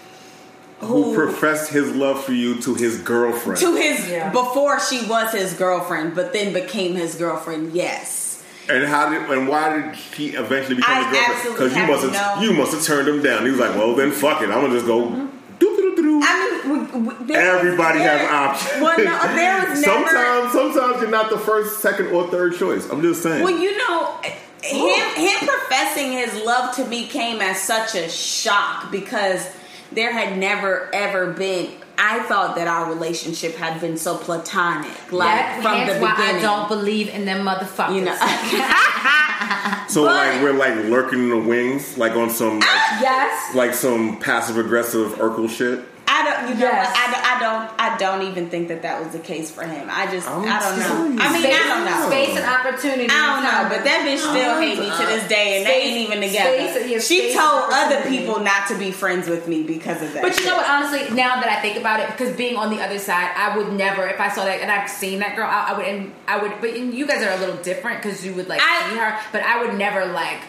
Who 0.81 1.15
professed 1.15 1.71
his 1.73 1.95
love 1.95 2.23
for 2.25 2.33
you 2.33 2.61
to 2.63 2.75
his 2.75 2.99
girlfriend? 3.01 3.61
to 3.61 3.77
his 3.77 4.09
Yeah. 4.11 4.31
before 4.31 4.81
she 4.81 5.07
was 5.07 5.33
his 5.33 5.55
girlfriend, 5.55 6.15
but 6.15 6.33
then 6.33 6.53
became 6.53 6.95
his 6.97 7.15
girlfriend. 7.15 7.73
Yes. 7.73 8.43
and 8.69 8.85
how 8.85 9.09
did 9.09 9.31
and 9.31 9.47
why 9.49 9.75
did 9.77 9.95
he 9.95 10.31
eventually 10.31 10.75
become 10.75 10.99
I 10.99 11.05
his 11.09 11.27
girlfriend? 11.45 11.57
Because 11.57 11.77
you 11.77 11.87
must 11.87 12.15
have 12.15 12.43
you 12.43 12.53
must 12.53 12.73
have 12.73 12.83
turned 12.83 13.07
him 13.09 13.23
down. 13.23 13.45
He 13.45 13.51
was 13.53 13.61
like, 13.61 13.77
well 13.77 13.95
then 13.95 14.11
fuck 14.11 14.43
it, 14.43 14.51
I'm 14.51 14.61
gonna 14.63 14.75
just 14.75 14.87
go. 14.87 15.09
doo-doo-doo-doo. 15.09 15.33
I 15.61 16.63
mean, 16.67 17.07
we, 17.07 17.15
we, 17.27 17.35
Everybody 17.35 17.99
there- 18.01 18.19
has 18.19 18.31
options. 18.31 18.83
Well, 18.83 18.99
no, 18.99 19.35
there 19.37 19.71
was 19.71 19.81
never. 19.87 20.07
sometimes, 20.09 20.53
sometimes 20.53 21.01
you're 21.01 21.11
not 21.11 21.31
the 21.31 21.39
first, 21.39 21.81
second, 21.81 22.09
or 22.09 22.29
third 22.29 22.57
choice. 22.57 22.89
I'm 22.91 23.03
just 23.03 23.23
saying. 23.23 23.43
Well, 23.43 23.59
you 23.59 23.77
know, 23.79 24.19
him 24.63 25.15
him 25.15 25.49
professing 25.49 26.13
his 26.13 26.45
love 26.45 26.75
to 26.77 26.85
me 26.87 27.07
came 27.07 27.41
as 27.41 27.61
such 27.63 27.95
a 27.95 28.09
shock 28.09 28.91
because 28.91 29.49
there 29.93 30.13
had 30.13 30.37
never 30.39 30.91
ever 30.95 31.33
been. 31.33 31.71
I 31.99 32.21
thought 32.25 32.57
that 32.57 32.69
our 32.69 32.89
relationship 32.93 33.55
had 33.57 33.81
been 33.81 33.97
so 33.97 34.17
platonic, 34.19 34.91
like 35.13 35.29
That- 35.29 35.63
from 35.63 35.77
hence 35.77 35.93
the 35.95 36.01
why 36.01 36.11
beginning. 36.17 36.37
I 36.37 36.43
don't 36.43 36.69
believe 36.69 37.09
in 37.09 37.25
them 37.25 37.45
motherfuckers. 37.47 37.95
you 37.95 38.03
know, 38.03 38.15
so 39.89 40.05
but- 40.05 40.15
like 40.15 40.43
we're 40.43 40.53
like 40.53 40.75
lurking 40.87 41.21
in 41.21 41.31
the 41.31 41.39
wings, 41.39 41.97
like 41.99 42.13
on 42.13 42.31
some 42.31 42.61
like, 42.61 42.69
yes. 43.01 43.55
like 43.55 43.75
some 43.75 44.19
passive 44.19 44.59
aggressive 44.59 45.13
Urkel 45.15 45.49
shit. 45.49 45.81
I 46.09 46.25
don't. 46.25 46.49
You 46.49 46.55
know, 46.55 46.61
Yes. 46.71 46.93
I, 46.97 47.13
don't- 47.13 47.27
I 47.27 47.41
don't. 47.41 47.81
I 47.81 47.99
don't 47.99 48.23
even 48.31 48.49
think 48.49 48.69
that 48.69 48.83
that 48.83 49.03
was 49.03 49.13
the 49.13 49.19
case 49.19 49.51
for 49.51 49.65
him. 49.65 49.89
I 49.91 50.11
just. 50.11 50.27
I'm 50.29 50.43
I 50.45 50.59
don't 50.61 50.79
know. 50.79 51.05
you. 51.15 51.21
I 51.21 51.33
mean, 51.33 51.43
space, 51.43 51.57
I 51.61 51.69
don't 51.69 51.85
know. 51.85 52.07
Space 52.09 52.37
and 52.37 52.47
opportunity. 52.47 53.09
I 53.11 53.27
don't 53.35 53.43
know, 53.45 53.69
but 53.77 53.85
that 53.85 54.05
bitch 54.07 54.19
still 54.19 54.57
Oh, 54.57 54.61
hate 54.61 54.79
me 54.79 54.87
to 54.87 55.05
this 55.07 55.29
day, 55.29 55.59
and 55.59 55.67
they 55.67 55.83
ain't 55.83 56.09
even 56.09 56.21
together. 56.23 56.57
space- 56.73 56.91
yeah, 56.91 56.99
she 57.01 57.35
told 57.35 57.69
other 57.73 58.03
people 58.09 58.41
not 58.41 58.69
to 58.69 58.79
be 58.79 58.91
friends 58.93 59.29
with 59.29 59.47
me 59.49 59.63
because 59.63 60.01
of 60.03 60.13
that. 60.15 60.23
But 60.23 60.33
you 60.37 60.43
shit. 60.43 60.47
know 60.47 60.57
what? 60.57 60.69
Honestly, 60.71 61.15
now 61.15 61.41
that 61.41 61.49
I 61.49 61.61
think 61.61 61.77
about 61.77 62.01
it, 62.01 62.09
because 62.11 62.35
being 62.37 62.57
on 62.57 62.71
the 62.75 62.83
other 62.83 62.99
side, 62.99 63.31
I 63.37 63.57
would 63.57 63.73
never. 63.73 64.07
If 64.07 64.21
I 64.21 64.29
saw 64.31 64.45
that 64.45 64.61
and 64.61 64.71
I've 64.71 64.89
seen 64.89 65.19
that 65.21 65.37
girl, 65.37 65.49
I, 65.51 65.73
I 65.73 65.77
would. 65.77 65.87
And 65.87 66.13
I 66.29 66.39
would. 66.39 66.53
But 66.61 66.71
and 66.71 66.95
you 66.95 67.07
guys 67.07 67.23
are 67.23 67.31
a 67.33 67.39
little 67.39 67.57
different 67.63 68.03
because 68.03 68.25
you 68.25 68.33
would 68.35 68.49
like 68.49 68.61
I- 68.63 68.91
see 68.91 68.97
her. 68.97 69.19
But 69.33 69.43
I 69.43 69.65
would 69.65 69.75
never 69.77 70.07
like. 70.07 70.41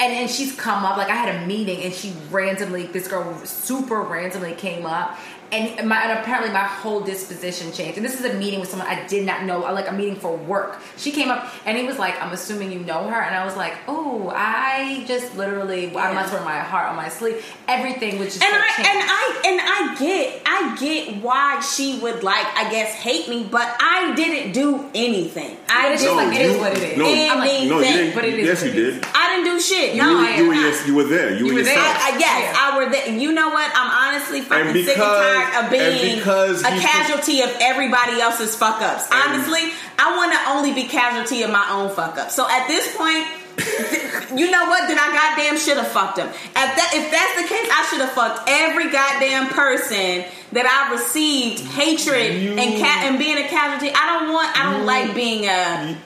And 0.00 0.12
then 0.12 0.28
she's 0.28 0.54
come 0.54 0.84
up 0.84 0.96
like 0.96 1.08
I 1.08 1.14
had 1.14 1.42
a 1.42 1.46
meeting 1.46 1.82
and 1.82 1.92
she 1.92 2.14
randomly 2.30 2.86
this 2.86 3.08
girl 3.08 3.34
super 3.44 4.00
randomly 4.00 4.54
came 4.54 4.86
up 4.86 5.18
and 5.52 5.88
my 5.88 6.02
and 6.02 6.18
apparently 6.18 6.50
my 6.52 6.64
whole 6.64 7.00
disposition 7.00 7.72
changed 7.72 7.96
and 7.96 8.04
this 8.04 8.18
is 8.18 8.24
a 8.26 8.34
meeting 8.34 8.60
with 8.60 8.68
someone 8.68 8.86
I 8.88 9.06
did 9.06 9.24
not 9.24 9.44
know 9.44 9.60
like 9.60 9.88
a 9.88 9.92
meeting 9.92 10.16
for 10.16 10.36
work 10.36 10.78
she 10.96 11.10
came 11.10 11.30
up 11.30 11.50
and 11.64 11.76
he 11.78 11.84
was 11.84 11.98
like 11.98 12.20
I'm 12.22 12.32
assuming 12.32 12.70
you 12.72 12.80
know 12.80 13.08
her 13.08 13.20
and 13.22 13.34
I 13.34 13.44
was 13.44 13.56
like 13.56 13.74
oh 13.88 14.30
I 14.34 15.04
just 15.06 15.36
literally 15.36 15.96
I 15.96 16.12
must 16.12 16.32
wear 16.32 16.42
my 16.44 16.58
heart 16.58 16.88
on 16.90 16.96
my 16.96 17.08
sleeve 17.08 17.44
everything 17.66 18.18
was 18.18 18.34
just 18.34 18.42
and 18.44 18.52
so 18.52 18.60
I 18.60 18.68
changed. 18.76 18.90
and 18.90 18.98
I 19.10 19.42
and 19.46 19.60
I 19.62 19.96
get 19.98 20.42
I 20.46 20.76
get 20.78 21.22
why 21.22 21.60
she 21.60 21.98
would 22.00 22.22
like 22.22 22.46
I 22.56 22.70
guess 22.70 22.92
hate 22.94 23.28
me, 23.28 23.44
but 23.50 23.76
I 23.80 24.14
didn't 24.16 24.52
do 24.52 24.88
anything. 24.94 25.56
I 25.68 25.82
But 25.84 25.92
it's 25.92 26.02
didn't 26.02 26.16
just 26.18 26.26
like, 26.28 26.38
it 26.38 26.42
do 26.42 26.50
is 26.50 26.58
what 26.58 26.72
it 26.76 26.82
is. 26.82 26.98
No, 26.98 27.04
anything. 27.06 27.30
I'm 27.30 27.38
like, 27.38 27.68
no, 27.68 27.78
you 27.78 27.84
didn't. 27.84 28.14
But 28.14 28.24
it 28.24 28.34
is 28.38 28.46
yes, 28.46 28.64
you 28.64 28.72
did. 28.72 29.04
I 29.14 29.34
didn't 29.36 29.44
do 29.54 29.60
shit. 29.60 29.94
You, 29.94 30.02
No, 30.02 30.14
were- 30.14 30.18
I 30.20 30.36
you, 30.36 30.48
were, 30.48 30.54
am 30.54 30.60
not. 30.60 30.66
yes, 30.72 30.86
you 30.86 30.94
were 30.94 31.04
there. 31.04 31.34
You, 31.34 31.46
were, 31.46 31.54
were 31.54 31.62
there. 31.62 31.78
I, 31.78 32.12
I, 32.14 32.18
yes, 32.18 32.42
Yeah. 32.42 32.54
I 32.58 32.78
were 32.78 32.90
there. 32.90 33.08
You 33.16 33.32
know 33.32 33.48
what? 33.50 33.70
I'm 33.74 34.14
honestly 34.14 34.40
fucking 34.40 34.72
sick 34.74 34.76
and 34.76 34.86
because- 34.86 35.36
tired 35.42 35.64
of 35.64 35.70
being 35.70 36.16
because 36.18 36.64
a 36.64 36.74
you- 36.74 36.80
casualty 36.80 37.40
of 37.42 37.50
everybody 37.60 38.20
else's 38.20 38.54
fuck 38.56 38.80
ups. 38.82 39.08
Honestly, 39.12 39.72
I 39.98 40.16
want 40.16 40.32
to 40.32 40.50
only 40.50 40.72
be 40.72 40.84
casualty 40.88 41.42
of 41.42 41.50
my 41.50 41.66
own 41.70 41.90
fuck 41.94 42.16
ups. 42.18 42.34
So 42.34 42.48
at 42.48 42.66
this 42.68 42.96
point, 42.96 43.26
you 44.38 44.50
know 44.50 44.66
what? 44.66 44.86
Then 44.88 44.98
I 44.98 45.10
goddamn 45.36 45.58
should 45.58 45.76
have 45.78 45.88
fucked 45.88 46.18
him. 46.18 46.28
At 46.28 46.76
that, 46.76 46.90
if 46.94 47.10
that's 47.10 47.42
the 47.42 47.48
case, 47.48 47.68
I 47.72 47.86
should 47.90 48.00
have 48.00 48.12
fucked 48.12 48.48
every 48.48 48.90
goddamn 48.90 49.48
person 49.48 50.24
that 50.52 50.64
I 50.66 50.92
received 50.94 51.60
hatred 51.74 52.40
You- 52.42 52.52
and 52.52 52.80
ca- 52.80 53.02
and 53.08 53.18
being 53.18 53.36
a 53.36 53.48
casualty. 53.48 53.92
I 53.94 54.18
don't 54.20 54.32
want. 54.32 54.56
I 54.58 54.72
don't 54.72 54.86
like 54.86 55.14
being 55.14 55.46
a 55.46 55.96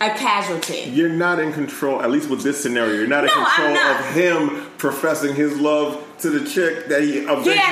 a 0.00 0.10
casualty. 0.10 0.90
You're 0.90 1.08
not 1.08 1.38
in 1.38 1.52
control, 1.52 2.02
at 2.02 2.10
least 2.10 2.28
with 2.28 2.42
this 2.42 2.62
scenario. 2.62 2.94
You're 2.94 3.06
not 3.06 3.24
in 3.24 3.28
No, 3.28 3.44
control 3.44 3.74
not. 3.74 4.00
of 4.00 4.06
him 4.14 4.66
professing 4.78 5.34
his 5.34 5.58
love 5.58 6.02
to 6.20 6.30
the 6.30 6.48
chick 6.48 6.86
that 6.88 7.02
he. 7.02 7.20
Yeah, 7.22 7.26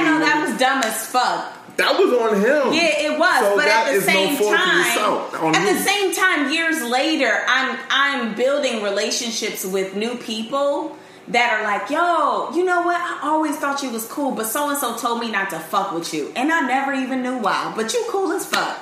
no, 0.05 0.19
that 0.21 0.47
was, 0.49 0.59
dumb 0.59 0.83
as 0.83 1.07
fuck. 1.07 1.77
that 1.77 1.99
was 1.99 2.13
on 2.13 2.37
him. 2.41 2.73
Yeah, 2.73 3.13
it 3.13 3.19
was. 3.19 3.41
So 3.41 3.57
but 3.57 3.67
at 3.67 3.87
the 3.93 4.01
no 4.01 4.07
same 4.07 4.37
fault 4.37 4.57
time, 4.57 5.55
at 5.55 5.69
you. 5.69 5.73
the 5.75 5.81
same 5.81 6.15
time, 6.15 6.53
years 6.53 6.83
later, 6.83 7.33
I'm 7.49 7.79
I'm 7.91 8.35
building 8.35 8.83
relationships 8.83 9.65
with 9.65 9.95
new 9.97 10.17
people 10.17 10.97
that 11.29 11.53
are 11.53 11.63
like, 11.63 11.89
yo, 11.89 12.51
you 12.55 12.65
know 12.65 12.83
what? 12.83 13.01
I 13.01 13.21
always 13.29 13.57
thought 13.57 13.83
you 13.83 13.91
was 13.91 14.07
cool, 14.07 14.33
but 14.33 14.47
so 14.47 14.69
and 14.71 14.79
so 14.79 14.97
told 14.97 15.21
me 15.21 15.31
not 15.31 15.51
to 15.51 15.59
fuck 15.59 15.93
with 15.93 16.13
you, 16.13 16.33
and 16.37 16.53
I 16.53 16.61
never 16.67 16.93
even 16.93 17.23
knew 17.23 17.39
why. 17.39 17.73
But 17.77 17.93
you 17.95 18.05
cool 18.11 18.33
as 18.33 18.45
fuck. 18.47 18.79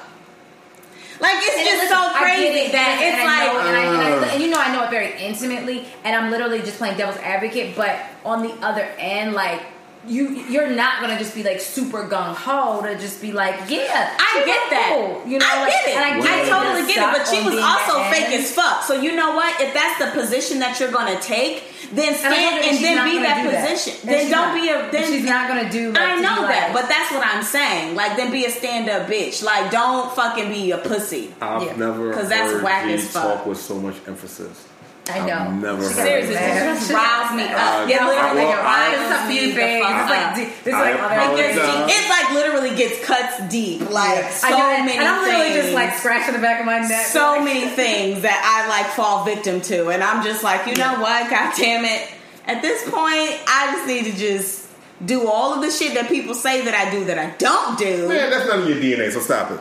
Like 1.20 1.36
it's 1.36 1.56
And 1.56 1.66
just 1.66 1.82
listen, 1.82 1.97
so 1.97 2.12
crazy 2.16 2.59
it, 2.68 2.72
that 2.72 2.98
and 3.01 3.12
it's 3.12 3.20
I 3.20 3.24
like. 3.28 3.52
know, 3.52 3.60
and, 3.68 3.76
I, 3.76 3.84
and, 3.84 4.24
I, 4.24 4.28
and 4.34 4.42
you 4.42 4.48
know 4.51 4.59
I 4.60 4.72
know 4.72 4.84
it 4.84 4.90
very 4.90 5.20
intimately, 5.20 5.84
and 6.05 6.16
I'm 6.16 6.30
literally 6.30 6.60
just 6.60 6.78
playing 6.78 6.97
devil's 6.97 7.18
advocate. 7.18 7.76
But 7.76 8.01
on 8.24 8.42
the 8.42 8.52
other 8.64 8.88
end, 8.98 9.34
like 9.34 9.60
you 10.06 10.28
you're 10.48 10.70
not 10.70 11.01
gonna 11.02 11.18
just 11.18 11.35
be 11.35 11.43
like 11.43 11.60
super 11.60 12.09
gung 12.09 12.35
ho 12.35 12.81
to 12.82 12.98
just 12.98 13.20
be 13.20 13.32
like, 13.32 13.55
yeah, 13.68 14.16
I 14.18 14.43
get 14.47 14.70
that. 14.70 14.93
cool. 14.97 15.22
You 15.31 15.39
know, 15.39 15.47
I 15.48 15.60
like, 15.62 15.70
get 15.72 15.89
it. 15.89 15.97
And 15.97 16.05
I, 16.05 16.18
I, 16.18 16.20
get 16.22 16.47
it. 16.47 16.51
totally 16.51 16.86
get 16.93 16.97
it. 17.09 17.18
But 17.18 17.28
she 17.28 17.44
was 17.44 17.55
also 17.62 18.02
fake 18.10 18.28
ass. 18.32 18.48
as 18.48 18.52
fuck. 18.52 18.82
So 18.85 18.94
you 18.94 19.14
know 19.14 19.35
what? 19.35 19.60
If 19.60 19.74
that's 19.74 19.98
the 19.98 20.10
position 20.18 20.59
that 20.60 20.81
you're 20.81 20.90
gonna 20.90 21.20
take, 21.20 21.64
then 21.93 22.14
stand 22.14 22.35
told 22.35 22.64
her 22.64 22.70
and, 22.70 22.85
then 22.85 23.05
be 23.05 23.18
that 23.22 23.43
do 23.44 23.51
that. 23.51 23.68
position. 23.68 24.06
Then 24.09 24.31
don't 24.31 24.55
not. 24.55 24.60
be 24.62 24.68
a. 24.70 24.78
And 24.85 24.93
Then 24.93 25.06
she's 25.12 25.24
not 25.24 25.48
gonna 25.48 25.70
do. 25.70 25.93
Like, 25.93 25.98
I 26.02 26.14
know 26.16 26.47
that, 26.47 26.72
like- 26.72 26.72
but 26.72 26.89
that's 26.89 27.12
what 27.12 27.27
I'm 27.27 27.43
saying. 27.43 27.94
Like, 27.94 28.16
then 28.16 28.31
be 28.32 28.44
a 28.47 28.51
stand 28.51 28.89
up 28.89 29.06
bitch. 29.09 29.43
Like, 29.43 29.70
don't 29.70 30.10
fucking 30.14 30.48
be 30.48 30.70
a 30.70 30.78
pussy. 30.78 31.35
I've 31.40 31.62
Yeah. 31.62 31.77
never 31.77 32.12
'Cause 32.14 32.28
that's 32.28 32.62
whack 32.62 32.86
as 32.86 33.06
fuck. 33.10 33.22
talk 33.22 33.47
with 33.47 33.60
so 33.60 33.74
much 33.77 33.97
emphasis. 34.06 34.64
I 35.09 35.27
know. 35.27 35.35
I've 35.35 35.55
never 35.62 35.82
heard 35.82 35.93
Seriously, 35.93 36.35
that. 36.35 36.74
this 36.74 36.86
just 36.89 36.93
riles 36.93 37.35
me 37.35 37.43
up. 37.44 37.51
Uh, 37.59 37.82
It 37.89 37.98
literally 37.98 38.44
well, 38.47 38.60
I- 38.62 38.94
riles 38.94 39.01
It's 39.01 39.10
a 39.10 39.27
few 39.27 39.43
me 39.48 39.52
things. 39.55 39.86
It's 39.86 40.10
like 40.10 40.27
up. 40.27 40.35
deep- 40.36 40.48
it's 40.66 40.74
I 40.77 40.81
like 40.81 41.01
other 41.02 41.14
It 41.32 41.36
gets 41.36 41.59
apologize. 41.59 41.86
deep. 41.89 41.97
It 41.97 42.09
like 42.10 42.31
literally 42.31 42.74
gets 42.77 43.05
cuts 43.06 43.35
deep. 43.51 43.90
Like 43.90 44.31
so 44.31 44.47
I 44.47 44.51
know, 44.51 44.56
and- 44.70 44.86
many 44.86 44.98
and 44.98 45.09
I'm 45.09 45.22
literally 45.24 45.51
things. 45.51 45.62
just 45.64 45.74
like 45.74 45.94
scratching 45.98 46.35
the 46.35 46.40
back 46.40 46.60
of 46.60 46.66
my 46.66 46.78
neck. 46.81 47.06
so 47.06 47.32
like, 47.32 47.44
many 47.44 47.66
things 47.82 48.22
that 48.22 48.39
I 48.44 48.68
like 48.68 48.86
fall 48.93 49.24
victim 49.24 49.60
to, 49.62 49.89
and 49.89 50.02
I'm 50.05 50.22
just 50.22 50.44
like, 50.44 50.66
you 50.66 50.77
know 50.77 51.01
what? 51.01 51.28
God 51.31 51.55
damn 51.56 51.85
it! 51.85 52.06
At 52.47 52.62
this 52.62 52.82
point, 52.85 53.35
I 53.48 53.72
just 53.72 53.86
need 53.89 54.05
to 54.12 54.16
just 54.16 54.68
do 55.05 55.27
all 55.28 55.55
of 55.55 55.62
the 55.62 55.70
shit 55.70 55.94
that 55.94 56.09
people 56.09 56.35
say 56.35 56.60
that 56.66 56.74
I 56.74 56.90
do 56.90 57.06
that 57.06 57.18
I 57.18 57.31
don't 57.39 57.77
do. 57.78 58.06
Man, 58.09 58.31
that's 58.31 58.47
not 58.47 58.60
in 58.60 58.68
your 58.68 58.77
DNA, 58.77 59.10
so 59.10 59.20
stop 59.20 59.51
it. 59.51 59.59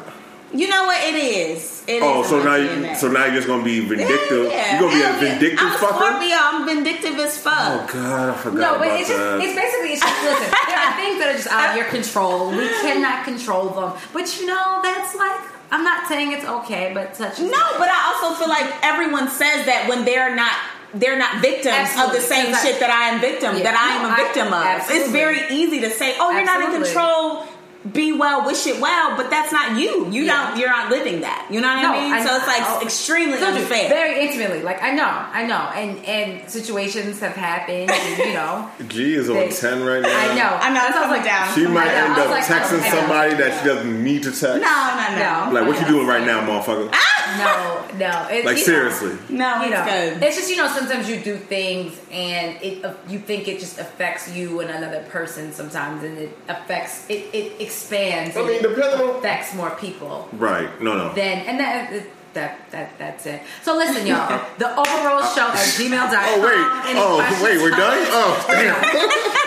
You 0.52 0.68
know 0.68 0.86
what? 0.86 0.98
It 1.04 1.16
is. 1.16 1.84
It 1.88 2.02
Oh, 2.02 2.22
is 2.22 2.30
so 2.30 2.42
now 2.44 2.56
you, 2.56 2.96
so 2.96 3.08
now 3.08 3.26
you're 3.26 3.36
just 3.36 3.48
gonna 3.48 3.64
be 3.64 3.80
vindictive. 3.82 4.48
Yeah, 4.52 4.80
You're 4.80 4.90
gonna 4.90 4.94
be 4.98 5.02
a 5.02 5.06
hell 5.06 5.14
yeah. 5.24 5.30
vindictive 5.30 5.60
I'm 5.62 5.78
fucker. 5.78 5.98
Scorpio. 5.98 6.38
I'm 6.42 6.66
vindictive 6.66 7.20
as 7.20 7.38
fuck. 7.38 7.54
Oh 7.56 7.90
God, 7.94 8.30
I 8.30 8.34
forgot 8.38 8.58
No, 8.60 8.78
but 8.80 8.88
about 8.88 9.00
it's 9.00 9.10
just 9.10 9.20
that. 9.20 9.42
it's 9.42 9.56
basically 9.56 9.94
it's 9.94 10.02
just 10.02 10.24
listen. 10.24 10.50
There 10.70 10.80
are 10.80 10.94
things 10.98 11.20
that 11.20 11.28
are 11.30 11.38
just 11.38 11.48
out 11.48 11.70
of 11.72 11.76
your 11.78 11.86
control. 11.86 12.50
We 12.52 12.68
cannot 12.82 13.26
control 13.26 13.70
them. 13.70 13.94
But 14.14 14.26
you 14.40 14.46
know, 14.48 14.80
that's 14.82 15.16
like 15.16 15.40
I'm 15.72 15.84
not 15.84 16.08
saying 16.08 16.32
it's 16.32 16.46
okay, 16.46 16.92
but 16.94 17.16
such 17.16 17.34
is 17.40 17.52
No, 17.52 17.64
but 17.78 17.90
I 17.90 18.00
also 18.18 18.34
feel 18.40 18.50
like 18.50 18.66
everyone 18.84 19.30
says 19.30 19.66
that 19.68 19.86
when 19.88 20.04
they're 20.06 20.36
not 20.36 20.54
they're 20.96 21.18
not 21.20 21.42
victims 21.42 21.76
Absolutely. 21.78 22.18
of 22.18 22.22
the 22.24 22.28
same 22.28 22.46
Because 22.48 22.66
I- 22.66 22.68
shit 22.68 22.80
that 22.80 22.90
I 22.90 23.14
am 23.14 23.22
victim 23.22 23.56
Yeah. 23.58 23.64
that 23.70 23.78
I 23.78 23.98
am 23.98 24.02
No, 24.02 24.10
a 24.10 24.12
I- 24.14 24.18
victim 24.26 24.48
of. 24.54 24.90
It's 24.90 25.10
very 25.12 25.42
easy 25.54 25.82
to 25.82 25.92
say, 25.92 26.16
"Oh, 26.20 26.32
you're 26.32 26.44
not 26.46 26.62
in 26.66 26.82
control." 26.82 27.46
Be 27.94 28.12
well, 28.12 28.46
wish 28.46 28.68
it 28.68 28.82
well, 28.82 29.16
but 29.16 29.30
that's 29.30 29.54
not 29.54 29.80
you. 29.80 30.10
You 30.12 30.24
Yeah. 30.24 30.50
don't. 30.50 30.60
You're 30.60 30.70
not 30.70 30.90
living 30.92 31.22
that. 31.22 31.48
You 31.50 31.62
know 31.62 31.70
what 31.74 31.82
No, 31.82 31.94
I 31.94 32.02
mean? 32.04 32.12
I- 32.14 32.26
so 32.26 32.36
it's 32.36 32.46
like 32.46 32.62
oh. 32.62 32.82
extremely 32.82 33.40
Told 33.40 33.56
unfair. 33.56 33.88
Very 33.88 34.20
intimately. 34.28 34.62
Like 34.62 34.84
I 34.84 34.92
know, 34.92 35.08
I 35.08 35.46
know. 35.46 35.56
And 35.74 36.04
and 36.06 36.50
situations 36.50 37.22
have 37.22 37.38
happened 37.38 37.90
and 37.90 38.18
you 38.20 38.34
know. 38.34 38.70
G 38.90 39.14
is 39.16 39.30
on 39.30 39.36
They- 39.38 39.50
ten 39.52 39.86
right 39.86 40.02
now. 40.02 40.10
I 40.10 40.28
know. 40.36 40.58
I 40.62 40.70
know. 40.70 40.82
That's 40.82 40.98
I'm 40.98 41.10
why 41.10 41.16
I 41.16 41.20
was 41.20 41.20
coming 41.20 41.24
down. 41.24 41.56
She 41.56 41.68
might 41.68 41.88
end 41.88 42.14
up 42.18 42.30
like, 42.30 42.44
texting 42.44 42.82
I 42.82 42.90
somebody 42.90 43.34
that 43.36 43.60
she 43.62 43.66
doesn't 43.70 44.04
need 44.04 44.24
to 44.24 44.32
text. 44.32 44.44
no, 44.44 44.58
no, 44.60 45.16
no, 45.16 45.46
No. 45.46 45.52
Like, 45.60 45.68
what 45.68 45.80
you 45.80 45.88
doing 45.88 46.06
right 46.06 46.26
now, 46.26 46.42
motherfucker? 46.46 46.92
No, 47.38 47.86
no. 47.98 48.28
It, 48.30 48.44
Like 48.44 48.58
you 48.58 48.62
know, 48.62 48.90
seriously. 48.90 49.18
no. 49.30 49.62
you 49.64 49.72
It's 49.72 49.72
know, 49.72 49.86
good. 49.86 50.24
it's 50.24 50.36
just 50.36 50.50
you 50.50 50.58
know 50.58 50.68
sometimes 50.68 51.10
you 51.10 51.18
do 51.22 51.38
things 51.38 51.98
and 52.12 52.58
it 52.62 52.84
uh, 52.84 52.94
you 53.08 53.20
think 53.20 53.48
it 53.48 53.60
just 53.60 53.78
affects 53.80 54.34
you 54.36 54.60
and 54.62 54.70
another 54.72 55.04
person 55.10 55.54
sometimes 55.54 56.04
and 56.04 56.18
it 56.18 56.36
affects 56.50 57.06
it 57.08 57.30
it 57.34 57.54
expands. 57.70 58.36
I 58.36 58.42
mean, 58.42 58.52
it 58.58 58.62
depending 58.64 59.00
on 59.08 59.16
affects 59.18 59.54
more 59.56 59.72
people. 59.72 60.28
right. 60.34 60.70
No, 60.82 60.98
no. 60.98 61.14
Then 61.14 61.46
and 61.48 61.60
that 61.60 62.04
that 62.34 62.72
that 62.72 62.98
that's 62.98 63.26
it. 63.26 63.42
So 63.64 63.76
listen, 63.78 64.06
y'all, 64.06 64.28
the 64.58 64.70
overall 64.70 65.22
show 65.34 65.48
at 65.50 65.68
gmail.com. 65.78 66.14
Oh 66.14 66.42
wait. 66.46 66.90
Any 66.90 67.00
Oh 67.02 67.18
wait. 67.44 67.58
We're 67.62 67.72
done. 67.72 67.98
Oh 68.14 68.46
damn. 68.50 68.78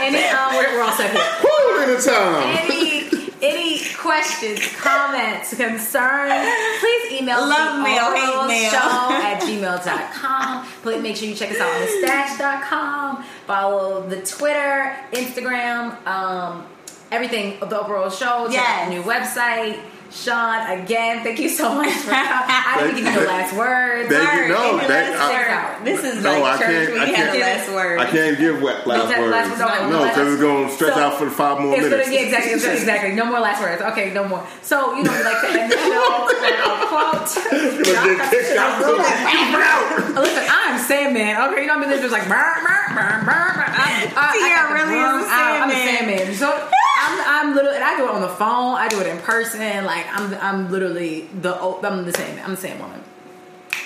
Any 0.02 0.22
um, 0.30 0.54
we're, 0.56 0.76
we're 0.76 0.82
all 0.82 0.92
set 0.92 1.10
here. 1.12 1.22
Woo, 1.44 1.82
in 1.82 1.88
the 1.96 2.02
time. 2.02 2.58
Any 2.64 3.02
any 3.42 3.80
questions, 3.96 4.60
comments, 4.76 5.50
concerns, 5.56 6.46
please 6.78 7.20
email 7.20 7.40
Love 7.40 7.76
the 7.78 7.82
mail, 7.82 8.14
hate 8.14 8.22
Overall 8.28 8.46
mail. 8.46 8.70
show 8.70 8.78
at 8.78 9.40
gmail.com. 9.42 10.66
Please 10.82 11.02
make 11.02 11.16
sure 11.16 11.28
you 11.28 11.34
check 11.34 11.50
us 11.50 11.58
out 11.58 11.74
on 11.74 11.80
the 11.80 12.06
stashed.com. 12.06 13.24
Follow 13.48 14.08
the 14.08 14.22
Twitter, 14.22 14.96
Instagram, 15.12 16.04
um, 16.06 16.64
everything 17.12 17.60
of 17.60 17.70
the 17.70 17.78
overall 17.80 18.10
show. 18.10 18.48
Check 18.48 18.58
out 18.58 18.88
the 18.88 18.90
Yes. 18.90 18.90
new 18.90 19.02
website. 19.02 19.78
Sean, 20.12 20.68
again, 20.70 21.22
thank 21.24 21.38
you 21.40 21.48
so 21.48 21.72
much 21.74 21.88
for. 22.04 22.12
I 22.12 22.76
didn't 22.84 22.96
give 22.96 23.06
you 23.14 23.20
the 23.20 23.26
last 23.26 23.56
words. 23.56 24.12
Thank 24.12 24.22
you. 24.34 24.40
Word, 24.40 24.48
No, 24.50 24.72
give 24.72 24.82
me 24.82 24.88
that- 24.88 25.16
I- 25.16 25.84
This 25.84 26.04
is 26.04 26.22
No, 26.22 26.44
I 26.44 26.58
church 26.58 26.66
can't- 26.68 26.92
when 26.92 27.00
I 27.00 27.04
have 27.06 27.32
the 27.32 27.38
can't- 27.38 27.56
last 27.58 27.68
word. 27.72 27.98
I 27.98 28.04
can't 28.04 28.36
give 28.38 28.60
wet 28.60 28.86
last 28.86 29.08
that 29.08 29.20
words. 29.20 29.32
last? 29.32 29.58
No, 29.58 29.88
no 29.88 29.88
No, 29.88 30.08
because 30.08 30.32
it's 30.34 30.42
going 30.42 30.68
to 30.68 30.74
stretch 30.74 30.94
So- 30.94 31.00
out 31.00 31.18
for 31.18 31.30
five 31.30 31.60
more 31.60 31.72
It's 31.74 31.84
minutes. 31.88 32.04
gonna, 32.08 32.14
yeah, 32.14 32.26
exactly, 32.28 32.52
exactly, 32.52 32.78
exactly. 32.80 33.12
No 33.14 33.24
more 33.24 33.40
last 33.40 33.62
words. 33.62 33.80
Okay, 33.80 34.10
no 34.12 34.24
more. 34.24 34.42
So, 34.60 34.94
you 34.96 35.02
know, 35.02 35.12
we 35.16 35.22
like 35.24 35.40
to 35.40 35.48
end 35.48 35.72
the 35.72 35.78
show 35.78 36.24
with 36.28 36.44
a 36.44 36.86
quote. 36.92 37.32
You're 38.04 38.18
kicked 38.28 38.58
out. 38.58 38.84
too. 38.84 40.12
Listen, 40.20 40.44
I'm 40.50 40.78
Sandman. 40.78 41.36
Okay, 41.48 41.62
you 41.62 41.66
know, 41.68 41.74
I've 41.80 41.88
been 41.88 42.00
just 42.00 42.12
like 42.12 42.28
burr, 42.28 42.36
burr, 42.36 42.94
burr, 42.94 43.22
burr, 43.24 43.24
burr. 43.24 43.64
I, 43.64 44.12
I, 44.14 44.28
I 44.28 44.32
Tia 44.36 44.56
got 44.56 44.68
the 44.68 44.74
really 44.74 44.98
is 45.00 45.26
a 45.26 45.32
I- 45.32 45.60
I'm 45.62 45.70
a 45.70 45.72
Sandman. 45.72 46.18
Sandman. 46.18 46.36
So 46.36 46.68
I'm, 47.12 47.48
I'm 47.48 47.54
literally, 47.54 47.76
and 47.76 47.84
I 47.84 47.96
do 47.96 48.04
it 48.04 48.10
on 48.10 48.20
the 48.20 48.28
phone. 48.28 48.76
I 48.76 48.88
do 48.88 49.00
it 49.00 49.06
in 49.06 49.18
person. 49.18 49.84
Like 49.84 50.06
I'm, 50.08 50.34
I'm 50.34 50.70
literally 50.70 51.22
the, 51.40 51.54
I'm 51.54 52.04
the 52.04 52.12
same. 52.12 52.38
I'm 52.40 52.52
the 52.52 52.56
same 52.56 52.78
woman. 52.78 53.02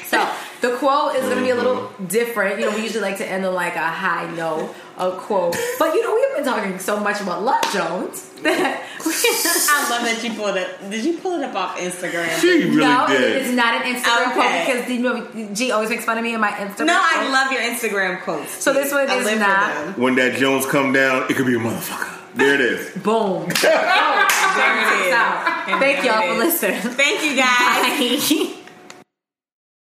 So 0.05 0.33
the 0.61 0.77
quote 0.77 1.17
is 1.17 1.23
going 1.23 1.39
to 1.39 1.43
be 1.43 1.51
a 1.51 1.57
little 1.57 1.91
different. 2.07 2.61
You 2.61 2.67
know, 2.67 2.77
we 2.77 2.83
usually 2.83 3.01
like 3.01 3.19
to 3.19 3.27
end 3.27 3.45
on 3.45 3.55
like 3.55 3.75
a 3.75 3.89
high 3.89 4.31
note, 4.35 4.75
a 4.99 5.11
quote. 5.11 5.57
But 5.79 5.95
you 5.95 6.03
know, 6.05 6.15
we've 6.15 6.37
been 6.37 6.45
talking 6.45 6.79
so 6.79 7.01
much 7.01 7.21
about 7.21 7.43
Love 7.43 7.63
Jones 7.73 8.31
I 8.47 9.89
love 9.91 10.03
that 10.03 10.21
you 10.23 10.33
pulled 10.35 10.57
it. 10.57 10.69
Did 10.91 11.05
you 11.05 11.19
pull 11.19 11.41
it 11.41 11.45
up 11.45 11.55
off 11.55 11.79
Instagram? 11.79 12.29
She 12.39 12.65
really 12.65 12.77
no, 12.77 13.07
did. 13.09 13.21
it 13.21 13.43
is 13.43 13.53
not 13.53 13.75
an 13.75 13.95
Instagram 13.95 14.31
Okay. 14.31 14.35
quote 14.35 14.67
because 14.67 14.91
you 14.91 15.01
know 15.01 15.55
G 15.55 15.71
always 15.73 15.91
makes 15.91 16.05
fun 16.05 16.19
of 16.19 16.25
me 16.25 16.35
in 16.35 16.41
my 16.41 16.51
Instagram. 16.51 16.87
No, 16.87 17.01
I 17.03 17.29
love 17.31 17.51
your 17.51 17.63
Instagram 17.63 18.21
quotes. 18.23 18.63
So 18.63 18.73
this 18.73 18.93
one 18.93 19.09
I 19.09 19.17
is 19.17 19.39
not. 19.41 19.99
When 19.99 20.15
that 20.17 20.37
Jones 20.37 20.67
come 20.67 20.93
down, 20.93 21.31
it 21.31 21.35
could 21.37 21.47
be 21.47 21.55
a 21.55 21.59
motherfucker. 21.59 22.26
There 22.37 22.55
it 22.55 22.61
is. 22.61 22.91
Boom. 23.03 23.49
There 23.49 23.49
it 23.49 25.09
is. 25.09 25.81
Thank 25.81 26.05
y'all 26.05 26.23
for 26.23 26.39
listening. 26.39 26.81
Thank 26.81 27.23
you 27.25 27.35
guys. 27.37 28.53
Bye. 28.53 28.57